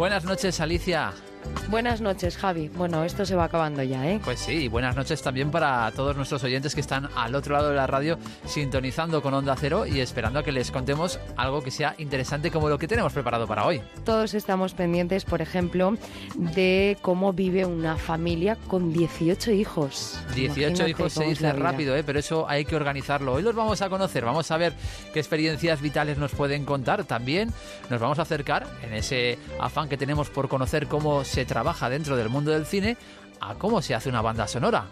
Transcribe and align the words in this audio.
Buenas 0.00 0.24
noches, 0.24 0.58
Alicia. 0.60 1.12
Buenas 1.70 2.00
noches, 2.00 2.36
Javi. 2.36 2.68
Bueno, 2.68 3.04
esto 3.04 3.24
se 3.24 3.36
va 3.36 3.44
acabando 3.44 3.80
ya, 3.84 4.04
¿eh? 4.10 4.20
Pues 4.24 4.40
sí, 4.40 4.66
buenas 4.66 4.96
noches 4.96 5.22
también 5.22 5.52
para 5.52 5.88
todos 5.92 6.16
nuestros 6.16 6.42
oyentes 6.42 6.74
que 6.74 6.80
están 6.80 7.08
al 7.14 7.32
otro 7.36 7.54
lado 7.54 7.68
de 7.68 7.76
la 7.76 7.86
radio 7.86 8.18
sintonizando 8.44 9.22
con 9.22 9.34
Onda 9.34 9.54
Cero 9.54 9.86
y 9.86 10.00
esperando 10.00 10.40
a 10.40 10.42
que 10.42 10.50
les 10.50 10.72
contemos 10.72 11.20
algo 11.36 11.62
que 11.62 11.70
sea 11.70 11.94
interesante 11.98 12.50
como 12.50 12.68
lo 12.68 12.76
que 12.76 12.88
tenemos 12.88 13.12
preparado 13.12 13.46
para 13.46 13.66
hoy. 13.66 13.80
Todos 14.04 14.34
estamos 14.34 14.74
pendientes, 14.74 15.24
por 15.24 15.42
ejemplo, 15.42 15.94
de 16.34 16.98
cómo 17.02 17.32
vive 17.32 17.64
una 17.64 17.96
familia 17.96 18.56
con 18.66 18.92
18 18.92 19.52
hijos. 19.52 20.18
18 20.34 20.88
hijos 20.88 21.12
se 21.12 21.24
dice 21.24 21.52
rápido, 21.52 21.94
¿eh? 21.94 22.02
pero 22.02 22.18
eso 22.18 22.48
hay 22.48 22.64
que 22.64 22.74
organizarlo. 22.74 23.34
Hoy 23.34 23.44
los 23.44 23.54
vamos 23.54 23.80
a 23.80 23.88
conocer, 23.88 24.24
vamos 24.24 24.50
a 24.50 24.56
ver 24.56 24.72
qué 25.12 25.20
experiencias 25.20 25.80
vitales 25.80 26.18
nos 26.18 26.32
pueden 26.32 26.64
contar. 26.64 27.04
También 27.04 27.52
nos 27.88 28.00
vamos 28.00 28.18
a 28.18 28.22
acercar 28.22 28.66
en 28.82 28.92
ese 28.92 29.38
afán 29.60 29.88
que 29.88 29.96
tenemos 29.96 30.30
por 30.30 30.48
conocer 30.48 30.88
cómo 30.88 31.22
se 31.22 31.44
trabaja 31.44 31.59
dentro 31.88 32.16
del 32.16 32.28
mundo 32.28 32.50
del 32.50 32.66
cine 32.66 32.96
a 33.40 33.54
cómo 33.54 33.82
se 33.82 33.94
hace 33.94 34.08
una 34.08 34.22
banda 34.22 34.46
sonora 34.46 34.86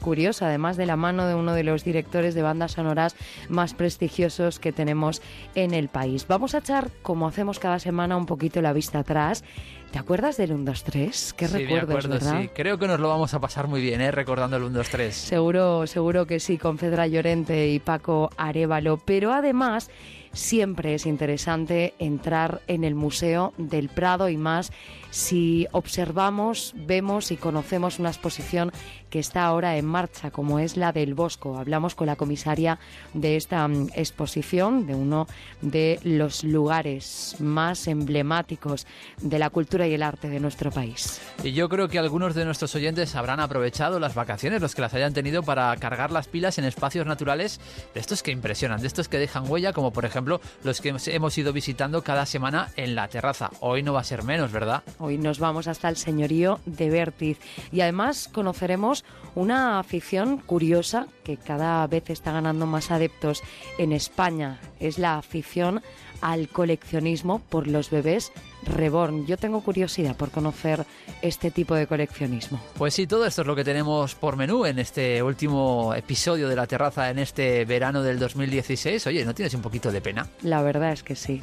curiosa, 0.00 0.46
además 0.46 0.76
de 0.76 0.86
la 0.86 0.96
mano 0.96 1.26
de 1.26 1.34
uno 1.34 1.52
de 1.52 1.62
los 1.62 1.84
directores 1.84 2.34
de 2.34 2.42
bandas 2.42 2.72
sonoras 2.72 3.14
más 3.48 3.74
prestigiosos 3.74 4.58
que 4.58 4.72
tenemos 4.72 5.22
en 5.54 5.74
el 5.74 5.88
país. 5.88 6.26
Vamos 6.26 6.54
a 6.54 6.58
echar, 6.58 6.90
como 7.02 7.28
hacemos 7.28 7.58
cada 7.58 7.78
semana, 7.78 8.16
un 8.16 8.26
poquito 8.26 8.60
la 8.62 8.72
vista 8.72 9.00
atrás. 9.00 9.44
¿Te 9.92 9.98
acuerdas 9.98 10.36
del 10.36 10.52
1, 10.52 10.64
2, 10.64 10.84
3? 10.84 11.34
¿Qué 11.34 11.48
sí, 11.48 11.52
recuerdos, 11.58 12.08
verdad? 12.08 12.40
Sí, 12.40 12.48
creo 12.54 12.78
que 12.78 12.86
nos 12.86 13.00
lo 13.00 13.08
vamos 13.08 13.34
a 13.34 13.40
pasar 13.40 13.68
muy 13.68 13.80
bien, 13.80 14.00
¿eh? 14.00 14.10
recordando 14.10 14.56
el 14.56 14.62
1, 14.64 14.78
2, 14.78 14.88
3. 14.88 15.14
Seguro, 15.14 15.86
seguro 15.86 16.26
que 16.26 16.40
sí, 16.40 16.58
con 16.58 16.78
Fedra 16.78 17.06
Llorente 17.06 17.68
y 17.68 17.78
Paco 17.78 18.30
Arevalo. 18.36 18.98
Pero 18.98 19.32
además 19.32 19.90
siempre 20.32 20.94
es 20.94 21.06
interesante 21.06 21.94
entrar 21.98 22.62
en 22.68 22.84
el 22.84 22.94
Museo 22.94 23.52
del 23.58 23.88
Prado 23.88 24.28
y 24.28 24.36
más 24.36 24.70
si 25.10 25.66
observamos, 25.72 26.74
vemos 26.76 27.30
y 27.30 27.36
conocemos 27.36 27.98
una 27.98 28.10
exposición 28.10 28.70
que 29.08 29.18
está 29.18 29.44
ahora 29.44 29.76
en 29.76 29.86
marcha, 29.86 30.30
como 30.30 30.60
es 30.60 30.76
la 30.76 30.92
del 30.92 31.14
Bosco. 31.14 31.58
Hablamos 31.58 31.96
con 31.96 32.06
la 32.06 32.14
comisaria 32.14 32.78
de 33.12 33.36
esta 33.36 33.66
mm, 33.66 33.88
exposición, 33.94 34.86
de 34.86 34.94
uno 34.94 35.26
de 35.62 35.98
los 36.04 36.44
lugares 36.44 37.34
más 37.40 37.88
emblemáticos 37.88 38.86
de 39.20 39.38
la 39.40 39.50
cultura 39.50 39.88
y 39.88 39.94
el 39.94 40.02
arte 40.04 40.28
de 40.28 40.38
nuestro 40.38 40.70
país. 40.70 41.20
Y 41.42 41.52
yo 41.52 41.68
creo 41.68 41.88
que 41.88 41.98
algunos 41.98 42.36
de 42.36 42.44
nuestros 42.44 42.74
oyentes 42.76 43.16
habrán 43.16 43.40
aprovechado 43.40 43.98
las 43.98 44.14
vacaciones, 44.14 44.62
los 44.62 44.76
que 44.76 44.82
las 44.82 44.94
hayan 44.94 45.12
tenido, 45.12 45.42
para 45.42 45.74
cargar 45.76 46.12
las 46.12 46.28
pilas 46.28 46.58
en 46.58 46.64
espacios 46.64 47.04
naturales 47.04 47.60
de 47.94 48.00
estos 48.00 48.22
que 48.22 48.30
impresionan, 48.30 48.80
de 48.80 48.86
estos 48.86 49.08
que 49.08 49.18
dejan 49.18 49.50
huella, 49.50 49.72
como 49.72 49.92
por 49.92 50.04
ejemplo 50.04 50.10
ejemplo, 50.10 50.40
los 50.64 50.80
que 50.80 50.94
hemos 51.06 51.38
ido 51.38 51.52
visitando 51.52 52.02
cada 52.02 52.26
semana 52.26 52.68
en 52.76 52.94
la 52.94 53.08
terraza. 53.08 53.50
Hoy 53.60 53.82
no 53.82 53.94
va 53.94 54.00
a 54.00 54.04
ser 54.04 54.22
menos, 54.22 54.52
¿verdad? 54.52 54.82
Hoy 55.02 55.16
nos 55.16 55.38
vamos 55.38 55.66
hasta 55.66 55.88
el 55.88 55.96
señorío 55.96 56.60
de 56.66 56.90
Vértiz 56.90 57.38
y 57.72 57.80
además 57.80 58.28
conoceremos 58.30 59.02
una 59.34 59.78
afición 59.78 60.36
curiosa 60.36 61.06
que 61.24 61.38
cada 61.38 61.86
vez 61.86 62.10
está 62.10 62.32
ganando 62.32 62.66
más 62.66 62.90
adeptos 62.90 63.42
en 63.78 63.92
España. 63.92 64.60
Es 64.78 64.98
la 64.98 65.16
afición 65.16 65.80
al 66.20 66.48
coleccionismo 66.48 67.38
por 67.48 67.66
los 67.66 67.88
bebés 67.88 68.30
reborn. 68.64 69.26
Yo 69.26 69.36
tengo 69.36 69.60
curiosidad 69.62 70.16
por 70.16 70.30
conocer 70.30 70.84
este 71.22 71.50
tipo 71.50 71.74
de 71.74 71.86
coleccionismo. 71.86 72.60
Pues 72.76 72.94
sí, 72.94 73.06
todo 73.06 73.26
esto 73.26 73.42
es 73.42 73.46
lo 73.46 73.56
que 73.56 73.64
tenemos 73.64 74.14
por 74.14 74.36
menú 74.36 74.66
en 74.66 74.78
este 74.78 75.22
último 75.22 75.94
episodio 75.94 76.48
de 76.48 76.56
la 76.56 76.66
terraza 76.66 77.10
en 77.10 77.18
este 77.18 77.64
verano 77.64 78.02
del 78.02 78.18
2016. 78.18 79.06
Oye, 79.06 79.24
¿no 79.24 79.34
tienes 79.34 79.54
un 79.54 79.62
poquito 79.62 79.90
de 79.90 80.00
pena? 80.00 80.26
La 80.42 80.62
verdad 80.62 80.92
es 80.92 81.02
que 81.02 81.16
sí. 81.16 81.42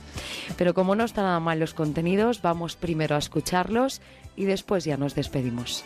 Pero 0.58 0.74
como 0.74 0.96
no 0.96 1.04
están 1.04 1.26
nada 1.26 1.40
mal 1.40 1.60
los 1.60 1.74
contenidos, 1.74 2.42
vamos 2.42 2.76
primero 2.76 3.16
a 3.16 3.20
escucharlos 3.20 4.02
y 4.36 4.46
después 4.46 4.86
ya 4.86 4.98
nos 4.98 5.16
despedimos. 5.16 5.84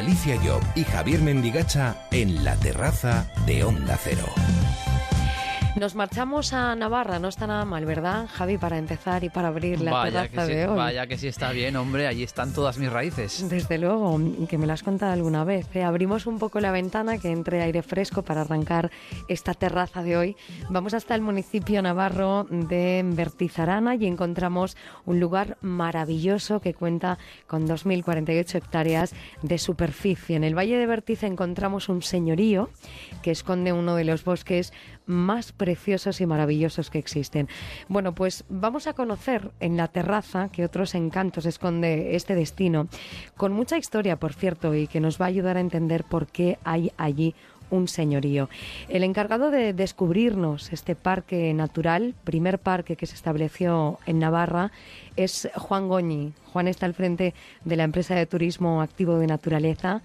Alicia 0.00 0.38
Job 0.42 0.62
y 0.74 0.84
Javier 0.84 1.20
Mendigacha 1.20 1.94
en 2.10 2.42
la 2.42 2.56
terraza 2.56 3.30
de 3.44 3.64
Onda 3.64 3.98
Cero. 4.02 4.24
Nos 5.76 5.94
marchamos 5.94 6.52
a 6.52 6.74
Navarra, 6.74 7.20
no 7.20 7.28
está 7.28 7.46
nada 7.46 7.64
mal, 7.64 7.86
¿verdad, 7.86 8.26
Javi, 8.32 8.58
para 8.58 8.76
empezar 8.76 9.22
y 9.22 9.30
para 9.30 9.48
abrir 9.48 9.80
la 9.80 9.92
vaya 9.92 10.22
terraza 10.22 10.46
que 10.46 10.54
de 10.54 10.66
hoy? 10.66 10.76
Vaya 10.76 11.06
que 11.06 11.16
sí 11.16 11.28
está 11.28 11.52
bien, 11.52 11.76
hombre, 11.76 12.08
allí 12.08 12.24
están 12.24 12.52
todas 12.52 12.76
mis 12.76 12.90
raíces. 12.90 13.48
Desde 13.48 13.78
luego, 13.78 14.18
que 14.48 14.58
me 14.58 14.66
lo 14.66 14.72
has 14.72 14.82
contado 14.82 15.12
alguna 15.12 15.44
vez. 15.44 15.74
¿eh? 15.76 15.84
Abrimos 15.84 16.26
un 16.26 16.38
poco 16.38 16.60
la 16.60 16.72
ventana, 16.72 17.18
que 17.18 17.30
entre 17.30 17.62
aire 17.62 17.82
fresco 17.82 18.22
para 18.22 18.42
arrancar 18.42 18.90
esta 19.28 19.54
terraza 19.54 20.02
de 20.02 20.16
hoy. 20.16 20.36
Vamos 20.68 20.92
hasta 20.92 21.14
el 21.14 21.22
municipio 21.22 21.80
navarro 21.80 22.46
de 22.50 23.02
Bertizarana 23.06 23.94
y 23.94 24.06
encontramos 24.06 24.76
un 25.06 25.20
lugar 25.20 25.56
maravilloso 25.60 26.60
que 26.60 26.74
cuenta 26.74 27.18
con 27.46 27.66
2.048 27.66 28.56
hectáreas 28.56 29.14
de 29.42 29.56
superficie. 29.56 30.36
En 30.36 30.44
el 30.44 30.58
Valle 30.58 30.76
de 30.76 30.86
Bertiz 30.86 31.22
encontramos 31.22 31.88
un 31.88 32.02
señorío 32.02 32.70
que 33.22 33.30
esconde 33.30 33.72
uno 33.72 33.94
de 33.94 34.04
los 34.04 34.24
bosques 34.24 34.72
más 35.10 35.52
preciosos 35.52 36.20
y 36.20 36.26
maravillosos 36.26 36.90
que 36.90 36.98
existen. 36.98 37.48
Bueno, 37.88 38.14
pues 38.14 38.44
vamos 38.48 38.86
a 38.86 38.94
conocer 38.94 39.50
en 39.60 39.76
la 39.76 39.88
terraza 39.88 40.48
que 40.48 40.64
otros 40.64 40.94
encantos 40.94 41.46
esconde 41.46 42.16
este 42.16 42.34
destino, 42.34 42.88
con 43.36 43.52
mucha 43.52 43.76
historia, 43.76 44.16
por 44.16 44.32
cierto, 44.32 44.74
y 44.74 44.86
que 44.86 45.00
nos 45.00 45.20
va 45.20 45.26
a 45.26 45.28
ayudar 45.28 45.56
a 45.56 45.60
entender 45.60 46.04
por 46.04 46.26
qué 46.26 46.58
hay 46.64 46.92
allí 46.96 47.34
un 47.70 47.88
señorío. 47.88 48.48
El 48.88 49.04
encargado 49.04 49.50
de 49.50 49.72
descubrirnos 49.72 50.72
este 50.72 50.96
parque 50.96 51.54
natural, 51.54 52.14
primer 52.24 52.58
parque 52.58 52.96
que 52.96 53.06
se 53.06 53.14
estableció 53.14 53.98
en 54.06 54.18
Navarra, 54.18 54.72
es 55.16 55.48
Juan 55.54 55.88
Goñi. 55.88 56.32
Juan 56.52 56.68
está 56.68 56.86
al 56.86 56.94
frente 56.94 57.34
de 57.64 57.76
la 57.76 57.84
empresa 57.84 58.14
de 58.14 58.26
turismo 58.26 58.82
activo 58.82 59.18
de 59.18 59.26
naturaleza 59.26 60.02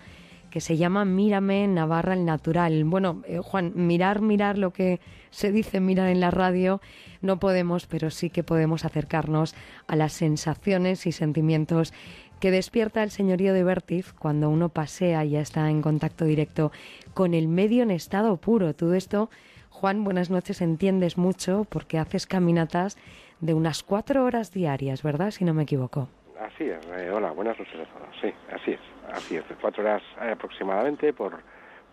que 0.55 0.61
se 0.61 0.77
llama 0.77 1.03
Mírame 1.03 1.67
Navarra 1.67 2.13
el 2.13 2.23
Natural. 2.23 2.85
Bueno, 2.85 3.23
eh, 3.27 3.39
Juan, 3.43 3.73
mirar, 3.75 4.21
mirar 4.21 4.57
lo 4.57 4.71
que 4.71 5.01
se 5.29 5.51
dice 5.51 5.81
mirar 5.81 6.07
en 6.07 6.21
la 6.21 6.31
radio, 6.31 6.79
no 7.19 7.41
podemos, 7.41 7.87
pero 7.87 8.09
sí 8.09 8.29
que 8.29 8.41
podemos 8.41 8.85
acercarnos 8.85 9.53
a 9.85 9.97
las 9.97 10.13
sensaciones 10.13 11.07
y 11.07 11.11
sentimientos 11.11 11.91
que 12.39 12.51
despierta 12.51 13.03
el 13.03 13.11
señorío 13.11 13.53
de 13.53 13.65
Vértiz 13.65 14.13
cuando 14.13 14.49
uno 14.49 14.69
pasea 14.69 15.25
y 15.25 15.31
ya 15.31 15.41
está 15.41 15.69
en 15.69 15.81
contacto 15.81 16.23
directo 16.23 16.71
con 17.13 17.33
el 17.33 17.49
medio 17.49 17.83
en 17.83 17.91
estado 17.91 18.37
puro. 18.37 18.73
Todo 18.73 18.93
esto, 18.93 19.29
Juan, 19.71 20.05
buenas 20.05 20.29
noches, 20.29 20.61
entiendes 20.61 21.17
mucho 21.17 21.67
porque 21.69 21.99
haces 21.99 22.27
caminatas 22.27 22.97
de 23.41 23.53
unas 23.53 23.83
cuatro 23.83 24.23
horas 24.23 24.53
diarias, 24.53 25.03
¿verdad? 25.03 25.31
Si 25.31 25.43
no 25.43 25.53
me 25.53 25.63
equivoco. 25.63 26.07
Así 26.39 26.63
es, 26.63 26.79
eh, 26.97 27.11
hola, 27.11 27.31
buenas 27.31 27.59
noches. 27.59 27.75
Sí, 28.21 28.33
así 28.53 28.71
es, 28.71 28.79
así 29.15 29.37
es, 29.37 29.43
cuatro 29.61 29.83
horas 29.83 30.03
eh, 30.21 30.31
aproximadamente 30.31 31.13
por, 31.13 31.39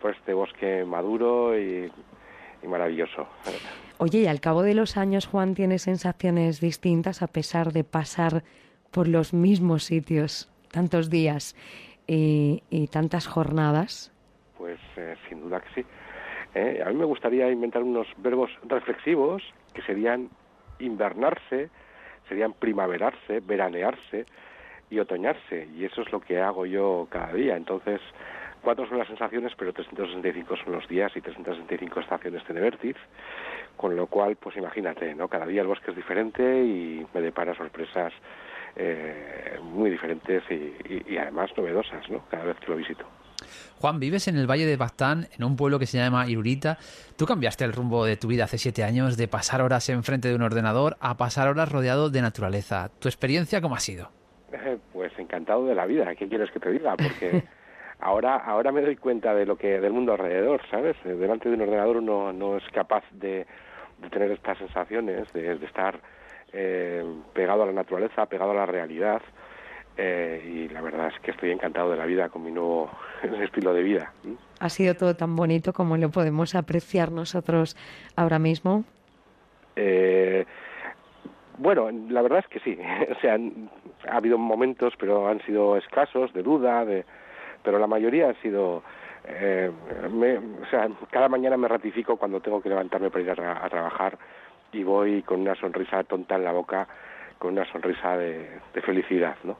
por 0.01 0.11
este 0.11 0.33
bosque 0.33 0.85
maduro 0.85 1.57
y, 1.57 1.91
y 2.61 2.67
maravilloso. 2.67 3.27
Oye, 3.97 4.19
y 4.19 4.27
al 4.27 4.39
cabo 4.39 4.63
de 4.63 4.73
los 4.73 4.97
años, 4.97 5.27
Juan, 5.27 5.55
¿tienes 5.55 5.83
sensaciones 5.83 6.59
distintas 6.59 7.21
a 7.21 7.27
pesar 7.27 7.71
de 7.71 7.83
pasar 7.83 8.43
por 8.91 9.07
los 9.07 9.33
mismos 9.33 9.83
sitios 9.83 10.51
tantos 10.71 11.09
días 11.09 11.55
y, 12.07 12.63
y 12.69 12.87
tantas 12.87 13.27
jornadas? 13.27 14.11
Pues 14.57 14.79
eh, 14.97 15.15
sin 15.29 15.41
duda 15.41 15.61
que 15.61 15.81
sí. 15.81 15.87
Eh, 16.55 16.83
a 16.85 16.89
mí 16.89 16.95
me 16.95 17.05
gustaría 17.05 17.49
inventar 17.49 17.81
unos 17.81 18.07
verbos 18.17 18.51
reflexivos 18.63 19.41
que 19.73 19.81
serían 19.81 20.29
invernarse, 20.79 21.69
serían 22.27 22.53
primaverarse, 22.53 23.39
veranearse 23.39 24.25
y 24.93 24.99
otoñarse. 24.99 25.67
Y 25.75 25.85
eso 25.85 26.01
es 26.01 26.11
lo 26.11 26.19
que 26.19 26.39
hago 26.39 26.65
yo 26.65 27.07
cada 27.09 27.33
día. 27.33 27.57
Entonces, 27.57 27.99
cuatro 28.61 28.87
son 28.87 28.99
las 28.99 29.07
sensaciones, 29.07 29.53
pero 29.57 29.73
365 29.73 30.55
son 30.57 30.73
los 30.73 30.87
días 30.87 31.11
y 31.15 31.21
365 31.21 31.99
estaciones 31.99 32.43
tiene 32.45 32.61
Vértiz. 32.61 32.95
Con 33.75 33.95
lo 33.95 34.05
cual, 34.05 34.35
pues 34.35 34.55
imagínate, 34.55 35.15
¿no? 35.15 35.27
Cada 35.27 35.47
día 35.47 35.61
el 35.61 35.67
bosque 35.67 35.89
es 35.89 35.97
diferente 35.97 36.43
y 36.43 37.05
me 37.11 37.21
depara 37.21 37.55
sorpresas 37.55 38.13
eh, 38.75 39.57
muy 39.63 39.89
diferentes 39.89 40.43
y, 40.49 41.17
además 41.17 41.49
novedosas, 41.57 42.07
¿no? 42.09 42.23
Cada 42.29 42.45
vez 42.45 42.57
que 42.59 42.67
lo 42.67 42.75
visito. 42.75 43.05
Juan, 43.79 43.99
vives 43.99 44.27
en 44.27 44.37
el 44.37 44.49
Valle 44.49 44.65
de 44.65 44.77
Baztán, 44.77 45.27
en 45.35 45.43
un 45.43 45.57
pueblo 45.57 45.79
que 45.79 45.87
se 45.87 45.97
llama 45.97 46.29
Irurita. 46.29 46.77
Tú 47.17 47.25
cambiaste 47.25 47.65
el 47.65 47.73
rumbo 47.73 48.05
de 48.05 48.15
tu 48.15 48.27
vida 48.27 48.45
hace 48.45 48.59
siete 48.59 48.83
años 48.83 49.17
de 49.17 49.27
pasar 49.27 49.61
horas 49.61 49.89
enfrente 49.89 50.29
de 50.29 50.35
un 50.35 50.43
ordenador 50.43 50.97
a 51.01 51.17
pasar 51.17 51.49
horas 51.49 51.71
rodeado 51.71 52.11
de 52.11 52.21
naturaleza. 52.21 52.91
¿Tu 52.99 53.09
experiencia 53.09 53.59
cómo 53.59 53.75
ha 53.75 53.79
sido? 53.79 54.22
Eh, 54.53 54.77
pues 54.91 55.11
encantado 55.17 55.65
de 55.65 55.75
la 55.75 55.85
vida. 55.85 56.13
¿Qué 56.15 56.27
quieres 56.27 56.51
que 56.51 56.59
te 56.59 56.71
diga? 56.71 56.95
Porque 56.95 57.43
ahora, 57.99 58.37
ahora 58.37 58.71
me 58.71 58.81
doy 58.81 58.95
cuenta 58.95 59.33
de 59.33 59.45
lo 59.45 59.57
que 59.57 59.79
del 59.79 59.93
mundo 59.93 60.13
alrededor, 60.13 60.61
¿sabes? 60.69 60.95
Eh, 61.05 61.13
Delante 61.13 61.49
de 61.49 61.55
un 61.55 61.61
ordenador 61.61 61.97
uno 61.97 62.31
no 62.31 62.57
es 62.57 62.63
capaz 62.71 63.03
de, 63.11 63.45
de 63.99 64.09
tener 64.09 64.31
estas 64.31 64.57
sensaciones, 64.59 65.31
de, 65.33 65.57
de 65.57 65.65
estar 65.65 65.99
eh, 66.53 67.03
pegado 67.33 67.63
a 67.63 67.65
la 67.65 67.71
naturaleza, 67.71 68.25
pegado 68.27 68.51
a 68.51 68.55
la 68.55 68.65
realidad. 68.65 69.21
Eh, 69.95 70.41
y 70.43 70.69
la 70.69 70.81
verdad 70.81 71.11
es 71.13 71.19
que 71.21 71.31
estoy 71.31 71.51
encantado 71.51 71.91
de 71.91 71.97
la 71.97 72.05
vida 72.05 72.29
con 72.29 72.43
mi 72.43 72.51
nuevo 72.51 72.89
estilo 73.43 73.73
de 73.73 73.83
vida. 73.83 74.11
¿Ha 74.59 74.69
sido 74.69 74.95
todo 74.95 75.15
tan 75.15 75.35
bonito 75.35 75.73
como 75.73 75.97
lo 75.97 76.09
podemos 76.09 76.55
apreciar 76.55 77.11
nosotros 77.11 77.75
ahora 78.15 78.39
mismo? 78.39 78.85
Eh, 79.75 80.45
bueno, 81.57 81.89
la 82.09 82.21
verdad 82.21 82.39
es 82.39 82.47
que 82.47 82.59
sí. 82.59 82.77
o 83.11 83.19
sea, 83.19 83.37
ha 84.09 84.17
habido 84.17 84.37
momentos, 84.37 84.93
pero 84.97 85.27
han 85.27 85.41
sido 85.45 85.77
escasos, 85.77 86.33
de 86.33 86.43
duda, 86.43 86.85
de, 86.85 87.05
pero 87.63 87.79
la 87.79 87.87
mayoría 87.87 88.29
han 88.29 88.41
sido. 88.41 88.83
Eh, 89.25 89.71
o 89.71 90.69
sea, 90.69 90.89
cada 91.09 91.29
mañana 91.29 91.55
me 91.55 91.69
ratifico 91.69 92.17
cuando 92.17 92.41
tengo 92.41 92.61
que 92.61 92.67
levantarme 92.67 93.09
para 93.09 93.23
ir 93.23 93.31
a, 93.31 93.69
trabajar 93.69 94.17
y 94.73 94.83
voy 94.83 95.21
con 95.21 95.41
una 95.41 95.55
sonrisa 95.55 96.03
tonta 96.03 96.35
en 96.35 96.43
la 96.43 96.51
boca, 96.51 96.87
con 97.39 97.53
una 97.53 97.65
sonrisa 97.71 98.17
de, 98.17 98.49
de 98.73 98.81
felicidad, 98.81 99.35
¿no? 99.43 99.55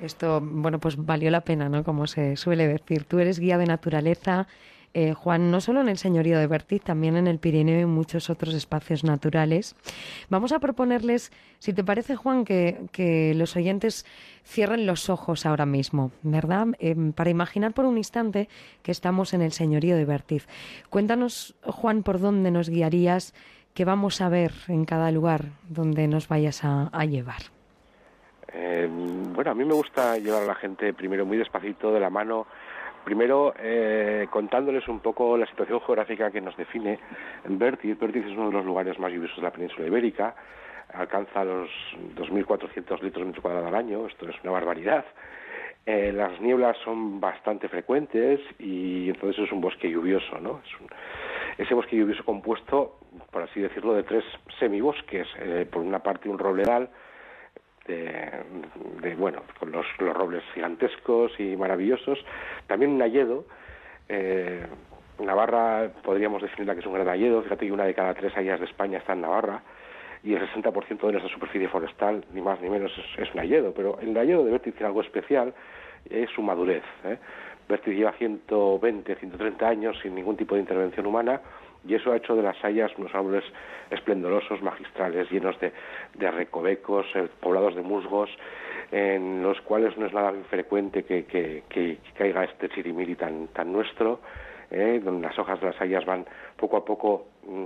Esto, 0.00 0.40
bueno, 0.40 0.78
pues 0.78 0.96
valió 1.04 1.30
la 1.30 1.40
pena, 1.40 1.68
¿no? 1.68 1.82
Como 1.82 2.06
se 2.06 2.36
suele 2.36 2.68
decir. 2.68 3.04
Tú 3.04 3.18
eres 3.18 3.40
guía 3.40 3.58
de 3.58 3.66
naturaleza, 3.66 4.46
eh, 4.94 5.12
Juan, 5.12 5.50
no 5.50 5.60
solo 5.60 5.80
en 5.80 5.88
el 5.88 5.98
señorío 5.98 6.38
de 6.38 6.46
Bertiz, 6.46 6.82
también 6.82 7.16
en 7.16 7.26
el 7.26 7.38
Pirineo 7.38 7.80
y 7.80 7.86
muchos 7.86 8.30
otros 8.30 8.54
espacios 8.54 9.04
naturales. 9.04 9.76
Vamos 10.30 10.52
a 10.52 10.58
proponerles, 10.58 11.30
si 11.58 11.72
te 11.72 11.84
parece, 11.84 12.16
Juan, 12.16 12.44
que, 12.44 13.32
los 13.36 13.56
oyentes 13.56 14.06
cierren 14.44 14.86
los 14.86 15.10
ojos 15.10 15.46
ahora 15.46 15.66
mismo, 15.66 16.10
¿verdad? 16.22 16.68
Em, 16.78 17.12
para 17.12 17.30
imaginar 17.30 17.72
por 17.72 17.84
un 17.84 17.98
instante 17.98 18.48
que 18.82 18.92
estamos 18.92 19.34
en 19.34 19.42
el 19.42 19.52
señorío 19.52 19.96
de 19.96 20.04
Bertiz. 20.04 20.46
Cuéntanos, 20.90 21.54
Juan, 21.62 22.02
por 22.02 22.18
dónde 22.18 22.50
nos 22.50 22.70
guiarías, 22.70 23.34
qué 23.74 23.84
vamos 23.84 24.20
a 24.20 24.28
ver 24.28 24.52
en 24.68 24.84
cada 24.84 25.10
lugar 25.12 25.44
donde 25.68 26.08
nos 26.08 26.28
vayas 26.28 26.64
a, 26.64 27.04
llevar. 27.04 27.42
Eh, 28.52 28.88
bueno, 28.90 29.50
a 29.50 29.54
mí 29.54 29.64
me 29.64 29.74
gusta 29.74 30.18
llevar 30.18 30.42
a 30.42 30.46
la 30.46 30.54
gente 30.54 30.92
primero 30.94 31.24
muy 31.26 31.36
despacito 31.36 31.92
de 31.92 32.00
la 32.00 32.10
mano 32.10 32.46
Primero, 33.08 33.54
eh, 33.58 34.26
contándoles 34.28 34.86
un 34.86 35.00
poco 35.00 35.38
la 35.38 35.46
situación 35.46 35.80
geográfica 35.80 36.30
que 36.30 36.42
nos 36.42 36.54
define 36.58 36.98
en 37.46 37.58
Bertiz. 37.58 37.98
Bertiz 37.98 38.22
es 38.26 38.32
uno 38.32 38.48
de 38.48 38.56
los 38.56 38.66
lugares 38.66 38.98
más 38.98 39.10
lluviosos 39.10 39.38
de 39.38 39.44
la 39.44 39.50
península 39.50 39.86
ibérica, 39.86 40.34
alcanza 40.92 41.42
los 41.42 41.70
2.400 42.16 43.00
litros 43.00 43.26
metro 43.26 43.40
cuadrado 43.40 43.68
al 43.68 43.76
año, 43.76 44.06
esto 44.06 44.28
es 44.28 44.36
una 44.42 44.52
barbaridad. 44.52 45.06
Eh, 45.86 46.12
las 46.12 46.38
nieblas 46.42 46.76
son 46.84 47.18
bastante 47.18 47.70
frecuentes 47.70 48.40
y 48.58 49.08
entonces 49.08 49.42
es 49.42 49.52
un 49.52 49.62
bosque 49.62 49.90
lluvioso, 49.90 50.38
¿no? 50.38 50.60
Es 51.56 51.64
ese 51.64 51.72
bosque 51.72 51.96
lluvioso 51.96 52.22
compuesto, 52.26 52.98
por 53.30 53.40
así 53.40 53.58
decirlo, 53.58 53.94
de 53.94 54.02
tres 54.02 54.24
semibosques. 54.58 55.26
Eh, 55.38 55.66
por 55.72 55.80
una 55.80 56.00
parte 56.00 56.28
un 56.28 56.38
robledal, 56.38 56.90
de, 57.88 59.14
bueno, 59.16 59.42
con 59.58 59.72
los, 59.72 59.86
robles 59.98 60.44
gigantescos 60.54 61.32
y 61.40 61.56
maravillosos. 61.56 62.18
También 62.66 62.92
un 62.92 63.02
hayedo. 63.02 63.44
Eh, 64.08 64.64
Navarra 65.18 65.90
podríamos 66.04 66.42
definirla 66.42 66.74
que 66.74 66.80
es 66.80 66.86
un 66.86 66.94
gran 66.94 67.08
hayedo. 67.08 67.42
Fíjate 67.42 67.66
que 67.66 67.72
una 67.72 67.84
de 67.84 67.94
cada 67.94 68.14
tres 68.14 68.36
hayas 68.36 68.60
de 68.60 68.66
España 68.66 68.98
está 68.98 69.14
en 69.14 69.22
Navarra 69.22 69.62
y 70.22 70.34
el 70.34 70.48
60% 70.48 71.00
de 71.06 71.12
nuestra 71.12 71.32
superficie 71.32 71.68
forestal, 71.68 72.24
ni 72.32 72.40
más 72.40 72.60
ni 72.60 72.68
menos, 72.68 72.92
es, 73.16 73.34
un 73.34 73.40
hayedo. 73.40 73.72
Pero 73.72 73.98
el 74.00 74.16
hayedo 74.16 74.44
de 74.44 74.52
Vértiz 74.52 74.74
tiene 74.74 74.86
algo 74.86 75.00
especial, 75.00 75.54
es 76.08 76.30
su 76.30 76.42
madurez. 76.42 76.84
¿eh? 77.04 77.18
Vértiz 77.68 77.94
lleva 77.94 78.12
120, 78.12 79.14
130 79.14 79.68
años 79.68 79.98
sin 80.02 80.14
ningún 80.14 80.36
tipo 80.36 80.54
de 80.54 80.60
intervención 80.60 81.06
humana 81.06 81.40
y 81.86 81.94
eso 81.94 82.12
ha 82.12 82.16
hecho 82.16 82.34
de 82.34 82.42
las 82.42 82.62
hayas 82.64 82.90
unos 82.98 83.14
árboles 83.14 83.44
esplendorosos, 83.90 84.62
magistrales, 84.62 85.30
llenos 85.30 85.58
de, 85.60 85.72
de 86.14 86.30
recovecos, 86.30 87.06
eh, 87.14 87.28
poblados 87.40 87.74
de 87.74 87.82
musgos, 87.82 88.30
en 88.90 89.42
los 89.42 89.60
cuales 89.62 89.96
no 89.96 90.06
es 90.06 90.12
nada 90.12 90.32
infrecuente 90.32 91.04
que, 91.04 91.24
que, 91.24 91.98
caiga 92.16 92.44
este 92.44 92.68
chirimiri 92.70 93.14
tan, 93.14 93.48
tan 93.48 93.72
nuestro, 93.72 94.20
eh, 94.70 95.00
donde 95.02 95.26
las 95.26 95.38
hojas 95.38 95.60
de 95.60 95.66
las 95.66 95.80
hayas 95.80 96.04
van 96.04 96.26
poco 96.56 96.76
a 96.78 96.84
poco 96.84 97.26
mm, 97.46 97.64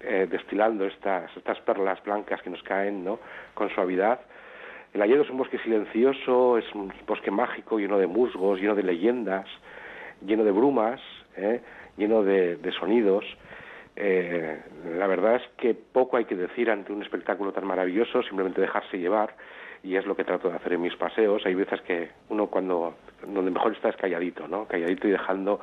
eh, 0.00 0.26
destilando 0.30 0.84
estas, 0.84 1.34
estas 1.36 1.58
perlas 1.60 2.02
blancas 2.02 2.42
que 2.42 2.50
nos 2.50 2.62
caen 2.62 3.04
¿no? 3.04 3.18
con 3.54 3.70
suavidad. 3.70 4.20
El 4.92 5.02
ayedo 5.02 5.22
es 5.22 5.30
un 5.30 5.38
bosque 5.38 5.58
silencioso, 5.58 6.58
es 6.58 6.72
un 6.74 6.92
bosque 7.06 7.30
mágico, 7.30 7.78
lleno 7.78 7.98
de 7.98 8.06
musgos, 8.06 8.60
lleno 8.60 8.76
de 8.76 8.84
leyendas, 8.84 9.46
lleno 10.24 10.44
de 10.44 10.52
brumas, 10.52 11.00
lleno 11.96 12.22
de, 12.22 12.56
de 12.56 12.72
sonidos 12.72 13.24
eh, 13.96 14.60
la 14.96 15.06
verdad 15.06 15.36
es 15.36 15.42
que 15.56 15.74
poco 15.74 16.16
hay 16.16 16.24
que 16.24 16.34
decir 16.34 16.70
ante 16.70 16.92
un 16.92 17.02
espectáculo 17.02 17.52
tan 17.52 17.66
maravilloso, 17.66 18.22
simplemente 18.22 18.60
dejarse 18.60 18.98
llevar 18.98 19.34
y 19.82 19.96
es 19.96 20.06
lo 20.06 20.16
que 20.16 20.24
trato 20.24 20.48
de 20.48 20.56
hacer 20.56 20.72
en 20.72 20.82
mis 20.82 20.96
paseos. 20.96 21.44
Hay 21.46 21.54
veces 21.54 21.80
que 21.82 22.10
uno 22.28 22.48
cuando 22.48 22.94
donde 23.26 23.50
mejor 23.50 23.72
está 23.72 23.90
es 23.90 23.96
calladito, 23.96 24.48
¿no? 24.48 24.66
Calladito 24.66 25.06
y 25.08 25.12
dejando 25.12 25.60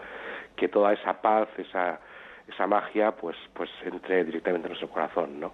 que 0.55 0.67
toda 0.67 0.93
esa 0.93 1.21
paz, 1.21 1.49
esa 1.57 1.99
esa 2.47 2.67
magia, 2.67 3.11
pues 3.11 3.35
pues 3.53 3.69
entre 3.83 4.23
directamente 4.23 4.67
en 4.67 4.71
nuestro 4.71 4.89
corazón, 4.89 5.39
¿no? 5.39 5.53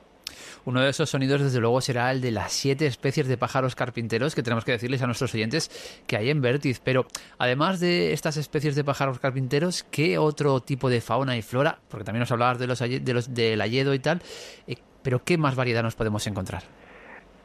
Uno 0.65 0.81
de 0.81 0.89
esos 0.89 1.09
sonidos, 1.09 1.41
desde 1.41 1.59
luego, 1.59 1.81
será 1.81 2.11
el 2.11 2.21
de 2.21 2.31
las 2.31 2.51
siete 2.51 2.85
especies 2.85 3.27
de 3.27 3.37
pájaros 3.37 3.75
carpinteros 3.75 4.35
que 4.35 4.43
tenemos 4.43 4.65
que 4.65 4.71
decirles 4.71 5.01
a 5.01 5.05
nuestros 5.05 5.33
oyentes 5.33 6.03
que 6.07 6.17
hay 6.17 6.29
en 6.29 6.41
Vértiz. 6.41 6.79
Pero 6.83 7.05
además 7.37 7.79
de 7.79 8.13
estas 8.13 8.37
especies 8.37 8.75
de 8.75 8.83
pájaros 8.83 9.19
carpinteros, 9.19 9.83
¿qué 9.83 10.17
otro 10.17 10.59
tipo 10.61 10.89
de 10.89 11.01
fauna 11.01 11.37
y 11.37 11.41
flora? 11.41 11.79
Porque 11.89 12.03
también 12.03 12.21
nos 12.21 12.31
hablabas 12.31 12.59
de 12.59 12.67
los, 12.67 12.79
de 12.79 13.13
los 13.13 13.33
del 13.33 13.61
ayedo 13.61 13.93
y 13.93 13.99
tal, 13.99 14.21
eh, 14.67 14.75
pero 15.03 15.23
¿qué 15.23 15.37
más 15.37 15.55
variedad 15.55 15.83
nos 15.83 15.95
podemos 15.95 16.25
encontrar? 16.27 16.63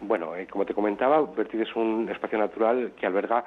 Bueno, 0.01 0.35
eh, 0.35 0.47
como 0.51 0.67
te 0.67 0.75
comentaba, 0.75 1.23
Vértiz 1.23 1.61
es 1.61 1.77
un 1.77 2.09
espacio 2.09 2.39
natural 2.39 2.93
que 2.99 3.07
alberga 3.07 3.45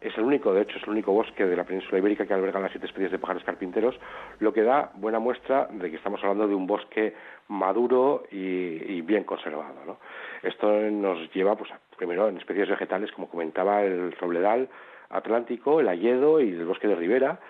es 0.00 0.16
el 0.16 0.24
único, 0.24 0.52
de 0.52 0.62
hecho, 0.62 0.78
es 0.78 0.82
el 0.84 0.90
único 0.90 1.12
bosque 1.12 1.44
de 1.44 1.56
la 1.56 1.64
península 1.64 1.98
ibérica 1.98 2.26
que 2.26 2.34
alberga 2.34 2.60
las 2.60 2.70
siete 2.70 2.86
especies 2.86 3.10
de 3.10 3.18
pájaros 3.18 3.42
carpinteros, 3.42 3.98
lo 4.38 4.52
que 4.52 4.62
da 4.62 4.92
buena 4.94 5.18
muestra 5.18 5.68
de 5.70 5.90
que 5.90 5.96
estamos 5.96 6.22
hablando 6.22 6.46
de 6.46 6.54
un 6.54 6.66
bosque 6.66 7.14
maduro 7.48 8.24
y, 8.30 9.00
bien 9.02 9.24
conservado. 9.24 9.74
¿no? 9.86 9.98
Esto 10.42 10.70
nos 10.72 11.32
lleva, 11.32 11.56
pues, 11.56 11.70
primero 11.96 12.28
en 12.28 12.36
especies 12.36 12.68
vegetales, 12.68 13.10
como 13.12 13.28
comentaba, 13.28 13.82
el 13.82 14.12
robledal 14.12 14.68
atlántico, 15.10 15.80
el 15.80 15.88
ayedo 15.88 16.40
y 16.40 16.50
el 16.50 16.64
bosque 16.64 16.86
de 16.86 16.94
ribera, 16.94 17.40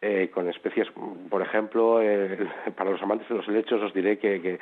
eh, 0.00 0.30
con 0.34 0.48
especies, 0.48 0.88
por 1.30 1.42
ejemplo, 1.42 2.00
para 2.76 2.90
los 2.90 3.02
amantes 3.02 3.28
de 3.28 3.36
los 3.36 3.46
helechos 3.46 3.80
os 3.80 3.94
diré 3.94 4.18
que 4.18 4.58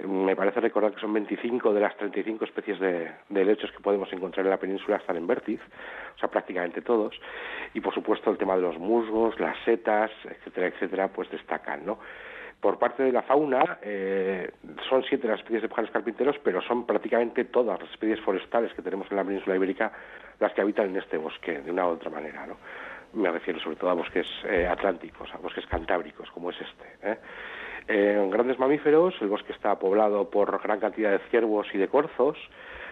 me 0.00 0.34
parece 0.34 0.60
recordar 0.60 0.92
que 0.92 1.00
son 1.00 1.12
25 1.12 1.72
de 1.72 1.80
las 1.80 1.96
35 1.96 2.44
especies 2.44 2.80
de, 2.80 3.10
de 3.28 3.42
helechos 3.42 3.70
que 3.72 3.80
podemos 3.80 4.12
encontrar 4.12 4.44
en 4.44 4.50
la 4.50 4.58
península 4.58 4.96
están 4.96 5.16
en 5.16 5.26
Vértiz, 5.26 5.60
o 6.16 6.18
sea, 6.18 6.28
prácticamente 6.28 6.82
todos. 6.82 7.18
Y 7.74 7.80
por 7.80 7.94
supuesto 7.94 8.30
el 8.30 8.38
tema 8.38 8.56
de 8.56 8.62
los 8.62 8.78
musgos, 8.78 9.38
las 9.38 9.56
setas, 9.64 10.10
etcétera, 10.24 10.68
etcétera, 10.68 11.08
pues 11.08 11.30
destacan, 11.30 11.86
¿no? 11.86 11.98
Por 12.60 12.78
parte 12.78 13.02
de 13.02 13.12
la 13.12 13.20
fauna, 13.22 13.78
eh, 13.82 14.50
son 14.88 15.04
siete 15.04 15.28
las 15.28 15.38
especies 15.38 15.62
de 15.62 15.68
pájaros 15.68 15.90
carpinteros, 15.90 16.36
pero 16.42 16.62
son 16.62 16.86
prácticamente 16.86 17.44
todas 17.44 17.78
las 17.78 17.90
especies 17.90 18.20
forestales 18.20 18.72
que 18.72 18.80
tenemos 18.80 19.06
en 19.10 19.18
la 19.18 19.24
península 19.24 19.56
ibérica 19.56 19.92
las 20.40 20.52
que 20.54 20.62
habitan 20.62 20.86
en 20.86 20.96
este 20.96 21.18
bosque, 21.18 21.60
de 21.60 21.70
una 21.70 21.86
u 21.86 21.90
otra 21.90 22.08
manera, 22.08 22.46
¿no? 22.46 22.56
Me 23.12 23.30
refiero 23.30 23.60
sobre 23.60 23.76
todo 23.76 23.90
a 23.90 23.94
bosques 23.94 24.26
eh, 24.44 24.66
atlánticos, 24.66 25.32
a 25.34 25.38
bosques 25.38 25.66
cantábricos, 25.66 26.30
como 26.30 26.50
es 26.50 26.56
este. 26.60 27.10
¿eh? 27.10 27.18
En 27.86 28.30
grandes 28.30 28.58
mamíferos, 28.58 29.14
el 29.20 29.28
bosque 29.28 29.52
está 29.52 29.78
poblado 29.78 30.30
por 30.30 30.62
gran 30.62 30.80
cantidad 30.80 31.10
de 31.10 31.18
ciervos 31.30 31.66
y 31.74 31.78
de 31.78 31.88
corzos. 31.88 32.38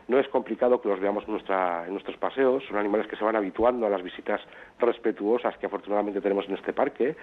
No 0.08 0.18
es 0.18 0.28
complicado 0.28 0.80
que 0.82 0.88
los 0.88 1.00
veamos 1.00 1.24
en, 1.24 1.32
nuestra, 1.32 1.84
en 1.86 1.92
nuestros 1.92 2.16
paseos. 2.18 2.62
Son 2.68 2.76
animales 2.76 3.06
que 3.06 3.16
se 3.16 3.24
van 3.24 3.36
habituando 3.36 3.86
a 3.86 3.90
las 3.90 4.02
visitas 4.02 4.40
respetuosas 4.78 5.56
que 5.56 5.66
afortunadamente 5.66 6.20
tenemos 6.20 6.46
en 6.48 6.54
este 6.54 6.72
parque. 6.72 7.16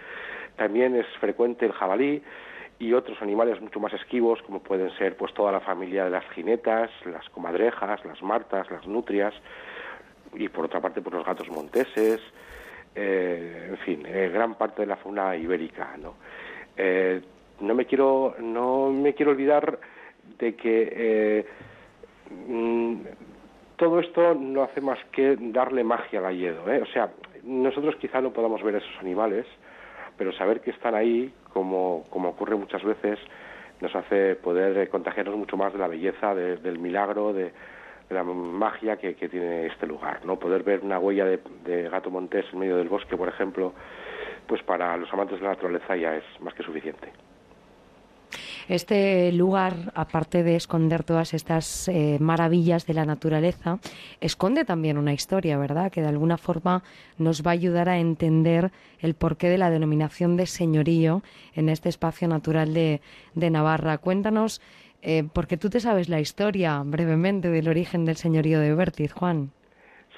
También 0.56 0.96
es 0.96 1.06
frecuente 1.20 1.66
el 1.66 1.74
jabalí 1.74 2.24
y 2.80 2.94
otros 2.94 3.22
animales 3.22 3.62
mucho 3.62 3.80
más 3.80 3.94
esquivos, 3.94 4.42
como 4.44 4.64
pueden 4.64 4.90
ser 4.98 5.18
pues 5.18 5.34
toda 5.34 5.52
la 5.52 5.60
familia 5.60 6.06
de 6.06 6.12
las 6.12 6.28
jinetas, 6.30 6.90
las 7.06 7.28
comadrejas, 7.30 8.04
las 8.06 8.24
martas, 8.24 8.72
las 8.72 8.88
nutrias, 8.88 9.34
y 10.34 10.48
por 10.48 10.66
otra 10.66 10.80
parte 10.80 11.02
pues 11.02 11.14
los 11.14 11.26
gatos 11.26 11.50
monteses, 11.50 12.22
eh, 12.96 13.68
en 13.72 13.78
fin, 13.80 14.06
eh, 14.06 14.30
gran 14.34 14.56
parte 14.56 14.84
de 14.84 14.88
la 14.88 14.96
fauna 14.96 15.36
ibérica, 15.36 15.98
¿no? 15.98 16.16
Eh, 16.78 17.22
no 17.62 17.76
me 17.76 17.86
quiero 17.86 18.36
no 18.40 18.92
me 18.92 19.14
quiero 19.14 19.32
olvidar 19.32 19.80
de 20.38 20.56
que 20.56 20.90
eh, 20.92 21.46
mm, 22.48 22.96
todo 23.76 24.00
esto 24.00 24.36
no 24.36 24.64
hace 24.64 24.82
más 24.82 25.00
que 25.12 25.38
darle 25.40 25.84
magia 25.84 26.20
al 26.20 26.26
ayedo 26.26 26.70
¿eh? 26.72 26.82
o 26.82 26.86
sea 26.88 27.10
nosotros 27.44 27.96
quizá 27.98 28.22
no 28.22 28.32
podamos 28.32 28.62
ver 28.64 28.76
esos 28.76 28.98
animales 29.00 29.46
pero 30.18 30.32
saber 30.34 30.62
que 30.62 30.72
están 30.72 30.96
ahí 30.96 31.34
como 31.54 32.06
como 32.10 32.30
ocurre 32.30 32.56
muchas 32.56 32.84
veces 32.84 33.20
nos 33.82 33.96
hace 33.96 34.36
poder 34.36 34.90
contagiarnos 34.90 35.38
mucho 35.38 35.56
más 35.56 35.72
de 35.72 35.80
la 35.80 35.88
belleza 35.88 36.36
del 36.36 36.80
milagro 36.80 37.32
de, 37.32 37.54
la 38.10 38.24
magia 38.24 38.98
que, 38.98 39.14
tiene 39.14 39.68
este 39.68 39.86
lugar 39.86 40.26
no 40.26 40.38
poder 40.38 40.64
ver 40.64 40.82
una 40.82 41.00
huella 41.00 41.26
de, 41.26 41.40
de 41.64 41.90
gato 41.90 42.10
montés 42.10 42.46
en 42.52 42.60
medio 42.60 42.76
del 42.78 42.90
bosque 42.90 43.16
por 43.16 43.30
ejemplo 43.30 43.74
pues 44.48 44.64
para 44.64 44.98
los 44.98 45.12
amantes 45.14 45.40
de 45.40 45.46
la 45.46 45.52
naturaleza 45.52 45.96
ya 45.96 46.16
es 46.16 46.24
más 46.42 46.54
que 46.56 46.64
suficiente 46.64 47.10
este 48.70 49.32
lugar, 49.34 49.74
aparte 49.96 50.44
de 50.44 50.56
esconder 50.56 51.04
todas 51.04 51.34
estas 51.34 51.88
eh, 51.88 52.18
maravillas 52.20 52.86
de 52.86 52.94
la 52.94 53.04
naturaleza, 53.04 53.80
esconde 54.22 54.64
también 54.64 54.98
una 54.98 55.12
historia, 55.12 55.58
¿verdad? 55.58 55.92
Que 55.92 56.02
de 56.02 56.08
alguna 56.08 56.38
forma 56.38 56.84
nos 57.18 57.46
va 57.46 57.52
a 57.52 57.54
ayudar 57.54 57.90
a 57.90 57.98
entender 57.98 58.72
el 59.00 59.16
porqué 59.16 59.50
de 59.50 59.58
la 59.58 59.70
denominación 59.70 60.38
de 60.38 60.46
señorío 60.46 61.22
en 61.56 61.68
este 61.68 61.90
espacio 61.90 62.28
natural 62.28 62.74
de, 62.74 63.02
Navarra. 63.36 63.98
Cuéntanos 63.98 64.62
eh, 65.02 65.24
porque 65.34 65.58
tú 65.58 65.70
te 65.70 65.80
sabes 65.80 66.08
la 66.08 66.20
historia 66.20 66.82
brevemente 66.86 67.50
del 67.50 67.68
origen 67.68 68.06
del 68.06 68.16
señorío 68.16 68.60
de 68.60 68.74
Bertiz, 68.76 69.12
Juan. 69.12 69.52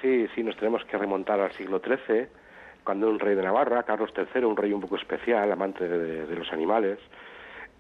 Sí, 0.02 0.28
sí, 0.34 0.44
nos 0.44 0.58
tenemos 0.58 0.84
que 0.86 0.98
remontar 0.98 1.40
al 1.40 1.52
siglo 1.54 1.80
XIII, 1.80 2.28
cuando 2.84 3.10
un 3.10 3.20
rey 3.20 3.36
de 3.36 3.44
Navarra, 3.44 3.84
Carlos 3.84 4.12
III, 4.18 4.46
un 4.46 4.58
rey 4.58 4.74
un 4.74 4.82
poco 4.82 4.96
especial, 4.96 5.52
amante 5.52 5.88
de, 5.88 6.36
los 6.36 6.52
animales, 6.52 6.98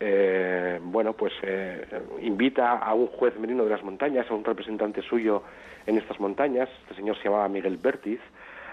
eh, 0.03 0.79
bueno, 0.81 1.13
pues 1.13 1.31
eh, 1.43 1.85
invita 2.21 2.79
a 2.79 2.95
un 2.95 3.05
juez 3.05 3.37
merino 3.37 3.63
de 3.63 3.69
las 3.69 3.83
montañas, 3.83 4.25
a 4.31 4.33
un 4.33 4.43
representante 4.43 5.03
suyo 5.03 5.43
en 5.85 5.99
estas 5.99 6.19
montañas, 6.19 6.67
este 6.81 6.95
señor 6.95 7.17
se 7.17 7.25
llamaba 7.25 7.47
Miguel 7.47 7.77
Bertiz, 7.77 8.19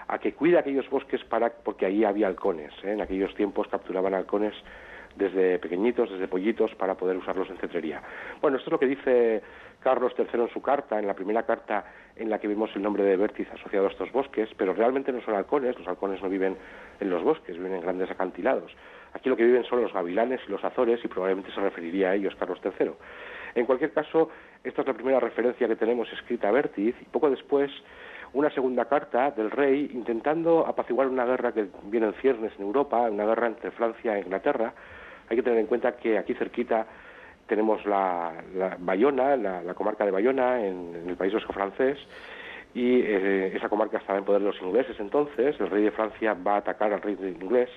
a 0.07 0.17
que 0.17 0.33
cuide 0.33 0.57
aquellos 0.57 0.89
bosques 0.89 1.23
para, 1.25 1.51
porque 1.51 1.85
ahí 1.85 2.03
había 2.03 2.25
halcones, 2.25 2.73
en 2.83 2.99
aquellos 2.99 3.35
tiempos 3.35 3.67
capturaban 3.67 4.15
halcones 4.15 4.55
desde 5.15 5.59
pequeñitos, 5.59 6.09
desde 6.09 6.27
pollitos, 6.27 6.73
para 6.73 6.95
poder 6.95 7.17
usarlos 7.17 7.47
en 7.51 7.57
cetrería. 7.57 8.01
Bueno, 8.41 8.57
esto 8.57 8.69
es 8.69 8.71
lo 8.71 8.79
que 8.79 8.87
dice 8.87 9.43
Carlos 9.81 10.13
III 10.17 10.41
en 10.41 10.49
su 10.49 10.63
carta, 10.63 10.97
en 10.97 11.05
la 11.05 11.13
primera 11.13 11.43
carta 11.43 11.85
en 12.15 12.31
la 12.31 12.39
que 12.39 12.47
vemos 12.47 12.71
el 12.75 12.81
nombre 12.81 13.03
de 13.03 13.17
Vértiz 13.17 13.47
asociado 13.53 13.85
a 13.85 13.91
estos 13.91 14.11
bosques, 14.11 14.49
pero 14.57 14.73
realmente 14.73 15.11
no 15.11 15.21
son 15.21 15.35
halcones, 15.35 15.77
los 15.77 15.87
halcones 15.87 16.23
no 16.23 16.29
viven 16.29 16.57
en 16.99 17.09
los 17.11 17.23
bosques, 17.23 17.55
viven 17.55 17.73
en 17.73 17.81
grandes 17.81 18.09
acantilados. 18.09 18.71
Aquí 19.13 19.29
lo 19.29 19.35
que 19.35 19.45
viven 19.45 19.63
son 19.63 19.81
los 19.81 19.93
gavilanes 19.93 20.39
y 20.47 20.51
los 20.51 20.63
azores 20.63 20.99
y 21.03 21.07
probablemente 21.07 21.51
se 21.51 21.59
referiría 21.59 22.09
a 22.09 22.15
ellos 22.15 22.35
Carlos 22.35 22.59
III. 22.63 22.91
En 23.55 23.65
cualquier 23.65 23.91
caso, 23.91 24.29
esta 24.63 24.81
es 24.81 24.87
la 24.87 24.93
primera 24.93 25.19
referencia 25.19 25.67
que 25.67 25.75
tenemos 25.75 26.11
escrita 26.13 26.49
a 26.49 26.51
Vértiz 26.51 26.95
y 27.01 27.05
poco 27.05 27.29
después 27.29 27.71
una 28.33 28.49
segunda 28.51 28.85
carta 28.85 29.31
del 29.31 29.49
rey 29.49 29.89
intentando 29.93 30.65
apaciguar 30.67 31.07
una 31.07 31.25
guerra 31.25 31.51
que 31.51 31.67
viene 31.83 32.07
en 32.07 32.13
ciernes 32.13 32.53
en 32.57 32.65
Europa, 32.65 32.97
una 33.09 33.25
guerra 33.25 33.47
entre 33.47 33.71
Francia 33.71 34.17
e 34.17 34.21
Inglaterra, 34.21 34.73
hay 35.29 35.37
que 35.37 35.43
tener 35.43 35.59
en 35.59 35.67
cuenta 35.67 35.95
que 35.95 36.17
aquí 36.17 36.33
cerquita 36.33 36.85
tenemos 37.47 37.83
la, 37.85 38.33
Bayona, 38.79 39.35
la, 39.35 39.73
comarca 39.73 40.05
de 40.05 40.11
Bayona, 40.11 40.65
en, 40.65 41.05
el 41.07 41.15
País 41.15 41.33
Vasco 41.33 41.51
francés, 41.53 41.97
y 42.73 43.01
eh, 43.01 43.55
esa 43.55 43.69
comarca 43.69 43.97
estaba 43.97 44.19
en 44.19 44.25
poder 44.25 44.41
de 44.41 44.47
los 44.47 44.61
ingleses 44.61 44.99
entonces, 44.99 45.59
el 45.59 45.69
rey 45.69 45.83
de 45.83 45.91
Francia 45.91 46.35
va 46.35 46.55
a 46.55 46.57
atacar 46.57 46.93
al 46.93 47.01
rey 47.01 47.17
inglés, 47.19 47.69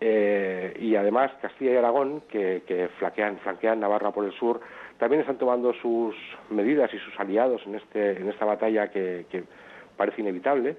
eh, 0.00 0.76
y 0.78 0.96
además 0.96 1.32
Castilla 1.40 1.72
y 1.72 1.76
Aragón, 1.76 2.22
que, 2.28 2.88
flanquean, 2.98 3.80
Navarra 3.80 4.12
por 4.12 4.24
el 4.24 4.32
sur, 4.32 4.60
también 4.98 5.20
están 5.20 5.38
tomando 5.38 5.72
sus 5.74 6.14
medidas 6.50 6.92
y 6.92 6.98
sus 6.98 7.18
aliados 7.18 7.62
en, 7.66 7.74
este, 7.74 8.12
en 8.12 8.28
esta 8.28 8.44
batalla 8.44 8.90
que 8.90 9.44
parece 9.96 10.20
inevitable, 10.20 10.76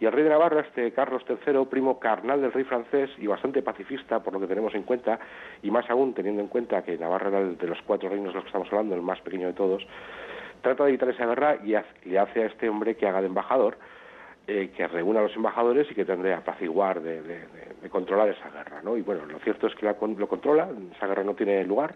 y 0.00 0.06
el 0.06 0.12
rey 0.12 0.24
de 0.24 0.30
Navarra, 0.30 0.62
este 0.62 0.92
Carlos 0.92 1.22
III, 1.28 1.66
primo 1.66 2.00
carnal 2.00 2.40
del 2.40 2.52
rey 2.52 2.64
francés 2.64 3.10
y 3.18 3.26
bastante 3.26 3.60
pacifista, 3.60 4.20
por 4.20 4.32
lo 4.32 4.40
que 4.40 4.46
tenemos 4.46 4.74
en 4.74 4.82
cuenta, 4.82 5.20
y 5.62 5.70
más 5.70 5.88
aún 5.90 6.14
teniendo 6.14 6.40
en 6.40 6.48
cuenta 6.48 6.82
que 6.82 6.96
Navarra 6.96 7.28
era 7.28 7.40
el 7.40 7.58
de 7.58 7.66
los 7.66 7.78
cuatro 7.82 8.08
reinos 8.08 8.28
de 8.28 8.36
los 8.36 8.44
que 8.44 8.48
estamos 8.48 8.68
hablando, 8.68 8.94
el 8.94 9.02
más 9.02 9.20
pequeño 9.20 9.48
de 9.48 9.52
todos, 9.52 9.86
trata 10.62 10.84
de 10.84 10.90
evitar 10.90 11.10
esa 11.10 11.26
guerra 11.26 11.58
y 11.62 11.76
le 12.08 12.18
hace 12.18 12.42
a 12.42 12.46
este 12.46 12.70
hombre 12.70 12.96
que 12.96 13.06
haga 13.06 13.20
de 13.20 13.26
embajador, 13.26 13.76
eh, 14.52 14.72
que 14.76 14.88
reúna 14.88 15.20
a 15.20 15.22
los 15.22 15.36
embajadores 15.36 15.88
y 15.92 15.94
que 15.94 16.04
tendré 16.04 16.34
a 16.34 16.38
apaciguar, 16.38 17.00
de, 17.00 17.20
controlar 17.88 18.30
esa 18.30 18.50
guerra. 18.50 18.82
¿no? 18.82 18.96
Y 18.96 19.02
bueno, 19.02 19.24
lo 19.24 19.38
cierto 19.38 19.68
es 19.68 19.74
que 19.76 19.86
lo 19.86 20.26
controla, 20.26 20.68
esa 20.96 21.06
guerra 21.06 21.22
no 21.22 21.34
tiene 21.34 21.62
lugar, 21.62 21.94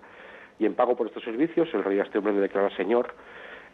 y 0.60 0.64
en 0.64 0.74
pago 0.74 0.94
por 0.94 1.08
estos 1.08 1.24
servicios 1.24 1.68
el 1.74 1.82
rey 1.82 1.98
a 1.98 2.04
este 2.04 2.18
hombre 2.18 2.32
le 2.32 2.38
declara 2.38 2.70
señor 2.76 3.12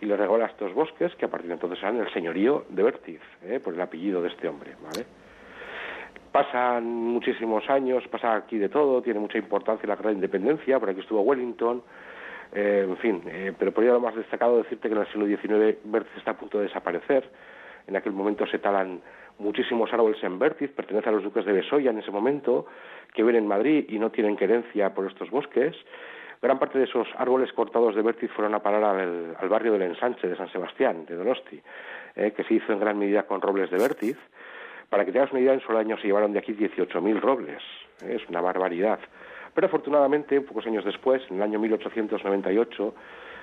y 0.01 0.07
le 0.07 0.17
regala 0.17 0.47
estos 0.47 0.73
bosques 0.73 1.15
que 1.17 1.27
a 1.27 1.29
partir 1.29 1.49
de 1.49 1.55
entonces 1.55 1.79
serán 1.79 1.99
el 1.99 2.11
señorío 2.11 2.65
de 2.71 2.83
Bertiz, 2.83 3.21
¿eh? 3.45 3.61
por 3.61 3.75
el 3.75 3.81
apellido 3.83 4.23
de 4.23 4.29
este 4.29 4.49
hombre. 4.49 4.75
¿vale? 4.83 5.05
Pasan 6.33 6.85
muchísimos 6.87 7.69
años, 7.69 8.03
pasa 8.09 8.35
aquí 8.35 8.57
de 8.57 8.71
todo, 8.71 9.03
tiene 9.03 9.21
mucha 9.21 9.37
importancia 9.37 9.87
la 9.87 9.97
guerra 9.97 10.09
de 10.09 10.17
independencia, 10.17 10.81
por 10.81 10.89
aquí 10.89 11.01
estuvo 11.01 11.21
Wellington, 11.21 11.83
eh, 12.55 12.87
en 12.89 12.97
fin, 12.97 13.23
eh, 13.27 13.53
pero 13.59 13.73
por 13.73 13.85
ello 13.85 13.93
lo 13.93 14.01
más 14.01 14.17
destacado 14.17 14.57
decirte 14.57 14.89
que 14.89 14.95
en 14.95 15.01
el 15.03 15.07
siglo 15.09 15.27
XIX 15.27 15.77
Bertiz 15.85 16.17
está 16.17 16.31
a 16.31 16.39
punto 16.39 16.57
de 16.57 16.65
desaparecer. 16.65 17.29
En 17.87 17.97
aquel 17.97 18.13
momento 18.13 18.47
se 18.47 18.59
talan 18.59 19.01
muchísimos 19.39 19.93
árboles 19.93 20.23
en 20.23 20.39
Bertiz, 20.39 20.71
pertenece 20.71 21.09
a 21.09 21.13
los 21.13 21.25
duques 21.25 21.45
de 21.45 21.53
Besoya 21.53 21.91
en 21.91 21.99
ese 21.99 22.11
momento, 22.11 22.67
que 23.15 23.23
viven 23.23 23.37
en 23.37 23.49
Madrid 23.49 23.87
y 23.89 23.99
no 23.99 24.11
tienen 24.11 24.37
querencia 24.37 24.95
por 24.95 25.07
estos 25.07 25.31
bosques. 25.31 25.75
Gran 26.43 26.59
parte 26.59 26.79
de 26.79 26.85
esos 26.85 27.07
árboles 27.19 27.53
cortados 27.53 27.95
de 27.95 28.01
Vértiz 28.01 28.31
fueron 28.31 28.55
a 28.55 28.63
parar 28.63 28.83
al, 28.83 29.49
barrio 29.49 29.73
del 29.73 29.83
ensanche 29.83 30.27
de 30.27 30.37
San 30.37 30.51
Sebastián, 30.51 31.05
de 31.05 31.15
Donosti, 31.15 31.61
eh, 32.17 32.33
que 32.35 32.45
se 32.45 32.55
hizo 32.55 32.73
en 32.73 32.81
gran 32.81 32.99
medida 32.99 33.25
con 33.25 33.43
robles 33.43 33.71
de 33.71 33.77
Vértiz. 33.77 34.17
Para 34.89 35.05
que 35.05 35.13
tengas 35.13 35.31
una 35.33 35.41
idea, 35.41 35.53
en 35.53 35.61
solo 35.61 35.79
año 35.79 35.99
se 35.99 36.07
llevaron 36.07 36.33
de 36.33 36.39
aquí 36.39 36.55
18.000 36.55 37.21
robles. 37.21 37.63
Eh, 38.03 38.17
es 38.21 38.29
una 38.29 38.41
barbaridad. 38.41 38.99
Pero 39.55 39.67
afortunadamente, 39.67 40.41
pocos 40.41 40.67
años 40.67 40.85
después, 40.85 41.23
en 41.29 41.37
el 41.37 41.43
año 41.43 41.59
1898, 41.59 42.95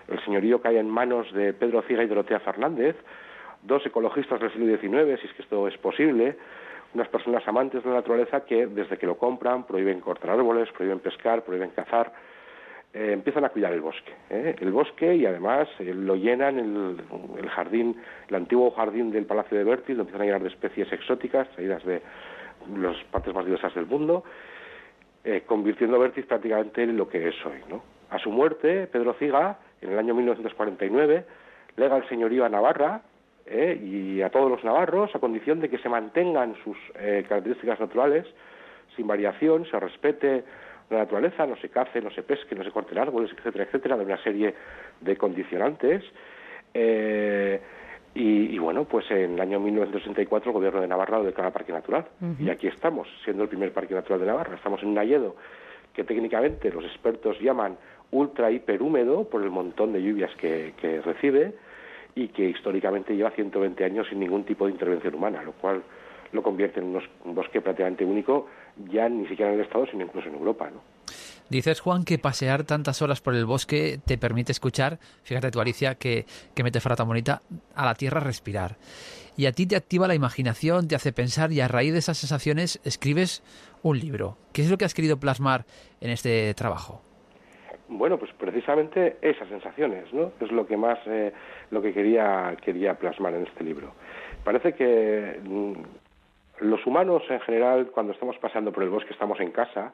el 0.08 0.24
señorío 0.24 0.60
cae 0.62 0.80
en 0.80 0.90
manos 0.90 1.32
de 1.34 1.54
Pedro 1.54 1.84
Ciga 1.84 2.04
y 2.04 2.08
Dorotea 2.08 2.40
Fernández, 2.40 2.96
dos 3.68 3.86
ecologistas 3.86 4.40
del 4.40 4.52
siglo 4.52 4.78
XIX, 4.78 5.20
si 5.20 5.28
es 5.28 5.34
que 5.34 5.42
esto 5.44 5.68
es 5.68 5.78
posible, 5.78 6.38
unas 6.94 7.10
personas 7.10 7.46
amantes 7.48 7.84
de 7.84 7.90
la 7.90 7.98
naturaleza 7.98 8.46
que 8.46 8.66
desde 8.66 8.98
que 8.98 9.06
lo 9.06 9.18
compran 9.18 9.68
prohíben 9.68 10.00
cortar 10.00 10.32
árboles, 10.32 10.72
prohíben 10.72 11.00
pescar, 11.00 11.44
prohíben 11.44 11.72
cazar, 11.72 12.14
eh, 12.94 13.12
empiezan 13.12 13.44
a 13.44 13.50
cuidar 13.50 13.74
el 13.74 13.82
bosque. 13.82 14.14
¿eh? 14.30 14.56
El 14.60 14.72
bosque 14.72 15.16
y 15.16 15.26
además 15.26 15.68
eh, 15.80 15.94
lo 15.94 16.16
llenan 16.16 16.58
el, 16.58 17.50
jardín, 17.50 18.02
el 18.30 18.36
antiguo 18.36 18.72
jardín 18.72 19.12
del 19.12 19.26
Palacio 19.26 19.58
de 19.58 19.66
Bertis, 19.66 19.96
lo 19.96 20.04
empiezan 20.04 20.22
a 20.22 20.26
llenar 20.26 20.42
de 20.42 20.50
especies 20.50 20.92
exóticas 20.92 21.50
traídas 21.50 21.84
de 21.86 22.02
las 22.76 22.98
partes 23.12 23.34
más 23.34 23.46
diversas 23.46 23.76
del 23.76 23.86
mundo, 23.86 24.24
convirtiendo 25.46 25.98
a 25.98 26.00
Bertis 26.00 26.26
prácticamente 26.26 26.84
en 26.84 26.96
lo 26.96 27.08
que 27.10 27.28
es 27.28 27.46
hoy. 27.46 27.60
¿no? 27.70 27.84
A 28.10 28.18
su 28.18 28.32
muerte, 28.32 28.88
Pedro 28.88 29.14
Ciga, 29.14 29.60
en 29.82 29.92
el 29.92 30.00
año 30.00 30.16
1949, 30.16 31.26
lega 31.76 31.98
el 31.98 32.08
señorío 32.08 32.46
a 32.46 32.50
Navarra 32.50 33.02
y 33.50 34.22
a 34.22 34.30
todos 34.30 34.50
los 34.50 34.64
navarros 34.64 35.16
a 35.16 35.20
condición 35.20 35.60
de 35.60 35.70
que 35.70 35.78
se 35.78 35.90
mantengan 35.90 36.56
sus 36.64 36.78
características 36.94 37.80
naturales 37.80 38.26
sin 38.96 39.08
variación, 39.08 39.66
se 39.66 39.80
respete 39.80 40.44
la 40.90 41.00
naturaleza, 41.00 41.46
no 41.46 41.56
se 41.58 41.70
cace, 41.70 42.02
no 42.02 42.10
se 42.12 42.24
pesque, 42.24 42.56
no 42.56 42.64
se 42.64 42.72
corten 42.72 42.98
árboles, 42.98 43.32
etcétera, 43.38 43.66
etcétera, 43.66 43.98
de 43.98 44.06
una 44.06 44.22
serie 44.24 44.54
de 45.02 45.18
condicionantes. 45.18 46.04
Eh, 46.74 47.60
y, 48.20 48.58
bueno, 48.58 48.86
pues 48.86 49.06
en 49.12 49.36
el 49.36 49.42
año 49.42 49.60
1964 49.60 50.50
el 50.50 50.54
gobierno 50.54 50.82
de 50.82 50.88
Navarra 50.88 51.20
lo 51.20 51.26
declara 51.26 51.52
parque 51.52 51.72
natural. 51.72 52.08
Y 52.40 52.50
aquí 52.50 52.66
estamos, 52.66 53.08
siendo 53.24 53.44
el 53.44 53.50
primer 53.50 53.72
parque 53.72 53.94
natural 53.94 54.20
de 54.20 54.26
Navarra. 54.26 54.56
Estamos 54.56 54.82
en 54.82 54.90
un 54.90 54.96
Nayedo 54.96 55.36
que 55.94 56.04
técnicamente 56.04 56.72
los 56.72 56.84
expertos 56.84 57.40
llaman 57.40 57.78
ultra 58.10 58.50
hiperhúmedo 58.50 59.26
por 59.26 59.44
el 59.44 59.52
montón 59.52 59.94
de 59.94 60.02
lluvias 60.02 60.34
que, 60.38 60.74
que 60.82 61.02
recibe 61.02 61.54
y 62.18 62.30
que 62.30 62.50
históricamente 62.50 63.16
lleva 63.16 63.30
120 63.30 63.84
años 63.86 64.08
sin 64.10 64.20
ningún 64.20 64.44
tipo 64.44 64.66
de 64.66 64.72
intervención 64.72 65.14
humana, 65.14 65.44
lo 65.44 65.52
cual 65.52 65.84
lo 66.32 66.42
convierte 66.42 66.80
en 66.80 67.00
un 67.24 67.36
bosque 67.36 67.62
prácticamente 67.62 68.04
único, 68.04 68.48
ya 68.90 69.08
ni 69.08 69.28
siquiera 69.28 69.52
en 69.52 69.60
el 69.60 69.66
Estado, 69.66 69.86
sino 69.86 70.04
incluso 70.04 70.28
en 70.28 70.34
Europa. 70.34 70.68
¿no? 70.72 70.82
Dices, 71.50 71.80
Juan, 71.80 72.04
que 72.04 72.18
pasear 72.18 72.64
tantas 72.64 73.04
horas 73.04 73.22
por 73.22 73.36
el 73.36 73.46
bosque 73.46 74.00
te 74.04 74.18
permite 74.18 74.52
escuchar, 74.52 74.98
fíjate 75.22 75.52
tú, 75.52 75.62
Alicia, 75.62 75.94
que, 75.94 76.26
que 76.56 76.64
metáfora 76.64 76.96
tan 76.96 77.08
bonita, 77.08 77.44
a 77.76 77.86
la 77.86 77.94
tierra 77.94 78.20
respirar. 78.20 78.78
Y 79.38 79.46
a 79.46 79.52
ti 79.52 79.68
te 79.68 79.76
activa 79.76 80.08
la 80.08 80.16
imaginación, 80.16 80.88
te 80.88 80.96
hace 80.96 81.14
pensar 81.14 81.52
y 81.52 81.62
a 81.62 81.68
raíz 81.68 81.94
de 81.94 82.00
esas 82.00 82.18
sensaciones 82.18 82.82
escribes 82.84 83.44
un 83.84 84.00
libro. 84.00 84.40
¿Qué 84.54 84.64
es 84.64 84.72
lo 84.72 84.80
que 84.80 84.86
has 84.86 84.96
querido 84.96 85.20
plasmar 85.20 85.66
en 86.02 86.10
este 86.10 86.52
trabajo? 86.56 87.07
Bueno, 87.90 88.18
pues 88.18 88.32
precisamente 88.34 89.18
esas 89.22 89.48
sensaciones, 89.48 90.12
¿no? 90.14 90.34
Es 90.42 90.52
lo 90.52 90.68
que 90.68 90.76
más, 90.76 91.00
eh, 91.06 91.32
lo 91.72 91.82
que 91.82 91.94
quería, 91.94 92.56
quería 92.62 92.96
plasmar 92.96 93.34
en 93.34 93.44
este 93.44 93.64
libro. 93.64 93.94
Parece 94.44 94.74
que 94.74 95.40
mm, 95.44 95.74
los 96.66 96.86
humanos 96.86 97.24
en 97.30 97.40
general, 97.42 97.88
cuando 97.88 98.14
estamos 98.14 98.38
pasando 98.40 98.72
por 98.72 98.84
el 98.84 98.90
bosque, 98.90 99.14
estamos 99.14 99.40
en 99.40 99.52
casa, 99.52 99.94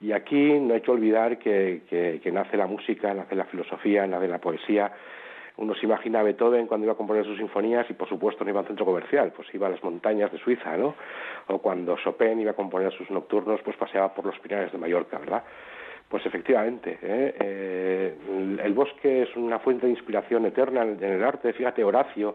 y 0.00 0.12
aquí 0.12 0.58
no 0.58 0.74
hay 0.74 0.80
que 0.80 0.90
olvidar 0.90 1.38
que, 1.38 1.82
que, 1.88 2.32
nace 2.32 2.56
la 2.56 2.66
música, 2.66 3.12
nace 3.12 3.34
la 3.34 3.44
filosofía, 3.44 4.06
nace 4.06 4.28
la 4.28 4.38
poesía. 4.38 4.90
Uno 5.58 5.74
se 5.74 5.84
imagina 5.84 6.20
a 6.20 6.22
Beethoven 6.22 6.66
cuando 6.66 6.86
iba 6.86 6.94
a 6.94 6.96
componer 6.96 7.24
sus 7.26 7.36
sinfonías 7.36 7.88
y 7.90 7.92
por 7.92 8.08
supuesto 8.08 8.42
no 8.42 8.50
iba 8.50 8.60
a 8.60 8.62
un 8.62 8.68
centro 8.68 8.86
comercial, 8.86 9.30
pues 9.36 9.52
iba 9.52 9.66
a 9.66 9.70
las 9.70 9.82
montañas 9.84 10.32
de 10.32 10.38
Suiza, 10.38 10.74
¿no? 10.78 10.94
O 11.48 11.58
cuando 11.58 11.96
Chopin 11.98 12.40
iba 12.40 12.52
a 12.52 12.54
componer 12.54 12.90
sus 12.92 13.10
nocturnos, 13.10 13.60
pues 13.62 13.76
paseaba 13.76 14.14
por 14.14 14.24
los 14.24 14.38
pinares 14.38 14.72
de 14.72 14.78
Mallorca, 14.78 15.18
¿verdad? 15.18 15.44
Pues 16.10 16.26
efectivamente, 16.26 16.98
¿eh? 17.00 17.34
Eh, 17.38 18.14
el 18.64 18.74
bosque 18.74 19.22
es 19.22 19.36
una 19.36 19.60
fuente 19.60 19.86
de 19.86 19.92
inspiración 19.92 20.44
eterna 20.44 20.82
en 20.82 21.00
el 21.00 21.22
arte. 21.22 21.52
Fíjate, 21.52 21.84
Horacio, 21.84 22.34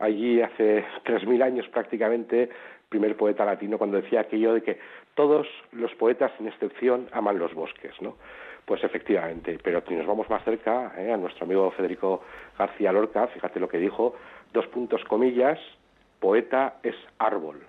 allí 0.00 0.42
hace 0.42 0.84
tres 1.04 1.24
mil 1.24 1.40
años 1.40 1.68
prácticamente, 1.68 2.50
primer 2.88 3.16
poeta 3.16 3.44
latino, 3.44 3.78
cuando 3.78 4.00
decía 4.02 4.22
aquello 4.22 4.54
de 4.54 4.62
que 4.62 4.80
todos 5.14 5.46
los 5.70 5.94
poetas, 5.94 6.32
sin 6.36 6.48
excepción, 6.48 7.06
aman 7.12 7.38
los 7.38 7.54
bosques, 7.54 7.94
¿no? 8.02 8.16
Pues 8.64 8.82
efectivamente, 8.82 9.56
pero 9.62 9.80
si 9.86 9.94
nos 9.94 10.06
vamos 10.08 10.28
más 10.28 10.42
cerca, 10.42 10.92
¿eh? 10.98 11.12
a 11.12 11.16
nuestro 11.16 11.44
amigo 11.44 11.70
Federico 11.70 12.24
García 12.58 12.90
Lorca, 12.90 13.28
fíjate 13.28 13.60
lo 13.60 13.68
que 13.68 13.78
dijo, 13.78 14.16
dos 14.52 14.66
puntos 14.66 15.04
comillas, 15.04 15.60
poeta 16.18 16.78
es 16.82 16.96
árbol, 17.18 17.60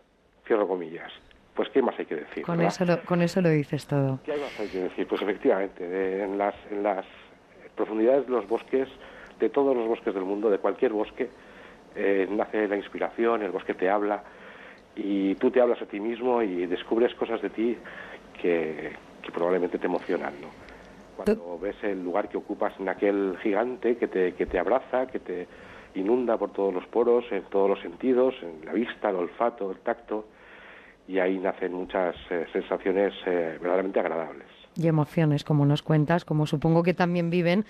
cierro 0.48 0.68
comillas. 0.68 1.14
Pues 1.58 1.70
qué 1.70 1.82
más 1.82 1.98
hay 1.98 2.06
que 2.06 2.16
decir. 2.16 2.44
Con, 2.44 2.62
eso 2.62 2.86
lo, 2.86 3.02
con 3.02 3.24
eso 3.24 3.42
lo 3.42 3.50
dices 3.50 3.88
todo. 3.88 4.20
¿Qué 4.24 4.38
más 4.38 4.60
hay 4.60 4.68
que 4.68 4.82
decir? 4.82 5.08
Pues 5.08 5.24
efectivamente, 5.24 6.24
en 6.24 6.38
las, 6.38 6.54
en 6.70 6.84
las 6.84 7.04
profundidades 7.76 8.28
de 8.28 8.32
los 8.32 8.48
bosques, 8.48 8.88
de 9.40 9.50
todos 9.50 9.76
los 9.76 9.88
bosques 9.88 10.14
del 10.14 10.24
mundo, 10.24 10.52
de 10.52 10.60
cualquier 10.60 10.94
bosque, 10.94 11.28
eh, 11.96 12.28
nace 12.30 12.68
la 12.68 12.78
inspiración, 12.78 13.42
el 13.42 13.50
bosque 13.50 13.74
te 13.74 13.90
habla 13.90 14.22
y 14.96 15.34
tú 15.36 15.50
te 15.50 15.60
hablas 15.60 15.82
a 15.82 15.88
ti 15.88 16.00
mismo 16.00 16.44
y 16.44 16.68
descubres 16.68 17.16
cosas 17.16 17.42
de 17.42 17.50
ti 17.50 17.76
que, 18.40 18.92
que 19.24 19.32
probablemente 19.32 19.80
te 19.80 19.88
emocionan, 19.88 20.34
¿no? 20.40 20.50
Cuando 21.16 21.58
ves 21.58 21.76
el 21.82 22.04
lugar 22.04 22.30
que 22.30 22.38
ocupas 22.38 22.80
en 22.80 22.88
aquel 22.88 23.36
gigante 23.42 23.98
que 23.98 24.08
te, 24.08 24.34
que 24.36 24.46
te 24.46 24.60
abraza, 24.60 25.08
que 25.08 25.18
te 25.18 25.48
inunda 25.96 26.38
por 26.38 26.52
todos 26.52 26.72
los 26.72 26.86
poros, 26.86 27.26
en 27.32 27.42
todos 27.46 27.68
los 27.68 27.80
sentidos, 27.80 28.36
en 28.44 28.64
la 28.64 28.74
vista, 28.74 29.10
el 29.10 29.16
olfato, 29.16 29.72
el 29.72 29.80
tacto, 29.80 30.26
y 31.08 31.20
ahí 31.20 31.38
nacen 31.38 31.74
muchas 31.74 32.16
eh, 32.30 32.46
sensaciones 32.52 33.14
eh, 33.26 33.58
verdaderamente 33.60 34.00
agradables. 34.00 34.48
Y 34.76 34.88
emociones, 34.88 35.44
como 35.44 35.66
nos 35.66 35.82
cuentas, 35.82 36.26
como 36.26 36.46
supongo 36.46 36.84
que 36.84 36.94
también 36.94 37.30
viven 37.30 37.66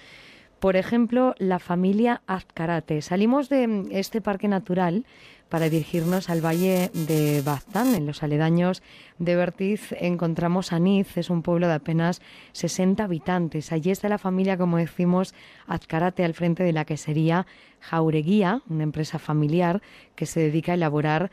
por 0.60 0.76
ejemplo, 0.76 1.36
la 1.38 1.60
familia 1.60 2.22
Azcarate. 2.26 3.02
Salimos 3.04 3.48
de 3.48 3.86
este 3.92 4.22
parque 4.22 4.48
natural 4.48 5.06
para 5.50 5.70
dirigirnos 5.70 6.32
al 6.32 6.44
valle 6.44 6.90
de 6.94 7.42
Baztán, 7.46 7.94
en 7.94 8.08
los 8.08 8.24
aledaños 8.24 8.82
de 9.20 9.36
Bertiz. 9.36 9.94
Encontramos 10.00 10.74
Aniz, 10.74 11.16
es 11.16 11.30
un 11.30 11.44
pueblo 11.44 11.68
de 11.68 11.76
apenas 11.76 12.22
60 12.54 13.04
habitantes. 13.04 13.72
Allí 13.72 13.92
está 13.92 14.10
la 14.10 14.18
familia, 14.18 14.58
como 14.58 14.78
decimos, 14.78 15.36
Azcarate, 15.68 16.26
al 16.26 16.34
frente 16.34 16.64
de 16.64 16.74
la 16.74 16.86
que 16.86 16.98
sería 16.98 17.46
Jaureguía, 17.80 18.62
una 18.68 18.84
empresa 18.84 19.20
familiar 19.20 19.82
que 20.16 20.26
se 20.26 20.40
dedica 20.40 20.72
a 20.72 20.76
elaborar 20.76 21.30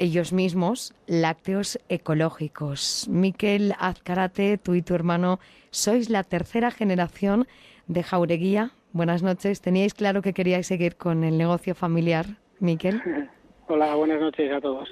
ellos 0.00 0.32
mismos 0.32 0.94
lácteos 1.06 1.78
ecológicos. 1.88 3.06
Miquel 3.08 3.74
Azcarate, 3.78 4.58
tú 4.58 4.74
y 4.74 4.82
tu 4.82 4.94
hermano 4.94 5.38
sois 5.70 6.08
la 6.08 6.24
tercera 6.24 6.70
generación 6.70 7.46
de 7.86 8.02
Jaureguía. 8.02 8.70
Buenas 8.92 9.22
noches. 9.22 9.60
¿Teníais 9.60 9.94
claro 9.94 10.22
que 10.22 10.32
queríais 10.32 10.66
seguir 10.66 10.96
con 10.96 11.22
el 11.22 11.36
negocio 11.36 11.74
familiar, 11.74 12.24
Miquel? 12.60 13.02
Hola, 13.68 13.94
buenas 13.94 14.20
noches 14.20 14.50
a 14.50 14.60
todos. 14.60 14.88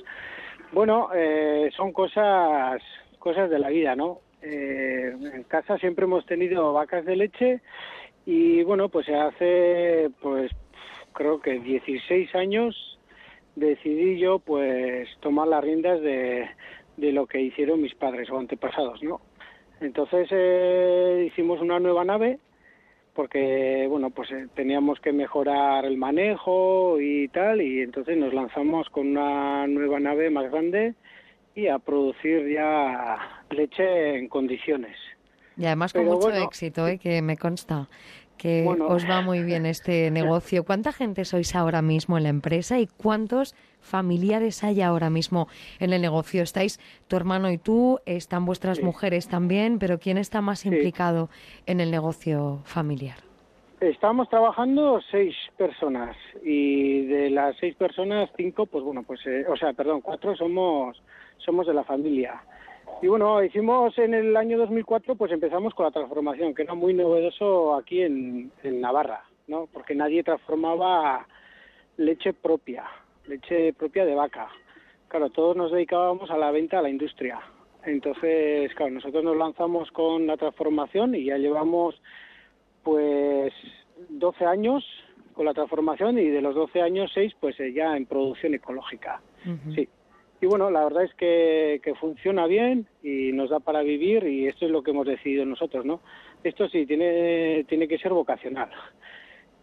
Bueno, 0.72 1.08
eh, 1.14 1.70
son 1.74 1.92
cosas, 1.92 2.82
cosas 3.18 3.48
de 3.48 3.58
la 3.58 3.70
vida, 3.70 3.96
¿no? 3.96 4.20
Eh, 4.42 5.16
en 5.34 5.42
casa 5.44 5.78
siempre 5.78 6.04
hemos 6.04 6.26
tenido 6.26 6.72
vacas 6.74 7.06
de 7.06 7.16
leche 7.16 7.60
y 8.26 8.62
bueno, 8.62 8.90
pues 8.90 9.08
hace, 9.08 10.10
pues 10.20 10.52
creo 11.14 11.40
que 11.40 11.58
16 11.58 12.34
años 12.34 12.97
decidí 13.58 14.18
yo 14.18 14.38
pues 14.38 15.08
tomar 15.20 15.48
las 15.48 15.62
riendas 15.62 16.00
de, 16.00 16.46
de 16.96 17.12
lo 17.12 17.26
que 17.26 17.40
hicieron 17.40 17.82
mis 17.82 17.94
padres 17.94 18.30
o 18.30 18.38
antepasados, 18.38 19.02
¿no? 19.02 19.20
Entonces 19.80 20.28
eh, 20.30 21.24
hicimos 21.28 21.60
una 21.60 21.78
nueva 21.78 22.04
nave 22.04 22.38
porque 23.18 23.86
bueno 23.88 24.10
pues 24.10 24.30
eh, 24.30 24.46
teníamos 24.54 25.00
que 25.00 25.12
mejorar 25.12 25.84
el 25.84 25.96
manejo 25.96 27.00
y 27.00 27.26
tal 27.26 27.60
y 27.60 27.80
entonces 27.80 28.16
nos 28.16 28.32
lanzamos 28.32 28.88
con 28.90 29.08
una 29.08 29.66
nueva 29.66 29.98
nave 29.98 30.30
más 30.30 30.48
grande 30.52 30.94
y 31.56 31.66
a 31.66 31.80
producir 31.80 32.48
ya 32.48 33.42
leche 33.50 34.18
en 34.18 34.28
condiciones 34.28 34.96
y 35.56 35.66
además 35.66 35.92
con 35.92 36.04
mucho 36.04 36.32
éxito 36.32 36.86
¿eh? 36.86 36.98
que 36.98 37.20
me 37.20 37.36
consta 37.36 37.88
que 38.38 38.66
os 38.66 39.04
va 39.08 39.20
muy 39.20 39.42
bien 39.42 39.66
este 39.66 40.10
negocio. 40.20 40.64
¿Cuánta 40.64 40.92
gente 40.92 41.24
sois 41.24 41.54
ahora 41.54 41.82
mismo 41.82 42.16
en 42.16 42.22
la 42.22 42.28
empresa 42.30 42.78
y 42.78 42.86
cuántos 42.86 43.54
familiares 43.80 44.64
hay 44.64 44.80
ahora 44.80 45.10
mismo 45.10 45.48
en 45.80 45.92
el 45.92 46.00
negocio? 46.00 46.42
Estáis 46.42 46.80
tu 47.08 47.16
hermano 47.16 47.50
y 47.50 47.58
tú, 47.58 48.00
están 48.06 48.46
vuestras 48.46 48.82
mujeres 48.82 49.28
también, 49.28 49.78
pero 49.78 49.98
¿quién 49.98 50.16
está 50.16 50.40
más 50.40 50.64
implicado 50.64 51.28
en 51.66 51.80
el 51.80 51.90
negocio 51.90 52.60
familiar? 52.64 53.18
Estamos 53.80 54.28
trabajando 54.28 55.00
seis 55.08 55.36
personas 55.56 56.16
y 56.42 57.06
de 57.06 57.30
las 57.30 57.56
seis 57.58 57.76
personas, 57.76 58.28
cinco, 58.36 58.66
pues 58.66 58.82
bueno, 58.82 59.04
pues, 59.04 59.24
eh, 59.26 59.44
o 59.48 59.56
sea, 59.56 59.72
perdón, 59.72 60.00
cuatro 60.00 60.34
somos, 60.34 61.00
somos 61.36 61.64
de 61.64 61.74
la 61.74 61.84
familia. 61.84 62.42
Y 63.00 63.06
bueno, 63.06 63.42
hicimos 63.42 63.96
en 63.98 64.12
el 64.12 64.36
año 64.36 64.58
2004, 64.58 65.14
pues 65.14 65.30
empezamos 65.30 65.72
con 65.74 65.84
la 65.84 65.92
transformación, 65.92 66.54
que 66.54 66.62
era 66.62 66.74
muy 66.74 66.94
novedoso 66.94 67.74
aquí 67.74 68.02
en, 68.02 68.50
Navarra, 68.64 69.24
¿no? 69.46 69.68
Porque 69.72 69.94
nadie 69.94 70.24
transformaba 70.24 71.26
leche 71.96 72.32
propia, 72.32 72.84
leche 73.26 73.72
propia 73.72 74.04
de 74.04 74.14
vaca. 74.14 74.48
Claro, 75.06 75.30
todos 75.30 75.56
nos 75.56 75.70
dedicábamos 75.70 76.30
a 76.30 76.36
la 76.36 76.50
venta 76.50 76.80
a 76.80 76.82
la 76.82 76.90
industria. 76.90 77.40
Entonces, 77.84 78.74
claro, 78.74 78.92
nosotros 78.92 79.22
nos 79.22 79.36
lanzamos 79.36 79.90
con 79.92 80.26
la 80.26 80.36
transformación 80.36 81.14
y 81.14 81.24
ya 81.24 81.38
llevamos 81.38 82.00
pues 82.82 83.52
12 84.08 84.44
años 84.44 84.84
con 85.34 85.46
la 85.46 85.54
transformación 85.54 86.18
y 86.18 86.26
de 86.26 86.42
los 86.42 86.54
12 86.54 86.82
años 86.82 87.12
6 87.14 87.34
pues 87.38 87.58
eh, 87.60 87.72
ya 87.72 87.96
en 87.96 88.06
producción 88.06 88.54
ecológica. 88.54 89.20
Sí. 89.74 89.88
Y 90.40 90.46
bueno, 90.46 90.70
la 90.70 90.84
verdad 90.84 91.04
es 91.04 91.14
que, 91.14 91.80
funciona 92.00 92.46
bien 92.46 92.86
y 93.02 93.32
nos 93.32 93.50
da 93.50 93.58
para 93.58 93.82
vivir 93.82 94.24
y 94.24 94.46
esto 94.46 94.66
es 94.66 94.70
lo 94.70 94.82
que 94.82 94.92
hemos 94.92 95.06
decidido 95.06 95.44
nosotros, 95.44 95.84
¿no? 95.84 96.00
Esto 96.44 96.68
sí, 96.68 96.86
tiene, 96.86 97.64
tiene 97.68 97.88
que 97.88 97.98
ser 97.98 98.12
vocacional. 98.12 98.70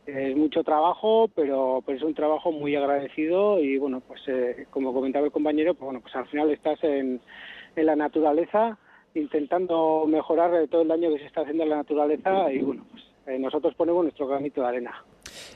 Es 0.06 0.36
mucho 0.36 0.64
trabajo, 0.64 1.30
pero, 1.34 1.82
es 1.88 2.04
un 2.04 2.14
trabajo 2.14 2.52
muy 2.52 2.76
agradecido 2.76 3.60
y 3.60 3.78
bueno, 3.78 4.02
pues 4.06 4.22
eh, 4.28 4.68
como 4.70 4.94
comentaba 4.94 5.26
el 5.26 5.32
compañero, 5.32 5.74
pues 5.74 5.86
bueno, 5.86 6.02
pues 6.02 6.16
al 6.16 6.28
final 6.28 6.52
estás 6.52 6.84
en, 6.84 7.22
en 7.76 7.86
la 7.86 7.96
naturaleza 7.96 8.78
intentando 9.16 10.06
mejorar 10.08 10.68
todo 10.68 10.82
el 10.82 10.90
daño 10.90 11.10
que 11.10 11.20
se 11.20 11.26
está 11.26 11.42
haciendo 11.42 11.64
a 11.64 11.68
la 11.68 11.78
naturaleza 11.78 12.52
y 12.52 12.60
bueno, 12.60 12.86
pues 12.92 13.04
eh, 13.28 13.40
nosotros 13.40 13.74
ponemos 13.76 14.04
nuestro 14.04 14.28
granito 14.28 14.62
de 14.62 14.68
arena. 14.68 15.04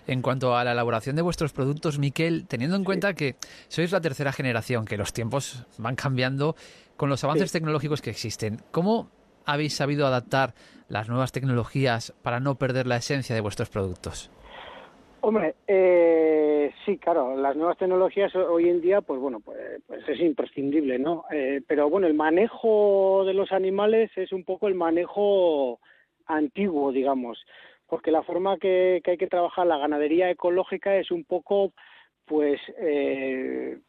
En 0.07 0.21
cuanto 0.21 0.55
a 0.55 0.63
la 0.63 0.71
elaboración 0.73 1.15
de 1.15 1.21
vuestros 1.21 1.53
productos, 1.53 1.99
Miquel, 1.99 2.47
teniendo 2.47 2.75
en 2.75 2.83
cuenta 2.83 3.13
que 3.13 3.35
sois 3.67 3.91
la 3.91 4.01
tercera 4.01 4.31
generación, 4.31 4.85
que 4.85 4.97
los 4.97 5.13
tiempos 5.13 5.65
van 5.77 5.95
cambiando 5.95 6.55
con 6.97 7.09
los 7.09 7.23
avances 7.23 7.51
tecnológicos 7.51 8.01
que 8.01 8.09
existen, 8.09 8.57
¿cómo 8.71 9.09
habéis 9.45 9.75
sabido 9.75 10.05
adaptar 10.05 10.53
las 10.89 11.09
nuevas 11.09 11.31
tecnologías 11.31 12.13
para 12.23 12.39
no 12.39 12.55
perder 12.55 12.87
la 12.87 12.97
esencia 12.97 13.35
de 13.35 13.41
vuestros 13.41 13.69
productos? 13.69 14.31
Hombre, 15.21 15.55
eh, 15.67 16.71
sí, 16.85 16.97
claro, 16.97 17.35
las 17.35 17.55
nuevas 17.55 17.77
tecnologías 17.77 18.33
hoy 18.35 18.69
en 18.69 18.79
día, 18.79 19.01
pues 19.01 19.19
bueno, 19.19 19.41
pues, 19.41 19.57
pues 19.85 20.07
es 20.07 20.19
imprescindible, 20.21 20.97
¿no? 20.97 21.25
Eh, 21.31 21.61
pero 21.67 21.89
bueno, 21.89 22.07
el 22.07 22.13
manejo 22.13 23.23
de 23.25 23.33
los 23.33 23.51
animales 23.51 24.11
es 24.15 24.31
un 24.31 24.45
poco 24.45 24.67
el 24.67 24.75
manejo 24.75 25.79
antiguo, 26.25 26.91
digamos 26.91 27.37
porque 27.89 28.11
la 28.11 28.23
forma 28.23 28.57
que, 28.57 29.01
hay 29.03 29.17
que 29.17 29.27
trabajar 29.27 29.65
la 29.65 29.77
ganadería 29.77 30.29
ecológica 30.29 30.95
es 30.95 31.09
un 31.11 31.23
poco, 31.23 31.73
pues, 32.25 32.61
eh, 32.77 33.79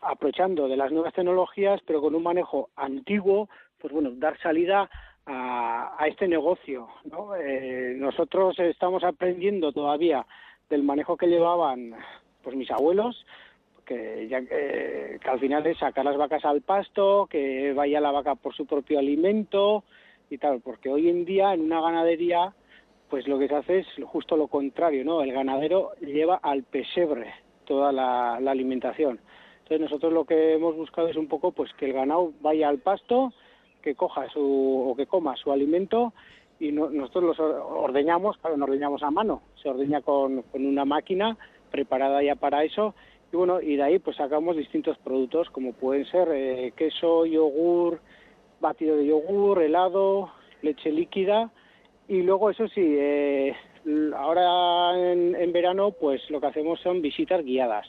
aprovechando 0.00 0.66
de 0.66 0.76
las 0.76 0.90
nuevas 0.90 1.12
tecnologías, 1.12 1.80
pero 1.86 2.00
con 2.00 2.14
un 2.14 2.22
manejo 2.22 2.70
antiguo, 2.74 3.48
pues 3.78 3.92
bueno, 3.92 4.10
dar 4.14 4.38
salida 4.40 4.88
a, 5.26 6.06
este 6.06 6.26
negocio. 6.26 6.88
Eh, 7.38 7.94
nosotros 7.96 8.58
estamos 8.58 9.04
aprendiendo 9.04 9.72
todavía 9.72 10.26
del 10.68 10.82
manejo 10.82 11.16
que 11.16 11.28
llevaban 11.28 11.94
pues 12.42 12.56
mis 12.56 12.70
abuelos, 12.70 13.24
que, 13.86 14.26
ya, 14.28 14.42
que 14.42 15.20
al 15.24 15.40
final 15.40 15.66
es 15.66 15.78
sacar 15.78 16.04
las 16.04 16.16
vacas 16.16 16.44
al 16.44 16.62
pasto, 16.62 17.26
que 17.30 17.72
vaya 17.74 18.00
la 18.00 18.10
vaca 18.10 18.34
por 18.34 18.54
su 18.54 18.66
propio 18.66 18.98
alimento 18.98 19.84
y 20.30 20.38
tal, 20.38 20.60
porque 20.60 20.90
hoy 20.90 21.08
en 21.08 21.24
día 21.24 21.54
en 21.54 21.60
una 21.62 21.80
ganadería 21.80 22.54
pues 23.14 23.28
lo 23.28 23.38
que 23.38 23.46
se 23.46 23.54
hace 23.54 23.78
es 23.78 23.86
justo 24.06 24.36
lo 24.36 24.48
contrario, 24.48 25.04
¿no? 25.04 25.22
El 25.22 25.32
ganadero 25.32 25.92
lleva 26.00 26.34
al 26.42 26.64
pesebre 26.64 27.32
toda 27.64 27.92
la, 27.92 28.34
alimentación. 28.34 29.20
Entonces 29.58 29.82
nosotros 29.82 30.12
lo 30.12 30.24
que 30.24 30.54
hemos 30.54 30.74
buscado 30.74 31.06
es 31.06 31.16
un 31.16 31.28
poco 31.28 31.52
pues 31.52 31.72
que 31.74 31.84
el 31.84 31.92
ganado 31.92 32.32
vaya 32.40 32.68
al 32.68 32.78
pasto, 32.78 33.32
que 33.82 33.94
coja 33.94 34.28
su 34.30 34.84
o 34.88 34.96
que 34.96 35.06
coma 35.06 35.36
su 35.36 35.52
alimento 35.52 36.12
y 36.58 36.72
nosotros 36.72 37.22
los 37.22 37.38
ordeñamos, 37.38 38.36
claro, 38.38 38.56
no 38.56 38.64
ordeñamos 38.64 39.04
a 39.04 39.12
mano, 39.12 39.42
se 39.62 39.68
ordeña 39.68 40.00
con, 40.00 40.42
una 40.52 40.84
máquina 40.84 41.36
preparada 41.70 42.20
ya 42.20 42.34
para 42.34 42.64
eso 42.64 42.96
y 43.32 43.36
bueno, 43.36 43.60
y 43.60 43.76
de 43.76 43.82
ahí 43.84 44.00
pues 44.00 44.16
sacamos 44.16 44.56
distintos 44.56 44.98
productos 44.98 45.50
como 45.50 45.72
pueden 45.72 46.04
ser 46.06 46.30
eh, 46.32 46.72
queso, 46.74 47.26
yogur, 47.26 48.00
batido 48.60 48.96
de 48.96 49.06
yogur, 49.06 49.62
helado, 49.62 50.32
leche 50.62 50.90
líquida 50.90 51.52
y 52.08 52.22
luego, 52.22 52.50
eso 52.50 52.68
sí, 52.68 52.82
eh, 52.82 53.54
ahora 54.16 54.96
en, 55.12 55.52
verano, 55.52 55.92
pues 55.92 56.22
lo 56.30 56.40
que 56.40 56.46
hacemos 56.46 56.80
son 56.80 57.02
visitas 57.02 57.44
guiadas. 57.44 57.86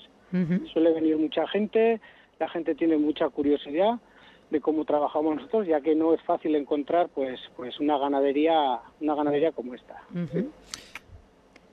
Suele 0.74 0.92
venir 0.92 1.18
mucha 1.18 1.48
gente, 1.48 2.02
la 2.40 2.50
gente 2.50 2.76
tiene 2.76 2.98
mucha 2.98 3.30
curiosidad 3.30 4.00
de 4.50 4.60
cómo 4.60 4.84
trabajamos 4.84 5.38
nosotros, 5.38 5.66
ya 5.66 5.80
que 5.80 5.96
no 5.96 6.14
es 6.14 6.22
fácil 6.24 6.56
encontrar, 6.56 7.08
pues, 7.08 7.40
pues 7.56 7.80
una 7.80 7.98
ganadería, 7.98 8.80
una 9.00 9.16
ganadería 9.16 9.54
como 9.54 9.74
esta. 9.74 9.96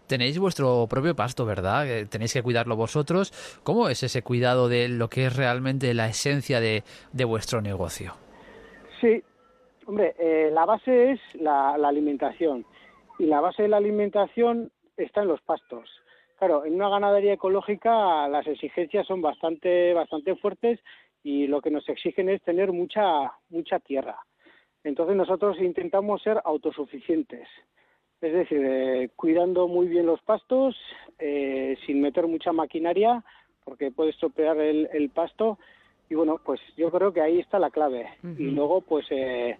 Tenéis 0.07 0.38
vuestro 0.38 0.87
propio 0.88 1.16
pasto, 1.16 1.44
¿verdad? 1.44 2.07
Tenéis 2.09 2.33
que 2.33 2.42
cuidarlo 2.42 2.76
vosotros. 2.76 3.33
¿Cómo 3.64 3.88
es 3.88 4.05
ese 4.05 4.22
cuidado 4.22 4.68
de 4.68 4.88
lo 4.88 5.09
que 5.09 5.26
es 5.26 5.35
realmente 5.35 5.92
la 5.94 6.07
esencia 6.07 6.61
de, 6.61 6.85
de 7.12 7.24
vuestro 7.24 7.62
negocio? 7.62 8.14
Sí, 9.00 9.24
Hombre, 9.87 10.14
eh, 10.18 10.51
la 10.53 10.64
base 10.64 11.12
es 11.12 11.21
la, 11.35 11.75
alimentación 11.75 12.64
y 13.18 13.27
la 13.27 13.40
base 13.40 13.62
de 13.62 13.68
la 13.68 13.79
alimentación 13.79 14.71
está 14.97 15.23
en 15.23 15.29
los 15.29 15.40
pastos. 15.42 15.90
Claro, 16.38 16.64
en 16.64 16.75
una 16.75 16.88
ganadería 16.88 17.35
ecológica 17.35 18.29
las 18.29 18.47
exigencias 18.47 19.07
son 19.07 19.23
bastante, 19.23 19.92
bastante 19.95 20.37
fuertes 20.37 20.81
y 21.23 21.47
lo 21.47 21.61
que 21.61 21.71
nos 21.71 21.88
exigen 21.88 22.29
es 22.29 22.42
tener 22.42 22.73
mucha, 22.73 23.33
mucha 23.49 23.79
tierra. 23.81 24.18
Entonces 24.85 25.16
nosotros 25.16 25.61
intentamos 25.61 26.23
ser 26.23 26.40
autosuficientes, 26.45 27.49
es 28.21 28.33
decir, 28.33 28.61
eh, 28.64 29.11
cuidando 29.16 29.68
muy 29.68 29.87
bien 29.87 30.07
los 30.07 30.21
pastos, 30.23 30.77
eh, 31.18 31.77
sin 31.87 32.01
meter 32.01 32.27
mucha 32.27 32.53
maquinaria, 32.53 33.25
porque 33.64 33.90
puede 33.90 34.11
estropear 34.11 34.59
el, 34.59 34.88
el, 34.92 35.11
pasto. 35.11 35.59
Y 36.12 36.14
bueno, 36.14 36.38
pues 36.44 36.61
yo 36.77 36.90
creo 36.90 37.11
que 37.11 37.22
ahí 37.22 37.38
está 37.38 37.59
la 37.59 37.70
clave. 37.70 38.07
Y 38.37 38.51
luego, 38.51 38.83
pues 38.83 39.07
eh, 39.09 39.57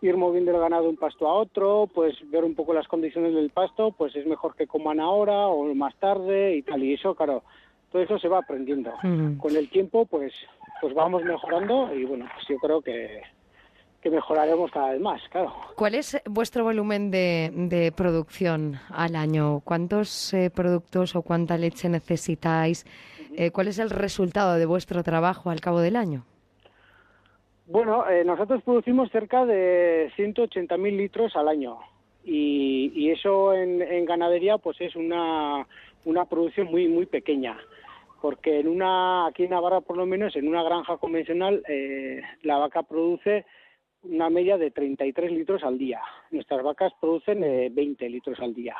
ir 0.00 0.16
moviendo 0.16 0.52
el 0.52 0.60
ganado 0.60 0.84
de 0.84 0.90
un 0.90 0.96
pasto 0.96 1.26
a 1.26 1.34
otro, 1.34 1.88
pues 1.92 2.14
ver 2.30 2.44
un 2.44 2.54
poco 2.54 2.72
las 2.72 2.86
condiciones 2.86 3.34
del 3.34 3.50
pasto, 3.50 3.90
pues 3.90 4.14
es 4.14 4.24
mejor 4.24 4.54
que 4.54 4.68
coman 4.68 5.00
ahora 5.00 5.48
o 5.48 5.74
más 5.74 5.96
tarde 5.96 6.54
y 6.54 6.62
tal. 6.62 6.84
Y 6.84 6.94
eso, 6.94 7.16
claro, 7.16 7.42
todo 7.90 8.00
eso 8.00 8.16
se 8.20 8.28
va 8.28 8.38
aprendiendo. 8.38 8.92
Con 9.38 9.56
el 9.56 9.68
tiempo, 9.70 10.06
pues, 10.06 10.32
pues 10.80 10.94
vamos 10.94 11.24
mejorando 11.24 11.92
y 11.92 12.04
bueno, 12.04 12.26
pues 12.32 12.46
yo 12.48 12.58
creo 12.58 12.80
que, 12.80 13.20
que 14.00 14.08
mejoraremos 14.08 14.70
cada 14.70 14.92
vez 14.92 15.00
más, 15.00 15.20
claro. 15.30 15.52
¿Cuál 15.74 15.96
es 15.96 16.16
vuestro 16.26 16.62
volumen 16.62 17.10
de, 17.10 17.50
de 17.52 17.90
producción 17.90 18.76
al 18.90 19.16
año? 19.16 19.62
¿Cuántos 19.64 20.32
eh, 20.32 20.48
productos 20.48 21.16
o 21.16 21.22
cuánta 21.22 21.58
leche 21.58 21.88
necesitáis? 21.88 22.86
Eh, 23.40 23.52
¿Cuál 23.52 23.68
es 23.68 23.78
el 23.78 23.90
resultado 23.90 24.58
de 24.58 24.66
vuestro 24.66 25.04
trabajo 25.04 25.48
al 25.48 25.60
cabo 25.60 25.78
del 25.78 25.94
año? 25.94 26.24
Bueno, 27.66 28.04
eh, 28.10 28.24
nosotros 28.24 28.64
producimos 28.64 29.12
cerca 29.12 29.46
de 29.46 30.10
180.000 30.16 30.96
litros 30.96 31.36
al 31.36 31.46
año 31.46 31.78
y, 32.24 32.90
y 32.96 33.12
eso 33.12 33.54
en, 33.54 33.80
en, 33.80 34.04
ganadería 34.06 34.58
pues 34.58 34.80
es 34.80 34.96
una, 34.96 35.64
una 36.04 36.24
producción 36.24 36.66
muy 36.66 36.88
muy 36.88 37.06
pequeña 37.06 37.56
porque 38.20 38.58
en 38.58 38.66
una 38.66 39.28
aquí 39.28 39.44
en 39.44 39.50
Navarra 39.50 39.82
por 39.82 39.96
lo 39.96 40.04
menos 40.04 40.34
en 40.34 40.48
una 40.48 40.64
granja 40.64 40.96
convencional 40.96 41.62
eh, 41.68 42.20
la 42.42 42.58
vaca 42.58 42.82
produce 42.82 43.46
una 44.02 44.30
media 44.30 44.58
de 44.58 44.72
33 44.72 45.30
litros 45.30 45.62
al 45.62 45.78
día. 45.78 46.00
Nuestras 46.32 46.64
vacas 46.64 46.92
producen 47.00 47.44
eh, 47.44 47.68
20 47.70 48.08
litros 48.08 48.40
al 48.40 48.52
día. 48.52 48.74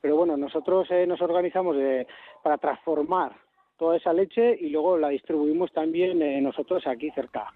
Pero 0.00 0.14
bueno, 0.14 0.36
nosotros 0.36 0.88
nos 1.08 1.20
organizamos 1.20 1.76
para 2.42 2.56
transformar 2.56 3.32
toda 3.80 3.96
esa 3.96 4.12
leche 4.12 4.56
y 4.60 4.68
luego 4.68 4.98
la 4.98 5.08
distribuimos 5.08 5.72
también 5.72 6.20
eh, 6.20 6.40
nosotros 6.42 6.86
aquí 6.86 7.10
cerca 7.12 7.50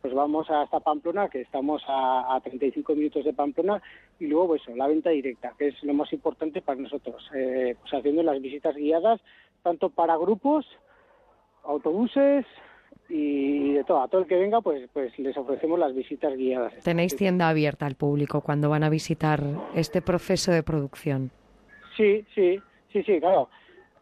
pues 0.00 0.14
vamos 0.14 0.48
hasta 0.50 0.78
Pamplona, 0.80 1.28
que 1.28 1.40
estamos 1.40 1.82
a, 1.88 2.36
a 2.36 2.40
35 2.40 2.94
minutos 2.94 3.24
de 3.24 3.32
Pamplona, 3.32 3.82
y 4.20 4.26
luego 4.26 4.48
pues, 4.48 4.62
la 4.76 4.86
venta 4.86 5.10
directa, 5.10 5.52
que 5.58 5.68
es 5.68 5.82
lo 5.82 5.94
más 5.94 6.12
importante 6.12 6.62
para 6.62 6.80
nosotros, 6.80 7.28
eh, 7.34 7.74
pues 7.80 7.92
haciendo 7.92 8.22
las 8.22 8.40
visitas 8.40 8.76
guiadas, 8.76 9.20
tanto 9.64 9.88
para 9.88 10.16
grupos, 10.16 10.64
autobuses 11.64 12.46
y 13.08 13.72
de 13.72 13.82
todo, 13.82 14.02
a 14.02 14.06
todo 14.06 14.20
el 14.20 14.28
que 14.28 14.36
venga, 14.36 14.60
pues, 14.60 14.88
pues 14.92 15.18
les 15.18 15.36
ofrecemos 15.36 15.76
las 15.76 15.92
visitas 15.92 16.36
guiadas. 16.36 16.74
¿Tenéis 16.84 17.16
tienda 17.16 17.48
abierta 17.48 17.86
al 17.86 17.96
público 17.96 18.42
cuando 18.42 18.68
van 18.68 18.84
a 18.84 18.90
visitar 18.90 19.40
este 19.74 20.02
proceso 20.02 20.52
de 20.52 20.62
producción? 20.62 21.32
Sí, 21.96 22.24
sí, 22.32 22.60
sí, 22.92 23.02
sí, 23.02 23.18
claro 23.18 23.48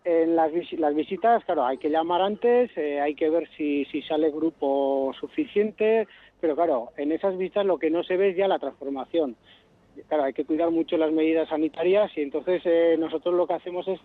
en 0.04 0.36
las, 0.36 0.52
las, 0.72 0.94
visitas, 0.94 1.44
claro, 1.44 1.64
hay 1.64 1.78
que 1.78 1.88
llamar 1.88 2.20
antes, 2.20 2.70
eh, 2.76 3.00
hay 3.00 3.14
que 3.14 3.30
ver 3.30 3.48
si, 3.56 3.86
si 3.86 4.02
sale 4.02 4.30
grupo 4.30 5.12
suficiente, 5.18 6.06
pero 6.40 6.54
claro, 6.54 6.90
en 6.96 7.10
esas 7.12 7.36
visitas 7.38 7.64
lo 7.64 7.78
que 7.78 7.90
no 7.90 8.04
se 8.04 8.16
ve 8.16 8.30
es 8.30 8.36
ya 8.36 8.46
la 8.46 8.58
transformación. 8.58 9.36
Claro, 10.08 10.24
hay 10.24 10.32
que 10.32 10.44
cuidar 10.44 10.70
mucho 10.70 10.96
las 10.96 11.12
medidas 11.12 11.48
sanitarias 11.48 12.10
y 12.16 12.22
entonces 12.22 12.62
eh, 12.64 12.96
nosotros 12.98 13.34
lo 13.34 13.46
que 13.46 13.54
hacemos 13.54 13.86
es 13.88 14.00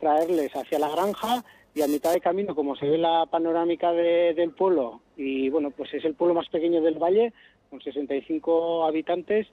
traerles 0.00 0.50
hacia 0.56 0.78
la 0.78 0.88
granja 0.88 1.44
y 1.74 1.82
a 1.82 1.88
mitad 1.88 2.12
de 2.12 2.20
camino, 2.20 2.54
como 2.54 2.76
se 2.76 2.88
ve 2.88 2.98
la 2.98 3.26
panorámica 3.26 3.92
de, 3.92 4.32
del 4.34 4.52
pueblo, 4.52 5.00
y 5.16 5.48
bueno, 5.50 5.70
pues 5.70 5.92
es 5.92 6.04
el 6.04 6.14
pueblo 6.14 6.34
más 6.34 6.48
pequeño 6.48 6.80
del 6.80 6.98
valle, 6.98 7.32
con 7.68 7.80
65 7.80 8.86
habitantes, 8.86 9.48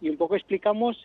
y 0.00 0.08
un 0.08 0.16
poco 0.16 0.36
explicamos 0.36 0.96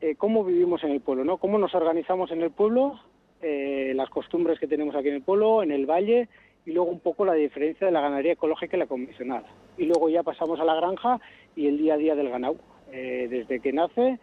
eh, 0.00 0.16
cómo 0.16 0.44
vivimos 0.44 0.82
en 0.82 0.90
el 0.90 1.00
pueblo, 1.00 1.24
¿no? 1.24 1.38
Cómo 1.38 1.58
nos 1.58 1.74
organizamos 1.74 2.32
en 2.32 2.42
el 2.42 2.50
pueblo, 2.50 2.98
eh, 3.42 3.92
las 3.94 4.10
costumbres 4.10 4.58
que 4.58 4.66
tenemos 4.66 4.94
aquí 4.94 5.08
en 5.08 5.16
el 5.16 5.22
pueblo, 5.22 5.62
en 5.62 5.70
el 5.70 5.86
valle, 5.86 6.28
y 6.68 6.72
luego 6.72 6.90
un 6.90 7.00
poco 7.00 7.24
la 7.24 7.34
diferencia 7.34 7.86
de 7.86 7.92
la 7.92 8.00
ganadería 8.00 8.32
ecológica 8.32 8.76
y 8.76 8.80
la 8.80 8.86
convencional. 8.86 9.44
Y 9.78 9.84
luego 9.84 10.08
ya 10.08 10.22
pasamos 10.22 10.60
a 10.60 10.64
la 10.64 10.74
granja 10.74 11.20
y 11.56 11.66
el 11.66 11.78
día 11.78 11.94
a 11.94 11.96
día 11.96 12.14
del 12.14 12.28
ganado, 12.28 12.56
eh, 12.92 13.26
desde 13.30 13.60
que 13.60 13.72
nace, 13.72 14.18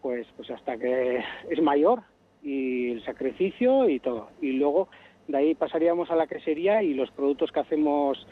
pues, 0.00 0.26
pues 0.36 0.50
hasta 0.50 0.76
que 0.78 1.22
es 1.50 1.62
mayor, 1.62 2.02
y 2.42 2.92
el 2.92 3.04
sacrificio 3.04 3.88
y 3.88 4.00
todo. 4.00 4.30
Y 4.40 4.52
luego 4.52 4.88
de 5.28 5.36
ahí 5.36 5.54
pasaríamos 5.54 6.10
a 6.10 6.16
la 6.16 6.26
quesería 6.26 6.82
y 6.82 6.94
los 6.94 7.10
productos 7.10 7.52
que 7.52 7.60
hacemos 7.60 8.26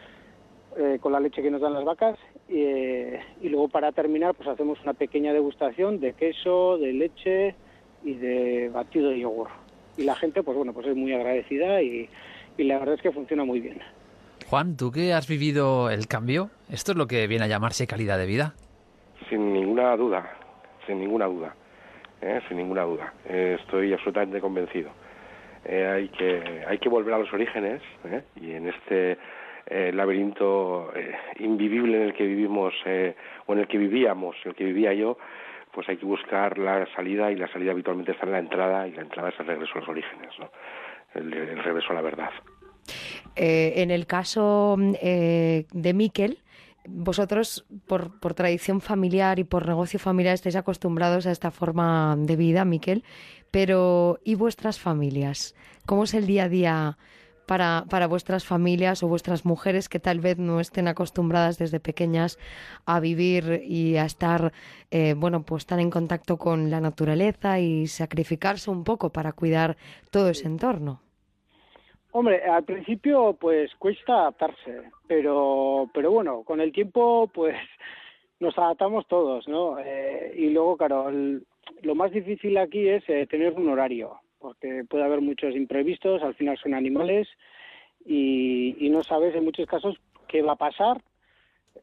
eh, 0.78 0.98
con 1.00 1.12
la 1.12 1.20
leche 1.20 1.42
que 1.42 1.50
nos 1.50 1.60
dan 1.60 1.74
las 1.74 1.84
vacas. 1.84 2.18
Eh, 2.48 3.20
y 3.42 3.48
luego 3.48 3.68
para 3.68 3.92
terminar, 3.92 4.34
pues 4.34 4.48
hacemos 4.48 4.80
una 4.82 4.94
pequeña 4.94 5.32
degustación 5.32 6.00
de 6.00 6.14
queso, 6.14 6.78
de 6.78 6.92
leche 6.92 7.54
y 8.04 8.14
de 8.14 8.70
batido 8.70 9.10
de 9.10 9.20
yogur 9.20 9.48
y 9.96 10.04
la 10.04 10.14
gente, 10.14 10.42
pues 10.42 10.56
bueno, 10.56 10.72
pues 10.72 10.86
es 10.86 10.96
muy 10.96 11.12
agradecida 11.12 11.82
y, 11.82 12.08
y, 12.56 12.64
la 12.64 12.78
verdad 12.78 12.94
es 12.94 13.02
que 13.02 13.12
funciona 13.12 13.44
muy 13.44 13.60
bien. 13.60 13.80
Juan, 14.48 14.76
¿tú 14.76 14.90
que 14.90 15.12
has 15.12 15.28
vivido 15.28 15.90
el 15.90 16.08
cambio? 16.08 16.50
¿Esto 16.70 16.92
es 16.92 16.98
lo 16.98 17.06
que 17.06 17.26
viene 17.26 17.44
a 17.44 17.48
llamarse 17.48 17.86
calidad 17.86 18.18
de 18.18 18.26
vida? 18.26 18.54
Sin 19.28 19.52
ninguna 19.52 19.96
duda, 19.96 20.28
sin 20.86 20.98
ninguna 20.98 21.26
duda, 21.26 21.54
¿eh? 22.20 22.40
sin 22.48 22.56
ninguna 22.56 22.82
duda. 22.82 23.12
Eh, 23.28 23.58
estoy 23.60 23.92
absolutamente 23.92 24.40
convencido. 24.40 24.90
Eh, 25.64 25.86
hay 25.86 26.08
que 26.08 26.64
hay 26.66 26.78
que 26.78 26.88
volver 26.88 27.14
a 27.14 27.18
los 27.18 27.32
orígenes 27.32 27.82
y 28.40 28.52
en 28.52 28.68
este 28.68 29.18
laberinto 29.92 30.90
invivible 31.38 31.98
en 31.98 32.02
el 32.08 32.14
que 32.14 32.24
vivimos 32.24 32.74
o 33.46 33.52
en 33.52 33.58
el 33.58 33.68
que 33.68 33.78
vivíamos, 33.78 34.34
en 34.44 34.50
el 34.50 34.56
que 34.56 34.64
vivía 34.64 34.92
yo, 34.94 35.16
pues 35.72 35.88
hay 35.88 35.96
que 35.96 36.06
buscar 36.06 36.58
la 36.58 36.86
salida 36.94 37.30
y 37.30 37.36
la 37.36 37.50
salida 37.52 37.72
habitualmente 37.72 38.12
está 38.12 38.26
en 38.26 38.32
la 38.32 38.38
entrada 38.38 38.88
y 38.88 38.92
la 38.92 39.02
entrada 39.02 39.28
es 39.28 39.40
el 39.40 39.46
regreso 39.46 39.72
a 39.76 39.80
los 39.80 39.88
orígenes, 39.88 40.30
el 41.14 41.62
regreso 41.62 41.90
a 41.90 41.94
la 41.94 42.02
verdad. 42.02 42.30
Eh, 43.36 43.74
en 43.76 43.90
el 43.90 44.06
caso 44.06 44.76
eh, 45.00 45.66
de 45.72 45.94
Miquel, 45.94 46.38
vosotros, 46.86 47.66
por, 47.86 48.18
por, 48.20 48.34
tradición 48.34 48.80
familiar 48.80 49.38
y 49.38 49.44
por 49.44 49.66
negocio 49.66 49.98
familiar, 50.00 50.34
estáis 50.34 50.56
acostumbrados 50.56 51.26
a 51.26 51.30
esta 51.30 51.50
forma 51.50 52.16
de 52.18 52.36
vida, 52.36 52.64
Miquel, 52.64 53.04
pero 53.50 54.18
¿y 54.24 54.34
vuestras 54.34 54.80
familias? 54.80 55.54
¿Cómo 55.86 56.04
es 56.04 56.14
el 56.14 56.26
día 56.26 56.44
a 56.44 56.48
día 56.48 56.98
para, 57.50 57.84
para 57.90 58.06
vuestras 58.06 58.46
familias 58.46 59.02
o 59.02 59.08
vuestras 59.08 59.44
mujeres 59.44 59.88
que 59.88 59.98
tal 59.98 60.20
vez 60.20 60.38
no 60.38 60.60
estén 60.60 60.86
acostumbradas 60.86 61.58
desde 61.58 61.80
pequeñas 61.80 62.38
a 62.86 63.00
vivir 63.00 63.62
y 63.64 63.96
a 63.96 64.04
estar, 64.04 64.52
eh, 64.92 65.14
bueno, 65.16 65.42
pues 65.42 65.62
estar 65.62 65.80
en 65.80 65.90
contacto 65.90 66.36
con 66.36 66.70
la 66.70 66.80
naturaleza 66.80 67.58
y 67.58 67.88
sacrificarse 67.88 68.70
un 68.70 68.84
poco 68.84 69.10
para 69.10 69.32
cuidar 69.32 69.76
todo 70.12 70.28
ese 70.28 70.46
entorno? 70.46 71.00
Hombre, 72.12 72.40
al 72.44 72.62
principio 72.62 73.36
pues 73.40 73.74
cuesta 73.80 74.12
adaptarse, 74.12 74.82
pero, 75.08 75.90
pero 75.92 76.12
bueno, 76.12 76.44
con 76.44 76.60
el 76.60 76.70
tiempo 76.70 77.28
pues 77.34 77.56
nos 78.38 78.56
adaptamos 78.56 79.08
todos, 79.08 79.48
¿no? 79.48 79.76
Eh, 79.80 80.34
y 80.36 80.50
luego, 80.50 80.76
claro, 80.76 81.10
lo 81.10 81.94
más 81.96 82.12
difícil 82.12 82.56
aquí 82.58 82.88
es 82.88 83.02
eh, 83.08 83.26
tener 83.26 83.54
un 83.54 83.68
horario 83.70 84.20
porque 84.40 84.84
puede 84.88 85.04
haber 85.04 85.20
muchos 85.20 85.54
imprevistos, 85.54 86.22
al 86.22 86.34
final 86.34 86.58
son 86.58 86.74
animales 86.74 87.28
y, 88.04 88.76
y, 88.84 88.88
no 88.88 89.02
sabes 89.02 89.34
en 89.34 89.44
muchos 89.44 89.66
casos 89.66 89.96
qué 90.26 90.42
va 90.42 90.52
a 90.52 90.56
pasar 90.56 91.02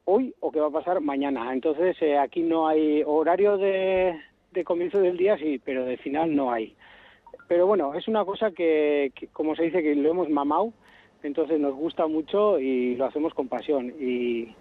hoy 0.05 0.33
o 0.39 0.51
qué 0.51 0.59
va 0.59 0.67
a 0.67 0.71
pasar 0.71 0.99
mañana. 0.99 1.53
Entonces 1.53 1.95
eh, 2.01 2.17
aquí 2.17 2.41
no 2.41 2.67
hay 2.67 3.03
horario 3.05 3.57
de, 3.57 4.19
de, 4.51 4.63
comienzo 4.63 4.99
del 4.99 5.17
día, 5.17 5.37
sí, 5.37 5.61
pero 5.63 5.85
de 5.85 5.97
final 5.97 6.35
no 6.35 6.51
hay. 6.51 6.75
Pero 7.47 7.67
bueno, 7.67 7.93
es 7.93 8.07
una 8.07 8.25
cosa 8.25 8.51
que, 8.51 9.13
como 9.31 9.55
se 9.55 9.63
dice, 9.63 9.83
que 9.83 9.95
lo 9.95 10.09
hemos 10.09 10.29
mamado, 10.29 10.73
entonces 11.23 11.59
nos 11.59 11.75
gusta 11.75 12.07
mucho 12.07 12.59
y 12.59 12.95
lo 12.95 13.05
hacemos 13.05 13.33
con 13.33 13.47
pasión. 13.47 13.93
Y, 13.99 14.53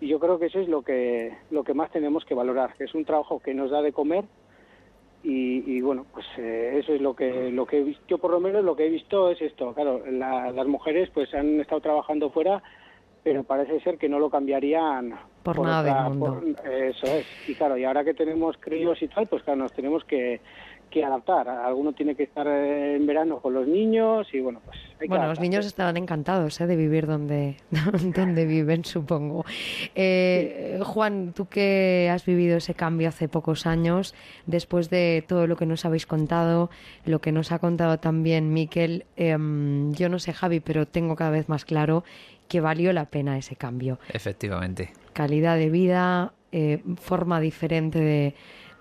y 0.00 0.08
yo 0.08 0.18
creo 0.18 0.38
que 0.38 0.46
eso 0.46 0.58
es 0.58 0.68
lo 0.68 0.82
que, 0.82 1.36
lo 1.50 1.62
que 1.62 1.74
más 1.74 1.90
tenemos 1.92 2.24
que 2.24 2.34
valorar, 2.34 2.74
que 2.74 2.84
es 2.84 2.94
un 2.94 3.04
trabajo 3.04 3.38
que 3.38 3.54
nos 3.54 3.70
da 3.70 3.82
de 3.82 3.92
comer 3.92 4.24
y, 5.22 5.76
y, 5.76 5.80
bueno 5.80 6.04
pues 6.12 6.26
eh, 6.38 6.78
eso 6.78 6.92
es 6.94 7.00
lo 7.00 7.14
que 7.14 7.50
lo 7.50 7.64
que 7.64 7.78
he 7.78 7.84
visto 7.84 8.02
yo 8.08 8.18
por 8.18 8.30
lo 8.30 8.40
menos 8.40 8.64
lo 8.64 8.74
que 8.74 8.86
he 8.86 8.90
visto 8.90 9.30
es 9.30 9.40
esto 9.40 9.72
claro 9.72 10.02
la, 10.10 10.50
las 10.50 10.66
mujeres 10.66 11.10
pues 11.14 11.32
han 11.34 11.60
estado 11.60 11.80
trabajando 11.80 12.30
fuera 12.30 12.62
pero 13.22 13.44
parece 13.44 13.80
ser 13.80 13.98
que 13.98 14.08
no 14.08 14.18
lo 14.18 14.30
cambiarían 14.30 15.14
por, 15.42 15.60
nada 15.60 15.82
del 15.82 16.18
mundo. 16.18 16.42
eso 16.64 17.06
es. 17.06 17.26
Y 17.48 17.54
claro, 17.54 17.76
y 17.76 17.84
ahora 17.84 18.04
que 18.04 18.14
tenemos 18.14 18.56
críos 18.58 19.00
y 19.02 19.08
tal, 19.08 19.26
pues 19.28 19.42
claro, 19.42 19.60
nos 19.60 19.72
tenemos 19.72 20.04
que, 20.04 20.40
que 20.92 21.04
adaptar. 21.04 21.48
Alguno 21.48 21.92
tiene 21.92 22.14
que 22.14 22.24
estar 22.24 22.46
en 22.46 23.04
verano 23.06 23.40
con 23.40 23.54
los 23.54 23.66
niños 23.66 24.28
y 24.32 24.40
bueno, 24.40 24.60
pues... 24.64 25.08
bueno, 25.08 25.26
los 25.26 25.40
niños 25.40 25.66
estarán 25.66 25.96
encantados 25.96 26.60
¿eh? 26.60 26.66
de 26.66 26.76
vivir 26.76 27.06
donde, 27.06 27.56
donde 28.14 28.46
viven, 28.46 28.84
supongo. 28.84 29.44
Eh, 29.94 30.78
Juan, 30.84 31.32
tú 31.34 31.46
que 31.46 32.10
has 32.12 32.24
vivido 32.26 32.58
ese 32.58 32.74
cambio 32.74 33.08
hace 33.08 33.28
pocos 33.28 33.66
años, 33.66 34.14
después 34.46 34.90
de 34.90 35.24
todo 35.26 35.46
lo 35.46 35.56
que 35.56 35.66
nos 35.66 35.84
habéis 35.84 36.06
contado, 36.06 36.70
lo 37.04 37.20
que 37.20 37.32
nos 37.32 37.50
ha 37.50 37.58
contado 37.58 37.98
también 37.98 38.52
Miquel, 38.52 39.06
em, 39.16 39.92
yo 39.94 40.08
no 40.08 40.18
sé 40.18 40.32
Javi, 40.32 40.60
pero 40.60 40.86
tengo 40.86 41.16
cada 41.16 41.30
vez 41.30 41.48
más 41.48 41.64
claro 41.64 42.04
que 42.48 42.60
valió 42.60 42.92
la 42.92 43.06
pena 43.06 43.38
ese 43.38 43.56
cambio. 43.56 43.98
Efectivamente. 44.12 44.92
Calidad 45.14 45.56
de 45.56 45.70
vida, 45.70 46.34
eh, 46.52 46.82
forma 46.96 47.40
diferente 47.40 47.98
de 47.98 48.34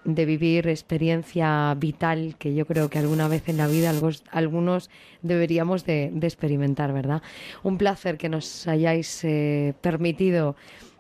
de 0.03 0.25
vivir 0.25 0.67
experiencia 0.67 1.73
vital 1.77 2.35
que 2.39 2.53
yo 2.53 2.65
creo 2.65 2.89
que 2.89 2.99
alguna 2.99 3.27
vez 3.27 3.47
en 3.49 3.57
la 3.57 3.67
vida 3.67 3.93
algunos, 4.31 4.89
deberíamos 5.21 5.85
de, 5.85 6.11
experimentar, 6.21 6.93
¿verdad? 6.93 7.21
Un 7.63 7.77
placer 7.77 8.17
que 8.17 8.29
nos 8.29 8.67
hayáis 8.67 9.23
eh, 9.23 9.73
permitido 9.81 10.55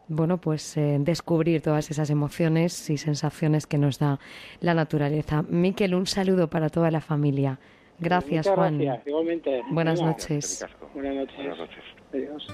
bueno, 0.07 0.39
pues 0.39 0.75
eh, 0.75 0.97
descubrir 0.99 1.61
todas 1.61 1.89
esas 1.89 2.09
emociones 2.09 2.89
y 2.89 2.97
sensaciones 2.97 3.65
que 3.65 3.77
nos 3.77 3.97
da 3.97 4.19
la 4.59 4.73
naturaleza. 4.73 5.43
Miquel, 5.47 5.95
un 5.95 6.05
saludo 6.05 6.49
para 6.49 6.69
toda 6.69 6.91
la 6.91 6.99
familia. 6.99 7.59
Gracias, 7.97 8.47
Juan. 8.49 8.77
Gracias, 8.77 9.07
igualmente. 9.07 9.61
Buenas 9.69 10.01
noches. 10.01 10.65
Buenas 10.93 11.15
noches. 11.15 11.35
Buenas 11.37 11.57
noches. 11.57 11.83
Adiós. 12.13 12.47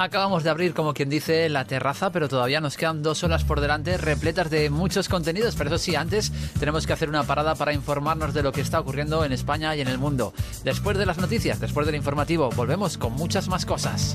Acabamos 0.00 0.44
de 0.44 0.50
abrir, 0.50 0.74
como 0.74 0.94
quien 0.94 1.08
dice, 1.08 1.48
la 1.48 1.64
terraza, 1.64 2.12
pero 2.12 2.28
todavía 2.28 2.60
nos 2.60 2.76
quedan 2.76 3.02
dos 3.02 3.24
horas 3.24 3.42
por 3.42 3.60
delante 3.60 3.98
repletas 3.98 4.48
de 4.48 4.70
muchos 4.70 5.08
contenidos. 5.08 5.56
Pero 5.56 5.70
eso 5.70 5.78
sí, 5.78 5.96
antes 5.96 6.30
tenemos 6.60 6.86
que 6.86 6.92
hacer 6.92 7.08
una 7.08 7.24
parada 7.24 7.56
para 7.56 7.72
informarnos 7.72 8.32
de 8.32 8.44
lo 8.44 8.52
que 8.52 8.60
está 8.60 8.78
ocurriendo 8.78 9.24
en 9.24 9.32
España 9.32 9.74
y 9.74 9.80
en 9.80 9.88
el 9.88 9.98
mundo. 9.98 10.32
Después 10.62 10.96
de 10.98 11.04
las 11.04 11.18
noticias, 11.18 11.58
después 11.58 11.84
del 11.84 11.96
informativo, 11.96 12.48
volvemos 12.50 12.96
con 12.96 13.14
muchas 13.14 13.48
más 13.48 13.66
cosas. 13.66 14.14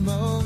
most. 0.00 0.39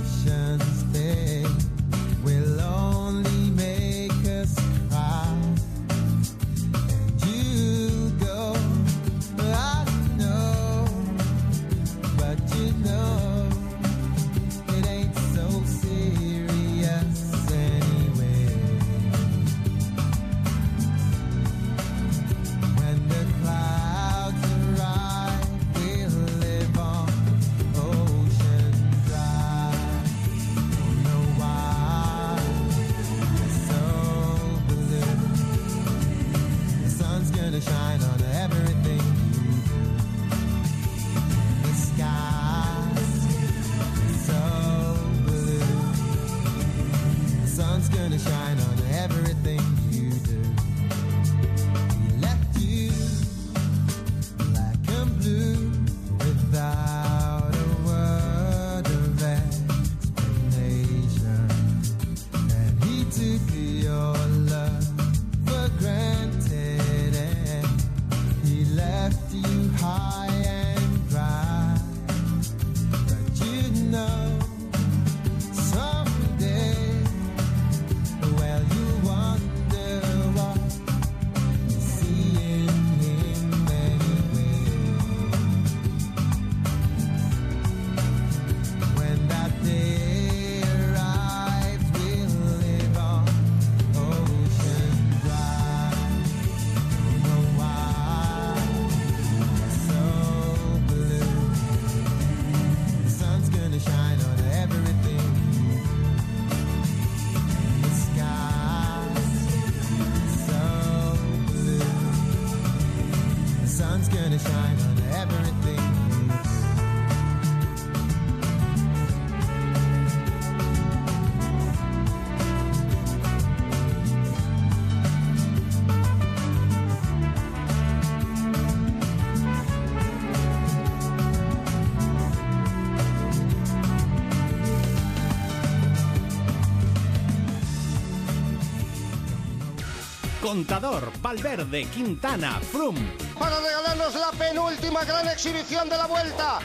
Contador, 140.54 141.10
Valverde, 141.20 141.84
Quintana, 141.86 142.60
Frum. 142.60 142.94
Para 143.36 143.58
regalarnos 143.58 144.14
la 144.14 144.30
penúltima 144.30 145.04
gran 145.04 145.26
exhibición 145.26 145.88
de 145.88 145.96
la 145.96 146.06
vuelta. 146.06 146.60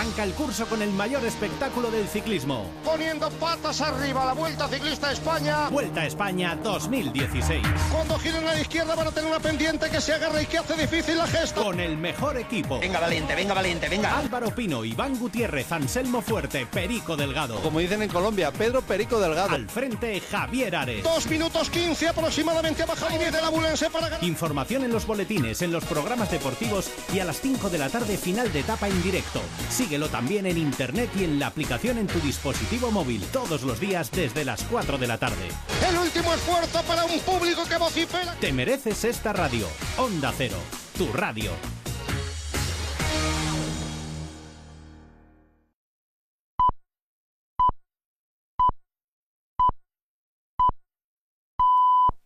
Arranca 0.00 0.24
el 0.24 0.32
curso 0.32 0.64
con 0.64 0.80
el 0.80 0.90
mayor 0.92 1.22
espectáculo 1.26 1.90
del 1.90 2.08
ciclismo. 2.08 2.64
Poniendo 2.82 3.28
patas 3.32 3.82
arriba 3.82 4.24
la 4.24 4.32
Vuelta 4.32 4.66
Ciclista 4.66 5.08
a 5.08 5.12
España. 5.12 5.68
Vuelta 5.68 6.00
a 6.00 6.06
España 6.06 6.56
2016. 6.56 7.60
Cuando 7.92 8.18
giren 8.18 8.48
a 8.48 8.54
la 8.54 8.60
izquierda 8.62 8.94
van 8.94 9.08
a 9.08 9.10
tener 9.10 9.28
una 9.28 9.40
pendiente 9.40 9.90
que 9.90 10.00
se 10.00 10.14
agarra 10.14 10.40
y 10.40 10.46
que 10.46 10.56
hace 10.56 10.74
difícil 10.74 11.18
la 11.18 11.26
gesta. 11.26 11.62
Con 11.62 11.80
el 11.80 11.98
mejor 11.98 12.38
equipo. 12.38 12.80
Venga, 12.80 12.98
valiente, 12.98 13.34
venga, 13.34 13.52
valiente, 13.52 13.90
venga. 13.90 14.16
Álvaro 14.16 14.54
Pino, 14.54 14.86
Iván 14.86 15.18
Gutiérrez, 15.18 15.70
Anselmo 15.70 16.22
Fuerte, 16.22 16.64
Perico 16.64 17.14
Delgado. 17.14 17.60
Como 17.60 17.78
dicen 17.78 18.00
en 18.00 18.08
Colombia, 18.08 18.50
Pedro 18.52 18.80
Perico 18.80 19.20
Delgado. 19.20 19.54
Al 19.54 19.68
frente, 19.68 20.18
Javier 20.22 20.76
Ares. 20.76 21.04
Dos 21.04 21.26
minutos 21.26 21.68
quince 21.68 22.08
aproximadamente 22.08 22.84
a 22.84 22.86
bajar 22.86 23.18
de 23.18 23.32
la 23.32 23.50
Bulense 23.50 23.90
para 23.90 24.08
ganar. 24.08 24.24
Información 24.24 24.82
en 24.82 24.92
los 24.92 25.06
boletines, 25.06 25.60
en 25.60 25.72
los 25.72 25.84
programas 25.84 26.30
deportivos 26.30 26.90
y 27.12 27.18
a 27.18 27.26
las 27.26 27.38
5 27.42 27.68
de 27.68 27.76
la 27.76 27.90
tarde 27.90 28.16
final 28.16 28.50
de 28.50 28.60
etapa 28.60 28.88
en 28.88 29.02
directo. 29.02 29.42
Síguelo 29.90 30.08
también 30.08 30.46
en 30.46 30.56
internet 30.56 31.10
y 31.18 31.24
en 31.24 31.40
la 31.40 31.48
aplicación 31.48 31.98
en 31.98 32.06
tu 32.06 32.20
dispositivo 32.20 32.92
móvil 32.92 33.24
todos 33.32 33.62
los 33.62 33.80
días 33.80 34.08
desde 34.12 34.44
las 34.44 34.62
4 34.62 34.98
de 34.98 35.08
la 35.08 35.18
tarde. 35.18 35.48
El 35.88 35.98
último 35.98 36.32
esfuerzo 36.32 36.80
para 36.84 37.04
un 37.04 37.18
público 37.18 37.64
que 37.68 37.76
vocifera. 37.76 38.36
Te 38.36 38.52
mereces 38.52 39.02
esta 39.02 39.32
radio. 39.32 39.66
Onda 39.98 40.32
Cero, 40.36 40.54
tu 40.96 41.12
radio. 41.12 41.50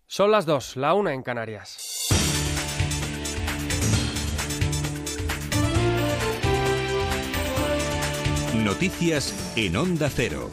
Son 0.07 0.31
las 0.31 0.45
dos, 0.45 0.77
la 0.77 0.93
una 0.93 1.15
en 1.15 1.23
Canarias. 1.23 1.95
Noticias 8.65 9.53
en 9.57 9.77
Onda 9.77 10.09
Cero. 10.09 10.49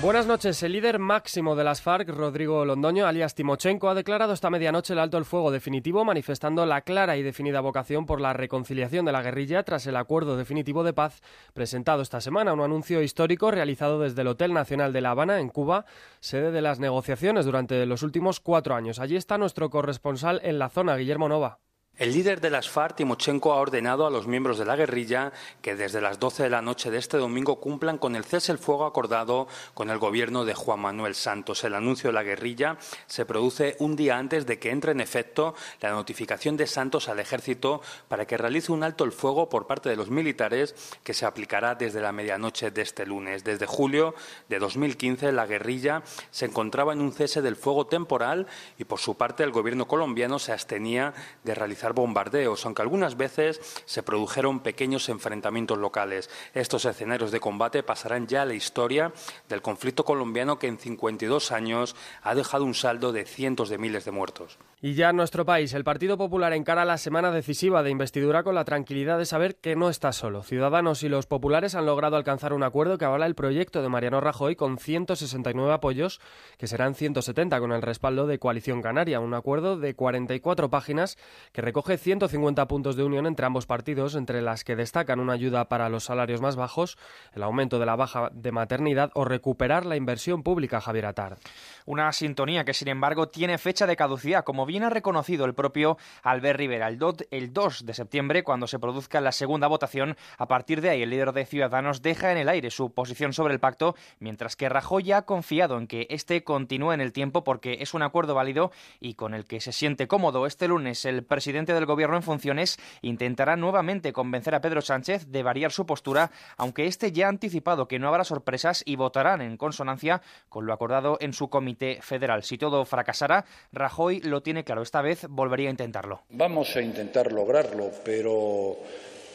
Buenas 0.00 0.26
noches. 0.26 0.62
El 0.62 0.72
líder 0.72 0.98
máximo 0.98 1.54
de 1.54 1.62
las 1.62 1.82
FARC, 1.82 2.08
Rodrigo 2.08 2.64
Londoño, 2.64 3.06
alias 3.06 3.34
Timochenko, 3.34 3.90
ha 3.90 3.94
declarado 3.94 4.32
esta 4.32 4.48
medianoche 4.48 4.94
el 4.94 4.98
alto 4.98 5.18
el 5.18 5.26
fuego 5.26 5.50
definitivo, 5.50 6.02
manifestando 6.06 6.64
la 6.64 6.80
clara 6.80 7.18
y 7.18 7.22
definida 7.22 7.60
vocación 7.60 8.06
por 8.06 8.22
la 8.22 8.32
reconciliación 8.32 9.04
de 9.04 9.12
la 9.12 9.20
guerrilla 9.20 9.64
tras 9.64 9.86
el 9.86 9.96
acuerdo 9.96 10.38
definitivo 10.38 10.82
de 10.82 10.94
paz 10.94 11.20
presentado 11.52 12.00
esta 12.00 12.22
semana. 12.22 12.54
Un 12.54 12.62
anuncio 12.62 13.02
histórico 13.02 13.50
realizado 13.50 14.00
desde 14.00 14.22
el 14.22 14.28
Hotel 14.28 14.54
Nacional 14.54 14.94
de 14.94 15.02
La 15.02 15.10
Habana, 15.10 15.40
en 15.40 15.50
Cuba, 15.50 15.84
sede 16.20 16.52
de 16.52 16.62
las 16.62 16.80
negociaciones 16.80 17.44
durante 17.44 17.84
los 17.84 18.02
últimos 18.02 18.40
cuatro 18.40 18.74
años. 18.74 18.98
Allí 18.98 19.16
está 19.16 19.36
nuestro 19.36 19.68
corresponsal 19.68 20.40
en 20.42 20.58
la 20.58 20.70
zona, 20.70 20.96
Guillermo 20.96 21.28
Nova. 21.28 21.58
El 21.96 22.12
líder 22.12 22.40
de 22.40 22.50
las 22.50 22.68
FARC, 22.68 22.96
Timochenko, 22.96 23.52
ha 23.52 23.60
ordenado 23.60 24.04
a 24.04 24.10
los 24.10 24.26
miembros 24.26 24.58
de 24.58 24.64
la 24.64 24.74
guerrilla 24.74 25.32
que 25.62 25.76
desde 25.76 26.00
las 26.00 26.18
12 26.18 26.42
de 26.42 26.50
la 26.50 26.60
noche 26.60 26.90
de 26.90 26.98
este 26.98 27.18
domingo 27.18 27.60
cumplan 27.60 27.98
con 27.98 28.16
el 28.16 28.24
cese 28.24 28.50
el 28.50 28.58
fuego 28.58 28.84
acordado 28.84 29.46
con 29.74 29.90
el 29.90 29.98
gobierno 29.98 30.44
de 30.44 30.54
Juan 30.54 30.80
Manuel 30.80 31.14
Santos. 31.14 31.62
El 31.62 31.72
anuncio 31.72 32.08
de 32.08 32.14
la 32.14 32.24
guerrilla 32.24 32.78
se 33.06 33.24
produce 33.24 33.76
un 33.78 33.94
día 33.94 34.18
antes 34.18 34.44
de 34.44 34.58
que 34.58 34.72
entre 34.72 34.90
en 34.90 35.00
efecto 35.00 35.54
la 35.80 35.92
notificación 35.92 36.56
de 36.56 36.66
Santos 36.66 37.08
al 37.08 37.20
ejército 37.20 37.80
para 38.08 38.26
que 38.26 38.38
realice 38.38 38.72
un 38.72 38.82
alto 38.82 39.04
el 39.04 39.12
fuego 39.12 39.48
por 39.48 39.68
parte 39.68 39.88
de 39.88 39.94
los 39.94 40.10
militares 40.10 40.74
que 41.04 41.14
se 41.14 41.26
aplicará 41.26 41.76
desde 41.76 42.00
la 42.00 42.10
medianoche 42.10 42.72
de 42.72 42.82
este 42.82 43.06
lunes. 43.06 43.44
Desde 43.44 43.66
julio 43.66 44.16
de 44.48 44.58
2015 44.58 45.30
la 45.30 45.46
guerrilla 45.46 46.02
se 46.32 46.46
encontraba 46.46 46.92
en 46.92 47.00
un 47.00 47.12
cese 47.12 47.40
del 47.40 47.54
fuego 47.54 47.86
temporal 47.86 48.48
y 48.78 48.84
por 48.84 48.98
su 48.98 49.16
parte 49.16 49.44
el 49.44 49.52
gobierno 49.52 49.86
colombiano 49.86 50.40
se 50.40 50.50
abstenía 50.50 51.14
de 51.44 51.54
realizar 51.54 51.83
bombardeos, 51.92 52.64
aunque 52.64 52.82
algunas 52.82 53.16
veces 53.16 53.60
se 53.84 54.02
produjeron 54.02 54.60
pequeños 54.60 55.08
enfrentamientos 55.08 55.78
locales. 55.78 56.30
Estos 56.54 56.84
escenarios 56.84 57.30
de 57.30 57.40
combate 57.40 57.82
pasarán 57.82 58.26
ya 58.26 58.42
a 58.42 58.46
la 58.46 58.54
historia 58.54 59.12
del 59.48 59.62
conflicto 59.62 60.04
colombiano 60.04 60.58
que 60.58 60.66
en 60.66 60.78
52 60.78 61.52
años 61.52 61.96
ha 62.22 62.34
dejado 62.34 62.64
un 62.64 62.74
saldo 62.74 63.12
de 63.12 63.24
cientos 63.24 63.68
de 63.68 63.78
miles 63.78 64.04
de 64.04 64.10
muertos. 64.10 64.58
Y 64.80 64.92
ya 64.92 65.10
en 65.10 65.16
nuestro 65.16 65.46
país, 65.46 65.72
el 65.72 65.82
Partido 65.82 66.18
Popular 66.18 66.52
encara 66.52 66.84
la 66.84 66.98
semana 66.98 67.30
decisiva 67.30 67.82
de 67.82 67.90
investidura 67.90 68.42
con 68.42 68.54
la 68.54 68.66
tranquilidad 68.66 69.16
de 69.16 69.24
saber 69.24 69.56
que 69.56 69.76
no 69.76 69.88
está 69.88 70.12
solo. 70.12 70.42
Ciudadanos 70.42 71.02
y 71.02 71.08
los 71.08 71.24
populares 71.26 71.74
han 71.74 71.86
logrado 71.86 72.16
alcanzar 72.16 72.52
un 72.52 72.62
acuerdo 72.62 72.98
que 72.98 73.06
avala 73.06 73.24
el 73.24 73.34
proyecto 73.34 73.80
de 73.80 73.88
Mariano 73.88 74.20
Rajoy 74.20 74.56
con 74.56 74.76
169 74.76 75.72
apoyos, 75.72 76.20
que 76.58 76.66
serán 76.66 76.94
170 76.94 77.60
con 77.60 77.72
el 77.72 77.80
respaldo 77.80 78.26
de 78.26 78.38
Coalición 78.38 78.82
Canaria. 78.82 79.20
Un 79.20 79.32
acuerdo 79.32 79.78
de 79.78 79.94
44 79.94 80.68
páginas 80.68 81.16
que 81.52 81.62
recoge 81.74 81.98
150 81.98 82.68
puntos 82.68 82.94
de 82.94 83.02
unión 83.02 83.26
entre 83.26 83.46
ambos 83.46 83.66
partidos, 83.66 84.14
entre 84.14 84.42
las 84.42 84.62
que 84.62 84.76
destacan 84.76 85.18
una 85.18 85.32
ayuda 85.32 85.64
para 85.64 85.88
los 85.88 86.04
salarios 86.04 86.40
más 86.40 86.54
bajos, 86.54 86.96
el 87.34 87.42
aumento 87.42 87.80
de 87.80 87.86
la 87.86 87.96
baja 87.96 88.30
de 88.32 88.52
maternidad 88.52 89.10
o 89.14 89.24
recuperar 89.24 89.84
la 89.84 89.96
inversión 89.96 90.44
pública, 90.44 90.80
Javier 90.80 91.06
Atard. 91.06 91.36
Una 91.86 92.10
sintonía 92.14 92.64
que, 92.64 92.72
sin 92.72 92.88
embargo, 92.88 93.28
tiene 93.28 93.58
fecha 93.58 93.86
de 93.86 93.94
caducidad, 93.94 94.42
como 94.42 94.64
bien 94.64 94.84
ha 94.84 94.88
reconocido 94.88 95.44
el 95.44 95.52
propio 95.52 95.98
Albert 96.22 96.58
Rivera. 96.58 96.88
El, 96.88 97.52
2 97.52 97.84
de 97.84 97.92
septiembre, 97.92 98.42
cuando 98.42 98.66
se 98.66 98.78
produzca 98.78 99.20
la 99.20 99.32
segunda 99.32 99.66
votación, 99.66 100.16
a 100.38 100.48
partir 100.48 100.80
de 100.80 100.88
ahí 100.88 101.02
el 101.02 101.10
líder 101.10 101.32
de 101.32 101.44
Ciudadanos 101.44 102.00
deja 102.00 102.32
en 102.32 102.38
el 102.38 102.48
aire 102.48 102.70
su 102.70 102.94
posición 102.94 103.34
sobre 103.34 103.52
el 103.52 103.60
pacto, 103.60 103.96
mientras 104.18 104.56
que 104.56 104.70
Rajoy 104.70 105.12
ha 105.12 105.26
confiado 105.26 105.76
en 105.76 105.86
que 105.86 106.06
este 106.08 106.42
continúe 106.42 106.92
en 106.92 107.02
el 107.02 107.12
tiempo 107.12 107.44
porque 107.44 107.76
es 107.80 107.92
un 107.92 108.02
acuerdo 108.02 108.34
válido 108.34 108.72
y 108.98 109.12
con 109.12 109.34
el 109.34 109.44
que 109.44 109.60
se 109.60 109.72
siente 109.72 110.08
cómodo. 110.08 110.46
Este 110.46 110.68
lunes, 110.68 111.04
el 111.04 111.22
presidente 111.22 111.74
del 111.74 111.84
Gobierno 111.84 112.16
en 112.16 112.22
funciones 112.22 112.78
intentará 113.02 113.56
nuevamente 113.56 114.14
convencer 114.14 114.54
a 114.54 114.62
Pedro 114.62 114.80
Sánchez 114.80 115.26
de 115.26 115.42
variar 115.42 115.70
su 115.70 115.84
postura, 115.84 116.30
aunque 116.56 116.86
este 116.86 117.12
ya 117.12 117.26
ha 117.26 117.28
anticipado 117.28 117.88
que 117.88 117.98
no 117.98 118.08
habrá 118.08 118.24
sorpresas 118.24 118.82
y 118.86 118.96
votarán 118.96 119.42
en 119.42 119.58
consonancia 119.58 120.22
con 120.48 120.64
lo 120.64 120.72
acordado 120.72 121.18
en 121.20 121.34
su 121.34 121.50
comité 121.50 121.73
federal. 122.00 122.42
Si 122.42 122.58
todo 122.58 122.84
fracasara, 122.84 123.44
Rajoy 123.72 124.20
lo 124.20 124.42
tiene 124.42 124.64
claro. 124.64 124.82
Esta 124.82 125.02
vez 125.02 125.26
volvería 125.28 125.68
a 125.68 125.70
intentarlo. 125.70 126.22
Vamos 126.30 126.74
a 126.76 126.80
intentar 126.80 127.32
lograrlo, 127.32 127.90
pero 128.04 128.78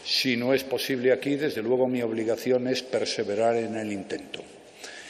si 0.04 0.38
no 0.38 0.54
es 0.54 0.63
posible 0.63 1.12
aquí, 1.12 1.36
desde 1.36 1.62
luego 1.62 1.88
mi 1.88 2.02
obligación 2.02 2.67
es 2.67 2.84
perseverar 2.84 3.56
en 3.56 3.75
el 3.75 3.91
intento. 3.91 4.41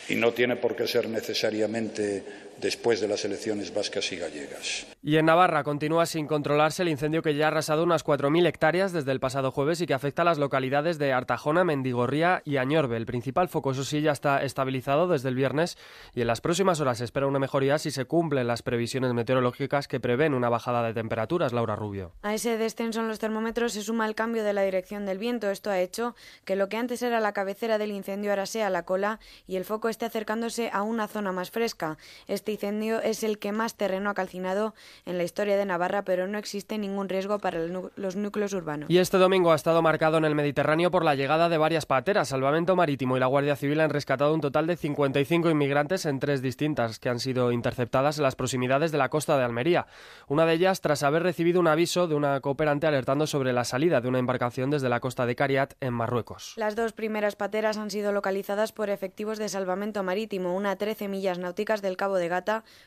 Y 0.10 0.16
no 0.16 0.34
tiene 0.34 0.56
por 0.56 0.76
qué 0.76 0.88
ser 0.88 1.08
necesariamente 1.08 2.24
después 2.62 3.02
de 3.02 3.08
las 3.08 3.26
elecciones 3.26 3.74
vascas 3.74 4.12
y 4.12 4.18
gallegas. 4.18 4.88
Y 5.02 5.18
en 5.18 5.26
Navarra 5.26 5.64
continúa 5.64 6.06
sin 6.06 6.28
controlarse 6.28 6.82
el 6.82 6.90
incendio 6.90 7.22
que 7.22 7.36
ya 7.36 7.46
ha 7.46 7.48
arrasado 7.48 7.84
unas 7.84 8.06
4.000 8.06 8.48
hectáreas 8.48 8.92
desde 8.92 9.12
el 9.12 9.20
pasado 9.20 9.52
jueves 9.52 9.80
y 9.82 9.86
que 9.86 9.94
afecta 9.94 10.24
a 10.24 10.26
las 10.26 10.38
localidades 10.38 10.98
de 10.98 11.14
Artajona, 11.14 11.64
Mendigorría 11.64 12.42
y 12.46 12.58
Añorbe. 12.58 12.98
El 12.98 13.06
principal 13.06 13.48
foco, 13.48 13.72
eso 13.72 13.84
sí, 13.84 14.02
ya 14.02 14.12
está 14.12 14.44
estabilizado 14.44 15.08
desde 15.08 15.30
el 15.30 15.36
viernes 15.36 15.78
y 16.14 16.22
en 16.22 16.28
las 16.28 16.42
próximas 16.42 16.80
horas 16.82 16.98
se 16.98 17.06
espera 17.06 17.28
una 17.28 17.40
mejoría 17.40 17.78
si 17.78 17.92
se 17.92 18.06
cumplen 18.06 18.48
las 18.48 18.62
previsiones 18.62 19.14
meteorológicas 19.14 19.88
que 19.88 20.00
prevén 20.00 20.34
una 20.34 20.50
bajada 20.50 20.84
de 20.84 20.94
temperaturas. 20.94 21.54
Laura 21.54 21.76
Rubio. 21.76 22.12
A 22.22 22.34
ese 22.34 22.58
descenso 22.58 23.00
en 23.00 23.08
los 23.08 23.20
termómetros 23.20 23.74
se 23.74 23.82
suma 23.82 24.06
el 24.06 24.16
cambio 24.16 24.44
de 24.44 24.54
la 24.54 24.64
dirección 24.64 25.06
del 25.06 25.18
viento. 25.18 25.50
Esto 25.50 25.70
ha 25.70 25.80
hecho 25.80 26.16
que 26.46 26.56
lo 26.56 26.70
que 26.70 26.78
antes 26.78 27.02
era 27.02 27.20
la 27.20 27.34
cabecera 27.34 27.78
del 27.78 27.92
incendio 27.92 28.32
ahora 28.32 28.46
sea 28.46 28.70
la 28.70 28.84
cola 28.84 29.20
y 29.48 29.56
el 29.56 29.66
foco 29.66 29.90
esté 29.90 30.06
acercándose 30.06 30.70
a 30.74 30.82
una 30.82 31.08
zona 31.08 31.32
más 31.32 31.52
fresca. 31.52 31.98
Este 32.28 32.49
incendio 32.50 33.02
es 33.02 33.24
el 33.24 33.40
que 33.40 33.52
más 33.52 33.76
terreno 33.76 34.10
ha 34.10 34.14
calcinado 34.14 34.74
en 35.06 35.18
la 35.18 35.24
historia 35.24 35.58
de 35.58 35.66
Navarra, 35.66 36.04
pero 36.04 36.28
no 36.28 36.38
existe 36.38 36.78
ningún 36.78 37.10
riesgo 37.10 37.40
para 37.40 37.60
los 37.60 38.16
núcleos 38.16 38.54
urbanos. 38.54 38.90
Y 38.90 38.98
este 38.98 39.18
domingo 39.18 39.52
ha 39.52 39.56
estado 39.56 39.82
marcado 39.82 40.18
en 40.18 40.26
el 40.26 40.36
Mediterráneo 40.36 40.92
por 40.92 41.04
la 41.04 41.16
llegada 41.16 41.50
de 41.50 41.58
varias 41.58 41.86
pateras. 41.86 42.30
Salvamento 42.30 42.76
Marítimo 42.76 43.18
y 43.18 43.20
la 43.20 43.28
Guardia 43.28 43.56
Civil 43.56 43.80
han 43.80 43.90
rescatado 43.90 44.34
un 44.34 44.42
total 44.42 44.68
de 44.68 44.76
55 44.76 45.50
inmigrantes 45.50 46.06
en 46.06 46.20
tres 46.20 46.42
distintas 46.42 47.00
que 47.00 47.10
han 47.10 47.20
sido 47.20 47.52
interceptadas 47.52 48.18
en 48.18 48.24
las 48.24 48.36
proximidades 48.36 48.92
de 48.92 48.98
la 48.98 49.10
costa 49.10 49.38
de 49.38 49.44
Almería. 49.44 49.88
Una 50.28 50.46
de 50.46 50.54
ellas 50.54 50.82
tras 50.82 51.04
haber 51.04 51.24
recibido 51.24 51.60
un 51.60 51.68
aviso 51.68 52.08
de 52.08 52.16
una 52.16 52.40
cooperante 52.42 52.88
alertando 52.88 53.28
sobre 53.28 53.54
la 53.54 53.64
salida 53.64 54.02
de 54.02 54.08
una 54.08 54.20
embarcación 54.20 54.70
desde 54.70 54.90
la 54.90 55.00
costa 55.00 55.26
de 55.26 55.36
Cariat 55.36 55.74
en 55.80 55.94
Marruecos. 55.94 56.54
Las 56.58 56.76
dos 56.76 56.94
primeras 56.94 57.36
pateras 57.36 57.78
han 57.78 57.92
sido 57.92 58.12
localizadas 58.12 58.72
por 58.72 58.90
efectivos 58.90 59.38
de 59.38 59.50
salvamento 59.50 60.04
marítimo, 60.04 60.56
una 60.56 60.72
a 60.72 60.76
13 60.76 61.08
millas 61.08 61.40
náuticas 61.40 61.82
del 61.82 61.98
Cabo 61.98 62.16
de 62.16 62.28
Gata, 62.28 62.39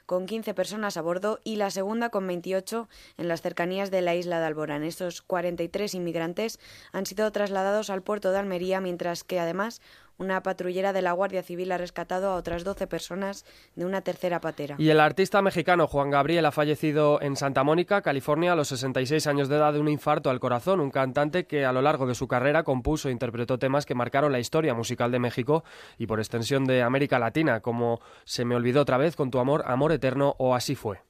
con 0.07 0.27
15 0.27 0.55
personas 0.55 0.97
a 0.97 1.03
bordo, 1.03 1.41
y 1.45 1.57
la 1.57 1.71
segunda 1.71 2.11
con 2.11 2.27
28 2.27 2.89
en 3.19 3.29
las 3.29 3.43
cercanías 3.43 3.91
de 3.91 4.03
la 4.03 4.15
isla 4.15 4.41
de 4.41 4.47
Alborán. 4.47 4.85
Estos 4.85 5.23
43 5.23 5.95
inmigrantes 5.95 6.59
han 6.93 7.07
sido 7.07 7.31
trasladados 7.33 7.91
al 7.91 8.03
puerto 8.03 8.33
de 8.33 8.39
Almería, 8.39 8.81
mientras 8.81 9.25
que 9.25 9.41
además 9.41 9.81
una 10.19 10.43
patrullera 10.43 10.93
de 10.93 11.03
la 11.03 11.13
Guardia 11.13 11.43
Civil 11.43 11.73
ha 11.73 11.79
rescatado 11.79 12.31
a 12.31 12.37
otras 12.37 12.65
12 12.65 12.87
personas 12.87 13.45
de 13.75 13.85
una 13.85 14.03
tercera 14.03 14.41
patera. 14.41 14.77
Y 14.79 14.91
el 14.91 15.01
artista 15.01 15.43
mexicano 15.43 15.87
Juan 15.87 16.11
Gabriel 16.11 16.47
ha 16.47 16.53
fallecido 16.53 17.21
en 17.23 17.37
Santa 17.37 17.65
Mónica, 17.65 18.03
California, 18.03 18.53
a 18.53 18.57
los 18.57 18.69
66 18.69 19.27
años 19.27 19.49
de 19.49 19.57
edad 19.57 19.73
de 19.73 19.81
un 19.81 19.89
infarto 19.89 20.31
al 20.31 20.41
corazón. 20.41 20.81
Un 20.81 20.91
cantante 20.91 21.47
que 21.47 21.65
a 21.65 21.73
lo 21.73 21.83
largo 21.83 22.07
de 22.07 22.15
su 22.15 22.29
carrera 22.29 22.63
compuso 22.63 23.09
e 23.09 23.13
interpretó 23.13 23.59
temas 23.59 23.87
que 23.87 23.95
marcaron 23.95 24.33
la 24.33 24.41
historia 24.41 24.75
musical 24.75 25.11
de 25.11 25.19
México 25.19 25.65
y 25.99 26.07
por 26.07 26.21
extensión 26.21 26.65
de 26.65 26.83
América 26.83 27.19
Latina, 27.19 27.61
como 27.61 28.01
Se 28.25 28.45
me 28.45 28.55
olvidó 28.55 28.83
otra 28.83 28.97
vez 28.97 29.17
con 29.17 29.31
tu 29.31 29.39
amor, 29.39 29.65
amor 29.67 29.93
eterno 29.93 30.35
o 30.39 30.55
así 30.55 30.75
fue. 30.75 31.01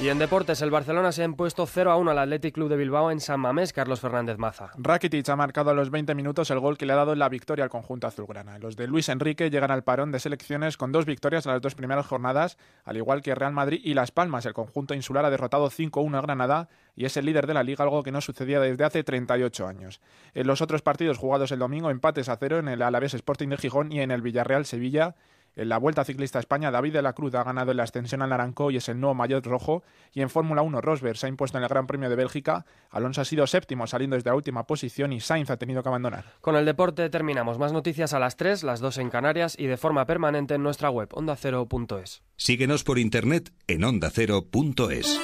Y 0.00 0.08
en 0.08 0.18
deportes, 0.18 0.60
el 0.60 0.72
Barcelona 0.72 1.12
se 1.12 1.22
ha 1.22 1.24
impuesto 1.24 1.66
0 1.66 1.90
a 1.90 1.96
1 1.96 2.10
al 2.10 2.18
Athletic 2.18 2.54
Club 2.54 2.68
de 2.68 2.76
Bilbao 2.76 3.12
en 3.12 3.20
San 3.20 3.38
Mamés, 3.38 3.72
Carlos 3.72 4.00
Fernández 4.00 4.38
Maza. 4.38 4.72
Rakitic 4.76 5.26
ha 5.28 5.36
marcado 5.36 5.70
a 5.70 5.74
los 5.74 5.90
20 5.90 6.14
minutos 6.16 6.50
el 6.50 6.58
gol 6.58 6.76
que 6.76 6.84
le 6.84 6.92
ha 6.92 6.96
dado 6.96 7.14
la 7.14 7.28
victoria 7.28 7.64
al 7.64 7.70
conjunto 7.70 8.08
azulgrana. 8.08 8.58
Los 8.58 8.76
de 8.76 8.88
Luis 8.88 9.08
Enrique 9.08 9.50
llegan 9.50 9.70
al 9.70 9.84
parón 9.84 10.10
de 10.10 10.18
selecciones 10.18 10.76
con 10.76 10.90
dos 10.90 11.06
victorias 11.06 11.46
en 11.46 11.52
las 11.52 11.62
dos 11.62 11.76
primeras 11.76 12.06
jornadas, 12.06 12.58
al 12.84 12.96
igual 12.96 13.22
que 13.22 13.36
Real 13.36 13.52
Madrid 13.52 13.80
y 13.84 13.94
Las 13.94 14.10
Palmas. 14.10 14.44
El 14.46 14.52
conjunto 14.52 14.94
insular 14.94 15.24
ha 15.24 15.30
derrotado 15.30 15.70
5-1 15.70 16.18
a 16.18 16.20
Granada 16.22 16.68
y 16.96 17.04
es 17.04 17.16
el 17.16 17.24
líder 17.24 17.46
de 17.46 17.54
la 17.54 17.62
liga, 17.62 17.84
algo 17.84 18.02
que 18.02 18.12
no 18.12 18.20
sucedía 18.20 18.60
desde 18.60 18.84
hace 18.84 19.04
38 19.04 19.66
años. 19.66 20.00
En 20.34 20.48
los 20.48 20.60
otros 20.60 20.82
partidos 20.82 21.18
jugados 21.18 21.52
el 21.52 21.60
domingo, 21.60 21.90
empates 21.90 22.28
a 22.28 22.36
cero 22.36 22.58
en 22.58 22.68
el 22.68 22.82
Alavés 22.82 23.14
Sporting 23.14 23.48
de 23.48 23.58
Gijón 23.58 23.92
y 23.92 24.00
en 24.00 24.10
el 24.10 24.22
Villarreal 24.22 24.66
Sevilla. 24.66 25.14
En 25.56 25.68
la 25.68 25.78
Vuelta 25.78 26.04
Ciclista 26.04 26.38
España, 26.38 26.70
David 26.70 26.94
de 26.94 27.02
la 27.02 27.12
Cruz 27.12 27.34
ha 27.34 27.44
ganado 27.44 27.70
en 27.70 27.76
la 27.76 27.84
extensión 27.84 28.22
al 28.22 28.30
Naranco 28.30 28.70
y 28.70 28.76
es 28.76 28.88
el 28.88 28.98
nuevo 28.98 29.14
maillot 29.14 29.46
rojo. 29.46 29.84
Y 30.12 30.20
en 30.20 30.30
Fórmula 30.30 30.62
1, 30.62 30.80
Rosberg 30.80 31.16
se 31.16 31.26
ha 31.26 31.28
impuesto 31.28 31.58
en 31.58 31.64
el 31.64 31.68
Gran 31.68 31.86
Premio 31.86 32.10
de 32.10 32.16
Bélgica. 32.16 32.66
Alonso 32.90 33.20
ha 33.20 33.24
sido 33.24 33.46
séptimo 33.46 33.86
saliendo 33.86 34.16
desde 34.16 34.30
la 34.30 34.36
última 34.36 34.66
posición 34.66 35.12
y 35.12 35.20
Sainz 35.20 35.50
ha 35.50 35.56
tenido 35.56 35.82
que 35.82 35.88
abandonar. 35.88 36.34
Con 36.40 36.56
el 36.56 36.64
deporte 36.64 37.08
terminamos. 37.08 37.58
Más 37.58 37.72
noticias 37.72 38.14
a 38.14 38.18
las 38.18 38.36
3, 38.36 38.64
las 38.64 38.80
2 38.80 38.98
en 38.98 39.10
Canarias 39.10 39.56
y 39.58 39.66
de 39.66 39.76
forma 39.76 40.06
permanente 40.06 40.54
en 40.54 40.62
nuestra 40.62 40.90
web 40.90 41.08
ondacero.es. 41.12 42.22
Síguenos 42.36 42.82
por 42.82 42.98
internet 42.98 43.52
en 43.68 43.84
ondacero.es. 43.84 45.20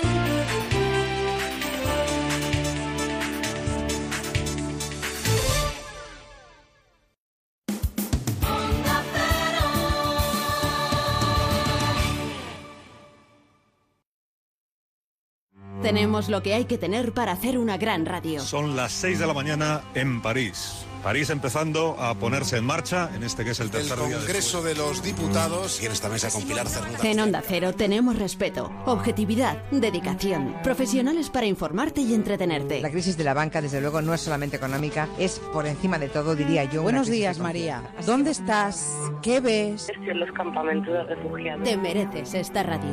Tenemos 15.91 16.29
lo 16.29 16.41
que 16.41 16.55
hay 16.55 16.67
que 16.67 16.79
tener 16.79 17.11
para 17.11 17.33
hacer 17.33 17.59
una 17.59 17.77
gran 17.77 18.07
radio. 18.07 18.39
Son 18.39 18.77
las 18.77 18.93
6 18.93 19.19
de 19.19 19.27
la 19.27 19.35
mañana 19.35 19.81
en 19.95 20.23
París. 20.23 20.87
París 21.03 21.31
empezando 21.31 21.97
a 21.99 22.15
ponerse 22.15 22.59
en 22.59 22.65
marcha 22.65 23.11
en 23.13 23.25
este 23.25 23.45
que 23.45 23.51
es 23.51 23.59
el 23.59 23.73
tercer 23.73 23.99
el 23.99 24.07
día. 24.07 24.19
Congreso 24.19 24.63
de 24.63 24.77
los 24.77 25.03
Diputados 25.03 25.83
y 25.83 25.87
en 25.87 25.93
esta 25.93 26.09
mesa 26.09 26.31
con 26.31 26.45
Pilar 26.45 26.69
Cernuda. 26.69 27.01
En 27.03 27.19
Onda 27.19 27.43
Cero 27.45 27.73
tenemos 27.73 28.17
respeto, 28.17 28.71
objetividad, 28.87 29.69
dedicación, 29.73 30.55
profesionales 30.63 31.29
para 31.29 31.47
informarte 31.47 32.03
y 32.03 32.15
entretenerte. 32.15 32.81
La 32.81 32.93
crisis 32.93 33.17
de 33.17 33.25
la 33.25 33.35
banca, 33.35 33.61
desde 33.61 33.81
luego, 33.81 34.01
no 34.01 34.15
es 34.15 34.21
solamente 34.21 34.59
económica, 34.59 35.09
es 35.19 35.41
por 35.53 35.67
encima 35.67 35.99
de 35.99 36.09
todo, 36.09 36.37
diría 36.37 36.63
yo. 36.67 36.85
Buenos 36.85 37.09
días, 37.09 37.41
María. 37.41 37.83
¿Dónde 38.07 38.31
estás? 38.31 38.97
¿Qué 39.23 39.41
ves? 39.41 39.89
Estoy 39.89 40.11
en 40.11 40.21
los 40.21 40.31
campamentos 40.37 40.95
de 40.95 41.03
refugiados. 41.03 41.65
Te 41.65 41.77
mereces 41.77 42.35
esta 42.35 42.63
radio. 42.63 42.93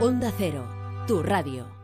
Onda 0.00 0.32
Cero, 0.38 0.64
tu 1.08 1.24
radio. 1.24 1.75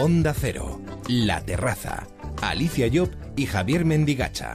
Onda 0.00 0.32
Cero, 0.32 0.80
La 1.08 1.40
Terraza, 1.40 2.06
Alicia 2.40 2.88
Job 2.92 3.10
y 3.34 3.46
Javier 3.46 3.84
Mendigacha. 3.84 4.54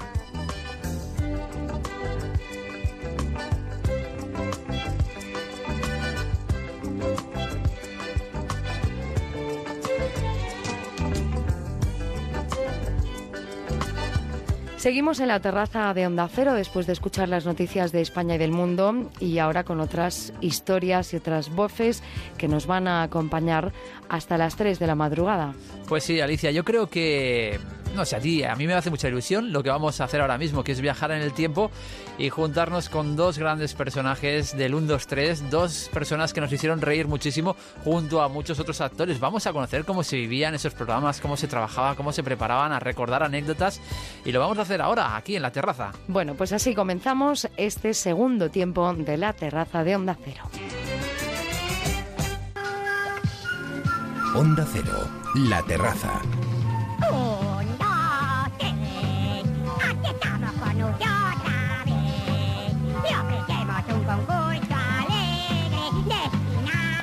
Seguimos 14.84 15.22
en 15.22 15.30
la 15.30 15.40
terraza 15.40 15.94
de 15.94 16.06
Onda 16.06 16.28
Cero 16.28 16.54
después 16.54 16.88
de 16.88 16.92
escuchar 16.92 17.30
las 17.30 17.46
noticias 17.46 17.94
de 17.94 18.02
España 18.02 18.36
y 18.36 18.38
del 18.38 18.52
mundo 18.52 19.10
y 19.22 19.38
ahora 19.38 19.64
con 19.64 19.80
otras 19.80 20.34
historias 20.42 21.14
y 21.14 21.16
otras 21.16 21.48
voces 21.56 22.04
que 22.38 22.50
nos 22.50 22.68
van 22.68 22.90
a 22.90 23.02
acompañar 23.02 23.72
hasta 24.10 24.38
las 24.38 24.58
3 24.58 24.80
de 24.80 24.88
la 24.88 24.96
madrugada. 24.96 25.54
Pues 25.88 26.04
sí, 26.04 26.20
Alicia, 26.20 26.52
yo 26.52 26.66
creo 26.66 26.88
que, 26.88 27.62
no 27.94 28.06
sé, 28.06 28.16
a 28.16 28.20
ti, 28.20 28.44
a 28.44 28.56
mí 28.56 28.68
me 28.68 28.74
hace 28.74 28.90
mucha 28.90 29.08
ilusión 29.08 29.52
lo 29.52 29.64
que 29.64 29.70
vamos 29.70 30.02
a 30.02 30.06
hacer 30.06 30.22
ahora 30.22 30.38
mismo, 30.38 30.64
que 30.64 30.72
es 30.72 30.82
viajar 30.82 31.12
en 31.12 31.22
el 31.22 31.34
tiempo 31.34 31.72
y 32.18 32.30
juntarnos 32.30 32.90
con 32.90 33.16
dos 33.16 33.38
grandes 33.38 33.74
personajes 33.74 34.56
del 34.58 34.76
1, 34.76 34.88
2, 34.88 35.08
3, 35.08 35.50
dos 35.50 35.90
personas 35.94 36.34
que 36.34 36.42
nos 36.42 36.52
hicieron 36.52 36.82
reír 36.82 37.08
muchísimo 37.08 37.56
junto 37.84 38.22
a 38.22 38.30
muchos 38.30 38.60
otros 38.60 38.82
actores. 38.82 39.20
Vamos 39.20 39.48
a 39.48 39.54
conocer 39.54 39.86
cómo 39.86 40.04
se 40.04 40.16
vivían 40.16 40.56
esos 40.56 40.74
programas, 40.74 41.22
cómo 41.22 41.38
se 41.38 41.48
trabajaba, 41.48 41.96
cómo 41.96 42.12
se 42.12 42.24
preparaban, 42.24 42.72
a 42.72 42.80
recordar 42.80 43.24
anécdotas 43.24 43.82
y 44.26 44.32
lo 44.32 44.40
vamos 44.40 44.58
a 44.58 44.64
hacer 44.64 44.82
ahora, 44.82 45.16
aquí 45.16 45.36
en 45.36 45.42
la 45.42 45.52
terraza. 45.52 45.92
Bueno, 46.08 46.36
pues 46.36 46.52
así 46.54 46.76
comenzamos 46.76 47.48
este 47.58 47.94
segundo 47.94 48.50
tiempo 48.50 48.94
de 48.94 49.18
la 49.18 49.34
terraza 49.34 49.84
de 49.84 49.96
Onda 49.96 50.18
Cero. 50.24 50.44
Onda 54.36 54.66
Cero, 54.74 55.08
La 55.36 55.62
Terraza. 55.62 56.20
Dos, 57.08 57.66
estamos 60.84 60.98
con 61.00 61.13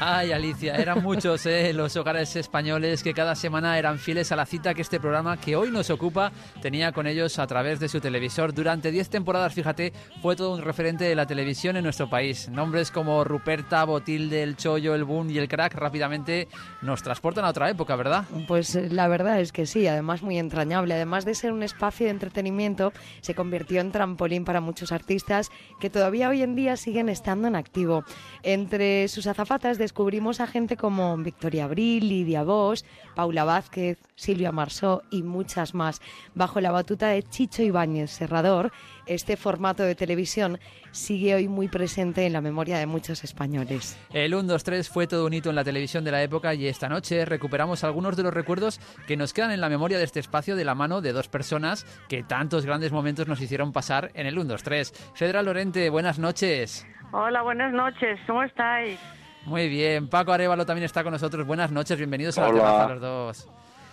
Ay, 0.03 0.33
Alicia, 0.33 0.77
eran 0.77 1.03
muchos 1.03 1.45
¿eh? 1.45 1.75
los 1.75 1.95
hogares 1.95 2.35
españoles 2.35 3.03
que 3.03 3.13
cada 3.13 3.35
semana 3.35 3.79
eran 3.79 3.99
fieles 3.99 4.33
a 4.33 4.37
la 4.37 4.47
cita 4.47 4.73
que 4.73 4.81
este 4.81 4.99
programa 4.99 5.37
que 5.37 5.57
hoy 5.57 5.71
nos 5.71 5.91
ocupa 5.91 6.33
tenía 6.63 6.91
con 6.93 7.07
ellos 7.07 7.39
a 7.39 7.47
través 7.47 7.81
de 7.81 7.89
su 7.91 8.01
televisor. 8.01 8.55
Durante 8.55 8.91
10 8.91 9.11
temporadas, 9.11 9.53
fíjate, 9.53 9.93
fue 10.23 10.37
todo 10.37 10.55
un 10.55 10.63
referente 10.63 11.05
de 11.05 11.15
la 11.15 11.27
televisión 11.27 11.77
en 11.77 11.85
nuestro 11.85 12.09
país. 12.09 12.49
Nombres 12.49 12.91
como 12.91 13.25
Ruperta, 13.25 13.85
Botilde, 13.85 14.43
El 14.43 14.57
Chollo, 14.57 14.95
El 14.95 15.05
Boom 15.05 15.29
y 15.29 15.37
El 15.37 15.49
Crack 15.49 15.75
rápidamente 15.75 16.49
nos 16.81 17.03
transportan 17.03 17.45
a 17.45 17.51
otra 17.51 17.69
época, 17.69 17.95
¿verdad? 17.95 18.25
Pues 18.49 18.75
eh, 18.77 18.89
la 18.91 19.07
verdad 19.07 19.39
es 19.39 19.53
que 19.53 19.67
sí, 19.67 19.87
además 19.87 20.23
muy 20.23 20.39
entrañable. 20.39 20.95
Además 20.95 21.27
de 21.27 21.35
ser 21.35 21.53
un 21.53 21.63
espacio 21.63 22.07
de 22.07 22.13
entretenimiento, 22.13 22.95
se 23.21 23.35
convirtió 23.35 23.83
en 23.83 23.93
trampolín 23.93 24.47
para 24.47 24.63
muchos 24.63 24.93
artistas 24.93 25.51
que 25.79 25.91
todavía 25.91 26.31
hoy 26.31 26.41
en 26.41 26.55
día 26.55 26.79
siguen 26.79 27.11
estando 27.11 27.49
en 27.49 27.55
activo. 27.55 28.03
Entre 28.43 29.07
sus 29.09 29.27
azafatas 29.27 29.77
descubrimos 29.91 30.39
a 30.39 30.47
gente 30.47 30.77
como 30.77 31.17
Victoria 31.17 31.65
Abril, 31.65 32.09
Lidia 32.09 32.45
Bosch, 32.45 32.85
Paula 33.17 33.43
Vázquez, 33.43 33.99
Silvia 34.15 34.53
Marsó 34.53 35.03
y 35.11 35.25
muchas 35.25 35.75
más. 35.75 36.01
Bajo 36.33 36.61
la 36.61 36.71
batuta 36.71 37.09
de 37.09 37.25
Chicho 37.25 37.65
Ibáñez 37.65 38.13
Serrador, 38.13 38.71
este 39.07 39.37
formato 39.37 39.83
de 39.83 39.97
televisión 39.97 40.61
sigue 40.93 41.35
hoy 41.35 41.49
muy 41.49 41.67
presente 41.67 42.25
en 42.25 42.33
la 42.33 42.41
memoria 42.41 42.79
de 42.79 42.87
muchos 42.87 43.25
españoles. 43.25 43.99
El 44.13 44.33
1, 44.33 44.45
2, 44.45 44.63
3 44.63 44.89
fue 44.89 45.09
todo 45.09 45.27
un 45.27 45.35
hito 45.35 45.51
en 45.51 45.57
la 45.57 45.65
televisión 45.65 46.05
de 46.05 46.13
la 46.13 46.23
época 46.23 46.55
y 46.55 46.69
esta 46.69 46.89
noche 46.89 47.25
recuperamos 47.25 47.83
algunos 47.83 48.17
de 48.17 48.23
los 48.23 48.33
recuerdos 48.33 48.79
que 49.09 49.17
nos 49.17 49.33
quedan 49.33 49.51
en 49.51 49.61
la 49.61 49.69
memoria 49.69 49.99
de 49.99 50.05
este 50.05 50.21
espacio 50.21 50.55
de 50.55 50.65
la 50.65 50.77
mano 50.77 51.01
de 51.01 51.13
dos 51.13 51.27
personas 51.27 51.85
que 52.09 52.23
tantos 52.23 52.65
grandes 52.65 52.93
momentos 52.93 53.27
nos 53.27 53.41
hicieron 53.41 53.73
pasar 53.73 54.13
en 54.15 54.29
el 54.29 54.39
1, 54.39 54.51
2, 54.51 54.63
3. 54.63 55.13
Fedra 55.15 55.43
Lorente, 55.43 55.91
buenas 55.91 56.21
noches. 56.21 56.87
Hola, 57.11 57.43
buenas 57.43 57.73
noches. 57.73 58.21
¿Cómo 58.29 58.45
estáis? 58.45 59.01
Muy 59.47 59.69
bien, 59.69 60.09
Paco 60.09 60.33
Arevalo 60.33 60.67
también 60.67 60.85
está 60.85 61.03
con 61.03 61.13
nosotros. 61.13 61.47
Buenas 61.47 61.73
noches, 61.73 61.97
bienvenidos 61.97 62.37
a 62.39 62.43
la 62.43 62.53
terraza 62.53 62.89
los 62.89 63.01
dos. 63.01 63.49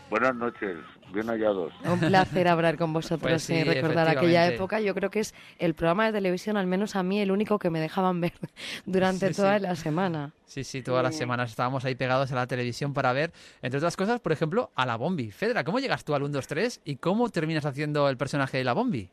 Buenas 0.09 0.35
noches, 0.35 0.77
bien 1.11 1.27
hallados. 1.27 1.73
Un 1.83 1.99
placer 1.99 2.47
hablar 2.47 2.77
con 2.77 2.93
vosotros 2.93 3.21
Pues 3.21 3.43
sí, 3.43 3.55
y 3.55 3.63
recordar 3.63 4.07
aquella 4.07 4.47
época. 4.47 4.79
Yo 4.79 4.93
creo 4.93 5.09
que 5.09 5.19
es 5.19 5.33
el 5.59 5.73
programa 5.73 6.05
de 6.05 6.13
televisión, 6.13 6.55
al 6.55 6.65
menos 6.67 6.95
a 6.95 7.03
mí, 7.03 7.19
el 7.19 7.29
único 7.31 7.59
que 7.59 7.69
me 7.69 7.79
dejaban 7.81 8.21
ver 8.21 8.31
durante 8.85 9.33
Sí, 9.33 9.41
toda 9.41 9.57
sí. 9.57 9.63
la 9.63 9.75
semana. 9.75 10.31
Sí, 10.45 10.63
sí, 10.63 10.81
todas 10.81 11.03
las 11.03 11.15
semanas 11.17 11.49
estábamos 11.49 11.83
ahí 11.83 11.95
pegados 11.95 12.31
a 12.31 12.35
la 12.35 12.47
televisión 12.47 12.93
para 12.93 13.11
ver, 13.11 13.31
entre 13.61 13.79
otras 13.79 13.97
cosas, 13.97 14.21
por 14.21 14.31
ejemplo, 14.31 14.69
a 14.75 14.85
la 14.85 14.95
Bombi. 14.95 15.31
Fedra, 15.31 15.63
¿cómo 15.65 15.79
llegas 15.79 16.05
tú 16.05 16.13
al 16.15 16.23
1, 16.23 16.31
2, 16.33 16.47
3 16.47 16.81
y 16.85 16.95
cómo 16.97 17.29
terminas 17.29 17.65
haciendo 17.65 18.07
el 18.09 18.15
personaje 18.17 18.57
de 18.57 18.63
la 18.63 18.73
Bombi? 18.73 19.09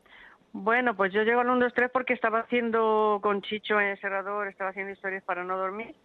Bueno, 0.52 0.94
pues 0.94 1.12
yo 1.12 1.22
llego 1.22 1.40
al 1.40 1.48
1, 1.48 1.58
2, 1.64 1.72
3 1.74 1.90
porque 1.92 2.12
estaba 2.12 2.38
haciendo 2.40 3.18
con 3.20 3.42
Chicho 3.42 3.80
en 3.80 3.96
Serrador, 4.00 4.46
estaba 4.46 4.70
haciendo 4.70 4.92
historias 4.92 5.24
para 5.24 5.42
no 5.42 5.56
dormir. 5.58 5.96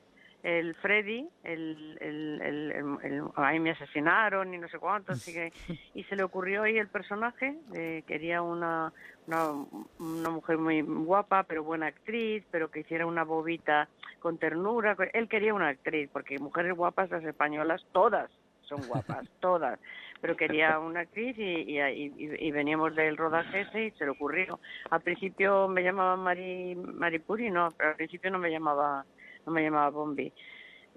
El 0.43 0.73
Freddy, 0.75 1.27
el, 1.43 1.97
el, 1.99 2.41
el, 2.41 2.97
el- 3.03 3.59
me 3.59 3.71
asesinaron 3.71 4.53
y 4.53 4.57
no 4.57 4.69
sé 4.69 4.79
cuánto, 4.79 5.11
así 5.11 5.33
que, 5.33 5.51
y 5.93 6.03
se 6.05 6.15
le 6.15 6.23
ocurrió 6.23 6.63
ahí 6.63 6.77
el 6.77 6.87
personaje, 6.87 7.55
eh, 7.75 8.03
quería 8.07 8.41
una, 8.41 8.93
una, 9.27 9.51
una 9.99 10.29
mujer 10.29 10.57
muy 10.57 10.81
guapa, 10.81 11.43
pero 11.43 11.63
buena 11.63 11.87
actriz, 11.87 12.45
pero 12.51 12.69
que 12.71 12.81
hiciera 12.81 13.05
una 13.05 13.23
bobita 13.23 13.89
con 14.19 14.37
ternura. 14.37 14.95
Él 15.13 15.27
quería 15.27 15.53
una 15.53 15.69
actriz, 15.69 16.09
porque 16.13 16.39
mujeres 16.39 16.73
guapas, 16.73 17.09
las 17.09 17.23
españolas, 17.23 17.85
todas 17.91 18.29
son 18.61 18.87
guapas, 18.87 19.25
todas. 19.41 19.79
Pero 20.21 20.35
quería 20.35 20.79
una 20.79 21.01
actriz 21.01 21.37
y, 21.37 21.41
y, 21.43 21.79
y- 21.81 22.47
y 22.47 22.51
veníamos 22.51 22.95
del 22.95 23.17
rodaje 23.17 23.61
ese 23.61 23.85
y 23.85 23.91
se 23.91 24.05
le 24.05 24.11
ocurrió. 24.11 24.59
Al 24.91 25.01
principio 25.01 25.67
me 25.67 25.81
llamaba 25.83 26.15
Mari, 26.17 26.75
Maripuri, 26.75 27.49
no, 27.49 27.69
pero 27.77 27.89
al 27.89 27.95
principio 27.95 28.29
no 28.31 28.37
me 28.39 28.51
llamaba, 28.51 29.05
no 29.45 29.51
me 29.51 29.63
llamaba 29.63 29.89
Bombi. 29.89 30.31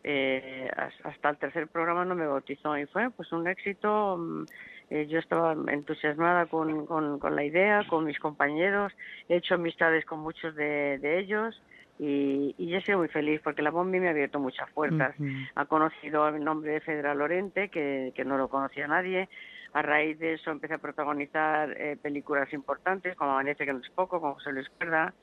Eh, 0.05 0.68
has- 0.76 1.01
hasta 1.07 1.30
el 1.30 1.36
tercer 1.38 1.68
programa 1.68 2.05
no 2.05 2.14
me 2.16 2.26
bautizó 2.26 2.76
y 2.76 2.86
fue 2.86 3.11
pues 3.11 3.30
un 3.32 3.47
éxito. 3.47 4.16
mm, 4.18 4.45
eh, 4.90 5.07
yo 5.07 5.18
estaba 5.20 5.55
entusiasmada 5.68 6.47
con, 6.47 6.84
con, 6.86 7.18
con 7.18 7.34
la 7.34 7.45
idea, 7.45 7.82
con 7.88 8.05
mis 8.05 8.18
compañeros, 8.18 8.93
he 9.28 9.36
hecho 9.36 9.55
amistades 9.55 10.05
con 10.05 10.18
muchos 10.20 10.55
de, 10.55 10.99
de 10.99 11.18
ellos 11.18 11.62
y, 11.99 12.55
y 12.59 12.66
yo 12.68 12.76
he 12.78 12.82
sido 12.82 12.99
muy 12.99 13.09
feliz 13.09 13.40
porque 13.43 13.62
la 13.62 13.70
Bombi 13.70 14.01
me 14.01 14.09
ha 14.09 14.11
abierto 14.11 14.38
muchas 14.38 14.70
puertas. 14.72 15.14
Ha 15.55 15.64
conocido 15.66 16.28
el 16.28 16.45
nombre 16.45 16.72
de 16.72 16.80
Fedra 16.80 17.14
Lorente, 17.14 17.68
que, 17.70 18.12
que 18.14 18.24
no 18.24 18.36
lo 18.36 18.49
conocía 18.49 18.86
nadie. 18.86 19.28
A 19.72 19.80
raíz 19.80 20.18
de 20.18 20.34
eso 20.34 20.51
empecé 20.51 20.74
a 20.74 20.78
protagonizar 20.78 21.70
eh, 21.80 21.97
películas 22.03 22.53
importantes, 22.53 23.16
como 23.16 23.30
Amanece, 23.30 23.64
que 23.64 23.72
no 23.72 23.78
es 23.80 23.88
poco, 23.90 24.20
con 24.20 24.34
José 24.34 24.53
Luis 24.53 24.68
Cuerda, 24.76 25.14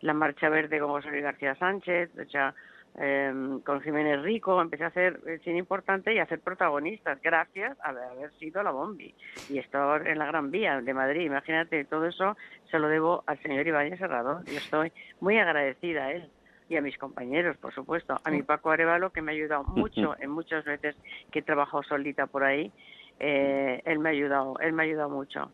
La 0.00 0.14
Marcha 0.14 0.48
Verde 0.48 0.78
con 0.78 0.90
José 0.90 1.10
Luis 1.10 1.22
García 1.22 1.54
Sánchez, 1.56 2.10
o 2.18 2.30
sea, 2.30 2.54
eh, 2.98 3.32
con 3.64 3.80
Jiménez 3.80 4.22
Rico, 4.22 4.60
empecé 4.60 4.84
a 4.84 4.88
hacer 4.88 5.20
eh, 5.26 5.38
cine 5.44 5.58
importante 5.58 6.12
y 6.12 6.18
a 6.18 6.26
ser 6.26 6.40
protagonistas, 6.40 7.20
gracias 7.22 7.78
a 7.82 7.90
haber 7.90 8.32
sido 8.38 8.62
la 8.62 8.72
Bombi 8.72 9.14
y 9.48 9.58
estar 9.58 10.06
en 10.06 10.18
la 10.18 10.26
Gran 10.26 10.50
Vía 10.50 10.80
de 10.80 10.94
Madrid. 10.94 11.22
Imagínate, 11.22 11.84
todo 11.84 12.06
eso 12.06 12.36
se 12.70 12.78
lo 12.78 12.88
debo 12.88 13.22
al 13.26 13.38
señor 13.42 13.66
Ibáñez 13.66 13.98
Serrador. 13.98 14.44
Yo 14.46 14.58
estoy 14.58 14.92
muy 15.20 15.38
agradecida 15.38 16.06
a 16.06 16.12
él 16.12 16.30
y 16.68 16.76
a 16.76 16.80
mis 16.80 16.96
compañeros, 16.98 17.56
por 17.56 17.74
supuesto, 17.74 18.20
a 18.22 18.30
mi 18.30 18.42
Paco 18.42 18.70
Arevalo, 18.70 19.10
que 19.10 19.22
me 19.22 19.32
ha 19.32 19.34
ayudado 19.34 19.64
mucho 19.64 20.14
en 20.18 20.30
muchas 20.30 20.64
veces 20.64 20.96
que 21.30 21.40
he 21.40 21.42
trabajado 21.42 21.82
solita 21.82 22.26
por 22.26 22.44
ahí. 22.44 22.72
Eh, 23.18 23.82
él 23.84 23.98
me 23.98 24.10
ha 24.10 24.12
ayudado, 24.12 24.58
él 24.60 24.72
me 24.72 24.82
ha 24.82 24.86
ayudado 24.86 25.10
mucho. 25.10 25.50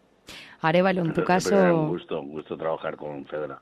Arevalo, 0.60 1.02
en 1.02 1.12
tu 1.12 1.12
es 1.12 1.18
un 1.18 1.24
caso, 1.24 1.86
gusto, 1.86 2.20
un 2.20 2.32
gusto 2.32 2.56
trabajar 2.56 2.96
con 2.96 3.24
Fedra. 3.26 3.60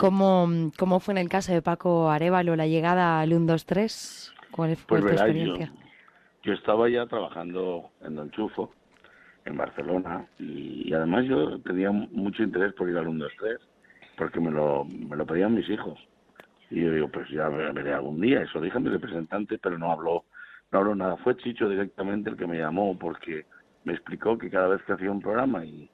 ¿Cómo, 0.00 0.48
¿cómo 0.78 1.00
fue 1.00 1.12
en 1.12 1.18
el 1.18 1.28
caso 1.28 1.52
de 1.52 1.62
Paco 1.62 2.10
Arevalo 2.10 2.56
la 2.56 2.66
llegada 2.66 3.20
al 3.20 3.32
1, 3.32 3.46
2, 3.46 3.66
3? 3.66 4.34
¿Cuál 4.50 4.76
fue 4.76 4.86
Pues 4.88 5.00
tu 5.02 5.06
yo, 5.08 5.12
experiencia? 5.14 5.72
yo 6.42 6.52
estaba 6.52 6.88
ya 6.88 7.06
trabajando 7.06 7.90
en 8.02 8.16
Don 8.16 8.30
Chufo, 8.30 8.72
en 9.44 9.56
Barcelona, 9.56 10.26
y, 10.38 10.88
y 10.88 10.92
además 10.92 11.26
yo 11.26 11.60
tenía 11.60 11.90
mucho 11.90 12.42
interés 12.42 12.72
por 12.74 12.88
ir 12.88 12.96
al 12.96 13.08
1, 13.08 13.24
2, 13.24 13.32
3, 13.38 13.58
porque 14.16 14.40
me 14.40 14.50
lo, 14.50 14.84
me 14.84 15.16
lo 15.16 15.26
pedían 15.26 15.54
mis 15.54 15.68
hijos. 15.68 15.98
Y 16.70 16.82
yo 16.82 16.92
digo, 16.92 17.08
pues 17.08 17.28
ya 17.30 17.48
veré 17.48 17.92
algún 17.92 18.20
día. 18.20 18.42
Eso 18.42 18.60
dije 18.60 18.76
a 18.76 18.80
mi 18.80 18.90
representante, 18.90 19.58
pero 19.58 19.76
no 19.76 19.90
habló, 19.90 20.24
no 20.70 20.78
habló 20.78 20.94
nada. 20.94 21.16
Fue 21.16 21.36
Chicho 21.36 21.68
directamente 21.68 22.30
el 22.30 22.36
que 22.36 22.46
me 22.46 22.58
llamó 22.58 22.96
porque 22.96 23.44
me 23.84 23.92
explicó 23.92 24.38
que 24.38 24.50
cada 24.50 24.68
vez 24.68 24.82
que 24.82 24.92
hacía 24.92 25.10
un 25.10 25.20
programa 25.20 25.64
y, 25.64 25.90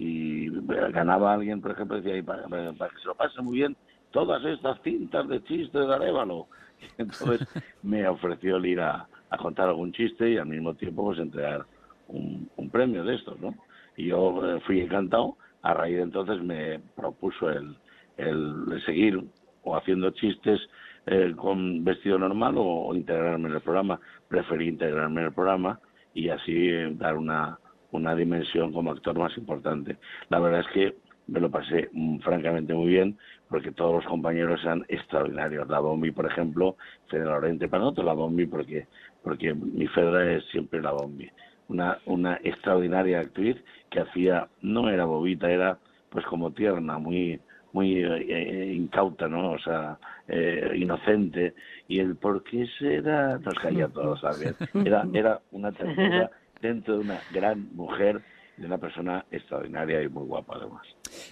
y 0.00 0.48
ganaba 0.92 1.34
alguien, 1.34 1.60
por 1.60 1.72
ejemplo, 1.72 2.00
decía, 2.00 2.16
"Y 2.16 2.22
para, 2.22 2.44
que 2.44 2.98
se 3.02 3.06
lo 3.06 3.14
pase 3.14 3.42
muy 3.42 3.58
bien, 3.58 3.76
todas 4.12 4.42
estas 4.46 4.80
cintas 4.80 5.28
de 5.28 5.42
chistes 5.44 5.86
de 5.86 5.94
Arévalo. 5.94 6.46
Entonces 6.98 7.46
me 7.82 8.08
ofreció 8.08 8.56
el 8.56 8.64
ir 8.64 8.80
a, 8.80 9.06
a 9.28 9.36
contar 9.36 9.68
algún 9.68 9.92
chiste 9.92 10.30
y 10.30 10.38
al 10.38 10.46
mismo 10.46 10.72
tiempo 10.74 11.04
pues 11.04 11.18
entregar 11.18 11.66
un, 12.08 12.48
un 12.56 12.70
premio 12.70 13.04
de 13.04 13.16
estos, 13.16 13.38
¿no? 13.40 13.54
Y 13.94 14.06
yo 14.06 14.56
eh, 14.56 14.60
fui 14.66 14.80
encantado. 14.80 15.36
A 15.62 15.74
raíz 15.74 15.96
de 15.96 16.02
entonces 16.04 16.42
me 16.42 16.78
propuso 16.96 17.50
el, 17.50 17.76
el 18.16 18.82
seguir 18.86 19.22
o 19.64 19.76
haciendo 19.76 20.10
chistes 20.12 20.58
eh, 21.04 21.34
con 21.36 21.84
vestido 21.84 22.18
normal 22.18 22.56
o, 22.56 22.86
o 22.86 22.94
integrarme 22.94 23.50
en 23.50 23.56
el 23.56 23.60
programa. 23.60 24.00
Preferí 24.28 24.68
integrarme 24.68 25.20
en 25.20 25.26
el 25.26 25.34
programa 25.34 25.78
y 26.14 26.30
así 26.30 26.70
eh, 26.70 26.90
dar 26.94 27.18
una, 27.18 27.58
una 27.92 28.14
dimensión 28.14 28.72
como 28.72 28.92
actor 28.92 29.18
más 29.18 29.36
importante. 29.36 29.96
La 30.28 30.38
verdad 30.38 30.60
es 30.60 30.66
que 30.68 30.96
me 31.26 31.40
lo 31.40 31.50
pasé 31.50 31.88
mm, 31.92 32.18
francamente 32.18 32.74
muy 32.74 32.88
bien 32.88 33.16
porque 33.48 33.72
todos 33.72 33.96
los 33.96 34.06
compañeros 34.06 34.60
eran 34.62 34.84
extraordinarios. 34.88 35.68
La 35.68 35.80
Bombi, 35.80 36.10
por 36.10 36.26
ejemplo, 36.26 36.76
Fede 37.08 37.24
Lorente, 37.24 37.68
para 37.68 37.84
nosotros 37.84 38.06
la 38.06 38.12
Bombi 38.12 38.46
porque, 38.46 38.86
porque 39.22 39.54
mi 39.54 39.86
Fedra 39.88 40.32
es 40.32 40.44
siempre 40.46 40.80
la 40.80 40.92
Bombi. 40.92 41.30
Una, 41.68 41.98
una 42.06 42.40
extraordinaria 42.42 43.20
actriz 43.20 43.56
que 43.90 44.00
hacía, 44.00 44.48
no 44.60 44.88
era 44.88 45.04
bobita, 45.04 45.50
era 45.50 45.78
pues 46.10 46.26
como 46.26 46.50
tierna, 46.50 46.98
muy 46.98 47.40
muy 47.72 48.02
eh, 48.02 48.26
eh, 48.28 48.72
incauta, 48.74 49.28
¿no? 49.28 49.52
O 49.52 49.58
sea, 49.58 49.98
eh, 50.28 50.72
inocente. 50.74 51.54
Y 51.88 52.00
el 52.00 52.16
por 52.16 52.42
qué 52.42 52.66
será 52.78 53.38
nos 53.38 53.54
caía 53.54 53.86
a 53.86 53.88
todos 53.92 54.20
también. 54.20 54.54
Era, 54.84 55.06
era 55.12 55.40
una 55.52 55.72
ternura 55.72 56.30
dentro 56.60 56.94
de 56.94 57.00
una 57.00 57.20
gran 57.32 57.74
mujer, 57.74 58.20
de 58.56 58.66
una 58.66 58.78
persona 58.78 59.24
extraordinaria 59.30 60.02
y 60.02 60.08
muy 60.08 60.26
guapa 60.26 60.54
además. 60.56 60.82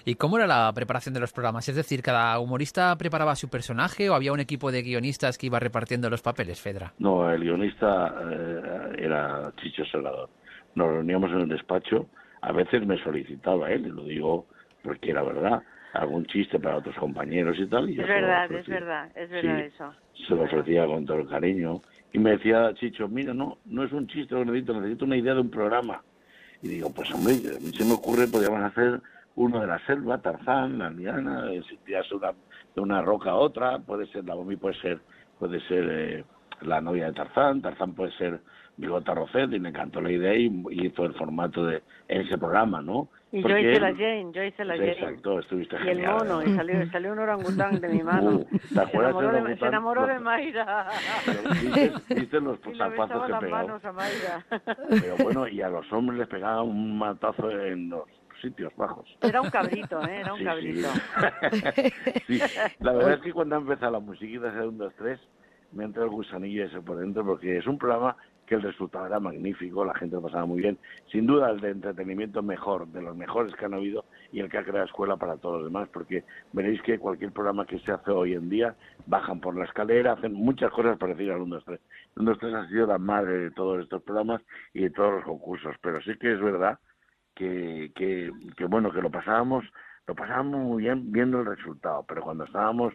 ¿Y 0.04 0.14
cómo 0.14 0.38
era 0.38 0.46
la 0.46 0.72
preparación 0.74 1.14
de 1.14 1.20
los 1.20 1.32
programas? 1.32 1.68
Es 1.68 1.76
decir, 1.76 2.02
¿cada 2.02 2.38
humorista 2.40 2.96
preparaba 2.96 3.36
su 3.36 3.48
personaje 3.50 4.08
o 4.08 4.14
había 4.14 4.32
un 4.32 4.40
equipo 4.40 4.72
de 4.72 4.82
guionistas 4.82 5.36
que 5.36 5.46
iba 5.46 5.60
repartiendo 5.60 6.08
los 6.10 6.22
papeles, 6.22 6.60
Fedra? 6.60 6.94
No, 6.98 7.30
el 7.30 7.42
guionista 7.42 8.14
eh, 8.30 8.92
era 8.98 9.52
Chicho 9.60 9.84
Salvador. 9.92 10.30
Nos 10.74 10.88
reuníamos 10.88 11.30
en 11.32 11.40
el 11.40 11.48
despacho, 11.48 12.06
a 12.40 12.52
veces 12.52 12.86
me 12.86 12.96
solicitaba 13.02 13.70
él, 13.70 13.86
y 13.86 13.90
lo 13.90 14.04
digo 14.04 14.46
porque 14.82 15.10
era 15.10 15.22
verdad, 15.22 15.62
algún 15.92 16.24
chiste 16.26 16.58
para 16.58 16.76
otros 16.78 16.94
compañeros 16.96 17.56
y 17.58 17.66
tal. 17.66 17.90
Y 17.90 18.00
Es 18.00 18.06
verdad, 18.06 18.50
es 18.52 18.66
verdad, 18.66 19.10
es 19.14 19.28
verdad 19.30 19.58
Sí. 19.58 19.64
eso. 19.74 19.92
se 20.28 20.34
lo 20.34 20.42
ofrecía 20.44 20.86
con 20.86 21.04
todo 21.04 21.18
el 21.18 21.28
cariño. 21.28 21.80
Y 22.12 22.18
me 22.18 22.30
decía 22.32 22.72
Chicho, 22.74 23.08
mira, 23.08 23.34
no, 23.34 23.58
no 23.66 23.84
es 23.84 23.92
un 23.92 24.06
chiste 24.06 24.34
lo 24.34 24.44
necesito, 24.44 24.74
necesito 24.74 25.04
una 25.04 25.16
idea 25.16 25.34
de 25.34 25.40
un 25.40 25.50
programa. 25.50 26.02
Y 26.62 26.68
digo, 26.68 26.90
pues 26.92 27.12
hombre, 27.12 27.34
a 27.34 27.60
mí 27.60 27.72
se 27.72 27.84
me 27.84 27.92
ocurre, 27.92 28.26
podríamos 28.26 28.62
hacer 28.62 29.00
uno 29.36 29.60
de 29.60 29.66
la 29.66 29.78
selva, 29.86 30.18
Tarzán, 30.18 30.78
la 30.78 30.90
liana, 30.90 31.52
eh, 31.52 31.62
tiras 31.84 32.10
una, 32.10 32.32
de 32.74 32.80
una 32.80 33.02
roca 33.02 33.30
a 33.30 33.36
otra, 33.36 33.78
puede 33.78 34.06
ser, 34.08 34.24
la 34.24 34.34
Bomi 34.34 34.56
puede 34.56 34.74
ser, 34.80 35.00
puede 35.38 35.60
ser 35.68 35.86
eh, 35.88 36.24
la 36.62 36.80
novia 36.80 37.06
de 37.06 37.12
Tarzán, 37.12 37.62
Tarzán 37.62 37.94
puede 37.94 38.10
ser 38.18 38.40
Bigota 38.76 39.14
Rocet, 39.14 39.52
y 39.52 39.60
me 39.60 39.68
encantó 39.68 40.00
la 40.00 40.10
idea 40.10 40.34
y, 40.34 40.46
y 40.70 40.86
hizo 40.86 41.04
el 41.04 41.14
formato 41.14 41.64
de 41.64 41.82
ese 42.08 42.36
programa, 42.36 42.82
¿no? 42.82 43.08
Y 43.30 43.42
Porque 43.42 43.62
yo 43.62 43.68
hice 43.68 43.76
él- 43.76 43.82
la 43.82 43.92
Jane, 43.94 44.26
yo 44.32 44.42
hice 44.42 44.64
la 44.64 44.74
Jane. 44.76 44.92
Exacto, 44.92 45.38
estuviste 45.38 45.76
Y 45.76 45.78
el 45.80 45.84
genial. 45.96 46.14
mono, 46.18 46.42
y 46.42 46.56
salió, 46.56 46.90
salió 46.90 47.12
un 47.12 47.18
orangután 47.18 47.78
de 47.80 47.88
mi 47.88 48.02
mano. 48.02 48.30
Uh, 48.36 48.44
¿te 48.58 48.58
se, 48.68 48.96
enamoró 48.96 49.32
de, 49.32 49.56
se 49.58 49.66
enamoró 49.66 50.06
de 50.06 50.18
Mayra. 50.18 50.88
¿Viste, 51.60 51.92
viste 52.14 52.40
los 52.40 52.58
Y 52.66 52.70
besaba 52.70 53.26
que 53.26 53.34
pegaba? 53.34 53.48
manos 53.50 53.84
a 53.84 53.92
Mayra. 53.92 54.46
Pero 54.88 55.16
bueno, 55.22 55.46
y 55.46 55.60
a 55.60 55.68
los 55.68 55.92
hombres 55.92 56.18
les 56.20 56.28
pegaba 56.28 56.62
un 56.62 56.96
matazo 56.98 57.50
en 57.50 57.90
los 57.90 58.04
sitios 58.40 58.74
bajos. 58.76 59.06
Era 59.20 59.42
un 59.42 59.50
cabrito, 59.50 60.00
¿eh? 60.08 60.20
Era 60.20 60.32
un 60.32 60.38
Sí, 60.38 60.44
cabrito. 60.46 60.88
Sí, 62.26 62.40
la 62.80 62.92
verdad 62.92 63.12
es 63.14 63.20
que 63.20 63.32
cuando 63.32 63.56
ha 63.56 63.58
empezado 63.58 63.92
la 63.92 64.00
musiquita 64.00 64.50
de 64.52 64.66
1, 64.68 64.84
2, 64.84 64.92
3, 64.96 65.20
me 65.72 65.84
entra 65.84 66.04
el 66.04 66.08
gusanillo 66.10 66.64
ese 66.64 66.80
por 66.80 66.96
dentro 66.98 67.24
porque 67.26 67.58
es 67.58 67.66
un 67.66 67.76
programa 67.78 68.16
que 68.48 68.54
el 68.54 68.62
resultado 68.62 69.06
era 69.06 69.20
magnífico, 69.20 69.84
la 69.84 69.94
gente 69.94 70.16
lo 70.16 70.22
pasaba 70.22 70.46
muy 70.46 70.62
bien. 70.62 70.78
Sin 71.12 71.26
duda 71.26 71.50
el 71.50 71.60
de 71.60 71.70
entretenimiento 71.70 72.42
mejor, 72.42 72.88
de 72.88 73.02
los 73.02 73.14
mejores 73.14 73.54
que 73.54 73.66
han 73.66 73.74
habido 73.74 74.06
y 74.32 74.40
el 74.40 74.48
que 74.48 74.58
ha 74.58 74.64
creado 74.64 74.86
escuela 74.86 75.16
para 75.16 75.36
todos 75.36 75.60
los 75.60 75.70
demás, 75.70 75.88
porque 75.92 76.24
veréis 76.52 76.80
que 76.82 76.98
cualquier 76.98 77.30
programa 77.32 77.66
que 77.66 77.78
se 77.80 77.92
hace 77.92 78.10
hoy 78.10 78.32
en 78.32 78.48
día 78.48 78.74
bajan 79.06 79.40
por 79.40 79.56
la 79.56 79.64
escalera, 79.64 80.12
hacen 80.12 80.32
muchas 80.32 80.72
cosas 80.72 80.96
parecidas 80.98 81.36
al 81.36 81.42
1, 81.42 81.56
2, 81.56 81.64
3. 81.66 81.80
1, 82.16 82.30
2, 82.30 82.38
3 82.38 82.54
ha 82.54 82.68
sido 82.68 82.86
la 82.86 82.98
madre 82.98 83.38
de 83.38 83.50
todos 83.50 83.82
estos 83.82 84.02
programas 84.02 84.42
y 84.72 84.80
de 84.82 84.90
todos 84.90 85.12
los 85.12 85.24
concursos, 85.24 85.76
pero 85.82 86.00
sí 86.00 86.16
que 86.18 86.32
es 86.32 86.40
verdad 86.40 86.78
que, 87.34 87.92
que, 87.94 88.32
que 88.56 88.64
bueno, 88.64 88.90
que 88.90 89.02
lo 89.02 89.10
pasábamos, 89.10 89.64
lo 90.06 90.14
pasábamos 90.14 90.60
muy 90.60 90.82
bien 90.84 91.12
viendo 91.12 91.40
el 91.40 91.46
resultado, 91.46 92.04
pero 92.08 92.22
cuando 92.22 92.44
estábamos 92.44 92.94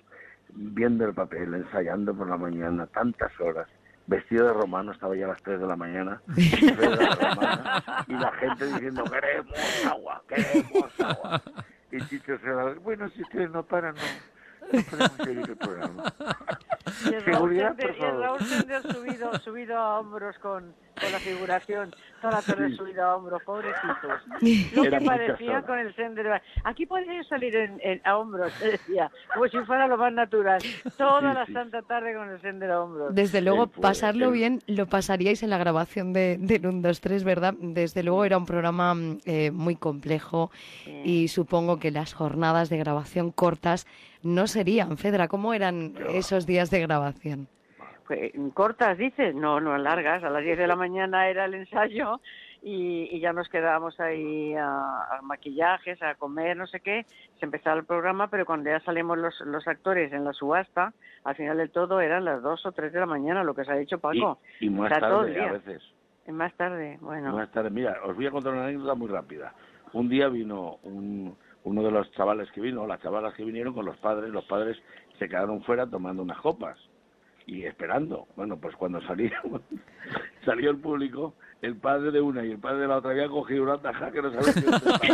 viendo 0.55 1.05
el 1.05 1.13
papel, 1.13 1.53
ensayando 1.53 2.15
por 2.15 2.27
la 2.27 2.37
mañana, 2.37 2.87
tantas 2.87 3.31
horas, 3.39 3.67
vestido 4.07 4.47
de 4.47 4.53
romano, 4.53 4.91
estaba 4.91 5.15
ya 5.15 5.25
a 5.25 5.29
las 5.29 5.41
3 5.43 5.59
de 5.59 5.67
la 5.67 5.75
mañana, 5.75 6.21
romana, 6.27 7.83
y 8.07 8.13
la 8.13 8.31
gente 8.33 8.65
diciendo, 8.65 9.03
queremos 9.05 9.85
agua, 9.85 10.23
queremos 10.27 10.99
agua. 10.99 11.41
Y 11.91 12.01
Chicho 12.07 12.37
se 12.39 12.49
va, 12.49 12.73
bueno, 12.75 13.09
si 13.09 13.21
ustedes 13.21 13.51
no 13.51 13.63
paran, 13.63 13.95
no, 13.95 14.01
no 14.79 14.83
podemos 14.89 15.17
seguir 15.23 15.49
el 15.49 15.57
programa. 15.57 16.13
Y 17.05 17.13
el 17.13 17.25
Raúl 17.25 17.55
Seguridad, 17.55 17.75
Sender, 17.77 17.87
por 17.87 17.95
y 17.95 18.03
el 18.03 18.11
favor. 18.11 18.21
Raúl 18.21 18.41
Sender 18.41 18.81
subido, 18.81 19.39
subido 19.39 19.77
a 19.77 19.99
hombros 19.99 20.37
con, 20.39 20.73
con 21.03 21.11
la 21.11 21.19
figuración, 21.19 21.95
toda 22.21 22.33
la 22.33 22.41
tarde 22.45 22.69
Sí. 22.69 22.75
subido 22.77 23.03
a 23.03 23.15
hombros, 23.15 23.41
pobrecitos. 23.43 24.21
Lo 24.73 24.83
Era 24.83 24.99
que 24.99 25.05
parecía 25.05 25.61
con 25.63 25.79
el 25.79 25.93
Sender. 25.95 26.41
Aquí 26.63 26.85
podría 26.85 27.23
salir 27.25 27.55
en, 27.55 27.79
en- 27.83 28.01
a 28.03 28.17
hombros, 28.17 28.51
decía, 28.59 29.11
como 29.33 29.47
si 29.47 29.59
fuera 29.59 29.87
lo 29.87 29.97
más 29.97 30.13
natural. 30.13 30.61
Toda 30.97 31.19
Sí, 31.19 31.25
la 31.35 31.45
sí. 31.45 31.53
santa 31.53 31.81
tarde 31.83 32.13
con 32.15 32.29
el 32.29 32.41
Sender 32.41 32.71
a 32.71 32.81
hombros. 32.81 33.13
Desde 33.13 33.41
luego, 33.41 33.67
pasarlo 33.67 34.31
bien 34.31 34.59
lo 34.67 34.85
pasaríais 34.87 35.43
en 35.43 35.49
la 35.49 35.57
grabación 35.57 36.13
de, 36.13 36.37
del 36.39 36.65
1, 36.65 36.81
2, 36.81 37.01
3, 37.01 37.23
¿verdad? 37.23 37.53
Desde 37.59 38.03
luego 38.03 38.25
era 38.25 38.37
un 38.37 38.45
programa 38.45 38.93
mm, 38.93 39.17
eh, 39.25 39.51
muy 39.51 39.75
complejo 39.75 40.51
y 41.03 41.27
supongo 41.27 41.79
que 41.79 41.91
las 41.91 42.13
jornadas 42.13 42.69
de 42.69 42.77
grabación 42.77 43.31
cortas 43.31 43.85
no 44.21 44.47
serían. 44.47 44.97
Fedra, 44.97 45.27
¿cómo 45.27 45.53
eran 45.53 45.93
esos 46.09 46.45
días 46.45 46.69
de 46.71 46.79
grabación? 46.79 47.47
Pues, 48.07 48.31
cortas, 48.53 48.97
dices, 48.97 49.33
no, 49.35 49.59
no 49.59 49.77
largas. 49.77 50.23
A 50.23 50.29
las 50.29 50.43
10 50.43 50.57
de 50.57 50.67
la 50.67 50.75
mañana 50.75 51.29
era 51.29 51.45
el 51.45 51.53
ensayo 51.53 52.19
y, 52.61 53.09
y 53.11 53.19
ya 53.19 53.33
nos 53.33 53.47
quedábamos 53.49 53.99
ahí 53.99 54.53
a, 54.55 55.17
a 55.17 55.21
maquillajes, 55.21 56.01
a 56.01 56.15
comer, 56.15 56.57
no 56.57 56.67
sé 56.67 56.79
qué. 56.79 57.05
Se 57.39 57.45
empezaba 57.45 57.77
el 57.77 57.85
programa, 57.85 58.27
pero 58.29 58.45
cuando 58.45 58.69
ya 58.69 58.79
salimos 58.81 59.17
los, 59.17 59.39
los 59.41 59.67
actores 59.67 60.11
en 60.13 60.23
la 60.23 60.33
subasta, 60.33 60.93
al 61.23 61.35
final 61.35 61.57
del 61.57 61.71
todo 61.71 62.01
eran 62.01 62.25
las 62.25 62.41
2 62.41 62.65
o 62.65 62.71
3 62.71 62.91
de 62.91 62.99
la 62.99 63.05
mañana, 63.05 63.43
lo 63.43 63.53
que 63.53 63.65
se 63.65 63.71
ha 63.71 63.75
dicho 63.75 63.99
Paco. 63.99 64.39
Y, 64.59 64.67
y 64.67 64.69
más 64.69 64.89
tarde, 64.99 65.41
a 65.41 65.51
veces. 65.53 65.81
Más 66.27 66.53
tarde, 66.55 66.97
bueno. 67.01 67.33
Más 67.33 67.51
tarde, 67.51 67.69
mira, 67.69 67.97
os 68.05 68.15
voy 68.15 68.27
a 68.27 68.31
contar 68.31 68.53
una 68.53 68.63
anécdota 68.65 68.95
muy 68.95 69.09
rápida. 69.09 69.53
Un 69.91 70.07
día 70.09 70.29
vino 70.29 70.77
un, 70.83 71.35
uno 71.63 71.83
de 71.83 71.91
los 71.91 72.09
chavales 72.13 72.49
que 72.51 72.61
vino, 72.61 72.87
las 72.87 73.01
chavalas 73.01 73.33
que 73.33 73.43
vinieron 73.43 73.73
con 73.73 73.85
los 73.85 73.97
padres, 73.97 74.29
los 74.29 74.45
padres 74.45 74.77
se 75.19 75.27
quedaron 75.27 75.61
fuera 75.63 75.85
tomando 75.85 76.23
unas 76.23 76.39
copas 76.39 76.77
y 77.45 77.65
esperando. 77.65 78.27
Bueno, 78.35 78.57
pues 78.57 78.75
cuando 78.75 79.01
salieron, 79.01 79.61
salió 80.45 80.71
el 80.71 80.77
público, 80.77 81.35
el 81.61 81.77
padre 81.77 82.11
de 82.11 82.21
una 82.21 82.43
y 82.45 82.51
el 82.51 82.59
padre 82.59 82.81
de 82.81 82.87
la 82.87 82.97
otra 82.97 83.11
habían 83.11 83.29
cogido 83.29 83.63
una 83.63 83.81
taja 83.81 84.11
que 84.11 84.21
no 84.21 84.33
sabía 84.33 84.53
qué 85.01 85.13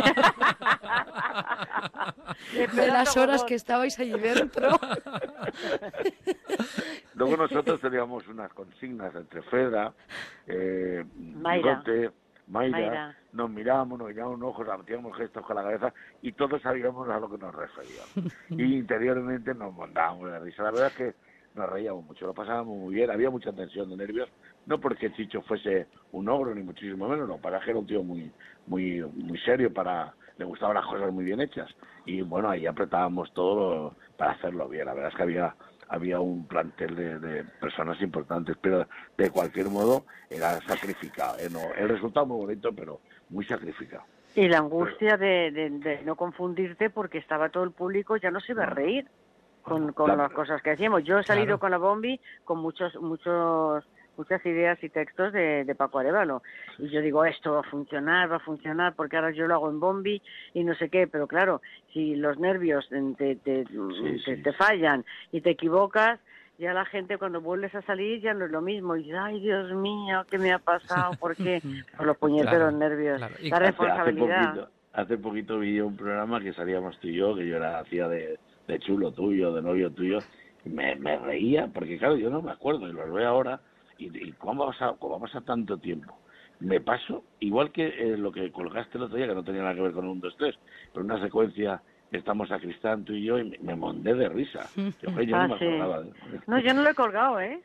De 2.76 2.88
las 2.88 3.16
horas 3.16 3.44
que 3.44 3.54
estabais 3.54 3.98
allí 3.98 4.18
dentro. 4.18 4.68
Luego 7.14 7.36
nosotros 7.36 7.80
teníamos 7.80 8.26
unas 8.28 8.52
consignas 8.52 9.14
entre 9.14 9.42
Fedra, 9.42 9.92
eh, 10.46 11.04
Mayra. 11.16 11.82
Bigote, 11.82 12.10
Mayra, 12.48 12.78
Mayra. 12.78 13.16
nos 13.32 13.50
mirábamos, 13.50 13.98
nos 13.98 14.08
guiñábamos 14.08 14.42
ojos, 14.42 14.66
hacíamos 14.68 15.16
gestos 15.16 15.44
con 15.44 15.56
la 15.56 15.62
cabeza 15.62 15.92
y 16.22 16.32
todos 16.32 16.60
sabíamos 16.62 17.08
a 17.08 17.20
lo 17.20 17.30
que 17.30 17.38
nos 17.38 17.54
referíamos. 17.54 18.34
y 18.48 18.78
interiormente 18.78 19.54
nos 19.54 19.72
montábamos 19.72 20.32
de 20.32 20.38
risa. 20.40 20.62
La 20.64 20.70
verdad 20.70 20.88
es 20.88 20.94
que 20.94 21.14
nos 21.54 21.68
reíamos 21.68 22.04
mucho, 22.04 22.26
lo 22.26 22.34
pasábamos 22.34 22.76
muy 22.78 22.94
bien, 22.94 23.10
había 23.10 23.30
mucha 23.30 23.52
tensión 23.52 23.90
de 23.90 23.96
nervios, 23.96 24.28
no 24.66 24.78
porque 24.80 25.12
Chicho 25.12 25.42
fuese 25.42 25.86
un 26.12 26.28
ogro 26.28 26.54
ni 26.54 26.62
muchísimo 26.62 27.08
menos, 27.08 27.28
no, 27.28 27.38
para 27.38 27.60
que 27.60 27.70
era 27.70 27.78
un 27.78 27.86
tío 27.86 28.02
muy, 28.02 28.30
muy, 28.66 29.00
muy 29.02 29.38
serio, 29.38 29.72
para 29.72 30.14
le 30.38 30.44
gustaban 30.46 30.76
las 30.76 30.86
cosas 30.86 31.12
muy 31.12 31.24
bien 31.24 31.40
hechas 31.40 31.68
y 32.06 32.22
bueno 32.22 32.48
ahí 32.48 32.66
apretábamos 32.66 33.30
todo 33.34 33.94
para 34.16 34.32
hacerlo 34.32 34.68
bien. 34.68 34.86
La 34.86 34.94
verdad 34.94 35.10
es 35.10 35.16
que 35.16 35.22
había 35.22 35.54
había 35.92 36.20
un 36.20 36.46
plantel 36.46 36.94
de, 36.94 37.18
de 37.18 37.44
personas 37.60 38.00
importantes, 38.00 38.56
pero 38.62 38.86
de 39.18 39.28
cualquier 39.30 39.68
modo 39.68 40.04
era 40.30 40.60
sacrificado. 40.62 41.36
¿eh? 41.40 41.48
No, 41.50 41.58
el 41.76 41.88
resultado 41.88 42.26
muy 42.26 42.38
bonito, 42.46 42.72
pero 42.72 43.00
muy 43.28 43.44
sacrificado. 43.44 44.04
Y 44.36 44.46
la 44.48 44.58
angustia 44.58 45.16
de, 45.16 45.50
de- 45.50 45.70
de 45.70 46.02
no 46.04 46.14
confundirte 46.14 46.90
porque 46.90 47.18
estaba 47.18 47.48
todo 47.48 47.64
el 47.64 47.72
público, 47.72 48.16
ya 48.16 48.30
no 48.30 48.38
se 48.38 48.52
iba 48.52 48.62
a 48.62 48.70
reír. 48.70 49.08
Con, 49.62 49.92
con 49.92 50.06
Claro. 50.06 50.22
las 50.22 50.32
cosas 50.32 50.62
que 50.62 50.70
hacíamos. 50.70 51.04
Yo 51.04 51.18
he 51.18 51.24
salido 51.24 51.46
Claro. 51.46 51.58
con 51.60 51.70
la 51.72 51.78
Bombi 51.78 52.20
con 52.44 52.58
muchos, 52.58 52.94
muchos, 53.00 53.84
muchas 54.16 54.44
ideas 54.44 54.82
y 54.82 54.88
textos 54.88 55.32
de, 55.32 55.64
de 55.64 55.74
Paco 55.74 55.98
Arevalo. 55.98 56.42
Y 56.78 56.88
yo 56.90 57.00
digo, 57.00 57.24
esto 57.24 57.52
va 57.54 57.60
a 57.60 57.70
funcionar, 57.70 58.30
va 58.30 58.36
a 58.36 58.40
funcionar, 58.40 58.94
porque 58.94 59.16
ahora 59.16 59.30
yo 59.30 59.46
lo 59.46 59.54
hago 59.54 59.70
en 59.70 59.80
Bombi 59.80 60.20
y 60.54 60.64
no 60.64 60.74
sé 60.74 60.88
qué. 60.88 61.06
Pero 61.06 61.26
claro, 61.26 61.60
si 61.92 62.16
los 62.16 62.38
nervios 62.38 62.88
te, 62.88 63.36
te, 63.36 63.36
te- 63.36 64.36
te 64.36 64.52
fallan 64.52 65.04
y 65.32 65.40
te 65.40 65.50
equivocas, 65.50 66.18
ya 66.58 66.74
la 66.74 66.84
gente 66.84 67.16
cuando 67.16 67.40
vuelves 67.40 67.74
a 67.74 67.80
salir 67.82 68.20
ya 68.20 68.34
no 68.34 68.44
es 68.44 68.50
lo 68.50 68.60
mismo. 68.60 68.94
Y 68.96 69.10
ay, 69.12 69.40
Dios 69.40 69.72
mío, 69.72 70.24
¿qué 70.30 70.36
me 70.38 70.52
ha 70.52 70.58
pasado? 70.58 71.12
¿Por 71.18 71.34
qué? 71.34 71.62
Por 71.96 72.06
los 72.06 72.18
puñeteros 72.18 72.74
Claro, 72.74 72.76
nervios. 72.76 73.16
claro. 73.16 73.34
La 73.40 73.56
Hace- 73.56 73.66
responsabilidad. 73.66 74.38
Hace 74.40 74.48
poquito, 74.50 74.70
hace 74.92 75.16
poquito 75.18 75.58
vi 75.60 75.80
un 75.80 75.96
programa 75.96 76.38
que 76.40 76.52
salíamos 76.52 76.98
tú 77.00 77.08
y 77.08 77.14
yo, 77.14 77.34
que 77.34 77.46
yo 77.46 77.56
era 77.56 77.78
hacía 77.78 78.08
de, 78.08 78.38
de 78.70 78.78
chulo 78.78 79.12
tuyo, 79.12 79.52
de 79.52 79.62
novio 79.62 79.90
tuyo, 79.92 80.18
me, 80.64 80.94
me 80.96 81.16
reía, 81.18 81.68
porque 81.68 81.98
claro, 81.98 82.16
yo 82.16 82.30
no 82.30 82.40
me 82.42 82.52
acuerdo, 82.52 82.88
y 82.88 82.92
lo 82.92 83.12
veo 83.12 83.28
ahora, 83.28 83.60
y, 83.98 84.06
y 84.28 84.32
cómo, 84.34 84.64
ha 84.64 84.66
pasado, 84.68 84.96
cómo 84.98 85.16
ha 85.16 85.20
pasado 85.20 85.44
tanto 85.44 85.78
tiempo. 85.78 86.20
Me 86.60 86.80
paso, 86.80 87.24
igual 87.40 87.72
que 87.72 87.86
eh, 87.86 88.16
lo 88.16 88.30
que 88.30 88.52
colgaste 88.52 88.98
el 88.98 89.04
otro 89.04 89.16
día, 89.16 89.26
que 89.26 89.34
no 89.34 89.42
tenía 89.44 89.62
nada 89.62 89.74
que 89.74 89.80
ver 89.80 89.92
con 89.92 90.06
un 90.06 90.20
2, 90.20 90.34
3, 90.36 90.54
pero 90.92 91.04
una 91.04 91.20
secuencia, 91.20 91.82
estamos 92.10 92.50
a 92.50 92.58
Cristán 92.58 93.04
tú 93.04 93.14
y 93.14 93.24
yo, 93.24 93.38
y 93.38 93.48
me, 93.50 93.58
me 93.60 93.74
mondé 93.76 94.14
de 94.14 94.28
risa. 94.28 94.70
Yo, 95.02 95.18
yo 95.22 95.36
Ah, 95.36 95.48
no 95.48 95.54
me 95.54 95.58
sí. 95.58 95.64
acordaba. 95.64 96.02
de- 96.02 96.12
No, 96.46 96.60
yo 96.60 96.74
no 96.74 96.82
lo 96.82 96.90
he 96.90 96.94
colgado, 96.94 97.40
¿eh? 97.40 97.58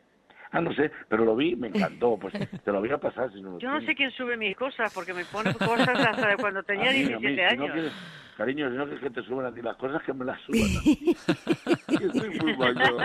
Ah, 0.56 0.60
no 0.62 0.72
sé, 0.72 0.90
pero 1.10 1.26
lo 1.26 1.36
vi, 1.36 1.54
me 1.54 1.68
encantó, 1.68 2.16
pues 2.16 2.32
te 2.32 2.72
lo 2.72 2.80
voy 2.80 2.90
a 2.90 2.96
pasar 2.96 3.30
si 3.30 3.42
no 3.42 3.50
lo 3.52 3.58
Yo 3.58 3.68
no 3.70 3.78
sé 3.82 3.94
quién 3.94 4.10
sube 4.12 4.38
mis 4.38 4.56
cosas, 4.56 4.90
porque 4.94 5.12
me 5.12 5.26
pone 5.26 5.52
cosas 5.52 5.88
hasta 5.98 6.28
de 6.28 6.36
cuando 6.36 6.62
tenía 6.62 6.88
A 6.90 6.92
mí, 6.94 7.12
a 7.12 7.18
mí, 7.18 7.26
17 7.34 7.50
si 7.50 7.56
no 7.58 7.64
años. 7.64 7.74
quieres- 7.74 7.92
cariño, 8.38 8.70
si 8.70 8.76
no 8.78 8.84
quieres 8.84 9.02
que 9.02 9.10
te 9.10 9.22
suban 9.24 9.44
a 9.46 9.52
ti 9.52 9.60
las 9.60 9.76
cosas, 9.76 10.02
que 10.02 10.14
me 10.14 10.24
las 10.24 10.40
suban 10.42 10.62
a 10.78 10.82
soy 12.18 12.40
muy 12.40 12.56
mayor. 12.56 13.04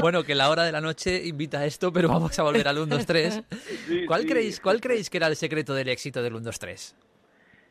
Bueno, 0.00 0.22
que 0.22 0.36
la 0.36 0.50
hora 0.50 0.62
de 0.62 0.70
la 0.70 0.80
noche 0.80 1.26
invita 1.26 1.58
a 1.58 1.64
esto, 1.66 1.92
pero 1.92 2.08
vamos 2.08 2.38
a 2.38 2.42
volver 2.44 2.68
al 2.68 2.78
1, 2.78 2.86
2, 2.86 3.06
3. 3.06 3.42
Sí, 3.88 4.04
¿Cuál, 4.06 4.22
sí. 4.22 4.26
creéis, 4.28 4.60
¿Cuál 4.60 4.80
creéis 4.80 5.10
que 5.10 5.16
era 5.16 5.26
el 5.26 5.34
secreto 5.36 5.74
del 5.74 5.88
éxito 5.88 6.22
del 6.22 6.34
1, 6.34 6.42
2, 6.44 6.58
3? 6.60 6.96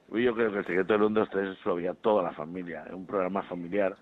Uy, 0.10 0.24
Yo 0.24 0.36
creo 0.36 0.52
que 0.52 0.60
el 0.60 0.66
secreto 0.66 0.94
del 0.94 1.04
1, 1.04 1.20
2, 1.22 1.30
3 1.32 1.58
lo 1.66 1.72
había 1.74 1.94
toda 1.94 2.24
la 2.24 2.32
familia, 2.34 2.84
es 2.88 2.94
un 2.94 3.06
programa 3.06 3.42
familiar. 3.44 3.96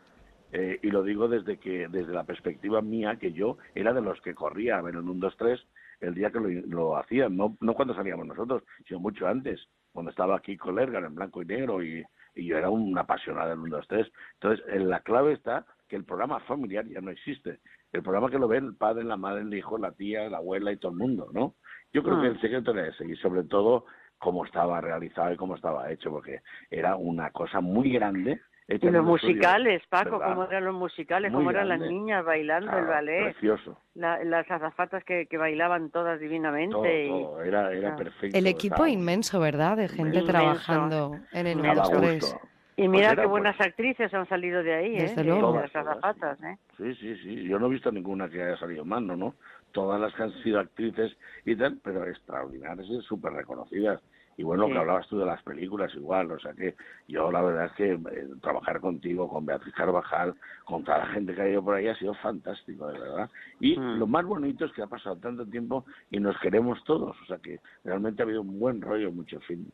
Eh, 0.53 0.79
y 0.81 0.89
lo 0.91 1.03
digo 1.03 1.27
desde 1.27 1.57
que 1.57 1.87
desde 1.89 2.13
la 2.13 2.23
perspectiva 2.23 2.81
mía, 2.81 3.17
que 3.19 3.33
yo 3.33 3.57
era 3.75 3.91
de 3.93 4.01
los 4.01 4.21
que 4.21 4.33
corría 4.35 4.77
a 4.77 4.81
ver 4.81 4.95
el 4.95 5.01
1, 5.01 5.13
2, 5.15 5.35
3 5.37 5.67
el 6.01 6.13
día 6.15 6.31
que 6.31 6.39
lo, 6.39 6.47
lo 6.67 6.97
hacían, 6.97 7.35
no, 7.37 7.57
no 7.61 7.73
cuando 7.73 7.93
salíamos 7.95 8.25
nosotros, 8.27 8.63
sino 8.87 8.99
mucho 8.99 9.25
antes, 9.27 9.59
cuando 9.93 10.11
estaba 10.11 10.35
aquí 10.35 10.57
con 10.57 10.75
Lergar 10.75 11.03
en 11.03 11.15
blanco 11.15 11.41
y 11.41 11.45
negro 11.45 11.81
y, 11.83 12.03
y 12.35 12.45
yo 12.45 12.57
era 12.57 12.69
un 12.69 12.97
apasionado 12.97 13.49
del 13.49 13.59
1, 13.59 13.77
2, 13.77 13.87
3. 13.87 14.11
Entonces, 14.33 14.65
en 14.67 14.89
la 14.89 14.99
clave 15.01 15.33
está 15.33 15.65
que 15.87 15.95
el 15.95 16.03
programa 16.03 16.39
familiar 16.41 16.85
ya 16.87 16.99
no 17.01 17.09
existe. 17.11 17.59
El 17.93 18.01
programa 18.01 18.29
que 18.29 18.39
lo 18.39 18.47
ven 18.47 18.65
el 18.65 18.75
padre, 18.75 19.03
la 19.05 19.17
madre, 19.17 19.43
el 19.43 19.53
hijo, 19.53 19.77
la 19.77 19.91
tía, 19.91 20.29
la 20.29 20.37
abuela 20.37 20.71
y 20.71 20.77
todo 20.77 20.91
el 20.91 20.97
mundo, 20.97 21.29
¿no? 21.31 21.55
Yo 21.93 22.03
creo 22.03 22.17
Ah. 22.17 22.21
que 22.23 22.27
el 22.29 22.41
secreto 22.41 22.71
era 22.71 22.87
ese 22.87 23.05
y 23.05 23.15
sobre 23.17 23.43
todo 23.43 23.85
cómo 24.17 24.45
estaba 24.45 24.81
realizado 24.81 25.31
y 25.33 25.37
cómo 25.37 25.55
estaba 25.55 25.91
hecho, 25.91 26.09
porque 26.09 26.41
era 26.69 26.95
una 26.95 27.29
cosa 27.31 27.61
muy 27.61 27.91
grande. 27.91 28.41
Y 28.67 28.73
los 28.73 28.83
estudio, 28.83 29.03
musicales, 29.03 29.81
Paco, 29.89 30.19
¿verdad? 30.19 30.33
cómo 30.35 30.43
eran 30.49 30.65
los 30.65 30.73
musicales, 30.75 31.31
Muy 31.31 31.39
cómo 31.39 31.51
eran 31.51 31.67
las 31.67 31.79
niñas 31.81 32.23
bailando 32.23 32.67
el 32.71 32.77
Claro, 32.77 32.87
ballet, 32.91 33.23
Precioso. 33.33 33.77
la- 33.95 34.23
las 34.23 34.49
azafatas 34.49 35.03
que, 35.03 35.25
que 35.25 35.37
bailaban 35.37 35.89
todas 35.89 36.19
divinamente. 36.19 36.71
Todo, 36.73 36.85
y- 36.87 37.07
todo. 37.09 37.41
Era, 37.43 37.73
era 37.73 37.93
Ah. 37.93 37.95
perfecto. 37.97 38.37
El 38.37 38.47
equipo 38.47 38.87
inmenso, 38.87 39.39
¿verdad? 39.41 39.75
De 39.77 39.87
gente 39.89 40.19
Inmenso. 40.19 40.31
trabajando 40.31 41.11
en 41.33 41.47
el 41.47 41.59
1, 41.59 41.67
Daba 41.75 41.89
2, 41.89 42.01
3. 42.01 42.21
gusto. 42.21 42.39
Y 42.75 42.87
mira 42.87 43.09
Pues 43.09 43.15
qué 43.15 43.21
era, 43.21 43.29
buenas 43.29 43.61
actrices 43.61 44.13
han 44.15 44.27
salido 44.27 44.63
de 44.63 44.73
ahí, 44.73 44.97
Desde 44.97 45.21
¿eh? 45.21 45.25
luego. 45.25 45.53
De 45.53 45.61
las 45.61 45.71
Todas, 45.71 45.85
todas, 45.85 45.97
azafatas, 46.15 46.43
¿eh? 46.43 46.57
Sí, 46.77 46.95
sí, 46.95 47.15
sí. 47.17 47.43
Yo 47.43 47.59
no 47.59 47.67
he 47.67 47.69
visto 47.69 47.91
ninguna 47.91 48.29
que 48.29 48.41
haya 48.41 48.57
salido 48.57 48.83
mal, 48.83 49.05
¿no? 49.05 49.15
¿no? 49.15 49.35
Todas 49.73 49.99
las 50.01 50.11
que 50.15 50.23
han 50.23 50.31
sido 50.41 50.59
actrices 50.59 51.15
y 51.45 51.55
tal, 51.55 51.79
pero 51.83 52.07
extraordinarias 52.07 52.87
y 52.89 53.01
súper 53.01 53.33
reconocidas. 53.33 54.01
Y 54.37 54.43
bueno, 54.43 54.65
Sí. 54.65 54.71
que 54.73 54.77
hablabas 54.79 55.07
tú 55.07 55.19
de 55.19 55.25
las 55.25 55.41
películas 55.43 55.93
igual, 55.95 56.31
o 56.31 56.39
sea 56.39 56.53
que 56.53 56.75
yo 57.07 57.31
la 57.31 57.41
verdad 57.41 57.65
es 57.65 57.71
que 57.73 57.91
eh, 57.93 58.27
trabajar 58.41 58.79
contigo, 58.79 59.29
con 59.29 59.45
Beatriz 59.45 59.73
Carvajal, 59.75 60.33
con 60.65 60.83
toda 60.83 60.99
la 60.99 61.05
gente 61.07 61.35
que 61.35 61.41
ha 61.41 61.49
ido 61.49 61.63
por 61.63 61.75
ahí 61.75 61.87
ha 61.87 61.95
sido 61.95 62.13
fantástico, 62.15 62.87
de 62.87 62.99
verdad. 62.99 63.29
Y 63.59 63.77
Mm. 63.79 63.99
lo 63.99 64.07
más 64.07 64.25
bonito 64.25 64.65
es 64.65 64.71
que 64.73 64.81
ha 64.81 64.87
pasado 64.87 65.15
tanto 65.17 65.45
tiempo 65.45 65.85
y 66.09 66.19
nos 66.19 66.37
queremos 66.39 66.83
todos, 66.83 67.15
o 67.21 67.25
sea 67.25 67.37
que 67.37 67.59
realmente 67.83 68.21
ha 68.21 68.25
habido 68.25 68.41
un 68.41 68.59
buen 68.59 68.81
rollo 68.81 69.09
en 69.09 69.15
muchos 69.15 69.43
filmes. 69.45 69.71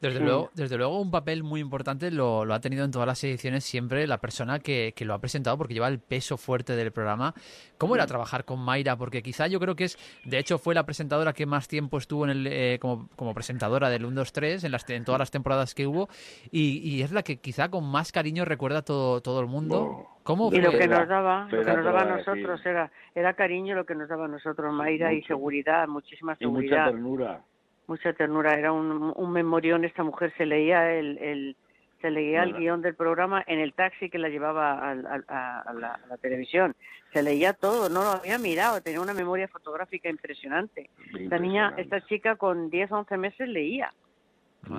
Desde, 0.00 0.18
Sí. 0.18 0.24
luego, 0.24 0.50
desde 0.54 0.76
luego, 0.76 1.00
un 1.00 1.10
papel 1.10 1.42
muy 1.42 1.60
importante 1.60 2.10
lo, 2.12 2.44
lo 2.44 2.54
ha 2.54 2.60
tenido 2.60 2.84
en 2.84 2.90
todas 2.92 3.06
las 3.08 3.22
ediciones 3.24 3.64
siempre 3.64 4.06
la 4.06 4.18
persona 4.18 4.60
que, 4.60 4.92
que 4.94 5.04
lo 5.04 5.12
ha 5.14 5.18
presentado, 5.18 5.58
porque 5.58 5.74
lleva 5.74 5.88
el 5.88 5.98
peso 5.98 6.36
fuerte 6.36 6.76
del 6.76 6.92
programa. 6.92 7.34
¿Cómo 7.78 7.96
era 7.96 8.06
trabajar 8.06 8.44
con 8.44 8.60
Mayra? 8.60 8.96
Porque 8.96 9.22
quizá 9.22 9.48
yo 9.48 9.58
creo 9.58 9.74
que 9.74 9.84
es, 9.84 9.98
de 10.24 10.38
hecho, 10.38 10.58
fue 10.58 10.74
la 10.74 10.84
presentadora 10.86 11.32
que 11.32 11.46
más 11.46 11.66
tiempo 11.66 11.98
estuvo 11.98 12.24
en 12.24 12.30
el, 12.30 12.46
eh, 12.46 12.78
como, 12.80 13.08
como 13.16 13.34
presentadora 13.34 13.90
del 13.90 14.04
1, 14.04 14.14
2, 14.20 14.32
3 14.32 14.64
en, 14.64 14.72
las, 14.72 14.88
en 14.88 15.04
todas 15.04 15.18
las 15.18 15.30
temporadas 15.32 15.74
que 15.74 15.86
hubo, 15.86 16.08
y, 16.52 16.78
y 16.78 17.02
es 17.02 17.10
la 17.10 17.22
que 17.24 17.38
quizá 17.38 17.68
con 17.68 17.84
más 17.84 18.12
cariño 18.12 18.44
recuerda 18.44 18.82
todo, 18.82 19.20
todo 19.20 19.40
el 19.40 19.46
mundo. 19.48 20.06
¿Cómo 20.22 20.52
Y 20.52 20.60
lo 20.60 20.70
que 20.72 20.86
nos 20.86 21.08
daba, 21.08 21.48
lo 21.50 21.64
que 21.64 21.72
nos 21.72 21.84
daba 21.84 22.02
a 22.02 22.16
nosotros 22.18 22.60
era, 22.66 22.92
era 23.14 23.32
cariño 23.34 23.74
lo 23.74 23.86
que 23.86 23.94
nos 23.94 24.08
daba 24.08 24.26
a 24.26 24.28
nosotros, 24.28 24.72
Mayra, 24.74 25.12
y 25.12 25.16
mucho. 25.16 25.28
seguridad, 25.28 25.88
muchísima 25.88 26.36
Y 26.38 26.46
mucha 26.46 26.60
seguridad. 26.60 26.84
ternura. 26.90 27.40
Mucha 27.88 28.12
ternura, 28.12 28.54
era 28.54 28.70
un, 28.70 29.12
un 29.16 29.32
memorión, 29.32 29.84
esta 29.84 30.04
mujer 30.04 30.32
se 30.36 30.46
leía 30.46 30.92
el, 30.92 31.18
el 31.18 31.56
se 32.00 32.12
leía 32.12 32.44
el 32.44 32.54
guion 32.54 32.80
del 32.80 32.94
programa 32.94 33.42
en 33.48 33.58
el 33.58 33.72
taxi 33.72 34.08
que 34.08 34.18
la 34.18 34.28
llevaba 34.28 34.74
a, 34.78 34.90
a 34.92 35.72
la, 35.72 35.94
a 35.94 36.06
la 36.06 36.16
televisión, 36.18 36.76
se 37.12 37.24
leía 37.24 37.54
todo, 37.54 37.88
no 37.88 38.02
lo 38.02 38.10
había 38.10 38.38
mirado, 38.38 38.80
tenía 38.80 39.00
una 39.00 39.14
memoria 39.14 39.48
fotográfica 39.48 40.08
impresionante. 40.08 40.90
Esta 41.18 41.38
niña, 41.38 41.74
esta 41.76 42.00
chica 42.02 42.36
con 42.36 42.70
10, 42.70 42.92
11 42.92 43.16
meses 43.16 43.48
leía. 43.48 43.92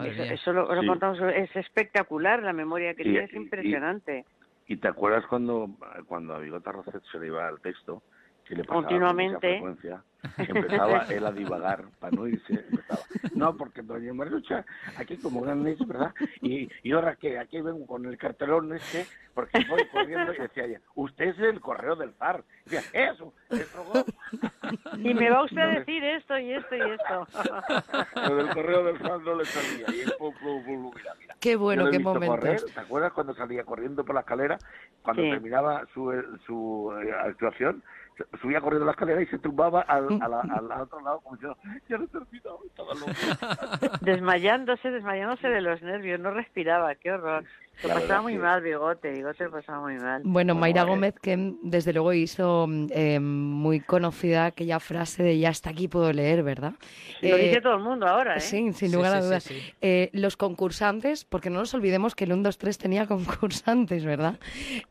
Eso, 0.05 0.23
eso 0.23 0.53
lo, 0.53 0.73
lo 0.73 0.81
Sí. 0.81 0.87
contamos, 0.87 1.19
es 1.35 1.53
espectacular 1.57 2.41
la 2.41 2.53
memoria 2.53 2.93
que 2.93 3.01
Y- 3.01 3.05
tiene, 3.05 3.23
es 3.25 3.33
y- 3.33 3.37
impresionante. 3.37 4.25
¿Y 4.67 4.77
te 4.77 4.87
acuerdas 4.87 5.25
cuando, 5.25 5.67
cuando 6.07 6.35
a 6.35 6.39
Bigota 6.39 6.71
Rocet 6.71 7.01
se 7.11 7.19
le 7.19 7.27
iba 7.27 7.47
al 7.47 7.59
texto? 7.59 8.01
Que 8.49 8.55
le 8.55 8.63
pasaba 8.63 8.81
con 8.81 8.89
Continuamente. 8.89 9.35
mucha 9.35 9.39
frecuencia, 9.39 10.03
empezaba 10.37 11.05
él 11.09 11.25
a 11.25 11.31
divagar 11.31 11.83
para 11.99 12.15
no 12.15 12.27
irse. 12.27 12.53
Empezaba, 12.67 12.99
no, 13.35 13.55
porque 13.55 13.83
doña 13.83 14.11
Marucha, 14.11 14.65
aquí 14.97 15.17
como 15.17 15.41
gran 15.41 15.63
niño, 15.63 15.85
¿verdad? 15.85 16.15
Y, 16.41 16.67
y 16.81 16.91
ahora 16.93 17.15
que 17.15 17.37
aquí 17.37 17.61
vengo 17.61 17.85
con 17.85 18.05
el 18.07 18.17
cartelón 18.17 18.73
este, 18.73 19.05
porque 19.35 19.63
voy 19.69 19.85
corriendo 19.91 20.33
y 20.33 20.37
decía 20.39 20.65
ella, 20.65 20.81
usted 20.95 21.25
es 21.25 21.39
el 21.39 21.61
correo 21.61 21.95
del 21.95 22.11
FAR. 22.13 22.43
Y 22.65 22.71
decía, 22.71 22.89
eso, 23.11 23.33
eso. 23.51 24.05
Y 24.97 25.13
me 25.13 25.29
va 25.31 25.43
usted 25.43 25.57
a 25.57 25.65
No 25.67 25.71
le- 25.73 25.79
decir 25.79 26.03
esto 26.03 26.37
y 26.37 26.51
esto 26.53 26.75
y 26.75 26.81
esto. 26.81 27.27
Lo 28.27 28.35
del 28.35 28.49
correo 28.53 28.83
del 28.83 28.97
FAR 28.99 29.19
no 29.21 29.35
le 29.35 29.45
salía. 29.45 29.85
Y 29.89 30.09
pum, 30.17 30.33
pum, 30.39 30.91
mira, 30.95 31.13
mira. 31.19 31.35
Qué 31.39 31.55
bueno, 31.55 31.85
qué 31.85 31.97
visto 31.97 32.13
momentos. 32.13 32.35
correr, 32.39 32.61
¿Te 32.73 32.79
acuerdas 32.79 33.13
cuando 33.13 33.33
salía 33.33 33.63
corriendo 33.63 34.03
por 34.03 34.13
la 34.15 34.21
escalera? 34.21 34.57
Cuando 35.01 35.23
Sí. 35.23 35.29
terminaba 35.31 35.85
su, 35.93 36.11
su 36.45 36.93
eh, 37.01 37.11
actuación, 37.13 37.81
subía 38.41 38.61
corriendo 38.61 38.85
la 38.85 38.91
escalera 38.91 39.21
y 39.21 39.25
se 39.27 39.39
tumbaba 39.39 39.81
al, 39.81 40.07
al 40.21 40.81
otro 40.81 41.01
lado 41.01 41.19
como 41.21 41.35
diciendo, 41.35 41.57
ya 41.87 41.97
lo 41.97 42.03
he 42.03 42.07
terminado, 42.07 42.59
estaba 42.65 42.93
loco. 42.93 43.97
desmayándose, 44.01 44.91
desmayándose 44.91 45.47
de 45.47 45.61
los 45.61 45.81
nervios, 45.81 46.19
no 46.19 46.31
respiraba, 46.31 46.95
qué 46.95 47.11
horror. 47.11 47.43
Lo 47.83 47.89
La 47.89 47.95
pasaba 47.95 48.21
muy 48.23 48.33
que- 48.33 48.39
mal, 48.39 48.61
Bigote, 48.61 49.11
Bigote 49.11 49.43
lo 49.45 49.51
pasaba 49.51 49.79
muy 49.81 49.95
mal. 49.95 50.21
Bueno, 50.25 50.53
Mayra 50.53 50.81
eh. 50.81 50.85
Gómez, 50.85 51.15
que 51.21 51.53
desde 51.63 51.93
luego 51.93 52.11
hizo 52.13 52.67
eh, 52.89 53.19
muy 53.21 53.79
conocida 53.79 54.47
aquella 54.47 54.79
frase 54.81 55.23
de 55.23 55.39
ya 55.39 55.49
está 55.49 55.69
aquí, 55.69 55.87
puedo 55.87 56.11
leer, 56.11 56.43
¿verdad? 56.43 56.73
Lo 57.21 57.37
Eh, 57.37 57.47
dice 57.47 57.61
todo 57.61 57.75
el 57.75 57.83
mundo 57.83 58.05
ahora, 58.05 58.35
¿eh? 58.35 58.41
Sí, 58.41 58.73
sin 58.73 58.91
lugar 58.91 59.15
a 59.15 59.21
sí, 59.21 59.27
dudas. 59.27 59.43
sí. 59.43 59.73
Eh, 59.81 60.09
los 60.11 60.35
concursantes, 60.35 61.23
porque 61.23 61.49
no 61.49 61.59
nos 61.59 61.73
olvidemos 61.73 62.15
que 62.15 62.25
el 62.25 62.33
1, 62.33 62.43
2, 62.43 62.57
3 62.57 62.77
tenía 62.77 63.07
concursantes, 63.07 64.03
¿verdad? 64.03 64.35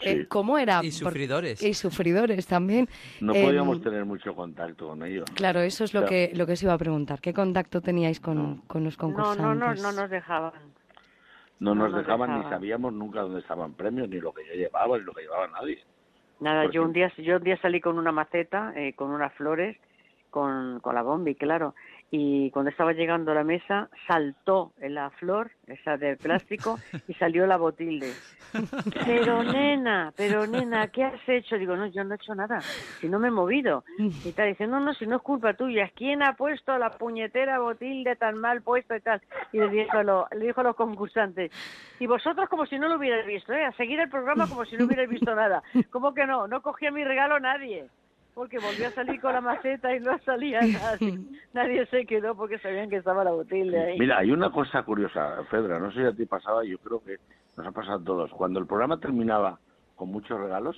Eh, 0.00 0.26
¿Cómo 0.28 0.56
era? 0.58 0.80
Y 0.82 0.90
Por- 0.90 0.92
sufridores. 1.12 1.62
Y 1.62 1.74
sufridores 1.74 2.46
también. 2.46 2.88
No 3.20 3.34
Em, 3.34 3.44
podíamos 3.44 3.82
tener 3.82 4.04
mucho 4.06 4.34
contacto 4.34 4.88
con 4.88 5.02
ellos. 5.04 5.26
Claro, 5.34 5.60
eso 5.60 5.84
es 5.84 5.92
lo 5.92 6.00
Claro. 6.00 6.10
que 6.10 6.30
lo 6.34 6.46
que 6.46 6.52
os 6.52 6.62
iba 6.62 6.72
a 6.72 6.78
preguntar. 6.78 7.20
¿Qué 7.20 7.34
contacto 7.34 7.80
teníais 7.82 8.18
con, 8.20 8.62
con 8.66 8.82
los 8.84 8.94
No, 8.96 8.98
concursantes? 8.98 9.42
no, 9.42 9.54
no, 9.54 9.74
no 9.74 9.92
nos 9.92 10.10
dejaban. 10.10 10.52
No 11.60 11.74
No 11.74 11.82
nos 11.82 11.92
nos 11.92 12.00
dejaban 12.00 12.38
ni 12.38 12.44
sabíamos 12.48 12.92
nunca 12.92 13.20
dónde 13.22 13.40
estaban 13.40 13.72
premios, 13.74 14.08
ni 14.08 14.20
lo 14.20 14.32
que 14.32 14.46
yo 14.46 14.54
llevaba, 14.54 14.96
ni 14.98 15.04
lo 15.04 15.12
que 15.12 15.22
llevaba 15.22 15.48
nadie. 15.48 15.82
Nada, 16.40 16.62
Porque- 16.62 16.76
yo 16.76 16.84
un 16.84 16.92
día 16.92 17.12
yo 17.16 17.36
un 17.36 17.42
día 17.42 17.60
salí 17.60 17.80
con 17.80 17.98
una 17.98 18.12
maceta, 18.12 18.72
eh, 18.76 18.94
con 18.94 19.10
unas 19.10 19.32
flores, 19.34 19.76
con, 20.30 20.78
con 20.80 20.94
la 20.94 21.02
bombi, 21.02 21.34
claro. 21.34 21.74
Y 22.10 22.50
cuando 22.50 22.70
estaba 22.70 22.92
llegando 22.92 23.32
a 23.32 23.34
la 23.34 23.44
mesa 23.44 23.88
saltó 24.06 24.72
la 24.78 25.10
flor, 25.10 25.50
esa 25.66 25.96
de 25.96 26.16
plástico, 26.16 26.78
y 27.06 27.14
salió 27.14 27.46
la 27.46 27.56
botilde. 27.56 28.14
Pero 29.04 29.42
nena, 29.42 30.12
pero 30.16 30.46
nena, 30.46 30.88
¿qué 30.88 31.04
has 31.04 31.28
hecho? 31.28 31.58
Digo, 31.58 31.76
no, 31.76 31.86
yo 31.86 32.04
no 32.04 32.14
he 32.14 32.16
hecho 32.16 32.34
nada, 32.34 32.64
si 33.00 33.08
no 33.08 33.18
me 33.18 33.28
he 33.28 33.30
movido. 33.30 33.84
Y 34.24 34.30
está 34.30 34.44
diciendo, 34.44 34.78
no, 34.80 34.86
no, 34.86 34.94
si 34.94 35.06
no 35.06 35.16
es 35.16 35.22
culpa 35.22 35.54
tuya, 35.54 35.90
¿quién 35.94 36.22
ha 36.22 36.32
puesto 36.34 36.76
la 36.78 36.90
puñetera 36.90 37.58
botilde 37.58 38.16
tan 38.16 38.38
mal 38.38 38.62
puesta 38.62 38.96
y 38.96 39.00
tal? 39.00 39.20
Y 39.52 39.58
le 39.58 39.68
dijo 39.68 39.98
a, 39.98 40.02
lo- 40.02 40.26
le 40.32 40.46
dijo 40.46 40.60
a 40.60 40.64
los 40.64 40.76
concursantes, 40.76 41.52
y 42.00 42.06
vosotros 42.06 42.48
como 42.48 42.64
si 42.66 42.78
no 42.78 42.88
lo 42.88 42.96
hubierais 42.96 43.26
visto, 43.26 43.52
¿eh? 43.52 43.64
A 43.64 43.72
seguir 43.72 44.00
el 44.00 44.08
programa 44.08 44.48
como 44.48 44.64
si 44.64 44.76
no 44.76 44.86
hubierais 44.86 45.08
visto 45.10 45.34
nada. 45.34 45.62
¿Cómo 45.90 46.14
que 46.14 46.26
no? 46.26 46.46
No 46.48 46.62
cogía 46.62 46.90
mi 46.90 47.04
regalo 47.04 47.38
nadie. 47.40 47.90
Porque 48.38 48.60
volvió 48.60 48.86
a 48.86 48.92
salir 48.92 49.20
con 49.20 49.32
la 49.32 49.40
maceta 49.40 49.92
y 49.96 49.98
no 49.98 50.16
salía 50.20 50.60
nadie. 50.60 51.18
Nadie 51.52 51.84
se 51.86 52.06
quedó 52.06 52.36
porque 52.36 52.60
sabían 52.60 52.88
que 52.88 52.98
estaba 52.98 53.24
la 53.24 53.32
botilde 53.32 53.76
ahí. 53.76 53.98
Mira, 53.98 54.18
hay 54.18 54.30
una 54.30 54.52
cosa 54.52 54.84
curiosa, 54.84 55.42
Fedra, 55.50 55.80
no 55.80 55.90
sé 55.90 56.02
si 56.02 56.06
a 56.06 56.12
ti 56.12 56.24
pasaba, 56.24 56.62
yo 56.62 56.78
creo 56.78 57.02
que 57.02 57.16
nos 57.56 57.66
ha 57.66 57.72
pasado 57.72 57.98
a 57.98 58.04
todos. 58.04 58.30
Cuando 58.30 58.60
el 58.60 58.66
programa 58.68 59.00
terminaba 59.00 59.58
con 59.96 60.12
muchos 60.12 60.38
regalos, 60.38 60.76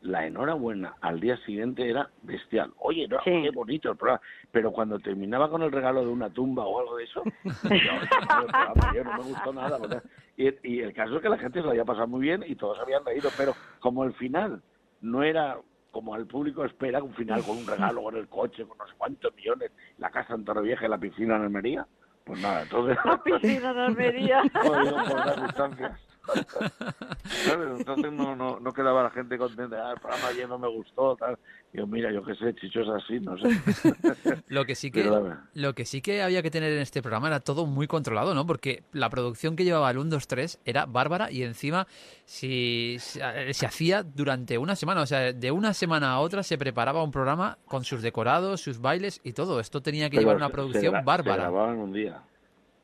la 0.00 0.26
enhorabuena 0.26 0.94
al 1.02 1.20
día 1.20 1.36
siguiente 1.44 1.90
era 1.90 2.08
bestial. 2.22 2.72
Oye, 2.78 3.06
no, 3.06 3.18
qué 3.22 3.50
bonito 3.50 3.90
el 3.90 3.98
programa. 3.98 4.22
Pero 4.50 4.72
cuando 4.72 4.98
terminaba 4.98 5.50
con 5.50 5.60
el 5.60 5.70
regalo 5.70 6.00
de 6.00 6.08
una 6.10 6.30
tumba 6.30 6.64
o 6.64 6.80
algo 6.80 6.96
de 6.96 7.04
eso, 7.04 7.22
yo, 7.44 7.92
no, 8.74 8.94
yo 8.94 9.04
me 9.04 9.24
gustó 9.24 9.52
nada. 9.52 9.76
¿verdad? 9.76 10.02
Y, 10.38 10.48
y 10.62 10.80
el 10.80 10.94
caso 10.94 11.16
es 11.16 11.22
que 11.22 11.28
la 11.28 11.36
gente 11.36 11.58
se 11.58 11.64
lo 11.66 11.72
había 11.72 11.84
pasado 11.84 12.06
muy 12.06 12.22
bien 12.22 12.42
y 12.48 12.54
todos 12.54 12.78
habían 12.78 13.04
reído, 13.04 13.28
pero 13.36 13.52
como 13.78 14.04
el 14.04 14.14
final 14.14 14.62
no 15.02 15.22
era 15.22 15.58
como 15.90 16.16
el 16.16 16.26
público 16.26 16.64
espera, 16.64 17.02
un 17.02 17.14
final 17.14 17.42
con 17.42 17.58
un 17.58 17.66
regalo, 17.66 18.02
con 18.02 18.16
el 18.16 18.28
coche, 18.28 18.64
con 18.64 18.78
no 18.78 18.86
sé 18.86 18.92
cuántos 18.96 19.34
millones, 19.34 19.70
la 19.98 20.10
casa 20.10 20.34
en 20.34 20.44
Torrevieja 20.44 20.86
y 20.86 20.88
la 20.88 20.98
piscina 20.98 21.36
en 21.36 21.42
Almería, 21.42 21.86
pues 22.24 22.40
nada, 22.40 22.62
entonces... 22.62 22.98
La 23.04 23.22
piscina 23.22 23.72
de 23.72 23.80
Almería. 23.80 24.42
Jodido 24.54 24.96
por 24.96 25.26
las 25.26 25.42
distancias. 25.42 26.07
¿Sabes? 27.46 27.68
Entonces 27.78 28.12
no, 28.12 28.34
no, 28.36 28.60
no 28.60 28.72
quedaba 28.72 29.02
la 29.02 29.10
gente 29.10 29.38
contenta, 29.38 29.76
ah, 29.88 29.92
el 29.92 30.00
programa 30.00 30.28
ayer 30.28 30.48
no 30.48 30.58
me 30.58 30.68
gustó, 30.68 31.16
tal. 31.16 31.38
Yo, 31.72 31.86
mira, 31.86 32.10
yo 32.10 32.24
qué 32.24 32.34
sé, 32.34 32.54
Chicho 32.54 32.80
es 32.80 32.88
así, 32.88 33.20
no 33.20 33.36
sé. 33.36 33.44
Lo 34.48 34.64
que 34.64 34.74
sí 34.74 34.90
que 34.90 35.02
Pero 35.02 35.36
lo 35.52 35.74
que 35.74 35.84
sí 35.84 36.00
que 36.00 36.22
había 36.22 36.42
que 36.42 36.50
tener 36.50 36.72
en 36.72 36.78
este 36.78 37.02
programa 37.02 37.28
era 37.28 37.40
todo 37.40 37.66
muy 37.66 37.86
controlado, 37.86 38.34
¿no? 38.34 38.46
Porque 38.46 38.84
la 38.92 39.10
producción 39.10 39.54
que 39.54 39.64
llevaba 39.64 39.90
el 39.90 39.98
1 39.98 40.08
2 40.10 40.26
3 40.26 40.60
era 40.64 40.86
bárbara 40.86 41.30
y 41.30 41.42
encima 41.42 41.86
si 42.24 42.96
se, 43.00 43.52
se 43.52 43.66
hacía 43.66 44.02
durante 44.02 44.56
una 44.56 44.76
semana, 44.76 45.02
o 45.02 45.06
sea, 45.06 45.32
de 45.34 45.50
una 45.50 45.74
semana 45.74 46.12
a 46.12 46.20
otra 46.20 46.42
se 46.42 46.56
preparaba 46.56 47.02
un 47.02 47.10
programa 47.10 47.58
con 47.66 47.84
sus 47.84 48.00
decorados, 48.00 48.62
sus 48.62 48.80
bailes 48.80 49.20
y 49.22 49.32
todo. 49.34 49.60
Esto 49.60 49.82
tenía 49.82 50.08
que 50.08 50.16
Pero 50.16 50.22
llevar 50.22 50.36
una 50.36 50.46
se- 50.46 50.52
producción 50.52 50.94
se 50.94 51.00
Se 51.00 51.04
bárbara. 51.04 51.42
grababa 51.42 51.72
en 51.74 51.78
un 51.80 51.92
día. 51.92 52.22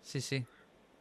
Sí, 0.03 0.21
sí. 0.21 0.45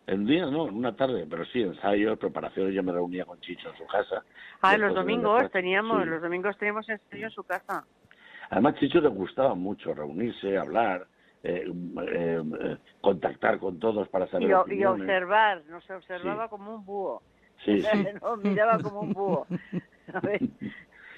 En 0.05 0.21
un 0.21 0.25
día 0.25 0.45
no, 0.45 0.67
en 0.67 0.75
una 0.75 0.95
tarde, 0.95 1.25
pero 1.29 1.45
sí, 1.45 1.61
ensayos, 1.61 2.19
preparaciones, 2.19 2.73
yo 2.73 2.83
me 2.83 2.91
reunía 2.91 3.23
con 3.25 3.39
Chicho 3.39 3.69
en 3.69 3.77
su 3.77 3.85
casa. 3.85 4.23
Ah, 4.61 4.77
los 4.77 4.93
domingos 4.93 5.49
teníamos, 5.51 6.03
sí. 6.03 6.09
los 6.09 6.21
domingos 6.21 6.57
teníamos 6.57 6.87
ensayo 6.89 7.25
en 7.25 7.31
su 7.31 7.43
casa. 7.43 7.85
Además, 8.49 8.75
Chicho 8.75 8.99
le 8.99 9.07
gustaba 9.07 9.55
mucho 9.55 9.93
reunirse, 9.93 10.57
hablar, 10.57 11.07
eh, 11.43 11.65
eh, 11.67 12.43
eh, 12.61 12.77
contactar 13.01 13.59
con 13.59 13.79
todos 13.79 14.07
para 14.09 14.27
saber 14.27 14.49
Y, 14.67 14.75
y 14.75 14.85
observar, 14.85 15.63
nos 15.69 15.89
observaba 15.89 16.49
como 16.49 16.75
un 16.75 16.85
búho. 16.85 17.21
Sí, 17.65 17.81
sí. 17.81 17.87
Nos 18.21 18.43
miraba 18.43 18.79
como 18.79 19.01
un 19.01 19.13
búho. 19.13 19.47
A 20.13 20.19
ver. 20.19 20.41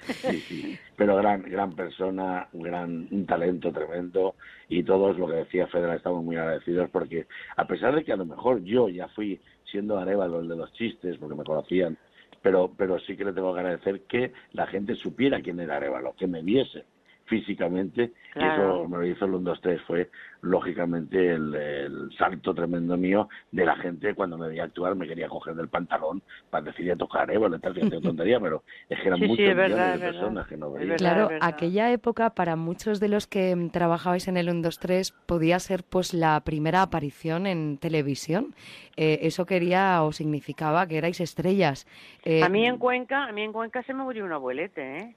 Sí, 0.06 0.40
sí. 0.40 0.78
Pero 0.96 1.16
gran, 1.16 1.42
gran 1.42 1.74
persona, 1.74 2.48
un 2.52 2.62
gran, 2.62 3.08
un 3.10 3.26
talento 3.26 3.72
tremendo 3.72 4.34
y 4.68 4.82
todos 4.82 5.18
lo 5.18 5.26
que 5.26 5.34
decía 5.34 5.66
Federer 5.66 5.96
estamos 5.96 6.24
muy 6.24 6.36
agradecidos 6.36 6.90
porque 6.90 7.26
a 7.56 7.66
pesar 7.66 7.94
de 7.94 8.04
que 8.04 8.12
a 8.12 8.16
lo 8.16 8.24
mejor 8.24 8.62
yo 8.62 8.88
ya 8.88 9.08
fui 9.08 9.40
siendo 9.70 9.98
Arevalo 9.98 10.40
el 10.40 10.48
de 10.48 10.56
los 10.56 10.72
chistes 10.72 11.16
porque 11.18 11.34
me 11.34 11.44
conocían, 11.44 11.96
pero, 12.42 12.72
pero 12.76 12.98
sí 13.00 13.16
que 13.16 13.24
le 13.24 13.32
tengo 13.32 13.52
que 13.52 13.60
agradecer 13.60 14.02
que 14.02 14.32
la 14.52 14.66
gente 14.66 14.94
supiera 14.94 15.40
quién 15.40 15.60
era 15.60 15.76
Arevalo, 15.76 16.14
que 16.16 16.26
me 16.26 16.42
viese 16.42 16.84
físicamente 17.26 18.12
y 18.34 18.38
eso 18.46 18.88
me 18.88 18.98
lo 18.98 19.06
hizo 19.06 19.24
el 19.24 19.34
1, 19.34 19.50
2, 19.50 19.60
3 19.60 19.80
fue 19.86 20.10
lógicamente 20.42 21.32
el, 21.34 21.54
el 21.54 22.10
salto 22.16 22.54
tremendo 22.54 22.96
mío 22.96 23.28
de 23.50 23.64
la 23.64 23.76
gente 23.76 24.14
cuando 24.14 24.38
me 24.38 24.48
veía 24.48 24.64
actuar 24.64 24.94
me 24.94 25.06
quería 25.08 25.28
coger 25.28 25.54
del 25.54 25.68
pantalón 25.68 26.22
para 26.50 26.64
decir 26.66 26.90
a 26.92 26.96
tocar 26.96 27.22
Arevalo 27.22 27.56
y 27.56 27.60
tal, 27.60 27.74
fíjate, 27.74 28.00
tontería 28.00 28.38
pero 28.40 28.62
es 28.88 29.00
que 29.00 29.06
eran 29.08 29.18
Sí, 29.20 29.26
sí, 29.26 29.28
muchos 29.28 29.56
verdad, 29.56 29.66
millones 29.66 29.94
es 29.94 30.00
de 30.00 30.06
verdad. 30.06 30.20
personas 30.20 30.46
que 30.48 30.56
no 30.56 30.72
veían 30.72 30.96
Claro, 30.98 31.30
aquella 31.40 31.90
época 31.92 32.30
para 32.30 32.54
muchos 32.56 33.00
de 33.00 33.08
los 33.08 33.26
que 33.26 33.56
mm, 33.56 33.70
trabajabais 33.70 34.28
en 34.28 34.36
el 34.36 34.48
1, 34.50 34.62
2, 34.62 34.78
3 34.78 35.12
podía 35.26 35.58
ser 35.58 35.82
pues 35.84 36.14
la 36.14 36.40
primera 36.40 36.82
aparición 36.82 37.46
en 37.46 37.78
televisión. 37.78 38.54
Eh, 38.96 39.20
eso 39.22 39.46
quería 39.46 40.02
o 40.02 40.12
significaba 40.12 40.86
que 40.86 40.98
erais 40.98 41.20
estrellas. 41.20 41.86
Eh, 42.24 42.42
A 42.44 42.48
mí 42.48 42.66
en 42.66 42.76
Cuenca, 42.78 43.24
a 43.24 43.32
mí 43.32 43.42
en 43.42 43.52
Cuenca 43.52 43.82
se 43.82 43.94
me 43.94 44.02
murió 44.04 44.24
un 44.24 44.32
abuelete, 44.32 44.98
¿eh? 44.98 45.14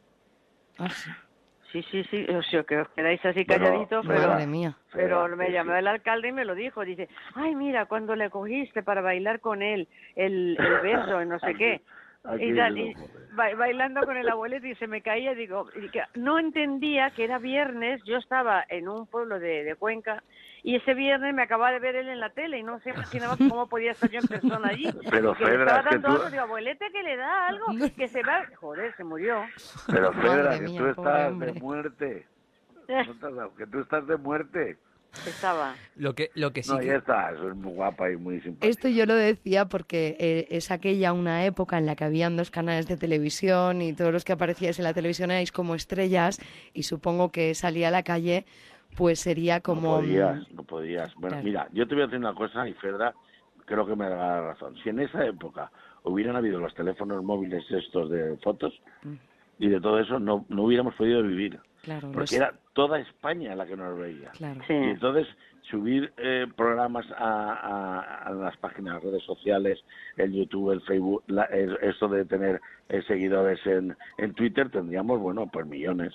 ah, 0.77 0.89
sí. 0.89 1.09
Sí, 1.71 1.83
sí, 1.91 2.03
sí, 2.05 2.25
o 2.33 2.41
sea, 2.43 2.63
que 2.63 2.77
os 2.77 2.89
quedáis 2.89 3.23
así 3.25 3.43
Bueno, 3.45 3.65
calladitos, 3.65 4.05
pero, 4.07 4.27
Madre 4.29 4.47
mía. 4.47 4.75
pero 4.91 5.35
me 5.35 5.51
llamó 5.51 5.75
el 5.75 5.87
alcalde 5.87 6.29
y 6.29 6.31
me 6.31 6.45
lo 6.45 6.55
dijo, 6.55 6.83
dice, 6.83 7.07
ay, 7.35 7.53
mira, 7.55 7.85
cuando 7.85 8.15
le 8.15 8.29
cogiste 8.29 8.81
para 8.81 9.01
bailar 9.01 9.39
con 9.39 9.61
él 9.61 9.87
el, 10.15 10.57
el 10.59 10.79
beso 10.81 11.21
y 11.21 11.25
no 11.27 11.39
sé 11.39 11.55
qué, 11.55 11.81
Aquí 12.23 12.45
y, 12.51 12.55
tal, 12.55 12.77
y 12.77 12.93
ba- 13.31 13.55
bailando 13.55 14.03
con 14.03 14.17
el 14.17 14.27
abuelito 14.29 14.67
y 14.67 14.75
se 14.75 14.87
me 14.87 15.01
caía, 15.01 15.33
digo, 15.35 15.67
y 15.75 15.89
que 15.89 16.01
no 16.15 16.37
entendía 16.39 17.11
que 17.11 17.23
era 17.23 17.37
viernes, 17.39 18.01
yo 18.03 18.17
estaba 18.17 18.65
en 18.67 18.89
un 18.89 19.07
pueblo 19.07 19.39
de, 19.39 19.63
de 19.63 19.75
Cuenca 19.75 20.23
y 20.63 20.75
ese 20.75 20.93
viernes 20.93 21.33
me 21.33 21.43
acababa 21.43 21.71
de 21.71 21.79
ver 21.79 21.95
él 21.95 22.09
en 22.09 22.19
la 22.19 22.29
tele 22.31 22.59
y 22.59 22.63
no 22.63 22.79
se 22.81 22.89
imaginaba 22.91 23.35
cómo 23.37 23.67
podía 23.67 23.91
estar 23.91 24.09
yo 24.09 24.19
en 24.19 24.27
persona 24.27 24.69
allí. 24.69 24.89
Pero, 25.09 25.33
que 25.35 25.45
Fedra, 25.45 25.63
estaba 25.63 25.79
es 25.79 25.85
que 25.87 25.93
dando 25.95 26.07
tú- 26.09 26.15
algo, 26.15 26.29
digo, 26.29 26.43
abuelete 26.43 26.85
que 26.91 27.03
le 27.03 27.17
da 27.17 27.47
algo, 27.47 27.65
que 27.95 28.07
se 28.07 28.23
va, 28.23 28.45
joder, 28.55 28.95
se 28.97 29.03
murió. 29.03 29.41
pero 29.87 30.13
Fedra, 30.13 30.59
que 30.59 30.65
mía, 30.65 30.79
tú 30.81 30.87
estás 30.87 31.27
hombre. 31.31 31.51
de 31.53 31.59
muerte 31.59 32.25
¿No 32.87 33.55
que 33.55 33.67
tú 33.67 33.79
estás 33.81 34.07
de 34.07 34.17
muerte 34.17 34.77
Estaba. 35.25 35.73
Lo 35.95 36.13
que 36.13 36.29
lo 36.35 36.53
que 36.53 36.61
sí 36.61 36.71
no 36.71 36.77
que- 36.77 36.85
ya 36.85 36.95
está 36.97 37.31
eso 37.31 37.49
es 37.49 37.55
muy 37.55 37.73
guapa 37.73 38.11
y 38.11 38.15
muy 38.17 38.41
simpática 38.41 38.67
Esto 38.67 38.87
yo 38.89 39.07
lo 39.07 39.15
decía 39.15 39.65
porque 39.65 40.15
eh, 40.19 40.47
es 40.51 40.69
aquella 40.69 41.13
una 41.13 41.45
época 41.45 41.79
en 41.79 41.87
la 41.87 41.95
que 41.95 42.03
habían 42.03 42.37
dos 42.37 42.51
canales 42.51 42.87
de 42.87 42.95
televisión 42.95 43.81
y 43.81 43.93
todos 43.93 44.13
los 44.13 44.23
que 44.23 44.33
aparecíais 44.33 44.77
en 44.77 44.83
la 44.85 44.93
televisión 44.93 45.31
erais 45.31 45.51
como 45.51 45.73
estrellas 45.73 46.39
y 46.73 46.83
supongo 46.83 47.31
que 47.31 47.55
salía 47.55 47.87
a 47.87 47.91
la 47.91 48.03
calle 48.03 48.45
pues 48.95 49.19
sería 49.19 49.61
como... 49.61 49.81
No 49.81 49.97
podías, 50.01 50.51
no 50.51 50.63
podías. 50.63 51.13
Bueno, 51.15 51.29
Claro. 51.37 51.43
mira, 51.43 51.67
yo 51.73 51.87
te 51.87 51.95
voy 51.95 52.03
a 52.03 52.07
decir 52.07 52.19
una 52.19 52.33
cosa 52.33 52.67
y 52.67 52.73
Fedra 52.73 53.13
creo 53.65 53.85
que 53.85 53.95
me 53.95 54.09
da 54.09 54.15
la 54.17 54.41
razón. 54.53 54.75
Si 54.83 54.89
en 54.89 54.99
esa 54.99 55.25
época 55.25 55.71
hubieran 56.03 56.35
habido 56.35 56.59
los 56.59 56.73
teléfonos 56.73 57.23
móviles 57.23 57.63
estos 57.69 58.09
de 58.09 58.35
fotos 58.37 58.73
y 59.59 59.67
de 59.67 59.79
todo 59.79 59.99
eso, 59.99 60.19
no, 60.19 60.45
no 60.49 60.63
hubiéramos 60.63 60.95
podido 60.95 61.21
vivir. 61.23 61.59
Claro, 61.83 62.07
Porque 62.11 62.19
los- 62.21 62.31
era 62.33 62.53
toda 62.73 62.99
España 62.99 63.55
la 63.55 63.65
que 63.65 63.77
nos 63.77 63.97
veía. 63.97 64.31
Claro. 64.31 64.59
Sí. 64.67 64.73
Y 64.73 64.89
entonces 64.89 65.27
subir 65.69 66.11
eh, 66.17 66.47
programas 66.57 67.05
a, 67.11 67.53
a- 67.53 68.23
a 68.23 68.31
las 68.31 68.57
páginas, 68.57 68.95
las 68.95 69.03
redes 69.03 69.23
sociales, 69.23 69.79
el 70.17 70.33
YouTube, 70.33 70.71
el 70.71 70.81
Facebook, 70.81 71.23
la- 71.27 71.43
el- 71.45 71.77
esto 71.81 72.07
de 72.07 72.25
tener 72.25 72.59
eh, 72.89 73.01
seguidores 73.07 73.65
en, 73.65 73.95
en 74.17 74.33
Twitter, 74.33 74.69
tendríamos, 74.71 75.19
bueno, 75.19 75.47
pues 75.47 75.65
millones. 75.67 76.13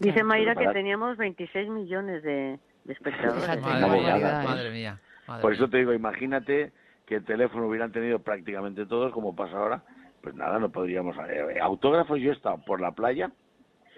Dice 0.00 0.22
Mayra 0.24 0.54
que 0.54 0.64
para- 0.64 0.72
teníamos 0.72 1.16
26 1.16 1.68
millones 1.68 2.22
de, 2.22 2.58
de 2.84 2.92
espectadores. 2.92 3.60
Madre 3.60 3.90
mía, 3.90 4.16
¿eh? 4.16 4.44
madre 4.44 4.70
mía. 4.70 5.00
madre 5.26 5.42
Por 5.42 5.52
eso 5.52 5.68
te 5.68 5.78
digo, 5.78 5.92
imagínate 5.92 6.72
que 7.06 7.16
el 7.16 7.24
teléfono 7.24 7.66
hubieran 7.66 7.90
tenido 7.92 8.18
prácticamente 8.20 8.86
todos, 8.86 9.12
como 9.12 9.34
pasa 9.34 9.56
ahora, 9.56 9.82
pues 10.22 10.34
nada, 10.34 10.58
no 10.58 10.70
podríamos. 10.70 11.16
eh, 11.28 11.58
autógrafos, 11.60 12.20
yo 12.20 12.30
he 12.30 12.34
estado 12.34 12.58
por 12.66 12.80
la 12.80 12.92
playa 12.92 13.30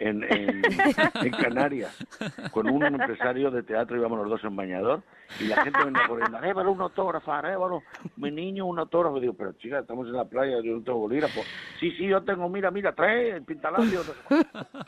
en, 0.01 0.24
en, 0.24 0.62
en 1.22 1.30
Canarias 1.32 1.96
con 2.51 2.68
un 2.68 2.84
empresario 2.84 3.51
de 3.51 3.62
teatro, 3.62 3.96
íbamos 3.96 4.18
los 4.18 4.30
dos 4.30 4.44
en 4.44 4.57
bañador, 4.57 5.03
y 5.38 5.44
la 5.44 5.62
gente 5.62 5.84
venía 5.84 6.09
corriendo, 6.09 6.38
Arévalo, 6.38 6.72
un 6.72 6.80
autógrafo, 6.80 7.32
Arévalo, 7.32 7.82
mi 8.16 8.30
niño, 8.30 8.66
un 8.66 8.78
autógrafo. 8.78 9.20
Digo, 9.20 9.34
pero 9.34 9.53
chica, 9.53 9.78
estamos 9.78 10.07
en 10.09 10.14
la 10.14 10.24
playa, 10.24 10.57
yo 10.64 10.74
no 10.76 10.82
tengo 10.82 10.98
bolígrafo. 10.98 11.40
Sí, 11.78 11.92
sí, 11.92 12.07
yo 12.09 12.22
tengo, 12.22 12.48
mira, 12.48 12.70
mira, 12.70 12.92
trae 12.94 13.36
el 13.36 13.44
pintalabios. 13.44 14.12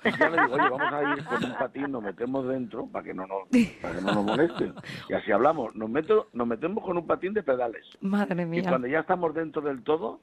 Y 0.05 0.19
ya 0.19 0.31
le 0.31 0.43
digo, 0.43 0.55
oye, 0.55 0.71
vamos 0.71 0.93
a 0.93 1.15
ir 1.17 1.25
con 1.25 1.45
un 1.45 1.55
patín, 1.59 1.93
nos 1.93 2.03
metemos 2.03 2.49
dentro 2.49 2.87
para 2.87 3.05
que 3.05 3.15
no 3.15 3.27
nos, 3.27 3.49
para 3.81 3.95
que 3.95 4.01
no 4.01 4.15
nos 4.15 4.25
molesten. 4.25 4.75
Y 5.09 5.13
así 5.15 5.31
hablamos, 5.31 5.75
nos, 5.77 5.89
meto, 5.91 6.29
nos 6.33 6.47
metemos 6.47 6.83
con 6.85 6.97
un 6.97 7.07
patín 7.07 7.35
de 7.35 7.43
pedales. 7.43 7.87
Madre 8.01 8.43
Y 8.43 8.47
mía. 8.47 8.65
cuando 8.69 8.89
ya 8.89 9.01
estamos 9.01 9.35
dentro 9.35 9.63
del 9.63 9.83
todo, 9.85 10.21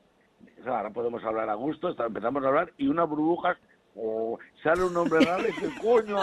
o 0.59 0.63
sea, 0.63 0.77
ahora 0.77 0.89
podemos 0.89 1.23
hablar 1.23 1.49
a 1.49 1.53
gusto, 1.53 1.89
empezamos 2.05 2.43
a 2.43 2.47
hablar 2.47 2.73
y 2.77 2.87
unas 2.87 3.07
burbujas, 3.07 3.57
o 4.01 4.39
sale 4.63 4.83
un 4.83 4.95
hombre 4.95 5.19
raro 5.25 5.43
y 5.43 5.47
dice, 5.47 5.69
coño, 5.81 6.17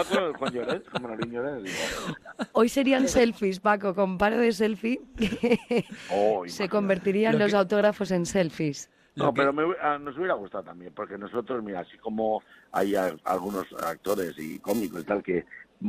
acuerdo 0.00 0.32
de 0.32 0.38
Juan 0.38 0.52
Lloret, 0.52 0.90
como 0.90 1.08
la 1.08 1.16
Lloret, 1.16 1.64
Hoy 2.52 2.68
serían 2.68 3.08
selfies, 3.08 3.60
Paco, 3.60 3.94
con 3.94 4.18
paro 4.18 4.38
de 4.38 4.52
selfie. 4.52 5.00
oh, 6.10 6.44
Se 6.46 6.68
convertirían 6.68 7.34
Lo 7.34 7.40
los 7.40 7.50
que- 7.52 7.56
autógrafos 7.58 8.10
en 8.10 8.26
selfies. 8.26 8.90
No, 9.16 9.34
pero 9.34 9.52
me 9.52 9.64
hu- 9.64 9.76
ah, 9.82 9.98
nos 9.98 10.16
hubiera 10.16 10.34
gustado 10.34 10.64
también, 10.64 10.92
porque 10.94 11.18
nosotros, 11.18 11.62
mira, 11.62 11.80
así 11.80 11.96
como 11.98 12.42
hay 12.72 12.94
a- 12.94 13.16
algunos 13.24 13.66
actores 13.84 14.34
y 14.38 14.58
cómicos 14.60 15.00
y 15.02 15.04
tal 15.04 15.22
que 15.22 15.44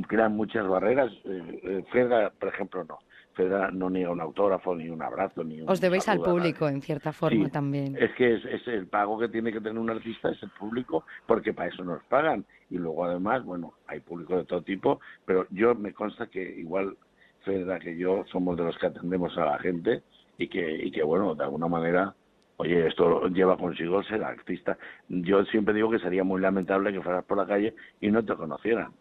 crean 0.07 0.35
muchas 0.35 0.67
barreras, 0.67 1.11
eh, 1.25 1.59
eh, 1.63 1.85
Fedra, 1.91 2.31
por 2.31 2.49
ejemplo, 2.49 2.83
no. 2.83 2.99
Fedra 3.33 3.71
no 3.71 3.89
niega 3.89 4.11
un 4.11 4.19
autógrafo, 4.19 4.75
ni 4.75 4.89
un 4.89 5.01
abrazo, 5.01 5.43
ni 5.43 5.61
un 5.61 5.69
Os 5.69 5.79
debéis 5.79 6.07
al 6.09 6.19
público, 6.19 6.67
en 6.67 6.81
cierta 6.81 7.13
forma, 7.13 7.45
Sí, 7.45 7.51
también. 7.51 7.95
Es 7.97 8.13
que 8.15 8.35
es, 8.35 8.45
es 8.45 8.67
el 8.67 8.87
pago 8.87 9.17
que 9.17 9.29
tiene 9.29 9.51
que 9.51 9.61
tener 9.61 9.79
un 9.79 9.89
artista, 9.89 10.29
es 10.29 10.43
el 10.43 10.49
público, 10.49 11.05
porque 11.25 11.53
para 11.53 11.69
eso 11.69 11.83
nos 11.83 12.03
pagan. 12.03 12.45
Y 12.69 12.77
luego 12.77 13.05
además, 13.05 13.43
bueno, 13.45 13.73
hay 13.87 14.01
público 14.01 14.35
de 14.35 14.45
todo 14.45 14.61
tipo, 14.61 14.99
pero 15.25 15.47
yo 15.49 15.75
me 15.75 15.93
consta 15.93 16.27
que 16.27 16.41
igual 16.41 16.97
Fedra 17.43 17.79
que 17.79 17.97
yo 17.97 18.23
somos 18.31 18.57
de 18.57 18.63
los 18.63 18.77
que 18.77 18.87
atendemos 18.87 19.35
a 19.37 19.45
la 19.45 19.59
gente 19.59 20.03
y 20.37 20.47
que, 20.47 20.85
y 20.85 20.91
que 20.91 21.03
bueno, 21.03 21.33
de 21.35 21.43
alguna 21.43 21.67
manera, 21.67 22.13
oye, 22.57 22.87
esto 22.87 23.27
lleva 23.29 23.57
consigo 23.57 24.03
ser 24.03 24.23
artista. 24.23 24.77
Yo 25.09 25.43
siempre 25.45 25.73
digo 25.73 25.89
que 25.89 25.99
sería 25.99 26.23
muy 26.23 26.39
lamentable 26.41 26.93
que 26.93 27.01
fueras 27.01 27.23
por 27.25 27.37
la 27.37 27.47
calle 27.47 27.73
y 27.99 28.11
no 28.11 28.23
te 28.23 28.35
conocieran. 28.35 28.91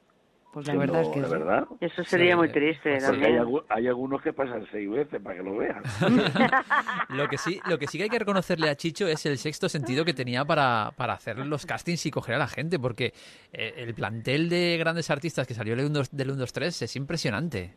Pues 0.53 0.67
la 0.67 0.75
verdad 0.75 1.03
es 1.03 1.09
que 1.11 1.21
de 1.21 1.27
sí. 1.27 1.33
verdad. 1.33 1.69
Eso 1.81 2.03
sería 2.05 2.37
muy 2.37 2.51
triste 2.51 2.99
Porque 3.07 3.27
hay, 3.27 3.39
hay 3.69 3.87
algunos 3.87 4.21
que 4.21 4.33
pasan 4.33 4.67
seis 4.73 4.91
veces 4.91 5.23
para 5.23 5.37
que 5.37 5.43
lo 5.45 5.57
vean. 5.57 5.83
Lo 7.11 7.29
que 7.29 7.39
sí, 7.39 7.61
lo 7.69 7.79
que 7.79 7.87
sí 7.87 7.99
que 7.99 8.05
hay 8.05 8.11
que 8.11 8.19
reconocerle 8.19 8.69
a 8.69 8.75
Chicho 8.75 9.07
es 9.07 9.27
el 9.27 9.39
sexto 9.39 9.69
sentido 9.69 10.05
que 10.05 10.13
tenía 10.13 10.45
para, 10.45 10.93
para 10.97 11.15
hacer 11.15 11.39
los 11.39 11.67
castings 11.67 12.07
y 12.07 12.11
coger 12.11 12.37
a 12.37 12.39
la 12.39 12.47
gente, 12.47 12.79
porque 12.79 13.13
eh, 13.53 13.75
el 13.77 13.95
plantel 13.95 14.49
de 14.49 14.77
grandes 14.79 15.11
artistas 15.11 15.47
que 15.47 15.55
salió 15.55 15.77
del 15.77 15.87
1 15.87 16.03
del 16.13 16.31
1, 16.31 16.39
2, 16.39 16.53
3 16.53 16.83
es 16.83 16.97
impresionante. 16.97 17.75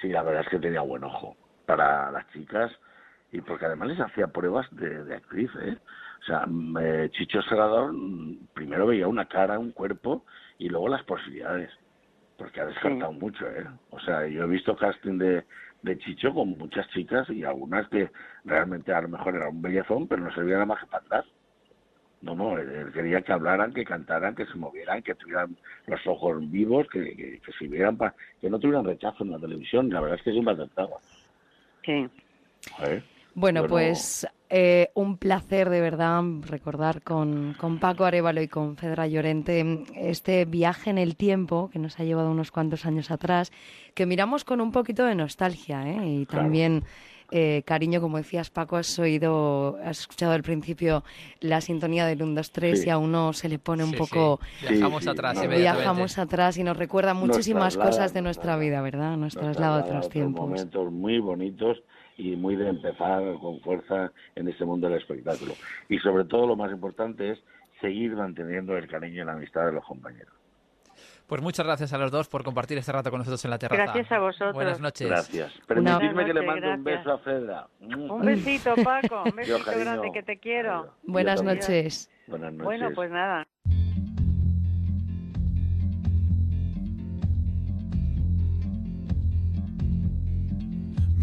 Sí, 0.00 0.08
la 0.08 0.22
verdad 0.22 0.42
es 0.42 0.48
que 0.48 0.58
tenía 0.58 0.80
buen 0.80 1.04
ojo 1.04 1.36
para 1.66 2.10
las 2.10 2.26
chicas 2.32 2.70
y 3.32 3.40
porque 3.40 3.66
además 3.66 3.88
les 3.88 4.00
hacía 4.00 4.26
pruebas 4.28 4.66
de, 4.72 5.04
de 5.04 5.16
actriz, 5.16 5.50
¿eh? 5.62 5.76
O 6.22 6.26
sea, 6.26 6.44
mm, 6.46 6.78
eh, 6.80 7.10
Chicho 7.12 7.42
Serrador 7.42 7.92
mm, 7.92 8.48
primero 8.54 8.86
veía 8.86 9.08
una 9.08 9.26
cara, 9.26 9.58
un 9.58 9.72
cuerpo 9.72 10.24
y 10.58 10.68
luego 10.68 10.88
las 10.88 11.02
posibilidades, 11.02 11.70
porque 12.36 12.60
ha 12.60 12.66
descartado 12.66 13.12
mucho, 13.12 13.46
¿eh? 13.48 13.64
O 13.90 14.00
sea, 14.00 14.26
yo 14.26 14.44
he 14.44 14.48
visto 14.48 14.76
casting 14.76 15.18
de, 15.18 15.44
de 15.82 15.98
Chicho 15.98 16.32
con 16.34 16.50
muchas 16.58 16.88
chicas 16.88 17.28
y 17.30 17.44
algunas 17.44 17.88
que 17.88 18.10
realmente 18.44 18.92
a 18.92 19.00
lo 19.02 19.08
mejor 19.08 19.36
era 19.36 19.48
un 19.48 19.62
bellezón, 19.62 20.08
pero 20.08 20.22
no 20.22 20.34
servían 20.34 20.54
nada 20.60 20.66
más 20.66 20.80
que 20.80 20.86
para 20.86 21.04
atrás. 21.04 21.24
No, 22.22 22.34
no, 22.34 22.58
él, 22.58 22.90
quería 22.94 23.20
que 23.20 23.32
hablaran, 23.32 23.74
que 23.74 23.84
cantaran, 23.84 24.34
que 24.34 24.46
se 24.46 24.54
movieran, 24.56 25.02
que 25.02 25.14
tuvieran 25.14 25.56
los 25.86 26.06
ojos 26.06 26.50
vivos, 26.50 26.88
que, 26.90 27.14
que, 27.14 27.38
que 27.40 27.52
se 27.52 27.68
vieran, 27.68 27.98
pa- 27.98 28.14
que 28.40 28.48
no 28.48 28.58
tuvieran 28.58 28.86
rechazo 28.86 29.24
en 29.24 29.32
la 29.32 29.38
televisión. 29.38 29.90
La 29.90 30.00
verdad 30.00 30.16
es 30.18 30.24
que 30.24 30.32
siempre 30.32 30.54
acertaba. 30.54 30.96
Sí. 31.84 32.08
Joder. 32.78 33.02
Bueno, 33.34 33.66
pues 33.66 34.26
eh, 34.48 34.90
un 34.94 35.16
placer 35.18 35.68
de 35.70 35.80
verdad 35.80 36.22
recordar 36.42 37.02
con, 37.02 37.54
con 37.58 37.78
Paco 37.80 38.04
Arevalo 38.04 38.40
y 38.42 38.48
con 38.48 38.76
Fedra 38.76 39.06
Llorente 39.08 39.84
este 39.96 40.44
viaje 40.44 40.90
en 40.90 40.98
el 40.98 41.16
tiempo 41.16 41.68
que 41.72 41.78
nos 41.80 41.98
ha 41.98 42.04
llevado 42.04 42.30
unos 42.30 42.52
cuantos 42.52 42.86
años 42.86 43.10
atrás, 43.10 43.50
que 43.94 44.06
miramos 44.06 44.44
con 44.44 44.60
un 44.60 44.70
poquito 44.70 45.04
de 45.04 45.14
nostalgia 45.16 45.88
¿eh? 45.88 46.06
y 46.06 46.26
Claro. 46.26 46.44
también 46.44 46.84
eh, 47.30 47.62
cariño, 47.64 48.00
como 48.00 48.18
decías 48.18 48.50
Paco, 48.50 48.76
has 48.76 48.96
oído, 48.98 49.78
has 49.82 50.00
escuchado 50.00 50.32
al 50.32 50.42
principio 50.44 51.02
la 51.40 51.60
sintonía 51.60 52.06
del 52.06 52.22
1, 52.22 52.34
2, 52.34 52.52
3 52.52 52.80
Sí. 52.82 52.86
y 52.86 52.90
a 52.90 52.98
uno 52.98 53.32
se 53.32 53.48
le 53.48 53.58
pone 53.58 53.82
un 53.82 53.90
Sí, 53.90 53.96
poco... 53.96 54.38
sí. 54.60 54.68
Viajamos 54.74 55.06
atrás 55.08 55.34
no, 55.34 55.44
inmediatamente. 55.44 55.80
Viajamos 55.82 56.18
atrás 56.18 56.58
y 56.58 56.62
nos 56.62 56.76
recuerda 56.76 57.14
Nos 57.14 57.26
muchísimas 57.26 57.74
traslada, 57.74 57.90
cosas 57.90 58.14
de 58.14 58.22
nuestra 58.22 58.56
vida, 58.58 58.80
¿verdad? 58.82 59.12
Nos 59.16 59.34
Nos 59.34 59.42
traslada 59.42 59.78
a 59.78 59.78
traslada 59.78 59.98
otros 59.98 60.10
tiempos. 60.12 60.42
momentos 60.48 60.92
muy 60.92 61.18
bonitos 61.18 61.82
y 62.16 62.36
muy 62.36 62.56
de 62.56 62.68
empezar 62.68 63.22
con 63.40 63.60
fuerza 63.60 64.12
en 64.34 64.48
este 64.48 64.64
mundo 64.64 64.88
del 64.88 64.98
espectáculo. 64.98 65.54
Y 65.88 65.98
sobre 65.98 66.24
todo 66.24 66.46
lo 66.46 66.56
más 66.56 66.70
importante 66.70 67.32
es 67.32 67.38
seguir 67.80 68.14
manteniendo 68.16 68.76
el 68.76 68.88
cariño 68.88 69.22
y 69.22 69.26
la 69.26 69.32
amistad 69.32 69.66
de 69.66 69.72
los 69.72 69.84
compañeros. 69.84 70.32
Pues 71.26 71.40
muchas 71.40 71.64
gracias 71.64 71.92
a 71.92 71.98
los 71.98 72.10
dos 72.10 72.28
por 72.28 72.44
compartir 72.44 72.76
este 72.76 72.92
rato 72.92 73.10
con 73.10 73.18
nosotros 73.18 73.42
en 73.44 73.50
la 73.50 73.58
terraza. 73.58 73.82
Gracias 73.82 74.12
a 74.12 74.18
vosotros. 74.18 74.54
Buenas 74.54 74.80
noches. 74.80 75.08
Gracias. 75.08 75.52
Permitidme 75.66 76.26
que 76.26 76.34
le 76.34 76.42
mande 76.42 76.68
un 76.68 76.84
beso 76.84 77.12
a 77.12 77.18
Fedra. 77.18 77.66
Un 77.80 78.20
besito, 78.22 78.74
Paco. 78.84 79.22
Un 79.24 79.36
besito 79.36 79.70
grande 79.78 80.10
que 80.12 80.22
te 80.22 80.38
quiero. 80.38 80.92
Buenas 81.04 81.42
noches. 81.42 82.10
Buenas 82.26 82.52
noches. 82.52 82.64
Bueno, 82.64 82.90
pues 82.94 83.10
nada. 83.10 83.46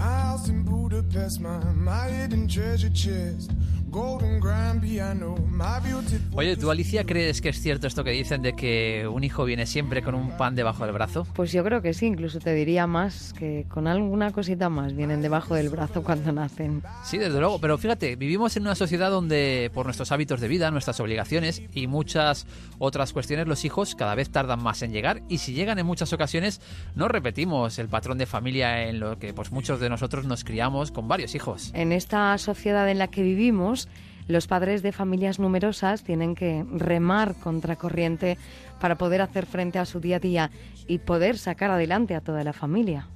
My 0.01 0.07
house 0.07 0.49
in 0.49 0.63
Budapest, 0.63 1.39
my, 1.41 1.59
my 1.75 2.07
hidden 2.07 2.47
treasure 2.47 2.89
chest, 2.89 3.51
golden 3.91 4.39
grand 4.39 4.81
piano, 4.81 5.37
my 5.47 5.79
beautiful. 5.79 6.30
Oye, 6.33 6.55
¿tú, 6.55 6.71
Alicia, 6.71 7.03
crees 7.03 7.41
que 7.41 7.49
es 7.49 7.59
cierto 7.59 7.87
esto 7.87 8.05
que 8.05 8.11
dicen 8.11 8.41
de 8.41 8.53
que 8.53 9.05
un 9.05 9.21
hijo 9.25 9.43
viene 9.43 9.65
siempre 9.65 10.01
con 10.01 10.15
un 10.15 10.37
pan 10.37 10.55
debajo 10.55 10.85
del 10.85 10.93
brazo? 10.93 11.27
Pues 11.35 11.51
yo 11.51 11.61
creo 11.61 11.81
que 11.81 11.93
sí, 11.93 12.05
incluso 12.05 12.39
te 12.39 12.53
diría 12.53 12.87
más 12.87 13.33
que 13.33 13.65
con 13.67 13.85
alguna 13.85 14.31
cosita 14.31 14.69
más 14.69 14.95
vienen 14.95 15.21
debajo 15.21 15.55
del 15.55 15.67
brazo 15.67 16.03
cuando 16.03 16.31
nacen. 16.31 16.83
Sí, 17.03 17.17
desde 17.17 17.37
luego, 17.37 17.59
pero 17.59 17.77
fíjate, 17.77 18.15
vivimos 18.15 18.55
en 18.55 18.63
una 18.63 18.75
sociedad 18.75 19.11
donde 19.11 19.71
por 19.73 19.85
nuestros 19.85 20.13
hábitos 20.13 20.39
de 20.39 20.47
vida, 20.47 20.71
nuestras 20.71 21.01
obligaciones 21.01 21.63
y 21.73 21.87
muchas 21.87 22.47
otras 22.79 23.11
cuestiones, 23.11 23.45
los 23.45 23.65
hijos 23.65 23.93
cada 23.95 24.15
vez 24.15 24.29
tardan 24.29 24.63
más 24.63 24.83
en 24.83 24.93
llegar 24.93 25.21
y 25.27 25.39
si 25.39 25.51
llegan 25.51 25.79
en 25.79 25.85
muchas 25.85 26.13
ocasiones 26.13 26.61
no 26.95 27.09
repetimos 27.09 27.77
el 27.77 27.89
patrón 27.89 28.17
de 28.17 28.25
familia 28.25 28.87
en 28.87 29.01
lo 29.01 29.19
que 29.19 29.33
pues 29.33 29.51
muchos 29.51 29.81
de 29.81 29.89
nosotros 29.89 30.25
nos 30.25 30.45
criamos 30.45 30.91
con 30.91 31.09
varios 31.09 31.35
hijos. 31.35 31.71
En 31.73 31.91
esta 31.91 32.37
sociedad 32.37 32.89
en 32.89 32.99
la 32.99 33.09
que 33.09 33.21
vivimos, 33.21 33.89
los 34.27 34.47
padres 34.47 34.81
de 34.81 34.91
familias 34.91 35.39
numerosas 35.39 36.03
tienen 36.03 36.35
que 36.35 36.65
remar 36.71 37.35
contracorriente 37.35 38.37
para 38.79 38.97
poder 38.97 39.21
hacer 39.21 39.45
frente 39.45 39.79
a 39.79 39.85
su 39.85 39.99
día 39.99 40.17
a 40.17 40.19
día 40.19 40.51
y 40.87 40.97
poder 40.97 41.37
sacar 41.37 41.71
adelante 41.71 42.15
a 42.15 42.21
toda 42.21 42.43
la 42.43 42.53
familia. 42.53 43.07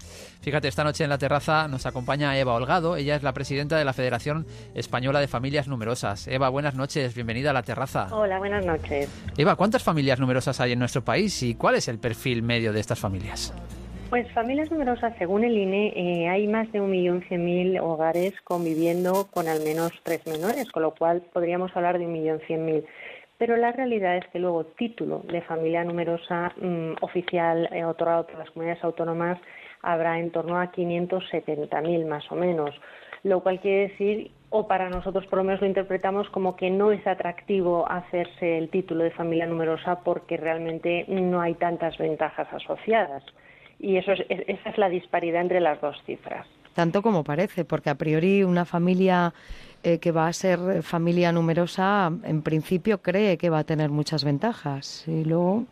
Fíjate, 0.41 0.68
esta 0.68 0.84
noche 0.84 1.03
en 1.03 1.10
la 1.10 1.18
terraza 1.18 1.68
nos 1.68 1.86
acompaña 1.86 2.38
Eva 2.38 2.53
Holgado, 2.53 2.95
ella 2.95 3.16
es 3.16 3.24
la 3.24 3.34
presidenta 3.34 3.78
de 3.78 3.86
la 3.86 3.93
Federación 3.93 4.45
Española 4.76 5.20
de 5.20 5.28
Familias 5.28 5.68
Numerosas. 5.68 6.28
Eva, 6.28 6.49
buenas 6.49 6.76
noches, 6.76 7.16
bienvenida 7.16 7.49
a 7.49 7.53
la 7.53 7.64
terraza. 7.64 8.08
Hola, 8.12 8.38
buenas 8.38 8.66
noches. 8.66 9.10
Eva, 9.38 9.56
¿cuántas 9.56 9.84
familias 9.84 10.20
numerosas 10.20 10.60
hay 10.62 10.74
en 10.74 10.80
nuestro 10.80 11.03
país 11.03 11.41
y 11.43 11.56
cuál 11.56 11.76
es 11.76 11.88
el 11.88 11.97
perfil 11.97 12.43
medio 12.43 12.72
de 12.72 12.80
estas 12.80 12.99
familias? 12.99 13.53
Pues 14.10 14.32
familias 14.34 14.70
numerosas, 14.70 15.14
según 15.18 15.43
el 15.43 15.58
INE, 15.58 15.91
eh, 15.95 16.30
hay 16.30 16.47
más 16.47 16.72
de 16.72 16.80
1.100.000 16.80 17.82
hogares 17.82 18.34
conviviendo 18.43 19.28
con 19.32 19.47
al 19.47 19.62
menos 19.64 19.91
tres 20.03 20.26
menores, 20.28 20.72
con 20.72 20.84
lo 20.84 20.93
cual 20.93 21.24
podríamos 21.34 21.76
hablar 21.76 21.97
de 21.97 22.06
1.100.000. 22.06 22.86
Pero 23.39 23.58
la 23.58 23.72
realidad 23.72 24.16
es 24.16 24.28
que 24.28 24.39
luego 24.39 24.64
título 24.64 25.24
de 25.28 25.41
familia 25.41 25.84
numerosa 25.84 26.53
mm, 26.62 26.93
oficial 27.01 27.68
eh, 27.74 27.84
otorgado 27.84 28.28
por 28.28 28.38
las 28.38 28.51
comunidades 28.51 28.84
autónomas 28.84 29.39
habrá 29.82 30.20
en 30.20 30.32
torno 30.32 30.60
a 30.60 30.72
570.000 30.72 32.06
más 32.06 32.32
o 32.32 32.36
menos, 32.36 32.76
lo 33.24 33.41
cual 33.41 33.60
quiere 33.60 33.89
decir, 33.89 34.32
o 34.51 34.68
para 34.68 34.89
nosotros 34.89 35.26
por 35.26 35.39
lo 35.39 35.43
menos 35.43 35.62
lo 35.62 35.68
interpretamos 35.68 36.30
como 36.30 36.56
que 36.56 36.70
no 36.70 36.91
es 36.91 37.06
atractivo 37.08 37.91
hacerse 37.91 38.60
el 38.60 38.70
título 38.70 39.03
de 39.03 39.12
familia 39.12 39.47
numerosa 39.47 39.99
porque 40.03 40.38
realmente 40.38 41.06
no 41.08 41.41
hay 41.41 41.56
tantas 41.56 41.97
ventajas 41.97 42.47
asociadas. 42.53 43.24
Y 43.80 43.97
eso 43.97 44.11
es, 44.13 44.21
es- 44.30 44.43
esa 44.47 44.69
es 44.69 44.78
la 44.78 44.89
disparidad 44.89 45.41
entre 45.41 45.59
las 45.59 45.80
dos 45.82 45.95
cifras. 46.05 46.45
Tanto 46.73 47.01
como 47.01 47.23
parece, 47.23 47.63
porque 47.63 47.89
a 47.89 47.95
priori 47.95 48.43
una 48.43 48.65
familia 48.65 49.34
eh, 49.84 49.99
que 49.99 50.11
va 50.11 50.28
a 50.28 50.34
ser 50.34 50.84
familia 50.84 51.32
numerosa, 51.32 52.11
en 52.23 52.41
principio 52.41 53.01
cree 53.01 53.38
que 53.38 53.49
va 53.49 53.59
a 53.59 53.63
tener 53.63 53.89
muchas 53.89 54.23
ventajas 54.26 55.07
y 55.07 55.23
luego 55.23 55.65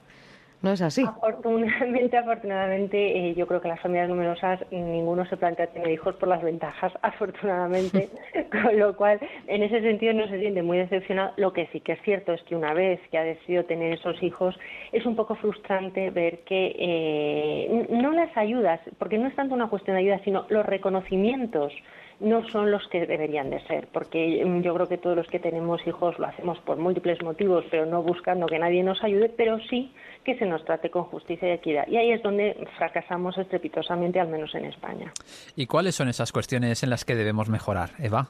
no 0.63 0.71
es 0.71 0.81
así. 0.81 1.03
Afortunadamente, 1.03 2.17
afortunadamente, 2.17 3.29
eh, 3.29 3.35
yo 3.35 3.45
creo 3.45 3.61
que 3.61 3.67
las 3.67 3.81
familias 3.81 4.09
numerosas 4.09 4.59
ninguno 4.71 5.25
se 5.25 5.37
plantea 5.37 5.67
tener 5.67 5.91
hijos 5.91 6.15
por 6.15 6.29
las 6.29 6.41
ventajas, 6.41 6.93
afortunadamente, 7.01 8.09
con 8.51 8.79
lo 8.79 8.95
cual 8.95 9.19
en 9.47 9.61
ese 9.61 9.81
sentido 9.81 10.13
no 10.13 10.27
se 10.27 10.39
siente 10.39 10.63
muy 10.63 10.77
decepcionado. 10.77 11.33
Lo 11.35 11.53
que 11.53 11.67
sí 11.67 11.81
que 11.81 11.91
es 11.91 12.01
cierto 12.03 12.33
es 12.33 12.41
que 12.43 12.55
una 12.55 12.73
vez 12.73 12.99
que 13.11 13.17
ha 13.17 13.23
decidido 13.23 13.65
tener 13.65 13.93
esos 13.93 14.23
hijos 14.23 14.57
es 14.93 15.05
un 15.05 15.15
poco 15.15 15.35
frustrante 15.35 16.09
ver 16.09 16.39
que 16.45 16.75
eh, 16.79 17.87
no 17.89 18.13
las 18.13 18.35
ayudas, 18.37 18.79
porque 18.97 19.17
no 19.17 19.27
es 19.27 19.35
tanto 19.35 19.53
una 19.53 19.67
cuestión 19.67 19.97
de 19.97 20.03
ayuda, 20.03 20.21
sino 20.23 20.45
los 20.49 20.65
reconocimientos 20.65 21.73
no 22.23 22.47
son 22.49 22.71
los 22.71 22.87
que 22.87 23.05
deberían 23.05 23.49
de 23.49 23.59
ser, 23.67 23.87
porque 23.93 24.39
yo 24.63 24.73
creo 24.73 24.87
que 24.87 24.97
todos 24.97 25.15
los 25.15 25.27
que 25.27 25.39
tenemos 25.39 25.85
hijos 25.85 26.17
lo 26.17 26.25
hacemos 26.27 26.57
por 26.59 26.77
múltiples 26.77 27.21
motivos, 27.21 27.65
pero 27.69 27.85
no 27.85 28.01
buscando 28.01 28.47
que 28.47 28.57
nadie 28.57 28.81
nos 28.81 29.03
ayude, 29.03 29.29
pero 29.29 29.59
sí 29.69 29.91
que 30.23 30.35
se 30.37 30.45
nos 30.45 30.63
trate 30.65 30.89
con 30.89 31.03
justicia 31.03 31.49
y 31.49 31.51
equidad. 31.51 31.87
Y 31.87 31.97
ahí 31.97 32.11
es 32.11 32.23
donde 32.23 32.55
fracasamos 32.77 33.37
estrepitosamente, 33.37 34.19
al 34.19 34.29
menos 34.29 34.55
en 34.55 34.65
España. 34.65 35.11
¿Y 35.55 35.67
cuáles 35.67 35.95
son 35.95 36.07
esas 36.09 36.31
cuestiones 36.31 36.81
en 36.81 36.89
las 36.89 37.05
que 37.05 37.13
debemos 37.15 37.49
mejorar, 37.49 37.89
Eva? 37.99 38.29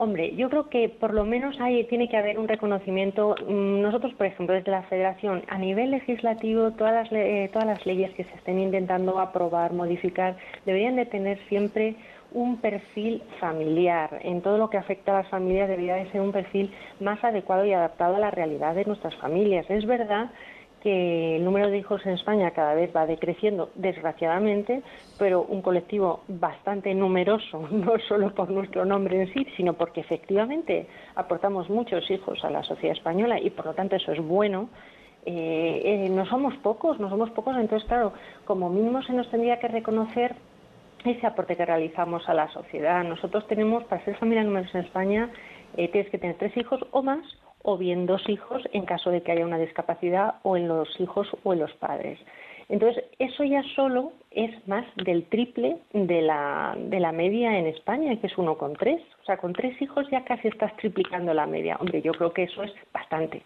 Hombre, 0.00 0.36
yo 0.36 0.48
creo 0.48 0.68
que 0.68 0.88
por 0.88 1.12
lo 1.12 1.24
menos 1.24 1.60
ahí 1.60 1.82
tiene 1.88 2.08
que 2.08 2.16
haber 2.16 2.38
un 2.38 2.46
reconocimiento. 2.46 3.34
Mm, 3.48 3.80
Nosotros, 3.80 4.14
por 4.14 4.26
ejemplo, 4.26 4.54
desde 4.54 4.70
la 4.70 4.84
Federación, 4.84 5.42
a 5.48 5.58
nivel 5.58 5.90
legislativo, 5.90 6.70
todas 6.70 6.94
las, 6.94 7.10
le- 7.10 7.44
eh, 7.44 7.48
todas 7.48 7.66
las 7.66 7.84
leyes 7.84 8.12
que 8.14 8.22
se 8.22 8.34
estén 8.36 8.60
intentando 8.60 9.18
aprobar, 9.18 9.72
modificar, 9.72 10.36
deberían 10.64 10.94
de 10.94 11.06
tener 11.06 11.38
siempre 11.48 11.96
un 12.32 12.58
perfil 12.58 13.22
familiar. 13.40 14.20
En 14.22 14.42
todo 14.42 14.58
lo 14.58 14.70
que 14.70 14.76
afecta 14.76 15.12
a 15.12 15.22
las 15.22 15.30
familias 15.30 15.68
debería 15.68 15.96
de 15.96 16.10
ser 16.10 16.20
un 16.20 16.32
perfil 16.32 16.72
más 17.00 17.22
adecuado 17.24 17.64
y 17.64 17.72
adaptado 17.72 18.16
a 18.16 18.20
la 18.20 18.30
realidad 18.30 18.74
de 18.74 18.84
nuestras 18.84 19.14
familias. 19.16 19.68
Es 19.70 19.86
verdad 19.86 20.30
que 20.82 21.36
el 21.36 21.44
número 21.44 21.70
de 21.70 21.78
hijos 21.78 22.04
en 22.06 22.12
España 22.12 22.52
cada 22.52 22.74
vez 22.74 22.94
va 22.94 23.06
decreciendo, 23.06 23.70
desgraciadamente, 23.74 24.82
pero 25.18 25.42
un 25.42 25.62
colectivo 25.62 26.22
bastante 26.28 26.94
numeroso, 26.94 27.66
no 27.70 27.98
solo 28.08 28.34
por 28.34 28.50
nuestro 28.50 28.84
nombre 28.84 29.22
en 29.22 29.32
sí, 29.32 29.46
sino 29.56 29.74
porque 29.74 30.00
efectivamente 30.00 30.86
aportamos 31.16 31.68
muchos 31.68 32.08
hijos 32.10 32.44
a 32.44 32.50
la 32.50 32.62
sociedad 32.62 32.96
española 32.96 33.40
y 33.40 33.50
por 33.50 33.66
lo 33.66 33.74
tanto 33.74 33.96
eso 33.96 34.12
es 34.12 34.20
bueno. 34.20 34.68
Eh, 35.26 35.82
eh, 35.84 36.08
no 36.08 36.24
somos 36.26 36.54
pocos, 36.58 36.98
no 37.00 37.10
somos 37.10 37.30
pocos, 37.30 37.56
entonces 37.56 37.86
claro, 37.88 38.12
como 38.46 38.70
mínimo 38.70 39.02
se 39.02 39.12
nos 39.12 39.28
tendría 39.30 39.58
que 39.58 39.68
reconocer 39.68 40.36
ese 41.04 41.26
aporte 41.26 41.56
que 41.56 41.64
realizamos 41.64 42.28
a 42.28 42.34
la 42.34 42.48
sociedad. 42.52 43.04
Nosotros 43.04 43.46
tenemos, 43.46 43.84
para 43.84 44.04
ser 44.04 44.16
familia 44.16 44.44
numerosa 44.44 44.78
en 44.78 44.84
España, 44.84 45.30
eh, 45.76 45.88
tienes 45.88 46.10
que 46.10 46.18
tener 46.18 46.36
tres 46.36 46.56
hijos 46.56 46.80
o 46.90 47.02
más 47.02 47.24
o 47.62 47.76
bien 47.76 48.06
dos 48.06 48.28
hijos 48.28 48.62
en 48.72 48.84
caso 48.84 49.10
de 49.10 49.22
que 49.22 49.32
haya 49.32 49.44
una 49.44 49.58
discapacidad 49.58 50.36
o 50.42 50.56
en 50.56 50.68
los 50.68 50.88
hijos 51.00 51.28
o 51.42 51.52
en 51.52 51.60
los 51.60 51.72
padres. 51.74 52.18
Entonces, 52.68 53.02
eso 53.18 53.44
ya 53.44 53.62
solo 53.74 54.12
es 54.30 54.50
más 54.68 54.84
del 54.96 55.24
triple 55.24 55.78
de 55.92 56.20
la, 56.20 56.76
de 56.78 57.00
la 57.00 57.12
media 57.12 57.58
en 57.58 57.66
España, 57.66 58.14
que 58.20 58.26
es 58.26 58.36
uno 58.36 58.58
con 58.58 58.74
tres. 58.74 59.00
O 59.22 59.24
sea, 59.24 59.38
con 59.38 59.54
tres 59.54 59.80
hijos 59.80 60.06
ya 60.10 60.24
casi 60.24 60.48
estás 60.48 60.76
triplicando 60.76 61.32
la 61.32 61.46
media. 61.46 61.76
Hombre, 61.80 62.02
yo 62.02 62.12
creo 62.12 62.32
que 62.32 62.44
eso 62.44 62.62
es 62.62 62.72
bastante. 62.92 63.42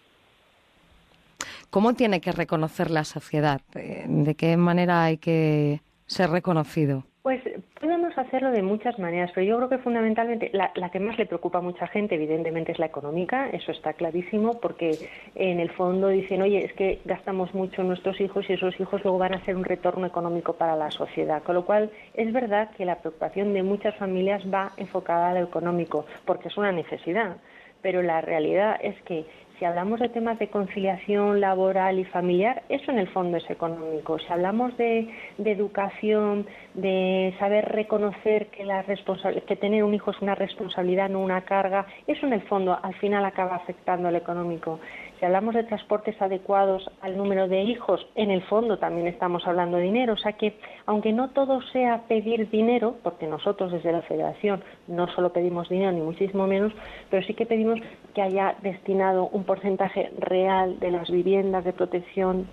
¿Cómo 1.70 1.94
tiene 1.94 2.20
que 2.20 2.32
reconocer 2.32 2.90
la 2.90 3.04
sociedad? 3.04 3.60
Eh, 3.76 4.04
¿De 4.06 4.34
qué 4.34 4.56
manera 4.56 5.04
hay 5.04 5.18
que 5.18 5.80
ser 6.06 6.30
reconocido? 6.30 7.04
Pues 7.22 7.40
podemos 7.80 8.18
hacerlo 8.18 8.50
de 8.50 8.62
muchas 8.62 8.98
maneras, 8.98 9.30
pero 9.32 9.46
yo 9.46 9.56
creo 9.56 9.68
que 9.68 9.78
fundamentalmente 9.78 10.50
la, 10.52 10.72
que 10.90 10.98
más 10.98 11.16
le 11.18 11.26
preocupa 11.26 11.58
a 11.58 11.60
mucha 11.60 11.86
gente, 11.86 12.16
evidentemente, 12.16 12.72
es 12.72 12.80
la 12.80 12.86
económica, 12.86 13.48
eso 13.50 13.70
está 13.70 13.92
clarísimo, 13.92 14.58
porque 14.58 14.98
en 15.36 15.60
el 15.60 15.70
fondo 15.70 16.08
dicen, 16.08 16.42
oye, 16.42 16.64
es 16.64 16.72
que 16.72 16.98
gastamos 17.04 17.54
mucho 17.54 17.82
en 17.82 17.88
nuestros 17.88 18.20
hijos 18.20 18.50
y 18.50 18.54
esos 18.54 18.78
hijos 18.80 19.04
luego 19.04 19.18
van 19.18 19.34
a 19.34 19.44
ser 19.44 19.54
un 19.54 19.62
retorno 19.62 20.04
económico 20.04 20.54
para 20.54 20.74
la 20.74 20.90
sociedad. 20.90 21.44
Con 21.44 21.54
lo 21.54 21.64
cual, 21.64 21.92
es 22.14 22.32
verdad 22.32 22.70
que 22.76 22.84
la 22.84 22.96
preocupación 22.96 23.54
de 23.54 23.62
muchas 23.62 23.94
familias 23.94 24.42
va 24.52 24.72
enfocada 24.76 25.30
a 25.30 25.34
lo 25.34 25.44
económico, 25.44 26.04
porque 26.24 26.48
es 26.48 26.56
una 26.56 26.72
necesidad, 26.72 27.36
pero 27.82 28.02
la 28.02 28.20
realidad 28.20 28.80
es 28.82 29.00
que 29.02 29.26
si 29.62 29.66
hablamos 29.66 30.00
de 30.00 30.08
temas 30.08 30.40
de 30.40 30.48
conciliación 30.48 31.40
laboral 31.40 31.96
y 31.96 32.04
familiar, 32.06 32.64
eso 32.68 32.90
en 32.90 32.98
el 32.98 33.06
fondo 33.06 33.36
es 33.36 33.48
económico. 33.48 34.18
Si 34.18 34.26
hablamos 34.28 34.76
de, 34.76 35.08
de 35.38 35.52
educación, 35.52 36.48
de 36.74 37.32
saber 37.38 37.66
reconocer 37.66 38.48
que, 38.48 38.64
la 38.64 38.82
que 38.82 39.54
tener 39.54 39.84
un 39.84 39.94
hijo 39.94 40.10
es 40.10 40.20
una 40.20 40.34
responsabilidad, 40.34 41.10
no 41.10 41.20
una 41.20 41.42
carga, 41.42 41.86
eso 42.08 42.26
en 42.26 42.32
el 42.32 42.42
fondo 42.42 42.76
al 42.82 42.94
final 42.94 43.24
acaba 43.24 43.54
afectando 43.54 44.08
al 44.08 44.16
económico. 44.16 44.80
Si 45.22 45.26
hablamos 45.26 45.54
de 45.54 45.62
transportes 45.62 46.20
adecuados 46.20 46.90
al 47.00 47.16
número 47.16 47.46
de 47.46 47.62
hijos, 47.62 48.04
en 48.16 48.32
el 48.32 48.42
fondo 48.42 48.80
también 48.80 49.06
estamos 49.06 49.46
hablando 49.46 49.76
de 49.76 49.84
dinero. 49.84 50.14
O 50.14 50.16
sea 50.16 50.32
que, 50.32 50.58
aunque 50.84 51.12
no 51.12 51.30
todo 51.30 51.62
sea 51.72 52.02
pedir 52.08 52.50
dinero, 52.50 52.96
porque 53.04 53.28
nosotros 53.28 53.70
desde 53.70 53.92
la 53.92 54.02
Federación 54.02 54.64
no 54.88 55.06
solo 55.14 55.32
pedimos 55.32 55.68
dinero, 55.68 55.92
ni 55.92 56.00
muchísimo 56.00 56.48
menos, 56.48 56.72
pero 57.08 57.24
sí 57.24 57.34
que 57.34 57.46
pedimos 57.46 57.78
que 58.16 58.20
haya 58.20 58.56
destinado 58.62 59.28
un 59.28 59.44
porcentaje 59.44 60.10
real 60.18 60.80
de 60.80 60.90
las 60.90 61.08
viviendas 61.08 61.64
de 61.64 61.72
protección 61.72 62.48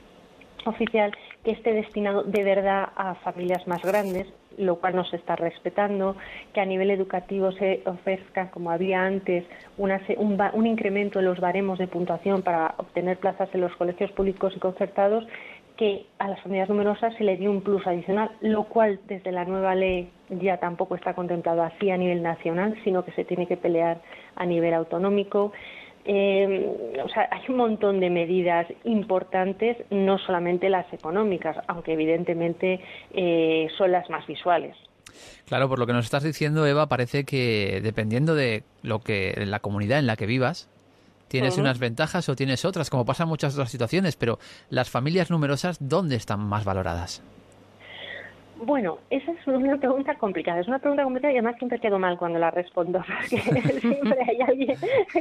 oficial 0.67 1.11
que 1.43 1.53
esté 1.53 1.73
destinado 1.73 2.21
de 2.21 2.43
verdad 2.43 2.89
a 2.95 3.15
familias 3.15 3.67
más 3.67 3.81
grandes, 3.81 4.27
lo 4.59 4.75
cual 4.75 4.95
no 4.95 5.05
se 5.05 5.15
está 5.15 5.35
respetando, 5.35 6.15
que 6.53 6.61
a 6.61 6.65
nivel 6.65 6.91
educativo 6.91 7.51
se 7.53 7.81
ofrezca, 7.85 8.51
como 8.51 8.71
había 8.71 9.03
antes, 9.03 9.45
una, 9.77 10.01
un, 10.17 10.37
un, 10.53 10.67
incremento 10.67 11.19
en 11.19 11.25
los 11.25 11.39
baremos 11.39 11.79
de 11.79 11.87
puntuación 11.87 12.41
para 12.41 12.75
obtener 12.77 13.17
plazas 13.17 13.49
en 13.53 13.61
los 13.61 13.75
colegios 13.77 14.11
públicos 14.11 14.53
y 14.55 14.59
concertados, 14.59 15.25
que 15.79 16.07
a 16.19 16.27
las 16.27 16.41
familias 16.41 16.67
numerosas 16.67 17.15
se 17.15 17.23
le 17.23 17.37
dio 17.37 17.49
un 17.49 17.61
plus 17.61 17.87
adicional, 17.87 18.31
lo 18.41 18.65
cual 18.65 18.99
desde 19.07 19.31
la 19.31 19.45
nueva 19.45 19.75
ley 19.75 20.09
ya 20.29 20.57
tampoco 20.57 20.95
está 20.95 21.13
contemplado 21.13 21.63
así 21.63 21.89
a 21.89 21.95
nivel 21.95 22.21
nacional, 22.21 22.77
sino 22.83 23.05
que 23.05 23.13
se 23.13 23.23
tiene 23.23 23.47
que 23.47 23.55
pelear 23.55 24.01
a 24.35 24.45
nivel 24.45 24.73
autonómico. 24.73 25.53
Eh, 26.05 26.97
o 27.03 27.09
sea, 27.09 27.27
hay 27.31 27.41
un 27.49 27.57
montón 27.57 27.99
de 27.99 28.09
medidas 28.09 28.67
importantes, 28.83 29.77
no 29.89 30.17
solamente 30.17 30.69
las 30.69 30.91
económicas, 30.93 31.57
aunque 31.67 31.93
evidentemente 31.93 32.81
eh, 33.13 33.67
son 33.77 33.91
las 33.91 34.09
más 34.09 34.25
visuales. 34.27 34.75
Claro, 35.45 35.67
por 35.67 35.79
lo 35.79 35.87
que 35.87 35.93
nos 35.93 36.05
estás 36.05 36.23
diciendo, 36.23 36.65
Eva, 36.65 36.87
parece 36.87 37.23
que 37.23 37.79
dependiendo 37.83 38.35
de 38.35 38.63
lo 38.83 38.99
que 38.99 39.33
la 39.45 39.59
comunidad 39.59 39.99
en 39.99 40.07
la 40.07 40.15
que 40.15 40.25
vivas, 40.25 40.69
tienes 41.27 41.57
unas 41.57 41.79
ventajas 41.79 42.27
o 42.29 42.35
tienes 42.35 42.65
otras, 42.65 42.89
como 42.89 43.05
pasa 43.05 43.23
en 43.23 43.29
muchas 43.29 43.53
otras 43.53 43.71
situaciones, 43.71 44.15
pero 44.15 44.39
las 44.69 44.89
familias 44.89 45.29
numerosas, 45.29 45.77
¿dónde 45.79 46.15
están 46.15 46.39
más 46.39 46.65
valoradas? 46.65 47.23
Bueno, 48.61 48.97
esa 49.09 49.31
es 49.31 49.47
una 49.47 49.77
pregunta 49.77 50.15
complicada. 50.15 50.59
Es 50.59 50.67
una 50.67 50.79
pregunta 50.79 51.03
complicada 51.03 51.33
y 51.33 51.37
además 51.37 51.55
siempre 51.57 51.79
quedo 51.79 51.97
mal 51.97 52.17
cuando 52.17 52.39
la 52.39 52.51
respondo, 52.51 53.01
porque 53.29 53.79
siempre 53.79 54.17
hay 54.27 54.41
alguien 54.41 54.77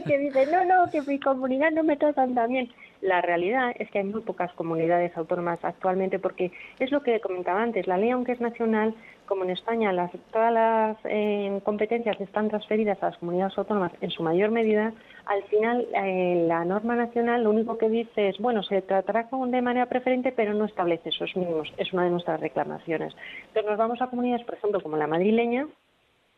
que 0.07 0.19
dice, 0.19 0.47
no, 0.51 0.65
no, 0.65 0.91
que 0.91 1.03
mi 1.03 1.21
comunidad 1.21 1.71
no 1.71 1.85
me 1.85 1.97
tratan 1.97 2.35
tan 2.35 2.51
bien. 2.51 2.69
La 3.01 3.21
realidad 3.21 3.73
es 3.79 3.89
que 3.91 4.01
hay 4.01 4.05
muy 4.05 4.23
pocas 4.23 4.53
comunidades 4.55 5.17
autónomas 5.17 5.61
actualmente, 5.63 6.19
porque 6.19 6.51
es 6.81 6.91
lo 6.91 7.03
que 7.03 7.21
comentaba 7.21 7.63
antes, 7.63 7.87
la 7.87 7.97
ley, 7.97 8.11
aunque 8.11 8.33
es 8.33 8.41
nacional, 8.41 8.95
como 9.29 9.45
en 9.45 9.51
España 9.51 9.93
todas 10.33 10.53
las 10.53 10.97
eh, 11.05 11.61
competencias 11.65 12.21
están 12.21 12.49
transferidas 12.49 13.01
a 13.03 13.07
las 13.07 13.19
comunidades 13.19 13.57
autónomas 13.57 13.93
en 14.01 14.11
su 14.11 14.23
mayor 14.23 14.51
medida, 14.51 14.93
al 15.27 15.43
final 15.45 15.87
eh, 15.95 16.45
la 16.49 16.65
norma 16.65 16.97
nacional 16.97 17.45
lo 17.45 17.51
único 17.51 17.79
que 17.79 17.89
dice 17.89 18.31
es, 18.31 18.39
bueno, 18.39 18.63
se 18.63 18.83
tratará 18.83 19.29
de 19.31 19.63
manera 19.63 19.87
preferente, 19.87 20.33
pero 20.33 20.55
no 20.55 20.65
establece 20.65 21.11
esos 21.11 21.37
mínimos. 21.37 21.73
Es 21.77 21.93
una 21.93 22.05
de 22.05 22.11
nuestras 22.11 22.41
reclamaciones. 22.41 23.15
Entonces 23.49 23.71
nos 23.71 23.79
vamos 23.79 24.01
a 24.01 24.09
comunidades, 24.09 24.45
por 24.47 24.57
ejemplo, 24.57 24.81
como 24.81 24.97
la 24.97 25.07
madrileña, 25.07 25.69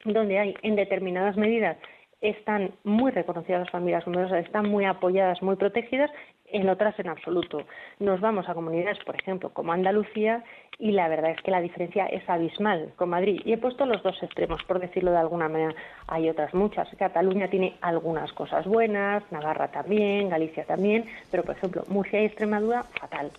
donde 0.04 0.38
hay 0.38 0.54
en 0.62 0.76
determinadas 0.76 1.36
medidas 1.36 1.76
están 2.20 2.72
muy 2.84 3.10
reconocidas 3.12 3.60
las 3.60 3.70
familias 3.70 4.06
numerosas, 4.06 4.44
están 4.44 4.68
muy 4.68 4.84
apoyadas, 4.84 5.40
muy 5.42 5.56
protegidas, 5.56 6.10
en 6.52 6.68
otras 6.68 6.98
en 6.98 7.08
absoluto. 7.08 7.62
Nos 7.98 8.20
vamos 8.20 8.48
a 8.48 8.54
comunidades, 8.54 8.98
por 9.04 9.16
ejemplo, 9.16 9.50
como 9.50 9.72
Andalucía, 9.72 10.44
y 10.78 10.92
la 10.92 11.08
verdad 11.08 11.32
es 11.32 11.42
que 11.42 11.50
la 11.50 11.60
diferencia 11.60 12.06
es 12.06 12.28
abismal 12.28 12.92
con 12.96 13.10
Madrid. 13.10 13.42
Y 13.44 13.52
he 13.52 13.58
puesto 13.58 13.84
los 13.86 14.02
dos 14.02 14.22
extremos, 14.22 14.62
por 14.64 14.80
decirlo 14.80 15.10
de 15.10 15.18
alguna 15.18 15.48
manera. 15.48 15.74
Hay 16.06 16.28
otras 16.28 16.54
muchas. 16.54 16.88
Cataluña 16.98 17.48
tiene 17.48 17.76
algunas 17.82 18.32
cosas 18.32 18.66
buenas, 18.66 19.22
Navarra 19.30 19.68
también, 19.68 20.30
Galicia 20.30 20.64
también, 20.64 21.04
pero 21.30 21.42
por 21.42 21.56
ejemplo, 21.56 21.84
Murcia 21.88 22.22
y 22.22 22.26
Extremadura, 22.26 22.84
fatal. 22.98 23.30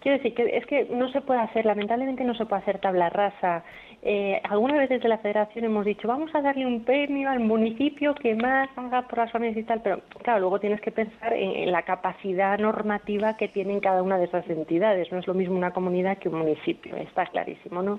Quiero 0.00 0.18
decir 0.18 0.34
que 0.34 0.56
es 0.56 0.66
que 0.66 0.84
no 0.84 1.08
se 1.08 1.20
puede 1.20 1.40
hacer, 1.40 1.66
lamentablemente 1.66 2.22
no 2.22 2.34
se 2.34 2.46
puede 2.46 2.62
hacer 2.62 2.78
tabla 2.78 3.08
rasa. 3.10 3.64
Eh, 4.08 4.40
algunas 4.44 4.78
veces 4.78 5.02
de 5.02 5.08
la 5.08 5.18
Federación 5.18 5.64
hemos 5.64 5.84
dicho, 5.84 6.06
vamos 6.06 6.32
a 6.32 6.40
darle 6.40 6.64
un 6.64 6.84
premio 6.84 7.28
al 7.28 7.40
municipio 7.40 8.14
que 8.14 8.36
más 8.36 8.68
haga 8.76 9.02
por 9.02 9.18
las 9.18 9.32
familias 9.32 9.56
y 9.56 9.64
tal, 9.64 9.82
pero 9.82 10.00
claro, 10.22 10.38
luego 10.38 10.60
tienes 10.60 10.80
que 10.80 10.92
pensar 10.92 11.32
en, 11.32 11.50
en 11.56 11.72
la 11.72 11.82
capacidad 11.82 12.56
normativa 12.56 13.36
que 13.36 13.48
tienen 13.48 13.80
cada 13.80 14.04
una 14.04 14.16
de 14.16 14.26
esas 14.26 14.48
entidades. 14.48 15.10
No 15.10 15.18
es 15.18 15.26
lo 15.26 15.34
mismo 15.34 15.56
una 15.56 15.72
comunidad 15.72 16.18
que 16.18 16.28
un 16.28 16.38
municipio, 16.38 16.94
está 16.94 17.26
clarísimo, 17.26 17.82
¿no? 17.82 17.98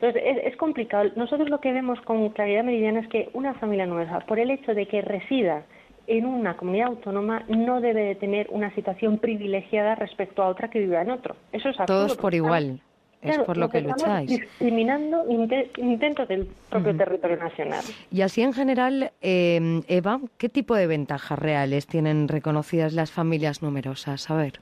Entonces, 0.00 0.22
es, 0.24 0.46
es 0.46 0.56
complicado. 0.56 1.10
Nosotros 1.14 1.50
lo 1.50 1.60
que 1.60 1.72
vemos 1.74 2.00
con 2.00 2.30
claridad 2.30 2.64
meridiana 2.64 3.00
es 3.00 3.08
que 3.08 3.28
una 3.34 3.52
familia 3.52 3.84
nueva, 3.84 4.20
por 4.20 4.38
el 4.38 4.50
hecho 4.50 4.72
de 4.72 4.86
que 4.86 5.02
resida 5.02 5.64
en 6.06 6.24
una 6.24 6.56
comunidad 6.56 6.86
autónoma, 6.86 7.42
no 7.48 7.82
debe 7.82 8.02
de 8.02 8.14
tener 8.14 8.46
una 8.48 8.74
situación 8.74 9.18
privilegiada 9.18 9.94
respecto 9.94 10.42
a 10.42 10.48
otra 10.48 10.70
que 10.70 10.78
viva 10.78 11.02
en 11.02 11.10
otro. 11.10 11.36
Eso 11.52 11.68
es 11.68 11.78
absurdo. 11.78 12.06
Todos 12.06 12.16
por 12.16 12.32
igual. 12.32 12.80
Es 13.20 13.30
claro, 13.30 13.46
por 13.46 13.56
lo 13.56 13.68
que 13.68 13.80
lucháis. 13.80 14.30
discriminando 14.30 15.24
inte- 15.28 15.70
intentos 15.76 16.28
del 16.28 16.46
propio 16.70 16.96
territorio 16.96 17.36
nacional. 17.36 17.84
Y 18.12 18.20
así 18.22 18.42
en 18.42 18.52
general, 18.52 19.10
eh, 19.22 19.80
Eva, 19.88 20.20
¿qué 20.36 20.48
tipo 20.48 20.76
de 20.76 20.86
ventajas 20.86 21.36
reales 21.38 21.88
tienen 21.88 22.28
reconocidas 22.28 22.92
las 22.92 23.10
familias 23.10 23.60
numerosas? 23.60 24.30
A 24.30 24.36
ver. 24.36 24.60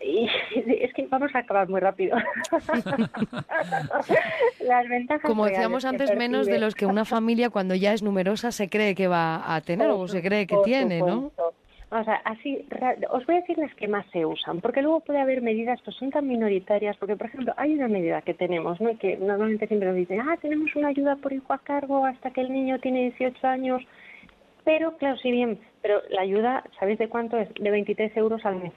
Y 0.00 0.26
es 0.80 0.94
que 0.94 1.06
vamos 1.06 1.34
a 1.34 1.40
acabar 1.40 1.68
muy 1.68 1.80
rápido. 1.80 2.16
Las 4.60 4.88
ventajas 4.88 5.22
Como 5.28 5.46
decíamos 5.46 5.84
antes, 5.84 6.14
menos 6.16 6.46
de 6.46 6.58
los 6.58 6.74
que 6.74 6.86
una 6.86 7.04
familia 7.04 7.50
cuando 7.50 7.74
ya 7.74 7.92
es 7.92 8.02
numerosa 8.02 8.52
se 8.52 8.68
cree 8.68 8.94
que 8.94 9.08
va 9.08 9.54
a 9.54 9.60
tener 9.60 9.90
o 9.90 10.06
se 10.08 10.22
cree 10.22 10.46
que 10.46 10.56
tiene, 10.64 11.00
¿no? 11.00 11.32
O 11.96 12.02
sea, 12.02 12.20
así, 12.24 12.66
os 13.08 13.24
voy 13.24 13.36
a 13.36 13.40
decir 13.40 13.56
las 13.56 13.72
que 13.76 13.86
más 13.86 14.04
se 14.06 14.26
usan, 14.26 14.60
porque 14.60 14.82
luego 14.82 14.98
puede 14.98 15.20
haber 15.20 15.42
medidas 15.42 15.80
que 15.82 15.92
son 15.92 16.10
tan 16.10 16.26
minoritarias, 16.26 16.96
porque 16.96 17.14
por 17.14 17.28
ejemplo, 17.28 17.54
hay 17.56 17.74
una 17.74 17.86
medida 17.86 18.20
que 18.22 18.34
tenemos, 18.34 18.80
¿no? 18.80 18.98
que 18.98 19.16
normalmente 19.16 19.68
siempre 19.68 19.88
nos 19.88 19.96
dicen, 19.96 20.20
ah, 20.20 20.36
tenemos 20.42 20.74
una 20.74 20.88
ayuda 20.88 21.14
por 21.14 21.32
hijo 21.32 21.52
a 21.52 21.58
cargo 21.58 22.04
hasta 22.04 22.32
que 22.32 22.40
el 22.40 22.52
niño 22.52 22.80
tiene 22.80 23.12
18 23.16 23.46
años, 23.46 23.80
pero 24.64 24.96
claro, 24.96 25.16
sí 25.18 25.30
bien, 25.30 25.60
pero 25.82 26.00
la 26.10 26.22
ayuda, 26.22 26.64
¿sabéis 26.80 26.98
de 26.98 27.08
cuánto 27.08 27.38
es? 27.38 27.48
De 27.54 27.70
23 27.70 28.16
euros 28.16 28.44
al 28.44 28.56
mes. 28.56 28.72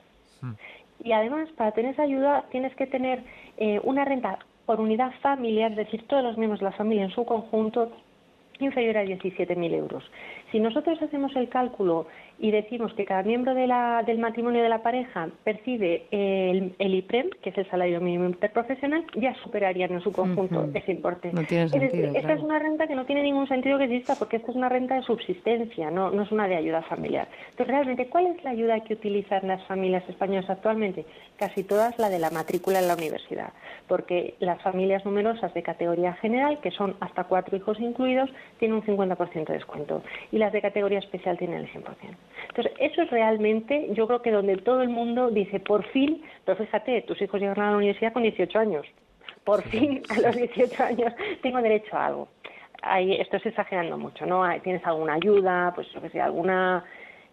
Y 1.03 1.11
además, 1.11 1.49
para 1.57 1.71
tener 1.71 1.93
esa 1.93 2.03
ayuda 2.03 2.45
tienes 2.51 2.75
que 2.75 2.85
tener 2.85 3.23
eh, 3.57 3.81
una 3.83 4.05
renta 4.05 4.37
por 4.67 4.79
unidad 4.79 5.11
familiar, 5.21 5.71
es 5.71 5.77
decir, 5.77 6.05
todos 6.07 6.23
los 6.23 6.37
miembros 6.37 6.59
de 6.59 6.65
la 6.65 6.71
familia 6.73 7.05
en 7.05 7.11
su 7.11 7.25
conjunto, 7.25 7.91
inferior 8.59 8.97
a 8.97 9.03
17.000 9.03 9.73
euros. 9.73 10.03
Si 10.51 10.59
nosotros 10.59 11.01
hacemos 11.01 11.35
el 11.35 11.49
cálculo 11.49 12.07
y 12.39 12.51
decimos 12.51 12.93
que 12.93 13.05
cada 13.05 13.23
miembro 13.23 13.53
de 13.55 13.65
la- 13.67 14.03
del 14.05 14.19
matrimonio 14.19 14.61
de 14.61 14.69
la 14.69 14.83
pareja 14.83 15.29
percibe 15.43 16.05
el, 16.11 16.75
el 16.77 16.95
IPREM, 16.95 17.29
que 17.41 17.49
es 17.49 17.57
el 17.57 17.67
salario 17.69 17.99
mínimo 17.99 18.25
interprofesional, 18.25 19.05
ya 19.15 19.33
superarían 19.43 19.91
en 19.91 20.01
su 20.01 20.11
conjunto 20.11 20.67
ese 20.73 20.91
importe. 20.91 21.31
No 21.33 21.43
tiene 21.43 21.63
Es 21.65 21.71
decir, 21.71 22.05
esta 22.15 22.33
es 22.33 22.41
una 22.41 22.59
renta 22.59 22.87
que 22.87 22.95
no 22.95 23.05
tiene 23.05 23.23
ningún 23.23 23.47
sentido 23.47 23.77
que 23.77 23.85
exista 23.85 24.15
porque 24.15 24.37
esta 24.37 24.51
es 24.51 24.57
una 24.57 24.69
renta 24.69 24.95
de 24.95 25.01
subsistencia, 25.03 25.89
no, 25.91 26.11
no 26.11 26.23
es 26.23 26.31
una 26.31 26.47
de 26.47 26.55
ayuda 26.55 26.81
familiar. 26.83 27.27
Entonces, 27.49 27.67
realmente, 27.67 28.07
¿cuál 28.07 28.27
es 28.27 28.43
la 28.43 28.51
ayuda 28.51 28.79
que 28.81 28.93
utilizan 28.93 29.47
las 29.47 29.63
familias 29.65 30.07
españolas 30.07 30.49
actualmente? 30.49 31.05
Casi 31.37 31.63
todas 31.63 31.97
la 31.99 32.09
de 32.09 32.19
la 32.19 32.29
matrícula 32.29 32.79
en 32.79 32.87
la 32.87 32.95
universidad, 32.95 33.53
porque 33.87 34.35
las 34.39 34.61
familias 34.61 35.03
numerosas 35.05 35.53
de 35.53 35.63
categoría 35.63 36.13
general, 36.13 36.59
que 36.61 36.71
son 36.71 36.95
hasta 36.99 37.23
cuatro 37.25 37.57
hijos 37.57 37.79
incluidos, 37.79 38.29
tienen 38.59 38.77
un 38.77 38.83
50% 38.83 39.47
de 39.47 39.53
descuento 39.53 40.03
y 40.31 40.37
las 40.37 40.51
de 40.53 40.61
categoría 40.61 40.99
especial 40.99 41.37
tienen 41.37 41.59
el 41.61 41.67
100%. 41.71 41.83
Entonces, 42.49 42.73
eso 42.79 43.01
es 43.01 43.09
realmente, 43.09 43.87
yo 43.93 44.07
creo 44.07 44.21
que 44.21 44.31
donde 44.31 44.57
todo 44.57 44.81
el 44.81 44.89
mundo 44.89 45.29
dice, 45.29 45.59
por 45.59 45.83
fin, 45.85 46.23
pero 46.45 46.57
fíjate, 46.57 47.01
tus 47.03 47.21
hijos 47.21 47.39
llegan 47.39 47.59
a 47.59 47.71
la 47.71 47.77
universidad 47.77 48.13
con 48.13 48.23
18 48.23 48.59
años, 48.59 48.85
por 49.43 49.61
fin 49.63 50.01
a 50.09 50.19
los 50.19 50.35
18 50.35 50.83
años 50.83 51.13
tengo 51.41 51.61
derecho 51.61 51.95
a 51.95 52.07
algo. 52.07 52.27
Ahí, 52.81 53.13
esto 53.13 53.37
estoy 53.37 53.49
exagerando 53.49 53.97
mucho, 53.97 54.25
¿no? 54.25 54.43
¿Tienes 54.61 54.85
alguna 54.85 55.15
ayuda? 55.15 55.71
Pues 55.73 55.91
yo 55.93 56.01
que 56.01 56.09
sé, 56.09 56.21
alguna... 56.21 56.83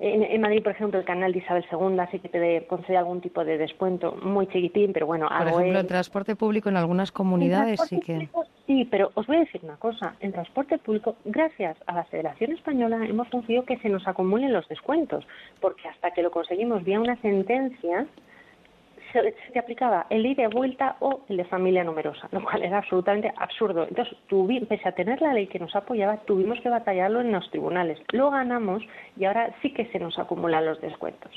En, 0.06 0.22
en 0.22 0.40
Madrid, 0.42 0.62
por 0.62 0.72
ejemplo, 0.72 0.98
el 0.98 1.06
canal 1.06 1.32
de 1.32 1.38
Isabel 1.38 1.64
II 1.72 1.96
sí 2.10 2.18
que 2.18 2.28
te 2.28 2.38
de- 2.38 2.66
concede 2.66 2.98
algún 2.98 3.22
tipo 3.22 3.42
de 3.42 3.56
descuento, 3.56 4.16
muy 4.22 4.46
chiquitín, 4.48 4.92
pero 4.92 5.06
bueno, 5.06 5.26
Por 5.28 5.36
algo 5.36 5.60
ejemplo, 5.60 5.78
es. 5.78 5.84
el 5.84 5.88
transporte 5.88 6.36
público 6.36 6.68
en 6.68 6.76
algunas 6.76 7.10
comunidades 7.10 7.80
sí 7.88 7.98
que... 8.00 8.12
público, 8.14 8.44
Sí, 8.66 8.86
pero 8.90 9.10
os 9.14 9.26
voy 9.26 9.36
a 9.36 9.40
decir 9.40 9.60
una 9.64 9.76
cosa. 9.76 10.14
En 10.20 10.32
transporte 10.32 10.78
público, 10.78 11.16
gracias 11.24 11.76
a 11.86 11.94
la 11.94 12.04
Federación 12.04 12.52
Española, 12.52 12.98
hemos 13.06 13.28
conseguido 13.28 13.64
que 13.64 13.78
se 13.78 13.88
nos 13.88 14.06
acumulen 14.08 14.52
los 14.52 14.66
descuentos, 14.68 15.26
porque 15.60 15.88
hasta 15.88 16.10
que 16.12 16.22
lo 16.22 16.30
conseguimos 16.30 16.82
vía 16.84 16.98
una 17.00 17.16
sentencia, 17.22 18.06
se, 19.14 19.22
se 19.46 19.52
te 19.52 19.58
aplicaba 19.58 20.06
el 20.10 20.34
de 20.34 20.48
vuelta 20.48 20.96
o 21.00 21.20
el 21.30 21.38
de 21.38 21.44
familia 21.44 21.84
numerosa, 21.84 22.28
lo 22.32 22.42
cual 22.42 22.62
era 22.62 22.78
absolutamente 22.78 23.32
absurdo. 23.36 23.86
Entonces, 23.88 24.16
tuvi- 24.28 24.66
pese 24.66 24.88
a 24.88 24.92
tener 24.92 25.22
la 25.22 25.32
ley 25.32 25.46
que 25.46 25.58
nos 25.58 25.74
apoyaba, 25.74 26.18
tuvimos 26.18 26.60
que 26.60 26.68
batallarlo 26.68 27.20
en 27.20 27.32
los 27.32 27.48
tribunales. 27.50 27.98
Lo 28.12 28.30
ganamos 28.30 28.82
y 29.18 29.24
ahora 29.24 29.54
sí 29.62 29.72
que 29.72 29.86
se 29.86 29.98
nos 29.98 30.18
acumulan 30.18 30.66
los 30.66 30.80
descuentos. 30.80 31.30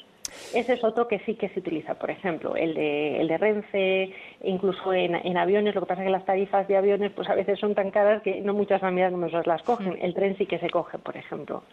Ese 0.53 0.73
es 0.73 0.83
otro 0.83 1.07
que 1.07 1.19
sí 1.19 1.35
que 1.35 1.49
se 1.49 1.59
utiliza, 1.59 1.95
por 1.95 2.09
ejemplo, 2.11 2.55
el 2.55 2.73
de, 2.73 3.19
el 3.21 3.27
de 3.27 3.37
Renfe, 3.37 4.13
incluso 4.43 4.93
en, 4.93 5.15
en 5.15 5.37
aviones. 5.37 5.73
Lo 5.75 5.81
que 5.81 5.87
pasa 5.87 6.01
es 6.01 6.07
que 6.07 6.11
las 6.11 6.25
tarifas 6.25 6.67
de 6.67 6.77
aviones 6.77 7.11
pues 7.11 7.29
a 7.29 7.35
veces 7.35 7.59
son 7.59 7.75
tan 7.75 7.91
caras 7.91 8.21
que 8.21 8.41
no 8.41 8.53
muchas 8.53 8.81
familias 8.81 9.11
numerosas 9.11 9.47
las 9.47 9.61
cogen. 9.63 9.97
El 10.01 10.13
tren 10.13 10.37
sí 10.37 10.45
que 10.45 10.59
se 10.59 10.69
coge, 10.69 10.97
por 10.97 11.15
ejemplo. 11.17 11.63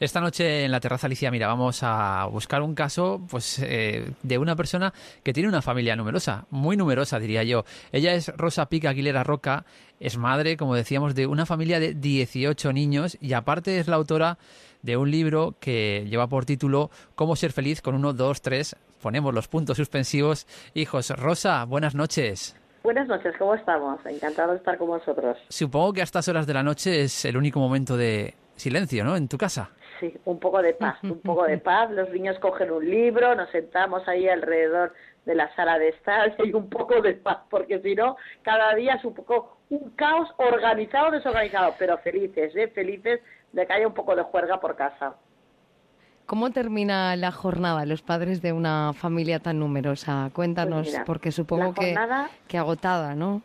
Esta 0.00 0.20
noche 0.20 0.64
en 0.64 0.70
la 0.70 0.78
terraza, 0.78 1.08
Alicia, 1.08 1.32
mira, 1.32 1.48
vamos 1.48 1.80
a 1.82 2.26
buscar 2.30 2.62
un 2.62 2.76
caso 2.76 3.20
pues 3.28 3.58
eh, 3.58 4.12
de 4.22 4.38
una 4.38 4.54
persona 4.54 4.94
que 5.24 5.32
tiene 5.32 5.48
una 5.48 5.60
familia 5.60 5.96
numerosa, 5.96 6.46
muy 6.50 6.76
numerosa, 6.76 7.18
diría 7.18 7.42
yo. 7.42 7.64
Ella 7.90 8.14
es 8.14 8.28
Rosa 8.36 8.68
Pica 8.68 8.90
Aguilera 8.90 9.24
Roca, 9.24 9.64
es 9.98 10.16
madre, 10.16 10.56
como 10.56 10.76
decíamos, 10.76 11.16
de 11.16 11.26
una 11.26 11.46
familia 11.46 11.80
de 11.80 11.94
18 11.94 12.72
niños 12.72 13.18
y 13.20 13.32
aparte 13.32 13.80
es 13.80 13.88
la 13.88 13.96
autora 13.96 14.38
de 14.82 14.96
un 14.96 15.10
libro 15.10 15.56
que 15.58 16.06
lleva 16.08 16.28
por 16.28 16.44
título 16.44 16.90
Cómo 17.16 17.34
ser 17.34 17.50
feliz 17.50 17.82
con 17.82 17.96
uno, 17.96 18.12
dos, 18.12 18.40
tres. 18.40 18.76
Ponemos 19.02 19.34
los 19.34 19.48
puntos 19.48 19.78
suspensivos. 19.78 20.46
Hijos, 20.74 21.10
Rosa, 21.10 21.64
buenas 21.64 21.96
noches. 21.96 22.56
Buenas 22.84 23.08
noches, 23.08 23.34
¿cómo 23.36 23.54
estamos? 23.54 23.98
Encantado 24.06 24.52
de 24.52 24.58
estar 24.58 24.78
con 24.78 24.86
vosotros. 24.86 25.36
Supongo 25.48 25.92
que 25.92 26.02
a 26.02 26.04
estas 26.04 26.28
horas 26.28 26.46
de 26.46 26.54
la 26.54 26.62
noche 26.62 27.02
es 27.02 27.24
el 27.24 27.36
único 27.36 27.58
momento 27.58 27.96
de 27.96 28.34
silencio, 28.54 29.04
¿no? 29.04 29.16
En 29.16 29.28
tu 29.28 29.38
casa. 29.38 29.70
Sí, 30.00 30.14
un 30.24 30.38
poco 30.38 30.62
de 30.62 30.74
paz, 30.74 30.96
un 31.02 31.20
poco 31.20 31.44
de 31.44 31.58
paz. 31.58 31.90
Los 31.90 32.10
niños 32.10 32.38
cogen 32.38 32.70
un 32.70 32.88
libro, 32.88 33.34
nos 33.34 33.50
sentamos 33.50 34.06
ahí 34.06 34.28
alrededor 34.28 34.92
de 35.24 35.34
la 35.34 35.54
sala 35.54 35.78
de 35.78 35.88
estar 35.88 36.34
y 36.44 36.52
un 36.52 36.68
poco 36.68 37.00
de 37.00 37.14
paz, 37.14 37.38
porque 37.50 37.80
si 37.80 37.94
no, 37.94 38.16
cada 38.42 38.74
día 38.74 38.94
es 38.94 39.04
un 39.04 39.14
poco 39.14 39.58
un 39.70 39.90
caos 39.90 40.28
organizado, 40.38 41.10
desorganizado, 41.10 41.74
pero 41.78 41.98
felices, 41.98 42.54
¿eh? 42.56 42.68
Felices 42.68 43.20
de 43.52 43.66
que 43.66 43.72
haya 43.72 43.86
un 43.86 43.94
poco 43.94 44.16
de 44.16 44.22
juerga 44.22 44.60
por 44.60 44.76
casa. 44.76 45.14
¿Cómo 46.26 46.50
termina 46.50 47.16
la 47.16 47.32
jornada 47.32 47.86
los 47.86 48.02
padres 48.02 48.42
de 48.42 48.52
una 48.52 48.92
familia 48.92 49.40
tan 49.40 49.58
numerosa? 49.58 50.30
Cuéntanos, 50.34 50.82
Pues 50.82 50.92
mira, 50.92 51.04
porque 51.06 51.32
supongo 51.32 51.72
que, 51.72 51.96
que 52.46 52.58
agotada, 52.58 53.14
¿no? 53.14 53.40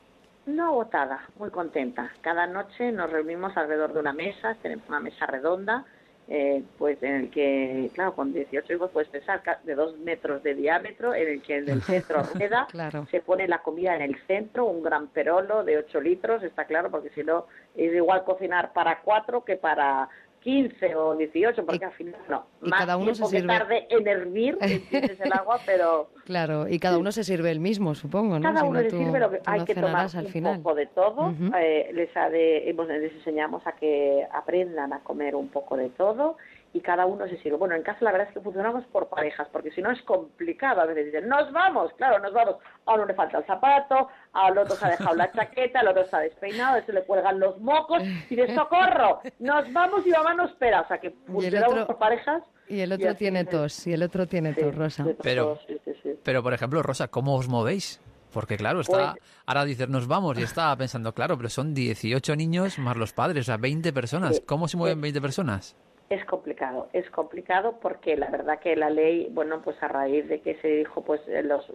No 0.45 0.67
agotada, 0.67 1.21
muy 1.39 1.49
contenta. 1.49 2.11
Cada 2.19 2.45
noche 2.45 2.91
nos 2.91 3.09
reunimos 3.09 3.55
alrededor 3.55 3.93
de 3.93 4.01
una 4.01 4.11
mesa, 4.11 4.57
tenemos 4.61 4.87
una 4.89 4.99
mesa 4.99 5.25
redonda, 5.25 5.85
eh, 6.29 6.63
pues 6.77 7.01
en 7.03 7.15
el 7.15 7.29
que, 7.29 7.89
claro, 7.93 8.15
con 8.15 8.33
18 8.33 8.73
hijos 8.73 8.91
puedes 8.91 9.09
pensar 9.09 9.41
ca- 9.41 9.59
de 9.63 9.75
dos 9.75 9.97
metros 9.99 10.41
de 10.43 10.55
diámetro, 10.55 11.13
en 11.13 11.27
el 11.27 11.41
que 11.41 11.57
en 11.57 11.69
el 11.69 11.81
centro 11.83 12.23
rueda, 12.33 12.67
Claro. 12.71 13.05
se 13.11 13.19
pone 13.21 13.47
la 13.47 13.59
comida 13.59 13.95
en 13.95 14.01
el 14.03 14.15
centro, 14.25 14.65
un 14.65 14.83
gran 14.83 15.07
perolo 15.07 15.63
de 15.63 15.77
8 15.77 15.99
litros, 15.99 16.41
está 16.43 16.65
claro, 16.65 16.89
porque 16.89 17.09
si 17.09 17.23
no 17.23 17.47
es 17.75 17.93
igual 17.93 18.23
cocinar 18.23 18.71
para 18.73 19.01
cuatro 19.01 19.43
que 19.43 19.57
para 19.57 20.07
15 20.43 20.95
o 20.95 21.15
18, 21.15 21.65
porque 21.65 21.85
al 21.85 21.91
final 21.93 22.15
no, 22.29 22.45
y 22.61 22.69
más 22.69 22.79
cada 22.81 22.97
uno 22.97 23.15
se 23.15 23.23
sirve- 23.25 23.47
tarde 23.47 23.87
en 23.89 24.07
hervir, 24.07 24.57
el 24.61 25.33
agua, 25.33 25.59
pero... 25.65 26.09
Claro, 26.25 26.67
y 26.67 26.79
cada 26.79 26.97
uno 26.97 27.11
se 27.13 27.23
sirve 27.23 27.49
el 27.51 27.59
mismo, 27.61 27.95
supongo, 27.95 28.37
¿no? 28.39 28.43
Cada 28.43 28.61
Si 28.61 28.67
uno 28.67 28.81
no, 28.81 28.87
tú- 28.89 28.97
sirve 28.97 29.19
lo 29.19 29.31
que 29.31 29.39
hay 29.45 29.59
no 29.59 29.65
que 29.65 29.75
tomar 29.75 30.07
al 30.13 30.25
un 30.25 30.31
final. 30.31 30.57
poco 30.61 30.75
de 30.75 30.85
todo. 30.87 31.33
Eh, 31.57 31.89
les, 31.93 32.15
ha 32.17 32.29
de- 32.29 32.75
les 32.99 33.13
enseñamos 33.13 33.65
a 33.65 33.71
que 33.73 34.27
aprendan 34.31 34.91
a 34.93 34.99
comer 34.99 35.35
un 35.35 35.47
poco 35.47 35.77
de 35.77 35.89
todo 35.89 36.37
y 36.75 36.81
cada 36.81 37.05
uno 37.05 37.27
se 37.27 37.37
sirve. 37.37 37.57
Bueno, 37.57 37.75
en 37.75 37.83
casa 37.83 37.99
la 38.01 38.11
verdad 38.11 38.27
es 38.27 38.33
que 38.33 38.41
funcionamos 38.41 38.83
por 38.87 39.07
parejas, 39.07 39.47
porque 39.51 39.69
si 39.71 39.81
no 39.81 39.91
es 39.91 40.01
complicado. 40.01 40.81
A 40.81 40.85
veces 40.85 41.05
dicen, 41.05 41.29
nos 41.29 41.51
vamos, 41.51 41.91
claro, 41.97 42.19
nos 42.19 42.33
vamos. 42.33 42.55
A 42.85 42.95
uno 42.95 43.05
le 43.05 43.13
falta 43.13 43.37
el 43.37 43.45
zapato, 43.45 44.07
al 44.33 44.57
otro 44.57 44.75
se 44.75 44.85
ha 44.85 44.89
dejado 44.89 45.15
la 45.15 45.31
chaqueta, 45.31 45.79
al 45.81 45.87
otro 45.89 46.01
está 46.01 46.19
despeinado, 46.19 46.75
a 46.75 46.79
ese 46.79 46.91
le 46.91 47.03
cuelgan 47.03 47.39
los 47.39 47.59
mocos 47.61 48.01
y 48.29 48.35
de 48.35 48.53
socorro, 48.55 49.21
nos 49.39 49.71
vamos 49.71 50.05
y 50.05 50.09
mamá 50.09 50.33
no 50.33 50.45
espera. 50.45 50.81
O 50.81 50.87
sea 50.87 50.97
que 50.99 51.11
funcionamos 51.27 51.73
otro- 51.73 51.87
por 51.87 51.97
parejas. 51.97 52.43
Y 52.67 52.79
el 52.79 52.91
otro 52.91 53.13
tiene 53.15 53.41
es. 53.41 53.49
tos, 53.49 53.87
y 53.87 53.93
el 53.93 54.01
otro 54.03 54.25
tiene 54.25 54.53
tos, 54.53 54.73
Rosa. 54.73 55.05
Pero, 55.21 55.59
Sí, 55.67 55.77
sí, 55.85 55.91
sí. 56.01 56.13
pero, 56.23 56.41
por 56.41 56.53
ejemplo, 56.53 56.81
Rosa, 56.81 57.07
¿cómo 57.09 57.35
os 57.35 57.47
movéis? 57.47 58.01
Porque 58.31 58.57
claro, 58.57 58.81
está, 58.81 59.11
Pues- 59.11 59.23
ahora 59.45 59.63
dices, 59.63 59.89
nos 59.89 60.07
vamos, 60.07 60.39
y 60.39 60.41
está 60.41 60.75
pensando, 60.75 61.13
claro, 61.13 61.37
pero 61.37 61.49
son 61.49 61.75
18 61.75 62.35
niños 62.35 62.79
más 62.79 62.97
los 62.97 63.13
padres, 63.13 63.41
o 63.41 63.45
sea, 63.45 63.57
20 63.57 63.93
personas. 63.93 64.37
Sí. 64.37 64.43
¿Cómo 64.47 64.67
se 64.67 64.75
mueven 64.77 64.99
20 65.01 65.21
personas? 65.21 65.75
Es 66.09 66.23
complicado, 66.25 66.89
es 66.93 67.09
complicado 67.09 67.79
porque 67.81 68.15
la 68.17 68.29
verdad 68.29 68.59
que 68.59 68.75
la 68.75 68.89
ley, 68.89 69.29
bueno, 69.31 69.61
pues 69.63 69.81
a 69.81 69.87
raíz 69.87 70.27
de 70.27 70.41
que 70.41 70.55
se 70.61 70.67
dijo, 70.67 71.01
pues 71.03 71.21
eh, 71.27 71.41
los 71.43 71.65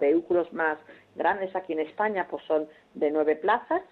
vehículos 0.00 0.52
más 0.52 0.78
grandes 1.14 1.54
aquí 1.56 1.72
en 1.72 1.80
España, 1.80 2.26
pues 2.28 2.44
son 2.44 2.68
de 2.94 3.10
nueve 3.10 3.36
plazas 3.36 3.82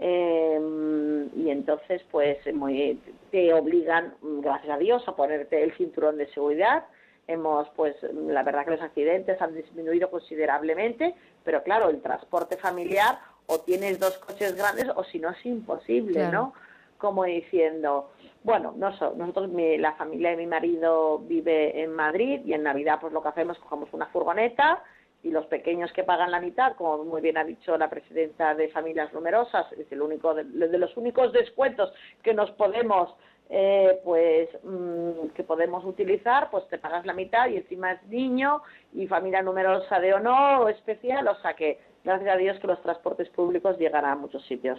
eh, 0.00 1.28
y 1.36 1.50
entonces, 1.50 2.02
pues 2.10 2.38
muy, 2.54 3.00
te 3.30 3.52
obligan, 3.52 4.14
gracias 4.22 4.70
a 4.70 4.78
Dios, 4.78 5.06
a 5.08 5.16
ponerte 5.16 5.62
el 5.62 5.72
cinturón 5.76 6.18
de 6.18 6.28
seguridad. 6.28 6.84
Hemos, 7.26 7.68
pues, 7.70 7.94
la 8.12 8.42
verdad 8.42 8.64
que 8.64 8.70
los 8.72 8.80
accidentes 8.80 9.40
han 9.42 9.54
disminuido 9.54 10.10
considerablemente, 10.10 11.14
pero 11.44 11.62
claro, 11.62 11.90
el 11.90 12.00
transporte 12.00 12.56
familiar 12.56 13.18
o 13.46 13.60
tienes 13.60 13.98
dos 13.98 14.16
coches 14.18 14.54
grandes 14.56 14.88
o 14.94 15.04
si 15.04 15.18
no 15.18 15.30
es 15.30 15.44
imposible, 15.44 16.14
Claro. 16.14 16.32
¿no? 16.32 16.52
como 16.98 17.22
diciendo, 17.24 18.10
bueno, 18.48 18.72
no 18.78 18.96
so- 18.96 19.12
nosotros, 19.14 19.50
mi- 19.50 19.76
la 19.76 19.92
familia 19.92 20.30
de 20.30 20.38
mi 20.38 20.46
marido 20.46 21.18
vive 21.18 21.82
en 21.82 21.92
Madrid 21.92 22.40
y 22.46 22.54
en 22.54 22.62
Navidad 22.62 22.96
pues 22.98 23.12
lo 23.12 23.22
que 23.22 23.28
hacemos, 23.28 23.58
cogemos 23.58 23.92
una 23.92 24.06
furgoneta 24.06 24.82
y 25.22 25.30
los 25.30 25.44
pequeños 25.46 25.92
que 25.92 26.02
pagan 26.02 26.30
la 26.30 26.40
mitad, 26.40 26.74
como 26.76 27.04
muy 27.04 27.20
bien 27.20 27.36
ha 27.36 27.44
dicho 27.44 27.76
la 27.76 27.90
presidenta 27.90 28.54
de 28.54 28.70
Familias 28.70 29.12
Numerosas, 29.12 29.70
es 29.74 29.92
el 29.92 30.00
único 30.00 30.32
de, 30.32 30.44
los 30.78 30.96
únicos 30.96 31.30
descuentos 31.34 31.92
que 32.22 32.32
nos 32.32 32.50
podemos 32.52 33.14
eh, 33.50 34.00
pues 34.02 34.48
mm, 34.62 35.28
que 35.34 35.44
podemos 35.44 35.84
utilizar, 35.84 36.48
pues 36.50 36.66
te 36.68 36.78
pagas 36.78 37.04
la 37.04 37.12
mitad 37.12 37.48
y 37.48 37.56
encima 37.58 37.92
es 37.92 38.02
niño 38.04 38.62
y 38.94 39.06
familia 39.06 39.42
numerosa 39.42 40.00
de 40.00 40.14
honor 40.14 40.62
o 40.62 40.68
especial, 40.70 41.28
o 41.28 41.34
sea 41.42 41.52
que 41.52 41.78
gracias 42.02 42.34
a 42.34 42.38
Dios 42.38 42.58
que 42.60 42.66
los 42.66 42.80
transportes 42.80 43.28
públicos 43.28 43.76
llegan 43.78 44.06
a 44.06 44.16
muchos 44.16 44.42
sitios. 44.46 44.78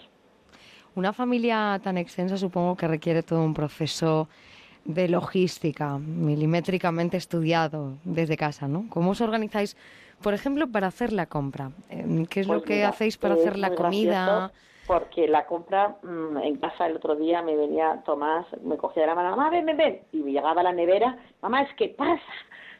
Una 0.99 1.13
familia 1.13 1.79
tan 1.81 1.97
extensa 1.97 2.35
supongo 2.35 2.75
que 2.75 2.85
requiere 2.85 3.23
todo 3.23 3.41
un 3.41 3.53
proceso 3.53 4.27
de 4.83 5.07
logística 5.07 5.97
milimétricamente 5.97 7.15
estudiado 7.15 7.93
desde 8.03 8.35
casa, 8.35 8.67
¿no? 8.67 8.83
¿Cómo 8.89 9.11
os 9.11 9.21
organizáis, 9.21 9.77
por 10.21 10.33
ejemplo, 10.33 10.67
para 10.67 10.87
hacer 10.87 11.13
la 11.13 11.27
compra? 11.27 11.71
Eh, 11.89 12.25
¿Qué 12.29 12.41
es 12.41 12.47
lo 12.47 12.55
Pues 12.55 12.65
que 12.65 12.75
mira, 12.75 12.89
hacéis 12.89 13.17
para 13.17 13.35
hacer 13.35 13.57
la 13.57 13.75
comida? 13.75 14.51
Porque 14.87 15.29
la 15.29 15.45
compra 15.45 15.95
mm, 16.03 16.37
en 16.39 16.57
casa 16.57 16.87
el 16.87 16.97
otro 16.97 17.15
día 17.15 17.41
me 17.43 17.55
venía 17.55 18.01
Tomás, 18.03 18.45
me 18.61 18.75
cogía 18.75 19.03
de 19.03 19.07
la 19.07 19.15
mano, 19.15 19.37
mamá, 19.37 19.49
ven, 19.49 19.67
ven, 19.67 19.77
ven. 19.77 20.01
Y 20.11 20.17
me 20.17 20.33
llegaba 20.33 20.59
a 20.59 20.65
la 20.65 20.73
nevera, 20.73 21.17
mamá, 21.41 21.61
es 21.61 21.73
que 21.75 21.87
pasa. 21.97 22.21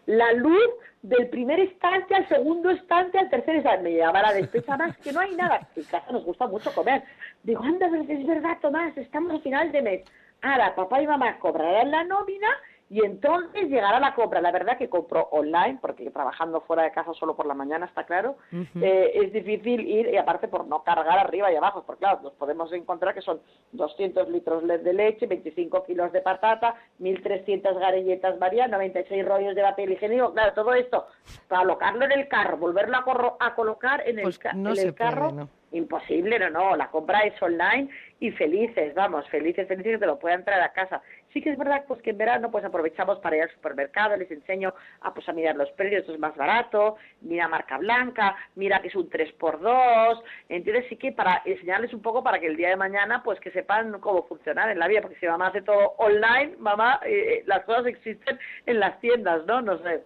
la 0.08 0.34
luz 0.34 0.74
del 1.02 1.30
primer 1.30 1.60
estante 1.60 2.16
al 2.16 2.28
segundo 2.28 2.70
estante 2.70 3.18
al 3.18 3.30
tercer 3.30 3.58
estante. 3.58 3.84
Me 3.84 3.92
llevaba 3.92 4.22
la 4.22 4.34
despensa 4.34 4.78
más, 4.78 4.98
que 4.98 5.12
no 5.12 5.22
hay 5.22 5.36
nada. 5.36 5.68
En 5.76 5.84
casa 5.84 6.12
nos 6.12 6.26
gusta 6.26 6.48
mucho 6.48 6.74
comer. 6.74 7.04
Digo, 7.44 7.64
anda, 7.64 7.88
es 8.08 8.28
verdad, 8.28 8.58
Tomás, 8.62 8.98
estamos 8.98 9.34
a 9.34 9.40
final 9.40 9.72
de 9.72 9.82
mes. 9.82 10.02
Ahora, 10.42 10.76
papá 10.76 11.02
y 11.02 11.08
mamá 11.08 11.38
cobrarán 11.40 11.92
la 11.92 12.04
nómina 12.04 12.48
y 12.90 13.06
entonces 13.06 13.70
llegará 13.70 14.00
la 14.00 14.16
compra. 14.16 14.42
La 14.42 14.52
verdad 14.52 14.78
que 14.78 14.90
compro 14.90 15.28
online, 15.32 15.78
porque 15.80 16.10
trabajando 16.10 16.62
fuera 16.62 16.84
de 16.84 16.92
casa 16.92 17.14
solo 17.14 17.36
por 17.36 17.46
la 17.46 17.54
mañana, 17.54 17.86
está 17.86 18.04
claro, 18.06 18.38
eh, 18.82 19.12
es 19.14 19.32
difícil 19.32 19.88
ir, 19.88 20.08
y 20.08 20.18
aparte 20.18 20.48
por 20.48 20.66
no 20.68 20.84
cargar 20.84 21.20
arriba 21.20 21.52
y 21.52 21.56
abajo, 21.56 21.84
porque 21.86 22.00
claro, 22.00 22.20
nos 22.24 22.34
podemos 22.34 22.72
encontrar 22.74 23.14
que 23.14 23.22
son 23.22 23.42
200 23.74 24.28
litros 24.30 24.66
de 24.68 24.94
leche, 24.94 25.28
25 25.28 25.84
kilos 25.86 26.12
de 26.12 26.22
patata, 26.22 26.76
1.300 27.00 27.78
garelletas 27.78 28.38
María, 28.40 28.68
96 28.68 29.26
rollos 29.26 29.56
de 29.56 29.62
papel 29.62 29.92
higiénico, 29.92 30.34
claro, 30.34 30.54
todo 30.54 30.74
esto, 30.74 31.06
para 31.48 31.62
colocarlo 31.62 32.06
en 32.06 32.12
el 32.14 32.28
carro, 32.28 32.58
volverlo 32.58 32.98
a, 32.98 33.06
corro- 33.06 33.38
a 33.40 33.54
colocar 33.56 34.02
en 34.08 34.18
el, 34.20 34.24
Pues 34.24 34.40
ca- 34.40 34.54
no 34.54 34.72
en 34.72 34.76
se 34.76 34.88
el 34.88 34.94
carro, 34.96 35.30
puede, 35.30 35.34
¿no? 35.44 35.50
Imposible, 35.72 36.40
no, 36.40 36.50
no, 36.50 36.76
la 36.76 36.90
compra 36.90 37.20
es 37.20 37.40
online 37.44 37.90
y 38.20 38.32
felices, 38.32 38.96
vamos, 38.96 39.30
felices, 39.30 39.68
felices 39.68 39.92
que 39.94 39.98
te 40.00 40.06
lo 40.08 40.18
puedan 40.18 40.44
traer 40.44 40.64
a 40.64 40.74
casa. 40.74 41.00
Sí 41.34 41.42
que 41.42 41.52
es 41.52 41.58
verdad 41.58 41.84
pues 41.88 42.02
que 42.02 42.10
en 42.10 42.18
verano 42.18 42.50
pues 42.50 42.66
aprovechamos 42.66 43.20
para 43.20 43.38
ir 43.38 43.44
al 43.44 43.52
supermercado, 43.52 44.18
les 44.18 44.32
enseño 44.32 44.74
a 45.02 45.14
pues 45.14 45.28
a 45.30 45.34
mirar 45.34 45.56
los 45.56 45.70
precios, 45.72 46.02
esto 46.02 46.14
es 46.14 46.20
más 46.20 46.36
barato, 46.36 46.98
mira 47.22 47.48
marca 47.48 47.78
blanca, 47.78 48.36
mira 48.56 48.82
que 48.82 48.88
es 48.88 48.96
un 48.96 49.10
3x2, 49.10 50.22
¿entiendes? 50.50 50.86
Sí 50.90 50.96
que 50.96 51.12
para 51.12 51.42
enseñarles 51.46 51.94
un 51.94 52.02
poco 52.02 52.24
para 52.24 52.40
que 52.40 52.48
el 52.48 52.58
día 52.58 52.70
de 52.70 52.76
mañana 52.76 53.22
pues 53.24 53.40
que 53.40 53.52
sepan 53.52 54.00
cómo 54.00 54.24
funcionar 54.24 54.70
en 54.70 54.80
la 54.80 54.88
vida, 54.88 55.02
porque 55.02 55.18
si 55.20 55.28
mamá 55.28 55.48
hace 55.48 55.62
todo 55.62 55.94
online, 55.98 56.56
mamá, 56.58 57.00
eh, 57.06 57.40
eh, 57.40 57.44
las 57.46 57.64
cosas 57.66 57.86
existen 57.86 58.40
en 58.66 58.80
las 58.80 59.00
tiendas, 59.00 59.46
¿no? 59.46 59.62
No 59.62 59.78
sé. 59.84 60.02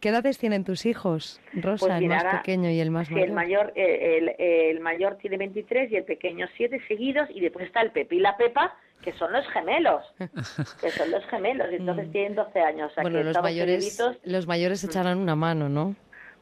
¿Qué 0.00 0.10
edades 0.10 0.38
tienen 0.38 0.64
tus 0.64 0.84
hijos, 0.84 1.40
Rosa, 1.54 1.86
Pues 1.86 2.02
el 2.02 2.08
más 2.08 2.24
pequeño 2.36 2.68
y 2.68 2.78
el 2.78 2.90
más 2.90 3.10
mayor? 3.10 3.26
el 3.26 3.32
mayor, 3.32 3.72
eh, 3.74 4.18
el, 4.18 4.34
el 4.38 4.80
mayor 4.80 5.16
tiene 5.16 5.38
23 5.38 5.90
y 5.92 5.96
el 5.96 6.04
pequeño 6.04 6.46
7 6.56 6.78
seguidos 6.88 7.28
y 7.30 7.40
después 7.40 7.66
está 7.66 7.80
el 7.80 7.90
Pepe 7.90 8.16
y 8.16 8.20
la 8.20 8.36
Pepa 8.36 8.76
que 9.02 9.12
son 9.12 9.32
los 9.32 9.46
gemelos, 9.48 10.02
que 10.80 10.90
son 10.90 11.10
los 11.10 11.24
gemelos 11.26 11.68
y 11.72 11.76
entonces 11.76 12.10
tienen 12.12 12.34
12 12.34 12.60
años, 12.60 12.90
o 12.90 12.94
sea 12.94 13.02
Mm. 13.02 13.06
bueno, 13.06 13.18
que 13.18 13.24
los 13.24 13.42
mayores, 13.42 13.96
seguiditos. 13.96 14.26
los 14.32 14.46
mayores 14.46 14.84
echarán 14.84 15.18
una 15.18 15.36
mano, 15.36 15.68
¿no? 15.68 15.94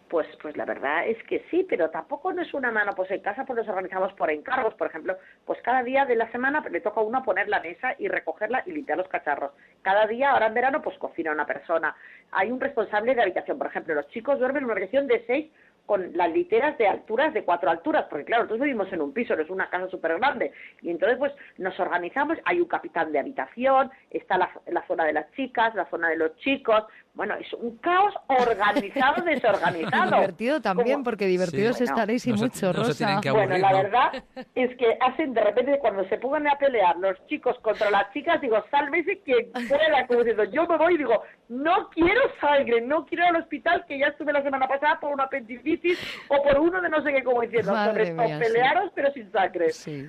Pues, 0.09 0.27
pues 0.43 0.55
la 0.59 0.67
verdad 0.67 1.07
es 1.07 1.17
que 1.25 1.43
sí, 1.51 1.65
pero 1.67 1.89
tampoco 1.89 2.35
no 2.35 2.43
es 2.43 2.53
una 2.53 2.71
mano. 2.71 2.93
Pues 2.95 3.11
en 3.11 3.21
casa 3.23 3.47
pues 3.47 3.57
nos 3.57 3.69
organizamos 3.69 4.13
por 4.13 4.31
encargos, 4.31 4.75
por 4.75 4.89
ejemplo, 4.89 5.17
pues 5.47 5.59
cada 5.63 5.83
día 5.83 6.05
de 6.05 6.17
la 6.17 6.31
semana 6.31 6.63
le 6.71 6.81
toca 6.83 7.01
a 7.01 7.03
uno 7.03 7.23
poner 7.23 7.49
la 7.49 7.61
mesa 7.61 7.95
y 7.99 8.09
recogerla 8.09 8.63
y 8.67 8.73
limpiar 8.73 8.99
los 8.99 9.09
cacharros. 9.09 9.53
Cada 9.81 10.07
día, 10.07 10.33
ahora 10.33 10.49
en 10.49 10.55
verano, 10.55 10.83
pues 10.83 10.99
cocina 10.99 11.33
una 11.33 11.47
persona. 11.47 11.97
Hay 12.31 12.53
un 12.53 12.61
responsable 12.61 13.15
de 13.15 13.23
habitación, 13.23 13.57
por 13.57 13.69
ejemplo, 13.69 13.95
los 13.95 14.07
chicos 14.09 14.39
duermen 14.39 14.59
en 14.59 14.65
una 14.65 14.75
habitación 14.75 15.07
de 15.07 15.25
seis 15.27 15.51
con 15.87 16.17
las 16.17 16.33
literas 16.33 16.79
de 16.79 16.87
alturas 16.87 17.35
de 17.35 17.45
cuatro 17.45 17.71
alturas, 17.71 18.07
porque 18.09 18.25
claro, 18.25 18.45
nosotros 18.45 18.65
vivimos 18.65 18.93
en 18.93 19.03
un 19.03 19.13
piso, 19.13 19.37
no 19.37 19.43
es 19.43 19.51
una 19.51 19.69
casa 19.69 19.89
súper 19.89 20.19
grande, 20.19 20.53
y 20.81 20.91
entonces 20.91 21.19
pues 21.19 21.33
nos 21.59 21.79
organizamos, 21.81 22.39
hay 22.45 22.61
un 22.61 22.69
capitán 22.69 23.13
de 23.13 23.19
habitación, 23.19 23.91
está 24.11 24.39
la, 24.39 24.51
la 24.67 24.87
zona 24.87 25.05
de 25.05 25.13
las 25.13 25.31
chicas, 25.33 25.75
la 25.75 25.89
zona 25.91 26.09
de 26.11 26.17
los 26.17 26.37
chicos, 26.37 26.85
bueno, 27.15 27.35
es 27.35 27.53
un 27.55 27.77
caos 27.79 28.15
organizado, 28.27 29.23
desorganizado. 29.25 30.17
Divertido 30.17 30.61
también, 30.61 31.03
porque 31.05 31.27
divertidos 31.27 31.79
Bueno, 31.79 31.93
estaréis 31.93 32.27
y 32.27 32.31
no 32.31 32.37
se- 32.39 32.45
mucho, 32.45 32.67
no 32.67 32.73
se 32.73 32.79
Rosa. 32.79 32.95
tienen 33.05 33.21
que 33.21 33.31
bueno, 33.31 33.55
aburrir, 33.55 33.61
la 33.63 33.71
¿no? 33.71 33.77
verdad 33.83 34.25
es 34.55 34.77
que 34.77 34.97
hacen 35.01 35.35
de 35.35 35.41
repente 35.43 35.79
cuando 35.79 36.05
se 36.09 36.17
pongan 36.19 36.47
a 36.49 36.57
pelear 36.57 36.97
los 36.97 37.17
chicos 37.27 37.57
contra 37.63 37.91
las 37.91 38.11
chicas, 38.13 38.41
digo, 38.41 38.63
sálvese 38.71 39.21
quien 39.21 39.51
pueda, 39.69 40.07
como 40.07 40.21
diciendo, 40.21 40.45
yo 40.45 40.67
me 40.67 40.77
voy 40.79 40.95
y 40.95 40.99
digo, 40.99 41.23
no 41.49 41.91
quiero 41.91 42.21
sangre, 42.41 42.81
no 42.81 43.05
quiero 43.05 43.25
ir 43.25 43.31
al 43.37 43.43
hospital, 43.43 43.85
que 43.87 43.99
ya 43.99 44.07
estuve 44.07 44.33
la 44.33 44.43
semana 44.43 44.67
pasada 44.67 44.99
por 44.99 45.13
una 45.13 45.25
apendicitis 45.25 45.99
o 46.29 46.43
por 46.43 46.59
uno 46.59 46.81
de 46.81 46.89
no 46.89 47.03
sé 47.03 47.13
qué, 47.13 47.23
como 47.23 47.43
diciendo, 47.43 47.75
sobre 47.85 48.07
sí. 48.07 48.13
pelearos 48.39 48.91
pero 48.95 49.13
sin 49.13 49.31
sangre. 49.33 49.67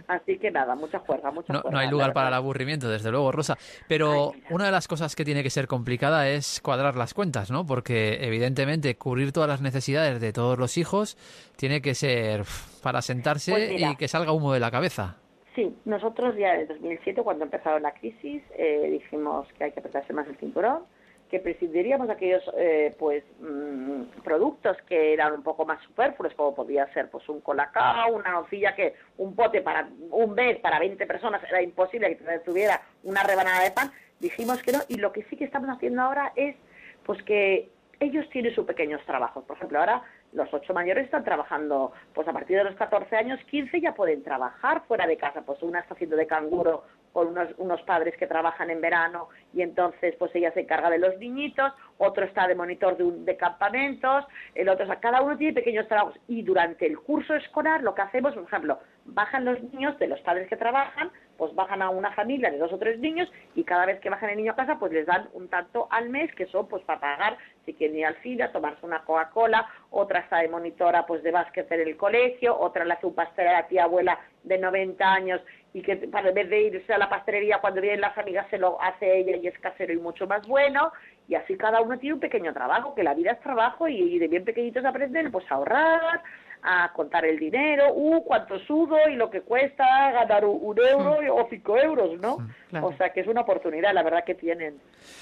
Así 0.08 0.38
que 0.40 0.52
nada, 0.52 0.76
mucha 0.76 1.00
juerga, 1.00 1.32
mucha 1.32 1.52
No, 1.54 1.62
juerga. 1.62 1.76
no 1.78 1.84
hay 1.84 1.90
lugar 1.90 2.14
para 2.14 2.30
el 2.30 2.34
aburrimiento, 2.34 2.90
desde 2.90 3.12
luego, 3.12 3.32
Rosa. 3.32 3.58
Pero 3.88 4.32
una 4.50 4.66
de 4.66 4.72
las 4.72 4.88
cosas 4.88 5.16
que 5.16 5.26
tiene 5.26 5.44
que 5.44 5.50
ser 5.50 5.68
complicada 5.68 6.28
es 6.30 6.62
cuadrar 6.62 6.93
las 6.96 7.14
cuentas, 7.14 7.52
¿no? 7.52 7.66
Porque 7.66 8.26
evidentemente 8.26 8.96
cubrir 8.96 9.32
todas 9.32 9.50
las 9.50 9.62
necesidades 9.62 10.20
de 10.22 10.34
todos 10.34 10.58
los 10.58 10.78
hijos 10.78 11.18
tiene 11.56 11.82
que 11.82 11.96
ser 11.96 12.44
para 12.82 13.02
sentarse 13.02 13.52
Pues 13.52 13.70
mira. 13.72 13.92
y 13.92 13.96
que 13.96 14.08
salga 14.08 14.32
humo 14.32 14.54
de 14.54 14.60
la 14.60 14.72
cabeza. 14.72 15.18
Sí, 15.56 15.76
nosotros 15.86 16.36
ya 16.36 16.56
en 16.56 16.68
2007, 16.68 17.22
cuando 17.22 17.46
empezó 17.46 17.78
la 17.80 17.94
crisis, 17.94 18.42
eh, 18.58 18.90
dijimos 18.92 19.48
que 19.58 19.66
hay 19.66 19.72
que 19.72 19.80
apretarse 19.82 20.12
más 20.12 20.28
el 20.28 20.36
cinturón, 20.38 20.84
que 21.30 21.40
prescindiríamos 21.40 22.08
de 22.08 22.14
aquellos 22.14 22.44
eh, 22.58 22.96
pues 22.98 23.24
mm, 23.40 24.22
productos 24.24 24.78
que 24.88 25.14
eran 25.14 25.34
un 25.34 25.44
poco 25.44 25.66
más 25.66 25.82
superfluos, 25.84 26.34
como 26.36 26.54
podía 26.56 26.92
ser 26.94 27.10
pues 27.10 27.28
un 27.30 27.42
colacao, 27.42 28.16
una 28.16 28.32
nocilla 28.32 28.76
que 28.76 28.94
un 29.18 29.36
pote 29.36 29.62
para 29.62 29.90
un 30.12 30.34
mes 30.34 30.58
para 30.60 30.80
20 30.80 31.06
personas 31.08 31.42
era 31.48 31.62
imposible 31.62 32.18
que 32.18 32.40
tuviera 32.46 32.82
una 33.04 33.24
rebanada 33.24 33.64
de 33.64 33.72
pan. 33.72 33.92
Dijimos 34.20 34.62
que 34.62 34.72
no 34.72 34.80
y 34.88 34.96
lo 34.98 35.12
que 35.12 35.24
sí 35.24 35.36
que 35.36 35.46
estamos 35.46 35.70
haciendo 35.70 36.02
ahora 36.04 36.34
es 36.36 36.56
pues 37.06 37.22
que 37.24 37.70
ellos 38.00 38.28
tienen 38.32 38.54
sus 38.54 38.66
pequeños 38.66 39.02
trabajos. 39.06 39.44
Por 39.46 39.56
ejemplo, 39.58 39.80
ahora 39.80 40.02
los 40.34 40.52
ocho 40.54 40.74
mayores 40.74 41.06
están 41.06 41.24
trabajando, 41.24 41.94
pues 42.14 42.28
a 42.28 42.34
partir 42.34 42.58
de 42.58 42.64
los 42.66 42.76
14 42.76 43.16
años, 43.16 43.40
15 43.50 43.80
ya 43.80 43.94
pueden 43.94 44.24
trabajar 44.24 44.82
fuera 44.88 45.06
de 45.08 45.16
casa. 45.16 45.42
Pues 45.46 45.62
una 45.62 45.80
está 45.80 45.94
haciendo 45.94 46.16
de 46.18 46.26
canguro 46.28 46.84
con 47.14 47.28
unos, 47.28 47.50
unos 47.60 47.80
padres 47.84 48.18
que 48.18 48.26
trabajan 48.26 48.72
en 48.72 48.82
verano 48.82 49.30
y 49.54 49.62
entonces 49.62 50.16
pues 50.18 50.34
ella 50.34 50.52
se 50.54 50.62
encarga 50.62 50.90
de 50.90 50.98
los 50.98 51.16
niñitos, 51.20 51.72
otro 52.00 52.26
está 52.26 52.48
de 52.48 52.56
monitor 52.56 52.98
de, 52.98 53.04
un- 53.04 53.24
de 53.24 53.38
campamentos, 53.38 54.26
el 54.56 54.68
otro, 54.68 54.88
cada 55.00 55.22
uno 55.22 55.38
tiene 55.38 55.54
pequeños 55.54 55.88
trabajos. 55.88 56.20
Y 56.28 56.42
durante 56.42 56.88
el 56.88 57.00
curso 57.00 57.36
escolar 57.36 57.84
lo 57.84 57.94
que 57.94 58.02
hacemos, 58.02 58.34
por 58.34 58.44
ejemplo, 58.44 58.80
bajan 59.06 59.46
los 59.46 59.62
niños 59.62 59.98
de 60.00 60.08
los 60.08 60.20
padres 60.22 60.50
que 60.50 60.58
trabajan, 60.58 61.12
pues 61.38 61.54
bajan 61.56 61.82
a 61.82 61.90
una 61.90 62.12
familia 62.14 62.52
de 62.52 62.58
dos 62.58 62.72
o 62.74 62.78
tres 62.78 63.00
niños 63.00 63.32
y 63.56 63.64
cada 63.64 63.86
vez 63.86 64.00
que 64.00 64.10
bajan 64.10 64.30
el 64.30 64.38
niño 64.38 64.52
a 64.52 64.56
casa 64.56 64.78
pues 64.80 64.92
les 64.92 65.06
dan 65.06 65.30
un 65.34 65.48
tanto 65.50 65.88
al 65.90 66.10
mes 66.10 66.34
que 66.36 66.46
son 66.48 66.68
pues 66.68 66.84
para 66.84 67.00
pagar 67.00 67.38
si 67.66 67.74
quieren 67.74 67.98
ir 67.98 68.06
al 68.06 68.22
cine, 68.22 68.44
a 68.44 68.52
tomarse 68.52 68.86
una 68.86 69.04
Coca-Cola, 69.04 69.68
otra 69.92 70.20
está 70.20 70.40
de 70.40 70.50
monitora 70.50 71.06
pues 71.06 71.24
de 71.24 71.32
básquet 71.32 71.72
en 71.72 71.82
el 71.82 71.98
colegio, 71.98 72.58
otra 72.60 72.86
le 72.86 72.94
hace 72.94 73.06
un 73.06 73.16
pastel 73.16 73.48
a 73.48 73.54
la 73.54 73.68
tía 73.68 73.86
abuela 73.86 74.20
de 74.44 74.58
90 74.58 75.14
años 75.14 75.42
y 75.74 75.82
que 75.82 75.96
para 75.96 76.30
en 76.30 76.36
vez 76.36 76.50
de 76.50 76.62
irse 76.62 76.94
a 76.94 76.98
la 76.98 77.10
pastelería 77.10 77.60
cuando 77.60 77.82
vienen 77.82 78.02
las 78.02 78.18
amigas 78.18 78.48
se 78.50 78.58
lo 78.58 78.80
hace 78.82 79.20
ella 79.20 79.38
y 79.38 79.48
es 79.48 79.58
casero 79.60 79.94
y 79.94 79.98
mucho 79.98 80.28
más 80.28 80.46
bueno. 80.48 80.92
Y 81.28 81.36
así 81.36 81.58
cada 81.58 81.82
uno 81.82 81.98
tiene 81.98 82.16
un 82.16 82.20
pequeño 82.20 82.54
trabajo, 82.54 82.94
que 82.94 83.04
la 83.04 83.14
vida 83.14 83.32
es 83.32 83.40
trabajo 83.40 83.88
y, 83.88 83.98
y 83.98 84.20
de 84.20 84.28
bien 84.28 84.44
pequeñitos 84.44 84.86
aprenden 84.86 85.32
pues 85.32 85.50
a 85.50 85.56
ahorrar, 85.56 86.22
a 86.64 86.92
contar 86.94 87.26
el 87.26 87.38
dinero, 87.38 87.94
uh, 87.94 88.24
cuánto 88.24 88.58
sudo 88.60 88.96
y 89.12 89.16
lo 89.16 89.30
que 89.30 89.42
cuesta 89.42 89.84
ganar 90.12 90.46
un, 90.46 90.60
un 90.62 90.78
euro 90.80 91.18
o 91.36 91.48
cinco 91.50 91.78
euros, 91.78 92.20
¿no? 92.22 92.38
claro. 92.70 92.88
O 92.88 92.94
sea 92.96 93.12
que 93.12 93.20
es 93.22 93.28
una 93.28 93.42
oportunidad, 93.42 93.94
la 93.94 94.02
verdad 94.04 94.24
que 94.26 94.34
tienen 94.36 94.76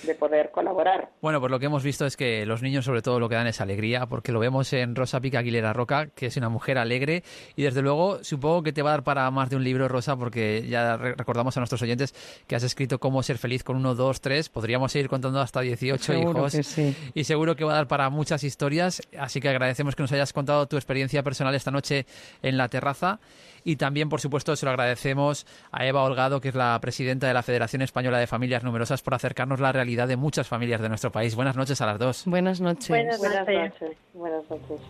de 0.03 0.13
poder 0.15 0.51
colaborar. 0.51 1.09
Bueno, 1.22 1.39
pues 1.39 1.49
lo 1.51 1.59
que 1.59 1.65
hemos 1.65 1.84
visto 1.84 2.05
es 2.05 2.15
que 2.15 2.45
los 2.45 2.61
niños 2.61 2.85
sobre 2.85 3.01
todo 3.01 3.19
lo 3.19 3.27
que 3.27 3.35
dan 3.35 3.47
es 3.47 3.59
alegría, 3.59 4.05
porque 4.05 4.31
lo 4.31 4.39
vemos 4.39 4.72
en 4.73 4.95
Rosa 4.95 5.19
Pica 5.19 5.39
Aguilera 5.39 5.73
Roca, 5.73 6.07
que 6.15 6.27
es 6.27 6.38
una 6.38 6.49
mujer 6.49 6.77
alegre 6.77 7.23
y 7.55 7.63
desde 7.63 7.81
luego 7.81 8.23
supongo 8.23 8.61
que 8.61 8.72
te 8.72 8.84
va 8.84 8.91
a 8.91 8.93
dar 8.93 9.03
para 9.03 9.30
más 9.31 9.49
de 9.49 9.55
un 9.55 9.63
libro, 9.63 9.88
Rosa, 9.88 10.15
porque 10.18 10.65
ya 10.68 10.95
re- 10.97 11.15
recordamos 11.15 11.57
a 11.57 11.59
nuestros 11.59 11.81
oyentes 11.81 12.13
que 12.47 12.55
has 12.55 12.63
escrito 12.63 12.99
cómo 12.99 13.23
ser 13.23 13.38
feliz 13.39 13.63
con 13.63 13.76
uno, 13.77 13.95
dos, 13.95 14.22
tres, 14.22 14.49
podríamos 14.49 14.91
seguir 14.91 15.09
contando 15.09 15.39
hasta 15.41 15.61
18 15.61 16.03
Seguro 16.03 16.30
hijos 16.39 16.51
que 16.55 16.63
sí. 16.63 16.95
y 17.15 17.23
seguro 17.23 17.55
que 17.55 17.63
va 17.63 17.73
a 17.73 17.76
dar 17.77 17.88
para 17.88 18.09
muchas 18.11 18.43
historias, 18.43 19.01
así 19.18 19.39
que 19.41 19.49
agradecemos 19.49 19.95
que 19.95 20.03
nos 20.03 20.11
hayas 20.11 20.31
contado 20.34 20.68
tu 20.68 20.76
experiencia 20.77 21.23
personal 21.23 21.30
esta 21.31 21.71
noche 21.71 22.05
en 22.41 22.57
la 22.57 22.67
terraza 22.69 23.19
y 23.63 23.75
también, 23.75 24.09
por 24.09 24.21
supuesto, 24.21 24.55
se 24.55 24.65
lo 24.65 24.71
agradecemos 24.71 25.45
a 25.71 25.85
Eva 25.85 26.03
Holgado, 26.03 26.41
que 26.41 26.49
es 26.49 26.55
la 26.55 26.79
presidenta 26.81 27.27
de 27.27 27.33
la 27.33 27.43
Federación 27.43 27.81
Española 27.81 28.17
de 28.17 28.27
Familias 28.27 28.63
Numerosas, 28.63 29.01
por 29.01 29.13
acercarnos 29.13 29.59
la 29.59 29.71
realidad 29.71 30.07
de 30.07 30.17
muchas 30.17 30.47
familias 30.47 30.81
de 30.81 30.89
nuestro 30.89 31.11
país. 31.11 31.35
Buenas 31.35 31.55
noches 31.55 31.79
a 31.81 31.85
las 31.85 31.99
dos. 31.99 32.23
Buenas 32.25 32.59
noches. 32.59 32.89
Buenas 32.89 33.21
noches. 33.21 33.97
Buenas 34.13 34.49
noches. 34.49 34.81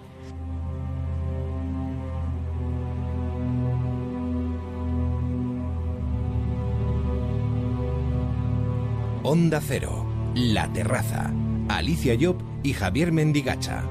Onda 9.23 9.61
Cero, 9.61 10.07
La 10.33 10.71
Terraza, 10.73 11.31
Alicia 11.69 12.15
Job 12.19 12.37
y 12.63 12.73
Javier 12.73 13.11
Mendigacha. 13.11 13.83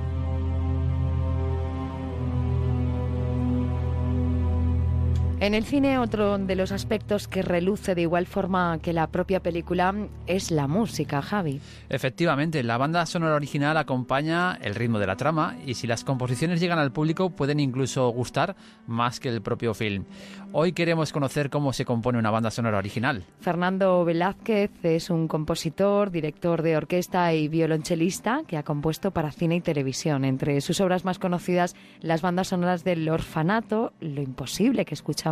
En 5.41 5.55
el 5.55 5.65
cine 5.65 5.99
otro 5.99 6.37
de 6.37 6.55
los 6.55 6.71
aspectos 6.71 7.27
que 7.27 7.41
reluce 7.41 7.95
de 7.95 8.03
igual 8.03 8.27
forma 8.27 8.79
que 8.83 8.93
la 8.93 9.07
propia 9.07 9.41
película 9.41 9.95
es 10.27 10.51
la 10.51 10.67
música, 10.67 11.23
Javi. 11.23 11.62
Efectivamente, 11.89 12.62
la 12.62 12.77
banda 12.77 13.07
sonora 13.07 13.37
original 13.37 13.79
acompaña 13.79 14.59
el 14.61 14.75
ritmo 14.75 14.99
de 14.99 15.07
la 15.07 15.17
trama 15.17 15.57
y 15.65 15.77
si 15.77 15.87
las 15.87 16.05
composiciones 16.05 16.61
llegan 16.61 16.79
al 16.79 16.93
público 16.93 17.31
pueden 17.31 17.59
incluso 17.59 18.07
gustar 18.11 18.55
más 18.87 19.19
que 19.19 19.31
el 19.31 19.41
propio 19.41 19.73
film. 19.73 20.05
Hoy 20.53 20.73
queremos 20.73 21.11
conocer 21.11 21.49
cómo 21.49 21.73
se 21.73 21.87
compone 21.87 22.19
una 22.19 22.31
banda 22.31 22.51
sonora 22.51 22.77
original. 22.77 23.25
Fernando 23.41 24.05
Velázquez 24.05 24.71
es 24.83 25.09
un 25.09 25.27
compositor, 25.27 26.11
director 26.11 26.61
de 26.61 26.77
orquesta 26.77 27.33
y 27.33 27.49
violonchelista 27.49 28.43
que 28.47 28.59
ha 28.59 28.62
compuesto 28.62 29.12
para 29.12 29.33
cine 29.33 29.57
y 29.57 29.61
televisión. 29.62 30.27
Entre 30.27 30.61
sus 30.61 30.83
obras 30.83 31.07
más 31.07 31.19
conocidas, 31.19 31.77
las 32.03 32.21
bandas 32.21 32.49
sonoras 32.49 32.85
del 32.85 33.09
Orfanato, 33.09 33.95
Lo 34.01 34.21
Imposible 34.21 34.85
que 34.85 34.93
escuchamos 34.93 35.30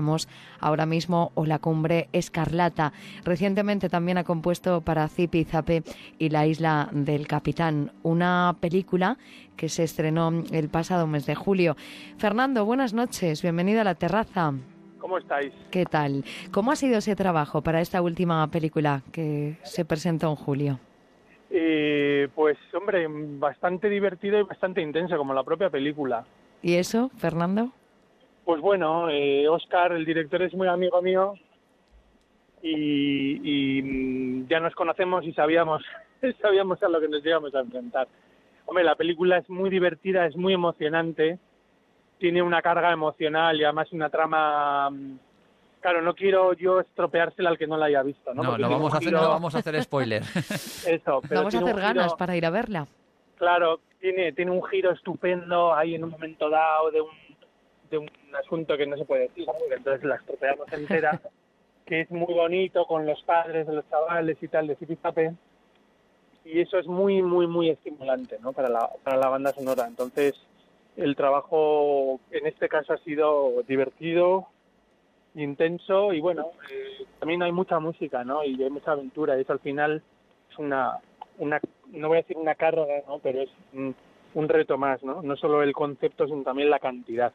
ahora 0.61 0.87
mismo 0.87 1.33
o 1.35 1.47
La 1.47 1.59
Cumbre 1.59 2.09
Escarlata. 2.13 2.93
Recientemente 3.25 3.89
también 3.89 4.19
ha 4.19 4.25
compuesto 4.25 4.81
para 4.81 5.09
Zipi 5.09 5.45
Zape 5.45 5.83
y 6.19 6.31
La 6.31 6.47
Isla 6.47 6.89
del 6.93 7.27
Capitán, 7.27 7.93
una 8.03 8.57
película 8.61 9.19
que 9.57 9.69
se 9.69 9.85
estrenó 9.85 10.33
el 10.53 10.69
pasado 10.69 11.07
mes 11.07 11.27
de 11.27 11.35
julio. 11.35 11.77
Fernando, 12.19 12.65
buenas 12.65 12.95
noches, 12.95 13.43
bienvenido 13.43 13.81
a 13.81 13.85
la 13.85 13.95
terraza. 13.95 14.55
¿Cómo 14.99 15.19
estáis? 15.19 15.53
¿Qué 15.71 15.85
tal? 15.85 16.25
¿Cómo 16.51 16.73
ha 16.73 16.77
sido 16.77 16.99
ese 16.99 17.17
trabajo 17.17 17.63
para 17.63 17.81
esta 17.81 18.03
última 18.03 18.47
película 18.49 19.03
que 19.13 19.57
se 19.63 19.85
presentó 19.85 20.29
en 20.29 20.37
julio? 20.37 20.81
Eh, 21.51 22.29
pues 22.35 22.59
hombre, 22.75 23.07
bastante 23.09 23.89
divertido 23.89 24.39
y 24.39 24.43
bastante 24.43 24.83
intenso, 24.83 25.17
como 25.17 25.33
la 25.33 25.45
propia 25.45 25.71
película. 25.71 26.25
¿Y 26.63 26.75
eso, 26.75 27.11
Fernando? 27.17 27.73
Pues 28.49 28.63
bueno, 28.63 29.11
eh, 29.11 29.47
Oscar, 29.47 29.93
el 29.93 30.07
director, 30.07 30.41
es 30.41 30.55
muy 30.55 30.69
amigo 30.69 31.03
mío 31.03 31.35
y, 32.63 33.79
y, 33.79 33.83
mm, 33.83 34.49
ya 34.49 34.59
nos 34.59 34.75
conocemos 34.75 35.23
y 35.27 35.35
sabíamos, 35.35 35.83
sabíamos 36.41 36.83
a 36.83 36.89
lo 36.89 36.99
que 36.99 37.09
nos 37.09 37.23
íbamos 37.27 37.55
a 37.55 37.61
enfrentar. 37.61 38.09
Hombre, 38.65 38.85
la 38.85 38.95
película 38.95 39.37
es 39.37 39.51
muy 39.51 39.69
divertida, 39.69 40.25
es 40.25 40.35
muy 40.35 40.55
emocionante, 40.55 41.39
tiene 42.19 42.41
una 42.41 42.63
carga 42.63 42.91
emocional 42.91 43.61
y 43.61 43.65
además 43.65 43.93
una 43.93 44.09
trama... 44.09 44.89
mm, 44.89 45.19
Claro, 45.83 46.01
no 46.01 46.15
quiero 46.15 46.55
yo 46.55 46.81
estropeársela 46.81 47.51
al 47.51 47.59
que 47.59 47.67
no 47.67 47.77
la 47.77 47.85
haya 47.87 48.03
visto, 48.03 48.33
¿no? 48.33 48.43
No, 48.43 48.49
Porque 48.53 48.63
no 48.63 48.71
vamos, 48.71 48.95
a 48.95 48.97
hacer, 48.97 49.09
giro- 49.11 49.21
no 49.21 49.29
vamos 49.29 49.55
a 49.55 49.59
hacer 49.59 49.83
spoiler. 49.83 50.23
Eso, 50.87 51.21
pero 51.29 51.41
Vamos 51.43 51.55
a 51.55 51.59
hacer 51.59 51.75
giro- 51.75 51.77
ganas 51.77 52.15
para 52.15 52.35
ir 52.35 52.47
a 52.47 52.51
verla. 52.51 52.87
Claro, 53.37 53.81
tiene, 54.01 54.33
tiene 54.33 54.53
un 54.53 54.63
giro 54.65 54.91
estupendo 54.91 55.75
ahí 55.75 55.95
en 55.97 56.05
un 56.05 56.11
momento 56.13 56.49
dado 56.49 56.91
de 56.91 57.03
un, 57.03 57.11
de 57.91 57.99
un 57.99 58.11
asunto 58.35 58.77
que 58.77 58.87
no 58.87 58.97
se 58.97 59.05
puede 59.05 59.23
decir, 59.23 59.47
entonces 59.71 60.05
la 60.05 60.17
estropeamos 60.17 60.73
entera, 60.73 61.21
que 61.87 62.03
es 62.03 62.11
muy 62.11 62.33
bonito 62.35 62.87
con 62.87 63.07
los 63.07 63.23
padres 63.23 63.67
de 63.67 63.75
los 63.75 63.89
chavales 63.89 64.37
y 64.43 64.49
tal 64.49 64.67
de 64.67 64.77
Zipizape, 64.77 65.35
y 66.45 66.61
eso 66.61 66.79
es 66.79 66.87
muy, 66.87 67.23
muy, 67.23 67.47
muy 67.47 67.71
estimulante 67.71 68.39
¿no? 68.41 68.53
para, 68.53 68.69
la, 68.69 68.89
para 69.03 69.19
la 69.19 69.29
banda 69.29 69.53
sonora. 69.53 69.87
Entonces, 69.87 70.35
el 70.97 71.15
trabajo 71.15 72.21
en 72.31 72.47
este 72.47 72.69
caso 72.69 72.95
ha 72.95 72.99
sido 72.99 73.63
divertido, 73.67 74.49
intenso 75.35 76.13
y 76.13 76.21
bueno, 76.21 76.51
eh, 76.71 77.05
también 77.19 77.43
hay 77.43 77.53
mucha 77.53 77.79
música, 77.79 78.25
¿no? 78.25 78.45
Y 78.45 78.63
hay 78.63 78.71
mucha 78.71 78.93
aventura 78.93 79.37
y 79.39 79.43
eso 79.43 79.53
al 79.53 79.61
final 79.61 80.03
es 80.51 80.59
una, 80.59 80.99
una 81.39 81.61
no 81.93 82.09
voy 82.09 82.19
a 82.19 82.23
decir 82.23 82.37
una 82.37 82.55
carga, 82.55 82.87
¿no? 83.07 83.19
Pero 83.19 83.43
es 83.43 83.51
un, 83.73 83.95
un 84.35 84.49
reto 84.49 84.77
más, 84.77 85.03
¿no? 85.03 85.23
No 85.23 85.37
solo 85.37 85.63
el 85.63 85.73
concepto, 85.73 86.27
sino 86.27 86.43
también 86.43 86.71
la 86.71 86.79
cantidad. 86.79 87.33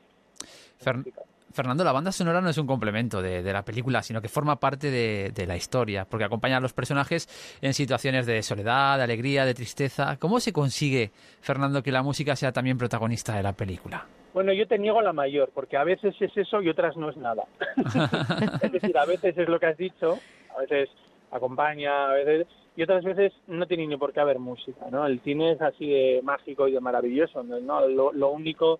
Fer- 0.83 1.03
Fernando, 1.51 1.83
la 1.83 1.91
banda 1.91 2.11
sonora 2.11 2.41
no 2.41 2.49
es 2.49 2.57
un 2.57 2.65
complemento 2.65 3.21
de, 3.21 3.43
de 3.43 3.53
la 3.53 3.63
película, 3.63 4.01
sino 4.01 4.19
que 4.21 4.27
forma 4.27 4.59
parte 4.59 4.89
de, 4.89 5.31
de 5.35 5.45
la 5.45 5.55
historia, 5.55 6.03
porque 6.05 6.23
acompaña 6.25 6.57
a 6.57 6.59
los 6.59 6.73
personajes 6.73 7.29
en 7.61 7.75
situaciones 7.75 8.25
de 8.25 8.41
soledad, 8.41 8.97
de 8.97 9.03
alegría, 9.03 9.45
de 9.45 9.53
tristeza. 9.53 10.17
¿Cómo 10.17 10.39
se 10.39 10.51
consigue, 10.51 11.11
Fernando, 11.41 11.83
que 11.83 11.91
la 11.91 12.01
música 12.01 12.35
sea 12.35 12.51
también 12.51 12.77
protagonista 12.79 13.35
de 13.35 13.43
la 13.43 13.53
película? 13.53 14.03
Bueno, 14.33 14.51
yo 14.51 14.67
te 14.67 14.79
niego 14.79 14.99
la 15.03 15.13
mayor, 15.13 15.51
porque 15.53 15.77
a 15.77 15.83
veces 15.83 16.15
es 16.19 16.35
eso 16.35 16.59
y 16.59 16.69
otras 16.69 16.97
no 16.97 17.11
es 17.11 17.17
nada. 17.17 17.43
es 18.63 18.71
decir, 18.71 18.97
a 18.97 19.05
veces 19.05 19.37
es 19.37 19.47
lo 19.47 19.59
que 19.59 19.67
has 19.67 19.77
dicho, 19.77 20.17
a 20.57 20.61
veces 20.61 20.89
acompaña, 21.31 22.07
a 22.09 22.13
veces 22.13 22.47
y 22.75 22.81
otras 22.81 23.03
veces 23.03 23.31
no 23.45 23.67
tiene 23.67 23.85
ni 23.85 23.95
por 23.97 24.11
qué 24.11 24.19
haber 24.19 24.39
música, 24.39 24.87
¿no? 24.89 25.05
El 25.05 25.19
cine 25.21 25.51
es 25.51 25.61
así 25.61 25.85
de 25.87 26.21
mágico 26.23 26.67
y 26.67 26.71
de 26.71 26.79
maravilloso, 26.79 27.43
¿no? 27.43 27.87
Lo, 27.87 28.11
lo 28.11 28.29
único 28.31 28.79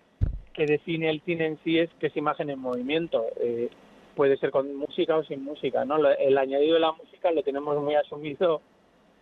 que 0.54 0.66
define 0.66 1.10
el 1.10 1.22
cine 1.22 1.48
en 1.48 1.60
sí 1.64 1.80
es 1.80 1.90
que 2.00 2.08
es 2.08 2.18
imagen 2.18 2.50
en 2.50 2.60
movimiento. 2.60 3.26
Eh, 3.40 3.70
puede 4.16 4.38
ser 4.38 4.52
con 4.52 4.76
música 4.76 5.18
o 5.18 5.24
sin 5.24 5.44
música, 5.44 5.86
¿no? 5.86 5.98
El 6.08 6.38
añadido 6.38 6.76
de 6.76 6.80
la 6.80 6.92
música 6.92 7.32
lo 7.32 7.44
tenemos 7.44 7.82
muy 7.82 7.96
asumido 7.96 8.62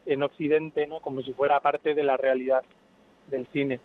en 0.05 0.23
Occidente, 0.23 0.85
¿no? 0.87 0.99
Como 0.99 1.21
si 1.21 1.33
fuera 1.33 1.59
parte 1.59 1.93
de 1.93 2.03
la 2.03 2.17
realidad 2.17 2.63
del 3.27 3.47
cine. 3.47 3.79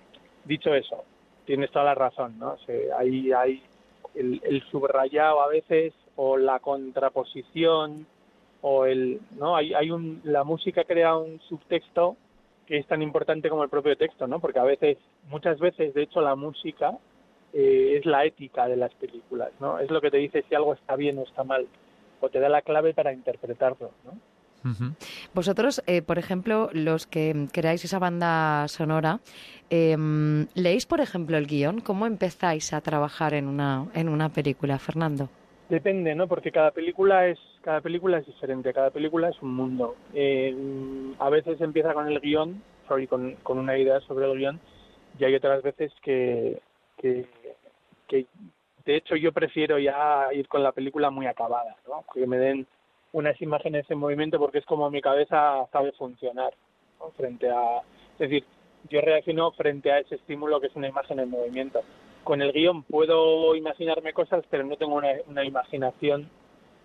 Dicho 0.45 0.75
eso, 0.75 1.05
tienes 1.45 1.71
toda 1.71 1.85
la 1.85 1.95
razón, 1.95 2.39
¿no? 2.39 2.57
Hay, 2.99 3.33
hay 3.33 3.63
el, 4.15 4.41
el 4.45 4.63
subrayado 4.71 5.41
a 5.41 5.49
veces 5.49 5.93
o 6.17 6.37
la 6.37 6.59
contraposición 6.59 8.07
o 8.63 8.85
el, 8.87 9.21
¿no? 9.39 9.55
Hay, 9.55 9.75
hay 9.75 9.91
un, 9.91 10.21
la 10.25 10.43
música 10.43 10.85
crea 10.85 11.17
un 11.17 11.41
subtexto 11.49 12.17
que 12.67 12.79
es 12.79 12.87
tan 12.87 13.01
importante 13.01 13.49
como 13.49 13.63
el 13.63 13.69
propio 13.69 13.97
texto, 13.97 14.27
¿no? 14.27 14.41
Porque 14.41 14.59
a 14.59 14.65
veces, 14.65 14.99
muchas 15.29 15.61
veces, 15.61 15.95
de 15.95 16.03
hecho, 16.03 16.21
la 16.21 16.35
música 16.35 16.99
eh, 17.59 17.97
es 17.97 18.05
la 18.05 18.27
ética 18.27 18.69
de 18.69 18.77
las 18.77 18.93
películas, 18.95 19.51
¿no? 19.61 19.79
Es 19.79 19.91
lo 19.91 20.03
que 20.03 20.11
te 20.11 20.19
dice 20.19 20.45
si 20.47 20.55
algo 20.55 20.75
está 20.75 20.95
bien 20.95 21.17
o 21.17 21.23
está 21.23 21.43
mal, 21.43 21.67
o 22.21 22.29
te 22.29 22.39
da 22.39 22.51
la 22.51 22.61
clave 22.61 22.93
para 22.93 23.15
interpretarlo, 23.15 23.93
¿no? 24.05 24.13
Vosotros, 25.33 25.81
eh, 25.87 26.03
por 26.03 26.19
ejemplo, 26.19 26.71
los 26.73 27.07
que 27.07 27.47
creáis 27.53 27.85
esa 27.85 28.01
banda 28.01 28.67
sonora, 28.67 29.21
eh, 29.71 29.97
¿leéis, 30.55 30.87
por 30.87 31.01
ejemplo, 31.01 31.37
el 31.37 31.47
guion? 31.47 31.81
¿Cómo 31.81 32.05
empezáis 32.05 32.73
a 32.73 32.81
trabajar 32.81 33.33
en 33.35 33.47
una, 33.47 33.87
en 33.95 34.09
una 34.09 34.29
película, 34.29 34.79
Fernando? 34.81 35.29
Depende, 35.69 36.17
¿no? 36.17 36.27
Porque 36.27 36.51
cada 36.51 36.73
película 36.73 37.29
es 37.29 37.39
cada 37.63 37.81
película 37.81 38.19
es 38.19 38.27
diferente, 38.27 38.73
cada 38.73 38.91
película 38.91 39.29
es 39.29 39.41
un 39.41 39.55
mundo. 39.55 39.97
Eh, 40.15 40.55
a 41.19 41.31
veces 41.31 41.61
empieza 41.61 41.95
con 41.95 42.09
el 42.09 42.21
guion, 42.21 42.63
sorry, 42.87 43.07
con, 43.07 43.37
con 43.43 43.59
una 43.59 43.79
idea 43.79 44.01
sobre 44.01 44.31
el 44.31 44.37
guion, 44.37 44.61
y 45.19 45.25
hay 45.25 45.35
otras 45.35 45.63
veces 45.63 45.93
que, 46.03 46.61
que, 46.97 47.27
de 48.85 48.97
hecho, 48.97 49.17
yo 49.17 49.33
prefiero 49.33 49.79
ya 49.79 50.29
ir 50.33 50.49
con 50.49 50.63
la 50.63 50.73
película 50.73 51.11
muy 51.11 51.27
acabada, 51.27 51.77
¿no? 51.87 52.05
Que 52.13 52.27
me 52.27 52.39
den 52.39 52.67
unas 53.13 53.41
imágenes 53.41 53.91
en 53.91 53.99
movimiento 53.99 54.39
porque 54.39 54.59
es 54.59 54.65
como 54.65 54.91
mi 54.91 55.01
cabeza 55.01 55.67
sabe 55.73 55.93
funcionar, 55.93 56.53
¿no? 57.01 57.11
Frente 57.13 57.51
a, 57.51 57.79
es 58.13 58.19
decir, 58.19 58.45
yo 58.89 59.01
reacciono 59.01 59.51
frente 59.53 59.91
a 59.91 59.99
ese 59.99 60.17
estímulo 60.17 60.61
que 60.61 60.69
es 60.69 60.77
una 60.77 60.89
imagen 60.89 61.19
en 61.21 61.31
movimiento. 61.31 61.83
Con 62.25 62.43
el 62.43 62.53
guion 62.53 62.83
puedo 62.83 63.55
imaginarme 63.55 64.13
cosas, 64.13 64.45
pero 64.51 64.65
no 64.65 64.77
tengo 64.77 64.95
una, 64.95 65.13
una 65.27 65.45
imaginación 65.45 66.29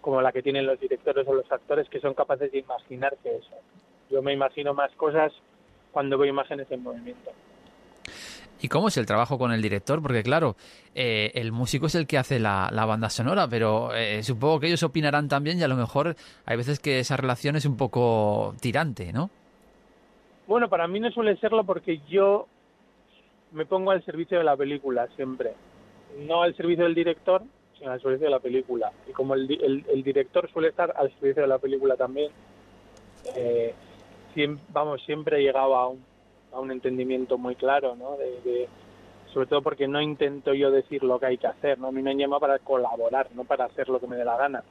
como 0.01 0.21
la 0.21 0.31
que 0.31 0.41
tienen 0.41 0.65
los 0.65 0.79
directores 0.79 1.27
o 1.27 1.33
los 1.33 1.51
actores 1.51 1.87
que 1.89 1.99
son 1.99 2.13
capaces 2.13 2.51
de 2.51 2.59
imaginarse 2.59 3.37
eso. 3.37 3.55
Yo 4.09 4.21
me 4.21 4.33
imagino 4.33 4.73
más 4.73 4.91
cosas 4.93 5.31
cuando 5.91 6.17
veo 6.17 6.29
imágenes 6.29 6.69
en 6.71 6.83
movimiento. 6.83 7.31
¿Y 8.61 8.67
cómo 8.67 8.89
es 8.89 8.97
el 8.97 9.05
trabajo 9.07 9.37
con 9.39 9.51
el 9.51 9.61
director? 9.61 10.01
Porque 10.01 10.21
claro, 10.23 10.55
eh, 10.93 11.31
el 11.33 11.51
músico 11.51 11.87
es 11.87 11.95
el 11.95 12.05
que 12.05 12.17
hace 12.17 12.39
la, 12.39 12.69
banda 12.71 13.09
sonora, 13.09 13.47
pero 13.47 13.93
eh, 13.95 14.21
supongo 14.23 14.59
que 14.59 14.67
ellos 14.67 14.83
opinarán 14.83 15.27
también 15.27 15.59
y 15.59 15.63
a 15.63 15.67
lo 15.67 15.75
mejor 15.75 16.15
hay 16.45 16.57
veces 16.57 16.79
que 16.79 16.99
esa 16.99 17.17
relación 17.17 17.55
es 17.55 17.65
un 17.65 17.75
poco 17.75 18.53
tirante, 18.61 19.11
¿no? 19.11 19.29
Bueno, 20.47 20.69
para 20.69 20.87
mí 20.87 20.99
no 20.99 21.09
suele 21.11 21.37
serlo 21.37 21.63
porque 21.63 21.99
yo 22.09 22.47
me 23.51 23.65
pongo 23.65 23.91
al 23.91 24.03
servicio 24.05 24.37
de 24.37 24.43
la 24.43 24.55
película 24.55 25.07
siempre. 25.15 25.53
No 26.27 26.43
al 26.43 26.55
servicio 26.55 26.83
del 26.83 26.93
director, 26.95 27.41
sino 27.79 27.91
al 27.91 28.01
servicio 28.01 28.25
de 28.25 28.31
la 28.31 28.39
película. 28.39 28.91
Y 29.09 29.11
como 29.13 29.33
el, 29.33 29.49
el, 29.51 29.85
el 29.91 30.03
director 30.03 30.49
suele 30.51 30.67
estar 30.69 30.93
al 30.97 31.09
servicio 31.15 31.41
de 31.41 31.47
la 31.47 31.57
película 31.57 31.95
también, 31.95 32.31
eh, 33.35 33.73
siem- 34.35 34.59
vamos, 34.69 35.01
siempre 35.05 35.37
he 35.39 35.43
llegado 35.43 35.75
a 35.75 35.87
un, 35.87 36.03
a 36.53 36.59
un 36.59 36.71
entendimiento 36.71 37.37
muy 37.37 37.55
claro, 37.55 37.95
¿no? 37.95 38.17
De, 38.17 38.41
de- 38.41 38.69
sobre 39.33 39.47
todo 39.47 39.61
porque 39.61 39.87
no 39.87 40.01
intento 40.01 40.53
yo 40.53 40.71
decir 40.71 41.03
lo 41.03 41.17
que 41.17 41.25
hay 41.27 41.37
que 41.37 41.47
hacer, 41.47 41.79
¿no? 41.79 41.87
A 41.87 41.91
mí 41.91 42.01
me 42.01 42.11
han 42.11 42.17
llamado 42.17 42.41
para 42.41 42.59
colaborar, 42.59 43.29
no 43.33 43.45
para 43.45 43.63
hacer 43.65 43.87
lo 43.87 43.97
que 43.99 44.07
me 44.07 44.17
dé 44.17 44.25
la 44.25 44.35
gana. 44.35 44.61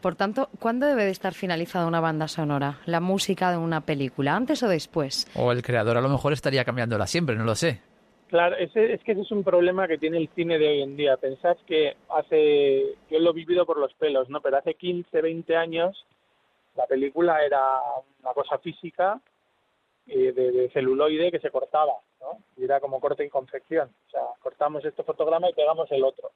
Por 0.00 0.14
tanto, 0.14 0.48
¿cuándo 0.60 0.86
debe 0.86 1.04
de 1.04 1.10
estar 1.10 1.32
finalizada 1.34 1.86
una 1.88 1.98
banda 1.98 2.28
sonora? 2.28 2.78
¿La 2.86 3.00
música 3.00 3.50
de 3.50 3.56
una 3.56 3.80
película? 3.80 4.36
¿Antes 4.36 4.62
o 4.62 4.68
después? 4.68 5.26
O 5.34 5.50
el 5.50 5.62
creador 5.62 5.96
a 5.96 6.00
lo 6.00 6.08
mejor 6.10 6.32
estaría 6.32 6.64
cambiándola 6.64 7.06
siempre, 7.08 7.34
no 7.34 7.44
lo 7.44 7.54
sé. 7.56 7.80
Claro, 8.28 8.56
ese, 8.56 8.92
es 8.92 9.02
que 9.02 9.12
ese 9.12 9.22
es 9.22 9.30
un 9.32 9.42
problema 9.42 9.88
que 9.88 9.98
tiene 9.98 10.18
el 10.18 10.28
cine 10.34 10.58
de 10.58 10.68
hoy 10.68 10.82
en 10.82 10.96
día. 10.96 11.16
Pensad 11.16 11.56
que 11.66 11.96
hace, 12.10 12.94
yo 13.10 13.18
lo 13.18 13.30
he 13.30 13.34
vivido 13.34 13.64
por 13.66 13.78
los 13.78 13.94
pelos, 13.94 14.28
¿no? 14.28 14.40
Pero 14.40 14.58
hace 14.58 14.74
15, 14.74 15.20
20 15.22 15.56
años 15.56 16.04
la 16.76 16.86
película 16.86 17.44
era 17.44 17.60
una 18.22 18.32
cosa 18.32 18.58
física 18.58 19.20
de, 20.06 20.32
de 20.32 20.70
celuloide 20.70 21.30
que 21.30 21.40
se 21.40 21.50
cortaba, 21.50 21.94
¿no? 22.20 22.38
Y 22.56 22.64
era 22.64 22.80
como 22.80 23.00
corte 23.00 23.24
y 23.24 23.30
confección. 23.30 23.90
O 24.06 24.10
sea, 24.10 24.22
cortamos 24.40 24.84
este 24.84 25.02
fotograma 25.02 25.48
y 25.50 25.54
pegamos 25.54 25.90
el 25.90 26.04
otro. 26.04 26.30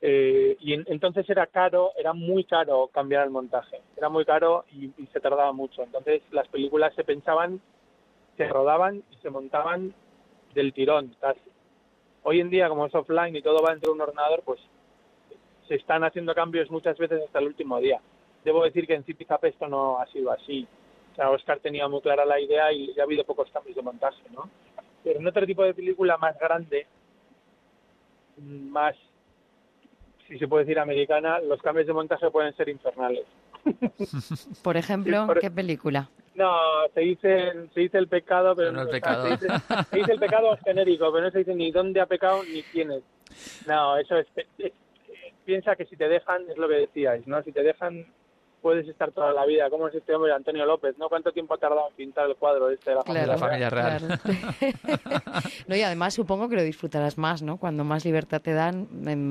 Eh, 0.00 0.56
y 0.60 0.74
en- 0.74 0.84
entonces 0.88 1.28
era 1.30 1.46
caro, 1.46 1.92
era 1.96 2.12
muy 2.12 2.44
caro 2.44 2.88
cambiar 2.88 3.24
el 3.24 3.30
montaje, 3.30 3.80
era 3.96 4.08
muy 4.08 4.24
caro 4.24 4.64
y, 4.72 4.90
se 5.12 5.20
tardaba 5.20 5.52
mucho. 5.52 5.82
Entonces 5.82 6.22
las 6.30 6.48
películas 6.48 6.94
se 6.94 7.04
pensaban, 7.04 7.60
se 8.36 8.46
rodaban 8.46 9.02
y 9.10 9.16
se 9.16 9.30
montaban 9.30 9.94
del 10.54 10.72
tirón 10.72 11.14
casi. 11.20 11.40
Hoy 12.24 12.40
en 12.40 12.50
día, 12.50 12.68
como 12.68 12.86
es 12.86 12.94
offline 12.94 13.36
y 13.36 13.42
todo 13.42 13.62
va 13.62 13.72
entre 13.72 13.90
un 13.90 14.00
ordenador, 14.00 14.42
pues 14.44 14.60
se 15.68 15.76
están 15.76 16.04
haciendo 16.04 16.34
cambios 16.34 16.70
muchas 16.70 16.98
veces 16.98 17.22
hasta 17.24 17.38
el 17.38 17.46
último 17.46 17.78
día. 17.80 18.00
Debo 18.44 18.64
decir 18.64 18.86
que 18.86 18.94
en 18.94 19.04
Zipizape 19.04 19.48
esto 19.48 19.66
no 19.68 19.98
ha 19.98 20.06
sido 20.08 20.30
así. 20.30 20.66
O 21.16 21.18
sea, 21.18 21.30
Oscar 21.30 21.58
tenía 21.60 21.88
muy 21.88 22.02
clara 22.02 22.26
la 22.26 22.38
idea 22.38 22.70
y 22.72 22.92
ya 22.94 23.02
ha 23.02 23.06
habido 23.06 23.24
pocos 23.24 23.50
cambios 23.50 23.74
de 23.74 23.80
montaje, 23.80 24.20
¿no? 24.34 24.50
Pero 25.02 25.18
en 25.18 25.26
otro 25.26 25.46
tipo 25.46 25.62
de 25.64 25.72
película 25.72 26.18
más 26.18 26.38
grande, 26.38 26.86
más, 28.36 28.94
si 30.28 30.38
se 30.38 30.46
puede 30.46 30.64
decir 30.64 30.78
americana, 30.78 31.38
los 31.40 31.62
cambios 31.62 31.86
de 31.86 31.94
montaje 31.94 32.30
pueden 32.30 32.54
ser 32.54 32.68
infernales. 32.68 33.24
Por 34.62 34.76
ejemplo, 34.76 35.20
Sí, 35.22 35.26
por- 35.26 35.40
¿qué 35.40 35.50
película? 35.50 36.10
No, 36.34 36.54
se 36.92 37.00
dice, 37.00 37.52
se 37.72 37.80
dice 37.80 37.96
el 37.96 38.08
pecado, 38.08 38.54
pero 38.54 38.70
No 38.70 38.82
el 38.82 38.88
o 38.88 38.90
sea, 38.90 39.00
pecado. 39.00 39.24
Se, 39.24 39.30
dice, 39.46 39.46
se 39.90 39.96
dice 39.96 40.12
el 40.12 40.18
pecado 40.18 40.54
genérico, 40.66 41.10
pero 41.10 41.24
no 41.24 41.30
se 41.30 41.38
dice 41.38 41.54
ni 41.54 41.70
dónde 41.70 41.98
ha 42.02 42.04
pecado 42.06 42.44
ni 42.44 42.62
quién 42.64 42.90
es. 42.92 43.02
No, 43.66 43.96
eso 43.96 44.18
es, 44.18 44.26
es- 44.58 44.72
Piensa 45.46 45.76
que 45.76 45.86
si 45.86 45.96
te 45.96 46.08
dejan, 46.08 46.42
es 46.50 46.58
lo 46.58 46.68
que 46.68 46.74
decíais, 46.74 47.26
¿no? 47.26 47.40
Si 47.42 47.52
te 47.52 47.62
dejan, 47.62 48.04
puedes 48.66 48.88
estar 48.88 49.12
toda 49.12 49.32
la 49.32 49.46
vida. 49.46 49.70
¿Cómo 49.70 49.86
es 49.86 49.94
este 49.94 50.12
hombre, 50.12 50.32
Antonio 50.32 50.66
López? 50.66 50.98
¿No? 50.98 51.08
¿Cuánto 51.08 51.30
tiempo 51.30 51.54
ha 51.54 51.58
tardado 51.58 51.86
en 51.88 51.94
pintar 51.94 52.28
el 52.28 52.34
cuadro 52.34 52.68
este 52.68 52.90
de 52.90 52.96
la 52.96 53.02
Claro, 53.04 53.38
familia, 53.38 53.70
Real? 53.70 54.00
familia 54.00 54.18
real. 54.18 54.18
claro. 54.18 55.40
no, 55.68 55.76
y 55.76 55.82
además 55.82 56.14
supongo 56.14 56.48
que 56.48 56.56
lo 56.56 56.64
disfrutarás 56.64 57.16
más, 57.16 57.42
¿no? 57.42 57.58
Cuando 57.58 57.84
más 57.84 58.04
libertad 58.04 58.42
te 58.42 58.52
dan, 58.54 58.88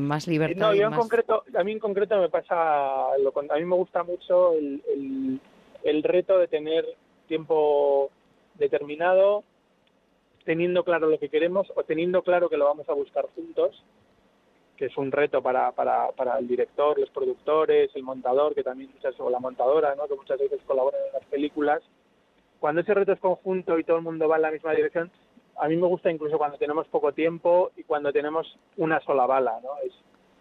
más 0.07 0.25
libertad 0.29 0.67
No, 0.67 0.73
y 0.73 0.79
yo 0.79 0.87
en 0.87 0.93
concreto, 0.93 1.43
a 1.53 1.63
mí 1.65 1.73
en 1.73 1.79
concreto 1.79 2.17
me 2.17 2.29
pasa, 2.29 3.17
lo 3.21 3.33
a 3.37 3.55
mí 3.57 3.65
me 3.65 3.75
gusta 3.75 4.03
mucho 4.03 4.53
el, 4.53 4.81
el, 4.95 5.41
el 5.83 6.03
reto 6.03 6.37
de 6.37 6.47
tener 6.47 6.85
tiempo 7.27 8.11
determinado, 8.53 9.43
teniendo 10.45 10.85
claro 10.85 11.09
lo 11.09 11.19
que 11.19 11.27
queremos 11.27 11.67
o 11.75 11.83
teniendo 11.83 12.21
claro 12.21 12.47
que 12.47 12.55
lo 12.55 12.63
vamos 12.63 12.87
a 12.87 12.93
buscar 12.93 13.25
juntos, 13.35 13.83
que 14.77 14.85
es 14.85 14.97
un 14.97 15.11
reto 15.11 15.41
para, 15.41 15.71
para, 15.71 16.11
para 16.11 16.37
el 16.37 16.47
director, 16.47 16.99
los 16.99 17.09
productores, 17.09 17.89
el 17.95 18.03
montador, 18.03 18.53
que 18.53 18.63
también 18.63 18.91
muchas, 18.93 19.17
o 19.19 19.29
la 19.29 19.39
montadora, 19.39 19.95
¿no? 19.95 20.07
que 20.07 20.15
muchas 20.15 20.39
veces 20.39 20.59
colaboran 20.65 20.99
en 21.07 21.13
las 21.13 21.23
películas. 21.25 21.81
Cuando 22.59 22.81
ese 22.81 22.93
reto 22.93 23.11
es 23.13 23.19
conjunto 23.19 23.77
y 23.79 23.83
todo 23.83 23.97
el 23.97 24.03
mundo 24.03 24.27
va 24.27 24.35
en 24.37 24.41
la 24.41 24.51
misma 24.51 24.73
dirección, 24.73 25.09
a 25.57 25.67
mí 25.69 25.75
me 25.77 25.87
gusta 25.87 26.11
incluso 26.11 26.37
cuando 26.37 26.57
tenemos 26.57 26.87
poco 26.87 27.13
tiempo 27.13 27.71
y 27.77 27.83
cuando 27.83 28.11
tenemos 28.11 28.57
una 28.77 28.99
sola 29.01 29.25
bala, 29.25 29.59
¿no? 29.63 29.69
Es, 29.85 29.93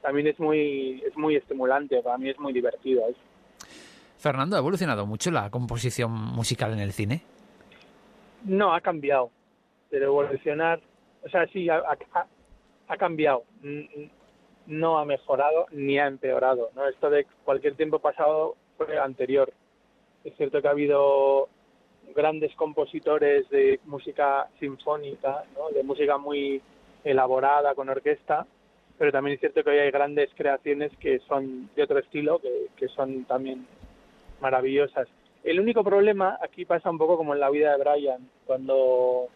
también 0.02 0.26
es 0.26 0.38
muy, 0.40 1.02
es 1.06 1.16
muy 1.16 1.36
estimulante, 1.36 2.02
para 2.02 2.18
mí 2.18 2.28
es 2.30 2.38
muy 2.38 2.52
divertido. 2.52 3.06
Es, 3.08 3.16
Fernando, 4.18 4.56
¿ha 4.56 4.58
evolucionado 4.58 5.06
mucho 5.06 5.30
la 5.30 5.50
composición 5.50 6.10
musical 6.10 6.72
en 6.72 6.80
el 6.80 6.92
cine? 6.92 7.22
No, 8.44 8.74
ha 8.74 8.80
cambiado, 8.80 9.30
pero 9.90 10.06
evolucionar, 10.06 10.80
o 11.24 11.28
sea, 11.28 11.46
sí, 11.48 11.68
ha, 11.68 11.76
ha- 11.78 12.26
ha 12.88 12.96
cambiado, 12.96 13.44
Mm, 13.62 13.84
no 14.66 14.98
ha 14.98 15.04
mejorado 15.04 15.66
ni 15.72 15.98
ha 15.98 16.06
empeorado, 16.06 16.70
¿no? 16.74 16.88
Esto 16.88 17.10
de 17.10 17.26
cualquier 17.44 17.74
tiempo 17.74 17.98
pasado 17.98 18.56
fue 18.76 18.98
anterior. 18.98 19.52
Es 20.24 20.34
cierto 20.36 20.62
que 20.62 20.68
ha 20.68 20.72
habido 20.72 21.48
grandes 22.14 22.54
compositores 22.54 23.48
de 23.50 23.80
música 23.84 24.48
sinfónica, 24.58 25.44
de 25.74 25.82
música 25.82 26.18
muy 26.18 26.62
elaborada 27.02 27.74
con 27.74 27.88
orquesta, 27.88 28.46
pero 28.98 29.12
también 29.12 29.34
es 29.34 29.40
cierto 29.40 29.62
que 29.62 29.70
hoy 29.70 29.78
hay 29.78 29.90
grandes 29.90 30.30
creaciones 30.34 30.92
que 30.98 31.18
son 31.20 31.68
de 31.74 31.82
otro 31.82 31.98
estilo, 31.98 32.38
que, 32.38 32.68
que 32.76 32.88
son 32.88 33.24
también 33.24 33.66
maravillosas. 34.40 35.08
El 35.42 35.60
único 35.60 35.84
problema 35.84 36.38
aquí 36.40 36.64
pasa 36.64 36.90
un 36.90 36.96
poco 36.98 37.16
como 37.16 37.34
en 37.34 37.40
la 37.40 37.50
vida 37.50 37.76
de 37.76 37.84
Brian, 37.84 38.30
cuando 38.46 39.28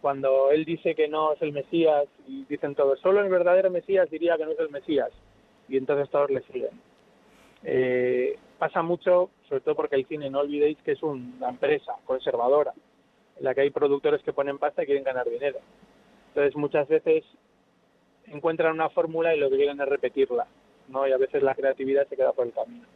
cuando 0.00 0.50
él 0.50 0.64
dice 0.64 0.94
que 0.94 1.08
no 1.08 1.32
es 1.32 1.42
el 1.42 1.52
Mesías 1.52 2.06
y 2.26 2.44
dicen 2.44 2.74
todos, 2.74 3.00
solo 3.00 3.20
el 3.20 3.28
verdadero 3.28 3.70
Mesías 3.70 4.10
diría 4.10 4.36
que 4.36 4.44
no 4.44 4.52
es 4.52 4.58
el 4.60 4.70
Mesías 4.70 5.10
y 5.68 5.76
entonces 5.76 6.08
todos 6.10 6.30
le 6.30 6.42
siguen. 6.42 6.80
Eh, 7.64 8.38
pasa 8.58 8.82
mucho, 8.82 9.30
sobre 9.48 9.60
todo 9.62 9.74
porque 9.74 9.96
el 9.96 10.06
cine, 10.06 10.30
no 10.30 10.40
olvidéis 10.40 10.78
que 10.82 10.92
es 10.92 11.02
una 11.02 11.48
empresa 11.48 11.94
conservadora, 12.04 12.72
en 13.36 13.44
la 13.44 13.54
que 13.54 13.62
hay 13.62 13.70
productores 13.70 14.22
que 14.22 14.32
ponen 14.32 14.58
pasta 14.58 14.82
y 14.82 14.86
quieren 14.86 15.04
ganar 15.04 15.28
dinero. 15.28 15.58
Entonces 16.28 16.56
muchas 16.56 16.88
veces 16.88 17.24
encuentran 18.26 18.74
una 18.74 18.90
fórmula 18.90 19.34
y 19.34 19.40
lo 19.40 19.50
que 19.50 19.56
quieren 19.56 19.80
es 19.80 19.88
repetirla, 19.88 20.46
¿no? 20.88 21.06
Y 21.06 21.12
a 21.12 21.16
veces 21.16 21.42
la 21.42 21.54
creatividad 21.54 22.06
se 22.08 22.16
queda 22.16 22.32
por 22.32 22.46
el 22.46 22.52
camino. 22.52 22.86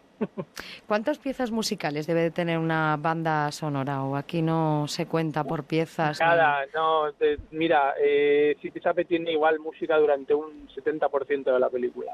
¿Cuántas 0.86 1.18
piezas 1.18 1.50
musicales 1.50 2.06
debe 2.06 2.22
de 2.22 2.30
tener 2.30 2.58
una 2.58 2.96
banda 2.98 3.50
sonora? 3.52 4.04
¿O 4.04 4.16
aquí 4.16 4.42
no 4.42 4.86
se 4.88 5.06
cuenta 5.06 5.44
por 5.44 5.64
piezas? 5.64 6.20
Nada, 6.20 6.64
no, 6.74 7.12
te- 7.12 7.38
mira, 7.50 7.94
eh, 8.00 8.56
Sape 8.82 9.04
tiene 9.04 9.32
igual 9.32 9.58
música 9.58 9.96
durante 9.98 10.34
un 10.34 10.68
70% 10.74 11.52
de 11.52 11.60
la 11.60 11.70
película. 11.70 12.12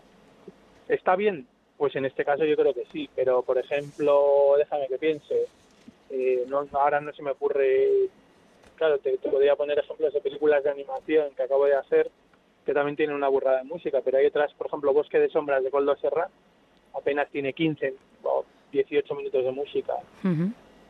¿Está 0.88 1.16
bien? 1.16 1.46
Pues 1.76 1.94
en 1.96 2.04
este 2.06 2.24
caso 2.24 2.44
yo 2.44 2.56
creo 2.56 2.74
que 2.74 2.86
sí, 2.92 3.08
pero 3.14 3.42
por 3.42 3.58
ejemplo, 3.58 4.54
déjame 4.58 4.88
que 4.88 4.98
piense, 4.98 5.46
eh, 6.10 6.44
no, 6.48 6.66
ahora 6.72 7.00
no 7.00 7.12
se 7.12 7.22
me 7.22 7.30
ocurre, 7.30 7.86
claro, 8.76 8.98
te, 8.98 9.16
te 9.18 9.28
podría 9.30 9.54
poner 9.54 9.78
ejemplos 9.78 10.12
de 10.12 10.20
películas 10.20 10.64
de 10.64 10.70
animación 10.70 11.28
que 11.36 11.42
acabo 11.42 11.66
de 11.66 11.76
hacer 11.76 12.10
que 12.66 12.74
también 12.74 12.96
tienen 12.96 13.16
una 13.16 13.28
burrada 13.28 13.58
de 13.58 13.64
música, 13.64 14.00
pero 14.04 14.18
hay 14.18 14.26
otras, 14.26 14.52
por 14.54 14.66
ejemplo, 14.66 14.92
Bosque 14.92 15.18
de 15.18 15.30
Sombras 15.30 15.62
de 15.64 15.70
Coldo 15.70 15.96
Serra, 15.96 16.28
apenas 16.94 17.28
tiene 17.30 17.52
15 17.52 17.94
o 18.22 18.44
18 18.72 19.14
minutos 19.14 19.44
de 19.44 19.50
música. 19.52 19.94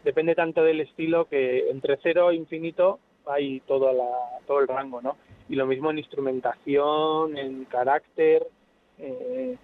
Depende 0.05 0.35
tanto 0.35 0.63
del 0.63 0.81
estilo 0.81 1.27
que 1.27 1.69
entre 1.71 1.99
cero 2.03 2.31
e 2.31 2.35
infinito 2.37 2.99
hay 3.27 3.61
todo, 3.61 3.93
la, 3.93 4.09
todo 4.47 4.61
el 4.61 4.69
rango, 4.69 5.03
¿no? 5.03 5.17
Y 5.49 5.55
lo 5.57 5.67
mismo 5.67 5.91
en 5.91 5.99
instrumentación, 5.99 7.37
en 7.37 7.65
carácter, 7.67 8.47
eh, 8.99 9.57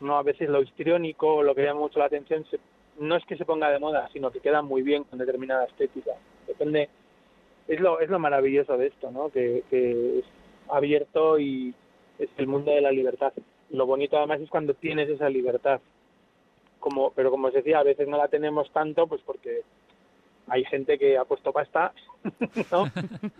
no 0.00 0.16
a 0.18 0.22
veces 0.22 0.48
lo 0.48 0.60
histriónico, 0.62 1.42
lo 1.42 1.54
que 1.54 1.62
llama 1.64 1.80
mucho 1.80 1.98
la 1.98 2.06
atención, 2.06 2.44
se- 2.50 2.60
no 2.98 3.16
es 3.16 3.24
que 3.26 3.36
se 3.36 3.44
ponga 3.44 3.70
de 3.70 3.78
moda, 3.78 4.08
sino 4.12 4.30
que 4.30 4.40
queda 4.40 4.62
muy 4.62 4.82
bien 4.82 5.04
con 5.04 5.18
determinada 5.18 5.64
estética. 5.64 6.12
Depende, 6.46 6.88
es 7.68 7.80
lo, 7.80 8.00
es 8.00 8.08
lo 8.10 8.18
maravilloso 8.18 8.76
de 8.76 8.88
esto, 8.88 9.10
¿no? 9.10 9.30
Que, 9.30 9.62
que 9.70 10.18
es 10.18 10.24
abierto 10.68 11.38
y 11.38 11.74
es 12.18 12.28
el 12.38 12.46
mundo 12.46 12.70
de 12.70 12.80
la 12.80 12.90
libertad. 12.92 13.32
Lo 13.70 13.86
bonito 13.86 14.16
además 14.16 14.40
es 14.40 14.50
cuando 14.50 14.74
tienes 14.74 15.08
esa 15.08 15.28
libertad. 15.28 15.80
Como, 16.80 17.10
pero 17.10 17.30
como 17.30 17.48
os 17.48 17.54
decía, 17.54 17.80
a 17.80 17.84
veces 17.84 18.06
no 18.06 18.16
la 18.16 18.28
tenemos 18.28 18.70
tanto, 18.70 19.06
pues 19.06 19.20
porque 19.22 19.62
hay 20.48 20.64
gente 20.64 20.98
que 20.98 21.18
ha 21.18 21.24
puesto 21.24 21.52
pasta, 21.52 21.92
¿no? 22.70 22.84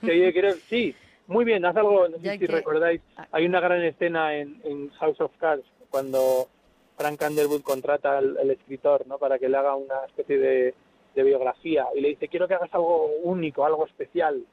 Que 0.01 0.33
quiero, 0.33 0.53
sí, 0.69 0.95
muy 1.29 1.45
bien, 1.45 1.65
haz 1.65 1.77
algo, 1.77 2.09
no 2.09 2.19
sé 2.19 2.39
si 2.39 2.47
recordáis, 2.47 3.01
hay 3.31 3.47
una 3.47 3.61
gran 3.61 3.83
escena 3.83 4.37
en, 4.37 4.61
en 4.65 4.91
House 4.91 5.21
of 5.21 5.37
Cards 5.39 5.65
cuando 5.91 6.49
Frank 6.97 7.21
Underwood 7.29 7.63
contrata 7.63 8.19
al, 8.19 8.37
al 8.39 8.51
escritor, 8.51 9.07
¿no? 9.07 9.19
Para 9.19 9.39
que 9.39 9.49
le 9.49 9.57
haga 9.57 9.77
una 9.77 10.05
especie 10.07 10.39
de, 10.39 10.75
de 11.15 11.23
biografía 11.23 11.87
y 11.95 12.01
le 12.01 12.09
dice, 12.11 12.29
quiero 12.29 12.47
que 12.47 12.55
hagas 12.55 12.73
algo 12.75 13.07
único, 13.23 13.65
algo 13.65 13.87
especial, 13.87 14.45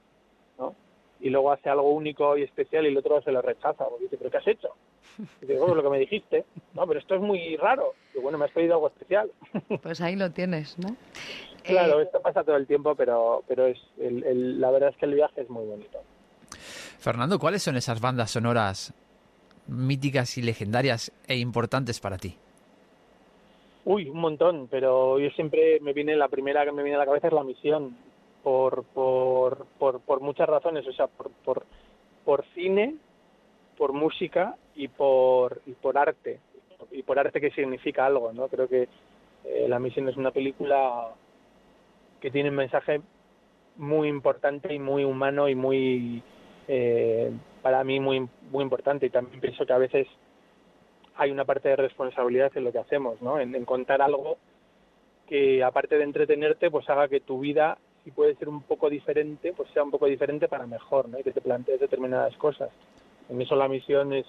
¿no? 0.57 0.75
Y 1.19 1.29
luego 1.29 1.51
hace 1.51 1.69
algo 1.69 1.91
único 1.91 2.37
y 2.37 2.43
especial 2.43 2.85
y 2.85 2.89
el 2.89 2.97
otro 2.97 3.21
se 3.21 3.31
lo 3.31 3.41
rechaza, 3.41 3.87
porque 3.87 4.05
dice, 4.05 4.17
¿pero 4.17 4.31
qué 4.31 4.37
has 4.37 4.47
hecho? 4.47 4.69
Y 5.41 5.45
dice, 5.45 5.59
bueno, 5.59 5.75
lo 5.75 5.84
que 5.84 5.89
me 5.89 5.99
dijiste, 5.99 6.45
no, 6.73 6.88
pero 6.88 6.99
esto 6.99 7.15
es 7.15 7.21
muy 7.21 7.55
raro. 7.57 7.93
Y 8.13 8.19
bueno, 8.19 8.38
me 8.38 8.45
has 8.45 8.51
pedido 8.51 8.75
algo 8.75 8.88
especial. 8.88 9.31
Pues 9.81 10.01
ahí 10.01 10.15
lo 10.15 10.31
tienes, 10.31 10.77
¿no? 10.80 10.95
Claro, 11.63 12.01
Eh, 12.01 12.03
esto 12.03 12.21
pasa 12.21 12.43
todo 12.43 12.57
el 12.57 12.67
tiempo, 12.67 12.93
pero, 12.95 13.43
pero 13.47 13.67
es 13.67 13.77
el, 13.97 14.23
el- 14.25 14.59
la 14.61 14.69
verdad 14.71 14.89
es 14.89 14.97
que 14.97 15.05
el 15.05 15.13
viaje 15.15 15.41
es 15.41 15.49
muy 15.49 15.65
bonito. 15.65 15.99
Fernando, 16.99 17.39
¿cuáles 17.39 17.63
son 17.63 17.77
esas 17.77 18.01
bandas 18.01 18.31
sonoras 18.31 18.93
míticas 19.67 20.38
y 20.38 20.41
legendarias 20.41 21.11
e 21.27 21.38
importantes 21.38 21.99
para 22.01 22.17
ti? 22.17 22.35
Uy, 23.85 24.09
un 24.09 24.19
montón, 24.19 24.67
pero 24.69 25.19
yo 25.19 25.30
siempre 25.31 25.80
me 25.81 25.93
viene, 25.93 26.15
la 26.15 26.27
primera 26.30 26.65
que 26.65 26.71
me 26.71 26.84
viene 26.84 26.95
a 26.95 26.99
la 26.99 27.05
cabeza 27.05 27.27
es 27.27 27.34
la 27.34 27.43
misión, 27.43 27.95
por, 28.43 28.84
por, 28.85 29.65
por, 29.80 30.01
por 30.01 30.19
muchas 30.21 30.47
razones, 30.47 30.85
o 30.88 30.91
sea, 30.93 31.07
por, 31.07 31.31
por, 31.45 31.65
por 32.25 32.45
cine, 32.53 32.95
por 33.77 33.93
música 33.93 34.55
y 34.75 34.87
por, 34.87 35.61
y 35.65 35.71
por 35.73 35.97
arte, 35.97 36.39
y 36.91 37.03
por 37.03 37.19
arte 37.19 37.41
que 37.41 37.51
significa 37.51 38.05
algo, 38.05 38.33
¿no? 38.33 38.47
Creo 38.47 38.67
que 38.67 38.87
eh, 39.45 39.67
La 39.67 39.79
misión 39.79 40.07
es 40.09 40.17
una 40.17 40.31
película 40.31 41.09
que 42.21 42.31
tiene 42.31 42.49
un 42.49 42.55
mensaje 42.55 43.01
muy 43.75 44.07
importante 44.07 44.73
y 44.73 44.79
muy 44.79 45.03
humano 45.03 45.49
y 45.49 45.55
muy, 45.55 46.23
eh, 46.67 47.31
para 47.61 47.83
mí, 47.83 47.99
muy, 47.99 48.27
muy 48.51 48.63
importante. 48.63 49.05
Y 49.05 49.09
también 49.09 49.41
pienso 49.41 49.65
que 49.65 49.73
a 49.73 49.77
veces 49.77 50.07
hay 51.15 51.31
una 51.31 51.45
parte 51.45 51.69
de 51.69 51.75
responsabilidad 51.75 52.51
en 52.55 52.63
lo 52.63 52.71
que 52.71 52.79
hacemos, 52.79 53.21
¿no? 53.21 53.39
En, 53.39 53.53
en 53.53 53.65
contar 53.65 54.01
algo 54.01 54.37
que, 55.27 55.63
aparte 55.63 55.97
de 55.97 56.03
entretenerte, 56.03 56.71
pues 56.71 56.89
haga 56.89 57.07
que 57.07 57.19
tu 57.19 57.39
vida, 57.39 57.77
si 58.03 58.11
puede 58.11 58.35
ser 58.35 58.49
un 58.49 58.61
poco 58.61 58.89
diferente, 58.89 59.53
pues 59.53 59.69
sea 59.71 59.83
un 59.83 59.91
poco 59.91 60.05
diferente 60.05 60.47
para 60.47 60.65
mejor, 60.65 61.09
¿no? 61.09 61.19
Y 61.19 61.23
que 61.23 61.31
te 61.31 61.41
plantees 61.41 61.79
determinadas 61.79 62.35
cosas. 62.37 62.69
En 63.29 63.41
eso 63.41 63.55
la 63.55 63.67
misión 63.67 64.13
es 64.13 64.25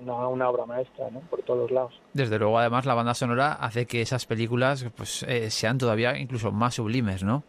una, 0.00 0.28
una 0.28 0.48
obra 0.48 0.66
maestra, 0.66 1.10
¿no? 1.10 1.20
Por 1.20 1.42
todos 1.42 1.60
los 1.60 1.70
lados. 1.70 2.00
Desde 2.12 2.38
luego, 2.38 2.58
además, 2.58 2.86
la 2.86 2.94
banda 2.94 3.14
sonora 3.14 3.52
hace 3.52 3.86
que 3.86 4.00
esas 4.02 4.26
películas 4.26 4.86
pues 4.96 5.22
eh, 5.24 5.50
sean 5.50 5.78
todavía 5.78 6.18
incluso 6.18 6.52
más 6.52 6.74
sublimes, 6.74 7.22
¿no? 7.22 7.42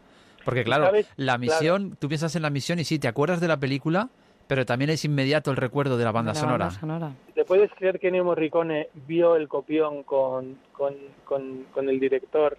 Porque 0.44 0.64
claro, 0.64 0.86
¿Sabes? 0.86 1.07
la 1.18 1.38
misión, 1.38 1.95
tú 1.99 2.07
piensas 2.07 2.36
en 2.36 2.41
la 2.41 2.49
misión 2.49 2.80
y 2.80 2.84
sí, 2.84 2.98
te 2.98 3.07
acuerdas 3.07 3.40
de 3.41 3.48
la 3.48 3.57
película, 3.57 4.10
pero 4.48 4.65
también 4.65 4.90
es 4.90 5.06
inmediato 5.06 5.52
el 5.52 5.57
recuerdo 5.57 5.98
de 5.98 6.03
la 6.03 6.11
banda 6.11 6.34
La 6.34 6.40
sonora. 6.40 6.65
banda 6.65 6.80
sonora. 6.80 7.11
¿Te 7.36 7.45
puedes 7.45 7.72
creer 7.73 7.99
que 7.99 8.07
Ennio 8.07 8.23
Morricone 8.26 8.90
vio 9.07 9.36
el 9.36 9.48
copión 9.48 10.03
con, 10.03 10.57
con, 10.73 10.95
con, 11.26 11.65
con 11.73 11.90
el 11.90 11.99
director 11.99 12.57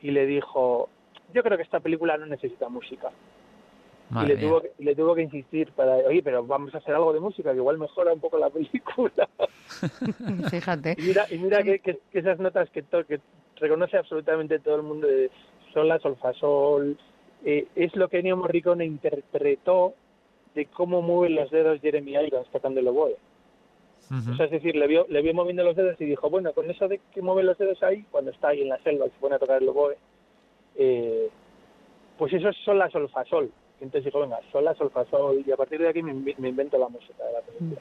y 0.00 0.10
le 0.12 0.26
dijo, 0.26 0.88
yo 1.34 1.42
creo 1.42 1.56
que 1.56 1.64
esta 1.64 1.80
película 1.80 2.16
no 2.16 2.26
necesita 2.26 2.68
música? 2.68 3.10
Y 4.20 4.26
le 4.26 4.36
mía. 4.36 4.48
tuvo, 4.48 4.60
que, 4.60 4.70
le 4.78 4.94
tuvo 4.94 5.14
que 5.14 5.22
insistir 5.22 5.72
para, 5.72 5.94
oye, 5.96 6.22
pero 6.22 6.44
vamos 6.44 6.74
a 6.74 6.78
hacer 6.78 6.94
algo 6.94 7.12
de 7.12 7.20
música, 7.20 7.50
que 7.52 7.56
igual 7.58 7.78
mejora 7.78 8.12
un 8.12 8.20
poco 8.20 8.36
la 8.38 8.50
película. 8.50 9.28
Fíjate. 10.50 10.94
Y 10.98 11.02
mira, 11.02 11.26
y 11.30 11.38
mira 11.38 11.62
que, 11.62 11.78
que- 11.78 11.98
que 12.10 12.18
esas 12.18 12.38
notas 12.38 12.68
que, 12.70 12.82
to- 12.82 13.06
que 13.06 13.20
reconoce 13.56 13.96
absolutamente 13.96 14.58
todo 14.58 14.76
el 14.76 14.82
mundo 14.82 15.06
de 15.06 15.30
sol, 15.72 15.88
la, 15.88 15.98
sol, 16.00 16.16
fa, 16.20 16.32
sol, 16.34 16.98
eh, 17.44 17.66
es 17.74 17.94
lo 17.96 18.08
que 18.08 18.18
Ennio 18.18 18.36
Morricone 18.36 18.84
interpretó 18.84 19.94
de 20.54 20.66
cómo 20.66 21.00
mueven 21.00 21.34
los 21.36 21.50
dedos 21.50 21.80
Jeremy 21.80 22.12
Irons 22.16 22.48
tocando 22.50 22.80
el 22.80 22.88
oboe. 22.88 23.16
O 24.32 24.36
sea, 24.36 24.44
es 24.46 24.50
decir, 24.52 24.76
le 24.76 24.86
vio, 24.86 25.06
le 25.08 25.22
vio 25.22 25.32
moviendo 25.32 25.64
los 25.64 25.74
dedos 25.74 25.98
y 26.00 26.04
dijo, 26.04 26.28
bueno, 26.28 26.52
con 26.52 26.70
eso 26.70 26.86
de 26.88 27.00
que 27.14 27.22
mueve 27.22 27.42
los 27.44 27.56
dedos 27.56 27.82
ahí, 27.82 28.04
cuando 28.10 28.30
está 28.30 28.48
ahí 28.48 28.60
en 28.60 28.68
la 28.68 28.78
selva 28.82 29.06
y 29.06 29.10
se 29.10 29.16
pone 29.18 29.36
a 29.36 29.38
tocar 29.38 29.62
el 29.62 29.68
oboe, 29.70 29.96
eh, 30.76 31.28
pues 32.18 32.32
eso 32.34 32.50
es 32.50 32.56
sol, 32.58 32.78
la, 32.78 32.90
sol, 32.90 33.08
fa, 33.08 33.24
sol. 33.24 33.50
Y 33.82 34.20
venga, 34.20 35.54
a 35.54 35.56
partir 35.56 35.80
de 35.80 35.88
aquí 35.88 36.02
me, 36.02 36.12
invento 36.48 36.78
la 36.78 36.88
música 36.88 37.24
de 37.24 37.32
la 37.32 37.40
película. 37.40 37.80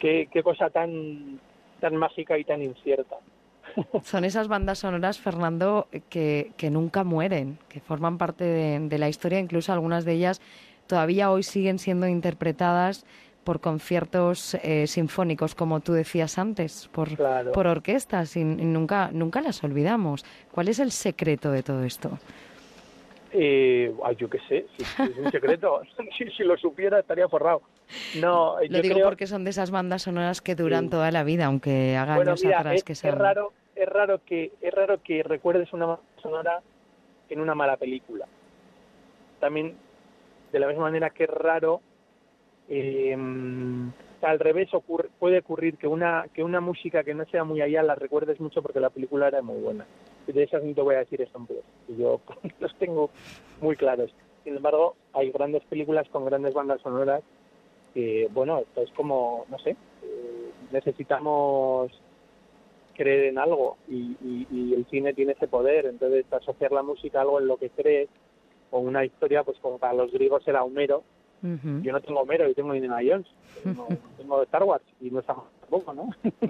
Qué, 0.00 0.28
qué 0.32 0.42
cosa 0.42 0.70
tan, 0.70 1.38
tan 1.80 1.96
mágica 1.96 2.38
y 2.38 2.44
tan 2.44 2.62
incierta. 2.62 3.16
Son 4.02 4.24
esas 4.24 4.48
bandas 4.48 4.78
sonoras, 4.78 5.18
Fernando, 5.18 5.88
que, 6.08 6.52
que 6.56 6.70
nunca 6.70 7.04
mueren, 7.04 7.58
que 7.68 7.80
forman 7.80 8.18
parte 8.18 8.44
de, 8.44 8.80
de 8.80 8.98
la 8.98 9.08
historia, 9.08 9.38
incluso 9.38 9.72
algunas 9.72 10.04
de 10.04 10.14
ellas 10.14 10.40
todavía 10.86 11.30
hoy 11.30 11.42
siguen 11.42 11.78
siendo 11.78 12.06
interpretadas 12.06 13.04
por 13.44 13.60
conciertos 13.60 14.54
eh, 14.62 14.88
sinfónicos, 14.88 15.54
como 15.54 15.78
tú 15.78 15.92
decías 15.92 16.36
antes, 16.36 16.88
por, 16.92 17.08
por 17.52 17.66
orquestas, 17.68 18.36
y, 18.36 18.40
y 18.40 18.44
nunca, 18.44 19.10
nunca 19.12 19.40
las 19.40 19.62
olvidamos. 19.62 20.24
¿Cuál 20.50 20.68
es 20.68 20.80
el 20.80 20.90
secreto 20.90 21.52
de 21.52 21.62
todo 21.62 21.84
esto? 21.84 22.18
Eh, 23.38 23.92
ay, 24.02 24.16
yo 24.16 24.30
qué 24.30 24.38
sé, 24.48 24.66
si, 24.76 24.84
si 24.84 25.02
es 25.02 25.18
un 25.18 25.30
secreto. 25.30 25.82
si, 26.18 26.24
si 26.30 26.42
lo 26.42 26.56
supiera 26.56 27.00
estaría 27.00 27.28
forrado. 27.28 27.60
No, 28.18 28.56
Lo 28.60 28.64
yo 28.64 28.80
digo 28.82 28.94
creo- 28.94 29.06
porque 29.06 29.26
son 29.26 29.44
de 29.44 29.50
esas 29.50 29.70
bandas 29.70 30.02
sonoras 30.02 30.40
que 30.40 30.54
duran 30.54 30.84
Sí. 30.84 30.90
toda 30.90 31.10
la 31.10 31.22
vida, 31.22 31.46
aunque 31.46 31.96
haga 31.96 32.16
bueno, 32.16 32.30
años 32.32 32.44
mira, 32.44 32.60
atrás 32.60 32.76
es, 32.76 32.84
que 32.84 32.92
es 32.92 32.98
sean. 32.98 33.18
raro, 33.18 33.52
es 33.74 33.88
raro 33.88 34.20
que 34.24 34.52
es 34.60 34.72
raro 34.72 35.02
que 35.02 35.22
recuerdes 35.22 35.70
una 35.74 35.84
banda 35.86 36.02
sonora 36.22 36.60
en 37.28 37.40
una 37.40 37.54
mala 37.54 37.76
película. 37.76 38.26
También, 39.38 39.76
de 40.52 40.58
la 40.58 40.68
misma 40.68 40.84
manera 40.84 41.10
que 41.10 41.24
es 41.24 41.30
raro, 41.30 41.82
eh, 42.68 43.14
al 44.22 44.38
revés 44.40 44.70
ocurre- 44.72 45.10
puede 45.18 45.38
ocurrir 45.40 45.76
que 45.76 45.86
una 45.86 46.24
que 46.32 46.42
una 46.42 46.60
música 46.60 47.04
que 47.04 47.14
no 47.14 47.26
sea 47.26 47.44
muy 47.44 47.60
allá 47.60 47.82
la 47.82 47.94
recuerdes 47.94 48.40
mucho 48.40 48.62
porque 48.62 48.80
la 48.80 48.90
película 48.90 49.28
era 49.28 49.42
muy 49.42 49.60
buena. 49.60 49.84
De 50.26 50.42
esas 50.42 50.62
no 50.64 50.74
te 50.74 50.80
voy 50.82 50.94
a 50.96 50.98
decir 51.00 51.20
ejemplos, 51.22 51.60
yo 51.88 52.20
los 52.60 52.74
tengo 52.76 53.10
muy 53.60 53.76
claros. 53.76 54.10
Sin 54.44 54.56
embargo, 54.56 54.96
hay 55.12 55.30
grandes 55.30 55.64
películas 55.64 56.08
con 56.10 56.24
grandes 56.24 56.52
bandas 56.54 56.80
sonoras 56.82 57.22
que, 57.94 58.28
bueno, 58.32 58.58
esto 58.58 58.82
es 58.82 58.90
como, 58.92 59.46
no 59.48 59.58
sé, 59.58 59.70
eh, 59.70 60.50
necesitamos 60.72 61.90
creer 62.94 63.26
en 63.26 63.38
algo 63.38 63.76
y, 63.88 64.16
y- 64.22 64.46
y 64.50 64.74
el 64.74 64.86
cine 64.86 65.12
tiene 65.14 65.32
ese 65.32 65.48
poder, 65.48 65.86
entonces 65.86 66.24
asociar 66.32 66.72
la 66.72 66.82
música 66.82 67.18
a 67.18 67.22
algo 67.22 67.40
en 67.40 67.46
lo 67.46 67.56
que 67.58 67.70
crees 67.70 68.08
o 68.70 68.78
una 68.80 69.04
historia, 69.04 69.42
pues 69.44 69.58
como 69.58 69.78
para 69.78 69.94
los 69.94 70.10
griegos 70.12 70.46
era 70.48 70.64
Homero, 70.64 71.02
Ujú. 71.42 71.82
yo 71.82 71.92
no 71.92 72.00
tengo 72.00 72.20
Homero, 72.20 72.48
yo 72.48 72.54
tengo 72.54 72.74
Indiana 72.74 73.00
Jones, 73.06 73.26
tengo, 73.62 73.86
tengo 74.16 74.42
Star 74.42 74.64
Wars 74.64 74.84
y 75.00 75.10
no 75.10 75.20
estamos 75.20 75.44
tampoco, 75.60 75.92
¿no? 75.92 76.08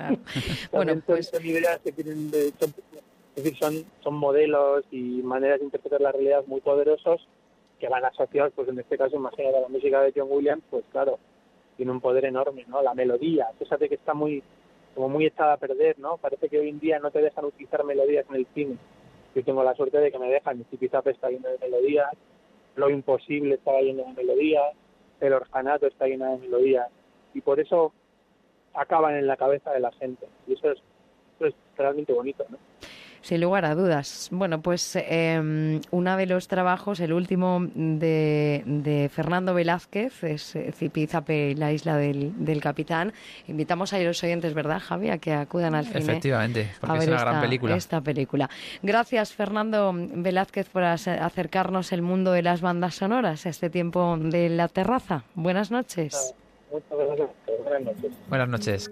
Bueno, 0.72 1.00
También 1.00 1.22
son- 1.24 1.44
ideas 1.46 1.80
que 1.80 1.92
tienen 1.92 2.30
de- 2.30 2.50
son- 2.58 2.74
es 3.36 3.44
decir, 3.44 3.58
son, 3.58 3.84
son 4.02 4.14
modelos 4.14 4.84
y 4.90 5.20
maneras 5.22 5.58
de 5.58 5.66
interpretar 5.66 6.00
la 6.00 6.10
realidad 6.10 6.44
muy 6.46 6.62
poderosos 6.62 7.26
que 7.78 7.88
van 7.88 8.04
asociados, 8.04 8.52
pues 8.56 8.68
en 8.68 8.78
este 8.78 8.96
caso, 8.96 9.16
imagínate 9.16 9.60
la 9.60 9.68
música 9.68 10.00
de 10.00 10.12
John 10.16 10.28
Williams, 10.30 10.62
pues 10.70 10.84
claro, 10.90 11.18
tiene 11.76 11.92
un 11.92 12.00
poder 12.00 12.24
enorme, 12.24 12.64
¿no? 12.66 12.80
La 12.82 12.94
melodía, 12.94 13.48
fíjate 13.58 13.90
que 13.90 13.96
está 13.96 14.14
muy, 14.14 14.42
como 14.94 15.10
muy 15.10 15.26
echada 15.26 15.52
a 15.52 15.58
perder, 15.58 15.98
¿no? 15.98 16.16
Parece 16.16 16.48
que 16.48 16.58
hoy 16.58 16.70
en 16.70 16.80
día 16.80 16.98
no 16.98 17.10
te 17.10 17.20
dejan 17.20 17.44
utilizar 17.44 17.84
melodías 17.84 18.24
en 18.30 18.36
el 18.36 18.46
cine. 18.54 18.78
Yo 19.34 19.44
tengo 19.44 19.62
la 19.62 19.74
suerte 19.74 19.98
de 19.98 20.10
que 20.10 20.18
me 20.18 20.30
dejan, 20.30 20.64
Tipi 20.64 20.88
Zap 20.88 21.06
está 21.08 21.28
lleno 21.28 21.50
de 21.50 21.58
melodías, 21.58 22.08
Lo 22.76 22.88
Imposible 22.88 23.56
está 23.56 23.78
lleno 23.82 24.04
de 24.04 24.14
melodías, 24.14 24.72
El 25.20 25.34
Orfanato 25.34 25.86
está 25.86 26.06
lleno 26.06 26.30
de 26.30 26.38
melodías, 26.38 26.88
y 27.34 27.42
por 27.42 27.60
eso 27.60 27.92
acaban 28.72 29.16
en 29.16 29.26
la 29.26 29.36
cabeza 29.36 29.72
de 29.72 29.80
la 29.80 29.92
gente, 29.92 30.26
y 30.46 30.54
eso 30.54 30.70
es, 30.70 30.78
eso 31.36 31.48
es 31.48 31.54
realmente 31.76 32.14
bonito, 32.14 32.46
¿no? 32.48 32.56
Sin 33.26 33.40
lugar 33.40 33.64
a 33.64 33.74
dudas. 33.74 34.28
Bueno, 34.30 34.62
pues 34.62 34.94
eh, 34.94 35.80
uno 35.90 36.16
de 36.16 36.26
los 36.26 36.46
trabajos, 36.46 37.00
el 37.00 37.12
último 37.12 37.58
de, 37.74 38.62
de 38.64 39.10
Fernando 39.12 39.52
Velázquez, 39.52 40.22
es 40.22 40.54
eh, 40.54 40.70
Zipizape, 40.72 41.56
la 41.56 41.72
isla 41.72 41.96
del, 41.96 42.32
del 42.44 42.60
capitán. 42.60 43.12
Invitamos 43.48 43.92
a 43.92 43.98
los 43.98 44.22
oyentes, 44.22 44.54
¿verdad, 44.54 44.78
Javi?, 44.80 45.10
a 45.10 45.18
que 45.18 45.32
acudan 45.32 45.74
al 45.74 45.86
cine. 45.86 45.98
Efectivamente, 45.98 46.70
porque 46.80 46.92
a 46.94 46.98
es 46.98 47.00
ver 47.00 47.08
una 47.14 47.20
gran 47.20 47.34
esta- 47.34 47.40
película. 47.42 47.74
Esta 47.76 48.00
película. 48.00 48.50
Gracias, 48.84 49.32
Fernando 49.32 49.92
Velázquez, 49.92 50.68
por 50.68 50.84
as- 50.84 51.08
acercarnos 51.08 51.90
el 51.90 52.02
mundo 52.02 52.30
de 52.30 52.42
las 52.42 52.60
bandas 52.60 52.94
sonoras 52.94 53.44
a 53.44 53.48
este 53.48 53.70
tiempo 53.70 54.16
de 54.20 54.50
la 54.50 54.68
terraza. 54.68 55.24
Buenas 55.34 55.72
noches. 55.72 56.32
Muchas 56.70 56.88
gracias, 56.96 57.28
buenas 57.64 57.82
noches. 57.82 58.12
Buenas 58.28 58.48
noches. 58.48 58.90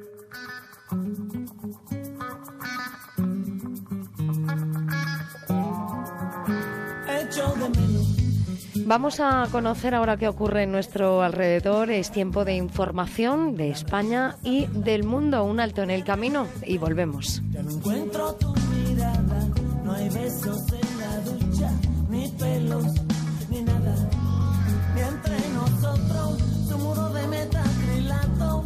Vamos 8.86 9.20
a 9.20 9.46
conocer 9.50 9.94
ahora 9.94 10.16
qué 10.16 10.26
ocurre 10.28 10.62
en 10.64 10.72
nuestro 10.72 11.22
alrededor. 11.22 11.90
Es 11.90 12.10
tiempo 12.10 12.44
de 12.44 12.54
información 12.54 13.56
de 13.56 13.70
España 13.70 14.36
y 14.42 14.66
del 14.66 15.04
mundo. 15.04 15.44
Un 15.44 15.60
alto 15.60 15.82
en 15.82 15.90
el 15.90 16.04
camino 16.04 16.46
y 16.66 16.76
volvemos. 16.76 17.40
Ya 17.50 17.62
no 17.62 17.70
encuentro 17.70 18.34
tu 18.34 18.52
mirada, 18.52 19.48
no 19.84 19.92
hay 19.92 20.08
besos 20.10 20.60
en 20.72 21.00
la 21.00 21.18
ducha, 21.20 21.70
ni 22.10 22.28
pelos, 22.28 22.84
ni 23.48 23.62
nada. 23.62 23.94
Ni 24.94 25.00
entre 25.00 25.38
nosotros, 25.54 26.38
su 26.68 26.76
muro 26.78 27.08
de 27.10 27.26
metacrilato, 27.28 28.64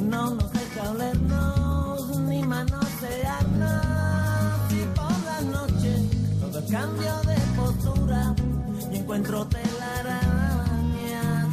no 0.00 0.30
nos 0.30 0.52
deja 0.52 0.90
olernos, 0.90 2.18
ni 2.20 2.42
manosearnos. 2.42 4.72
Y 4.72 4.84
por 4.94 5.12
la 5.24 5.40
noche, 5.42 6.02
todo 6.40 6.58
el 6.60 6.66
encuentro 9.14 9.46
telarañas 9.46 10.26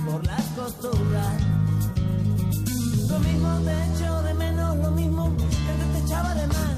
por 0.04 0.26
las 0.26 0.42
costuras. 0.56 1.44
Lo 3.08 3.20
mismo 3.20 3.60
te 3.60 3.86
echo 3.86 4.24
de 4.24 4.34
menos, 4.34 4.78
lo 4.78 4.90
mismo 4.92 5.38
que 5.38 5.44
antes 5.44 5.94
te 5.94 6.00
echaba 6.00 6.34
de 6.34 6.48
más. 6.48 6.76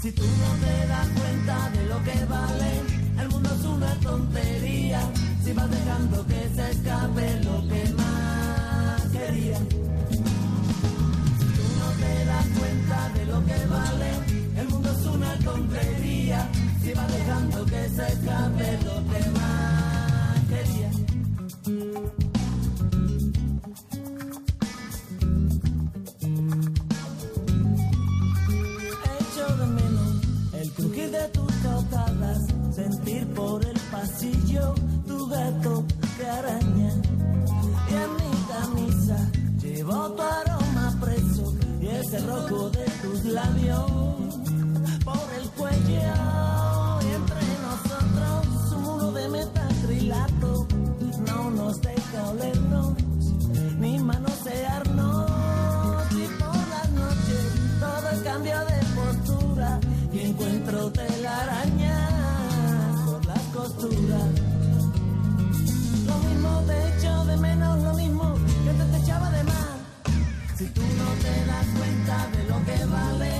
Si 0.00 0.12
tú 0.12 0.22
no 0.22 0.54
te 0.64 0.86
das 0.86 1.08
cuenta 1.08 1.70
de 1.70 1.84
lo 1.86 2.00
que 2.04 2.24
vale, 2.26 2.80
el 3.20 3.28
mundo 3.28 3.50
es 3.52 3.64
una 3.64 3.92
tontería. 3.96 5.00
Si 5.42 5.52
vas 5.52 5.68
dejando 5.68 6.24
que 6.26 6.48
se 6.54 6.70
escape 6.70 7.40
lo 7.42 7.66
que 7.68 7.92
más 7.94 9.02
quería. 9.10 9.58
Si 9.58 10.16
tú 11.56 11.64
no 11.80 11.90
te 11.98 12.24
das 12.24 12.46
cuenta 12.56 13.08
de 13.14 13.26
lo 13.26 13.44
que 13.44 13.66
vale, 13.66 14.12
el 14.58 14.68
mundo 14.68 14.92
es 14.92 15.04
una 15.06 15.36
tontería. 15.38 16.48
Si 16.84 16.92
vas 16.92 17.12
dejando 17.12 17.66
que 17.66 17.88
se 17.88 18.06
escape 18.06 18.78
lo 18.84 19.04
que 19.12 19.28
más 19.30 19.87
el 34.22 34.30
pasillo 34.30 34.74
tu 35.06 35.28
gato 35.28 35.84
que 36.16 36.26
araña. 36.26 36.92
Y 37.88 37.94
en 37.94 38.10
mi 38.16 38.36
camisa 38.52 39.30
llevo 39.60 40.10
tu 40.12 40.22
aroma 40.22 40.96
preso 41.00 41.54
y 41.80 41.86
ese 41.86 42.18
rojo 42.26 42.70
de 42.70 42.84
tus 43.02 43.24
labios 43.24 43.90
por 45.04 45.28
el 45.40 45.48
cuello. 45.50 46.00
Y 47.02 47.14
entre 47.14 47.44
nosotros 47.66 48.72
un 48.72 48.82
muro 48.82 49.12
de 49.12 49.28
metacrilato 49.28 50.66
no 51.26 51.50
nos 51.50 51.80
deja 51.80 52.30
olernos 52.30 52.97
Lo 63.76 63.84
mismo 66.18 66.62
te 66.66 66.96
echo 66.96 67.24
de 67.26 67.36
menos, 67.36 67.82
lo 67.82 67.94
mismo 67.94 68.34
que 68.64 68.72
te 68.72 68.96
echaba 69.02 69.30
de 69.30 69.44
más. 69.44 69.68
Si 70.56 70.66
tú 70.68 70.80
no 70.80 71.04
te 71.22 71.46
das 71.46 71.66
cuenta 71.76 72.26
de 72.32 72.44
lo 72.48 72.64
que 72.64 72.84
vale. 72.86 73.37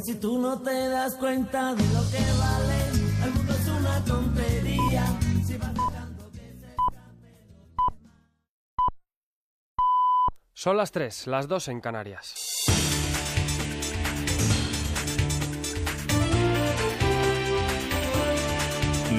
Si 0.00 0.14
tú 0.14 0.38
no 0.38 0.60
te 0.62 0.88
das 0.88 1.14
cuenta 1.16 1.74
de 1.74 1.84
lo 1.88 2.00
que 2.10 2.24
vale, 2.38 2.78
el 3.24 3.30
mundo 3.32 3.52
es 3.52 3.68
una 3.68 4.04
tontería. 4.04 5.06
Si 5.46 5.56
vas 5.58 5.74
dejando 5.74 6.30
que 6.30 6.38
se 6.38 6.74
Son 10.54 10.76
las 10.76 10.92
3, 10.92 11.26
las 11.26 11.46
2 11.46 11.68
en 11.68 11.80
Canarias. 11.80 12.34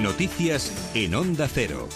Noticias 0.02 0.92
en 0.96 1.16
Onda 1.16 1.48
Cero. 1.48 1.88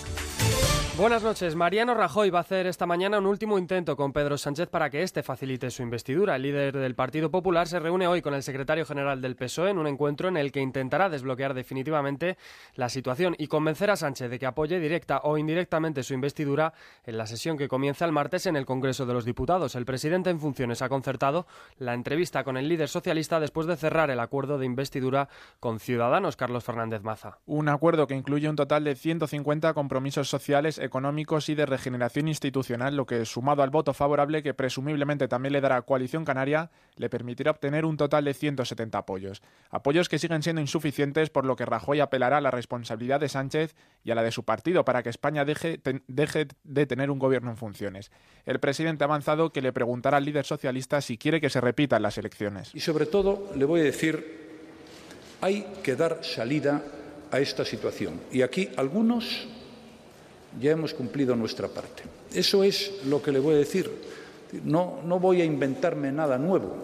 Buenas 0.98 1.22
noches. 1.22 1.53
Mariano 1.53 1.94
Rajoy 1.94 2.32
va 2.32 2.40
a 2.40 2.41
hacer 2.41 2.65
esta 2.65 2.88
mañana 2.88 3.19
un 3.19 3.28
último 3.28 3.60
intento 3.60 3.95
con 3.95 4.14
Pedro 4.14 4.36
Sánchez 4.36 4.68
para 4.68 4.90
que 4.90 5.03
éste 5.03 5.22
facilite 5.22 5.69
su 5.69 5.84
investidura. 5.84 6.36
El 6.36 6.41
líder 6.41 6.76
del 6.76 6.95
Partido 6.95 7.30
Popular 7.30 7.68
se 7.68 7.80
reúne 7.80 8.07
hoy 8.07 8.24
con 8.24 8.34
el 8.34 8.41
secretario 8.41 8.84
general 8.84 9.22
del 9.22 9.36
PSOE 9.36 9.69
en 9.69 9.78
un 9.78 9.86
encuentro 9.86 10.28
en 10.28 10.38
el 10.38 10.52
que 10.52 10.60
intentará 10.60 11.07
desbloquear 11.07 11.53
definitivamente 11.53 12.36
la 12.74 12.90
situación 12.90 13.36
y 13.38 13.45
convencer 13.45 13.91
a 13.91 13.95
Sánchez 13.95 14.32
de 14.32 14.40
que 14.40 14.48
apoye 14.48 14.80
directa 14.80 15.22
o 15.24 15.38
indirectamente 15.38 16.02
su 16.02 16.15
investidura 16.15 16.74
en 17.06 17.19
la 17.19 17.28
sesión 17.28 17.60
que 17.60 17.68
comienza 17.68 18.03
el 18.03 18.11
martes 18.11 18.48
en 18.48 18.56
el 18.56 18.65
Congreso 18.65 19.06
de 19.06 19.14
los 19.14 19.24
Diputados. 19.24 19.76
El 19.76 19.86
presidente 19.86 20.32
en 20.32 20.40
funciones 20.40 20.82
ha 20.82 20.90
concertado 20.90 21.45
la 21.78 21.94
entrevista 21.94 22.44
con 22.44 22.57
el 22.57 22.68
líder 22.68 22.90
socialista 22.90 23.40
después 23.40 23.68
de 23.68 23.78
cerrar 23.78 24.10
el 24.10 24.19
acuerdo 24.19 24.57
de 24.57 24.65
investidura 24.65 25.30
con 25.60 25.80
Ciudadanos, 25.80 26.38
Carlos 26.38 26.64
Fernández 26.64 27.03
Maza. 27.03 27.38
Un 27.45 27.69
acuerdo 27.69 28.07
que 28.07 28.15
incluye 28.15 28.49
un 28.49 28.56
total 28.56 28.84
de 28.84 28.95
150 28.95 29.76
compromisos 29.76 30.28
sociales, 30.28 30.80
económicos 30.88 31.49
y 31.49 31.55
de 31.55 31.68
regeneración 31.68 32.27
institucional, 32.27 32.95
lo 32.95 33.05
que, 33.05 33.23
sumado 33.26 33.61
al 33.61 33.69
voto 33.69 33.93
favorable 33.93 34.41
que 34.41 34.55
presumiblemente 34.55 35.27
también 35.27 35.53
le 35.53 35.61
dará 35.61 35.81
Coalición 35.84 36.26
Canaria, 36.26 36.72
le 36.95 37.09
permitirá 37.09 37.51
obtener 37.51 37.85
un 37.85 37.97
total 37.97 38.26
de 38.26 38.34
170 38.34 38.97
apoyos. 38.97 39.41
Apoyos 39.69 40.09
que 40.09 40.18
siguen 40.18 40.41
siendo 40.41 40.61
insuficientes, 40.61 41.30
por 41.30 41.45
lo 41.45 41.55
que 41.55 41.65
Rajoy 41.65 41.99
apelará 41.99 42.38
a 42.38 42.41
la 42.41 42.49
responsabilidad 42.51 43.19
de 43.19 43.30
Sánchez 43.30 43.76
y 44.03 44.11
a 44.11 44.15
la 44.15 44.23
de 44.23 44.31
su 44.31 44.43
partido 44.43 44.84
para 44.84 45.03
que 45.03 45.09
España 45.09 45.45
deje, 45.45 45.80
deje 46.07 46.47
de 46.64 46.85
tener 46.85 47.11
un 47.11 47.19
gobierno 47.19 47.51
en 47.51 47.57
funciones. 47.57 48.11
El 48.45 48.59
presidente 48.59 49.03
ha 49.03 49.05
avanzado 49.05 49.51
que 49.51 49.61
le 49.61 49.73
preguntará 49.73 50.18
al 50.18 50.26
líder 50.26 50.45
socialista 50.45 51.01
si 51.01 51.18
quiere 51.18 51.39
que 51.39 51.49
se 51.49 51.61
repitan 51.61 52.01
las 52.01 52.18
elecciones. 52.18 52.73
Y 52.73 52.80
sobre 52.80 53.05
todo 53.05 53.51
le 53.55 53.65
voy 53.65 53.81
a 53.81 53.84
decir, 53.84 54.47
hay 55.41 55.68
que 55.84 55.95
dar 55.95 56.23
salida 56.23 56.84
a 57.31 57.39
esta 57.39 57.65
situación. 57.65 58.22
Y 58.31 58.41
aquí 58.41 58.69
algunos 58.77 59.47
ya 60.59 60.71
hemos 60.71 60.93
cumplido 60.93 61.35
nuestra 61.35 61.67
parte. 61.67 62.03
Eso 62.34 62.63
es 62.63 62.91
lo 63.05 63.21
que 63.21 63.31
le 63.31 63.39
voy 63.39 63.55
a 63.55 63.57
decir. 63.57 63.89
No, 64.63 64.99
no 65.05 65.19
voy 65.19 65.41
a 65.41 65.45
inventarme 65.45 66.11
nada 66.11 66.38
nuevo, 66.38 66.75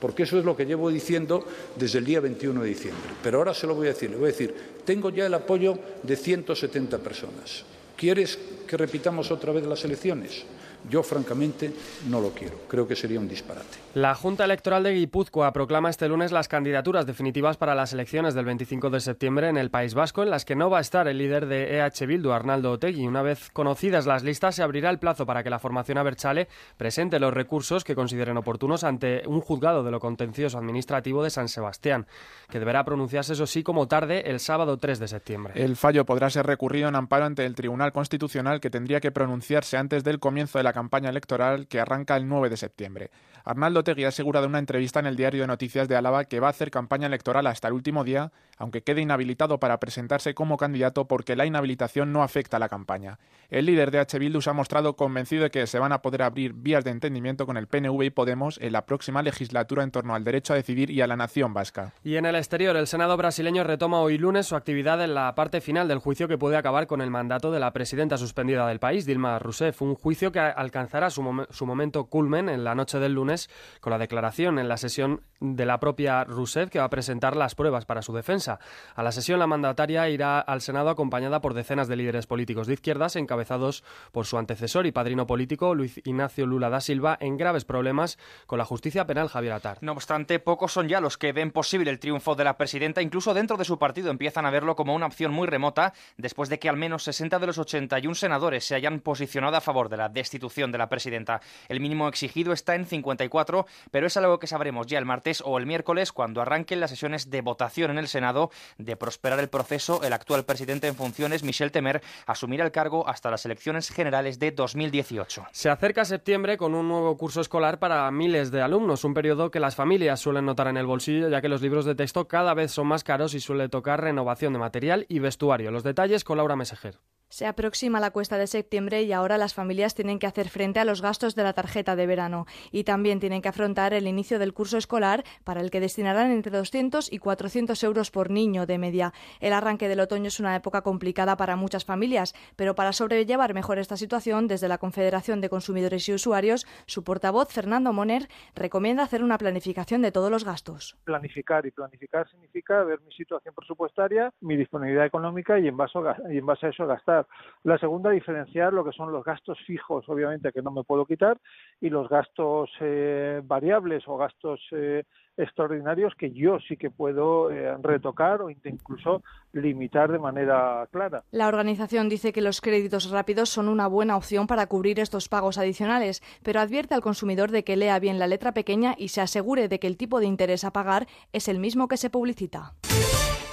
porque 0.00 0.22
eso 0.22 0.38
es 0.38 0.44
lo 0.44 0.56
que 0.56 0.66
llevo 0.66 0.90
diciendo 0.90 1.44
desde 1.76 1.98
el 1.98 2.04
día 2.04 2.20
21 2.20 2.62
de 2.62 2.68
diciembre. 2.68 3.10
Pero 3.22 3.38
ahora 3.38 3.54
se 3.54 3.66
lo 3.66 3.74
voy 3.74 3.88
a 3.88 3.92
decir. 3.92 4.10
Le 4.10 4.16
voy 4.16 4.26
a 4.26 4.32
decir, 4.32 4.54
tengo 4.84 5.10
ya 5.10 5.26
el 5.26 5.34
apoyo 5.34 5.78
de 6.02 6.16
170 6.16 6.98
personas. 6.98 7.64
¿Quieres 7.96 8.38
que 8.66 8.76
repitamos 8.76 9.30
otra 9.30 9.52
vez 9.52 9.66
las 9.66 9.84
elecciones? 9.84 10.44
Yo, 10.90 11.02
francamente, 11.02 11.72
no 12.08 12.20
lo 12.20 12.30
quiero. 12.30 12.60
Creo 12.68 12.86
que 12.86 12.94
sería 12.94 13.18
un 13.18 13.28
disparate. 13.28 13.78
La 13.94 14.14
Junta 14.14 14.44
Electoral 14.44 14.82
de 14.82 14.92
Guipúzcoa 14.92 15.52
proclama 15.52 15.88
este 15.88 16.08
lunes 16.08 16.32
las 16.32 16.48
candidaturas 16.48 17.06
definitivas 17.06 17.56
para 17.56 17.74
las 17.74 17.92
elecciones 17.92 18.34
del 18.34 18.44
25 18.44 18.90
de 18.90 19.00
septiembre 19.00 19.48
en 19.48 19.56
el 19.56 19.70
País 19.70 19.94
Vasco, 19.94 20.22
en 20.22 20.30
las 20.30 20.44
que 20.44 20.56
no 20.56 20.68
va 20.68 20.78
a 20.78 20.80
estar 20.80 21.08
el 21.08 21.18
líder 21.18 21.46
de 21.46 21.78
EH 21.78 22.06
Bildu, 22.06 22.32
Arnaldo 22.32 22.72
Otegui. 22.72 23.06
Una 23.06 23.22
vez 23.22 23.50
conocidas 23.52 24.04
las 24.04 24.24
listas, 24.24 24.56
se 24.56 24.62
abrirá 24.62 24.90
el 24.90 24.98
plazo 24.98 25.26
para 25.26 25.42
que 25.42 25.50
la 25.50 25.58
formación 25.58 25.96
Abertzale 25.96 26.48
presente 26.76 27.18
los 27.18 27.32
recursos 27.32 27.84
que 27.84 27.94
consideren 27.94 28.36
oportunos 28.36 28.84
ante 28.84 29.22
un 29.26 29.40
juzgado 29.40 29.84
de 29.84 29.90
lo 29.90 30.00
contencioso 30.00 30.58
administrativo 30.58 31.22
de 31.22 31.30
San 31.30 31.48
Sebastián, 31.48 32.06
que 32.50 32.58
deberá 32.58 32.84
pronunciarse, 32.84 33.32
eso 33.32 33.46
sí, 33.46 33.62
como 33.62 33.88
tarde 33.88 34.28
el 34.30 34.40
sábado 34.40 34.76
3 34.76 34.98
de 34.98 35.08
septiembre. 35.08 35.54
El 35.56 35.76
fallo 35.76 36.04
podrá 36.04 36.28
ser 36.28 36.46
recurrido 36.46 36.88
en 36.88 36.96
amparo 36.96 37.24
ante 37.24 37.46
el 37.46 37.54
Tribunal 37.54 37.92
Constitucional 37.92 38.60
que 38.60 38.70
tendría 38.70 39.00
que 39.00 39.12
pronunciarse 39.12 39.76
antes 39.76 40.04
del 40.04 40.18
comienzo 40.18 40.58
de 40.58 40.64
la 40.64 40.73
campaña 40.74 41.08
electoral 41.08 41.66
que 41.68 41.80
arranca 41.80 42.16
el 42.16 42.28
9 42.28 42.50
de 42.50 42.56
septiembre. 42.58 43.10
Arnaldo 43.46 43.84
Tegui 43.84 44.04
ha 44.04 44.08
asegurado 44.08 44.46
en 44.46 44.52
una 44.52 44.58
entrevista 44.58 45.00
en 45.00 45.06
el 45.06 45.16
diario 45.16 45.42
de 45.42 45.46
Noticias 45.46 45.86
de 45.86 45.96
Álava 45.96 46.24
que 46.24 46.40
va 46.40 46.46
a 46.46 46.50
hacer 46.50 46.70
campaña 46.70 47.08
electoral 47.08 47.46
hasta 47.46 47.68
el 47.68 47.74
último 47.74 48.02
día, 48.02 48.32
aunque 48.56 48.82
quede 48.82 49.02
inhabilitado 49.02 49.60
para 49.60 49.78
presentarse 49.78 50.34
como 50.34 50.56
candidato 50.56 51.06
porque 51.06 51.36
la 51.36 51.44
inhabilitación 51.44 52.10
no 52.10 52.22
afecta 52.22 52.56
a 52.56 52.60
la 52.60 52.70
campaña. 52.70 53.18
El 53.50 53.66
líder 53.66 53.90
de 53.90 53.98
H. 53.98 54.18
Bildu 54.18 54.40
ha 54.46 54.54
mostrado 54.54 54.96
convencido 54.96 55.42
de 55.42 55.50
que 55.50 55.66
se 55.66 55.78
van 55.78 55.92
a 55.92 56.00
poder 56.00 56.22
abrir 56.22 56.54
vías 56.54 56.84
de 56.84 56.90
entendimiento 56.90 57.44
con 57.44 57.58
el 57.58 57.66
PNV 57.66 58.04
y 58.04 58.10
Podemos 58.10 58.58
en 58.62 58.72
la 58.72 58.86
próxima 58.86 59.20
legislatura 59.20 59.82
en 59.82 59.90
torno 59.90 60.14
al 60.14 60.24
derecho 60.24 60.54
a 60.54 60.56
decidir 60.56 60.90
y 60.90 61.02
a 61.02 61.06
la 61.06 61.16
nación 61.16 61.52
vasca. 61.52 61.92
Y 62.02 62.16
en 62.16 62.24
el 62.24 62.36
exterior, 62.36 62.74
el 62.76 62.86
Senado 62.86 63.14
brasileño 63.18 63.62
retoma 63.62 64.00
hoy 64.00 64.16
lunes 64.16 64.46
su 64.46 64.56
actividad 64.56 65.04
en 65.04 65.14
la 65.14 65.34
parte 65.34 65.60
final 65.60 65.86
del 65.86 65.98
juicio 65.98 66.28
que 66.28 66.38
puede 66.38 66.56
acabar 66.56 66.86
con 66.86 67.02
el 67.02 67.10
mandato 67.10 67.52
de 67.52 67.60
la 67.60 67.74
presidenta 67.74 68.16
suspendida 68.16 68.66
del 68.66 68.78
país, 68.78 69.04
Dilma 69.04 69.38
Rousseff. 69.38 69.82
Un 69.82 69.96
juicio 69.96 70.32
que 70.32 70.40
alcanzará 70.40 71.10
su 71.10 71.66
momento 71.66 72.04
culmen 72.04 72.48
en 72.48 72.64
la 72.64 72.74
noche 72.74 72.98
del 72.98 73.12
lunes 73.12 73.33
con 73.80 73.90
la 73.90 73.98
declaración 73.98 74.58
en 74.58 74.68
la 74.68 74.76
sesión 74.76 75.22
de 75.40 75.66
la 75.66 75.78
propia 75.80 76.24
Rousseff 76.24 76.70
que 76.70 76.78
va 76.78 76.86
a 76.86 76.90
presentar 76.90 77.36
las 77.36 77.54
pruebas 77.54 77.84
para 77.84 78.02
su 78.02 78.12
defensa. 78.14 78.58
A 78.94 79.02
la 79.02 79.12
sesión 79.12 79.38
la 79.38 79.46
mandataria 79.46 80.08
irá 80.08 80.40
al 80.40 80.60
Senado 80.60 80.90
acompañada 80.90 81.40
por 81.40 81.54
decenas 81.54 81.88
de 81.88 81.96
líderes 81.96 82.26
políticos 82.26 82.66
de 82.66 82.74
izquierdas 82.74 83.16
encabezados 83.16 83.84
por 84.12 84.26
su 84.26 84.38
antecesor 84.38 84.86
y 84.86 84.92
padrino 84.92 85.26
político 85.26 85.74
Luis 85.74 86.00
Ignacio 86.04 86.46
Lula 86.46 86.70
da 86.70 86.80
Silva 86.80 87.16
en 87.20 87.36
graves 87.36 87.64
problemas 87.64 88.18
con 88.46 88.58
la 88.58 88.64
justicia 88.64 89.06
penal 89.06 89.28
Javier 89.28 89.52
Atar. 89.52 89.78
No 89.80 89.92
obstante, 89.92 90.38
pocos 90.38 90.72
son 90.72 90.88
ya 90.88 91.00
los 91.00 91.18
que 91.18 91.32
ven 91.32 91.50
posible 91.50 91.90
el 91.90 91.98
triunfo 91.98 92.34
de 92.34 92.44
la 92.44 92.56
presidenta. 92.56 93.02
Incluso 93.02 93.34
dentro 93.34 93.56
de 93.56 93.64
su 93.64 93.78
partido 93.78 94.10
empiezan 94.10 94.46
a 94.46 94.50
verlo 94.50 94.76
como 94.76 94.94
una 94.94 95.06
opción 95.06 95.32
muy 95.32 95.46
remota 95.46 95.92
después 96.16 96.48
de 96.48 96.58
que 96.58 96.68
al 96.68 96.76
menos 96.76 97.04
60 97.04 97.38
de 97.38 97.46
los 97.46 97.58
81 97.58 98.14
senadores 98.14 98.64
se 98.64 98.74
hayan 98.74 99.00
posicionado 99.00 99.56
a 99.56 99.60
favor 99.60 99.88
de 99.88 99.96
la 99.96 100.08
destitución 100.08 100.72
de 100.72 100.78
la 100.78 100.88
presidenta. 100.88 101.40
El 101.68 101.80
mínimo 101.80 102.08
exigido 102.08 102.52
está 102.52 102.74
en 102.74 102.86
54, 103.24 103.66
pero 103.90 104.06
es 104.06 104.16
algo 104.16 104.38
que 104.38 104.46
sabremos 104.46 104.86
ya 104.86 104.98
el 104.98 105.04
martes 105.04 105.42
o 105.44 105.58
el 105.58 105.66
miércoles 105.66 106.12
cuando 106.12 106.40
arranquen 106.40 106.80
las 106.80 106.90
sesiones 106.90 107.30
de 107.30 107.40
votación 107.40 107.90
en 107.90 107.98
el 107.98 108.08
Senado. 108.08 108.50
De 108.78 108.96
prosperar 108.96 109.40
el 109.40 109.48
proceso, 109.48 110.02
el 110.02 110.12
actual 110.12 110.44
presidente 110.44 110.88
en 110.88 110.94
funciones, 110.94 111.42
Michel 111.42 111.72
Temer, 111.72 112.02
asumirá 112.26 112.64
el 112.64 112.72
cargo 112.72 113.08
hasta 113.08 113.30
las 113.30 113.44
elecciones 113.44 113.90
generales 113.90 114.38
de 114.38 114.50
2018. 114.50 115.46
Se 115.52 115.70
acerca 115.70 116.04
septiembre 116.04 116.56
con 116.56 116.74
un 116.74 116.88
nuevo 116.88 117.16
curso 117.16 117.40
escolar 117.40 117.78
para 117.78 118.10
miles 118.10 118.50
de 118.50 118.62
alumnos, 118.62 119.04
un 119.04 119.14
periodo 119.14 119.50
que 119.50 119.60
las 119.60 119.74
familias 119.74 120.20
suelen 120.20 120.46
notar 120.46 120.68
en 120.68 120.76
el 120.76 120.86
bolsillo 120.86 121.28
ya 121.28 121.40
que 121.40 121.48
los 121.48 121.62
libros 121.62 121.84
de 121.84 121.94
texto 121.94 122.28
cada 122.28 122.54
vez 122.54 122.72
son 122.72 122.86
más 122.86 123.04
caros 123.04 123.34
y 123.34 123.40
suele 123.40 123.68
tocar 123.68 124.02
renovación 124.02 124.52
de 124.52 124.58
material 124.58 125.06
y 125.08 125.18
vestuario. 125.18 125.70
Los 125.70 125.82
detalles 125.84 126.24
con 126.24 126.38
Laura 126.38 126.56
Meseger. 126.56 126.98
Se 127.34 127.48
aproxima 127.48 127.98
la 127.98 128.12
cuesta 128.12 128.38
de 128.38 128.46
septiembre 128.46 129.02
y 129.02 129.12
ahora 129.12 129.38
las 129.38 129.54
familias 129.54 129.96
tienen 129.96 130.20
que 130.20 130.28
hacer 130.28 130.48
frente 130.48 130.78
a 130.78 130.84
los 130.84 131.02
gastos 131.02 131.34
de 131.34 131.42
la 131.42 131.52
tarjeta 131.52 131.96
de 131.96 132.06
verano 132.06 132.46
y 132.70 132.84
también 132.84 133.18
tienen 133.18 133.42
que 133.42 133.48
afrontar 133.48 133.92
el 133.92 134.06
inicio 134.06 134.38
del 134.38 134.54
curso 134.54 134.78
escolar 134.78 135.24
para 135.42 135.60
el 135.60 135.72
que 135.72 135.80
destinarán 135.80 136.30
entre 136.30 136.56
200 136.56 137.12
y 137.12 137.18
400 137.18 137.82
euros 137.82 138.12
por 138.12 138.30
niño 138.30 138.66
de 138.66 138.78
media. 138.78 139.12
El 139.40 139.52
arranque 139.52 139.88
del 139.88 139.98
otoño 139.98 140.28
es 140.28 140.38
una 140.38 140.54
época 140.54 140.82
complicada 140.82 141.36
para 141.36 141.56
muchas 141.56 141.84
familias, 141.84 142.34
pero 142.54 142.76
para 142.76 142.92
sobrellevar 142.92 143.52
mejor 143.52 143.80
esta 143.80 143.96
situación, 143.96 144.46
desde 144.46 144.68
la 144.68 144.78
Confederación 144.78 145.40
de 145.40 145.48
Consumidores 145.48 146.08
y 146.08 146.14
Usuarios, 146.14 146.66
su 146.86 147.02
portavoz, 147.02 147.48
Fernando 147.48 147.92
Moner, 147.92 148.28
recomienda 148.54 149.02
hacer 149.02 149.24
una 149.24 149.38
planificación 149.38 150.02
de 150.02 150.12
todos 150.12 150.30
los 150.30 150.44
gastos. 150.44 150.96
planificar 151.02 151.66
y 151.66 151.72
planificar 151.72 152.30
significa 152.30 152.84
ver 152.84 153.00
mi 153.00 153.10
situación 153.10 153.56
presupuestaria, 153.56 154.32
mi 154.40 154.56
disponibilidad 154.56 155.04
económica 155.04 155.58
y 155.58 155.66
en 155.66 155.76
base 155.76 155.98
a, 155.98 156.68
eso 156.68 156.86
gastar. 156.86 157.23
La 157.62 157.78
segunda, 157.78 158.10
diferenciar 158.10 158.72
lo 158.72 158.84
que 158.84 158.92
son 158.92 159.10
los 159.10 159.24
gastos 159.24 159.58
fijos, 159.66 160.08
obviamente 160.08 160.52
que 160.52 160.62
no 160.62 160.70
me 160.70 160.84
puedo 160.84 161.06
quitar, 161.06 161.38
y 161.80 161.88
los 161.88 162.08
gastos 162.08 162.70
eh, 162.80 163.40
variables 163.44 164.04
o 164.06 164.16
gastos 164.16 164.60
eh, 164.72 165.04
extraordinarios 165.36 166.14
que 166.14 166.30
yo 166.30 166.58
sí 166.60 166.76
que 166.76 166.90
puedo 166.90 167.50
eh, 167.50 167.76
retocar 167.82 168.42
o 168.42 168.50
incluso 168.50 169.22
limitar 169.52 170.12
de 170.12 170.18
manera 170.18 170.86
clara. 170.90 171.24
La 171.30 171.48
organización 171.48 172.08
dice 172.08 172.32
que 172.32 172.40
los 172.40 172.60
créditos 172.60 173.10
rápidos 173.10 173.48
son 173.48 173.68
una 173.68 173.86
buena 173.86 174.16
opción 174.16 174.46
para 174.46 174.66
cubrir 174.66 175.00
estos 175.00 175.28
pagos 175.28 175.58
adicionales, 175.58 176.22
pero 176.42 176.60
advierte 176.60 176.94
al 176.94 177.00
consumidor 177.00 177.50
de 177.50 177.64
que 177.64 177.76
lea 177.76 177.98
bien 177.98 178.18
la 178.18 178.26
letra 178.26 178.52
pequeña 178.52 178.94
y 178.96 179.08
se 179.08 179.20
asegure 179.20 179.68
de 179.68 179.78
que 179.78 179.86
el 179.86 179.96
tipo 179.96 180.20
de 180.20 180.26
interés 180.26 180.64
a 180.64 180.72
pagar 180.72 181.06
es 181.32 181.48
el 181.48 181.58
mismo 181.58 181.88
que 181.88 181.96
se 181.96 182.10
publicita. 182.10 182.74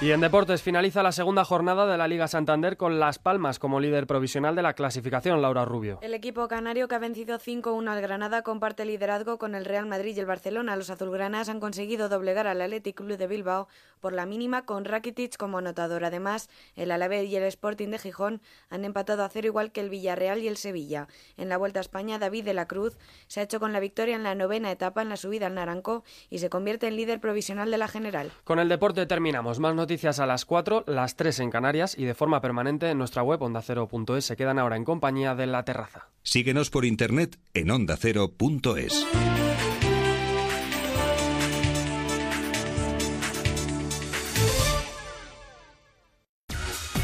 Y 0.01 0.09
en 0.09 0.19
deportes 0.19 0.63
finaliza 0.63 1.03
la 1.03 1.11
segunda 1.11 1.45
jornada 1.45 1.85
de 1.85 1.95
la 1.95 2.07
Liga 2.07 2.27
Santander 2.27 2.75
con 2.75 2.99
Las 2.99 3.19
Palmas 3.19 3.59
como 3.59 3.79
líder 3.79 4.07
provisional 4.07 4.55
de 4.55 4.63
la 4.63 4.73
clasificación, 4.73 5.43
Laura 5.43 5.63
Rubio. 5.63 5.99
El 6.01 6.15
equipo 6.15 6.47
canario 6.47 6.87
que 6.87 6.95
ha 6.95 6.97
vencido 6.97 7.37
5-1 7.37 7.87
al 7.87 8.01
Granada 8.01 8.41
comparte 8.41 8.83
liderazgo 8.83 9.37
con 9.37 9.53
el 9.53 9.63
Real 9.63 9.85
Madrid 9.85 10.17
y 10.17 10.19
el 10.19 10.25
Barcelona. 10.25 10.75
Los 10.75 10.89
azulgranas 10.89 11.49
han 11.49 11.59
conseguido 11.59 12.09
doblegar 12.09 12.47
al 12.47 12.61
Athletic 12.61 12.95
Club 12.95 13.15
de 13.15 13.27
Bilbao 13.27 13.67
por 13.99 14.13
la 14.13 14.25
mínima 14.25 14.65
con 14.65 14.85
Rakitic 14.85 15.37
como 15.37 15.59
anotador. 15.59 16.03
Además, 16.03 16.49
el 16.75 16.89
Alavés 16.89 17.29
y 17.29 17.35
el 17.35 17.43
Sporting 17.43 17.89
de 17.89 17.99
Gijón 17.99 18.41
han 18.71 18.85
empatado 18.85 19.23
a 19.23 19.29
cero 19.29 19.45
igual 19.45 19.71
que 19.71 19.81
el 19.81 19.91
Villarreal 19.91 20.39
y 20.39 20.47
el 20.47 20.57
Sevilla. 20.57 21.09
En 21.37 21.47
la 21.47 21.57
Vuelta 21.57 21.79
a 21.79 21.81
España, 21.81 22.17
David 22.17 22.43
de 22.43 22.55
la 22.55 22.67
Cruz 22.67 22.97
se 23.27 23.39
ha 23.39 23.43
hecho 23.43 23.59
con 23.59 23.71
la 23.71 23.79
victoria 23.79 24.15
en 24.15 24.23
la 24.23 24.33
novena 24.33 24.71
etapa 24.71 25.03
en 25.03 25.09
la 25.09 25.15
subida 25.15 25.45
al 25.45 25.53
Naranco 25.53 26.03
y 26.31 26.39
se 26.39 26.49
convierte 26.49 26.87
en 26.87 26.95
líder 26.95 27.19
provisional 27.19 27.69
de 27.69 27.77
la 27.77 27.87
general. 27.87 28.31
Con 28.45 28.57
el 28.57 28.67
deporte 28.67 29.05
terminamos. 29.05 29.59
Más 29.59 29.75
noticias 29.75 29.90
a 29.91 30.25
las 30.25 30.45
4, 30.45 30.85
las 30.87 31.17
3 31.17 31.41
en 31.41 31.49
Canarias 31.49 31.97
y 31.97 32.05
de 32.05 32.13
forma 32.13 32.39
permanente 32.39 32.89
en 32.89 32.97
nuestra 32.97 33.23
web 33.23 33.41
ondacero.es. 33.41 34.23
Se 34.25 34.37
quedan 34.37 34.57
ahora 34.57 34.77
en 34.77 34.85
compañía 34.85 35.35
de 35.35 35.47
La 35.47 35.65
Terraza. 35.65 36.07
Síguenos 36.23 36.69
por 36.69 36.85
internet 36.85 37.37
en 37.53 37.71
ondacero.es. 37.71 39.05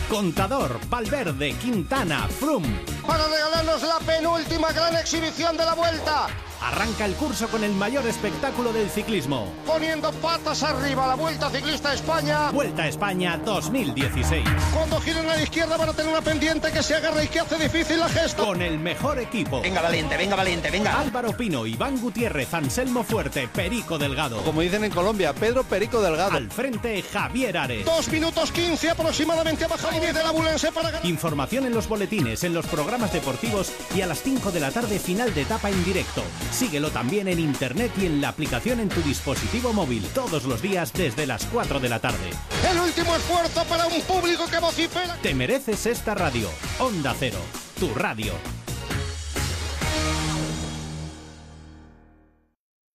Contador, 0.10 0.80
Valverde, 0.90 1.54
Quintana, 1.56 2.28
Froome. 2.30 2.70
Para 3.06 3.28
regalarnos 3.28 3.84
la 3.84 4.00
penúltima 4.00 4.72
gran 4.72 4.96
exhibición 4.96 5.58
de 5.58 5.66
la 5.66 5.76
vuelta. 5.76 6.28
Arranca 6.62 7.06
el 7.06 7.16
curso 7.16 7.48
con 7.48 7.64
el 7.64 7.74
mayor 7.74 8.06
espectáculo 8.08 8.74
del 8.74 8.90
ciclismo. 8.90 9.52
Poniendo 9.66 10.12
patas 10.14 10.64
arriba 10.64 11.08
la 11.08 11.16
Vuelta 11.16 11.50
Ciclista 11.50 11.90
a 11.90 11.94
España. 11.94 12.52
Vuelta 12.52 12.84
a 12.84 12.88
España 12.88 13.38
2016. 13.44 14.44
Cuando 14.74 15.00
giren 15.02 15.30
a 15.30 15.36
la 15.36 15.44
izquierda 15.44 15.78
van 15.78 15.90
a 15.90 15.94
tener 15.94 16.12
una 16.12 16.22
pendiente 16.22 16.72
que 16.72 16.84
se 16.84 16.96
agarra 16.96 17.24
y 17.24 17.28
que 17.28 17.40
hace 17.40 17.58
difícil 17.58 18.00
la 18.00 18.10
gesta. 18.10 18.44
Con 18.44 18.62
el 18.62 18.80
mejor 18.80 19.20
equipo. 19.20 19.62
Venga, 19.62 19.82
valiente, 19.82 20.18
venga, 20.18 20.36
valiente, 20.36 20.72
venga. 20.72 21.00
Álvaro 21.00 21.36
Pino, 21.36 21.66
Iván 21.66 22.00
Gutiérrez, 22.00 22.54
Anselmo 22.54 23.04
Fuerte, 23.04 23.48
Perico 23.48 23.98
Delgado. 23.98 24.42
Como 24.44 24.62
dicen 24.62 24.84
en 24.84 24.92
Colombia, 24.92 25.34
Pedro 25.34 25.64
Perico 25.64 26.02
Delgado. 26.02 26.38
Al 26.38 26.50
frente, 26.50 27.04
Javier 27.04 27.58
Ares. 27.58 27.86
Dos 27.86 28.08
minutos 28.10 28.52
quince 28.52 28.90
aproximadamente 28.90 29.66
ha 29.66 29.68
bajado 29.68 30.00
de 30.00 30.14
la 30.14 30.30
ambulancia 30.30 30.72
para 30.72 30.92
ganar. 30.92 31.06
Información 31.06 31.66
en 31.66 31.74
los 31.74 31.88
boletines, 31.88 32.44
en 32.44 32.54
los 32.54 32.66
programas 32.68 33.12
deportivos 33.14 33.72
y 33.96 34.02
a 34.02 34.08
las 34.08 34.22
5 34.22 34.52
de 34.52 34.60
la 34.60 34.72
tarde 34.72 35.00
final 35.00 35.34
de 35.34 35.42
etapa 35.42 35.70
en 35.70 35.84
directo. 35.84 36.24
Síguelo 36.52 36.92
también 36.92 37.28
en 37.28 37.40
internet 37.40 37.92
y 37.98 38.06
en 38.06 38.22
la 38.22 38.30
aplicación 38.30 38.80
en 38.80 38.90
tu 38.90 39.02
dispositivo 39.02 39.74
móvil 39.74 40.04
todos 40.14 40.46
los 40.46 40.62
días 40.62 40.94
desde 40.94 41.26
las 41.26 41.46
4 41.46 41.80
de 41.80 41.90
la 41.90 42.00
tarde. 42.00 42.30
El 42.72 42.80
último 42.80 43.16
esfuerzo 43.16 43.64
para 43.66 43.88
un 43.88 44.02
público 44.02 44.46
que 44.50 44.60
vocifera. 44.60 45.16
Te 45.22 45.34
mereces 45.34 45.86
esta 45.86 46.16
radio. 46.16 46.50
Onda 46.80 47.14
Cero, 47.18 47.40
tu 47.80 47.94
radio. 47.94 48.34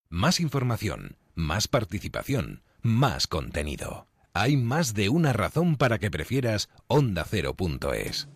Más 0.09 0.41
información, 0.41 1.17
más 1.35 1.69
participación, 1.69 2.63
más 2.83 3.27
contenido. 3.27 4.09
Hay 4.35 4.57
más 4.57 4.95
de 4.95 5.09
una 5.09 5.33
razón 5.33 5.77
para 5.77 5.99
que 5.99 6.11
prefieras 6.11 6.69
ondacero.es. 6.87 8.29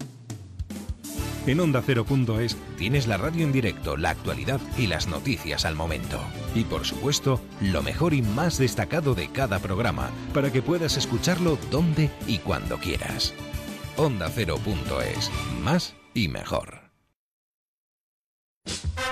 En 1.47 1.61
ondacero.es 1.61 2.57
tienes 2.77 3.07
la 3.07 3.17
radio 3.17 3.45
en 3.45 3.53
directo, 3.53 3.97
la 3.97 4.11
actualidad 4.11 4.61
y 4.77 4.89
las 4.89 5.07
noticias 5.07 5.65
al 5.65 5.77
momento. 5.77 6.21
Y 6.55 6.65
por 6.65 6.85
supuesto, 6.85 7.41
lo 7.61 7.83
mejor 7.83 8.15
y 8.15 8.23
más 8.23 8.59
destacado 8.59 9.15
de 9.15 9.29
cada 9.29 9.61
programa, 9.61 10.11
para 10.35 10.51
que 10.51 10.63
puedas 10.63 10.97
escucharlo 10.97 11.59
donde 11.71 12.11
y 12.27 12.39
cuando 12.39 12.79
quieras. 12.79 13.33
Ondacero.es, 13.97 15.31
más 15.63 15.95
y 16.15 16.29
mejor. 16.29 16.86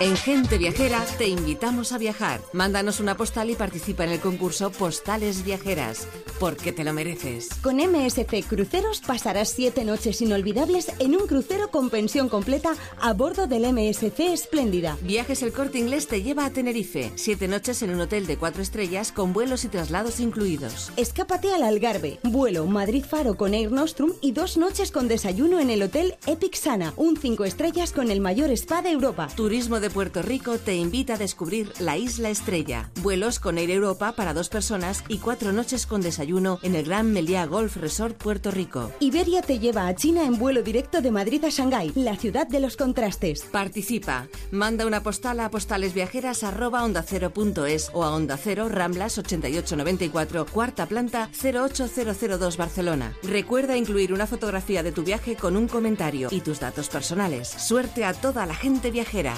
En 0.01 0.17
Gente 0.17 0.59
Viajera 0.59 1.05
te 1.19 1.29
invitamos 1.29 1.93
a 1.93 1.99
viajar. 1.99 2.41
Mándanos 2.53 2.99
una 2.99 3.17
postal 3.17 3.51
y 3.51 3.55
participa 3.55 4.03
en 4.03 4.11
el 4.11 4.21
concurso 4.21 4.71
Postales 4.73 5.45
Viajeras, 5.45 6.09
porque 6.41 6.73
te 6.73 6.83
lo 6.83 6.93
mereces. 6.93 7.49
Con 7.63 7.77
MSC 7.77 8.45
Cruceros 8.47 9.01
pasarás 9.01 9.51
siete 9.51 9.85
noches 9.85 10.21
inolvidables 10.21 10.93
en 10.99 11.15
un 11.15 11.29
crucero 11.29 11.71
con 11.71 11.91
pensión 11.91 12.29
completa 12.29 12.75
a 13.01 13.13
bordo 13.13 13.47
del 13.47 13.73
MSC 13.73 14.19
Espléndida. 14.33 14.99
Viajes 15.01 15.43
El 15.45 15.53
Corte 15.53 15.79
Inglés 15.79 16.09
te 16.09 16.23
lleva 16.23 16.45
a 16.45 16.51
Tenerife. 16.51 17.13
Siete 17.15 17.47
noches 17.47 17.81
en 17.83 17.91
un 17.91 18.01
hotel 18.01 18.27
de 18.27 18.37
cuatro 18.37 18.63
estrellas 18.63 19.13
con 19.13 19.33
vuelos 19.33 19.65
y 19.65 19.69
traslados 19.69 20.19
incluidos. 20.19 20.91
Escápate 20.97 21.55
al 21.55 21.63
Algarve, 21.63 22.19
vuelo 22.25 22.67
Madrid-Faro 22.67 23.37
con 23.37 23.55
Air 23.55 23.71
Nostrum 23.71 24.13
y 24.21 24.33
dos 24.33 24.57
noches 24.57 24.91
con 24.91 25.07
desayuno 25.07 25.61
en 25.61 25.71
el 25.71 25.83
hotel 25.85 26.17
Epic 26.27 26.57
Sana, 26.57 26.93
un 26.97 27.17
cinco 27.17 27.45
estrellas 27.45 27.93
con 27.93 28.11
el 28.11 28.21
mayor 28.21 28.51
spa 28.51 28.83
de 28.83 28.91
Europa. 28.91 29.29
Turismo 29.45 29.77
de 29.79 29.91
Puerto 29.91 30.23
Rico 30.23 30.57
te 30.57 30.75
invita 30.75 31.17
a 31.17 31.19
descubrir 31.19 31.71
la 31.79 31.99
Isla 31.99 32.31
Estrella. 32.31 32.91
Vuelos 33.03 33.39
con 33.39 33.59
Air 33.59 33.73
Europa 33.73 34.15
para 34.17 34.33
dos 34.33 34.49
personas 34.49 35.05
y 35.07 35.19
cuatro 35.19 35.53
noches 35.53 35.87
con 35.87 36.01
desayuno 36.01 36.59
en 36.63 36.75
el 36.75 36.87
Gran 36.87 37.13
Meliá 37.13 37.45
Golf 37.45 37.77
Resort 37.77 38.17
Puerto 38.17 38.51
Rico. 38.51 38.91
Iberia 39.01 39.43
te 39.43 39.59
lleva 39.59 39.87
a 39.87 39.95
China 39.95 40.25
en 40.25 40.39
vuelo 40.39 40.63
directo 40.63 41.03
de 41.03 41.11
Madrid 41.11 41.45
a 41.45 41.51
Shanghái, 41.51 41.93
la 41.95 42.17
ciudad 42.17 42.47
de 42.47 42.59
los 42.59 42.79
contrastes. 42.79 43.43
Participa. 43.43 44.29
Manda 44.51 44.87
una 44.87 45.03
postal 45.03 45.41
a 45.41 45.51
postalesviajeras@ondacero.es 45.51 47.91
o 47.93 48.03
a 48.03 48.15
Onda 48.15 48.39
Cero 48.39 48.71
Ramblas 48.71 49.19
8894, 49.19 50.47
cuarta 50.47 50.87
planta 50.87 51.29
08002 51.35 52.57
Barcelona. 52.57 53.13
Recuerda 53.23 53.77
incluir 53.77 54.15
una 54.15 54.27
fotografía 54.27 54.83
de 54.83 54.93
tu 54.93 55.03
viaje 55.03 55.37
con 55.37 55.59
un 55.59 55.69
comentario 55.69 56.29
y 56.31 56.41
tus 56.41 56.61
datos 56.61 56.89
personales. 56.89 57.49
Suerte 57.49 58.07
a 58.07 58.15
toda 58.15 58.47
la 58.47 58.55
gente 58.55 58.91
viajera. 58.91 59.34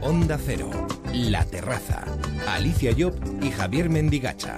Onda 0.00 0.38
Cero, 0.42 0.70
La 1.12 1.44
Terraza, 1.44 2.02
Alicia 2.46 2.92
Job 2.96 3.14
y 3.42 3.50
Javier 3.50 3.90
Mendigacha. 3.90 4.56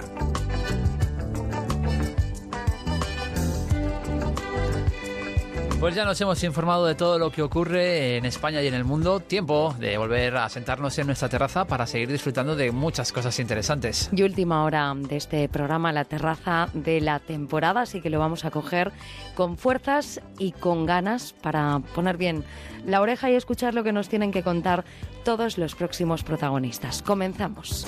Pues 5.81 5.95
ya 5.95 6.05
nos 6.05 6.21
hemos 6.21 6.43
informado 6.43 6.85
de 6.85 6.93
todo 6.93 7.17
lo 7.17 7.31
que 7.31 7.41
ocurre 7.41 8.15
en 8.17 8.25
España 8.25 8.61
y 8.61 8.67
en 8.67 8.75
el 8.75 8.83
mundo. 8.83 9.19
Tiempo 9.19 9.75
de 9.79 9.97
volver 9.97 10.37
a 10.37 10.47
sentarnos 10.47 10.95
en 10.99 11.07
nuestra 11.07 11.27
terraza 11.27 11.65
para 11.65 11.87
seguir 11.87 12.07
disfrutando 12.11 12.55
de 12.55 12.71
muchas 12.71 13.11
cosas 13.11 13.39
interesantes. 13.39 14.07
Y 14.15 14.21
última 14.21 14.63
hora 14.63 14.93
de 14.95 15.17
este 15.17 15.49
programa, 15.49 15.91
la 15.91 16.05
terraza 16.05 16.69
de 16.75 17.01
la 17.01 17.17
temporada, 17.17 17.81
así 17.81 17.99
que 17.99 18.11
lo 18.11 18.19
vamos 18.19 18.45
a 18.45 18.51
coger 18.51 18.91
con 19.33 19.57
fuerzas 19.57 20.21
y 20.37 20.51
con 20.51 20.85
ganas 20.85 21.33
para 21.41 21.79
poner 21.95 22.15
bien 22.15 22.43
la 22.85 23.01
oreja 23.01 23.31
y 23.31 23.33
escuchar 23.33 23.73
lo 23.73 23.83
que 23.83 23.91
nos 23.91 24.07
tienen 24.07 24.31
que 24.31 24.43
contar 24.43 24.85
todos 25.23 25.57
los 25.57 25.73
próximos 25.73 26.23
protagonistas. 26.23 27.01
Comenzamos. 27.01 27.87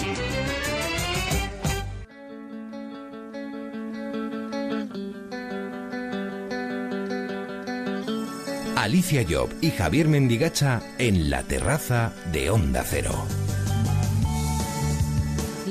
Alicia 8.76 9.24
Job 9.30 9.50
y 9.62 9.70
Javier 9.72 10.08
Mendigacha 10.08 10.82
en 10.98 11.30
la 11.30 11.44
terraza 11.44 12.12
de 12.32 12.50
Onda 12.50 12.84
Cero. 12.84 13.14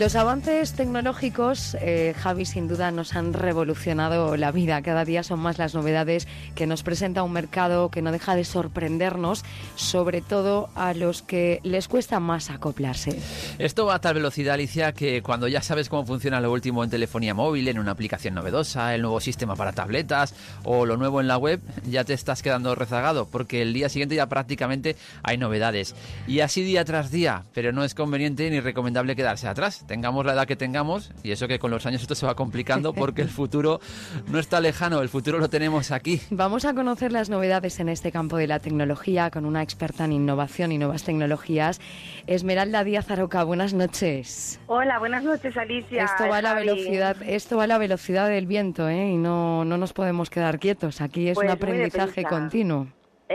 Los 0.02 0.16
avances 0.16 0.72
tecnológicos, 0.72 1.76
eh, 1.80 2.12
Javi, 2.18 2.44
sin 2.44 2.66
duda 2.66 2.90
nos 2.90 3.14
han 3.14 3.32
revolucionado 3.32 4.36
la 4.36 4.50
vida. 4.50 4.82
Cada 4.82 5.04
día 5.04 5.22
son 5.22 5.38
más 5.38 5.58
las 5.58 5.74
novedades 5.74 6.26
que 6.56 6.66
nos 6.66 6.82
presenta 6.82 7.22
un 7.22 7.32
mercado 7.32 7.88
que 7.88 8.02
no 8.02 8.10
deja 8.10 8.34
de 8.34 8.42
sorprendernos, 8.42 9.44
sobre 9.76 10.20
todo 10.20 10.70
a 10.74 10.92
los 10.92 11.22
que 11.22 11.60
les 11.62 11.86
cuesta 11.86 12.18
más 12.18 12.50
acoplarse. 12.50 13.16
Esto 13.60 13.86
va 13.86 13.94
a 13.94 14.00
tal 14.00 14.14
velocidad, 14.14 14.54
Alicia, 14.54 14.92
que 14.92 15.22
cuando 15.22 15.46
ya 15.46 15.62
sabes 15.62 15.88
cómo 15.88 16.04
funciona 16.04 16.40
lo 16.40 16.50
último 16.50 16.82
en 16.82 16.90
telefonía 16.90 17.32
móvil, 17.32 17.68
en 17.68 17.78
una 17.78 17.92
aplicación 17.92 18.34
novedosa, 18.34 18.96
el 18.96 19.02
nuevo 19.02 19.20
sistema 19.20 19.54
para 19.54 19.70
tabletas 19.70 20.34
o 20.64 20.84
lo 20.84 20.96
nuevo 20.96 21.20
en 21.20 21.28
la 21.28 21.38
web, 21.38 21.60
ya 21.88 22.02
te 22.02 22.14
estás 22.14 22.42
quedando 22.42 22.74
rezagado, 22.74 23.28
porque 23.30 23.62
el 23.62 23.72
día 23.72 23.88
siguiente 23.88 24.16
ya 24.16 24.26
prácticamente 24.26 24.96
hay 25.22 25.38
novedades. 25.38 25.94
Y 26.26 26.40
así 26.40 26.64
día 26.64 26.84
tras 26.84 27.12
día, 27.12 27.44
pero 27.54 27.70
no 27.70 27.84
es 27.84 27.94
conveniente 27.94 28.50
ni 28.50 28.58
recomendable 28.58 29.14
quedarse 29.14 29.46
atrás 29.46 29.84
tengamos 29.92 30.24
la 30.24 30.32
edad 30.32 30.46
que 30.46 30.56
tengamos, 30.56 31.10
y 31.22 31.32
eso 31.32 31.46
que 31.46 31.58
con 31.58 31.70
los 31.70 31.84
años 31.84 32.00
esto 32.00 32.14
se 32.14 32.24
va 32.24 32.34
complicando 32.34 32.94
porque 32.94 33.20
el 33.20 33.28
futuro 33.28 33.78
no 34.26 34.38
está 34.38 34.58
lejano, 34.58 35.02
el 35.02 35.10
futuro 35.10 35.38
lo 35.38 35.50
tenemos 35.50 35.90
aquí. 35.90 36.18
Vamos 36.30 36.64
a 36.64 36.72
conocer 36.72 37.12
las 37.12 37.28
novedades 37.28 37.78
en 37.78 37.90
este 37.90 38.10
campo 38.10 38.38
de 38.38 38.46
la 38.46 38.58
tecnología 38.58 39.30
con 39.30 39.44
una 39.44 39.62
experta 39.62 40.06
en 40.06 40.12
innovación 40.12 40.72
y 40.72 40.78
nuevas 40.78 41.02
tecnologías, 41.04 41.78
Esmeralda 42.26 42.84
Díaz 42.84 43.10
Aroca. 43.10 43.44
Buenas 43.44 43.74
noches. 43.74 44.58
Hola, 44.66 44.98
buenas 44.98 45.24
noches, 45.24 45.54
Alicia. 45.58 46.04
Esto 46.04 46.26
va 46.26 46.38
a 46.38 46.42
la 46.42 46.54
velocidad, 46.54 47.18
esto 47.26 47.58
va 47.58 47.64
a 47.64 47.66
la 47.66 47.76
velocidad 47.76 48.30
del 48.30 48.46
viento, 48.46 48.88
¿eh? 48.88 49.10
Y 49.10 49.18
no, 49.18 49.66
no 49.66 49.76
nos 49.76 49.92
podemos 49.92 50.30
quedar 50.30 50.58
quietos. 50.58 51.02
Aquí 51.02 51.28
es 51.28 51.34
Pues 51.34 51.44
un 51.44 51.48
muy 51.48 51.52
aprendizaje 51.52 52.22
continuo. 52.22 52.86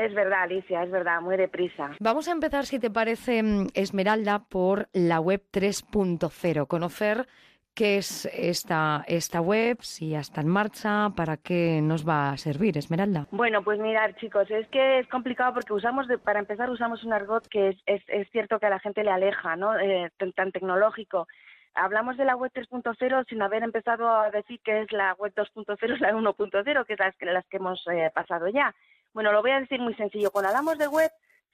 Es 0.05 0.13
verdad, 0.13 0.43
Alicia, 0.43 0.83
es 0.83 0.91
verdad, 0.91 1.21
muy 1.21 1.37
deprisa. 1.37 1.91
Vamos 1.99 2.27
a 2.27 2.31
empezar, 2.31 2.65
si 2.65 2.77
te 2.79 2.91
parece, 2.91 3.41
mm, 3.41 3.67
Esmeralda, 3.73 4.39
por 4.47 4.87
la 4.93 5.19
web 5.19 5.41
3.0. 5.51 6.67
Conocer 6.67 7.25
qué 7.73 7.97
es 7.97 8.25
esta, 8.33 9.03
esta 9.07 9.41
web, 9.41 9.77
si 9.81 10.09
ya 10.09 10.19
está 10.19 10.41
en 10.41 10.47
marcha, 10.49 11.09
para 11.15 11.37
qué 11.37 11.79
nos 11.81 12.07
va 12.07 12.29
a 12.31 12.37
servir, 12.37 12.77
Esmeralda. 12.77 13.25
Bueno, 13.31 13.63
pues 13.63 13.79
mirad, 13.79 14.11
chicos, 14.19 14.49
es 14.51 14.67
que 14.69 14.99
es 14.99 15.07
complicado 15.07 15.53
porque 15.55 15.73
usamos, 15.73 16.07
de- 16.07 16.17
para 16.19 16.39
empezar, 16.39 16.69
usamos 16.69 17.03
un 17.03 17.13
argot 17.13 17.47
que 17.47 17.69
es, 17.69 17.77
es, 17.85 18.01
es 18.07 18.29
cierto 18.31 18.59
que 18.59 18.65
a 18.67 18.71
la 18.71 18.79
gente 18.79 19.03
le 19.03 19.11
aleja, 19.11 19.55
¿no? 19.55 19.77
Eh, 19.79 20.11
tan, 20.17 20.31
tan 20.33 20.51
tecnológico. 20.51 21.27
Hablamos 21.75 22.17
de 22.17 22.25
la 22.25 22.35
web 22.35 22.51
3.0 22.53 23.25
sin 23.29 23.41
haber 23.43 23.61
empezado 23.61 24.09
a 24.09 24.31
decir 24.31 24.59
que 24.63 24.81
es 24.81 24.91
la 24.91 25.13
web 25.13 25.33
2.0, 25.35 25.93
es 25.93 25.99
la 26.01 26.13
1.0, 26.13 26.85
que 26.85 26.93
es 26.93 26.99
las, 26.99 27.15
que- 27.15 27.25
las 27.27 27.45
que 27.47 27.57
hemos 27.57 27.83
eh, 27.91 28.11
pasado 28.13 28.47
ya. 28.47 28.73
Bueno, 29.18 29.31
lo 29.31 29.41
voy 29.41 29.49
a 29.49 29.60
decir 29.60 29.80
muy 29.80 29.95
sencillo. 29.95 30.30
Cuando 30.30 30.49
hablamos 30.49 30.77
de 30.77 30.88
web, 30.88 31.10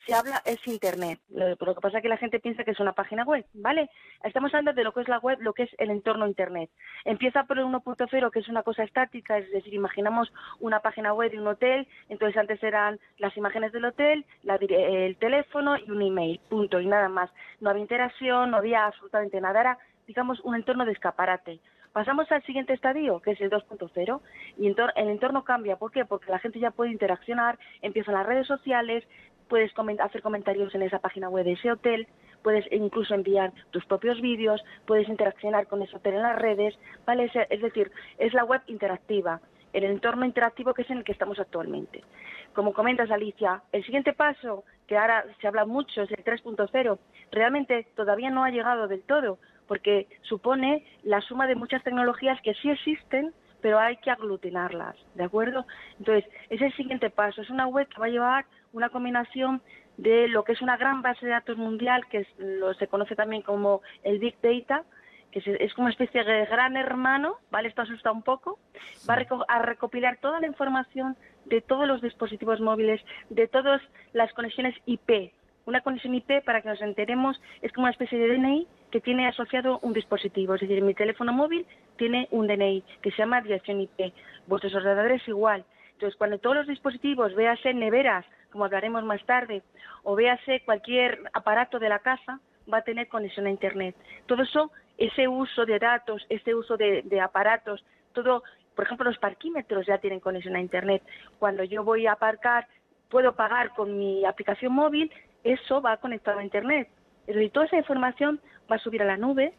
se 0.06 0.14
habla 0.14 0.42
es 0.44 0.60
Internet. 0.68 1.22
Lo, 1.30 1.56
que 1.56 1.80
pasa 1.80 2.00
es 2.00 2.02
que 2.02 2.10
la 2.10 2.18
gente 2.18 2.42
piensa 2.42 2.66
que 2.66 2.72
es 2.72 2.80
una 2.82 2.92
página 2.92 3.24
web, 3.24 3.46
¿vale? 3.54 3.90
Estamos 4.22 4.54
hablando 4.54 4.74
de 4.74 4.84
lo 4.84 4.92
que 4.92 5.00
es 5.00 5.08
la 5.08 5.20
web, 5.20 5.38
lo 5.40 5.54
que 5.54 5.64
es 5.64 5.70
el 5.78 5.90
entorno 5.90 6.28
Internet. 6.28 6.70
Empieza 7.06 7.46
por 7.46 7.58
el 7.60 7.64
1.0, 7.64 8.32
que 8.32 8.40
es 8.40 8.50
una 8.50 8.64
cosa 8.64 8.84
estática, 8.84 9.38
es 9.38 9.50
decir, 9.50 9.74
imaginamos 9.74 10.30
una 10.60 10.82
página 10.82 11.14
web 11.14 11.32
de 11.32 11.40
un 11.40 11.48
hotel, 11.48 11.88
entonces 12.10 12.36
antes 12.36 12.62
eran 12.62 13.00
las 13.18 13.38
imágenes 13.38 13.72
del 13.72 13.86
hotel, 13.86 14.26
la 14.42 14.56
el 14.56 15.16
teléfono 15.16 15.78
y 15.78 15.90
un 15.90 16.02
email, 16.02 16.42
punto, 16.50 16.82
y 16.82 16.86
nada 16.86 17.08
más. 17.08 17.32
No 17.62 17.70
había 17.70 17.84
interacción, 17.84 18.52
no 18.52 18.58
había 18.58 18.88
absolutamente 18.88 19.40
nada, 19.40 19.62
era, 19.62 19.78
digamos, 20.06 20.42
un 20.42 20.56
entorno 20.56 20.84
de 20.84 20.92
escaparate. 20.92 21.62
Pasamos 21.94 22.32
al 22.32 22.42
siguiente 22.44 22.74
estadio, 22.74 23.20
que 23.20 23.32
es 23.32 23.42
el 23.42 23.52
2.0, 23.52 24.20
y 24.58 24.68
el 24.68 25.10
entorno 25.10 25.44
cambia. 25.44 25.76
¿Por 25.78 25.92
qué? 25.92 26.06
Porque 26.06 26.32
la 26.32 26.40
gente 26.40 26.60
ya 26.60 26.72
puede 26.72 26.92
interaccionar, 26.92 27.60
empiezan 27.84 28.16
las 28.16 28.26
redes 28.26 28.48
sociales, 28.48 29.04
puedes 29.48 29.72
hacer 30.00 30.24
comentarios 30.24 30.74
en 30.74 30.82
esa 30.82 30.98
página 30.98 31.30
web 31.30 31.46
de 31.46 31.52
ese 31.52 31.72
hotel, 31.72 32.08
puedes 32.42 32.66
incluso 32.72 33.14
enviar 33.14 33.54
tus 33.70 33.86
propios 33.86 34.20
vídeos, 34.22 34.64
puedes 34.88 35.08
interaccionar 35.08 35.68
con 35.68 35.84
ese 35.84 35.96
hotel 35.96 36.16
en 36.16 36.24
las 36.24 36.36
redes, 36.36 36.76
¿vale? 37.06 37.26
Es, 37.26 37.32
es 37.50 37.62
decir, 37.62 37.92
es 38.18 38.34
la 38.34 38.44
web 38.44 38.62
interactiva, 38.66 39.40
el 39.72 39.84
entorno 39.84 40.26
interactivo 40.26 40.74
que 40.74 40.82
es 40.82 40.90
en 40.90 40.98
el 40.98 41.04
que 41.04 41.12
estamos 41.12 41.40
actualmente. 41.40 42.04
Como 42.54 42.74
comentas, 42.74 43.12
Alicia, 43.12 43.62
el 43.72 43.84
siguiente 43.86 44.14
paso, 44.14 44.64
que 44.88 44.98
ahora 44.98 45.26
se 45.40 45.48
habla 45.48 45.66
mucho, 45.66 46.02
es 46.02 46.12
el 46.12 46.24
3.0, 46.24 46.98
realmente 47.32 47.88
todavía 47.96 48.32
no 48.32 48.44
ha 48.44 48.50
llegado 48.50 48.88
del 48.88 49.04
todo, 49.04 49.38
porque 49.68 50.08
supone 50.24 50.86
la 51.04 51.22
suma 51.22 51.48
de 51.48 51.56
muchas 51.56 51.84
tecnologías 51.84 52.42
que 52.42 52.54
sí 52.56 52.70
existen, 52.70 53.34
pero 53.62 53.80
hay 53.80 53.98
que 53.98 54.12
aglutinarlas, 54.12 54.96
¿de 55.16 55.24
acuerdo? 55.24 55.66
Entonces, 55.98 56.26
es 56.50 56.62
el 56.62 56.74
siguiente 56.74 57.10
paso, 57.10 57.42
es 57.42 57.50
una 57.50 57.66
web 57.68 57.88
que 57.88 58.00
va 58.00 58.08
a 58.08 58.10
llevar 58.10 58.46
una 58.74 58.90
combinación 58.90 59.62
de 59.98 60.28
lo 60.28 60.44
que 60.44 60.52
es 60.54 60.62
una 60.62 60.76
gran 60.76 61.02
base 61.02 61.26
de 61.26 61.32
datos 61.32 61.56
mundial, 61.58 62.06
que 62.10 62.20
es, 62.20 62.28
lo, 62.38 62.74
se 62.74 62.88
conoce 62.88 63.16
también 63.16 63.42
como 63.42 63.82
el 64.04 64.20
Big 64.20 64.36
Data, 64.42 64.84
que 65.32 65.40
es, 65.40 65.48
es 65.48 65.74
como 65.74 65.86
una 65.86 65.92
especie 65.94 66.24
de 66.24 66.46
gran 66.46 66.76
hermano, 66.78 67.38
¿vale? 67.52 67.70
Esto 67.70 67.84
asusta 67.84 68.12
un 68.12 68.22
poco, 68.24 68.60
va 69.10 69.14
a, 69.14 69.20
reco- 69.20 69.46
a 69.48 69.60
recopilar 69.60 70.18
toda 70.18 70.40
la 70.42 70.48
información 70.48 71.16
de 71.46 71.62
todos 71.62 71.88
los 71.88 72.02
dispositivos 72.02 72.60
móviles, 72.60 73.02
de 73.30 73.48
todas 73.48 73.82
las 74.14 74.32
conexiones 74.34 74.76
IP. 74.86 75.32
Una 75.66 75.82
conexión 75.82 76.14
IP, 76.14 76.44
para 76.44 76.62
que 76.62 76.68
nos 76.70 76.82
enteremos, 76.82 77.40
es 77.62 77.72
como 77.72 77.86
una 77.86 77.92
especie 77.92 78.20
de 78.20 78.28
DNI 78.36 78.68
que 78.94 79.02
tiene 79.02 79.28
asociado 79.28 79.80
un 79.82 79.92
dispositivo. 79.92 80.54
Es 80.54 80.62
decir, 80.62 80.84
mi 80.84 80.94
teléfono 80.94 81.34
móvil 81.34 81.66
tiene 81.98 82.28
un 82.30 82.46
DNI 82.46 82.84
que 83.02 83.10
se 83.10 83.18
llama 83.18 83.42
dirección 83.42 83.82
IP. 83.82 84.14
Vuestros 84.46 84.76
ordenadores 84.76 85.28
igual. 85.28 85.66
Entonces, 85.94 86.16
cuando 86.16 86.38
todos 86.38 86.58
los 86.58 86.68
dispositivos, 86.68 87.34
véase 87.34 87.74
neveras, 87.74 88.24
como 88.52 88.66
hablaremos 88.66 89.04
más 89.04 89.26
tarde, 89.26 89.64
o 90.04 90.16
véase 90.16 90.62
cualquier 90.64 91.20
aparato 91.34 91.80
de 91.80 91.90
la 91.90 91.98
casa, 91.98 92.40
va 92.72 92.78
a 92.78 92.84
tener 92.84 93.08
conexión 93.08 93.48
a 93.48 93.50
Internet. 93.50 93.96
Todo 94.28 94.44
eso, 94.44 94.72
ese 95.00 95.28
uso 95.28 95.66
de 95.66 95.80
datos, 95.80 96.24
ese 96.30 96.54
uso 96.54 96.78
de, 96.78 97.02
de 97.02 97.20
aparatos, 97.20 97.84
todo, 98.14 98.44
por 98.76 98.86
ejemplo, 98.86 99.10
los 99.10 99.18
parquímetros 99.18 99.88
ya 99.88 99.98
tienen 99.98 100.20
conexión 100.20 100.56
a 100.56 100.62
Internet. 100.62 101.02
Cuando 101.40 101.64
yo 101.64 101.84
voy 101.84 102.06
a 102.06 102.12
aparcar, 102.12 102.68
puedo 103.10 103.34
pagar 103.34 103.72
con 103.72 103.98
mi 103.98 104.24
aplicación 104.24 104.72
móvil, 104.72 105.12
eso 105.44 105.82
va 105.82 105.98
conectado 105.98 106.38
a 106.38 106.44
Internet. 106.44 106.90
Decir, 107.28 107.52
toda 107.52 107.66
esa 107.66 107.78
información 107.78 108.40
va 108.72 108.76
a 108.76 108.80
subir 108.80 109.02
a 109.02 109.06
la 109.06 109.18
nube 109.18 109.54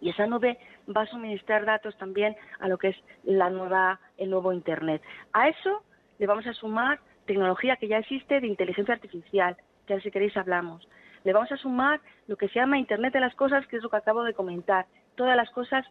y 0.00 0.10
esa 0.10 0.26
nube 0.26 0.58
va 0.94 1.02
a 1.02 1.06
suministrar 1.06 1.64
datos 1.64 1.96
también 1.98 2.36
a 2.58 2.68
lo 2.68 2.78
que 2.78 2.88
es 2.88 2.96
la 3.24 3.50
nueva, 3.50 4.00
el 4.18 4.30
nuevo 4.30 4.52
Internet. 4.52 5.02
A 5.32 5.48
eso 5.48 5.82
le 6.18 6.26
vamos 6.26 6.46
a 6.46 6.54
sumar 6.54 7.00
tecnología 7.26 7.76
que 7.76 7.88
ya 7.88 7.98
existe 7.98 8.40
de 8.40 8.46
inteligencia 8.46 8.94
artificial, 8.94 9.56
que 9.86 10.00
si 10.00 10.10
queréis 10.10 10.36
hablamos. 10.36 10.88
Le 11.24 11.32
vamos 11.32 11.50
a 11.50 11.56
sumar 11.56 12.00
lo 12.28 12.36
que 12.36 12.48
se 12.48 12.60
llama 12.60 12.78
Internet 12.78 13.12
de 13.12 13.20
las 13.20 13.34
cosas, 13.34 13.66
que 13.66 13.76
es 13.76 13.82
lo 13.82 13.90
que 13.90 13.96
acabo 13.96 14.22
de 14.22 14.34
comentar. 14.34 14.86
Todas 15.16 15.36
las 15.36 15.50
cosas 15.50 15.84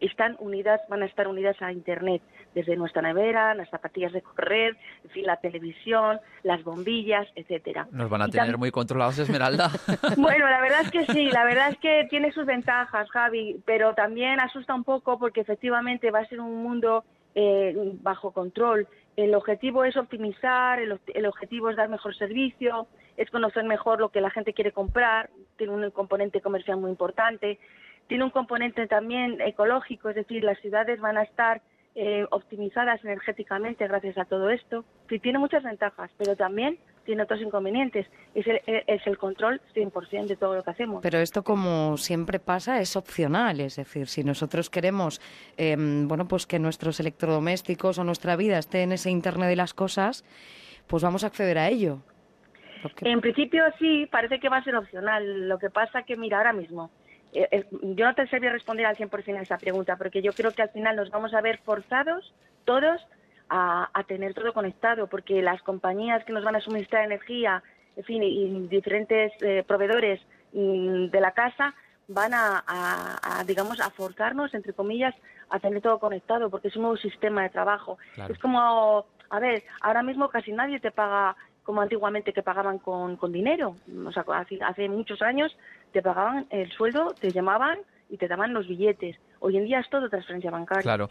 están 0.00 0.36
unidas, 0.38 0.80
van 0.88 1.02
a 1.02 1.06
estar 1.06 1.28
unidas 1.28 1.60
a 1.60 1.72
Internet, 1.72 2.22
desde 2.54 2.76
nuestra 2.76 3.02
nevera, 3.02 3.54
las 3.54 3.68
zapatillas 3.70 4.12
de 4.12 4.22
correr, 4.22 4.76
en 5.04 5.10
fin, 5.10 5.26
la 5.26 5.36
televisión, 5.36 6.20
las 6.42 6.62
bombillas, 6.64 7.26
etcétera. 7.34 7.86
Nos 7.90 8.08
van 8.08 8.22
a 8.22 8.28
Y 8.28 8.30
tener 8.30 8.58
muy 8.58 8.70
controlados, 8.70 9.18
Esmeralda. 9.18 9.70
bueno, 10.16 10.48
la 10.48 10.60
verdad 10.60 10.80
es 10.82 10.90
que 10.90 11.06
sí, 11.06 11.30
la 11.30 11.44
verdad 11.44 11.70
es 11.70 11.78
que 11.78 12.06
tiene 12.08 12.32
sus 12.32 12.46
ventajas, 12.46 13.10
Javi, 13.10 13.60
pero 13.64 13.94
también 13.94 14.40
asusta 14.40 14.74
un 14.74 14.84
poco 14.84 15.18
porque 15.18 15.40
efectivamente 15.40 16.10
va 16.10 16.20
a 16.20 16.26
ser 16.26 16.40
un 16.40 16.62
mundo 16.62 17.04
eh, 17.34 17.74
bajo 18.02 18.32
control. 18.32 18.88
El 19.16 19.34
objetivo 19.34 19.84
es 19.84 19.96
optimizar, 19.96 20.78
el, 20.78 20.98
el 21.14 21.26
objetivo 21.26 21.70
es 21.70 21.76
dar 21.76 21.88
mejor 21.88 22.16
servicio, 22.16 22.86
es 23.16 23.30
conocer 23.30 23.64
mejor 23.64 24.00
lo 24.00 24.10
que 24.10 24.20
la 24.20 24.30
gente 24.30 24.52
quiere 24.52 24.72
comprar, 24.72 25.30
tiene 25.56 25.72
un 25.72 25.90
componente 25.90 26.40
comercial 26.40 26.78
muy 26.78 26.90
importante, 26.90 27.58
tiene 28.08 28.24
un 28.24 28.30
componente 28.30 28.86
también 28.86 29.40
ecológico, 29.40 30.10
es 30.10 30.16
decir, 30.16 30.44
las 30.44 30.58
ciudades 30.60 31.00
van 31.00 31.18
a 31.18 31.22
estar 31.22 31.60
eh, 31.98 32.26
optimizadas 32.30 33.02
energéticamente 33.04 33.88
gracias 33.88 34.18
a 34.18 34.26
todo 34.26 34.50
esto. 34.50 34.84
Sí, 35.08 35.18
tiene 35.18 35.38
muchas 35.38 35.62
ventajas, 35.62 36.10
pero 36.18 36.36
también 36.36 36.78
tiene 37.06 37.22
otros 37.22 37.40
inconvenientes. 37.40 38.06
Es 38.34 38.46
el, 38.46 38.60
es 38.66 39.06
el 39.06 39.16
control 39.16 39.62
100% 39.74 40.26
de 40.26 40.36
todo 40.36 40.56
lo 40.56 40.62
que 40.62 40.70
hacemos. 40.70 41.00
Pero 41.02 41.18
esto, 41.18 41.42
como 41.42 41.96
siempre 41.96 42.38
pasa, 42.38 42.80
es 42.80 42.96
opcional. 42.96 43.60
Es 43.60 43.76
decir, 43.76 44.08
si 44.08 44.24
nosotros 44.24 44.68
queremos, 44.68 45.22
eh, 45.56 45.74
bueno, 45.78 46.28
pues 46.28 46.46
que 46.46 46.58
nuestros 46.58 47.00
electrodomésticos 47.00 47.98
o 47.98 48.04
nuestra 48.04 48.36
vida 48.36 48.58
esté 48.58 48.82
en 48.82 48.92
ese 48.92 49.10
Internet 49.10 49.48
de 49.48 49.56
las 49.56 49.72
cosas, 49.72 50.22
pues 50.86 51.02
vamos 51.02 51.24
a 51.24 51.28
acceder 51.28 51.56
a 51.56 51.68
ello. 51.68 52.00
En 53.00 53.20
principio 53.20 53.64
sí, 53.78 54.06
parece 54.10 54.38
que 54.38 54.50
va 54.50 54.58
a 54.58 54.64
ser 54.64 54.76
opcional. 54.76 55.48
Lo 55.48 55.58
que 55.58 55.70
pasa 55.70 56.02
que, 56.02 56.16
mira, 56.16 56.36
ahora 56.36 56.52
mismo, 56.52 56.90
yo 57.32 58.04
no 58.06 58.14
te 58.14 58.26
sabría 58.28 58.52
responder 58.52 58.86
al 58.86 58.96
100% 58.96 59.38
a 59.38 59.42
esa 59.42 59.58
pregunta, 59.58 59.96
porque 59.96 60.22
yo 60.22 60.34
creo 60.34 60.54
que 60.54 60.62
al 60.62 60.70
final 60.70 60.96
nos 60.96 61.10
vamos 61.10 61.34
a 61.34 61.40
ver 61.40 61.58
forzados 61.58 62.34
todos 62.64 63.00
a, 63.48 63.88
a 63.92 64.02
tener 64.04 64.34
todo 64.34 64.52
conectado, 64.52 65.06
porque 65.06 65.42
las 65.42 65.62
compañías 65.62 66.24
que 66.24 66.32
nos 66.32 66.44
van 66.44 66.56
a 66.56 66.60
suministrar 66.60 67.04
energía, 67.04 67.62
en 67.96 68.04
fin, 68.04 68.22
y, 68.22 68.66
diferentes 68.68 69.32
eh, 69.40 69.64
proveedores 69.66 70.20
mm, 70.52 71.06
de 71.06 71.20
la 71.20 71.32
casa 71.32 71.74
van 72.08 72.34
a, 72.34 72.62
a- 72.66 73.40
a, 73.40 73.44
digamos, 73.44 73.80
a 73.80 73.90
forzarnos, 73.90 74.54
entre 74.54 74.72
comillas, 74.72 75.14
a 75.50 75.58
tener 75.60 75.80
todo 75.82 75.98
conectado, 75.98 76.50
porque 76.50 76.68
es 76.68 76.76
un 76.76 76.82
nuevo 76.82 76.96
sistema 76.96 77.42
de 77.42 77.50
trabajo. 77.50 77.98
Claro. 78.14 78.32
Es 78.32 78.38
como, 78.40 79.06
a 79.30 79.40
ver, 79.40 79.62
ahora 79.80 80.02
mismo 80.02 80.28
casi 80.28 80.52
nadie 80.52 80.80
te 80.80 80.90
paga 80.90 81.36
como 81.64 81.80
antiguamente 81.80 82.32
que 82.32 82.44
pagaban 82.44 82.78
con, 82.78 83.16
con 83.16 83.32
dinero. 83.32 83.76
O 84.06 84.12
sea, 84.12 84.24
hace, 84.34 84.56
hace 84.62 84.88
muchos 84.88 85.20
años 85.20 85.56
te 85.96 86.02
pagaban 86.02 86.46
el 86.50 86.70
sueldo, 86.72 87.14
te 87.18 87.30
llamaban 87.30 87.78
y 88.10 88.18
te 88.18 88.28
daban 88.28 88.52
los 88.52 88.68
billetes. 88.68 89.16
Hoy 89.40 89.56
en 89.56 89.64
día 89.64 89.80
es 89.80 89.88
todo 89.88 90.10
transferencia 90.10 90.50
bancaria. 90.50 90.82
Claro. 90.82 91.08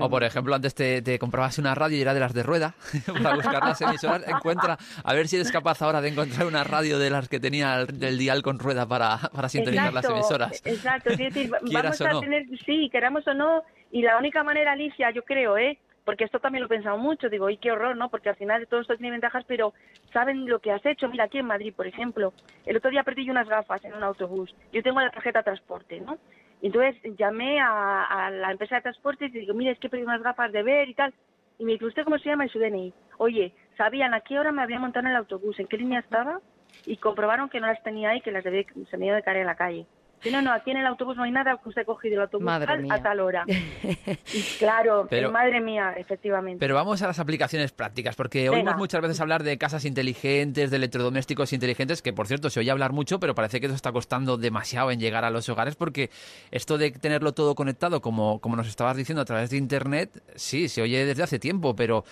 O 0.00 0.08
por 0.08 0.24
ejemplo, 0.24 0.54
antes 0.54 0.74
te, 0.74 1.02
te 1.02 1.18
comprabas 1.18 1.58
una 1.58 1.74
radio 1.74 1.98
y 1.98 2.00
era 2.00 2.14
de 2.14 2.20
las 2.20 2.32
de 2.32 2.42
rueda 2.42 2.74
para 3.22 3.34
buscar 3.34 3.62
las 3.62 3.80
emisoras. 3.82 4.26
Encuentra, 4.26 4.78
a 5.04 5.12
ver 5.12 5.28
si 5.28 5.36
eres 5.36 5.52
capaz 5.52 5.82
ahora 5.82 6.00
de 6.00 6.08
encontrar 6.08 6.46
una 6.46 6.64
radio 6.64 6.98
de 6.98 7.10
las 7.10 7.28
que 7.28 7.40
tenía 7.40 7.78
el, 7.82 8.02
el 8.02 8.16
dial 8.16 8.42
con 8.42 8.58
rueda 8.58 8.86
para, 8.86 9.18
para 9.34 9.50
sintonizar 9.50 9.92
las 9.92 10.06
emisoras. 10.06 10.62
Exacto, 10.64 11.10
es 11.10 11.18
decir, 11.18 11.50
vamos 11.72 12.00
o 12.00 12.06
a 12.06 12.12
no. 12.12 12.20
tener, 12.20 12.46
sí, 12.64 12.88
queramos 12.90 13.26
o 13.26 13.34
no, 13.34 13.62
y 13.90 14.00
la 14.00 14.16
única 14.16 14.42
manera, 14.42 14.72
Alicia, 14.72 15.10
yo 15.10 15.24
creo, 15.24 15.58
¿eh? 15.58 15.78
Porque 16.04 16.24
esto 16.24 16.40
también 16.40 16.62
lo 16.62 16.66
he 16.66 16.76
pensado 16.76 16.98
mucho, 16.98 17.28
digo, 17.28 17.48
y 17.48 17.58
qué 17.58 17.70
horror, 17.70 17.96
¿no? 17.96 18.08
Porque 18.08 18.28
al 18.28 18.36
final 18.36 18.66
todo 18.66 18.80
esto 18.80 18.96
tiene 18.96 19.12
ventajas, 19.12 19.44
pero 19.46 19.72
saben 20.12 20.46
lo 20.46 20.58
que 20.58 20.72
has 20.72 20.84
hecho. 20.84 21.08
Mira, 21.08 21.24
aquí 21.24 21.38
en 21.38 21.46
Madrid, 21.46 21.72
por 21.74 21.86
ejemplo, 21.86 22.32
el 22.66 22.76
otro 22.76 22.90
día 22.90 23.04
perdí 23.04 23.30
unas 23.30 23.48
gafas 23.48 23.84
en 23.84 23.94
un 23.94 24.02
autobús. 24.02 24.54
Yo 24.72 24.82
tengo 24.82 25.00
la 25.00 25.10
tarjeta 25.10 25.42
transporte, 25.42 26.00
¿no? 26.00 26.18
Entonces 26.60 26.96
llamé 27.16 27.60
a, 27.60 28.30
la 28.30 28.52
empresa 28.52 28.76
de 28.76 28.82
transportes 28.82 29.34
y 29.34 29.40
digo, 29.40 29.54
mire, 29.54 29.72
es 29.72 29.78
que 29.78 29.88
pedido 29.88 30.08
unas 30.08 30.22
gafas 30.22 30.52
de 30.52 30.62
ver 30.62 30.88
y 30.88 30.94
tal. 30.94 31.12
Y 31.58 31.64
me 31.64 31.72
dice, 31.72 31.86
¿usted 31.86 32.04
cómo 32.04 32.18
se 32.18 32.28
llama? 32.28 32.46
Y 32.46 32.48
su 32.48 32.58
DNI. 32.58 32.92
Oye, 33.18 33.52
sabían 33.76 34.14
a 34.14 34.20
qué 34.20 34.38
hora 34.38 34.52
me 34.52 34.62
había 34.62 34.78
montado 34.78 35.06
en 35.06 35.12
el 35.12 35.16
autobús, 35.16 35.58
en 35.58 35.66
qué 35.66 35.76
línea 35.76 36.00
estaba, 36.00 36.40
y 36.86 36.96
comprobaron 36.96 37.48
que 37.48 37.60
no 37.60 37.66
las 37.66 37.82
tenía 37.82 38.10
ahí, 38.10 38.20
que 38.20 38.32
las 38.32 38.44
debía, 38.44 38.64
se 38.90 38.96
me 38.96 39.06
iba 39.06 39.16
de 39.16 39.22
caer 39.22 39.38
en 39.38 39.46
la 39.46 39.56
calle. 39.56 39.86
Sí, 40.22 40.30
no, 40.30 40.40
no, 40.42 40.52
aquí 40.52 40.70
en 40.70 40.76
el 40.78 40.86
autobús 40.86 41.16
no 41.16 41.24
hay 41.24 41.30
nada, 41.32 41.58
que 41.62 41.68
usted 41.68 41.82
ha 41.82 41.84
cogido 41.84 42.14
el 42.14 42.20
autobús 42.22 42.44
Madre 42.44 42.66
tal, 42.66 42.82
mía. 42.82 42.94
a 42.94 43.02
tal 43.02 43.20
hora. 43.20 43.44
Y 44.32 44.40
claro, 44.58 45.06
Pero- 45.10 45.30
madre 45.32 45.60
mía, 45.60 45.94
efectivamente. 45.96 46.58
Pero 46.60 46.74
vamos 46.74 47.02
a 47.02 47.06
las 47.06 47.18
aplicaciones 47.18 47.72
prácticas, 47.72 48.14
porque 48.16 48.44
Venga. 48.48 48.56
oímos 48.56 48.76
muchas 48.76 49.00
veces 49.02 49.20
hablar 49.20 49.42
de 49.42 49.58
casas 49.58 49.84
inteligentes, 49.84 50.70
de 50.70 50.76
electrodomésticos 50.76 51.52
inteligentes, 51.52 52.02
que 52.02 52.12
por 52.12 52.26
cierto 52.26 52.50
se 52.50 52.60
oye 52.60 52.70
hablar 52.70 52.92
mucho, 52.92 53.18
pero 53.20 53.34
parece 53.34 53.60
que 53.60 53.66
eso 53.66 53.74
está 53.74 53.92
costando 53.92 54.36
demasiado 54.36 54.90
en 54.90 55.00
llegar 55.00 55.24
a 55.24 55.30
los 55.30 55.48
hogares, 55.48 55.74
porque 55.76 56.10
esto 56.50 56.78
de 56.78 56.90
tenerlo 56.92 57.32
todo 57.32 57.54
conectado, 57.54 58.00
como, 58.00 58.40
como 58.40 58.56
nos 58.56 58.68
estabas 58.68 58.96
diciendo 58.96 59.22
a 59.22 59.24
través 59.24 59.50
de 59.50 59.56
Internet, 59.56 60.22
sí, 60.36 60.68
se 60.68 60.82
oye 60.82 61.04
desde 61.04 61.22
hace 61.22 61.38
tiempo, 61.38 61.74
pero 61.76 62.04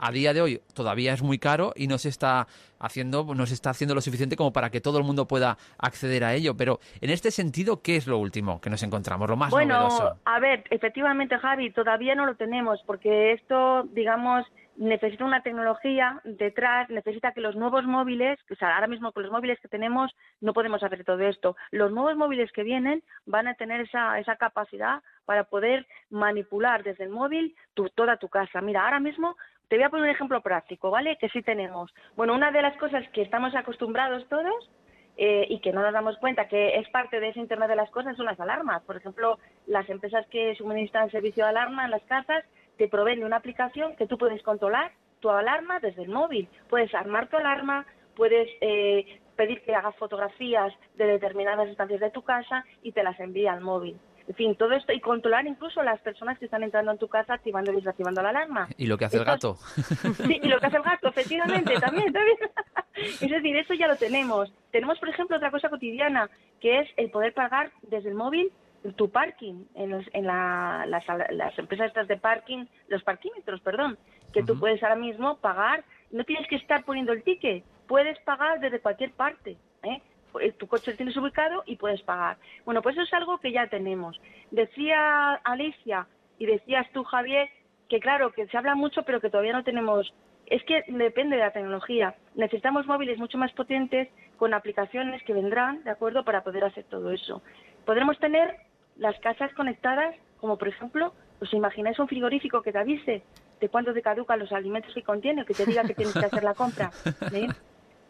a 0.00 0.12
día 0.12 0.32
de 0.32 0.40
hoy 0.40 0.60
todavía 0.72 1.12
es 1.14 1.22
muy 1.22 1.38
caro 1.38 1.72
y 1.74 1.88
no 1.88 1.98
se 1.98 2.08
está 2.08 2.46
haciendo, 2.84 3.24
no 3.34 3.46
se 3.46 3.54
está 3.54 3.70
haciendo 3.70 3.94
lo 3.94 4.00
suficiente 4.00 4.36
como 4.36 4.52
para 4.52 4.70
que 4.70 4.80
todo 4.80 4.98
el 4.98 5.04
mundo 5.04 5.26
pueda 5.26 5.56
acceder 5.78 6.24
a 6.24 6.34
ello. 6.34 6.56
Pero 6.56 6.78
en 7.00 7.10
este 7.10 7.30
sentido, 7.30 7.82
¿qué 7.82 7.96
es 7.96 8.06
lo 8.06 8.18
último 8.18 8.60
que 8.60 8.70
nos 8.70 8.82
encontramos? 8.82 9.28
Lo 9.28 9.36
más 9.36 9.50
bueno, 9.50 9.74
novedoso. 9.74 10.18
a 10.24 10.38
ver, 10.40 10.64
efectivamente, 10.70 11.38
Javi, 11.38 11.70
todavía 11.70 12.14
no 12.14 12.26
lo 12.26 12.34
tenemos 12.36 12.80
porque 12.86 13.32
esto, 13.32 13.84
digamos, 13.92 14.44
necesita 14.76 15.24
una 15.24 15.42
tecnología 15.42 16.20
detrás, 16.24 16.90
necesita 16.90 17.30
que 17.32 17.40
los 17.40 17.54
nuevos 17.54 17.84
móviles, 17.84 18.40
o 18.50 18.56
sea, 18.56 18.74
ahora 18.74 18.88
mismo 18.88 19.12
con 19.12 19.22
los 19.22 19.30
móviles 19.30 19.60
que 19.60 19.68
tenemos 19.68 20.10
no 20.40 20.52
podemos 20.52 20.82
hacer 20.82 21.04
todo 21.04 21.20
esto. 21.20 21.56
Los 21.70 21.92
nuevos 21.92 22.16
móviles 22.16 22.50
que 22.50 22.64
vienen 22.64 23.02
van 23.24 23.46
a 23.46 23.54
tener 23.54 23.82
esa, 23.82 24.18
esa 24.18 24.34
capacidad 24.34 25.00
para 25.26 25.44
poder 25.44 25.86
manipular 26.10 26.82
desde 26.82 27.04
el 27.04 27.10
móvil 27.10 27.54
tu- 27.74 27.88
toda 27.90 28.16
tu 28.16 28.28
casa. 28.28 28.60
Mira, 28.60 28.84
ahora 28.84 28.98
mismo 29.00 29.36
te 29.68 29.76
voy 29.76 29.84
a 29.84 29.90
poner 29.90 30.04
un 30.04 30.10
ejemplo 30.10 30.40
práctico, 30.40 30.90
¿vale? 30.90 31.16
Que 31.18 31.28
sí 31.30 31.42
tenemos. 31.42 31.92
Bueno, 32.16 32.34
una 32.34 32.50
de 32.50 32.62
las 32.62 32.76
cosas 32.76 33.08
que 33.10 33.22
estamos 33.22 33.54
acostumbrados 33.54 34.28
todos 34.28 34.70
eh, 35.16 35.46
y 35.48 35.60
que 35.60 35.72
no 35.72 35.82
nos 35.82 35.92
damos 35.92 36.16
cuenta 36.18 36.48
que 36.48 36.76
es 36.76 36.88
parte 36.90 37.20
de 37.20 37.28
ese 37.28 37.40
Internet 37.40 37.68
de 37.68 37.76
las 37.76 37.90
cosas 37.90 38.16
son 38.16 38.26
las 38.26 38.40
alarmas. 38.40 38.82
Por 38.82 38.96
ejemplo, 38.96 39.38
las 39.66 39.88
empresas 39.88 40.26
que 40.28 40.54
suministran 40.56 41.10
servicio 41.10 41.44
de 41.44 41.50
alarma 41.50 41.84
en 41.84 41.90
las 41.92 42.02
casas 42.02 42.44
te 42.76 42.88
proveen 42.88 43.20
de 43.20 43.26
una 43.26 43.36
aplicación 43.36 43.94
que 43.96 44.06
tú 44.06 44.18
puedes 44.18 44.42
controlar 44.42 44.92
tu 45.20 45.30
alarma 45.30 45.78
desde 45.80 46.02
el 46.02 46.08
móvil. 46.08 46.48
Puedes 46.68 46.92
armar 46.94 47.28
tu 47.28 47.36
alarma, 47.36 47.86
puedes 48.16 48.48
eh, 48.60 49.20
pedir 49.36 49.62
que 49.62 49.74
haga 49.74 49.92
fotografías 49.92 50.72
de 50.96 51.06
determinadas 51.06 51.68
estancias 51.68 52.00
de 52.00 52.10
tu 52.10 52.22
casa 52.22 52.64
y 52.82 52.92
te 52.92 53.02
las 53.02 53.18
envía 53.20 53.52
al 53.52 53.60
móvil. 53.60 53.98
En 54.26 54.34
fin, 54.34 54.56
todo 54.56 54.72
esto 54.72 54.92
y 54.92 55.00
controlar 55.00 55.46
incluso 55.46 55.82
las 55.82 56.00
personas 56.00 56.38
que 56.38 56.46
están 56.46 56.62
entrando 56.62 56.90
en 56.92 56.98
tu 56.98 57.08
casa 57.08 57.34
activando 57.34 57.72
y 57.72 57.76
desactivando 57.76 58.22
la 58.22 58.30
alarma. 58.30 58.68
Y 58.78 58.86
lo 58.86 58.96
que 58.96 59.04
hace 59.04 59.18
el 59.18 59.24
gato. 59.24 59.56
Sí, 60.26 60.40
y 60.42 60.48
lo 60.48 60.58
que 60.58 60.66
hace 60.66 60.76
el 60.78 60.82
gato, 60.82 61.08
efectivamente, 61.08 61.74
también, 61.78 62.12
también. 62.12 62.36
Es 62.96 63.28
decir, 63.30 63.56
eso 63.56 63.74
ya 63.74 63.88
lo 63.88 63.96
tenemos. 63.96 64.52
Tenemos, 64.70 64.98
por 64.98 65.08
ejemplo, 65.08 65.36
otra 65.36 65.50
cosa 65.50 65.68
cotidiana, 65.68 66.30
que 66.60 66.80
es 66.80 66.88
el 66.96 67.10
poder 67.10 67.34
pagar 67.34 67.70
desde 67.82 68.08
el 68.08 68.14
móvil 68.14 68.50
tu 68.96 69.10
parking 69.10 69.64
en, 69.74 69.90
los- 69.90 70.06
en 70.12 70.26
la- 70.26 70.84
las, 70.86 71.04
las 71.30 71.58
empresas 71.58 71.88
estas 71.88 72.06
de 72.08 72.16
parking, 72.16 72.66
los 72.88 73.02
parquímetros, 73.02 73.60
perdón, 73.62 73.98
que 74.32 74.42
tú 74.42 74.58
puedes 74.58 74.82
ahora 74.82 74.94
mismo 74.96 75.36
pagar, 75.38 75.84
no 76.12 76.24
tienes 76.24 76.46
que 76.48 76.56
estar 76.56 76.84
poniendo 76.84 77.12
el 77.12 77.22
ticket, 77.24 77.64
puedes 77.88 78.18
pagar 78.20 78.60
desde 78.60 78.80
cualquier 78.80 79.10
parte. 79.12 79.56
¿eh? 79.82 80.00
Eh, 80.40 80.52
Tu 80.52 80.66
coche 80.66 80.90
lo 80.90 80.96
tienes 80.96 81.16
ubicado 81.16 81.62
y 81.66 81.76
puedes 81.76 82.02
pagar. 82.02 82.36
Bueno, 82.64 82.82
pues 82.82 82.96
eso 82.96 83.04
es 83.04 83.12
algo 83.14 83.38
que 83.38 83.52
ya 83.52 83.66
tenemos. 83.68 84.20
Decía 84.50 85.34
Alicia 85.44 86.06
y 86.38 86.46
decías 86.46 86.86
tú, 86.92 87.04
Javier, 87.04 87.48
que 87.88 88.00
claro, 88.00 88.32
que 88.32 88.46
se 88.46 88.56
habla 88.56 88.74
mucho, 88.74 89.02
pero 89.02 89.20
que 89.20 89.30
todavía 89.30 89.52
no 89.52 89.64
tenemos. 89.64 90.12
Es 90.46 90.62
que 90.64 90.82
depende 90.88 91.36
de 91.36 91.42
la 91.42 91.52
tecnología. 91.52 92.14
Necesitamos 92.34 92.86
móviles 92.86 93.18
mucho 93.18 93.38
más 93.38 93.52
potentes 93.52 94.08
con 94.36 94.52
aplicaciones 94.52 95.22
que 95.22 95.32
vendrán, 95.32 95.82
¿de 95.84 95.90
acuerdo?, 95.90 96.24
para 96.24 96.42
poder 96.42 96.64
hacer 96.64 96.84
todo 96.84 97.10
eso. 97.10 97.42
Podremos 97.86 98.18
tener 98.18 98.56
las 98.96 99.18
casas 99.20 99.52
conectadas, 99.54 100.14
como 100.38 100.58
por 100.58 100.68
ejemplo, 100.68 101.14
¿os 101.40 101.52
imagináis 101.52 101.98
un 101.98 102.08
frigorífico 102.08 102.62
que 102.62 102.72
te 102.72 102.78
avise 102.78 103.22
de 103.60 103.68
cuándo 103.68 103.92
te 103.94 104.02
caducan 104.02 104.38
los 104.38 104.52
alimentos 104.52 104.92
que 104.92 105.02
contiene, 105.02 105.44
que 105.44 105.54
te 105.54 105.64
diga 105.64 105.84
que 105.84 105.94
tienes 105.94 106.14
que 106.14 106.26
hacer 106.26 106.44
la 106.44 106.54
compra? 106.54 106.90
¿eh? 107.32 107.48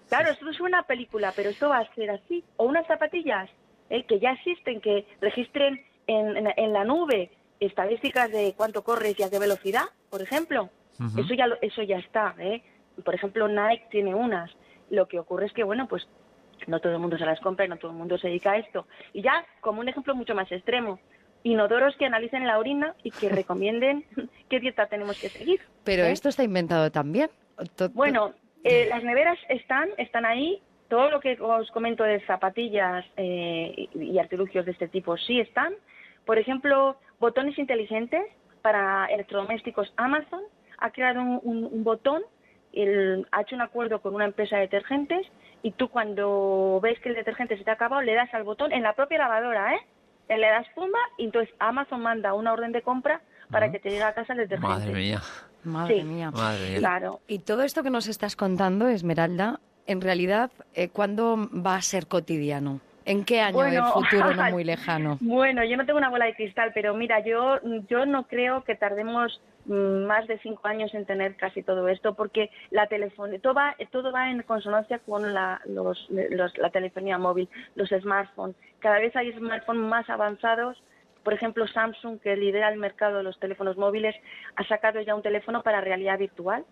Claro, 0.08 0.30
esto 0.30 0.48
es 0.50 0.60
una 0.60 0.82
película, 0.84 1.32
pero 1.34 1.50
esto 1.50 1.68
va 1.68 1.78
a 1.78 1.94
ser 1.94 2.10
así. 2.10 2.44
O 2.56 2.64
unas 2.66 2.86
zapatillas 2.86 3.48
¿eh? 3.90 4.04
que 4.04 4.18
ya 4.20 4.32
existen, 4.32 4.80
que 4.80 5.06
registren 5.20 5.84
en, 6.06 6.36
en- 6.36 6.52
en 6.56 6.72
la 6.72 6.84
nube 6.84 7.30
estadísticas 7.60 8.30
de 8.30 8.54
cuánto 8.56 8.82
corres 8.84 9.18
y 9.18 9.22
a 9.22 9.30
qué 9.30 9.38
velocidad, 9.38 9.84
por 10.10 10.22
ejemplo. 10.22 10.70
Eso 11.18 11.34
ya 11.34 11.46
eso 11.60 11.82
ya 11.82 11.98
está. 11.98 12.34
¿eh? 12.38 12.62
Por 13.04 13.14
ejemplo, 13.14 13.48
Nike 13.48 13.86
tiene 13.90 14.14
unas. 14.14 14.50
Lo 14.90 15.08
que 15.08 15.18
ocurre 15.18 15.46
es 15.46 15.52
que, 15.52 15.64
bueno, 15.64 15.88
pues 15.88 16.06
no 16.68 16.78
todo 16.80 16.92
el 16.92 16.98
mundo 17.00 17.18
se 17.18 17.24
las 17.26 17.40
compra 17.40 17.66
no 17.66 17.76
todo 17.78 17.90
el 17.90 17.96
mundo 17.96 18.16
se 18.18 18.28
dedica 18.28 18.52
a 18.52 18.58
esto. 18.58 18.86
Y 19.12 19.22
ya, 19.22 19.44
como 19.60 19.80
un 19.80 19.88
ejemplo 19.88 20.14
mucho 20.14 20.34
más 20.36 20.50
extremo, 20.52 21.00
inodoros 21.42 21.96
que 21.96 22.06
analicen 22.06 22.46
la 22.46 22.58
orina 22.58 22.94
y 23.02 23.10
que 23.10 23.28
recomienden 23.40 24.04
qué 24.48 24.60
dieta 24.60 24.86
tenemos 24.86 25.18
que 25.20 25.28
seguir. 25.30 25.60
Pero 25.82 26.04
¿eh? 26.04 26.12
esto 26.12 26.28
está 26.28 26.44
inventado 26.44 26.90
también. 26.92 27.30
Bueno, 27.92 28.34
eh, 28.64 28.86
las 28.88 29.02
neveras 29.04 29.38
están, 29.48 29.88
están 29.98 30.24
ahí. 30.24 30.60
Todo 30.88 31.10
lo 31.10 31.20
que 31.20 31.36
os 31.40 31.70
comento 31.70 32.04
de 32.04 32.20
zapatillas 32.26 33.04
eh, 33.16 33.88
y, 33.94 34.02
y 34.12 34.18
artilugios 34.18 34.64
de 34.66 34.72
este 34.72 34.88
tipo 34.88 35.16
sí 35.16 35.40
están. 35.40 35.74
Por 36.26 36.38
ejemplo, 36.38 36.96
botones 37.18 37.58
inteligentes 37.58 38.22
para 38.62 39.06
electrodomésticos. 39.06 39.92
Amazon 39.96 40.42
ha 40.78 40.90
creado 40.90 41.20
un, 41.22 41.40
un- 41.42 41.64
un 41.72 41.84
botón, 41.84 42.22
el- 42.72 43.26
ha 43.32 43.42
hecho 43.42 43.54
un 43.56 43.62
acuerdo 43.62 44.00
con 44.00 44.14
una 44.14 44.24
empresa 44.26 44.56
de 44.56 44.62
detergentes 44.62 45.26
y 45.62 45.70
tú 45.72 45.88
cuando 45.88 46.80
ves 46.82 46.98
que 47.00 47.08
el 47.08 47.14
detergente 47.14 47.56
se 47.56 47.64
te 47.64 47.70
ha 47.70 47.74
acabado 47.74 48.02
le 48.02 48.14
das 48.14 48.32
al 48.34 48.44
botón 48.44 48.72
en 48.72 48.82
la 48.82 48.94
propia 48.94 49.18
lavadora, 49.18 49.74
¿eh? 49.74 49.80
Le 50.28 50.48
das 50.48 50.66
pumba 50.74 50.98
y 51.18 51.24
entonces 51.26 51.54
Amazon 51.58 52.00
manda 52.02 52.34
una 52.34 52.52
orden 52.52 52.72
de 52.72 52.82
compra 52.82 53.20
para 53.50 53.70
que 53.70 53.78
te 53.78 53.90
llegue 53.90 54.02
a 54.02 54.14
casa 54.14 54.32
el 54.32 54.38
detergente. 54.40 54.66
Madre 54.74 54.92
mía. 54.94 55.20
Madre 55.64 55.98
Sí. 56.00 56.04
mía. 56.04 56.30
Madre 56.30 56.70
mía. 56.70 56.78
Claro. 56.78 57.20
Y 57.26 57.40
todo 57.40 57.62
esto 57.62 57.82
que 57.82 57.90
nos 57.90 58.06
estás 58.08 58.36
contando, 58.36 58.88
Esmeralda, 58.88 59.60
en 59.86 60.00
realidad, 60.00 60.50
eh, 60.74 60.88
¿cuándo 60.88 61.48
va 61.54 61.76
a 61.76 61.82
ser 61.82 62.06
cotidiano? 62.06 62.80
¿En 63.06 63.24
qué 63.26 63.42
año 63.42 63.54
Bueno, 63.56 63.84
del 63.84 63.92
futuro 63.92 64.32
no 64.34 64.50
muy 64.50 64.64
lejano? 64.64 65.18
Bueno, 65.20 65.62
yo 65.64 65.76
no 65.76 65.84
tengo 65.84 65.98
una 65.98 66.08
bola 66.08 66.24
de 66.24 66.34
cristal, 66.34 66.70
pero 66.74 66.94
mira, 66.94 67.20
yo, 67.24 67.58
yo 67.90 68.06
no 68.06 68.26
creo 68.26 68.64
que 68.64 68.76
tardemos 68.76 69.42
mm, 69.66 70.06
más 70.06 70.26
de 70.26 70.38
cinco 70.38 70.66
años 70.68 70.94
en 70.94 71.04
tener 71.04 71.36
casi 71.36 71.62
todo 71.62 71.86
esto, 71.88 72.14
porque 72.14 72.48
la 72.70 72.86
telefonía, 72.86 73.38
todo 73.40 73.52
va, 73.52 73.76
todo 73.92 74.10
va 74.10 74.30
en 74.30 74.42
consonancia 74.42 75.00
con 75.00 75.34
la, 75.34 75.60
los, 75.66 76.06
los- 76.08 76.56
la 76.56 76.70
telefonía 76.70 77.18
móvil, 77.18 77.46
los 77.74 77.90
smartphones. 77.90 78.56
Cada 78.78 78.98
vez 79.00 79.14
hay 79.16 79.32
smartphones 79.34 79.82
más 79.82 80.08
avanzados. 80.08 80.82
Por 81.24 81.32
ejemplo, 81.32 81.66
Samsung, 81.66 82.20
que 82.20 82.36
lidera 82.36 82.68
el 82.68 82.78
mercado 82.78 83.16
de 83.16 83.22
los 83.24 83.38
teléfonos 83.40 83.76
móviles, 83.76 84.14
ha 84.56 84.64
sacado 84.64 85.00
ya 85.00 85.14
un 85.14 85.22
teléfono 85.22 85.62
para 85.62 85.80
realidad 85.80 86.18
virtual. 86.18 86.64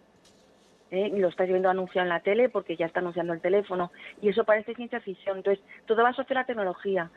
¿eh? 0.92 1.10
lo 1.16 1.28
estáis 1.28 1.48
viendo 1.48 1.70
anunciado 1.70 2.04
en 2.04 2.10
la 2.10 2.20
tele 2.20 2.50
porque 2.50 2.76
ya 2.76 2.86
está 2.86 3.00
anunciando 3.00 3.32
el 3.32 3.40
teléfono 3.40 3.90
y 4.20 4.28
eso 4.28 4.44
parece 4.44 4.74
ciencia 4.74 5.00
ficción. 5.00 5.38
Entonces, 5.38 5.64
todo 5.86 6.02
va 6.02 6.10
asociado 6.10 6.40
a 6.40 6.42
la 6.42 6.46
tecnología. 6.46 7.10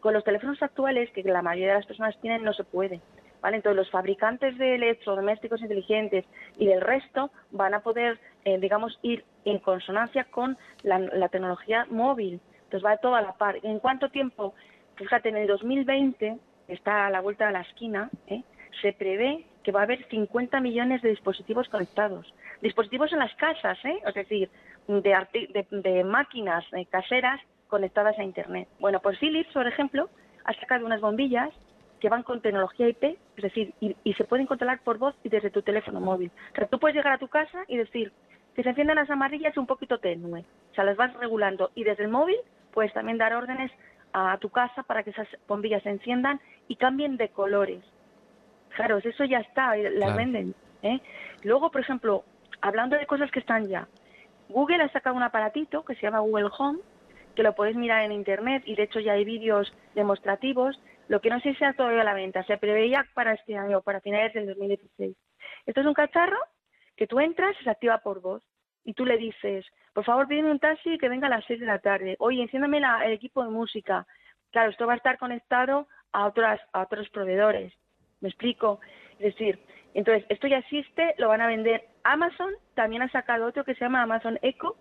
Con 0.00 0.12
los 0.12 0.22
teléfonos 0.22 0.62
actuales, 0.62 1.10
que 1.12 1.22
la 1.22 1.42
mayoría 1.42 1.72
de 1.72 1.78
las 1.78 1.86
personas 1.86 2.18
tienen, 2.20 2.44
no 2.44 2.52
se 2.52 2.64
puede. 2.64 3.00
¿vale? 3.40 3.56
Entonces, 3.56 3.76
los 3.76 3.90
fabricantes 3.90 4.56
de 4.58 4.74
electrodomésticos 4.74 5.62
inteligentes 5.62 6.26
y 6.58 6.66
del 6.66 6.82
resto 6.82 7.30
van 7.50 7.72
a 7.74 7.80
poder, 7.80 8.18
eh, 8.44 8.58
digamos, 8.58 8.98
ir 9.02 9.24
en 9.46 9.58
consonancia 9.58 10.24
con 10.24 10.58
la, 10.82 10.98
la 10.98 11.28
tecnología 11.28 11.86
móvil. 11.88 12.40
Entonces, 12.64 12.86
va 12.86 12.98
todo 12.98 13.14
a 13.14 13.22
la 13.22 13.32
par. 13.32 13.58
¿En 13.62 13.78
cuánto 13.78 14.10
tiempo? 14.10 14.54
Fíjate, 14.96 15.30
en 15.30 15.38
el 15.38 15.46
2020, 15.46 16.18
que 16.26 16.38
está 16.68 17.06
a 17.06 17.10
la 17.10 17.20
vuelta 17.20 17.46
de 17.46 17.52
la 17.52 17.60
esquina, 17.62 18.10
¿eh? 18.26 18.42
se 18.80 18.92
prevé 18.92 19.44
que 19.62 19.72
va 19.72 19.80
a 19.80 19.84
haber 19.84 20.06
50 20.08 20.60
millones 20.60 21.02
de 21.02 21.10
dispositivos 21.10 21.68
conectados. 21.68 22.32
Dispositivos 22.60 23.12
en 23.12 23.20
las 23.20 23.34
casas, 23.36 23.78
¿eh? 23.84 24.00
es 24.06 24.14
decir, 24.14 24.50
de, 24.88 25.00
de, 25.32 25.66
de 25.70 26.04
máquinas 26.04 26.64
caseras 26.90 27.40
conectadas 27.68 28.18
a 28.18 28.24
Internet. 28.24 28.68
Bueno, 28.80 29.00
pues 29.00 29.18
Philips, 29.18 29.52
por 29.52 29.66
ejemplo, 29.66 30.10
ha 30.44 30.52
sacado 30.54 30.84
unas 30.84 31.00
bombillas 31.00 31.50
que 32.00 32.08
van 32.08 32.24
con 32.24 32.40
tecnología 32.40 32.88
IP, 32.88 33.04
es 33.36 33.42
decir, 33.42 33.74
y, 33.80 33.96
y 34.02 34.14
se 34.14 34.24
pueden 34.24 34.46
controlar 34.46 34.80
por 34.82 34.98
voz 34.98 35.14
y 35.22 35.28
desde 35.28 35.50
tu 35.50 35.62
teléfono 35.62 36.00
móvil. 36.00 36.32
O 36.52 36.56
sea, 36.56 36.66
tú 36.66 36.80
puedes 36.80 36.96
llegar 36.96 37.12
a 37.12 37.18
tu 37.18 37.28
casa 37.28 37.64
y 37.68 37.76
decir 37.76 38.12
que 38.54 38.62
se 38.62 38.68
enciendan 38.68 38.96
las 38.96 39.08
amarillas 39.08 39.56
un 39.56 39.66
poquito 39.66 39.98
tenue. 39.98 40.40
O 40.72 40.74
sea, 40.74 40.84
las 40.84 40.96
vas 40.96 41.14
regulando 41.14 41.70
y 41.74 41.84
desde 41.84 42.02
el 42.04 42.10
móvil 42.10 42.36
puedes 42.72 42.92
también 42.92 43.18
dar 43.18 43.34
órdenes 43.34 43.70
a 44.12 44.36
tu 44.38 44.50
casa 44.50 44.82
para 44.82 45.02
que 45.02 45.10
esas 45.10 45.28
bombillas 45.48 45.82
se 45.82 45.90
enciendan 45.90 46.40
y 46.68 46.76
cambien 46.76 47.16
de 47.16 47.28
colores. 47.30 47.84
Claro, 48.70 48.98
eso 48.98 49.24
ya 49.24 49.38
está, 49.38 49.76
y 49.76 49.82
las 49.82 49.92
Claro. 49.92 50.16
venden. 50.16 50.54
¿eh? 50.82 51.00
Luego, 51.42 51.70
por 51.70 51.80
ejemplo, 51.80 52.24
hablando 52.60 52.96
de 52.96 53.06
cosas 53.06 53.30
que 53.30 53.40
están 53.40 53.68
ya, 53.68 53.86
Google 54.48 54.82
ha 54.82 54.88
sacado 54.90 55.16
un 55.16 55.22
aparatito 55.22 55.84
que 55.84 55.94
se 55.94 56.02
llama 56.02 56.20
Google 56.20 56.50
Home, 56.58 56.78
que 57.34 57.42
lo 57.42 57.54
podéis 57.54 57.76
mirar 57.76 58.02
en 58.02 58.12
internet 58.12 58.62
y 58.66 58.74
de 58.74 58.82
hecho 58.84 59.00
ya 59.00 59.12
hay 59.12 59.24
vídeos 59.24 59.72
demostrativos. 59.94 60.78
lo 61.08 61.20
que 61.20 61.28
no 61.28 61.40
sé 61.40 61.52
si 61.52 61.58
sea 61.58 61.74
todavía 61.74 62.02
a 62.02 62.04
la 62.04 62.14
venta, 62.14 62.42
se 62.44 62.56
preveía 62.56 63.04
para 63.12 63.34
este 63.34 63.56
año, 63.56 63.82
para 63.82 64.00
finales 64.00 64.32
del 64.32 64.46
2016. 64.46 65.14
Esto 65.66 65.80
es 65.80 65.86
un 65.86 65.92
cacharro 65.94 66.38
que 66.96 67.06
tú 67.06 67.20
entras 67.20 67.54
y 67.60 67.64
se 67.64 67.70
activa 67.70 67.98
por 67.98 68.20
voz 68.22 68.42
y 68.84 68.94
tú 68.94 69.04
le 69.04 69.18
dices, 69.18 69.66
por 69.92 70.04
favor, 70.04 70.26
pídeme 70.28 70.50
un 70.50 70.58
taxi 70.58 70.98
que 70.98 71.08
venga 71.08 71.26
a 71.26 71.30
las 71.30 71.44
6 71.46 71.60
de 71.60 71.66
la 71.66 71.78
tarde. 71.78 72.16
Oye, 72.18 72.42
enciéndame 72.42 72.80
la- 72.80 73.04
el 73.04 73.12
equipo 73.12 73.42
de 73.44 73.50
música. 73.50 74.06
Claro, 74.50 74.70
esto 74.70 74.86
va 74.86 74.94
a 74.94 74.96
estar 74.96 75.18
conectado 75.18 75.86
a, 76.12 76.26
otras, 76.26 76.60
a 76.72 76.82
otros 76.82 77.08
proveedores. 77.10 77.72
¿Me 78.20 78.28
explico? 78.28 78.80
Es 79.18 79.34
decir, 79.34 79.58
entonces, 79.94 80.24
esto 80.28 80.46
ya 80.46 80.58
existe, 80.58 81.14
lo 81.18 81.28
van 81.28 81.40
a 81.40 81.46
vender. 81.46 81.84
Amazon 82.04 82.52
también 82.74 83.02
ha 83.02 83.10
sacado 83.10 83.46
otro 83.46 83.64
que 83.64 83.74
se 83.74 83.80
llama 83.84 84.02
Amazon 84.02 84.38
Echo, 84.42 84.76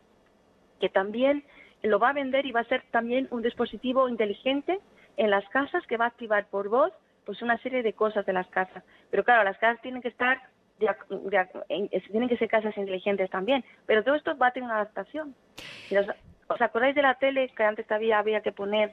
que 0.79 0.89
también 0.89 1.43
lo 1.83 1.99
va 1.99 2.09
a 2.09 2.13
vender 2.13 2.45
y 2.45 2.51
va 2.51 2.61
a 2.61 2.65
ser 2.65 2.83
también 2.91 3.27
un 3.31 3.41
dispositivo 3.41 4.07
inteligente 4.07 4.79
en 5.17 5.29
las 5.29 5.47
casas 5.49 5.85
que 5.87 5.97
va 5.97 6.05
a 6.05 6.09
activar 6.09 6.47
por 6.49 6.69
voz 6.69 6.91
pues 7.25 7.41
una 7.41 7.57
serie 7.59 7.83
de 7.83 7.93
cosas 7.93 8.25
de 8.25 8.33
las 8.33 8.47
casas. 8.47 8.83
Pero 9.11 9.23
claro, 9.23 9.43
las 9.43 9.57
casas 9.57 9.81
tienen 9.81 10.01
que 10.01 10.07
estar, 10.07 10.41
de 10.81 10.89
de 11.29 11.47
en- 11.69 11.87
tienen 12.11 12.27
que 12.29 12.37
ser 12.37 12.49
casas 12.49 12.75
inteligentes 12.77 13.29
también. 13.29 13.63
Pero 13.85 14.03
todo 14.03 14.15
esto 14.15 14.37
va 14.37 14.47
a 14.47 14.51
tener 14.51 14.65
una 14.67 14.75
adaptación. 14.81 15.33
¿os 16.47 16.61
acordáis 16.61 16.95
de 16.95 17.01
la 17.01 17.15
tele 17.15 17.47
que 17.55 17.63
antes 17.63 17.89
había, 17.91 18.19
había 18.19 18.41
que 18.41 18.51
poner, 18.51 18.91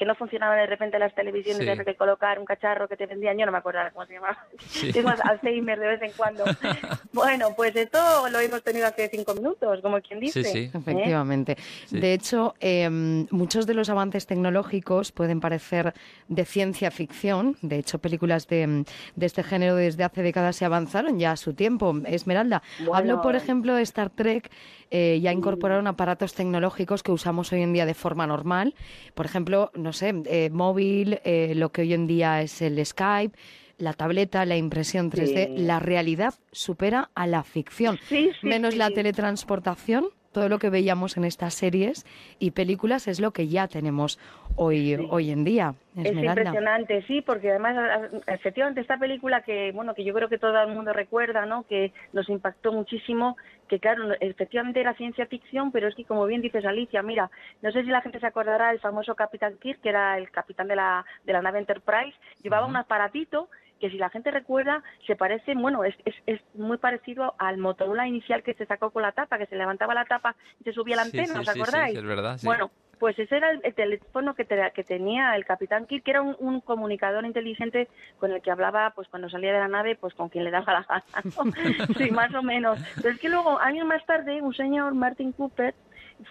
que 0.00 0.06
no 0.06 0.14
funcionaban 0.14 0.56
de 0.58 0.66
repente 0.66 0.98
las 0.98 1.14
televisiones, 1.14 1.62
Sí. 1.62 1.68
había 1.68 1.84
que 1.84 1.94
colocar 1.94 2.38
un 2.38 2.46
cacharro 2.46 2.88
que 2.88 2.96
te 2.96 3.04
vendían? 3.06 3.36
Yo 3.38 3.44
no 3.46 3.52
me 3.52 3.58
acuerdo 3.58 3.80
cómo 3.92 4.06
se 4.06 4.14
llamaba. 4.14 4.38
Sí. 4.66 4.90
Tengo 4.92 5.10
Alzheimer 5.10 5.78
de 5.78 5.86
vez 5.86 6.02
en 6.02 6.12
cuando. 6.16 6.44
bueno, 7.12 7.48
pues 7.54 7.76
esto 7.76 7.98
lo 8.30 8.40
hemos 8.40 8.62
tenido 8.62 8.86
hace 8.86 9.08
cinco 9.10 9.34
minutos, 9.34 9.80
como 9.82 10.00
quien 10.00 10.20
dice. 10.20 10.40
¿eh? 10.40 10.70
Efectivamente. 10.72 11.56
De 11.90 12.14
hecho, 12.14 12.54
eh, 12.60 12.88
muchos 13.30 13.66
de 13.66 13.74
los 13.74 13.90
avances 13.90 14.26
tecnológicos 14.26 15.12
pueden 15.12 15.40
parecer 15.40 15.92
de 16.28 16.44
ciencia 16.46 16.90
ficción. 16.90 17.56
De 17.60 17.76
hecho, 17.76 17.98
películas 17.98 18.48
de, 18.48 18.84
de 19.16 19.26
este 19.26 19.42
género 19.42 19.76
desde 19.76 20.02
hace 20.04 20.22
décadas 20.22 20.56
se 20.56 20.64
avanzaron 20.64 21.18
ya 21.18 21.32
a 21.32 21.36
su 21.36 21.52
tiempo. 21.52 21.94
Esmeralda, 22.06 22.62
Bueno. 22.78 22.94
hablo, 22.94 23.20
por 23.22 23.36
ejemplo, 23.36 23.74
de 23.74 23.82
Star 23.82 24.08
Trek. 24.10 24.50
eh, 24.92 25.20
ya 25.22 25.30
incorporaron 25.32 25.86
aparatos 25.86 26.34
tecnológicos 26.34 27.04
que 27.04 27.12
usamos 27.12 27.52
hoy 27.52 27.62
en 27.62 27.72
día 27.72 27.86
de 27.86 27.94
forma 27.94 28.26
normal. 28.26 28.74
Por 29.14 29.24
ejemplo, 29.24 29.70
no 29.74 29.89
sé, 29.92 30.14
eh, 30.26 30.50
móvil, 30.50 31.20
eh, 31.24 31.54
lo 31.54 31.70
que 31.70 31.82
hoy 31.82 31.94
en 31.94 32.06
día 32.06 32.42
es 32.42 32.62
el 32.62 32.84
Skype. 32.84 33.36
La 33.78 33.94
tableta, 33.94 34.44
la 34.44 34.56
impresión 34.56 35.08
3D, 35.10 35.46
Sí. 35.56 35.62
la 35.62 35.78
realidad 35.80 36.34
supera 36.52 37.10
a 37.14 37.26
la 37.26 37.42
ficción. 37.42 37.98
Sí, 38.02 38.30
sí, 38.38 38.46
Menos 38.46 38.76
la 38.76 38.90
teletransportación, 38.90 40.04
todo 40.32 40.48
lo 40.48 40.58
que 40.58 40.70
veíamos 40.70 41.16
en 41.16 41.24
estas 41.24 41.54
series 41.54 42.04
y 42.38 42.50
películas 42.52 43.08
es 43.08 43.20
lo 43.20 43.32
que 43.32 43.48
ya 43.48 43.66
tenemos 43.68 44.18
hoy, 44.54 44.94
hoy 45.10 45.30
en 45.30 45.44
día. 45.44 45.74
Es 45.96 46.12
impresionante, 46.12 47.02
sí, 47.06 47.20
porque 47.22 47.50
además, 47.50 48.10
efectivamente, 48.26 48.80
esta 48.80 48.98
película 48.98 49.42
que, 49.42 49.72
bueno, 49.72 49.94
que 49.94 50.04
yo 50.04 50.14
creo 50.14 50.28
que 50.28 50.38
todo 50.38 50.60
el 50.62 50.74
mundo 50.74 50.92
recuerda, 50.92 51.46
¿no? 51.46 51.64
Que 51.64 51.92
nos 52.12 52.28
impactó 52.28 52.72
muchísimo, 52.72 53.36
que 53.70 53.78
claro, 53.78 54.12
efectivamente 54.18 54.80
era 54.80 54.94
ciencia 54.94 55.26
ficción, 55.26 55.70
pero 55.70 55.86
es 55.86 55.94
que, 55.94 56.04
como 56.04 56.26
bien 56.26 56.42
dices, 56.42 56.64
Alicia, 56.64 57.02
mira, 57.02 57.30
no 57.62 57.70
sé 57.70 57.84
si 57.84 57.88
la 57.88 58.00
gente 58.00 58.18
se 58.18 58.26
acordará 58.26 58.70
del 58.70 58.80
famoso 58.80 59.14
Capitán 59.14 59.58
Kirk, 59.58 59.80
que 59.80 59.90
era 59.90 60.18
el 60.18 60.28
capitán 60.32 60.66
de 60.66 60.74
la, 60.74 61.06
de 61.22 61.32
la 61.32 61.40
nave 61.40 61.60
Enterprise, 61.60 62.18
llevaba 62.42 62.66
un 62.66 62.74
aparatito 62.74 63.48
que 63.78 63.88
si 63.88 63.96
la 63.96 64.10
gente 64.10 64.32
recuerda, 64.32 64.82
se 65.06 65.14
parece, 65.14 65.54
bueno, 65.54 65.84
es, 65.84 65.94
es, 66.04 66.16
es 66.26 66.40
muy 66.54 66.78
parecido 66.78 67.36
al 67.38 67.58
Motorola 67.58 68.08
inicial 68.08 68.42
que 68.42 68.54
se 68.54 68.66
sacó 68.66 68.90
con 68.90 69.02
la 69.02 69.12
tapa, 69.12 69.38
que 69.38 69.46
se 69.46 69.54
levantaba 69.54 69.94
la 69.94 70.04
tapa 70.04 70.34
y 70.58 70.64
se 70.64 70.72
subía 70.72 70.96
la 70.96 71.02
antena, 71.02 71.34
sí, 71.34 71.38
¿os 71.38 71.46
sí, 71.46 71.60
acordáis? 71.60 71.92
sí, 71.92 71.98
es 71.98 72.04
verdad, 72.04 72.38
sí. 72.38 72.46
Bueno, 72.46 72.72
pues 73.00 73.18
ese 73.18 73.36
era 73.38 73.50
el, 73.50 73.60
el 73.64 73.74
teléfono 73.74 74.34
que, 74.34 74.44
te- 74.44 74.70
que 74.74 74.84
tenía 74.84 75.34
el 75.34 75.44
capitán 75.44 75.86
Kirk, 75.86 76.04
que 76.04 76.12
era 76.12 76.22
un, 76.22 76.36
un 76.38 76.60
comunicador 76.60 77.24
inteligente 77.24 77.88
con 78.18 78.30
el 78.30 78.40
que 78.42 78.52
hablaba, 78.52 78.90
pues 78.94 79.08
cuando 79.08 79.28
salía 79.28 79.52
de 79.52 79.58
la 79.58 79.66
nave, 79.68 79.96
pues 79.96 80.14
con 80.14 80.28
quien 80.28 80.44
le 80.44 80.50
daba 80.52 80.72
la 80.74 80.82
gana, 80.88 81.04
¿no? 81.24 81.50
sí, 81.98 82.10
más 82.12 82.32
o 82.34 82.42
menos. 82.42 82.78
Pero 82.96 83.08
es 83.14 83.18
que 83.18 83.28
luego, 83.28 83.58
años 83.58 83.86
más 83.88 84.04
tarde, 84.06 84.40
un 84.42 84.54
señor, 84.54 84.94
Martin 84.94 85.32
Cooper, 85.32 85.74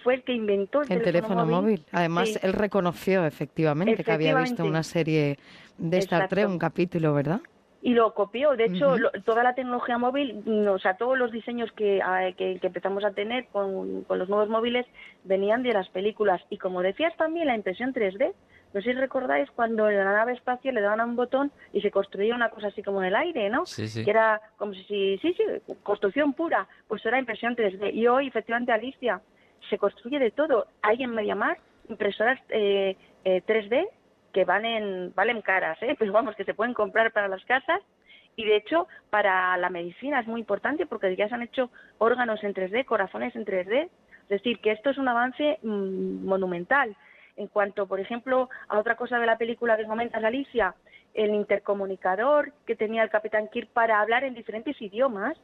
fue 0.04 0.14
el 0.14 0.24
que 0.24 0.34
inventó 0.34 0.84
el, 0.84 0.91
El 0.91 1.02
teléfono 1.02 1.44
móvil. 1.46 1.84
Además, 1.91 2.30
Sí. 2.30 2.40
él 2.44 2.54
reconoció 2.54 3.26
efectivamente 3.26 4.04
que 4.04 4.12
había 4.12 4.36
visto 4.36 4.44
Efectivamente. 4.64 4.70
una 4.70 4.84
serie 4.84 5.40
de 5.80 5.98
Star 5.98 6.28
Trek, 6.30 6.48
un 6.48 6.60
capítulo, 6.60 7.14
¿verdad? 7.16 7.41
Y 7.81 7.93
lo 7.93 8.14
copió. 8.14 8.56
De 8.57 8.65
hecho, 8.65 8.97
lo- 8.97 9.11
toda 9.23 9.41
la 9.43 9.56
tecnología 9.56 9.97
móvil, 9.97 10.41
mm, 10.45 10.68
o 10.68 10.80
sea, 10.80 10.95
todos 10.97 11.18
los 11.18 11.31
diseños 11.31 11.72
que, 11.73 12.01
ah, 12.03 12.30
que, 12.38 12.60
que 12.60 12.68
empezamos 12.68 13.03
a 13.06 13.11
tener 13.11 13.45
con, 13.47 14.03
con 14.03 14.19
los 14.19 14.27
nuevos 14.30 14.49
móviles 14.49 14.85
venían 15.23 15.64
de 15.64 15.73
las 15.73 15.88
películas. 15.89 16.41
Y 16.49 16.57
como 16.57 16.81
decías 16.81 17.15
también, 17.18 17.47
la 17.47 17.56
impresión 17.56 17.93
3D. 17.93 18.34
No 18.73 18.81
sé 18.81 18.91
si 18.91 18.99
recordáis 18.99 19.49
cuando 19.51 19.89
en 19.89 19.97
la 19.97 20.03
nave 20.14 20.34
espacial 20.34 20.76
le 20.76 20.81
daban 20.81 20.99
a 20.99 21.06
un 21.06 21.15
botón 21.15 21.51
y 21.73 21.81
se 21.81 21.89
construía 21.89 22.35
una 22.35 22.49
cosa 22.49 22.68
así 22.68 22.84
como 22.84 23.01
en 23.01 23.07
el 23.07 23.15
aire, 23.15 23.49
¿no? 23.49 23.65
Sí, 23.65 23.88
sí. 23.88 24.03
Que 24.06 24.11
era 24.11 24.39
como 24.57 24.73
si, 24.76 25.18
sí, 25.18 25.34
sí, 25.34 25.43
construcción 25.81 26.34
pura. 26.34 26.68
Pues 26.88 27.03
era 27.06 27.18
impresión 27.18 27.56
3D. 27.56 27.91
Y 27.93 28.06
hoy, 28.07 28.27
efectivamente, 28.27 28.72
Alicia, 28.72 29.22
se 29.69 29.77
construye 29.80 30.19
de 30.19 30.30
todo. 30.31 30.68
Hay 30.84 31.01
en 31.01 31.15
Mediamar 31.15 31.57
impresoras 31.88 32.39
eh, 32.49 32.95
eh, 33.26 33.41
3D 33.47 33.88
que 34.34 34.45
valen, 34.45 35.14
valen 35.15 35.41
caras, 35.41 35.77
¿eh? 35.81 35.95
pero 35.97 36.11
vamos, 36.11 36.35
que 36.35 36.45
se 36.45 36.53
pueden 36.53 36.73
comprar 36.73 37.11
para 37.11 37.27
las 37.27 37.43
casas. 37.45 37.81
Y 38.35 38.45
de 38.45 38.56
hecho, 38.56 38.88
para 39.10 39.57
la 39.57 39.69
medicina 39.69 40.19
es 40.19 40.27
muy 40.27 40.39
importante 40.39 40.85
porque 40.85 41.15
ya 41.15 41.27
se 41.27 41.35
han 41.35 41.41
hecho 41.41 41.69
órganos 41.97 42.43
en 42.43 42.53
3D, 42.53 42.85
corazones 42.85 43.35
en 43.35 43.45
3D. 43.45 43.89
Es 44.23 44.30
decir, 44.30 44.60
que 44.60 44.72
esto 44.72 44.91
es 44.91 44.97
un 44.97 45.07
avance 45.07 45.60
mm, 45.61 46.26
monumental. 46.26 46.95
En 47.35 47.47
cuanto, 47.47 47.88
por 47.88 47.99
ejemplo, 47.99 48.49
a 48.68 48.80
otra 48.80 48.95
cosa 48.95 49.19
de 49.19 49.26
la 49.26 49.38
película 49.38 49.77
que 49.77 49.85
comentas, 49.85 50.23
Alicia, 50.23 50.76
el 51.14 51.34
intercomunicador 51.34 52.53
que 52.65 52.76
tenía 52.76 53.03
el 53.03 53.10
Capitán 53.10 53.49
Kirk 53.49 53.69
para 53.72 53.99
hablar 53.99 54.23
en 54.23 54.35
diferentes 54.35 54.81
idiomas, 54.81 55.38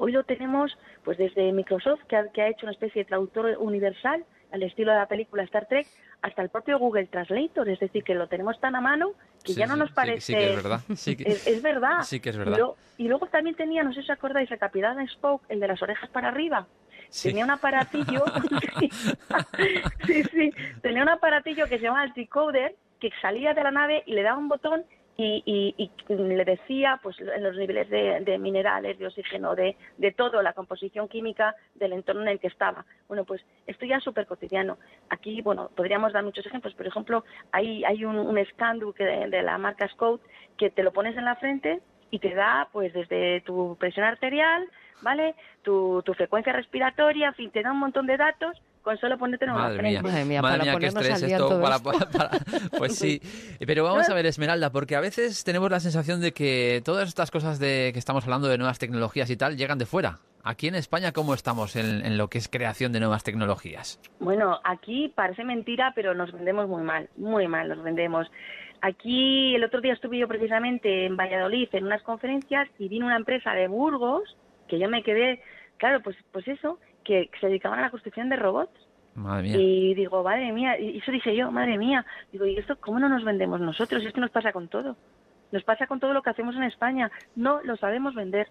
Hoy 0.00 0.12
lo 0.12 0.22
tenemos 0.22 0.78
pues 1.02 1.18
desde 1.18 1.52
Microsoft, 1.52 2.04
que 2.08 2.16
ha, 2.16 2.28
que 2.28 2.40
ha 2.40 2.48
hecho 2.48 2.66
una 2.66 2.72
especie 2.72 3.02
de 3.02 3.08
traductor 3.08 3.56
universal 3.58 4.24
al 4.52 4.62
estilo 4.62 4.92
de 4.92 4.98
la 4.98 5.06
película 5.06 5.42
Star 5.44 5.66
Trek, 5.66 5.86
hasta 6.22 6.42
el 6.42 6.48
propio 6.48 6.78
Google 6.78 7.06
Translator, 7.06 7.68
es 7.68 7.78
decir, 7.80 8.02
que 8.02 8.14
lo 8.14 8.26
tenemos 8.28 8.58
tan 8.60 8.74
a 8.74 8.80
mano 8.80 9.12
que 9.44 9.52
Sí, 9.52 9.58
ya 9.60 9.66
no 9.66 9.74
sí, 9.74 9.78
nos 9.80 9.92
parece... 9.92 10.20
sí 10.20 10.34
que 10.34 10.50
es 10.50 10.56
verdad, 10.56 10.80
sí 10.96 11.16
que- 11.16 11.22
es, 11.30 11.46
es 11.46 11.62
verdad. 11.62 12.00
sí 12.02 12.18
que 12.20 12.30
es 12.30 12.36
Y 12.36 12.38
verdad. 12.38 12.58
lo- 12.58 12.76
Y, 12.96 13.08
luego 13.08 13.26
también 13.26 13.54
tenía, 13.56 13.82
no 13.84 13.92
sé 13.92 14.00
si 14.02 14.10
os 14.10 14.18
acordáis, 14.18 14.50
el 14.50 14.58
Capitán 14.58 14.98
Spock, 15.00 15.42
el 15.48 15.60
de 15.60 15.68
las 15.68 15.80
orejas 15.82 16.10
para 16.10 16.28
arriba. 16.28 16.66
Sí. 17.10 17.28
Tenía 17.28 17.44
un 17.44 17.50
aparatillo, 17.50 18.24
sí, 18.80 18.90
sí, 20.06 20.24
sí, 20.24 20.50
tenía 20.82 21.02
un 21.02 21.08
aparatillo 21.08 21.66
que 21.66 21.76
se 21.78 21.84
llamaba 21.84 22.04
el 22.04 22.12
decoder, 22.12 22.74
que 23.00 23.10
salía 23.22 23.54
de 23.54 23.62
la 23.62 23.70
nave 23.70 24.02
y 24.06 24.12
le 24.14 24.22
daba 24.22 24.38
un 24.38 24.48
botón 24.48 24.84
y, 25.20 25.42
y- 25.76 25.90
y 26.08 26.14
le 26.14 26.44
decía 26.44 27.00
pues 27.02 27.18
en 27.20 27.42
los 27.42 27.56
niveles 27.56 27.90
de, 27.90 28.20
de 28.20 28.38
minerales, 28.38 28.98
de 29.00 29.08
oxígeno, 29.08 29.56
de, 29.56 29.76
de 29.96 30.12
todo, 30.12 30.40
la 30.42 30.52
composición 30.52 31.08
química 31.08 31.56
del 31.74 31.92
entorno 31.92 32.22
en 32.22 32.28
el 32.28 32.38
que 32.38 32.46
estaba. 32.46 32.86
Bueno, 33.08 33.24
pues 33.24 33.44
esto 33.66 33.84
ya 33.84 33.96
es 33.96 34.04
súper 34.04 34.26
cotidiano. 34.26 34.78
Aquí, 35.10 35.42
bueno, 35.42 35.70
podríamos 35.74 36.12
dar 36.12 36.22
muchos 36.22 36.46
ejemplos. 36.46 36.72
Por 36.74 36.86
ejemplo, 36.86 37.24
hay, 37.50 37.84
hay 37.84 38.04
un, 38.04 38.16
un 38.16 38.38
de 38.38 39.42
la 39.42 39.58
marca 39.58 39.88
Scout 39.88 40.22
que 40.56 40.70
te 40.70 40.84
lo 40.84 40.92
pones 40.92 41.16
en 41.16 41.24
la 41.24 41.34
frente 41.34 41.80
y 42.12 42.20
te 42.20 42.32
da 42.34 42.68
pues 42.72 42.92
desde 42.92 43.40
tu 43.40 43.76
presión 43.80 44.06
arterial, 44.06 44.68
¿vale? 45.02 45.34
Tu, 45.62 46.00
tu 46.04 46.14
frecuencia 46.14 46.52
respiratoria, 46.52 47.28
en 47.28 47.34
fin, 47.34 47.50
te 47.50 47.62
da 47.62 47.72
un 47.72 47.80
montón 47.80 48.06
de 48.06 48.16
datos 48.16 48.56
con 48.88 48.98
solo 48.98 49.18
ponértelo 49.18 49.52
en 49.52 49.58
Madre 49.58 49.76
frente. 49.78 49.90
mía, 49.90 50.02
Madre 50.02 50.24
mía, 50.24 50.40
madre 50.42 50.52
para 50.58 50.64
mía, 50.64 50.72
qué 50.72 50.76
ponernos 50.76 51.02
estrés 51.02 51.22
al 51.22 51.28
día 51.28 51.36
en 51.36 51.42
esto. 51.42 51.48
todo 51.48 51.62
para- 51.62 51.76
esto. 51.76 51.90
para- 51.92 52.30
para- 52.30 52.78
pues 52.78 52.96
sí, 52.96 53.20
pero 53.66 53.84
vamos 53.84 54.08
a 54.08 54.14
ver, 54.14 54.24
Esmeralda, 54.26 54.70
porque 54.72 54.96
a 54.96 55.00
veces 55.00 55.44
tenemos 55.44 55.70
la 55.70 55.80
sensación 55.80 56.20
de 56.22 56.32
que 56.32 56.80
todas 56.84 57.06
estas 57.08 57.30
cosas 57.30 57.58
de 57.58 57.90
que 57.92 57.98
estamos 57.98 58.24
hablando 58.24 58.48
de 58.48 58.56
nuevas 58.56 58.78
tecnologías 58.78 59.28
y 59.30 59.36
tal 59.36 59.56
llegan 59.58 59.76
de 59.78 59.84
fuera. 59.84 60.20
Aquí 60.44 60.68
en 60.68 60.76
España, 60.76 61.12
¿cómo 61.12 61.34
estamos 61.34 61.76
en, 61.76 62.06
en 62.06 62.16
lo 62.16 62.28
que 62.28 62.38
es 62.38 62.48
creación 62.48 62.92
de 62.92 63.00
nuevas 63.00 63.22
tecnologías? 63.24 64.00
Bueno, 64.20 64.58
aquí 64.64 65.12
parece 65.14 65.44
mentira, 65.44 65.92
pero 65.94 66.14
nos 66.14 66.32
vendemos 66.32 66.66
muy 66.68 66.82
mal, 66.82 67.10
muy 67.16 67.46
mal 67.48 67.68
nos 67.68 67.82
vendemos. 67.82 68.26
Aquí 68.80 69.54
el 69.56 69.64
otro 69.64 69.80
día 69.80 69.92
estuve 69.92 70.18
yo 70.18 70.28
precisamente 70.28 71.04
en 71.06 71.16
Valladolid 71.16 71.68
en 71.72 71.84
unas 71.84 72.02
conferencias 72.02 72.68
y 72.78 72.88
vino 72.88 73.06
una 73.06 73.16
empresa 73.16 73.52
de 73.52 73.66
Burgos 73.68 74.36
que 74.68 74.78
yo 74.78 74.88
me 74.88 75.02
quedé, 75.02 75.42
claro, 75.78 76.00
pues 76.02 76.16
pues 76.32 76.46
eso, 76.46 76.78
que 77.08 77.30
se 77.40 77.46
dedicaban 77.46 77.78
a 77.78 77.82
la 77.82 77.90
construcción 77.90 78.28
de 78.28 78.36
robots. 78.36 78.86
Madre 79.14 79.42
mía. 79.48 79.56
Y 79.58 79.94
digo, 79.94 80.22
madre 80.22 80.52
mía, 80.52 80.78
y 80.78 80.98
eso 80.98 81.10
dije 81.10 81.34
yo, 81.34 81.50
madre 81.50 81.78
mía. 81.78 82.04
Digo, 82.30 82.44
¿y 82.46 82.56
esto 82.58 82.76
cómo 82.78 82.98
no 83.00 83.08
nos 83.08 83.24
vendemos 83.24 83.60
nosotros? 83.60 84.04
Esto 84.04 84.20
nos 84.20 84.30
pasa 84.30 84.52
con 84.52 84.68
todo. 84.68 84.96
Nos 85.50 85.64
pasa 85.64 85.86
con 85.86 85.98
todo 85.98 86.12
lo 86.12 86.22
que 86.22 86.30
hacemos 86.30 86.54
en 86.54 86.62
España. 86.64 87.10
No 87.34 87.60
lo 87.64 87.76
sabemos 87.76 88.14
vender. 88.14 88.46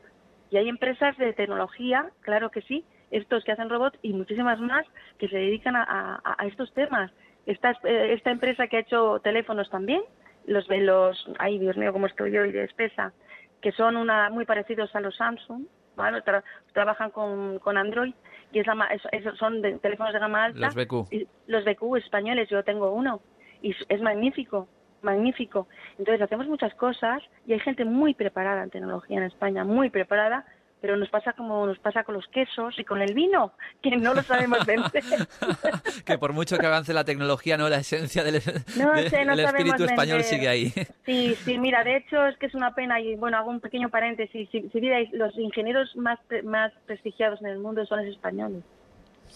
Y 0.50 0.58
hay 0.58 0.68
empresas 0.70 1.16
de 1.18 1.34
tecnología, 1.34 2.10
claro 2.22 2.50
que 2.50 2.62
sí, 2.64 2.84
estos 3.12 3.44
que 3.44 3.52
hacen 3.52 3.70
robots 3.70 3.98
y 4.02 4.14
muchísimas 4.14 4.60
más 4.60 4.86
que 5.20 5.28
se 5.30 5.38
dedican 5.38 5.76
a, 5.76 5.84
a- 6.24 6.36
a 6.38 6.46
estos 6.48 6.74
temas. 6.74 7.12
Esta, 7.46 7.72
eh, 7.84 8.14
esta 8.14 8.32
empresa 8.32 8.68
que 8.68 8.78
ha 8.78 8.82
hecho 8.82 9.20
teléfonos 9.24 9.70
también, 9.70 10.02
los 10.48 10.68
de 10.68 10.80
los, 10.80 11.30
ay 11.40 11.60
Dios 11.60 11.78
mío, 11.78 11.94
cómo 11.94 12.08
estoy 12.08 12.32
yo 12.32 12.44
y 12.46 12.52
de 12.52 12.64
espesa, 12.64 13.14
que 13.62 13.72
son 13.72 13.96
una, 13.96 14.30
muy 14.30 14.46
parecidos 14.46 14.94
a 14.96 15.00
los 15.02 15.16
Samsung. 15.16 15.66
Tra- 15.98 16.44
trabajan 16.74 17.10
con, 17.10 17.58
con 17.60 17.76
Android 17.76 18.14
y 18.52 18.60
es 18.60 18.68
la 18.68 18.86
es- 18.92 19.02
es- 19.12 19.38
son 19.38 19.62
de- 19.62 19.78
teléfonos 19.80 20.14
de 20.14 20.20
gama 20.20 20.46
alta. 20.46 20.60
Los 20.60 20.76
BQ. 20.76 21.08
Y 21.12 21.28
los 21.48 21.64
BQ 21.66 21.98
españoles, 21.98 22.50
yo 22.50 22.64
tengo 22.64 22.92
uno 22.92 23.22
y 23.62 23.76
es 23.90 24.02
magnífico. 24.02 24.68
magnífico. 25.04 25.68
Entonces 26.00 26.22
hacemos 26.24 26.48
muchas 26.48 26.74
cosas 26.74 27.22
y 27.46 27.54
hay 27.54 27.60
gente 27.60 27.86
muy 27.86 28.16
preparada 28.16 28.64
en 28.64 28.72
tecnología 28.72 29.18
en 29.18 29.24
España, 29.26 29.64
muy 29.64 29.92
preparada, 29.92 30.44
pero 30.82 30.96
nos 30.98 31.10
pasa 31.10 31.34
como 31.34 31.66
nos 31.66 31.80
pasa 31.80 32.04
con 32.04 32.16
los 32.16 32.28
quesos 32.28 32.78
y 32.78 32.84
con 32.84 33.02
el 33.02 33.14
vino, 33.14 33.52
que 33.82 33.96
no 33.98 34.14
lo 34.14 34.22
sabemos 34.24 34.66
vender. 34.66 35.04
que 36.06 36.18
por 36.18 36.34
mucho 36.34 36.58
que 36.58 36.66
avance 36.66 36.94
la 36.94 37.04
tecnología, 37.04 37.58
no 37.58 37.68
la 37.70 37.78
esencia 37.78 38.24
del, 38.24 38.42
No 38.78 38.94
del- 38.94 39.10
sé, 39.10 39.26
no 39.26 39.36
del 39.36 39.46
espíritu 39.46 39.84
español 39.84 40.24
sigue 40.24 40.48
ahí. 40.48 40.74
Sí, 41.06 41.36
sí, 41.36 41.58
mira, 41.58 41.84
de 41.84 41.98
hecho 41.98 42.26
es 42.28 42.38
que 42.38 42.46
es 42.48 42.54
una 42.56 42.74
pena 42.76 43.00
y 43.00 43.16
bueno, 43.16 43.38
hago 43.38 43.50
un 43.50 43.60
pequeño 43.60 43.90
paréntesis. 43.90 44.50
Si, 44.52 44.70
si 44.70 44.80
vierais, 44.80 45.12
los 45.14 45.38
ingenieros 45.38 45.96
más, 45.96 46.20
más 46.44 46.72
prestigiados 46.86 47.42
en 47.42 47.48
el 47.48 47.60
mundo 47.60 47.86
son 47.86 48.06
los 48.06 48.14
españoles. 48.14 48.64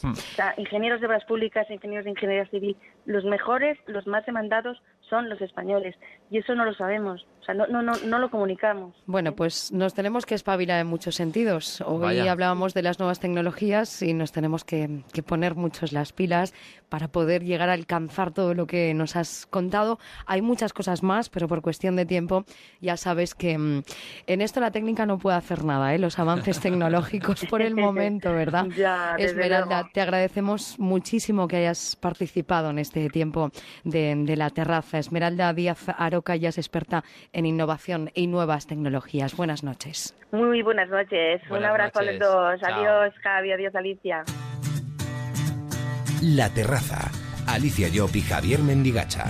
Hmm. 0.01 0.11
O 0.11 0.15
sea, 0.15 0.53
ingenieros 0.57 1.01
de 1.01 1.07
obras 1.07 1.25
públicas, 1.25 1.69
ingenieros 1.69 2.05
de 2.05 2.11
ingeniería 2.11 2.45
civil, 2.49 2.77
los 3.05 3.25
mejores, 3.25 3.77
los 3.87 4.07
más 4.07 4.25
demandados 4.25 4.81
son 5.11 5.29
los 5.29 5.41
españoles. 5.41 5.93
Y 6.31 6.37
eso 6.37 6.55
no 6.55 6.63
lo 6.63 6.73
sabemos, 6.73 7.27
o 7.41 7.43
sea, 7.43 7.53
no, 7.53 7.67
no, 7.67 7.81
no, 7.81 7.91
no 8.05 8.17
lo 8.17 8.31
comunicamos. 8.31 8.95
Bueno, 9.05 9.33
pues 9.35 9.73
nos 9.73 9.93
tenemos 9.93 10.25
que 10.25 10.33
espabilar 10.33 10.79
en 10.79 10.87
muchos 10.87 11.15
sentidos. 11.15 11.81
Hoy 11.81 11.99
Vaya. 11.99 12.31
hablábamos 12.31 12.73
de 12.73 12.81
las 12.81 12.99
nuevas 12.99 13.19
tecnologías 13.19 14.01
y 14.01 14.13
nos 14.13 14.31
tenemos 14.31 14.63
que, 14.63 15.03
que 15.11 15.21
poner 15.21 15.55
muchos 15.55 15.91
las 15.91 16.13
pilas 16.13 16.53
para 16.87 17.09
poder 17.09 17.43
llegar 17.43 17.69
a 17.69 17.73
alcanzar 17.73 18.31
todo 18.31 18.53
lo 18.53 18.65
que 18.65 18.93
nos 18.93 19.17
has 19.17 19.45
contado. 19.45 19.99
Hay 20.25 20.41
muchas 20.41 20.71
cosas 20.71 21.03
más, 21.03 21.29
pero 21.29 21.49
por 21.49 21.61
cuestión 21.61 21.97
de 21.97 22.05
tiempo 22.05 22.45
ya 22.79 22.95
sabes 22.95 23.35
que 23.35 23.57
mm, 23.57 23.83
en 24.27 24.41
esto 24.41 24.61
la 24.61 24.71
técnica 24.71 25.05
no 25.05 25.17
puede 25.17 25.35
hacer 25.35 25.65
nada, 25.65 25.93
¿eh? 25.93 25.99
los 25.99 26.17
avances 26.19 26.59
tecnológicos 26.61 27.45
por 27.47 27.61
el 27.61 27.75
momento, 27.75 28.33
¿verdad? 28.33 28.67
Ya, 28.77 29.15
Esmeralda, 29.17 29.75
luego. 29.81 29.89
te 29.93 30.01
agradecemos 30.01 30.79
muchísimo 30.79 31.47
que 31.47 31.57
hayas 31.57 31.97
participado 31.97 32.69
en 32.69 32.79
este 32.79 33.09
tiempo 33.09 33.51
de, 33.83 34.15
de 34.15 34.35
la 34.37 34.49
terraza. 34.49 35.00
Esmeralda 35.01 35.51
Díaz 35.53 35.89
Aroca 35.97 36.35
ya 36.37 36.49
es 36.49 36.57
experta 36.57 37.03
en 37.33 37.45
innovación 37.45 38.09
y 38.13 38.27
nuevas 38.27 38.67
tecnologías. 38.67 39.35
Buenas 39.35 39.63
noches. 39.63 40.15
Muy 40.31 40.61
buenas 40.61 40.89
noches, 40.89 41.41
un 41.49 41.65
abrazo 41.65 41.99
a 41.99 42.03
los 42.03 42.19
dos. 42.19 42.61
Chao. 42.61 42.73
Adiós, 42.73 43.13
Javi, 43.21 43.51
adiós, 43.51 43.75
Alicia. 43.75 44.23
La 46.21 46.49
Terraza. 46.49 47.11
Alicia 47.47 47.89
Llop 47.89 48.15
y 48.15 48.21
Javier 48.21 48.59
Mendigacha. 48.59 49.25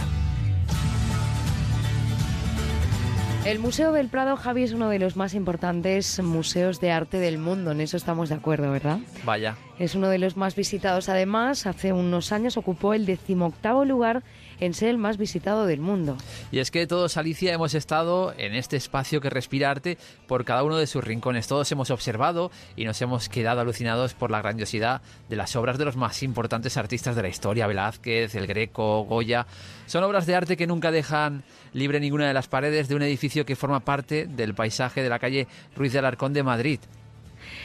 El 3.45 3.57
Museo 3.57 3.91
del 3.91 4.07
Prado, 4.07 4.37
Javi, 4.37 4.63
es 4.63 4.71
uno 4.71 4.89
de 4.89 4.99
los 4.99 5.15
más 5.15 5.33
importantes 5.33 6.21
museos 6.21 6.79
de 6.79 6.91
arte 6.91 7.17
del 7.17 7.39
mundo. 7.39 7.71
En 7.71 7.81
eso 7.81 7.97
estamos 7.97 8.29
de 8.29 8.35
acuerdo, 8.35 8.71
¿verdad? 8.71 8.99
Vaya. 9.23 9.55
Es 9.79 9.95
uno 9.95 10.09
de 10.09 10.19
los 10.19 10.37
más 10.37 10.55
visitados. 10.55 11.09
Además, 11.09 11.65
hace 11.65 11.91
unos 11.91 12.31
años 12.31 12.55
ocupó 12.55 12.93
el 12.93 13.07
decimoctavo 13.07 13.83
lugar 13.83 14.21
en 14.61 14.73
ser 14.73 14.89
el 14.89 14.97
más 14.97 15.17
visitado 15.17 15.65
del 15.65 15.81
mundo. 15.81 16.15
Y 16.51 16.59
es 16.59 16.71
que 16.71 16.87
todos, 16.87 17.17
Alicia, 17.17 17.51
hemos 17.51 17.73
estado 17.73 18.33
en 18.37 18.53
este 18.53 18.77
espacio 18.77 19.19
que 19.19 19.29
respira 19.29 19.69
arte 19.69 19.97
por 20.27 20.45
cada 20.45 20.63
uno 20.63 20.77
de 20.77 20.87
sus 20.87 21.03
rincones. 21.03 21.47
Todos 21.47 21.69
hemos 21.71 21.91
observado 21.91 22.51
y 22.77 22.85
nos 22.85 23.01
hemos 23.01 23.27
quedado 23.27 23.59
alucinados 23.59 24.13
por 24.13 24.31
la 24.31 24.41
grandiosidad 24.41 25.01
de 25.27 25.35
las 25.35 25.55
obras 25.55 25.77
de 25.77 25.85
los 25.85 25.97
más 25.97 26.23
importantes 26.23 26.77
artistas 26.77 27.15
de 27.15 27.23
la 27.23 27.29
historia, 27.29 27.67
Velázquez, 27.67 28.35
El 28.35 28.47
Greco, 28.47 29.03
Goya. 29.03 29.47
Son 29.87 30.03
obras 30.03 30.27
de 30.27 30.35
arte 30.35 30.55
que 30.55 30.67
nunca 30.67 30.91
dejan 30.91 31.43
libre 31.73 31.99
ninguna 31.99 32.27
de 32.27 32.33
las 32.33 32.47
paredes 32.47 32.87
de 32.87 32.95
un 32.95 33.01
edificio 33.01 33.45
que 33.45 33.55
forma 33.55 33.79
parte 33.79 34.27
del 34.27 34.53
paisaje 34.53 35.01
de 35.01 35.09
la 35.09 35.19
calle 35.19 35.47
Ruiz 35.75 35.91
de 35.91 35.99
Alarcón 35.99 36.33
de 36.33 36.43
Madrid. 36.43 36.79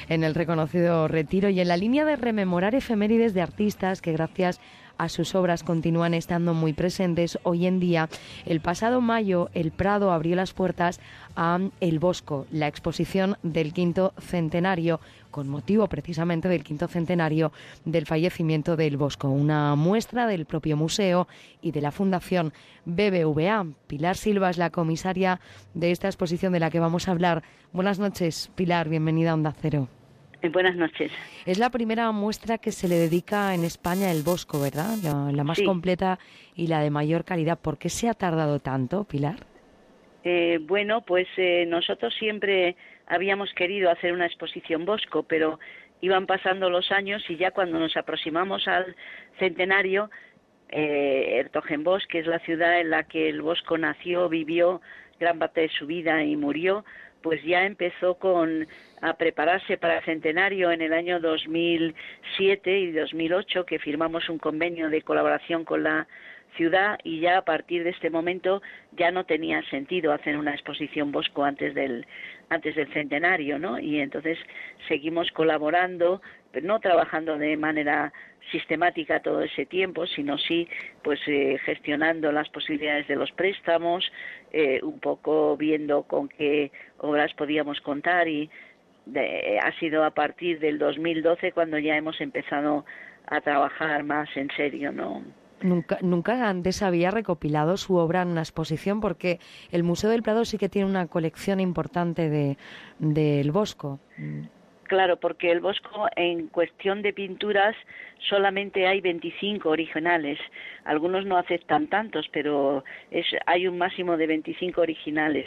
en 0.09 0.25
el 0.25 0.35
reconocido 0.35 1.09
retiro 1.09 1.49
y 1.49 1.61
en 1.61 1.69
la 1.69 1.77
línea 1.77 2.05
de 2.05 2.17
rememorar 2.17 2.75
efemérides 2.75 3.35
de 3.35 3.43
artistas 3.43 4.01
que 4.01 4.13
gracias 4.13 4.61
a 4.99 5.09
sus 5.09 5.35
obras 5.35 5.63
continúan 5.63 6.15
estando 6.15 6.55
muy 6.55 6.73
presentes 6.73 7.39
hoy 7.43 7.67
en 7.67 7.81
día. 7.81 8.09
El 8.45 8.61
pasado 8.61 9.01
mayo 9.01 9.51
el 9.55 9.71
Prado 9.71 10.13
abrió 10.13 10.37
las 10.37 10.53
puertas 10.53 11.01
a 11.37 11.59
El 11.81 11.99
Bosco, 11.99 12.47
la 12.51 12.67
exposición 12.67 13.37
del 13.43 13.73
quinto 13.73 14.13
centenario 14.19 15.01
con 15.31 15.49
motivo 15.49 15.87
precisamente 15.87 16.49
del 16.49 16.65
quinto 16.65 16.89
centenario 16.89 17.53
del 17.85 18.07
fallecimiento 18.07 18.75
del 18.75 18.97
Bosco, 18.97 19.29
una 19.29 19.75
muestra 19.75 20.27
del 20.27 20.47
propio 20.47 20.79
museo 20.79 21.29
y 21.61 21.73
de 21.73 21.83
la 21.83 21.93
Fundación 21.93 22.55
BBVA. 22.87 23.67
Pilar 23.87 24.17
Silva 24.17 24.49
es 24.49 24.57
la 24.57 24.71
comisaria 24.71 25.41
de 25.75 25.91
esta 25.91 26.09
exposición 26.09 26.55
de 26.55 26.61
la 26.61 26.71
que 26.71 26.81
vamos 26.81 27.07
a 27.07 27.11
hablar. 27.11 27.43
Buenas 27.75 27.99
noches, 27.99 28.51
Pilar, 28.55 28.89
bienvenida 28.89 29.33
a 29.33 29.35
Onda 29.35 29.55
Cero. 29.61 29.89
Eh, 30.43 30.49
Buenas 30.49 30.77
noches. 30.77 31.11
Es 31.47 31.59
la 31.59 31.71
primera 31.71 32.11
muestra 32.13 32.59
que 32.59 32.71
se 32.73 32.89
le 32.89 32.97
dedica 32.97 33.55
en 33.55 33.65
España 33.65 34.11
el 34.13 34.23
Bosco, 34.23 34.61
¿verdad? 34.61 34.97
La, 35.03 35.33
la 35.33 35.45
más 35.45 35.59
Sí. 35.59 35.65
completa 35.65 36.19
y 36.55 36.67
la 36.67 36.81
de 36.81 36.91
mayor 36.91 37.25
calidad. 37.25 37.59
¿Por 37.59 37.79
qué 37.79 37.89
se 37.89 38.09
ha 38.09 38.15
tardado 38.15 38.59
tanto, 38.61 39.05
Pilar? 39.05 39.37
Eh, 40.25 40.59
bueno, 40.63 41.03
pues 41.03 41.27
eh, 41.37 41.65
nosotros 41.67 42.15
siempre 42.19 42.77
habíamos 43.07 43.53
querido 43.55 43.91
hacer 43.91 44.13
una 44.13 44.27
exposición 44.27 44.85
Bosco, 44.85 45.23
pero 45.23 45.59
iban 46.01 46.27
pasando 46.27 46.69
los 46.69 46.91
años 46.93 47.23
y 47.29 47.37
ya 47.37 47.53
cuando 47.53 47.79
nos 47.79 47.97
aproximamos 47.97 48.67
al 48.69 48.95
centenario, 49.39 50.11
eh, 50.69 51.37
Ertogenbosch, 51.39 52.07
que 52.09 52.19
es 52.19 52.27
la 52.27 52.41
ciudad 52.41 52.81
en 52.81 52.91
la 52.91 53.05
que 53.05 53.29
el 53.29 53.41
Bosco 53.41 53.79
nació, 53.79 54.29
vivió 54.29 54.81
gran 55.19 55.39
parte 55.39 55.63
de 55.63 55.69
su 55.71 55.87
vida 55.87 56.23
y 56.25 56.37
murió, 56.37 56.85
pues 57.23 57.43
ya 57.45 57.65
empezó 57.65 58.17
con 58.17 58.67
a 59.01 59.15
prepararse 59.15 59.77
para 59.77 59.99
el 59.99 60.05
centenario 60.05 60.71
en 60.71 60.83
el 60.83 60.93
año 60.93 61.21
2007 61.21 62.79
y 62.79 62.93
2008 62.93 63.67
que 63.67 63.79
firmamos 63.79 64.29
un 64.29 64.39
convenio 64.39 64.89
de 64.89 65.03
colaboración 65.03 65.65
con 65.65 65.83
la 65.83 66.07
ciudad 66.57 66.99
y 67.05 67.21
ya 67.21 67.39
a 67.39 67.45
partir 67.45 67.85
de 67.85 67.91
este 67.91 68.11
momento 68.11 68.63
ya 68.93 69.11
no 69.11 69.25
tenía 69.25 69.63
sentido 69.71 70.13
hacer 70.13 70.37
una 70.37 70.53
exposición 70.53 71.13
Bosco 71.13 71.45
antes 71.45 71.75
del 71.75 72.07
antes 72.49 72.77
del 72.77 72.93
centenario, 72.93 73.59
¿no? 73.59 73.79
Y 73.79 74.01
entonces 74.01 74.39
seguimos 74.87 75.31
colaborando, 75.33 76.23
pero 76.53 76.67
no 76.67 76.79
trabajando 76.79 77.37
de 77.39 77.57
manera 77.57 78.13
sistemática 78.53 79.21
todo 79.21 79.43
ese 79.43 79.67
tiempo, 79.67 80.07
sino 80.07 80.39
sí, 80.39 80.69
pues 81.03 81.19
eh, 81.27 81.59
gestionando 81.65 82.31
las 82.31 82.49
posibilidades 82.51 83.09
de 83.09 83.17
los 83.17 83.33
préstamos, 83.33 84.11
eh, 84.53 84.81
un 84.83 85.01
poco 85.01 85.57
viendo 85.57 86.05
con 86.05 86.29
qué 86.29 86.71
obras 86.99 87.35
podíamos 87.35 87.81
contar 87.81 88.29
y 88.29 88.49
de- 89.07 89.59
ha 89.63 89.73
sido 89.79 90.05
a 90.05 90.11
partir 90.11 90.59
del 90.61 90.79
2012 90.79 91.53
cuando 91.53 91.79
ya 91.79 91.97
hemos 91.97 92.21
empezado 92.21 92.85
a 93.27 93.41
trabajar 93.41 94.05
más 94.05 94.29
en 94.37 94.49
serio, 94.57 94.93
¿no? 94.93 95.23
Nunca, 95.63 95.99
nunca 96.03 96.49
antes 96.51 96.83
había 96.83 97.11
recopilado 97.11 97.79
su 97.79 97.97
obra 97.97 98.23
en 98.23 98.29
una 98.29 98.43
exposición 98.43 99.01
porque 99.01 99.39
el 99.73 99.85
Museo 99.85 100.11
del 100.11 100.23
Prado 100.23 100.45
sí 100.45 100.59
que 100.59 100.69
tiene 100.69 100.89
una 100.91 101.07
colección 101.07 101.61
importante 101.61 102.29
de 102.29 102.59
del 102.99 103.53
Bosco. 103.53 103.99
Claro, 104.83 105.17
porque 105.17 105.51
el 105.51 105.61
Bosco 105.61 106.07
en 106.15 106.49
cuestión 106.49 107.03
de 107.03 107.13
pinturas 107.13 107.75
solamente 108.29 108.87
hay 108.87 109.01
25 109.01 109.69
originales. 109.71 110.39
Algunos 110.85 111.25
no 111.27 111.37
aceptan 111.39 111.89
tantos, 111.89 112.29
pero 112.33 112.85
es, 113.11 113.27
hay 113.47 113.67
un 113.67 113.79
máximo 113.79 114.17
de 114.17 114.27
25 114.27 114.81
originales. 114.81 115.47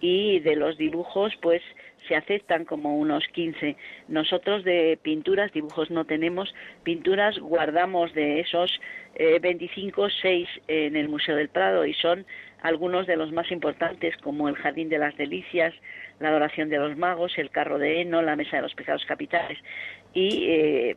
Y 0.00 0.38
de 0.40 0.56
los 0.56 0.78
dibujos, 0.78 1.34
pues 1.42 1.60
se 2.08 2.16
aceptan 2.16 2.64
como 2.64 2.96
unos 2.96 3.26
15. 3.28 3.76
Nosotros 4.08 4.64
de 4.64 4.98
pinturas, 5.00 5.52
dibujos 5.52 5.90
no 5.90 6.04
tenemos, 6.04 6.54
pinturas 6.82 7.38
guardamos 7.38 8.12
de 8.14 8.40
esos 8.40 8.80
eh, 9.14 9.38
25, 9.40 10.08
6 10.10 10.48
en 10.68 10.96
el 10.96 11.08
Museo 11.08 11.36
del 11.36 11.48
Prado 11.48 11.84
y 11.84 11.94
son 11.94 12.26
algunos 12.62 13.06
de 13.06 13.16
los 13.16 13.30
más 13.32 13.50
importantes 13.52 14.16
como 14.16 14.48
el 14.48 14.56
Jardín 14.56 14.88
de 14.88 14.98
las 14.98 15.16
Delicias, 15.16 15.74
la 16.18 16.30
Adoración 16.30 16.68
de 16.68 16.78
los 16.78 16.96
Magos, 16.96 17.38
el 17.38 17.50
Carro 17.50 17.78
de 17.78 18.00
Heno, 18.00 18.22
la 18.22 18.36
Mesa 18.36 18.56
de 18.56 18.62
los 18.62 18.74
Pecados 18.74 19.04
Capitales. 19.06 19.58
Y 20.14 20.46
eh, 20.48 20.96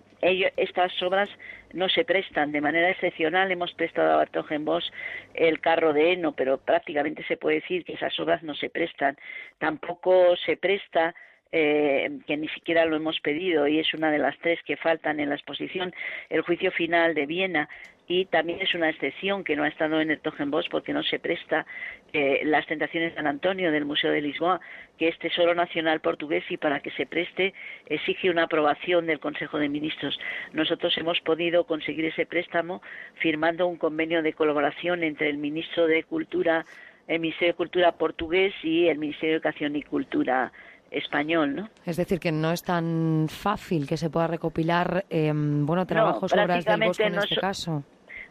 estas 0.57 1.01
obras 1.03 1.29
no 1.73 1.89
se 1.89 2.05
prestan 2.05 2.51
de 2.51 2.61
manera 2.61 2.89
excepcional. 2.89 3.51
Hemos 3.51 3.73
prestado 3.73 4.11
a 4.11 4.17
Bartogenbosch 4.17 4.91
el 5.33 5.59
Carro 5.59 5.93
de 5.93 6.13
Heno, 6.13 6.33
pero 6.33 6.57
prácticamente 6.57 7.23
se 7.27 7.37
puede 7.37 7.61
decir 7.61 7.83
que 7.83 7.93
esas 7.93 8.17
obras 8.19 8.43
no 8.43 8.55
se 8.55 8.69
prestan. 8.69 9.17
Tampoco 9.57 10.35
se 10.37 10.57
presta 10.57 11.15
eh, 11.51 12.19
que 12.27 12.37
ni 12.37 12.47
siquiera 12.49 12.85
lo 12.85 12.95
hemos 12.95 13.19
pedido 13.19 13.67
y 13.67 13.79
es 13.79 13.93
una 13.93 14.11
de 14.11 14.19
las 14.19 14.37
tres 14.39 14.59
que 14.63 14.77
faltan 14.77 15.19
en 15.19 15.29
la 15.29 15.35
exposición, 15.35 15.93
el 16.29 16.41
juicio 16.41 16.71
final 16.71 17.13
de 17.13 17.25
Viena 17.25 17.69
y 18.07 18.25
también 18.25 18.59
es 18.61 18.73
una 18.73 18.89
excepción 18.89 19.43
que 19.43 19.55
no 19.55 19.63
ha 19.63 19.69
estado 19.69 20.01
en 20.01 20.11
el 20.11 20.19
Togenbosch 20.19 20.69
porque 20.69 20.91
no 20.91 21.01
se 21.01 21.19
presta 21.19 21.65
eh, 22.11 22.41
las 22.43 22.65
tentaciones 22.67 23.11
de 23.11 23.15
San 23.15 23.27
Antonio 23.27 23.71
del 23.71 23.85
Museo 23.85 24.11
de 24.11 24.21
Lisboa, 24.21 24.59
que 24.97 25.07
es 25.07 25.17
tesoro 25.19 25.55
nacional 25.55 26.01
portugués 26.01 26.43
y 26.49 26.57
para 26.57 26.81
que 26.81 26.91
se 26.91 27.05
preste 27.05 27.53
exige 27.85 28.29
una 28.29 28.43
aprobación 28.43 29.05
del 29.05 29.19
Consejo 29.19 29.59
de 29.59 29.69
Ministros. 29.69 30.19
Nosotros 30.51 30.97
hemos 30.97 31.21
podido 31.21 31.63
conseguir 31.65 32.03
ese 32.03 32.25
préstamo 32.25 32.81
firmando 33.15 33.65
un 33.67 33.77
convenio 33.77 34.21
de 34.21 34.33
colaboración 34.33 35.03
entre 35.03 35.29
el 35.29 35.37
ministro 35.37 35.87
de 35.87 36.03
Cultura, 36.03 36.65
el 37.07 37.19
Ministerio 37.21 37.53
de 37.53 37.57
Cultura 37.57 37.91
portugués 37.93 38.53
y 38.61 38.87
el 38.87 38.97
Ministerio 38.97 39.29
de 39.29 39.37
Educación 39.37 39.75
y 39.77 39.83
Cultura 39.83 40.51
español, 40.91 41.55
¿no? 41.55 41.69
Es 41.85 41.97
decir, 41.97 42.19
que 42.19 42.31
no 42.31 42.51
es 42.51 42.63
tan 42.63 43.27
fácil 43.29 43.87
que 43.87 43.97
se 43.97 44.09
pueda 44.09 44.27
recopilar, 44.27 45.05
eh, 45.09 45.31
bueno, 45.33 45.85
trabajos, 45.87 46.31
obras 46.33 46.65
del 46.65 46.83
en 47.07 47.13
no 47.15 47.21
este 47.23 47.35
so- 47.35 47.41
caso. 47.41 47.83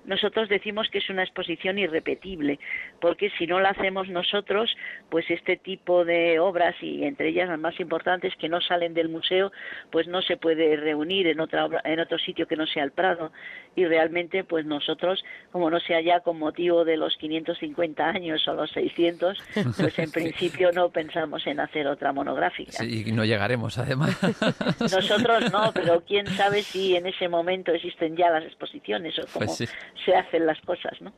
Nosotros 0.04 0.48
decimos 0.48 0.88
que 0.90 0.98
es 0.98 1.08
una 1.10 1.22
exposición 1.22 1.78
irrepetible, 1.78 2.58
porque 3.00 3.30
si 3.38 3.46
no 3.46 3.60
la 3.60 3.70
hacemos 3.70 4.08
nosotros, 4.08 4.74
pues 5.08 5.30
este 5.30 5.56
tipo 5.56 6.04
de 6.04 6.38
obras 6.40 6.74
y 6.80 7.04
entre 7.04 7.28
ellas 7.28 7.48
las 7.48 7.58
más 7.58 7.78
importantes 7.80 8.34
que 8.36 8.48
no 8.48 8.60
salen 8.60 8.94
del 8.94 9.08
museo, 9.08 9.52
pues 9.90 10.06
no 10.08 10.22
se 10.22 10.36
puede 10.36 10.76
reunir 10.76 11.26
en 11.26 11.40
otra 11.40 11.66
obra- 11.66 11.82
en 11.84 12.00
otro 12.00 12.18
sitio 12.18 12.46
que 12.46 12.56
no 12.56 12.66
sea 12.66 12.84
el 12.84 12.92
Prado 12.92 13.32
y 13.76 13.84
realmente 13.84 14.42
pues 14.44 14.64
nosotros 14.66 15.22
como 15.52 15.70
no 15.70 15.78
sea 15.80 16.00
ya 16.00 16.20
con 16.20 16.38
motivo 16.38 16.84
de 16.84 16.96
los 16.96 17.16
550 17.16 18.08
años 18.08 18.46
o 18.48 18.54
los 18.54 18.70
600, 18.72 19.38
pues 19.76 19.98
en 19.98 20.10
principio 20.10 20.72
no 20.72 20.90
pensamos 20.90 21.46
en 21.46 21.60
hacer 21.60 21.86
otra 21.86 22.12
monográfica. 22.12 22.72
Sí, 22.72 23.04
y 23.06 23.12
no 23.12 23.24
llegaremos, 23.24 23.78
además. 23.78 24.18
Nosotros 24.80 25.50
no, 25.52 25.72
pero 25.74 26.00
quién 26.06 26.26
sabe 26.36 26.62
si 26.64 26.96
en 26.96 27.06
ese 27.06 27.28
momento 27.28 27.72
existen 27.72 28.16
ya 28.16 28.30
las 28.30 28.44
exposiciones 28.44 29.18
o 29.18 29.22
cómo 29.32 29.46
Pues 29.46 29.56
sí. 29.58 29.64
Se 30.04 30.14
hacen 30.14 30.46
las 30.46 30.60
cosas, 30.62 31.00
¿no? 31.00 31.12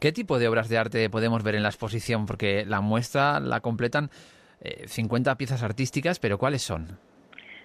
¿Qué 0.00 0.12
tipo 0.12 0.38
de 0.38 0.48
obras 0.48 0.68
de 0.68 0.78
arte 0.78 1.10
podemos 1.10 1.42
ver 1.42 1.54
en 1.54 1.62
la 1.62 1.68
exposición? 1.68 2.26
Porque 2.26 2.64
la 2.66 2.80
muestra 2.80 3.40
la 3.40 3.60
completan 3.60 4.10
eh, 4.60 4.84
50 4.86 5.36
piezas 5.36 5.62
artísticas, 5.62 6.18
pero 6.18 6.38
¿cuáles 6.38 6.62
son? 6.62 6.98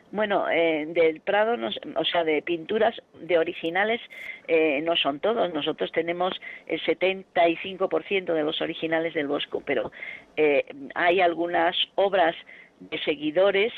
Bueno, 0.10 0.50
eh, 0.50 0.86
del 0.88 1.20
Prado, 1.20 1.58
nos- 1.58 1.78
o 1.98 2.06
sea, 2.06 2.24
de 2.24 2.42
pinturas 2.42 2.96
de 3.22 3.38
originales 3.38 4.00
eh, 4.48 4.80
no 4.82 4.96
son 4.96 5.20
todos. 5.20 5.54
Nosotros 5.54 5.92
tenemos 5.92 6.34
el 6.66 6.80
75% 6.82 8.34
de 8.34 8.44
los 8.44 8.62
originales 8.62 9.14
del 9.14 9.28
Bosco, 9.28 9.62
pero 9.66 9.92
eh, 10.38 10.66
hay 10.96 11.20
algunas 11.20 11.76
obras 11.96 12.36
de 12.80 12.98
seguidores 13.04 13.74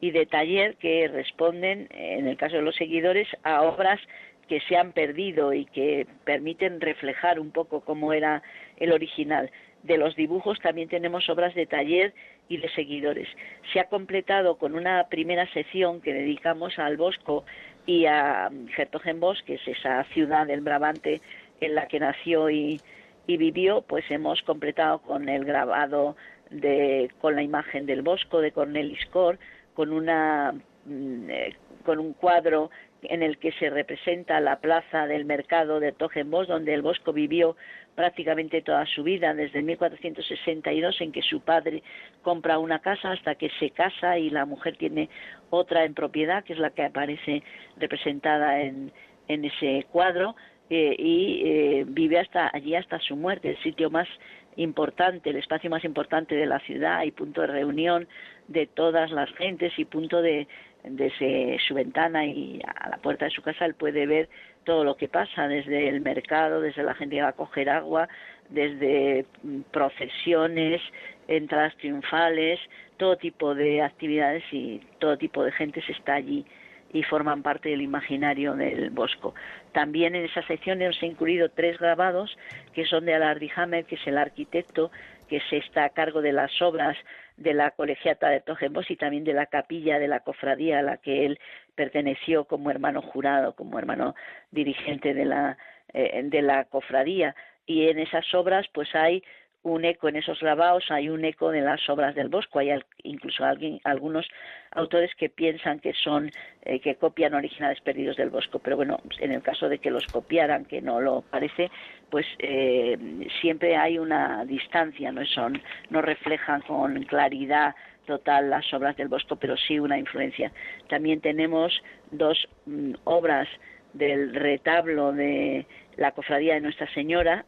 y 0.00 0.10
de 0.10 0.26
taller 0.26 0.76
que 0.76 1.06
responden, 1.08 1.88
eh, 1.90 2.16
en 2.18 2.28
el 2.28 2.36
caso 2.36 2.56
de 2.56 2.62
los 2.62 2.76
seguidores, 2.76 3.28
a 3.42 3.62
obras 3.62 4.00
que 4.48 4.60
se 4.60 4.76
han 4.76 4.92
perdido 4.92 5.52
y 5.52 5.64
que 5.66 6.06
permiten 6.24 6.80
reflejar 6.80 7.40
un 7.40 7.50
poco 7.50 7.80
cómo 7.80 8.12
era 8.12 8.42
el 8.76 8.92
original. 8.92 9.50
De 9.82 9.98
los 9.98 10.16
dibujos 10.16 10.58
también 10.60 10.88
tenemos 10.88 11.28
obras 11.28 11.54
de 11.54 11.66
taller 11.66 12.14
y 12.48 12.56
de 12.56 12.68
seguidores. 12.70 13.28
Se 13.72 13.80
ha 13.80 13.88
completado 13.88 14.56
con 14.56 14.74
una 14.74 15.08
primera 15.08 15.46
sección 15.52 16.00
que 16.00 16.12
dedicamos 16.12 16.78
al 16.78 16.96
Bosco 16.96 17.44
y 17.86 18.06
a 18.06 18.50
Hertogenbosch, 18.76 19.42
que 19.44 19.54
es 19.54 19.68
esa 19.68 20.04
ciudad 20.14 20.46
del 20.46 20.62
Brabante 20.62 21.20
en 21.60 21.74
la 21.74 21.86
que 21.86 22.00
nació 22.00 22.50
y, 22.50 22.80
y 23.26 23.36
vivió, 23.36 23.82
pues 23.82 24.04
hemos 24.10 24.42
completado 24.42 25.00
con 25.00 25.28
el 25.28 25.44
grabado 25.44 26.16
de, 26.50 27.10
con 27.20 27.34
la 27.34 27.42
imagen 27.42 27.86
del 27.86 28.02
Bosco 28.02 28.40
de 28.40 28.52
Cornelis 28.52 29.04
Cor, 29.06 29.38
con 29.74 29.92
una 29.92 30.52
mm, 30.84 31.30
eh, 31.30 31.56
con 31.84 31.98
un 31.98 32.14
cuadro 32.14 32.70
en 33.10 33.22
el 33.22 33.38
que 33.38 33.52
se 33.52 33.70
representa 33.70 34.40
la 34.40 34.60
plaza 34.60 35.06
del 35.06 35.24
mercado 35.24 35.80
de 35.80 35.92
Togenbos, 35.92 36.48
donde 36.48 36.74
el 36.74 36.82
Bosco 36.82 37.12
vivió 37.12 37.56
prácticamente 37.94 38.62
toda 38.62 38.86
su 38.86 39.02
vida, 39.02 39.34
desde 39.34 39.62
1462, 39.62 41.00
en 41.00 41.12
que 41.12 41.22
su 41.22 41.40
padre 41.40 41.82
compra 42.22 42.58
una 42.58 42.80
casa 42.80 43.12
hasta 43.12 43.36
que 43.36 43.50
se 43.58 43.70
casa 43.70 44.18
y 44.18 44.30
la 44.30 44.46
mujer 44.46 44.76
tiene 44.76 45.08
otra 45.50 45.84
en 45.84 45.94
propiedad, 45.94 46.44
que 46.44 46.54
es 46.54 46.58
la 46.58 46.70
que 46.70 46.84
aparece 46.84 47.42
representada 47.76 48.60
en, 48.60 48.92
en 49.28 49.44
ese 49.44 49.86
cuadro, 49.90 50.34
eh, 50.70 50.96
y 50.98 51.42
eh, 51.44 51.84
vive 51.86 52.18
hasta 52.18 52.50
allí 52.52 52.74
hasta 52.74 52.98
su 52.98 53.16
muerte, 53.16 53.50
el 53.50 53.62
sitio 53.62 53.90
más 53.90 54.08
importante, 54.56 55.30
el 55.30 55.36
espacio 55.36 55.68
más 55.68 55.84
importante 55.84 56.34
de 56.34 56.46
la 56.46 56.58
ciudad 56.60 57.02
y 57.02 57.10
punto 57.10 57.42
de 57.42 57.48
reunión 57.48 58.08
de 58.48 58.66
todas 58.66 59.10
las 59.10 59.30
gentes 59.34 59.72
y 59.78 59.84
punto 59.84 60.22
de 60.22 60.48
desde 60.84 61.58
su 61.66 61.74
ventana 61.74 62.26
y 62.26 62.60
a 62.64 62.90
la 62.90 62.98
puerta 62.98 63.24
de 63.24 63.30
su 63.30 63.42
casa 63.42 63.64
él 63.64 63.74
puede 63.74 64.06
ver 64.06 64.28
todo 64.64 64.84
lo 64.84 64.96
que 64.96 65.08
pasa 65.08 65.48
desde 65.48 65.88
el 65.88 66.00
mercado, 66.00 66.60
desde 66.60 66.82
la 66.82 66.94
gente 66.94 67.16
que 67.16 67.22
va 67.22 67.28
a 67.28 67.32
coger 67.32 67.68
agua, 67.70 68.08
desde 68.48 69.26
mm, 69.42 69.60
procesiones, 69.70 70.80
entradas 71.28 71.76
triunfales, 71.76 72.60
todo 72.96 73.16
tipo 73.16 73.54
de 73.54 73.82
actividades 73.82 74.44
y 74.52 74.80
todo 74.98 75.16
tipo 75.16 75.42
de 75.42 75.52
gentes 75.52 75.88
está 75.88 76.14
allí 76.14 76.44
y 76.92 77.02
forman 77.02 77.42
parte 77.42 77.70
del 77.70 77.82
imaginario 77.82 78.54
del 78.54 78.90
Bosco. 78.90 79.34
También 79.72 80.14
en 80.14 80.26
esa 80.26 80.46
sección 80.46 80.80
hemos 80.80 81.02
incluido 81.02 81.48
tres 81.48 81.78
grabados 81.78 82.36
que 82.72 82.86
son 82.86 83.04
de 83.04 83.14
Alardi 83.14 83.50
Hammer, 83.56 83.84
que 83.84 83.96
es 83.96 84.06
el 84.06 84.16
arquitecto 84.16 84.92
que 85.28 85.40
se 85.50 85.56
está 85.56 85.84
a 85.84 85.88
cargo 85.88 86.22
de 86.22 86.32
las 86.32 86.62
obras 86.62 86.96
de 87.36 87.54
la 87.54 87.70
colegiata 87.72 88.28
de 88.28 88.40
Togenbos 88.40 88.90
y 88.90 88.96
también 88.96 89.24
de 89.24 89.32
la 89.32 89.46
capilla 89.46 89.98
de 89.98 90.08
la 90.08 90.20
cofradía 90.20 90.78
a 90.78 90.82
la 90.82 90.98
que 90.98 91.26
él 91.26 91.38
perteneció 91.74 92.44
como 92.44 92.70
hermano 92.70 93.02
jurado, 93.02 93.54
como 93.54 93.78
hermano 93.78 94.14
dirigente 94.50 95.14
de 95.14 95.24
la, 95.24 95.58
eh, 95.92 96.22
de 96.24 96.42
la 96.42 96.64
cofradía. 96.64 97.34
Y 97.66 97.88
en 97.88 97.98
esas 97.98 98.32
obras 98.34 98.66
pues 98.72 98.94
hay 98.94 99.22
un 99.64 99.84
eco 99.84 100.08
en 100.08 100.16
esos 100.16 100.38
grabados, 100.40 100.90
hay 100.90 101.08
un 101.08 101.24
eco 101.24 101.50
de 101.50 101.62
las 101.62 101.88
obras 101.88 102.14
del 102.14 102.28
Bosco, 102.28 102.58
hay 102.58 102.70
incluso 103.02 103.44
alguien, 103.44 103.80
algunos 103.84 104.26
autores 104.70 105.10
que 105.16 105.30
piensan 105.30 105.80
que 105.80 105.94
son, 105.94 106.30
eh, 106.62 106.80
que 106.80 106.96
copian 106.96 107.34
originales 107.34 107.80
perdidos 107.80 108.16
del 108.16 108.28
Bosco, 108.28 108.58
pero 108.58 108.76
bueno, 108.76 109.00
en 109.18 109.32
el 109.32 109.42
caso 109.42 109.68
de 109.68 109.78
que 109.78 109.90
los 109.90 110.06
copiaran, 110.06 110.66
que 110.66 110.82
no 110.82 111.00
lo 111.00 111.22
parece, 111.22 111.70
pues 112.10 112.26
eh, 112.38 112.98
siempre 113.40 113.76
hay 113.76 113.98
una 113.98 114.44
distancia, 114.44 115.10
no 115.10 115.24
son, 115.24 115.60
no 115.88 116.02
reflejan 116.02 116.60
con 116.60 117.02
claridad 117.04 117.74
total 118.06 118.50
las 118.50 118.72
obras 118.74 118.96
del 118.96 119.08
Bosco, 119.08 119.36
pero 119.36 119.56
sí 119.56 119.78
una 119.78 119.98
influencia. 119.98 120.52
También 120.88 121.22
tenemos 121.22 121.82
dos 122.10 122.46
mm, 122.66 122.92
obras 123.04 123.48
del 123.94 124.34
retablo 124.34 125.12
de 125.12 125.66
la 125.96 126.12
cofradía 126.12 126.54
de 126.54 126.60
Nuestra 126.60 126.92
Señora, 126.92 127.46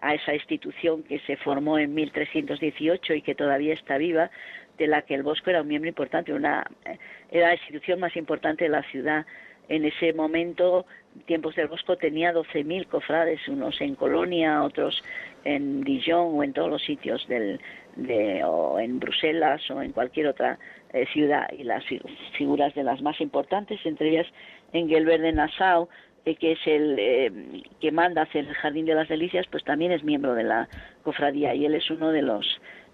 a 0.00 0.14
esa 0.14 0.34
institución 0.34 1.02
que 1.02 1.18
se 1.20 1.36
formó 1.36 1.78
en 1.78 1.94
1318 1.94 3.14
y 3.14 3.22
que 3.22 3.34
todavía 3.34 3.74
está 3.74 3.98
viva, 3.98 4.30
de 4.78 4.86
la 4.86 5.02
que 5.02 5.14
el 5.14 5.22
Bosco 5.22 5.50
era 5.50 5.62
un 5.62 5.68
miembro 5.68 5.88
importante, 5.88 6.32
una, 6.32 6.64
eh, 6.84 6.98
era 7.30 7.48
la 7.48 7.54
institución 7.54 7.98
más 8.00 8.14
importante 8.16 8.64
de 8.64 8.70
la 8.70 8.82
ciudad. 8.84 9.24
En 9.68 9.84
ese 9.84 10.12
momento, 10.12 10.86
tiempos 11.24 11.56
del 11.56 11.66
Bosco 11.66 11.96
tenía 11.96 12.32
12.000 12.32 12.86
cofrades, 12.86 13.40
unos 13.48 13.80
en 13.80 13.96
Colonia, 13.96 14.62
otros 14.62 15.02
en 15.44 15.82
Dijon 15.82 16.38
o 16.38 16.44
en 16.44 16.52
todos 16.52 16.70
los 16.70 16.82
sitios 16.82 17.26
del, 17.26 17.60
de, 17.96 18.44
o 18.44 18.78
en 18.78 19.00
Bruselas 19.00 19.68
o 19.70 19.82
en 19.82 19.92
cualquier 19.92 20.28
otra 20.28 20.58
eh, 20.92 21.06
ciudad 21.12 21.48
y 21.58 21.64
las 21.64 21.84
fi- 21.86 22.00
figuras 22.36 22.74
de 22.74 22.84
las 22.84 23.02
más 23.02 23.20
importantes, 23.20 23.80
entre 23.84 24.10
ellas 24.10 24.26
Engelbert 24.72 25.22
de 25.22 25.32
Nassau, 25.32 25.88
eh, 26.26 26.34
que 26.36 26.52
es 26.52 26.58
el 26.66 26.96
eh, 26.98 27.32
que 27.80 27.90
manda 27.92 28.22
hacer 28.22 28.46
el 28.46 28.54
Jardín 28.54 28.84
de 28.84 28.94
las 28.94 29.08
Delicias, 29.08 29.46
pues 29.50 29.64
también 29.64 29.92
es 29.92 30.04
miembro 30.04 30.34
de 30.34 30.42
la 30.44 30.68
cofradía 31.02 31.54
y 31.54 31.64
él 31.64 31.74
es 31.74 31.88
uno 31.90 32.10
de 32.10 32.20
los 32.22 32.44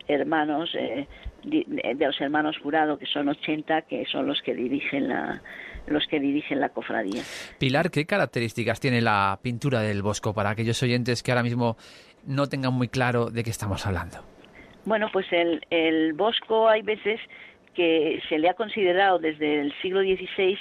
hermanos 0.08 0.70
eh, 0.78 1.06
di- 1.44 1.64
de 1.64 2.06
los 2.06 2.20
hermanos 2.20 2.56
jurado 2.58 2.98
que 2.98 3.06
son 3.06 3.28
80 3.28 3.82
que 3.82 4.04
son 4.06 4.26
los 4.26 4.40
que 4.42 4.54
dirigen 4.54 5.08
la 5.08 5.40
los 5.86 6.06
que 6.06 6.20
dirigen 6.20 6.60
la 6.60 6.68
cofradía. 6.68 7.22
Pilar, 7.58 7.90
¿qué 7.90 8.06
características 8.06 8.78
tiene 8.78 9.00
la 9.00 9.38
pintura 9.42 9.80
del 9.80 10.02
Bosco 10.02 10.32
para 10.32 10.50
aquellos 10.50 10.80
oyentes 10.84 11.22
que 11.24 11.32
ahora 11.32 11.42
mismo 11.42 11.76
no 12.24 12.46
tengan 12.48 12.72
muy 12.72 12.86
claro 12.88 13.30
de 13.30 13.42
qué 13.42 13.50
estamos 13.50 13.84
hablando? 13.86 14.18
Bueno, 14.84 15.08
pues 15.12 15.26
el, 15.32 15.60
el 15.70 16.12
Bosco 16.12 16.68
hay 16.68 16.82
veces 16.82 17.18
que 17.74 18.20
se 18.28 18.38
le 18.38 18.48
ha 18.48 18.54
considerado 18.54 19.18
desde 19.18 19.60
el 19.60 19.72
siglo 19.82 20.02
XVI 20.02 20.56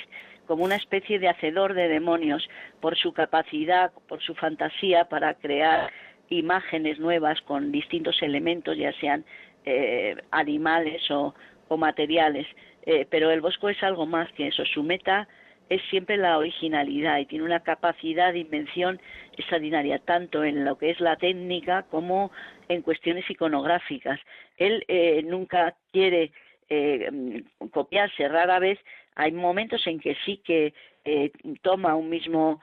como 0.51 0.65
una 0.65 0.75
especie 0.75 1.17
de 1.17 1.29
hacedor 1.29 1.73
de 1.73 1.87
demonios 1.87 2.49
por 2.81 2.97
su 2.97 3.13
capacidad, 3.13 3.93
por 4.09 4.21
su 4.21 4.35
fantasía 4.35 5.05
para 5.05 5.35
crear 5.35 5.89
imágenes 6.27 6.99
nuevas 6.99 7.39
con 7.43 7.71
distintos 7.71 8.21
elementos, 8.21 8.77
ya 8.77 8.91
sean 8.99 9.23
eh, 9.63 10.17
animales 10.29 11.09
o, 11.09 11.33
materiales. 11.77 12.45
Eh, 12.85 13.07
pero 13.09 13.31
el 13.31 13.39
Bosco 13.39 13.69
es 13.69 13.81
algo 13.81 14.05
más 14.05 14.29
que 14.33 14.47
eso. 14.47 14.65
Su 14.65 14.83
meta 14.83 15.25
es 15.69 15.81
siempre 15.89 16.17
la 16.17 16.37
originalidad 16.37 17.19
y 17.19 17.27
tiene 17.27 17.45
una 17.45 17.61
capacidad 17.61 18.33
de 18.33 18.39
invención 18.39 18.99
extraordinaria, 19.37 19.99
tanto 19.99 20.43
en 20.43 20.65
lo 20.65 20.77
que 20.77 20.89
es 20.89 20.99
la 20.99 21.15
técnica 21.15 21.83
como 21.83 22.29
en 22.67 22.81
cuestiones 22.81 23.23
iconográficas. 23.29 24.19
Él 24.57 24.83
eh, 24.89 25.23
nunca 25.23 25.77
quiere 25.93 26.33
eh, 26.73 27.43
copiarse, 27.71 28.27
rara 28.27 28.59
vez 28.59 28.79
hay 29.15 29.31
momentos 29.31 29.85
en 29.87 29.99
que 29.99 30.15
sí 30.25 30.37
que 30.43 30.73
eh, 31.05 31.31
toma 31.61 31.95
un 31.95 32.09
mismo 32.09 32.61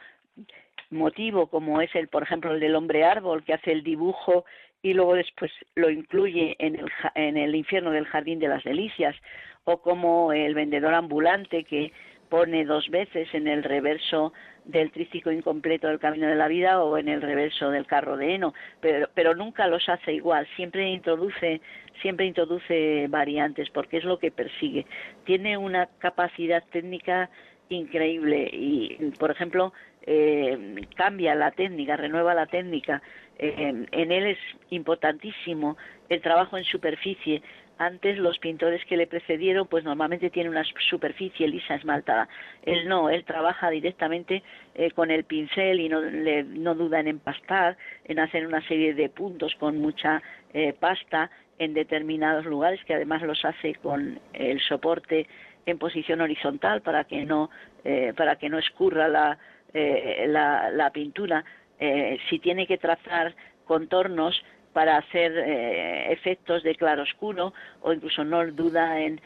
motivo, 0.91 1.49
como 1.49 1.81
es 1.81 1.95
el, 1.95 2.09
por 2.09 2.23
ejemplo, 2.23 2.53
el 2.53 2.61
del 2.61 2.77
hombre 2.77 3.05
árbol, 3.05 3.45
que 3.45 3.55
hace 3.55 3.73
el 3.73 3.83
dibujo 3.83 4.45
y 4.83 4.95
luego 4.95 5.15
después 5.15 5.51
lo 5.75 5.91
incluye 5.91 6.57
en 6.59 6.77
el, 6.77 6.91
en 7.15 7.37
el 7.37 7.55
infierno 7.55 7.91
del 7.91 8.07
jardín 8.07 8.39
de 8.39 8.49
las 8.49 8.65
delicias, 8.65 9.17
o 9.65 9.83
como 9.83 10.33
el 10.33 10.55
vendedor 10.55 10.95
ambulante 10.95 11.65
que 11.65 11.93
pone 12.29 12.65
dos 12.65 12.89
veces 12.91 13.29
en 13.35 13.49
el 13.49 13.63
reverso 13.63 14.33
del 14.65 14.91
trístico 14.91 15.33
incompleto 15.33 15.89
del 15.89 15.99
camino 15.99 16.27
de 16.27 16.35
la 16.35 16.49
vida 16.49 16.83
o 16.83 16.99
en 16.99 17.09
el 17.09 17.23
reverso 17.23 17.71
del 17.71 17.87
carro 17.87 18.17
de 18.17 18.35
heno, 18.35 18.55
pero, 18.81 19.09
pero 19.15 19.35
nunca 19.35 19.67
los 19.67 19.89
hace 19.89 20.13
igual, 20.13 20.47
siempre 20.57 20.89
introduce, 20.89 21.61
siempre 22.03 22.27
introduce 22.27 23.07
variantes 23.09 23.71
porque 23.71 23.97
es 23.97 24.05
lo 24.05 24.19
que 24.19 24.31
persigue. 24.31 24.87
Tiene 25.25 25.57
una 25.57 25.87
capacidad 25.99 26.63
técnica 26.71 27.31
increíble 27.71 28.49
y, 28.53 28.97
por 29.19 29.31
ejemplo, 29.31 29.73
eh, 30.03 30.87
cambia 30.97 31.35
la 31.35 31.51
técnica, 31.51 31.97
renueva 31.97 32.35
la 32.35 32.47
técnica. 32.47 33.03
Eh, 33.39 33.87
en 33.91 34.13
él 34.13 34.27
es 34.27 34.39
importantísimo 34.71 35.77
el 36.09 36.21
trabajo 36.21 36.57
en 36.57 36.65
superficie. 36.65 37.43
Antes 37.79 38.19
los 38.19 38.39
pintores 38.39 38.85
que 38.87 38.97
le 38.97 39.07
precedieron 39.07 39.67
pues 39.69 39.85
normalmente 39.85 40.31
tienen 40.31 40.53
una 40.53 40.65
superficie 40.91 41.49
lisa 41.49 41.77
esmaltada. 41.77 42.29
Él 42.63 42.89
no, 42.89 43.09
él 43.09 43.25
trabaja 43.25 43.71
directamente 43.71 44.43
eh, 44.75 44.91
con 44.91 45.11
el 45.11 45.25
pincel 45.25 45.81
y 45.81 45.89
no, 45.89 46.01
le, 46.01 46.43
no 46.43 46.75
duda 46.75 47.01
en 47.01 47.09
empastar, 47.09 47.77
en 48.05 48.19
hacer 48.19 48.47
una 48.47 48.67
serie 48.67 48.95
de 48.95 49.09
puntos 49.09 49.55
con 49.57 49.79
mucha 49.79 50.23
eh, 50.53 50.75
pasta 50.79 51.31
en 51.59 51.75
determinados 51.75 52.45
lugares 52.45 52.81
que 52.85 52.95
además 52.95 53.23
los 53.23 53.45
hace 53.45 53.75
con 53.77 54.21
el 54.33 54.61
soporte 54.61 55.27
en 55.67 55.79
posición 55.79 56.21
horizontal 56.21 56.83
para 56.83 57.05
que 57.05 57.25
no 57.25 57.51
eh, 57.85 58.13
para 58.17 58.37
que 58.37 58.49
no 58.49 58.59
escurra 58.59 59.09
la, 59.09 59.39
eh, 59.75 60.27
la, 60.29 60.71
la, 60.71 60.91
pintura 60.91 61.45
eh, 61.79 62.19
si 62.29 62.39
tiene 62.39 62.67
que 62.67 62.79
trazar 62.79 63.35
contornos 63.65 64.43
para 64.79 64.97
hacer 64.97 65.37
eh, 65.37 66.13
efectos 66.13 66.63
de 66.63 66.77
claroscuro 66.77 67.53
o 67.81 67.93
incluso 67.93 68.23
no 68.23 68.47
duda 68.53 69.01
en, 69.01 69.21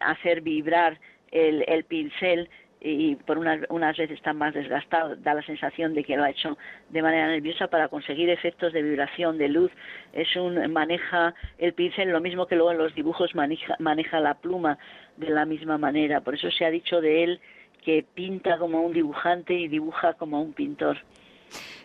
hacer 0.00 0.42
vibrar 0.42 1.00
el, 1.32 1.64
el 1.66 1.82
pincel 1.82 2.48
y 2.80 3.16
por 3.16 3.36
unas, 3.36 3.62
unas 3.68 3.96
veces 3.96 4.16
está 4.16 4.32
más 4.32 4.54
desgastado, 4.54 5.16
da 5.16 5.34
la 5.34 5.42
sensación 5.42 5.92
de 5.92 6.04
que 6.04 6.16
lo 6.16 6.22
ha 6.22 6.30
hecho 6.30 6.56
de 6.90 7.02
manera 7.02 7.26
nerviosa 7.26 7.66
para 7.66 7.88
conseguir 7.88 8.30
efectos 8.30 8.72
de 8.72 8.82
vibración, 8.82 9.38
de 9.38 9.48
luz. 9.48 9.72
Es 10.12 10.36
un 10.36 10.72
maneja 10.72 11.34
el 11.58 11.72
pincel 11.72 12.10
lo 12.10 12.20
mismo 12.20 12.46
que 12.46 12.54
luego 12.54 12.70
en 12.70 12.78
los 12.78 12.94
dibujos 12.94 13.32
maneja 13.34 14.20
la 14.20 14.34
pluma 14.34 14.78
de 15.16 15.30
la 15.30 15.44
misma 15.46 15.78
manera. 15.78 16.20
Por 16.20 16.36
eso 16.36 16.48
se 16.52 16.64
ha 16.64 16.70
dicho 16.70 17.00
de 17.00 17.24
él 17.24 17.40
que 17.84 18.04
pinta 18.14 18.56
como 18.56 18.82
un 18.82 18.92
dibujante 18.92 19.52
y 19.52 19.66
dibuja 19.66 20.14
como 20.14 20.40
un 20.40 20.52
pintor. 20.52 20.98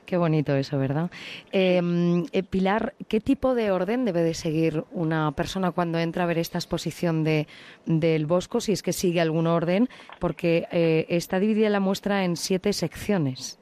Qué 0.06 0.16
bonito 0.16 0.56
eso, 0.56 0.80
¿verdad? 0.80 1.12
Eh, 1.52 1.82
eh, 2.32 2.44
Pilar, 2.44 2.94
¿qué 3.10 3.20
tipo 3.20 3.56
de 3.56 3.72
orden 3.72 4.06
debe 4.06 4.24
de 4.24 4.34
seguir 4.34 4.86
una 4.92 5.32
persona 5.34 5.72
cuando 5.72 6.00
entra 6.00 6.24
a 6.24 6.28
ver 6.28 6.38
esta 6.38 6.58
exposición 6.58 7.26
de, 7.26 7.46
del 7.86 8.26
Bosco, 8.26 8.62
si 8.62 8.72
es 8.72 8.84
que 8.84 8.94
sigue 8.94 9.20
algún 9.20 9.48
orden? 9.48 9.90
Porque 10.20 10.66
eh, 10.72 11.06
está 11.10 11.40
dividida 11.40 11.70
la 11.70 11.82
muestra 11.82 12.24
en 12.24 12.38
siete 12.38 12.72
secciones. 12.72 13.60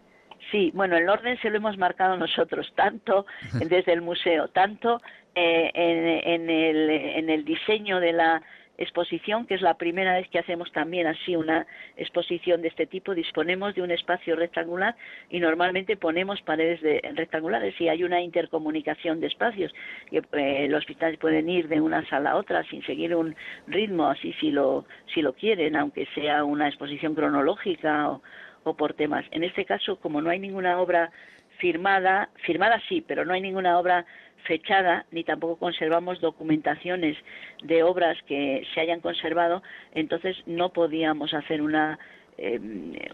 Sí, 0.51 0.71
bueno, 0.75 0.95
el 0.97 1.09
orden 1.09 1.37
se 1.41 1.49
lo 1.49 1.57
hemos 1.57 1.77
marcado 1.77 2.15
nosotros, 2.15 2.71
tanto 2.75 3.25
desde 3.67 3.93
el 3.93 4.01
museo, 4.01 4.47
tanto 4.49 5.01
eh, 5.33 5.71
en, 5.73 6.07
en, 6.33 6.49
el, 6.49 6.89
en 6.89 7.29
el 7.29 7.43
diseño 7.43 7.99
de 7.99 8.13
la 8.13 8.41
exposición, 8.77 9.45
que 9.45 9.55
es 9.55 9.61
la 9.61 9.75
primera 9.75 10.13
vez 10.13 10.27
que 10.29 10.39
hacemos 10.39 10.71
también 10.71 11.07
así 11.07 11.35
una 11.35 11.65
exposición 11.97 12.61
de 12.61 12.67
este 12.67 12.85
tipo. 12.85 13.13
Disponemos 13.13 13.75
de 13.75 13.81
un 13.81 13.91
espacio 13.91 14.35
rectangular 14.35 14.95
y 15.29 15.39
normalmente 15.39 15.97
ponemos 15.97 16.41
paredes 16.41 16.81
de, 16.81 17.01
rectangulares 17.15 17.79
y 17.79 17.89
hay 17.89 18.03
una 18.03 18.21
intercomunicación 18.21 19.19
de 19.19 19.27
espacios. 19.27 19.73
Que, 20.09 20.21
eh, 20.33 20.67
los 20.69 20.85
visitantes 20.85 21.19
pueden 21.19 21.49
ir 21.49 21.67
de 21.67 21.81
una 21.81 22.07
sala 22.09 22.31
a 22.31 22.35
otra 22.35 22.63
sin 22.63 22.83
seguir 22.83 23.15
un 23.15 23.35
ritmo, 23.67 24.07
así 24.07 24.33
si 24.33 24.51
lo, 24.51 24.85
si 25.13 25.21
lo 25.21 25.33
quieren, 25.33 25.75
aunque 25.75 26.07
sea 26.15 26.43
una 26.43 26.67
exposición 26.67 27.15
cronológica 27.15 28.09
o, 28.09 28.21
o 28.63 28.75
por 28.75 28.93
temas. 28.93 29.25
En 29.31 29.43
este 29.43 29.65
caso, 29.65 29.97
como 29.97 30.21
no 30.21 30.29
hay 30.29 30.39
ninguna 30.39 30.79
obra 30.79 31.11
firmada, 31.57 32.29
firmada 32.45 32.81
sí, 32.87 33.03
pero 33.07 33.25
no 33.25 33.33
hay 33.33 33.41
ninguna 33.41 33.79
obra 33.79 34.05
fechada 34.45 35.05
ni 35.11 35.23
tampoco 35.23 35.57
conservamos 35.57 36.21
documentaciones 36.21 37.17
de 37.63 37.83
obras 37.83 38.17
que 38.27 38.65
se 38.73 38.81
hayan 38.81 39.01
conservado, 39.01 39.61
entonces 39.93 40.37
no 40.45 40.69
podíamos 40.69 41.33
hacer 41.33 41.61
una 41.61 41.99
eh, 42.37 42.59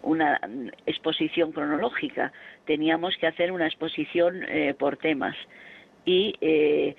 una 0.02 0.40
exposición 0.86 1.52
cronológica, 1.52 2.32
teníamos 2.66 3.16
que 3.18 3.28
hacer 3.28 3.52
una 3.52 3.68
exposición 3.68 4.44
eh, 4.48 4.74
por 4.78 4.98
temas. 4.98 5.36
Y 6.06 6.36
eh, 6.42 6.96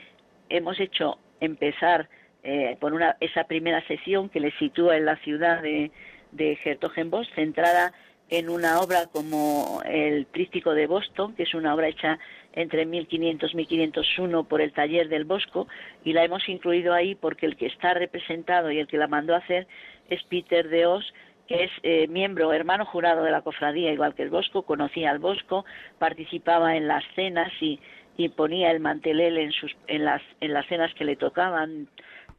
hemos 0.48 0.78
hecho 0.78 1.18
empezar 1.40 2.08
eh, 2.44 2.76
por 2.80 2.92
una, 2.92 3.16
esa 3.20 3.44
primera 3.44 3.84
sesión 3.86 4.28
que 4.28 4.40
le 4.40 4.52
sitúa 4.58 4.96
en 4.96 5.04
la 5.04 5.16
ciudad 5.16 5.62
de, 5.62 5.90
de 6.32 6.58
Hertogenbosch, 6.64 7.28
centrada 7.34 7.92
en 8.28 8.48
una 8.48 8.80
obra 8.80 9.06
como 9.12 9.82
el 9.84 10.26
Trístico 10.26 10.74
de 10.74 10.86
Boston, 10.86 11.34
que 11.34 11.42
es 11.42 11.54
una 11.54 11.74
obra 11.74 11.88
hecha 11.88 12.18
entre 12.52 12.86
1500 12.86 13.52
y 13.52 13.56
1501 13.56 14.44
por 14.44 14.60
el 14.60 14.72
taller 14.72 15.08
del 15.08 15.24
Bosco, 15.24 15.68
y 16.04 16.12
la 16.12 16.24
hemos 16.24 16.48
incluido 16.48 16.94
ahí 16.94 17.14
porque 17.14 17.46
el 17.46 17.56
que 17.56 17.66
está 17.66 17.94
representado 17.94 18.70
y 18.70 18.78
el 18.78 18.86
que 18.86 18.98
la 18.98 19.08
mandó 19.08 19.34
a 19.34 19.38
hacer 19.38 19.66
es 20.08 20.22
Peter 20.24 20.68
de 20.68 20.86
Os, 20.86 21.12
que 21.48 21.64
es 21.64 21.70
eh, 21.82 22.06
miembro, 22.08 22.52
hermano 22.52 22.84
jurado 22.84 23.24
de 23.24 23.30
la 23.30 23.42
cofradía, 23.42 23.92
igual 23.92 24.14
que 24.14 24.22
el 24.22 24.30
Bosco, 24.30 24.62
conocía 24.62 25.10
al 25.10 25.18
Bosco, 25.18 25.64
participaba 25.98 26.76
en 26.76 26.88
las 26.88 27.04
cenas 27.14 27.52
y, 27.60 27.80
y 28.16 28.28
ponía 28.28 28.70
el 28.70 28.80
mantelel 28.80 29.38
en, 29.38 29.52
sus, 29.52 29.74
en, 29.86 30.04
las, 30.04 30.22
en 30.40 30.52
las 30.52 30.66
cenas 30.66 30.92
que 30.94 31.04
le 31.04 31.16
tocaban 31.16 31.88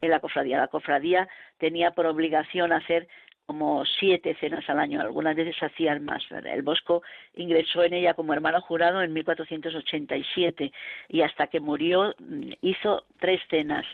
en 0.00 0.10
la 0.10 0.20
cofradía. 0.20 0.58
La 0.58 0.68
cofradía 0.68 1.28
tenía 1.58 1.92
por 1.92 2.06
obligación 2.06 2.72
hacer 2.72 3.08
como 3.46 3.84
siete 3.84 4.36
cenas 4.40 4.68
al 4.68 4.78
año, 4.78 5.00
algunas 5.00 5.36
veces 5.36 5.56
hacían 5.62 6.04
más. 6.04 6.22
El 6.30 6.62
Bosco 6.62 7.02
ingresó 7.36 7.82
en 7.82 7.92
ella 7.92 8.14
como 8.14 8.32
hermano 8.32 8.60
jurado 8.62 9.02
en 9.02 9.12
1487 9.12 10.72
y 11.08 11.20
hasta 11.20 11.48
que 11.48 11.60
murió 11.60 12.14
mm, 12.18 12.52
hizo 12.62 13.04
tres 13.20 13.40
cenas, 13.50 13.84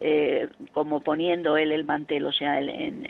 eh, 0.00 0.48
como 0.72 1.00
poniendo 1.00 1.56
él 1.56 1.72
el 1.72 1.84
mantel, 1.84 2.26
o 2.26 2.32
sea, 2.32 2.60
en, 2.60 3.06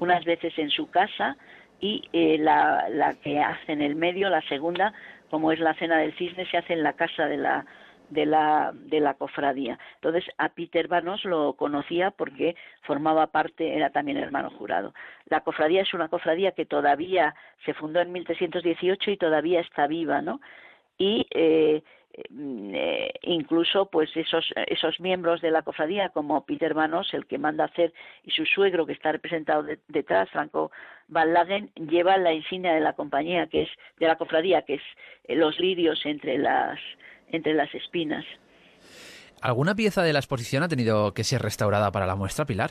unas 0.00 0.24
veces 0.24 0.58
en 0.58 0.70
su 0.70 0.90
casa 0.90 1.36
y 1.80 2.02
eh, 2.12 2.36
la, 2.38 2.88
la 2.88 3.14
que 3.14 3.40
hace 3.40 3.72
en 3.72 3.82
el 3.82 3.94
medio, 3.94 4.30
la 4.30 4.42
segunda, 4.42 4.92
como 5.30 5.52
es 5.52 5.60
la 5.60 5.74
cena 5.74 5.98
del 5.98 6.14
cisne, 6.14 6.46
se 6.46 6.56
hace 6.56 6.72
en 6.72 6.82
la 6.82 6.94
casa 6.94 7.26
de 7.26 7.36
la 7.36 7.64
de 8.14 8.26
la, 8.26 8.72
de 8.74 9.00
la 9.00 9.14
cofradía. 9.14 9.78
Entonces 9.96 10.24
a 10.38 10.48
Peter 10.50 10.88
Vanos 10.88 11.24
lo 11.24 11.54
conocía 11.54 12.10
porque 12.12 12.56
formaba 12.82 13.26
parte, 13.26 13.76
era 13.76 13.90
también 13.90 14.16
hermano 14.16 14.50
jurado. 14.50 14.94
La 15.26 15.40
cofradía 15.40 15.82
es 15.82 15.92
una 15.92 16.08
cofradía 16.08 16.52
que 16.52 16.64
todavía 16.64 17.34
se 17.64 17.74
fundó 17.74 18.00
en 18.00 18.12
1318 18.12 19.10
y 19.10 19.16
todavía 19.16 19.60
está 19.60 19.86
viva, 19.86 20.22
¿no? 20.22 20.40
Y 20.96 21.26
eh, 21.30 21.82
eh, 22.16 23.12
incluso 23.22 23.86
pues 23.86 24.16
esos 24.16 24.44
esos 24.68 25.00
miembros 25.00 25.40
de 25.40 25.50
la 25.50 25.62
cofradía 25.62 26.10
como 26.10 26.46
Peter 26.46 26.72
Vanos 26.72 27.12
el 27.12 27.26
que 27.26 27.38
manda 27.38 27.64
hacer 27.64 27.92
y 28.22 28.30
su 28.30 28.46
suegro 28.46 28.86
que 28.86 28.92
está 28.92 29.10
representado 29.10 29.64
de, 29.64 29.80
detrás 29.88 30.30
Franco 30.30 30.70
Van 31.08 31.32
Lagen 31.32 31.72
llevan 31.74 32.22
la 32.22 32.32
insignia 32.32 32.72
de 32.72 32.80
la 32.80 32.92
compañía 32.92 33.48
que 33.48 33.62
es 33.62 33.68
de 33.98 34.06
la 34.06 34.16
cofradía 34.16 34.62
que 34.62 34.74
es 34.74 34.82
eh, 35.24 35.34
los 35.34 35.58
lirios 35.58 36.06
entre 36.06 36.38
las 36.38 36.78
entre 37.34 37.54
las 37.54 37.74
espinas. 37.74 38.24
¿Alguna 39.40 39.74
pieza 39.74 40.02
de 40.02 40.12
la 40.12 40.20
exposición 40.20 40.62
ha 40.62 40.68
tenido 40.68 41.12
que 41.12 41.24
ser 41.24 41.42
restaurada 41.42 41.92
para 41.92 42.06
la 42.06 42.16
muestra, 42.16 42.46
Pilar? 42.46 42.70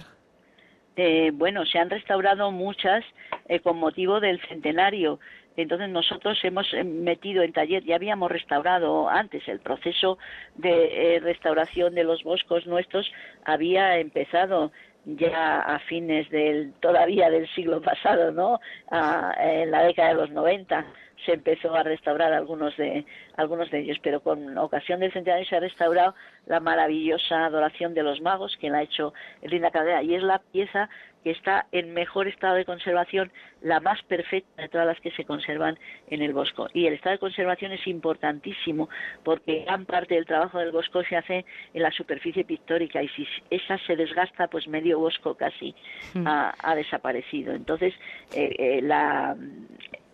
Eh, 0.95 1.31
bueno, 1.34 1.65
se 1.65 1.80
han 1.80 1.90
restaurado 1.90 2.52
muchas 2.52 3.03
eh, 3.48 3.60
con 3.60 3.77
motivo 3.77 4.19
del 4.19 4.40
centenario. 4.48 5.19
Entonces 5.56 5.90
nosotros 5.90 6.38
hemos 6.44 6.72
eh, 6.73 6.84
metido 6.84 7.44
en 7.44 7.53
taller, 7.53 7.84
ya 7.84 7.95
habíamos 7.95 8.31
restaurado 8.31 9.10
antes, 9.10 9.48
el 9.48 9.60
proceso 9.60 10.18
de 10.56 11.15
eh, 11.15 11.19
restauración 11.19 11.94
de 11.94 12.03
los 12.03 12.23
boscos 12.23 12.65
nuestros 12.65 13.11
había 13.45 13.98
empezado 13.98 14.72
ya 15.06 15.60
a 15.60 15.80
fines 15.80 16.30
del 16.30 16.73
todavía 16.80 17.30
del 17.30 17.48
siglo 17.53 17.81
pasado, 17.81 18.31
¿no? 18.31 18.60
A, 18.90 19.35
en 19.38 19.69
la 19.69 19.84
década 19.84 20.10
de 20.10 20.15
los 20.15 20.31
90 20.31 20.85
se 21.26 21.34
empezó 21.34 21.74
a 21.76 21.84
restaurar 21.84 22.34
algunos 22.34 22.76
de 22.78 23.06
algunos 23.36 23.70
de 23.72 23.80
ellos, 23.80 23.98
pero 24.02 24.22
con 24.22 24.58
ocasión 24.58 25.00
del 25.00 25.12
centenario 25.12 25.45
se 25.45 25.56
ha 25.56 25.60
restaurado 25.60 26.16
la 26.45 26.60
maravillosa 26.60 27.45
adoración 27.45 27.94
de 27.94 28.04
los 28.04 28.22
magos 28.22 28.58
que 28.60 28.70
la 28.70 28.80
ha 28.80 28.84
hecho 28.84 29.14
Linda 29.41 29.72
Caldera 29.72 30.04
y 30.04 30.16
es 30.16 30.24
la 30.24 30.40
pieza 30.40 30.90
que 31.24 31.32
está 31.32 31.68
en 31.72 31.94
mejor 31.94 32.28
estado 32.28 32.56
de 32.56 32.66
conservación, 32.66 33.32
la 33.62 33.80
más 33.80 34.02
perfecta 34.04 34.62
de 34.62 34.68
todas 34.68 34.86
las 34.86 35.00
que 35.00 35.12
se 35.12 35.24
conservan 35.24 35.80
en 36.08 36.22
el 36.22 36.34
Bosco. 36.34 36.68
Y 36.74 36.86
el 36.86 36.94
estado 36.94 37.14
de 37.14 37.20
conservación 37.20 37.72
es 37.72 37.88
importantísimo 37.88 38.90
porque 39.24 39.64
gran 39.64 39.86
parte 39.86 40.16
del 40.16 40.26
trabajo 40.26 40.60
del 40.60 40.72
Bosco 40.72 41.02
se 41.04 41.16
hace 41.16 41.45
en 41.74 41.82
la 41.82 41.91
superficie 41.91 42.44
pictórica 42.44 43.02
y 43.02 43.08
si 43.10 43.26
esa 43.50 43.78
se 43.80 43.95
desgasta, 43.95 44.48
pues 44.48 44.68
medio 44.68 45.00
Bosco 45.00 45.36
casi 45.36 45.74
mm. 46.14 46.28
ha, 46.28 46.54
ha, 46.62 46.76
desaparecido. 46.76 47.54
Entonces, 47.54 47.94
eh, 48.36 48.56
eh, 48.60 48.82
la, 48.82 49.36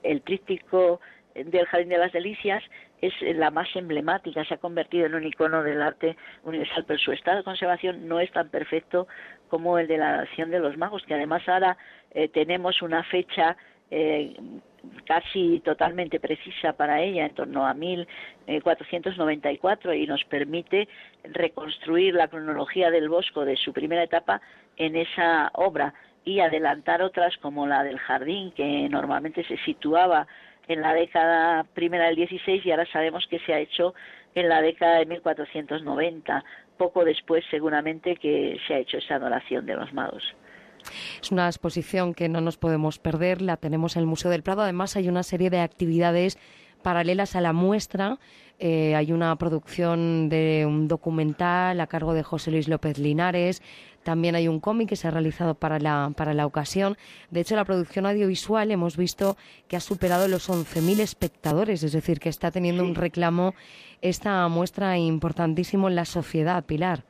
el 0.03 0.21
tríptico 0.21 0.99
del 1.35 1.65
Jardín 1.67 1.89
de 1.89 1.97
las 1.97 2.11
Delicias 2.11 2.63
es 3.01 3.13
la 3.21 3.49
más 3.49 3.73
emblemática, 3.75 4.43
se 4.43 4.55
ha 4.55 4.57
convertido 4.57 5.05
en 5.05 5.15
un 5.15 5.23
icono 5.23 5.63
del 5.63 5.81
arte 5.81 6.17
universal, 6.43 6.83
pero 6.85 6.99
su 6.99 7.13
estado 7.13 7.37
de 7.37 7.43
conservación 7.43 8.07
no 8.07 8.19
es 8.19 8.31
tan 8.31 8.49
perfecto 8.49 9.07
como 9.47 9.77
el 9.77 9.87
de 9.87 9.97
la 9.97 10.17
Nación 10.17 10.51
de 10.51 10.59
los 10.59 10.77
Magos, 10.77 11.05
que 11.05 11.13
además 11.13 11.47
ahora 11.47 11.77
eh, 12.11 12.27
tenemos 12.27 12.81
una 12.81 13.03
fecha 13.03 13.55
eh, 13.91 14.35
casi 15.05 15.61
totalmente 15.61 16.19
precisa 16.19 16.73
para 16.73 17.01
ella, 17.01 17.25
en 17.25 17.33
torno 17.33 17.65
a 17.65 17.73
1494, 17.73 19.93
y 19.93 20.05
nos 20.07 20.25
permite 20.25 20.89
reconstruir 21.23 22.15
la 22.15 22.27
cronología 22.27 22.91
del 22.91 23.07
Bosco 23.09 23.45
de 23.45 23.55
su 23.57 23.73
primera 23.73 24.03
etapa 24.03 24.41
en 24.77 24.95
esa 24.95 25.49
obra. 25.53 25.93
Y 26.25 26.39
adelantar 26.39 27.01
otras 27.01 27.37
como 27.37 27.67
la 27.67 27.83
del 27.83 27.99
jardín, 27.99 28.51
que 28.51 28.87
normalmente 28.89 29.43
se 29.45 29.57
situaba 29.57 30.27
en 30.67 30.81
la 30.81 30.93
década 30.93 31.63
primera 31.73 32.05
del 32.05 32.15
16 32.15 32.65
y 32.65 32.71
ahora 32.71 32.85
sabemos 32.91 33.25
que 33.29 33.39
se 33.39 33.53
ha 33.53 33.59
hecho 33.59 33.93
en 34.35 34.49
la 34.49 34.61
década 34.61 34.99
de 34.99 35.05
1490, 35.07 36.43
poco 36.77 37.03
después 37.03 37.43
seguramente 37.49 38.15
que 38.15 38.57
se 38.67 38.75
ha 38.75 38.79
hecho 38.79 38.97
esa 38.97 39.15
adoración 39.15 39.65
de 39.65 39.75
los 39.75 39.91
magos. 39.93 40.23
Es 41.21 41.31
una 41.31 41.47
exposición 41.47 42.13
que 42.13 42.29
no 42.29 42.41
nos 42.41 42.57
podemos 42.57 42.99
perder, 42.99 43.41
la 43.41 43.57
tenemos 43.57 43.95
en 43.95 44.01
el 44.01 44.05
Museo 44.07 44.31
del 44.31 44.43
Prado. 44.43 44.61
Además, 44.61 44.95
hay 44.95 45.09
una 45.09 45.23
serie 45.23 45.49
de 45.49 45.59
actividades 45.59 46.37
paralelas 46.81 47.35
a 47.35 47.41
la 47.41 47.53
muestra. 47.53 48.17
Eh, 48.59 48.95
hay 48.95 49.11
una 49.11 49.35
producción 49.37 50.29
de 50.29 50.65
un 50.65 50.87
documental 50.87 51.79
a 51.79 51.87
cargo 51.87 52.13
de 52.13 52.23
José 52.23 52.51
Luis 52.51 52.67
López 52.67 52.97
Linares. 52.97 53.61
También 54.03 54.35
hay 54.35 54.47
un 54.47 54.59
cómic 54.59 54.89
que 54.89 54.95
se 54.95 55.07
ha 55.07 55.11
realizado 55.11 55.55
para 55.55 55.79
la, 55.79 56.11
para 56.15 56.33
la 56.33 56.45
ocasión. 56.45 56.95
De 57.29 57.41
hecho, 57.41 57.55
la 57.55 57.65
producción 57.65 58.05
audiovisual 58.05 58.71
hemos 58.71 58.97
visto 58.97 59.37
que 59.67 59.75
ha 59.75 59.79
superado 59.79 60.27
los 60.27 60.49
11.000 60.49 60.99
espectadores, 60.99 61.83
es 61.83 61.91
decir, 61.91 62.19
que 62.19 62.29
está 62.29 62.51
teniendo 62.51 62.83
un 62.83 62.95
reclamo 62.95 63.53
esta 64.01 64.47
muestra 64.47 64.97
importantísimo 64.97 65.89
en 65.89 65.95
la 65.95 66.05
sociedad, 66.05 66.63
Pilar. 66.65 67.03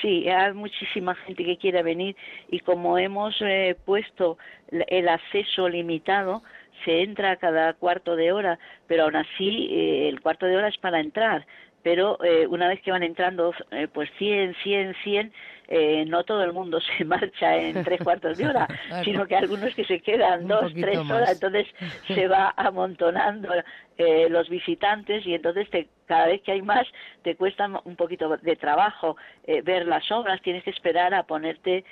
Sí, 0.00 0.28
hay 0.28 0.52
muchísima 0.54 1.14
gente 1.14 1.44
que 1.44 1.58
quiere 1.58 1.82
venir 1.82 2.16
y 2.48 2.60
como 2.60 2.96
hemos 2.96 3.36
eh, 3.42 3.76
puesto 3.84 4.38
el 4.70 5.08
acceso 5.08 5.68
limitado, 5.68 6.42
se 6.84 7.02
entra 7.02 7.36
cada 7.36 7.74
cuarto 7.74 8.16
de 8.16 8.32
hora, 8.32 8.58
pero 8.86 9.04
aún 9.04 9.16
así 9.16 9.68
eh, 9.70 10.08
el 10.08 10.20
cuarto 10.20 10.46
de 10.46 10.56
hora 10.56 10.68
es 10.68 10.78
para 10.78 11.00
entrar. 11.00 11.46
Pero 11.82 12.22
eh, 12.22 12.46
una 12.46 12.68
vez 12.68 12.82
que 12.82 12.90
van 12.90 13.02
entrando, 13.02 13.52
pues 13.92 14.10
100, 14.18 14.54
100, 14.62 14.94
100, 15.02 15.32
eh, 15.72 16.04
no 16.04 16.24
todo 16.24 16.42
el 16.42 16.52
mundo 16.52 16.80
se 16.98 17.04
marcha 17.04 17.56
en 17.56 17.84
tres 17.84 18.02
cuartos 18.02 18.36
de 18.36 18.48
hora, 18.48 18.66
sino 19.04 19.24
que 19.26 19.36
algunos 19.36 19.72
que 19.76 19.84
se 19.84 20.00
quedan 20.00 20.48
dos, 20.48 20.72
tres 20.74 20.98
horas, 20.98 21.30
entonces 21.32 21.68
se 22.08 22.26
va 22.26 22.52
amontonando 22.56 23.48
eh, 23.96 24.28
los 24.28 24.48
visitantes 24.48 25.24
y 25.24 25.34
entonces 25.34 25.70
te, 25.70 25.86
cada 26.06 26.26
vez 26.26 26.42
que 26.42 26.50
hay 26.50 26.62
más 26.62 26.84
te 27.22 27.36
cuesta 27.36 27.70
un 27.84 27.94
poquito 27.94 28.36
de 28.36 28.56
trabajo 28.56 29.16
eh, 29.44 29.62
ver 29.62 29.86
las 29.86 30.10
obras, 30.10 30.42
tienes 30.42 30.64
que 30.64 30.70
esperar 30.70 31.14
a 31.14 31.22
ponerte 31.22 31.84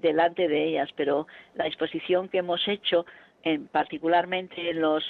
delante 0.00 0.48
de 0.48 0.64
ellas, 0.64 0.88
pero 0.96 1.28
la 1.54 1.64
exposición 1.68 2.28
que 2.28 2.38
hemos 2.38 2.66
hecho 2.66 3.06
en, 3.42 3.66
particularmente 3.68 4.70
en 4.70 4.80
los 4.80 5.04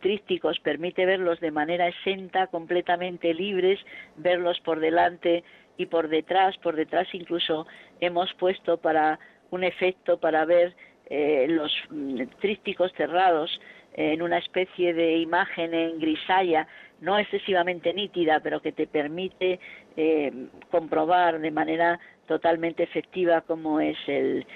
trísticos, 0.00 0.58
permite 0.60 1.06
verlos 1.06 1.40
de 1.40 1.50
manera 1.50 1.88
exenta, 1.88 2.48
completamente 2.48 3.32
libres, 3.34 3.78
verlos 4.16 4.60
por 4.60 4.80
delante 4.80 5.44
y 5.76 5.86
por 5.86 6.08
detrás, 6.08 6.56
por 6.58 6.76
detrás 6.76 7.06
incluso 7.12 7.66
hemos 8.00 8.32
puesto 8.34 8.78
para 8.78 9.18
un 9.50 9.64
efecto 9.64 10.18
para 10.18 10.44
ver 10.44 10.74
eh, 11.08 11.46
los 11.48 11.72
mm, 11.90 12.22
trísticos 12.40 12.92
cerrados 12.96 13.60
en 13.94 14.20
una 14.20 14.38
especie 14.38 14.92
de 14.92 15.16
imagen 15.18 15.72
en 15.72 15.98
grisalla, 15.98 16.66
no 17.00 17.18
excesivamente 17.18 17.94
nítida, 17.94 18.40
pero 18.40 18.60
que 18.60 18.72
te 18.72 18.86
permite 18.86 19.58
eh, 19.96 20.32
comprobar 20.70 21.40
de 21.40 21.50
manera 21.50 21.98
totalmente 22.26 22.82
efectiva 22.82 23.40
cómo 23.42 23.80
es 23.80 23.96
el, 24.06 24.46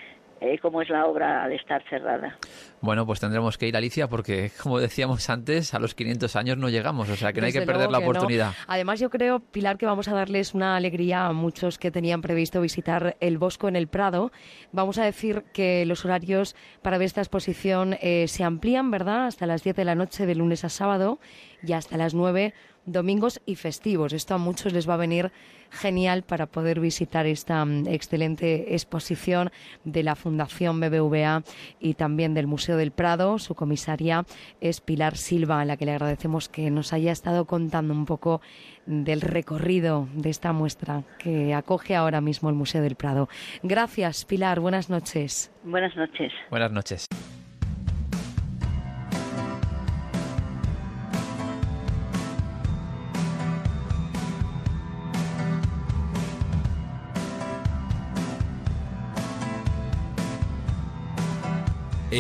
eh, 0.41 0.59
cómo 0.59 0.81
es 0.83 0.89
la 0.89 1.05
obra 1.07 1.45
al 1.45 1.53
estar 1.53 1.83
cerrada. 1.89 2.37
Bueno, 2.81 3.05
pues 3.05 3.21
tendremos 3.21 3.59
que 3.59 3.69
ir, 3.69 3.77
Alicia, 3.77 4.09
porque 4.09 4.51
como 4.62 4.79
decíamos 4.79 5.29
antes, 5.29 5.75
a 5.75 5.79
los 5.79 5.95
500 5.95 6.35
años 6.37 6.57
no 6.57 6.71
llegamos, 6.71 7.11
o 7.11 7.17
sea 7.17 7.33
que 7.33 7.41
no 7.41 7.47
hay 7.47 7.53
que 7.53 7.62
perder 7.62 7.91
la 7.91 7.99
oportunidad. 7.99 8.53
Además, 8.67 9.01
yo 9.01 9.11
creo, 9.11 9.41
Pilar, 9.41 9.77
que 9.77 9.85
vamos 9.85 10.09
a 10.09 10.15
darles 10.15 10.55
una 10.55 10.77
alegría 10.77 11.27
a 11.27 11.33
muchos 11.33 11.79
que 11.79 11.91
tenían 11.91 12.23
previsto 12.23 12.61
visitar 12.61 13.17
el 13.21 13.37
Bosco 13.37 13.69
en 13.69 13.77
el 13.77 13.87
Prado. 13.87 14.33
Vamos 14.73 14.99
a 14.99 15.05
decir 15.05 15.45
que 15.53 15.85
los 15.85 16.05
horarios 16.05 16.57
para 16.81 16.97
ver 16.97 17.07
esta 17.07 17.21
exposición 17.21 17.97
eh, 18.01 18.27
se 18.29 18.43
amplían, 18.43 18.91
¿verdad?, 18.91 19.27
hasta 19.27 19.47
las 19.47 19.62
10 19.62 19.77
de 19.77 19.85
la 19.85 19.95
noche 19.95 20.25
de 20.25 20.35
lunes 20.35 20.65
a 20.65 20.71
sábado 20.71 21.19
y 21.62 21.75
hasta 21.75 21.99
las 21.99 22.15
9 22.15 22.55
domingos 22.86 23.40
y 23.47 23.57
festivos. 23.57 24.12
Esto 24.12 24.35
a 24.35 24.39
muchos 24.39 24.73
les 24.73 24.89
va 24.89 24.94
a 24.94 24.98
venir 24.98 25.32
genial 25.70 26.23
para 26.23 26.47
poder 26.47 26.81
visitar 26.81 27.27
esta 27.27 27.65
mm, 27.65 27.86
excelente 27.89 28.74
exposición 28.74 29.51
de 29.85 30.02
la 30.02 30.16
Fundación 30.16 30.81
BBVA 30.81 31.43
y 31.78 31.94
también 31.94 32.35
del 32.35 32.47
Museo 32.47 32.77
del 32.77 32.90
Prado. 32.90 33.39
Su 33.39 33.55
comisaria 33.55 34.24
es 34.61 34.81
Pilar 34.81 35.16
Silva, 35.16 35.61
a 35.61 35.65
la 35.65 35.77
que 35.77 35.86
le 35.86 35.93
agradecemos 35.93 36.48
que 36.48 36.70
nos 36.70 36.93
haya 36.93 37.12
estado 37.12 37.44
contando 37.44 37.94
un 37.94 38.07
poco 38.07 38.40
del 38.86 39.20
recorrido 39.20 40.09
de 40.15 40.31
esta 40.31 40.52
muestra 40.52 41.05
que 41.19 41.55
acoge 41.55 41.94
ahora 41.94 42.20
mismo 42.20 42.48
el 42.48 42.57
Museo 42.57 42.82
del 42.82 42.97
Prado. 42.97 43.28
Gracias, 43.62 44.24
Pilar. 44.24 44.61
Buenas 44.61 44.90
noches. 44.90 45.52
Buenas 45.62 45.94
noches. 45.97 46.32
Buenas 46.51 46.73
noches. 46.73 47.07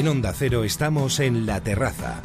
En 0.00 0.08
Onda 0.08 0.32
Cero 0.32 0.64
estamos 0.64 1.20
en 1.20 1.44
La 1.44 1.60
Terraza. 1.60 2.22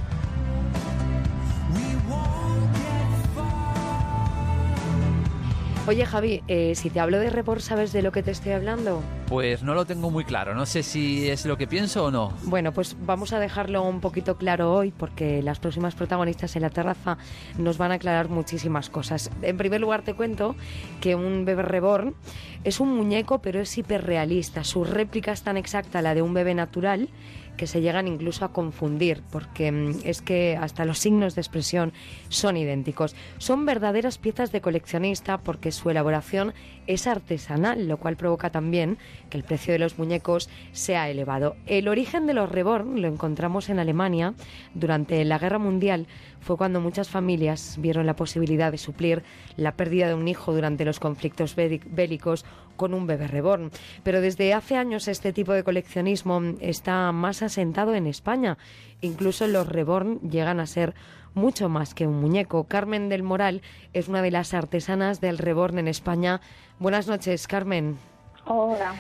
Oye 5.88 6.04
Javi, 6.04 6.42
eh, 6.48 6.74
si 6.74 6.90
te 6.90 7.00
hablo 7.00 7.20
de 7.20 7.30
Report, 7.30 7.62
¿sabes 7.62 7.94
de 7.94 8.02
lo 8.02 8.12
que 8.12 8.24
te 8.24 8.32
estoy 8.32 8.54
hablando? 8.54 9.04
Pues 9.28 9.62
no 9.62 9.76
lo 9.76 9.86
tengo 9.86 10.10
muy 10.10 10.24
claro, 10.24 10.56
no 10.56 10.66
sé 10.66 10.82
si 10.82 11.30
es 11.30 11.46
lo 11.46 11.58
que 11.58 11.68
pienso 11.68 12.06
o 12.06 12.12
no. 12.12 12.34
Bueno, 12.46 12.72
pues 12.72 12.96
vamos 13.06 13.34
a 13.34 13.40
dejarlo 13.40 13.84
un 13.84 14.02
poquito 14.02 14.36
claro 14.36 14.74
hoy 14.74 14.92
porque 14.92 15.44
las 15.44 15.60
próximas 15.60 15.94
protagonistas 15.94 16.56
en 16.56 16.64
la 16.64 16.72
terraza 16.72 17.20
nos 17.60 17.78
van 17.78 17.92
a 17.92 17.96
aclarar 17.96 18.30
muchísimas 18.30 18.90
cosas. 18.90 19.30
En 19.44 19.58
primer 19.58 19.80
lugar 19.80 20.02
te 20.02 20.16
cuento 20.16 20.56
que 21.02 21.14
un 21.14 21.46
bebé 21.46 21.62
reborn 21.62 22.16
es 22.64 22.80
un 22.80 22.96
muñeco 22.96 23.40
pero 23.40 23.62
es 23.62 23.78
hiperrealista. 23.78 24.64
Su 24.64 24.86
réplica 24.86 25.34
es 25.34 25.44
tan 25.44 25.56
exacta 25.56 26.00
a 26.00 26.02
la 26.02 26.16
de 26.16 26.24
un 26.24 26.34
bebé 26.34 26.56
natural 26.56 27.10
que 27.58 27.68
se 27.68 27.82
llegan 27.82 28.08
incluso 28.08 28.46
a 28.46 28.52
confundir, 28.52 29.22
porque 29.32 29.72
mm, 29.72 30.00
es 30.04 30.22
que 30.22 30.58
hasta 30.60 30.86
los 30.86 31.00
signos 31.00 31.36
de 31.36 31.42
expresión 31.42 31.94
son 32.30 32.58
idénticos. 32.58 33.16
Son 33.38 33.66
verdaderas 33.66 34.18
piezas 34.18 34.52
de 34.52 34.62
coleccionista 34.62 35.38
porque 35.38 35.72
su 35.72 35.90
elaboración 35.90 36.54
es 36.88 37.08
artesanal, 37.08 37.88
lo 37.88 37.98
cual 37.98 38.16
provoca 38.16 38.50
también 38.50 38.98
que 39.30 39.38
el 39.38 39.44
precio 39.44 39.74
de 39.74 39.80
los 39.80 39.98
muñecos 39.98 40.50
sea 40.72 41.10
elevado. 41.10 41.56
El 41.66 41.88
origen 41.88 42.28
de 42.28 42.34
los 42.34 42.52
reborn 42.52 43.02
lo 43.02 43.08
encontramos 43.08 43.70
en 43.70 43.80
Alemania 43.80 44.34
durante 44.74 45.24
la 45.26 45.40
Guerra 45.40 45.60
Mundial. 45.60 46.08
Fue 46.46 46.58
cuando 46.58 46.80
muchas 46.80 47.10
familias 47.10 47.78
vieron 47.80 48.06
la 48.06 48.16
posibilidad 48.16 48.72
de 48.72 48.78
suplir 48.78 49.24
la 49.58 49.72
pérdida 49.72 50.08
de 50.08 50.14
un 50.14 50.28
hijo 50.28 50.54
durante 50.54 50.86
los 50.86 51.00
conflictos 51.00 51.56
bélicos 51.56 52.46
con 52.78 52.94
un 52.94 53.08
bebé 53.08 53.26
reborn. 53.26 53.72
Pero 54.04 54.22
desde 54.22 54.54
hace 54.54 54.76
años 54.78 55.08
este 55.08 55.34
tipo 55.34 55.54
de 55.54 55.64
coleccionismo 55.64 56.40
está 56.60 57.12
más 57.12 57.42
asentado 57.42 57.96
en 57.96 58.06
España. 58.06 58.60
Incluso 59.02 59.48
los 59.48 59.68
reborn 59.68 60.20
llegan 60.20 60.60
a 60.60 60.68
ser 60.68 60.94
mucho 61.34 61.68
más 61.68 61.96
que 61.96 62.06
un 62.06 62.22
muñeco. 62.22 62.66
Carmen 62.66 63.10
del 63.10 63.24
Moral 63.24 63.64
es 63.94 64.08
una 64.08 64.22
de 64.22 64.30
las 64.30 64.54
artesanas 64.54 65.22
del 65.22 65.40
reborn 65.40 65.80
en 65.80 65.88
España. 65.88 66.42
Buenas 66.78 67.08
noches, 67.08 67.48
Carmen. 67.48 67.98
Hola. 68.46 68.94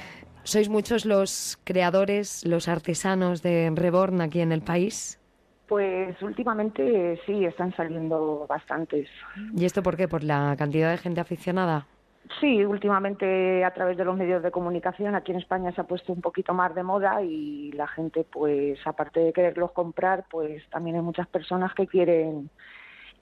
¿Sois 0.44 0.68
muchos 0.68 1.06
los 1.06 1.60
creadores, 1.64 2.44
los 2.44 2.68
artesanos 2.68 3.44
de 3.44 3.72
reborn 3.76 4.22
aquí 4.22 4.42
en 4.42 4.52
el 4.52 4.64
país? 4.64 5.20
Pues 5.68 6.22
últimamente 6.22 7.20
sí, 7.26 7.46
están 7.46 7.76
saliendo 7.76 8.46
bastantes. 8.48 9.10
¿Y 9.56 9.66
esto 9.66 9.82
por 9.82 9.98
qué? 9.98 10.08
¿Por 10.08 10.24
la 10.24 10.56
cantidad 10.58 10.92
de 10.92 10.98
gente 10.98 11.22
aficionada? 11.22 11.88
Sí, 12.40 12.66
últimamente 12.66 13.64
a 13.64 13.74
través 13.74 13.98
de 13.98 14.06
los 14.06 14.18
medios 14.18 14.42
de 14.42 14.52
comunicación 14.52 15.16
aquí 15.16 15.32
en 15.32 15.38
España 15.38 15.72
se 15.72 15.82
ha 15.82 15.84
puesto 15.86 16.12
un 16.12 16.22
poquito 16.22 16.54
más 16.54 16.74
de 16.74 16.84
moda 16.84 17.22
y 17.22 17.72
la 17.74 17.88
gente, 17.88 18.24
pues 18.24 18.80
aparte 18.86 19.20
de 19.20 19.34
quererlos 19.34 19.72
comprar, 19.72 20.26
pues 20.30 20.68
también 20.70 20.96
hay 20.96 21.02
muchas 21.04 21.28
personas 21.28 21.74
que 21.76 21.86
quieren 21.88 22.50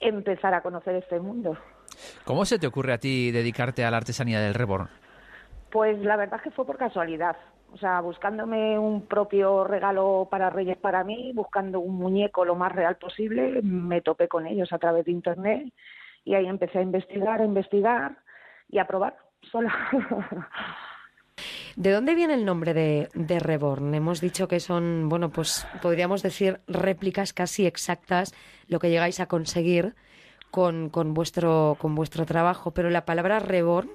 empezar 0.00 0.54
a 0.54 0.62
conocer 0.62 0.96
este 0.96 1.20
mundo. 1.20 1.56
¿Cómo 2.24 2.44
se 2.44 2.58
te 2.58 2.66
ocurre 2.66 2.94
a 2.94 2.98
ti 2.98 3.30
dedicarte 3.30 3.84
a 3.84 3.90
la 3.90 3.98
artesanía 3.98 4.40
del 4.40 4.54
reborn? 4.54 4.88
Pues 5.70 5.98
la 5.98 6.16
verdad 6.16 6.36
es 6.36 6.42
que 6.42 6.50
fue 6.50 6.64
por 6.64 6.78
casualidad. 6.78 7.36
O 7.74 7.76
sea, 7.76 8.00
buscándome 8.00 8.78
un 8.78 9.02
propio 9.06 9.64
regalo 9.64 10.28
para 10.30 10.48
Reyes 10.48 10.76
para 10.76 11.02
mí, 11.02 11.32
buscando 11.34 11.80
un 11.80 11.96
muñeco 11.96 12.44
lo 12.44 12.54
más 12.54 12.70
real 12.70 12.96
posible, 12.98 13.60
me 13.62 14.00
topé 14.00 14.28
con 14.28 14.46
ellos 14.46 14.72
a 14.72 14.78
través 14.78 15.04
de 15.04 15.10
Internet 15.10 15.72
y 16.24 16.36
ahí 16.36 16.46
empecé 16.46 16.78
a 16.78 16.82
investigar, 16.82 17.40
a 17.40 17.44
investigar 17.44 18.16
y 18.68 18.78
a 18.78 18.86
probar 18.86 19.16
sola. 19.50 19.74
¿De 21.74 21.90
dónde 21.90 22.14
viene 22.14 22.34
el 22.34 22.44
nombre 22.44 22.74
de, 22.74 23.08
de, 23.12 23.40
Reborn? 23.40 23.92
Hemos 23.92 24.20
dicho 24.20 24.46
que 24.46 24.60
son, 24.60 25.08
bueno, 25.08 25.30
pues 25.30 25.66
podríamos 25.82 26.22
decir 26.22 26.60
réplicas 26.68 27.32
casi 27.32 27.66
exactas, 27.66 28.32
lo 28.68 28.78
que 28.78 28.90
llegáis 28.90 29.18
a 29.18 29.26
conseguir 29.26 29.96
con, 30.52 30.90
con, 30.90 31.12
vuestro, 31.12 31.76
con 31.80 31.96
vuestro 31.96 32.24
trabajo, 32.24 32.70
pero 32.70 32.88
la 32.88 33.04
palabra 33.04 33.40
Reborn, 33.40 33.90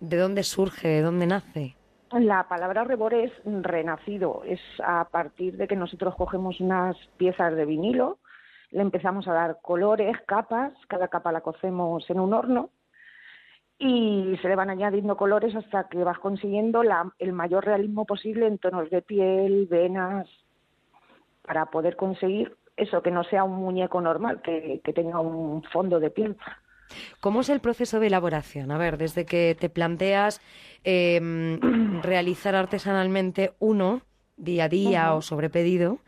¿de 0.00 0.18
dónde 0.18 0.42
surge? 0.42 0.88
¿De 0.88 1.00
dónde 1.00 1.26
nace? 1.26 1.76
La 2.12 2.46
palabra 2.48 2.84
rebor 2.84 3.14
es 3.14 3.32
renacido, 3.44 4.42
es 4.46 4.60
a 4.84 5.04
partir 5.10 5.56
de 5.56 5.66
que 5.66 5.74
nosotros 5.74 6.14
cogemos 6.14 6.60
unas 6.60 6.96
piezas 7.16 7.54
de 7.56 7.64
vinilo, 7.64 8.18
le 8.70 8.82
empezamos 8.82 9.26
a 9.26 9.32
dar 9.32 9.58
colores, 9.62 10.16
capas, 10.26 10.72
cada 10.88 11.08
capa 11.08 11.32
la 11.32 11.40
cocemos 11.40 12.08
en 12.10 12.20
un 12.20 12.32
horno 12.34 12.70
y 13.78 14.38
se 14.40 14.48
le 14.48 14.54
van 14.54 14.70
añadiendo 14.70 15.16
colores 15.16 15.54
hasta 15.56 15.88
que 15.88 16.04
vas 16.04 16.18
consiguiendo 16.18 16.82
la- 16.84 17.12
el 17.18 17.32
mayor 17.32 17.64
realismo 17.64 18.04
posible 18.04 18.46
en 18.46 18.58
tonos 18.58 18.90
de 18.90 19.02
piel, 19.02 19.66
venas, 19.68 20.28
para 21.42 21.66
poder 21.66 21.96
conseguir 21.96 22.56
eso, 22.76 23.02
que 23.02 23.10
no 23.10 23.24
sea 23.24 23.44
un 23.44 23.56
muñeco 23.56 24.00
normal, 24.00 24.40
que, 24.42 24.80
que 24.84 24.92
tenga 24.92 25.20
un 25.20 25.62
fondo 25.64 25.98
de 26.00 26.10
piel. 26.10 26.36
¿Cómo 27.20 27.40
es 27.40 27.48
el 27.48 27.60
proceso 27.60 27.98
de 27.98 28.08
elaboración? 28.08 28.70
A 28.70 28.78
ver, 28.78 28.98
desde 28.98 29.24
que 29.24 29.56
te 29.58 29.70
planteas 29.70 30.40
eh, 30.84 31.58
realizar 32.02 32.54
artesanalmente 32.54 33.54
uno 33.58 34.02
día 34.36 34.64
a 34.64 34.68
día 34.68 35.14
o 35.14 35.22
sobre 35.22 35.50
pedido, 35.50 35.98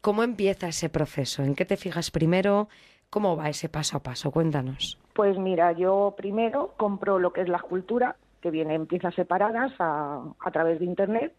¿cómo 0.00 0.22
empieza 0.22 0.68
ese 0.68 0.88
proceso? 0.88 1.42
¿En 1.42 1.54
qué 1.54 1.64
te 1.64 1.76
fijas 1.76 2.10
primero? 2.10 2.68
¿Cómo 3.10 3.36
va 3.36 3.48
ese 3.48 3.68
paso 3.68 3.96
a 3.96 4.02
paso? 4.02 4.30
Cuéntanos. 4.30 4.98
Pues 5.14 5.36
mira, 5.38 5.72
yo 5.72 6.14
primero 6.16 6.74
compro 6.76 7.18
lo 7.18 7.32
que 7.32 7.42
es 7.42 7.48
la 7.48 7.58
escultura, 7.58 8.16
que 8.40 8.50
viene 8.50 8.74
en 8.74 8.86
piezas 8.86 9.14
separadas 9.14 9.72
a, 9.78 10.22
a 10.38 10.50
través 10.50 10.78
de 10.78 10.84
Internet, 10.84 11.34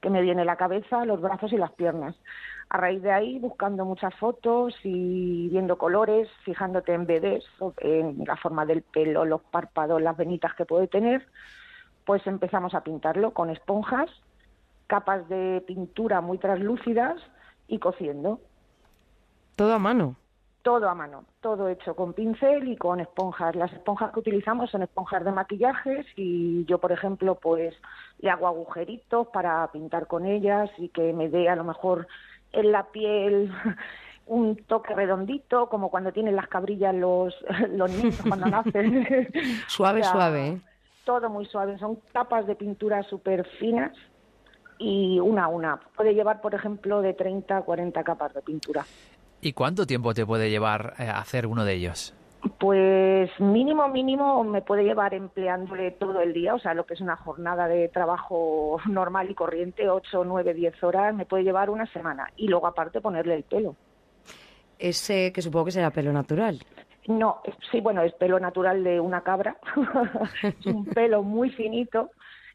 que 0.00 0.10
me 0.10 0.22
viene 0.22 0.44
la 0.44 0.56
cabeza, 0.56 1.04
los 1.04 1.20
brazos 1.20 1.52
y 1.52 1.56
las 1.56 1.72
piernas. 1.72 2.14
A 2.68 2.76
raíz 2.76 3.02
de 3.02 3.12
ahí, 3.12 3.38
buscando 3.38 3.84
muchas 3.84 4.14
fotos 4.16 4.74
y 4.82 5.48
viendo 5.48 5.78
colores, 5.78 6.28
fijándote 6.44 6.92
en 6.92 7.06
bebés, 7.06 7.44
en 7.78 8.24
la 8.26 8.36
forma 8.36 8.66
del 8.66 8.82
pelo, 8.82 9.24
los 9.24 9.40
párpados, 9.42 10.02
las 10.02 10.16
venitas 10.16 10.54
que 10.54 10.64
puede 10.64 10.88
tener, 10.88 11.26
pues 12.04 12.26
empezamos 12.26 12.74
a 12.74 12.82
pintarlo 12.82 13.32
con 13.32 13.50
esponjas, 13.50 14.10
capas 14.86 15.28
de 15.28 15.62
pintura 15.66 16.20
muy 16.20 16.38
translúcidas 16.38 17.20
y 17.68 17.78
cociendo. 17.78 18.40
Todo 19.56 19.74
a 19.74 19.78
mano. 19.78 20.16
Todo 20.62 20.88
a 20.88 20.94
mano, 20.94 21.24
todo 21.40 21.68
hecho 21.68 21.94
con 21.94 22.14
pincel 22.14 22.68
y 22.68 22.76
con 22.76 22.98
esponjas. 22.98 23.54
Las 23.54 23.70
esponjas 23.74 24.12
que 24.12 24.20
utilizamos 24.20 24.70
son 24.70 24.82
esponjas 24.82 25.22
de 25.22 25.30
maquillajes 25.30 26.06
y 26.16 26.64
yo, 26.64 26.78
por 26.78 26.90
ejemplo, 26.90 27.34
pues 27.34 27.74
le 28.20 28.30
hago 28.30 28.46
agujeritos 28.46 29.26
para 29.28 29.70
pintar 29.72 30.06
con 30.06 30.24
ellas 30.24 30.70
y 30.78 30.88
que 30.88 31.12
me 31.12 31.28
dé 31.28 31.50
a 31.50 31.56
lo 31.56 31.64
mejor 31.64 32.06
en 32.52 32.72
la 32.72 32.84
piel 32.84 33.52
un 34.26 34.56
toque 34.56 34.94
redondito, 34.94 35.68
como 35.68 35.90
cuando 35.90 36.12
tienen 36.12 36.34
las 36.34 36.48
cabrillas 36.48 36.94
los, 36.94 37.34
los 37.70 37.90
niños 37.90 38.22
cuando 38.26 38.46
nacen. 38.46 39.06
Suave, 39.66 40.00
O 40.00 40.04
sea, 40.04 40.12
suave. 40.12 40.48
¿eh? 40.48 40.60
Todo 41.04 41.28
muy 41.28 41.46
suave. 41.46 41.78
Son 41.78 41.98
capas 42.12 42.46
de 42.46 42.54
pintura 42.54 43.02
súper 43.02 43.46
finas 43.58 43.92
y 44.78 45.18
una 45.20 45.44
a 45.44 45.48
una. 45.48 45.80
Puede 45.96 46.14
llevar, 46.14 46.40
por 46.40 46.54
ejemplo, 46.54 47.02
de 47.02 47.14
30 47.14 47.58
a 47.58 47.62
40 47.62 48.02
capas 48.02 48.34
de 48.34 48.42
pintura. 48.42 48.84
¿Y 49.40 49.52
cuánto 49.52 49.86
tiempo 49.86 50.14
te 50.14 50.24
puede 50.24 50.50
llevar 50.50 50.94
eh, 50.98 51.08
hacer 51.08 51.46
uno 51.46 51.64
de 51.64 51.74
ellos? 51.74 52.14
Pues 52.58 53.30
mínimo, 53.38 53.88
mínimo 53.88 54.44
me 54.44 54.60
puede 54.60 54.84
llevar 54.84 55.14
empleándole 55.14 55.92
todo 55.92 56.20
el 56.20 56.34
día, 56.34 56.54
o 56.54 56.58
sea, 56.58 56.74
lo 56.74 56.84
que 56.84 56.94
es 56.94 57.00
una 57.00 57.16
jornada 57.16 57.68
de 57.68 57.88
trabajo 57.88 58.78
normal 58.86 59.30
y 59.30 59.34
corriente, 59.34 59.88
8, 59.88 60.24
9, 60.24 60.52
10 60.52 60.84
horas, 60.84 61.14
me 61.14 61.24
puede 61.24 61.44
llevar 61.44 61.70
una 61.70 61.86
semana. 61.92 62.30
Y 62.36 62.48
luego 62.48 62.66
aparte 62.66 63.00
ponerle 63.00 63.34
el 63.34 63.44
pelo. 63.44 63.76
Ese 64.78 65.32
que 65.32 65.40
supongo 65.40 65.66
que 65.66 65.72
será 65.72 65.90
pelo 65.90 66.12
natural. 66.12 66.60
No, 67.06 67.40
es- 67.44 67.54
sí, 67.70 67.80
bueno, 67.80 68.02
es 68.02 68.12
pelo 68.14 68.40
natural 68.40 68.82
de 68.82 68.98
una 69.00 69.22
cabra, 69.22 69.56
es 70.42 70.66
un 70.66 70.86
pelo 70.86 71.22
muy 71.22 71.50
finito 71.50 72.10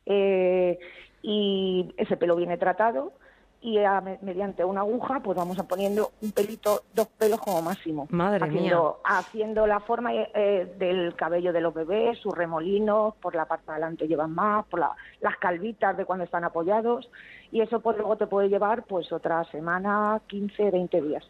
eh, 0.05 0.79
y 1.21 1.93
ese 1.97 2.17
pelo 2.17 2.35
viene 2.35 2.57
tratado 2.57 3.13
y 3.61 3.77
a- 3.79 4.01
mediante 4.21 4.63
una 4.63 4.81
aguja 4.81 5.19
pues 5.19 5.37
vamos 5.37 5.59
a 5.59 5.63
poniendo 5.67 6.11
un 6.21 6.31
pelito, 6.31 6.83
dos 6.95 7.07
pelos 7.09 7.39
como 7.41 7.61
máximo. 7.61 8.07
Madre 8.09 8.45
haciendo, 8.45 9.01
Haciendo 9.03 9.67
la 9.67 9.81
forma 9.81 10.13
eh, 10.15 10.73
del 10.79 11.13
cabello 11.15 11.51
de 11.53 11.61
los 11.61 11.73
bebés, 11.73 12.17
sus 12.19 12.33
remolinos, 12.33 13.15
por 13.17 13.35
la 13.35 13.45
parte 13.45 13.65
de 13.67 13.71
adelante 13.73 14.07
llevan 14.07 14.33
más, 14.33 14.65
por 14.67 14.79
la- 14.79 14.95
las 15.19 15.37
calvitas 15.37 15.95
de 15.97 16.05
cuando 16.05 16.23
están 16.25 16.43
apoyados 16.45 17.09
y 17.51 17.61
eso 17.61 17.81
pues 17.81 17.97
luego 17.97 18.15
te 18.15 18.27
puede 18.27 18.47
llevar 18.49 18.83
pues 18.83 19.11
otra 19.11 19.43
semana, 19.51 20.21
15, 20.27 20.71
20 20.71 21.01
días. 21.01 21.23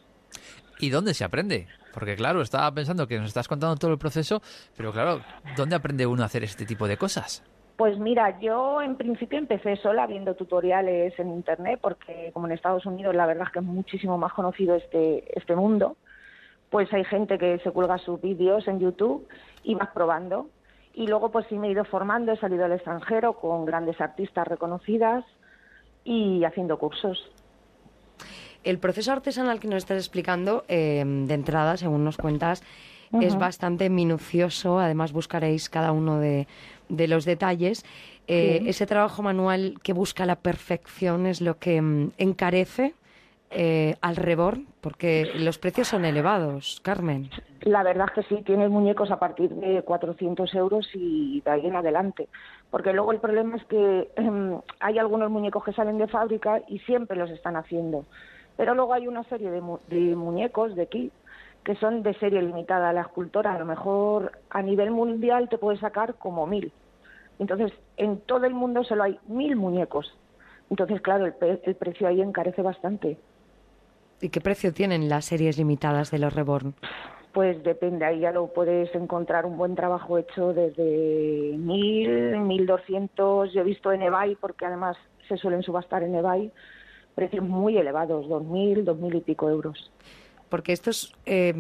¿Y 0.79 0.89
dónde 0.91 1.13
se 1.13 1.23
aprende? 1.25 1.67
Porque 1.99 2.15
claro, 2.15 2.41
estaba 2.41 2.71
pensando 2.71 3.05
que 3.05 3.17
nos 3.17 3.27
estás 3.27 3.49
contando 3.49 3.75
todo 3.75 3.91
el 3.91 3.97
proceso, 3.97 4.41
pero 4.77 4.93
claro, 4.93 5.19
¿dónde 5.57 5.75
aprende 5.75 6.07
uno 6.07 6.23
a 6.23 6.27
hacer 6.27 6.45
este 6.45 6.65
tipo 6.65 6.87
de 6.87 6.95
cosas? 6.95 7.43
Pues 7.75 7.99
mira, 7.99 8.39
yo 8.39 8.81
en 8.81 8.95
principio 8.95 9.37
empecé 9.37 9.75
sola 9.75 10.07
viendo 10.07 10.33
tutoriales 10.33 11.19
en 11.19 11.29
internet 11.29 11.77
porque 11.81 12.31
como 12.33 12.47
en 12.47 12.53
Estados 12.53 12.85
Unidos 12.85 13.13
la 13.13 13.25
verdad 13.25 13.47
es 13.47 13.51
que 13.51 13.59
es 13.59 13.65
muchísimo 13.65 14.17
más 14.17 14.31
conocido 14.31 14.75
este 14.75 15.37
este 15.37 15.57
mundo, 15.57 15.97
pues 16.69 16.91
hay 16.93 17.03
gente 17.03 17.37
que 17.37 17.59
se 17.59 17.71
cuelga 17.71 17.97
sus 17.97 18.21
vídeos 18.21 18.65
en 18.69 18.79
YouTube 18.79 19.27
y 19.63 19.75
vas 19.75 19.89
probando. 19.89 20.47
Y 20.93 21.05
luego 21.05 21.31
pues 21.31 21.47
sí 21.49 21.57
me 21.57 21.67
he 21.67 21.71
ido 21.71 21.83
formando, 21.83 22.31
he 22.31 22.37
salido 22.37 22.63
al 22.63 22.71
extranjero 22.71 23.33
con 23.33 23.65
grandes 23.65 23.99
artistas 23.99 24.47
reconocidas 24.47 25.25
y 26.05 26.45
haciendo 26.45 26.79
cursos. 26.79 27.29
El 28.63 28.77
proceso 28.77 29.11
artesanal 29.11 29.59
que 29.59 29.67
nos 29.67 29.77
estás 29.77 29.97
explicando, 29.97 30.63
eh, 30.67 31.03
de 31.05 31.33
entrada, 31.33 31.77
según 31.77 32.03
nos 32.03 32.17
cuentas, 32.17 32.63
es 33.21 33.37
bastante 33.37 33.89
minucioso. 33.89 34.79
Además, 34.79 35.13
buscaréis 35.13 35.69
cada 35.69 35.91
uno 35.91 36.19
de, 36.19 36.47
de 36.89 37.07
los 37.07 37.25
detalles. 37.25 37.83
Eh, 38.27 38.59
Sí. 38.61 38.69
Ese 38.69 38.85
trabajo 38.85 39.23
manual 39.23 39.79
que 39.81 39.93
busca 39.93 40.25
la 40.27 40.35
perfección 40.35 41.25
es 41.25 41.41
lo 41.41 41.57
que 41.57 41.81
mm, 41.81 42.11
encarece 42.19 42.93
eh, 43.49 43.95
al 44.01 44.15
rebord, 44.15 44.59
porque 44.81 45.31
los 45.33 45.57
precios 45.57 45.87
son 45.87 46.05
elevados, 46.05 46.79
Carmen. 46.83 47.31
La 47.61 47.81
verdad 47.81 48.07
es 48.15 48.23
que 48.27 48.35
sí, 48.35 48.43
tienes 48.43 48.69
muñecos 48.69 49.09
a 49.09 49.17
partir 49.17 49.49
de 49.49 49.81
400 49.81 50.53
euros 50.53 50.87
y 50.93 51.41
de 51.41 51.49
ahí 51.49 51.65
en 51.65 51.75
adelante. 51.75 52.27
Porque 52.69 52.93
luego 52.93 53.11
el 53.11 53.19
problema 53.19 53.57
es 53.57 53.63
que 53.65 54.11
em, 54.15 54.59
hay 54.79 54.99
algunos 54.99 55.31
muñecos 55.31 55.63
que 55.63 55.73
salen 55.73 55.97
de 55.97 56.07
fábrica 56.07 56.61
y 56.67 56.77
siempre 56.79 57.17
los 57.17 57.31
están 57.31 57.55
haciendo. 57.55 58.05
Pero 58.59 58.75
luego 58.75 58.93
hay 58.93 59.07
una 59.07 59.23
serie 59.23 59.51
de, 59.51 59.61
mu- 59.61 59.79
de 59.87 60.17
muñecos 60.17 60.75
de 60.75 60.87
kit 60.87 61.13
que 61.63 61.75
son 61.77 62.03
de 62.03 62.13
serie 62.15 62.41
limitada. 62.41 62.91
La 62.91 63.01
escultora 63.03 63.53
a 63.53 63.57
lo 63.57 63.63
mejor 63.63 64.33
a 64.49 64.61
nivel 64.61 64.91
mundial 64.91 65.47
te 65.47 65.57
puede 65.57 65.77
sacar 65.79 66.15
como 66.15 66.45
mil. 66.45 66.73
Entonces, 67.39 67.71
en 67.95 68.19
todo 68.25 68.45
el 68.45 68.53
mundo 68.53 68.83
solo 68.83 69.03
hay 69.03 69.17
mil 69.27 69.55
muñecos. 69.55 70.11
Entonces, 70.69 70.99
claro, 70.99 71.25
el, 71.25 71.35
pe- 71.35 71.61
el 71.63 71.75
precio 71.75 72.05
ahí 72.05 72.19
encarece 72.19 72.61
bastante. 72.61 73.17
¿Y 74.19 74.27
qué 74.27 74.41
precio 74.41 74.73
tienen 74.73 75.07
las 75.07 75.23
series 75.23 75.57
limitadas 75.57 76.11
de 76.11 76.19
los 76.19 76.33
Reborn? 76.33 76.73
Pues 77.31 77.63
depende, 77.63 78.03
ahí 78.03 78.19
ya 78.19 78.33
lo 78.33 78.47
puedes 78.51 78.93
encontrar 78.93 79.45
un 79.45 79.55
buen 79.57 79.73
trabajo 79.75 80.17
hecho 80.17 80.51
desde 80.51 81.55
1000, 81.57 82.37
1200. 82.39 83.53
Yo 83.53 83.61
he 83.61 83.63
visto 83.63 83.93
en 83.93 84.01
eBay, 84.01 84.35
porque 84.35 84.65
además 84.65 84.97
se 85.29 85.37
suelen 85.37 85.63
subastar 85.63 86.03
en 86.03 86.15
eBay, 86.15 86.51
precios 87.19 87.43
muy 87.43 87.77
elevados, 87.77 88.29
2000, 88.29 88.85
2000 88.85 89.15
y 89.15 89.19
pico 89.21 89.49
euros. 89.49 89.91
Porque 90.47 90.71
estos, 90.73 91.13
eh, 91.27 91.53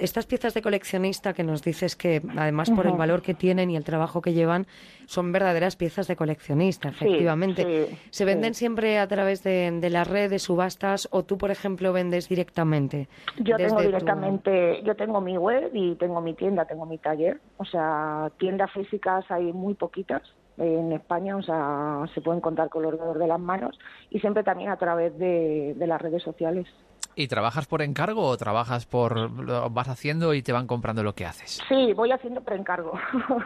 estas 0.00 0.26
piezas 0.26 0.52
de 0.54 0.62
coleccionista 0.62 1.32
que 1.34 1.44
nos 1.44 1.62
dices 1.62 1.94
que, 1.94 2.22
además 2.36 2.70
por 2.70 2.86
el 2.86 2.96
valor 2.96 3.20
que 3.22 3.34
tienen 3.34 3.70
y 3.70 3.76
el 3.76 3.84
trabajo 3.84 4.20
que 4.22 4.32
llevan, 4.32 4.66
son 5.06 5.30
verdaderas 5.30 5.76
piezas 5.76 6.08
de 6.08 6.16
coleccionista, 6.16 6.88
efectivamente. 6.88 7.62
sí, 7.90 7.98
¿Se 8.10 8.24
venden 8.24 8.54
sí. 8.54 8.60
siempre 8.60 8.98
a 8.98 9.06
través 9.06 9.44
de, 9.44 9.70
de 9.70 9.90
las 9.90 10.08
redes, 10.08 10.42
subastas, 10.42 11.06
o 11.12 11.22
tú, 11.22 11.36
por 11.38 11.50
ejemplo, 11.52 11.92
vendes 11.92 12.28
directamente? 12.28 13.06
Yo 13.38 13.56
tengo 13.58 13.76
tu- 13.76 13.82
directamente, 13.82 14.82
yo 14.82 14.96
tengo 14.96 15.20
mi 15.20 15.36
web 15.36 15.70
y 15.74 15.94
tengo 15.96 16.20
mi 16.20 16.34
tienda, 16.34 16.64
tengo 16.64 16.84
mi 16.86 16.98
taller. 16.98 17.38
O 17.58 17.64
sea, 17.64 18.32
tiendas 18.38 18.72
físicas 18.72 19.24
hay 19.30 19.52
muy 19.52 19.74
poquitas 19.74 20.22
en 20.58 20.92
España, 20.92 21.36
o 21.36 21.42
sea, 21.42 22.04
se 22.14 22.20
pueden 22.20 22.40
contar 22.40 22.68
con 22.68 22.82
los 22.82 22.92
dedos 22.92 23.18
de 23.18 23.26
las 23.26 23.40
manos 23.40 23.78
y 24.10 24.20
siempre 24.20 24.42
también 24.42 24.70
a 24.70 24.76
través 24.76 25.16
de, 25.18 25.74
de 25.76 25.86
las 25.86 26.00
redes 26.00 26.22
sociales. 26.22 26.66
¿Y 27.14 27.28
trabajas 27.28 27.66
por 27.66 27.82
encargo 27.82 28.22
o 28.22 28.36
trabajas 28.36 28.86
por 28.86 29.30
lo 29.30 29.68
vas 29.70 29.88
haciendo 29.88 30.32
y 30.32 30.42
te 30.42 30.52
van 30.52 30.66
comprando 30.66 31.02
lo 31.02 31.14
que 31.14 31.26
haces? 31.26 31.60
Sí, 31.68 31.92
voy 31.92 32.10
haciendo 32.10 32.40
preencargo, 32.40 32.92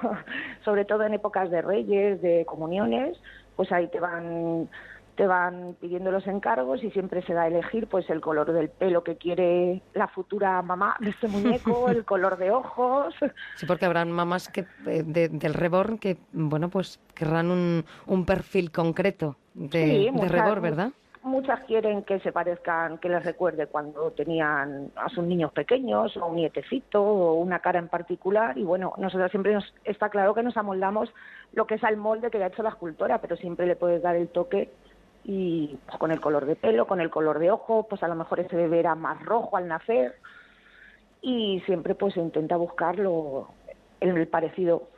sobre 0.64 0.84
todo 0.84 1.02
en 1.02 1.14
épocas 1.14 1.50
de 1.50 1.62
reyes, 1.62 2.22
de 2.22 2.44
comuniones, 2.46 3.18
pues 3.56 3.72
ahí 3.72 3.88
te 3.88 3.98
van 3.98 4.68
te 5.16 5.26
van 5.26 5.76
pidiendo 5.80 6.10
los 6.10 6.26
encargos 6.26 6.84
y 6.84 6.90
siempre 6.90 7.22
se 7.22 7.32
da 7.34 7.42
a 7.42 7.46
elegir 7.48 7.86
pues 7.88 8.08
el 8.10 8.20
color 8.20 8.52
del 8.52 8.68
pelo 8.68 9.02
que 9.02 9.16
quiere 9.16 9.82
la 9.94 10.08
futura 10.08 10.60
mamá 10.62 10.96
de 11.00 11.10
este 11.10 11.26
muñeco, 11.28 11.88
el 11.88 12.04
color 12.04 12.36
de 12.36 12.50
ojos. 12.50 13.14
Sí, 13.56 13.66
porque 13.66 13.86
habrán 13.86 14.12
mamás 14.12 14.48
que, 14.48 14.60
eh, 14.86 15.02
de- 15.04 15.28
del 15.30 15.54
Reborn 15.54 15.98
que, 15.98 16.18
bueno, 16.32 16.68
pues 16.68 17.00
querrán 17.14 17.50
un, 17.50 17.84
un 18.06 18.24
perfil 18.26 18.70
concreto 18.70 19.36
de, 19.54 19.84
Sí, 19.84 20.04
de 20.04 20.12
muchas- 20.12 20.30
Reborn, 20.32 20.62
¿verdad? 20.62 20.90
muchas 21.22 21.58
quieren 21.64 22.04
que 22.04 22.20
se 22.20 22.30
parezcan, 22.30 22.98
que 22.98 23.08
les 23.08 23.24
recuerde 23.24 23.66
cuando 23.66 24.12
tenían 24.12 24.92
a 24.94 25.08
sus 25.08 25.24
niños 25.24 25.50
pequeños, 25.50 26.16
o 26.16 26.26
un 26.26 26.36
nietecito, 26.36 27.02
o 27.02 27.34
una 27.34 27.58
cara 27.58 27.80
en 27.80 27.88
particular. 27.88 28.56
Y 28.56 28.62
bueno, 28.62 28.92
nosotros 28.96 29.32
siempre 29.32 29.52
nos, 29.52 29.74
está 29.84 30.08
claro 30.08 30.34
que 30.34 30.44
nos 30.44 30.56
amoldamos 30.56 31.12
lo 31.52 31.66
que 31.66 31.74
es 31.74 31.82
al 31.84 31.96
molde 31.96 32.30
que 32.30 32.40
ha 32.44 32.46
hecho 32.46 32.62
la 32.62 32.68
escultora, 32.68 33.20
pero 33.20 33.34
siempre 33.36 33.66
le 33.66 33.74
puedes 33.74 34.02
dar 34.02 34.14
el 34.14 34.28
toque 34.28 34.70
y 35.28 35.76
pues, 35.86 35.98
con 35.98 36.12
el 36.12 36.20
color 36.20 36.46
de 36.46 36.54
pelo, 36.54 36.86
con 36.86 37.00
el 37.00 37.10
color 37.10 37.38
de 37.40 37.50
ojo, 37.50 37.86
pues 37.88 38.02
a 38.02 38.08
lo 38.08 38.14
mejor 38.14 38.40
ese 38.40 38.54
bebé 38.54 38.78
era 38.78 38.94
más 38.94 39.20
rojo 39.24 39.56
al 39.56 39.66
nacer. 39.66 40.14
Y 41.20 41.60
siempre 41.66 41.94
pues 41.96 42.14
se 42.14 42.20
intenta 42.20 42.56
buscarlo 42.56 43.48
en 44.00 44.16
el 44.16 44.28
parecido 44.28 44.88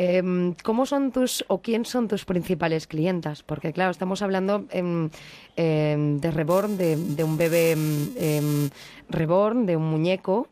Em, 0.00 0.54
¿Cómo 0.62 0.86
son 0.86 1.10
tus 1.10 1.44
o 1.48 1.60
quién 1.60 1.84
son 1.84 2.06
tus 2.06 2.24
principales 2.24 2.86
clientas? 2.86 3.42
Porque 3.42 3.72
claro, 3.72 3.90
estamos 3.90 4.22
hablando 4.22 4.64
em, 4.70 5.10
de 5.56 6.30
reborn, 6.30 6.78
de, 6.78 7.24
un 7.24 7.36
bebé 7.36 7.76
reborn, 9.08 9.66
de 9.66 9.76
un 9.76 9.90
muñeco, 9.90 10.46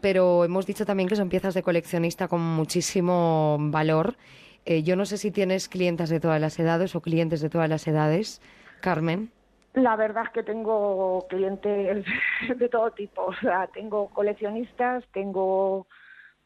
pero 0.00 0.42
hemos 0.42 0.64
dicho 0.64 0.86
también 0.86 1.06
que 1.06 1.16
son 1.16 1.28
piezas 1.28 1.52
de 1.52 1.62
coleccionista 1.62 2.28
con 2.28 2.40
muchísimo 2.40 3.58
valor. 3.60 4.16
Eh, 4.70 4.82
yo 4.82 4.96
no 4.96 5.06
sé 5.06 5.16
si 5.16 5.30
tienes 5.30 5.66
clientas 5.66 6.10
de 6.10 6.20
todas 6.20 6.38
las 6.42 6.58
edades 6.58 6.94
o 6.94 7.00
clientes 7.00 7.40
de 7.40 7.48
todas 7.48 7.70
las 7.70 7.88
edades, 7.88 8.42
Carmen. 8.82 9.30
La 9.72 9.96
verdad 9.96 10.24
es 10.26 10.30
que 10.30 10.42
tengo 10.42 11.26
clientes 11.30 12.04
de 12.54 12.68
todo 12.68 12.90
tipo. 12.90 13.22
O 13.22 13.34
sea, 13.36 13.66
tengo 13.68 14.10
coleccionistas, 14.10 15.04
tengo 15.14 15.86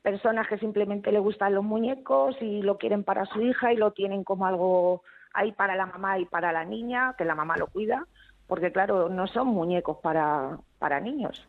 personas 0.03 0.47
que 0.47 0.57
simplemente 0.59 1.11
le 1.11 1.19
gustan 1.19 1.57
los 1.57 1.65
muñecos 1.65 2.37
y 2.41 2.63
lo 2.63 2.79
quieren 2.79 3.03
para 3.03 3.27
su 3.27 3.41
hija 3.43 3.73
y 3.73 3.77
lo 3.77 3.91
tienen 3.91 4.23
como 4.23 4.47
algo 4.47 5.03
ahí 5.35 5.51
para 5.51 5.75
la 5.75 5.87
mamá 5.87 6.21
y 6.21 6.25
para 6.25 6.53
la 6.53 6.65
niña, 6.65 7.17
que 7.19 7.25
la 7.25 7.35
mamá 7.35 7.57
lo 7.57 7.67
cuida, 7.67 8.07
porque 8.47 8.71
claro, 8.71 9.09
no 9.09 9.27
son 9.27 9.49
muñecos 9.49 9.97
para, 10.01 10.59
para 10.79 11.01
niños. 11.01 11.45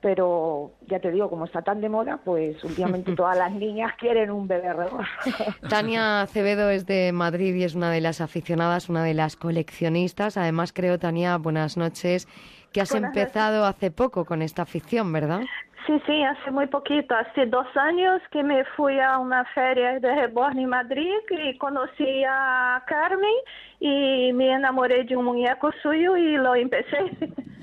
Pero 0.00 0.72
ya 0.86 1.00
te 1.00 1.10
digo, 1.10 1.28
como 1.28 1.44
está 1.44 1.62
tan 1.62 1.80
de 1.80 1.88
moda, 1.88 2.20
pues 2.24 2.62
últimamente 2.62 3.12
todas 3.16 3.36
las 3.36 3.52
niñas 3.52 3.92
quieren 3.98 4.30
un 4.30 4.46
bebé 4.46 4.72
reborn. 4.72 5.06
Tania 5.68 6.22
Acevedo 6.22 6.70
es 6.70 6.86
de 6.86 7.12
Madrid 7.12 7.54
y 7.54 7.64
es 7.64 7.74
una 7.74 7.90
de 7.90 8.00
las 8.00 8.20
aficionadas, 8.20 8.88
una 8.88 9.02
de 9.02 9.14
las 9.14 9.36
coleccionistas. 9.36 10.36
Además, 10.36 10.72
creo, 10.72 10.98
Tania, 10.98 11.36
buenas 11.36 11.76
noches, 11.76 12.28
que 12.72 12.80
has 12.80 12.94
empezado 12.94 13.64
hace 13.64 13.90
poco 13.90 14.24
con 14.24 14.42
esta 14.42 14.62
afición, 14.62 15.12
¿verdad? 15.12 15.40
Sí, 15.88 15.98
sí, 16.04 16.22
hace 16.22 16.50
muy 16.50 16.66
poquito, 16.66 17.14
hace 17.14 17.46
dos 17.46 17.66
años 17.74 18.20
que 18.30 18.42
me 18.42 18.62
fui 18.76 19.00
a 19.00 19.16
una 19.16 19.46
feria 19.46 19.98
de 19.98 20.14
Reborn 20.14 20.58
en 20.58 20.68
Madrid 20.68 21.14
y 21.30 21.56
conocí 21.56 22.24
a 22.28 22.84
Carmen 22.86 23.34
y 23.80 24.30
me 24.34 24.52
enamoré 24.52 25.04
de 25.04 25.16
un 25.16 25.24
muñeco 25.24 25.72
suyo 25.82 26.14
y 26.18 26.36
lo 26.36 26.54
empecé. 26.54 26.98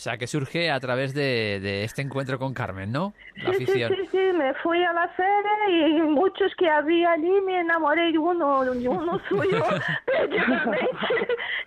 O 0.00 0.02
sea, 0.02 0.16
que 0.16 0.26
surge 0.26 0.70
a 0.70 0.80
través 0.80 1.12
de, 1.12 1.84
este 1.84 2.00
encuentro 2.00 2.38
con 2.38 2.54
Carmen, 2.54 2.90
¿no? 2.90 3.12
La 3.36 3.52
sí, 3.52 3.66
sí, 3.66 3.84
sí, 3.84 4.08
sí, 4.10 4.32
me 4.34 4.54
fui 4.54 4.82
a 4.82 4.94
la 4.94 5.06
feria 5.08 5.68
y 5.68 6.00
muchos 6.00 6.54
que 6.56 6.70
había 6.70 7.12
allí 7.12 7.38
me 7.44 7.60
enamoré 7.60 8.10
de 8.10 8.16
uno, 8.16 8.64
de 8.64 8.88
uno 8.88 9.20
suyo, 9.28 9.62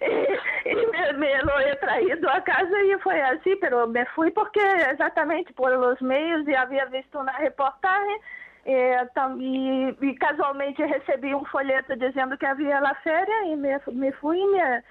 y, 0.01 0.75
me, 1.15 1.43
lo 1.43 1.59
he 1.59 1.75
traído 1.75 2.27
a 2.27 2.43
casa 2.43 2.83
y 2.83 2.99
fue 3.03 3.21
así, 3.21 3.55
pero 3.61 3.85
me 3.85 4.03
fui 4.15 4.31
porque 4.31 4.61
exactamente 4.89 5.53
por 5.53 5.71
los 5.71 6.01
medios 6.01 6.41
y 6.47 6.55
había 6.55 6.85
visto 6.85 7.19
una 7.19 7.37
reportaje 7.37 8.13
eh, 8.65 8.97
y, 9.37 9.95
y, 10.01 10.15
casualmente 10.15 10.87
recibí 10.87 11.33
un 11.33 11.45
folleto 11.45 11.95
dizendo 11.97 12.35
que 12.37 12.47
havia 12.47 12.81
la 12.81 12.95
feria 13.03 13.35
e 13.45 13.55
me, 13.57 13.77
me 13.91 14.11
fui 14.13 14.41
e 14.41 14.47
me, 14.47 14.83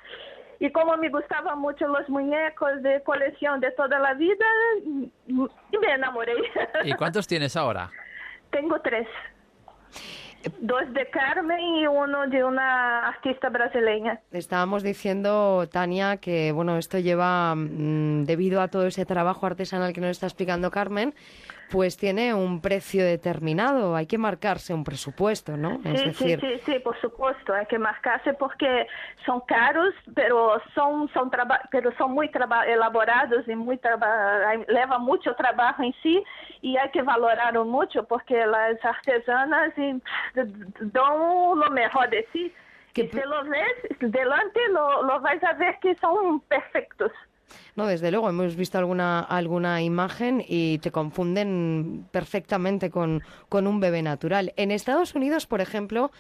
Y 0.62 0.70
como 0.70 0.96
me 0.96 1.08
gustaban 1.08 1.58
mucho 1.58 1.88
los 1.88 2.08
muñecos 2.08 2.80
de 2.84 3.02
colección 3.02 3.58
de 3.58 3.72
toda 3.72 3.98
la 3.98 4.14
vida, 4.14 4.46
me 5.26 5.92
enamoré. 5.92 6.34
¿Y 6.84 6.92
cuántos 6.92 7.26
tienes 7.26 7.56
ahora? 7.56 7.90
Tengo 8.50 8.80
tres. 8.80 9.08
Dos 10.60 10.82
de 10.94 11.10
Carmen 11.10 11.58
y 11.58 11.86
uno 11.88 12.28
de 12.28 12.44
una 12.44 13.08
artista 13.08 13.48
brasileña. 13.48 14.20
Estábamos 14.30 14.84
diciendo, 14.84 15.68
Tania, 15.68 16.18
que 16.18 16.52
bueno, 16.52 16.78
esto 16.78 17.00
lleva, 17.00 17.56
mm, 17.56 18.22
debido 18.22 18.60
a 18.60 18.68
todo 18.68 18.86
ese 18.86 19.04
trabajo 19.04 19.46
artesanal 19.46 19.92
que 19.92 20.00
nos 20.00 20.10
está 20.10 20.26
explicando 20.26 20.70
Carmen, 20.70 21.12
pues 21.72 21.96
tiene 21.96 22.34
un 22.34 22.60
precio 22.60 23.02
determinado, 23.02 23.96
hay 23.96 24.06
que 24.06 24.18
marcarse 24.18 24.74
un 24.74 24.84
presupuesto, 24.84 25.56
¿no? 25.56 25.80
Sí, 25.82 26.12
sí, 26.12 26.36
sí, 26.38 26.60
sí, 26.66 26.78
por 26.80 27.00
supuesto, 27.00 27.54
hay 27.54 27.64
que 27.64 27.78
marcarse 27.78 28.34
porque 28.34 28.86
son 29.24 29.40
caros, 29.40 29.94
pero 30.14 30.60
son, 30.74 31.08
son, 31.14 31.30
pero 31.70 31.90
son 31.96 32.12
muy 32.12 32.30
elaborados 32.66 33.48
y 33.48 33.56
muy 33.56 33.80
lleva 34.68 34.98
mucho 34.98 35.34
trabajo 35.34 35.82
en 35.82 35.94
sí 36.02 36.22
y 36.60 36.76
hay 36.76 36.90
que 36.90 37.00
valorarlo 37.00 37.64
mucho 37.64 38.04
porque 38.04 38.44
las 38.46 38.84
artesanas 38.84 39.72
dan 40.34 41.58
lo 41.58 41.70
mejor 41.70 42.10
de 42.10 42.28
sí. 42.34 42.52
Que... 42.92 43.04
Y 43.04 43.08
si 43.08 43.20
lo 43.20 43.44
ves 43.44 43.72
delante, 44.00 44.60
lo, 44.72 45.04
lo 45.04 45.20
vais 45.20 45.42
a 45.42 45.54
ver 45.54 45.78
que 45.80 45.94
son 45.94 46.40
perfectos. 46.40 47.10
No, 47.76 47.86
desde 47.86 48.10
luego, 48.10 48.28
hemos 48.28 48.56
visto 48.56 48.78
alguna, 48.78 49.20
alguna 49.20 49.82
imagen 49.82 50.44
y 50.46 50.78
te 50.78 50.90
confunden 50.90 52.06
perfectamente 52.10 52.90
con, 52.90 53.22
con 53.48 53.66
un 53.66 53.80
bebé 53.80 54.02
natural. 54.02 54.52
En 54.56 54.70
Estados 54.70 55.14
Unidos, 55.14 55.46
por 55.46 55.60
ejemplo, 55.60 56.10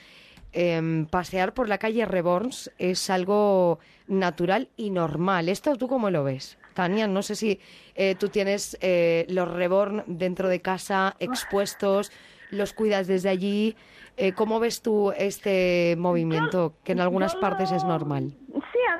em, 0.52 1.06
pasear 1.06 1.54
por 1.54 1.68
la 1.68 1.78
calle 1.78 2.04
Reborns 2.04 2.70
es 2.78 3.10
algo 3.10 3.78
natural 4.06 4.68
y 4.76 4.90
normal. 4.90 5.48
¿Esto 5.48 5.76
tú 5.76 5.88
cómo 5.88 6.10
lo 6.10 6.24
ves? 6.24 6.58
Tania, 6.74 7.06
no 7.06 7.22
sé 7.22 7.36
si 7.36 7.60
eh, 7.94 8.14
tú 8.14 8.28
tienes 8.28 8.76
eh, 8.80 9.26
los 9.28 9.50
Reborn 9.50 10.04
dentro 10.06 10.48
de 10.48 10.60
casa 10.60 11.16
expuestos, 11.18 12.10
los 12.50 12.72
cuidas 12.72 13.06
desde 13.06 13.28
allí. 13.28 13.76
Eh, 14.16 14.32
¿Cómo 14.32 14.60
ves 14.60 14.82
tú 14.82 15.12
este 15.12 15.96
movimiento 15.98 16.74
que 16.84 16.92
en 16.92 17.00
algunas 17.00 17.34
partes 17.36 17.72
es 17.72 17.84
normal? 17.84 18.34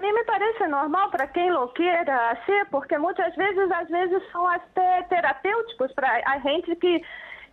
Mí 0.03 0.13
me 0.13 0.25
parece 0.25 0.67
normal 0.69 1.11
para 1.11 1.29
quien 1.29 1.53
lo 1.53 1.73
quiera 1.73 2.31
hacer, 2.31 2.67
porque 2.71 2.99
muchas 2.99 3.35
veces, 3.37 3.71
às 3.71 3.89
vezes, 3.89 4.23
são 4.33 4.47
até 4.49 5.03
terapêuticos 5.05 5.93
para 5.93 6.21
a 6.27 6.39
gente 6.41 6.75
que 6.77 7.03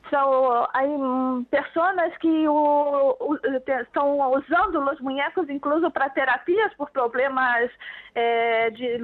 são 0.09 0.63
há 0.73 0.81
pessoas 1.51 2.17
que 2.17 2.47
o, 2.47 3.15
o, 3.19 3.35
estão 3.81 4.31
usando 4.31 4.79
os 4.79 4.99
bonecos 4.99 5.47
incluso 5.49 5.91
para 5.91 6.09
terapias 6.09 6.73
por 6.75 6.89
problemas 6.89 7.69
é, 8.15 8.71
de 8.71 8.97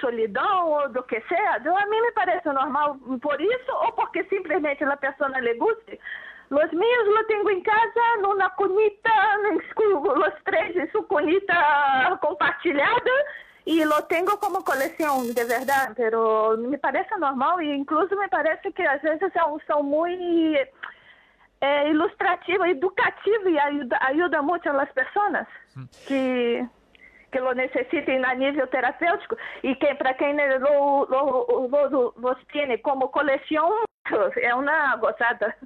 solidão 0.00 0.70
ou 0.70 0.88
do 0.90 1.02
que 1.02 1.20
seja. 1.22 1.56
A 1.56 1.86
mim 1.86 2.00
me 2.00 2.12
parece 2.12 2.46
normal 2.48 2.96
por 3.20 3.40
isso 3.40 3.72
ou 3.82 3.92
porque 3.92 4.22
simplesmente 4.24 4.84
a 4.84 4.96
pessoa 4.96 5.30
guste. 5.58 5.98
Los 6.50 6.72
míos 6.72 7.04
lo 7.14 7.26
tengo 7.26 7.50
en 7.50 7.62
casa, 7.62 8.00
en 8.18 8.26
una 8.26 8.48
cunita, 8.56 9.10
los 9.92 10.34
tres 10.44 10.76
en 10.76 10.90
su 10.92 11.06
cunita 11.06 12.18
compartilhada 12.22 13.12
y 13.66 13.84
lo 13.84 14.04
tengo 14.04 14.38
como 14.40 14.64
colección, 14.64 15.34
de 15.34 15.44
verdad, 15.44 15.92
pero 15.94 16.56
me 16.56 16.78
parece 16.78 17.10
normal 17.18 17.60
e 17.60 17.74
incluso 17.74 18.16
me 18.16 18.28
parece 18.28 18.72
que 18.72 18.82
às 18.82 19.02
vezes 19.02 19.30
são, 19.34 19.60
são 19.66 19.82
muito 19.82 20.24
é, 21.60 21.90
ilustrativos, 21.90 22.66
educativos 22.68 23.46
e 23.46 23.58
ajuda, 23.58 23.98
ajuda 24.00 24.42
muito 24.42 24.68
as 24.70 24.90
pessoas 24.92 25.46
que 26.06 26.66
que 27.30 27.40
lo 27.40 27.52
necessitem 27.52 28.24
a 28.24 28.34
nível 28.34 28.66
terapêutico 28.68 29.36
e 29.62 29.74
que 29.74 29.94
para 29.96 30.14
quem 30.14 30.34
lo, 30.60 31.04
lo, 31.04 31.68
lo, 31.68 32.14
los 32.16 32.38
tiene 32.50 32.78
como 32.78 33.10
colección 34.16 34.44
es 34.44 34.54
una 34.54 34.96
gozada. 34.96 35.56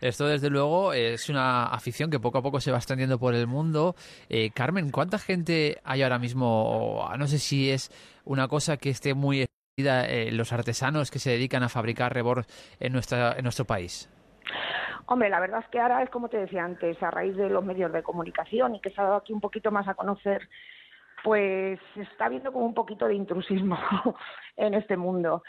Esto, 0.00 0.26
desde 0.26 0.50
luego, 0.50 0.92
es 0.92 1.28
una 1.28 1.64
afición 1.64 2.10
que 2.10 2.18
poco 2.18 2.38
a 2.38 2.42
poco 2.42 2.60
se 2.60 2.72
va 2.72 2.78
extendiendo 2.78 3.18
por 3.18 3.34
el 3.34 3.46
mundo. 3.46 3.94
Eh, 4.28 4.50
Carmen, 4.50 4.90
¿cuánta 4.90 5.18
gente 5.18 5.80
hay 5.84 6.02
ahora 6.02 6.18
mismo? 6.18 7.08
No 7.18 7.26
sé 7.26 7.38
si 7.38 7.70
es 7.70 7.90
una 8.24 8.48
cosa 8.48 8.76
que 8.76 8.90
esté 8.90 9.14
muy 9.14 9.42
extendida 9.42 10.06
eh, 10.06 10.32
los 10.32 10.52
artesanos 10.52 11.10
que 11.10 11.18
se 11.18 11.30
dedican 11.30 11.62
a 11.62 11.68
fabricar 11.68 12.12
rebord 12.12 12.44
en, 12.80 12.92
nuestra, 12.92 13.34
en 13.36 13.44
nuestro 13.44 13.64
país. 13.64 14.10
Hombre, 15.06 15.28
la 15.28 15.40
verdad 15.40 15.60
es 15.60 15.68
que 15.68 15.80
ahora 15.80 16.02
es 16.02 16.10
como 16.10 16.28
te 16.28 16.38
decía 16.38 16.64
antes, 16.64 17.00
a 17.02 17.10
raíz 17.10 17.36
de 17.36 17.48
los 17.48 17.64
medios 17.64 17.92
de 17.92 18.02
comunicación 18.02 18.74
y 18.74 18.80
que 18.80 18.90
se 18.90 19.00
ha 19.00 19.04
dado 19.04 19.16
aquí 19.16 19.32
un 19.32 19.40
poquito 19.40 19.70
más 19.70 19.86
a 19.88 19.94
conocer, 19.94 20.48
pues 21.22 21.78
está 21.96 22.28
viendo 22.28 22.52
como 22.52 22.66
un 22.66 22.74
poquito 22.74 23.06
de 23.06 23.14
intrusismo 23.14 23.78
en 24.56 24.74
este 24.74 24.96
mundo 24.96 25.42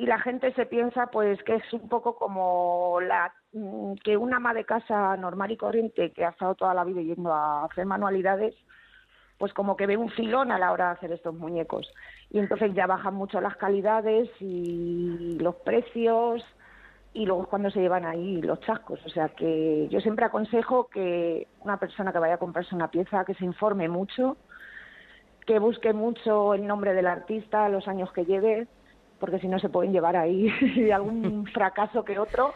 y 0.00 0.06
la 0.06 0.18
gente 0.18 0.50
se 0.54 0.64
piensa 0.64 1.08
pues 1.08 1.42
que 1.42 1.56
es 1.56 1.72
un 1.74 1.86
poco 1.90 2.16
como 2.16 3.00
la 3.02 3.34
mm, 3.52 3.96
que 4.02 4.16
una 4.16 4.38
ama 4.38 4.54
de 4.54 4.64
casa 4.64 5.14
normal 5.18 5.50
y 5.50 5.58
corriente 5.58 6.10
que 6.12 6.24
ha 6.24 6.30
estado 6.30 6.54
toda 6.54 6.72
la 6.72 6.84
vida 6.84 7.02
yendo 7.02 7.34
a 7.34 7.66
hacer 7.66 7.84
manualidades 7.84 8.54
pues 9.36 9.52
como 9.52 9.76
que 9.76 9.86
ve 9.86 9.98
un 9.98 10.08
filón 10.08 10.52
a 10.52 10.58
la 10.58 10.72
hora 10.72 10.86
de 10.86 10.92
hacer 10.92 11.12
estos 11.12 11.34
muñecos 11.34 11.86
y 12.30 12.38
entonces 12.38 12.72
ya 12.72 12.86
bajan 12.86 13.12
mucho 13.12 13.42
las 13.42 13.58
calidades 13.58 14.30
y 14.40 15.36
los 15.38 15.56
precios 15.56 16.42
y 17.12 17.26
luego 17.26 17.42
es 17.42 17.48
cuando 17.48 17.70
se 17.70 17.80
llevan 17.80 18.06
ahí 18.06 18.40
los 18.40 18.60
chascos. 18.60 19.04
O 19.04 19.08
sea 19.10 19.28
que 19.28 19.86
yo 19.90 20.00
siempre 20.00 20.24
aconsejo 20.24 20.88
que 20.88 21.46
una 21.60 21.78
persona 21.78 22.12
que 22.12 22.20
vaya 22.20 22.34
a 22.34 22.38
comprarse 22.38 22.74
una 22.74 22.88
pieza 22.88 23.26
que 23.26 23.34
se 23.34 23.44
informe 23.44 23.88
mucho, 23.88 24.38
que 25.44 25.58
busque 25.58 25.92
mucho 25.92 26.54
el 26.54 26.66
nombre 26.66 26.94
del 26.94 27.06
artista, 27.06 27.68
los 27.68 27.88
años 27.88 28.12
que 28.12 28.24
lleve, 28.24 28.68
porque 29.20 29.38
si 29.38 29.46
no 29.46 29.58
se 29.60 29.68
pueden 29.68 29.92
llevar 29.92 30.16
ahí 30.16 30.48
algún 30.92 31.46
fracaso 31.54 32.02
que 32.04 32.18
otro. 32.18 32.52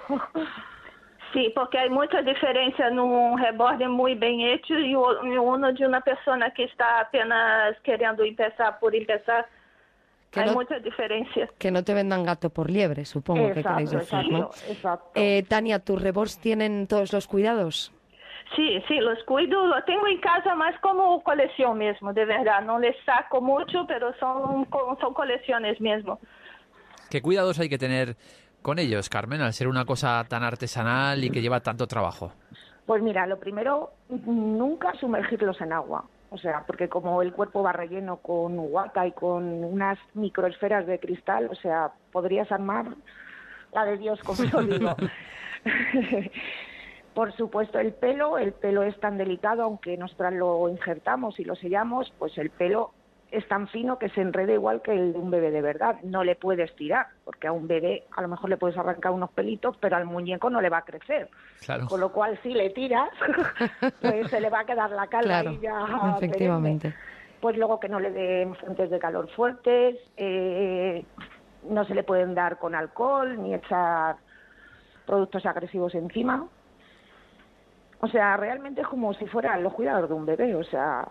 Sim, 1.33 1.51
porque 1.55 1.79
há 1.79 1.89
muita 1.91 2.23
diferença 2.23 2.91
num 2.91 3.35
reborde 3.37 3.87
muito 3.89 4.21
bem 4.21 4.45
hecho 4.53 4.75
e 4.75 4.93
e 4.93 4.97
uno 5.39 5.73
de 5.73 5.85
uma 5.85 6.01
pessoa 6.01 6.51
que 6.51 6.63
está 6.65 7.01
apenas 7.01 7.77
querendo 7.83 8.25
empezar 8.25 8.79
por 8.79 8.95
empezar. 8.95 9.45
Que 10.31 10.41
Hay 10.41 10.47
no- 10.47 10.55
mucha 10.55 10.79
diferencia. 10.81 11.49
Que 11.59 11.71
no 11.71 11.83
te 11.83 11.93
vendan 11.95 12.25
gato 12.25 12.51
por 12.51 12.71
liebre, 12.71 13.05
supongo 13.05 13.53
que 13.53 13.63
queréis 13.63 13.91
decir, 13.91 14.31
¿no? 14.33 14.51
exacto. 14.69 15.11
Eh, 15.15 15.43
Tania, 15.49 15.79
¿tus 15.81 16.01
rebords 16.01 16.39
tienen 16.41 16.87
todos 16.87 17.13
los 17.13 17.27
cuidados? 17.27 17.93
Sim, 18.55 18.81
sim, 18.87 19.01
los 19.01 19.23
cuido, 19.25 19.67
lo 19.67 19.83
tengo 19.85 20.07
em 20.07 20.19
casa 20.21 20.55
mais 20.55 20.79
como 20.81 21.21
coleção 21.23 21.75
mesmo, 21.75 22.13
de 22.13 22.25
verdade. 22.25 22.65
Não 22.67 22.79
les 22.79 22.95
saco 23.05 23.41
muito, 23.41 23.85
pero 23.87 24.13
são, 24.21 24.65
co- 24.67 24.97
são 25.01 25.13
coleções 25.13 25.79
mesmo. 25.81 26.19
¿Qué 27.15 27.23
cuidados 27.23 27.61
hay 27.61 27.69
que 27.69 27.79
tener 27.79 28.17
con 28.61 28.81
ellos, 28.81 29.09
Carmen, 29.09 29.41
al 29.41 29.53
ser 29.53 29.69
una 29.69 29.85
cosa 29.85 30.25
tan 30.29 30.43
artesanal 30.43 31.23
y 31.23 31.31
que 31.31 31.41
lleva 31.41 31.61
tanto 31.61 31.87
trabajo? 31.87 32.33
Pues 32.87 33.05
mira, 33.05 33.25
lo 33.29 33.39
primero, 33.39 33.93
nunca 34.09 34.93
sumergirlos 34.99 35.61
en 35.61 35.73
agua. 35.73 36.07
O 36.31 36.39
sea, 36.39 36.65
porque 36.67 36.89
como 36.89 37.23
el 37.23 37.33
cuerpo 37.33 37.63
va 37.63 37.71
relleno 37.71 38.17
con 38.17 38.57
guata 38.57 39.07
y 39.07 39.13
con 39.13 39.45
unas 39.63 39.97
microesferas 40.15 40.89
de 40.89 40.99
cristal, 40.99 41.47
o 41.53 41.55
sea, 41.55 41.93
podrías 42.11 42.51
armar 42.51 42.87
la 43.73 43.85
de 43.85 43.97
Dios, 43.97 44.19
como 44.25 44.43
yo 44.43 44.63
digo. 44.63 44.97
Por 47.15 47.33
supuesto, 47.37 47.79
el 47.79 47.93
pelo, 47.93 48.39
el 48.39 48.53
pelo 48.55 48.83
es 48.83 48.99
tan 48.99 49.19
delicado, 49.19 49.63
aunque 49.63 49.97
nosotras 49.97 50.33
lo 50.33 50.69
injertamos 50.69 51.39
y 51.39 51.45
lo 51.45 51.55
sellamos, 51.55 52.13
pues 52.19 52.37
el 52.39 52.51
pelo 52.51 52.91
es 53.37 53.47
tan 53.49 53.69
fino 53.69 53.99
que 53.99 54.09
se 54.11 54.21
enreda 54.21 54.53
igual 54.53 54.81
que 54.83 54.93
el 54.93 55.13
de 55.13 55.19
un 55.19 55.31
bebé 55.31 55.51
de 55.51 55.61
verdad. 55.63 55.97
No 56.03 56.23
le 56.25 56.37
puedes 56.37 56.75
tirar, 56.77 57.07
porque 57.25 57.47
a 57.47 57.53
un 57.53 57.67
bebé 57.67 58.05
a 58.17 58.23
lo 58.23 58.29
mejor 58.29 58.51
le 58.51 58.57
puedes 58.57 58.77
arrancar 58.77 59.13
unos 59.13 59.31
pelitos, 59.31 59.77
pero 59.79 59.97
al 59.97 60.05
muñeco 60.05 60.51
no 60.51 60.61
le 60.61 60.69
va 60.69 60.79
a 60.79 60.83
crecer. 60.85 61.29
Claro. 61.65 61.87
Con 61.87 62.01
lo 62.01 62.13
cual, 62.13 62.39
si 62.43 62.53
le 62.55 62.71
tiras, 62.71 63.11
pues 64.01 64.31
se 64.31 64.41
le 64.41 64.51
va 64.51 64.61
a 64.61 64.65
quedar 64.65 64.91
la 64.91 65.07
Claro, 65.07 65.53
ya 65.61 65.85
perenne. 65.87 66.17
efectivamente. 66.17 66.95
Pues 67.41 67.57
luego 67.57 67.79
que 67.81 67.89
no 67.89 68.01
le 68.01 68.11
den 68.11 68.55
fuentes 68.55 68.91
de 68.91 68.99
calor 68.99 69.29
fuertes, 69.31 69.97
eh, 70.17 71.05
no 71.69 71.85
se 71.85 71.95
le 71.95 72.03
pueden 72.05 72.35
dar 72.35 72.59
con 72.59 72.75
alcohol 72.75 73.43
ni 73.43 73.55
echar 73.55 74.17
productos 75.07 75.45
agresivos 75.45 75.95
encima. 75.95 76.47
O 78.01 78.09
sea, 78.09 78.37
realmente 78.37 78.83
es 78.83 78.87
como 78.87 79.15
si 79.15 79.27
fueran 79.27 79.63
los 79.63 79.73
cuidados 79.75 80.09
de 80.09 80.15
un 80.15 80.27
bebé. 80.27 80.55
O 80.55 80.65
sea, 80.65 81.07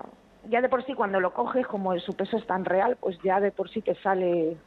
ya 0.49 0.61
de 0.61 0.69
por 0.69 0.85
sí 0.85 0.93
cuando 0.93 1.19
lo 1.19 1.33
coges, 1.33 1.65
como 1.67 1.97
su 1.99 2.15
peso 2.15 2.37
es 2.37 2.45
tan 2.45 2.65
real, 2.65 2.97
pues 2.99 3.17
ya 3.23 3.39
de 3.39 3.51
por 3.51 3.69
sí 3.69 3.81
te 3.81 3.95
sale... 3.95 4.57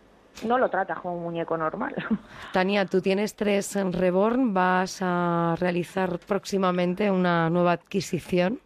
No 0.44 0.58
lo 0.58 0.68
tratas 0.68 1.00
como 1.00 1.16
un 1.16 1.22
muñeco 1.22 1.56
normal. 1.56 1.94
Tania, 2.52 2.84
tú 2.84 3.00
tienes 3.00 3.34
tres 3.36 3.74
en 3.76 3.92
Reborn, 3.92 4.52
¿vas 4.52 5.00
a 5.00 5.55
realizar 5.58 6.18
próximamente 6.18 7.10
una 7.10 7.48
nueva 7.48 7.72
adquisición? 7.72 8.60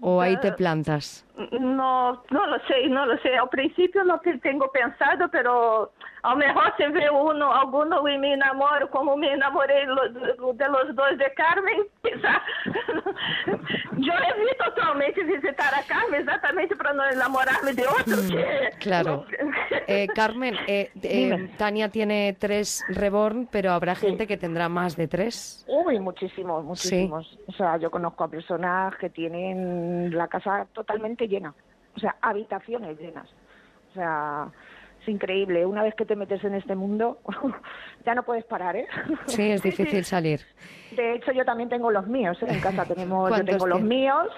¿O 0.00 0.20
ahí 0.20 0.36
te 0.38 0.52
plantas? 0.52 1.26
No, 1.58 2.22
no 2.30 2.46
lo 2.46 2.58
sé, 2.66 2.88
no 2.88 3.06
lo 3.06 3.16
sé. 3.18 3.36
Al 3.36 3.48
principio 3.48 4.04
no 4.04 4.20
te 4.20 4.38
tengo 4.38 4.70
pensado, 4.70 5.28
pero 5.30 5.92
a 6.24 6.30
lo 6.30 6.36
mejor 6.36 6.72
se 6.78 6.88
ve 6.88 7.08
uno, 7.10 7.52
alguno 7.54 8.08
y 8.08 8.16
me 8.18 8.32
enamoro, 8.34 8.88
como 8.90 9.16
me 9.16 9.32
enamoré 9.32 9.84
lo- 9.86 10.08
de 10.54 10.68
los 10.68 10.94
dos 10.96 11.18
de 11.18 11.32
Carmen. 11.34 11.82
Yo 13.98 14.12
evito 14.36 14.64
totalmente 14.74 15.22
visitar 15.24 15.74
a 15.74 15.82
Carmen 15.86 16.20
exactamente 16.20 16.74
para 16.76 16.92
no 16.94 17.04
enamorarme 17.10 17.72
de 17.74 17.86
otro. 17.86 18.16
que- 18.28 18.70
Claro. 18.80 19.24
Eh, 19.86 20.06
Carmen, 20.14 20.54
eh, 20.66 20.90
eh. 21.02 21.50
Tania 21.58 21.90
tiene 21.90 22.34
tres 22.38 22.82
Reborn, 22.88 23.46
pero 23.52 23.70
habrá 23.72 23.94
gente 23.94 24.26
que 24.26 24.38
tendrá 24.38 24.70
más 24.70 24.96
de 24.96 25.08
tres. 25.08 25.62
Uy, 25.68 26.00
muchísimos, 26.00 26.64
muchísimos. 26.64 27.38
O 27.48 27.52
sea, 27.52 27.76
yo 27.76 27.90
conozco 27.90 28.24
a 28.24 28.28
personas 28.28 28.96
que 28.96 29.10
tienen 29.10 30.16
la 30.16 30.26
casa 30.28 30.66
totalmente 30.72 31.28
llena. 31.28 31.52
O 31.94 32.00
sea, 32.00 32.16
habitaciones 32.22 32.98
llenas. 32.98 33.28
O 33.90 33.94
sea, 33.94 34.48
es 35.04 35.08
increíble. 35.08 35.66
Una 35.66 35.82
vez 35.82 35.94
que 35.94 36.04
te 36.04 36.16
metes 36.16 36.42
en 36.44 36.54
este 36.54 36.74
mundo, 36.74 37.18
ya 38.06 38.14
no 38.14 38.24
puedes 38.24 38.44
parar, 38.44 38.76
¿eh? 38.76 38.86
Sí, 39.26 39.50
es 39.50 39.62
difícil 39.62 40.04
salir. 40.04 40.40
De 40.96 41.14
hecho, 41.14 41.32
yo 41.32 41.44
también 41.44 41.68
tengo 41.68 41.90
los 41.90 42.06
míos, 42.06 42.36
¿eh? 42.42 42.46
En 42.48 42.60
casa 42.60 42.84
tenemos, 42.84 43.28
yo 43.28 43.34
¿Cuántos 43.34 43.56
tengo 43.56 43.66
los 43.66 43.82
míos. 43.82 44.28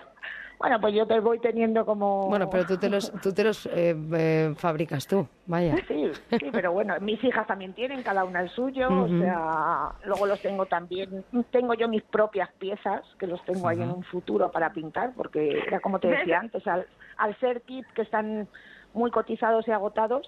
Bueno, 0.58 0.80
pues 0.80 0.94
yo 0.94 1.06
te 1.06 1.20
voy 1.20 1.38
teniendo 1.38 1.84
como... 1.84 2.28
Bueno, 2.28 2.48
pero 2.48 2.64
tú 2.64 2.78
te 2.78 2.88
los, 2.88 3.12
tú 3.20 3.30
te 3.30 3.44
los 3.44 3.66
eh, 3.66 3.94
eh, 4.14 4.54
fabricas 4.56 5.06
tú, 5.06 5.28
vaya. 5.44 5.76
Sí, 5.86 6.10
sí, 6.30 6.48
pero 6.50 6.72
bueno, 6.72 6.94
mis 7.00 7.22
hijas 7.22 7.46
también 7.46 7.74
tienen 7.74 8.02
cada 8.02 8.24
una 8.24 8.40
el 8.40 8.48
suyo, 8.48 8.88
o 8.88 9.06
sea, 9.06 9.90
luego 10.06 10.24
los 10.24 10.40
tengo 10.40 10.64
también, 10.64 11.26
tengo 11.50 11.74
yo 11.74 11.88
mis 11.88 12.02
propias 12.04 12.50
piezas, 12.54 13.02
que 13.18 13.26
los 13.26 13.44
tengo 13.44 13.68
ahí 13.68 13.82
en 13.82 13.90
un 13.90 14.02
futuro 14.04 14.50
para 14.50 14.72
pintar, 14.72 15.12
porque 15.14 15.58
era 15.66 15.80
como 15.80 15.98
te 15.98 16.08
decía 16.08 16.38
antes, 16.38 16.66
al, 16.66 16.86
al 17.18 17.38
ser 17.38 17.60
kit 17.60 17.86
que 17.88 18.00
están 18.00 18.48
muy 18.94 19.10
cotizados 19.10 19.68
y 19.68 19.72
agotados, 19.72 20.26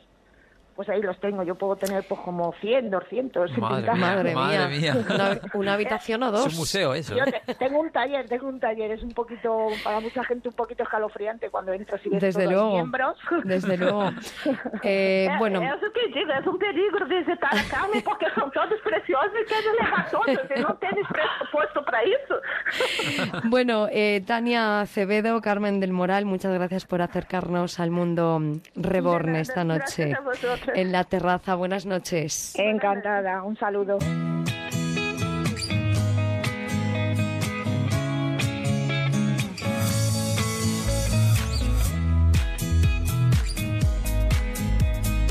pues 0.78 0.88
ahí 0.90 1.02
los 1.02 1.18
tengo, 1.18 1.42
yo 1.42 1.56
puedo 1.56 1.74
tener 1.74 2.04
pues 2.06 2.20
como 2.20 2.52
100, 2.60 2.88
200 2.88 3.50
sin 3.50 3.58
Madre 3.60 3.92
Madre 3.96 4.32
mía. 4.32 4.68
mía. 4.68 4.96
Una, 5.12 5.40
una 5.54 5.72
habitación 5.74 6.22
o 6.22 6.26
Es 6.26 6.32
dos. 6.32 6.46
un 6.52 6.56
museo 6.56 6.94
eso. 6.94 7.16
Yo 7.16 7.24
¿eh? 7.24 7.42
te- 7.44 7.54
tengo 7.56 7.80
un 7.80 7.90
taller, 7.90 8.28
tengo 8.28 8.46
un 8.46 8.60
taller, 8.60 8.92
es 8.92 9.02
un 9.02 9.10
poquito, 9.10 9.66
para 9.82 9.98
mucha 9.98 10.22
gente 10.22 10.48
un 10.48 10.54
poquito 10.54 10.84
escalofriante 10.84 11.50
cuando 11.50 11.72
entras 11.72 12.00
y 12.06 12.10
ves 12.10 12.20
Desde 12.20 12.44
todos 12.44 12.52
los 12.52 12.62
luego, 12.62 12.74
miembros. 12.76 13.16
desde 13.42 13.76
luego. 13.82 14.04
Eh, 14.84 15.26
É, 15.28 15.36
bueno, 15.38 15.60
isso 15.64 15.90
que 15.92 16.06
digo, 16.14 16.30
é 16.30 16.38
um 16.48 16.56
perigo 16.58 17.04
visitar 17.06 17.50
a 17.52 17.64
Carmen 17.68 18.00
porque 18.02 18.30
são 18.36 18.48
todos 18.50 18.80
preciosos 18.82 19.32
e 19.34 19.44
querem 19.46 19.72
levar 19.82 20.08
todos 20.10 20.28
e 20.54 20.60
não 20.60 20.76
temos 20.76 21.08
presupuesto 21.08 21.82
para 21.82 22.04
isso. 22.04 22.34
bueno 23.50 23.88
eh, 23.90 24.22
Tania 24.24 24.80
Acevedo, 24.82 25.40
Carmen 25.40 25.80
del 25.80 25.92
Moral, 25.92 26.24
muchas 26.24 26.52
gracias 26.54 26.84
por 26.86 27.02
acercarnos 27.02 27.80
al 27.80 27.90
mundo 27.90 28.40
Reborn 28.76 29.34
esta 29.36 29.64
noche 29.64 30.06
gracias 30.10 30.18
a 30.18 30.22
vosotros. 30.22 30.67
en 30.74 30.92
la 30.92 31.04
terraza. 31.04 31.54
Buenas 31.54 31.86
noches. 31.86 32.54
Encantada, 32.56 33.42
un 33.42 33.56
saludo. 33.56 33.98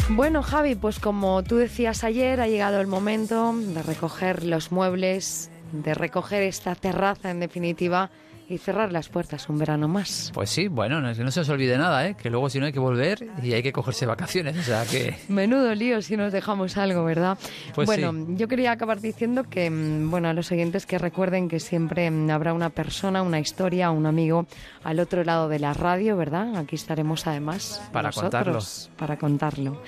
Bueno, 0.09 0.41
Javi, 0.41 0.73
pues 0.73 0.99
como 0.99 1.43
tú 1.43 1.57
decías 1.57 2.03
ayer, 2.03 2.41
ha 2.41 2.47
llegado 2.47 2.81
el 2.81 2.87
momento 2.87 3.53
de 3.53 3.83
recoger 3.83 4.43
los 4.43 4.71
muebles, 4.71 5.51
de 5.71 5.93
recoger 5.93 6.41
esta 6.41 6.73
terraza 6.73 7.29
en 7.29 7.39
definitiva 7.39 8.09
y 8.49 8.57
cerrar 8.57 8.91
las 8.91 9.09
puertas 9.09 9.49
un 9.49 9.57
verano 9.57 9.87
más. 9.87 10.31
Pues 10.33 10.49
sí, 10.49 10.67
bueno, 10.67 11.01
no, 11.01 11.13
no 11.13 11.31
se 11.31 11.39
os 11.39 11.49
olvide 11.49 11.77
nada, 11.77 12.07
¿eh? 12.07 12.15
que 12.15 12.29
luego 12.29 12.49
si 12.49 12.59
no 12.59 12.65
hay 12.65 12.71
que 12.71 12.79
volver 12.79 13.27
y 13.43 13.53
hay 13.53 13.63
que 13.63 13.73
cogerse 13.73 14.05
vacaciones, 14.05 14.57
o 14.57 14.63
sea 14.63 14.85
que... 14.85 15.15
Menudo 15.27 15.73
lío 15.75 16.01
si 16.01 16.15
nos 16.15 16.31
dejamos 16.31 16.77
algo, 16.77 17.03
¿verdad? 17.03 17.37
Pues 17.75 17.85
bueno, 17.85 18.11
sí. 18.13 18.35
yo 18.37 18.47
quería 18.47 18.71
acabar 18.71 19.01
diciendo 19.01 19.43
que, 19.43 19.69
mm, 19.69 20.09
bueno, 20.09 20.29
a 20.29 20.33
los 20.33 20.51
oyentes 20.51 20.85
que 20.85 20.97
recuerden 20.97 21.49
que 21.49 21.59
siempre 21.59 22.09
mm, 22.09 22.29
habrá 22.29 22.53
una 22.53 22.69
persona, 22.69 23.21
una 23.21 23.39
historia, 23.39 23.91
un 23.91 24.05
amigo 24.05 24.45
al 24.83 24.99
otro 24.99 25.23
lado 25.23 25.49
de 25.49 25.59
la 25.59 25.73
radio, 25.73 26.15
¿verdad? 26.15 26.55
Aquí 26.55 26.75
estaremos 26.75 27.27
además 27.27 27.81
Para 27.91 28.09
nosotros 28.09 28.89
para 28.97 29.17
contarlo. 29.17 29.81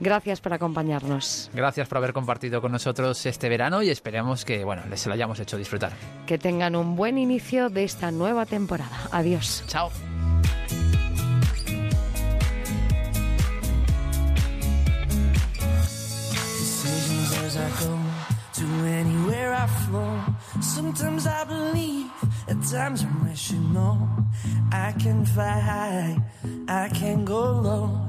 Gracias 0.00 0.40
por 0.40 0.52
acompañarnos. 0.52 1.50
Gracias 1.54 1.88
por 1.88 1.98
haber 1.98 2.12
compartido 2.12 2.60
con 2.60 2.72
nosotros 2.72 3.24
este 3.26 3.48
verano 3.48 3.82
y 3.82 3.90
esperemos 3.90 4.44
que, 4.44 4.64
bueno, 4.64 4.82
les 4.88 5.06
lo 5.06 5.12
hayamos 5.12 5.40
hecho 5.40 5.56
disfrutar. 5.56 5.92
Que 6.26 6.38
tengan 6.38 6.76
un 6.76 6.96
buen 6.96 7.18
inicio 7.18 7.70
de 7.70 7.84
esta 7.84 8.10
nueva 8.10 8.46
temporada. 8.46 9.08
Adiós. 9.12 9.64
Chao. 9.66 9.90
Sometimes 20.60 21.26
I 21.26 21.44
believe, 21.44 22.10
at 22.48 22.62
times 22.70 23.04
I 23.04 23.28
wish 23.28 23.50
you 23.50 23.58
know. 23.58 24.08
I 24.72 24.92
can 24.92 25.24
fly 25.24 25.58
high, 25.58 26.16
I 26.68 26.88
can 26.88 27.24
go 27.24 27.50
low. 27.60 28.08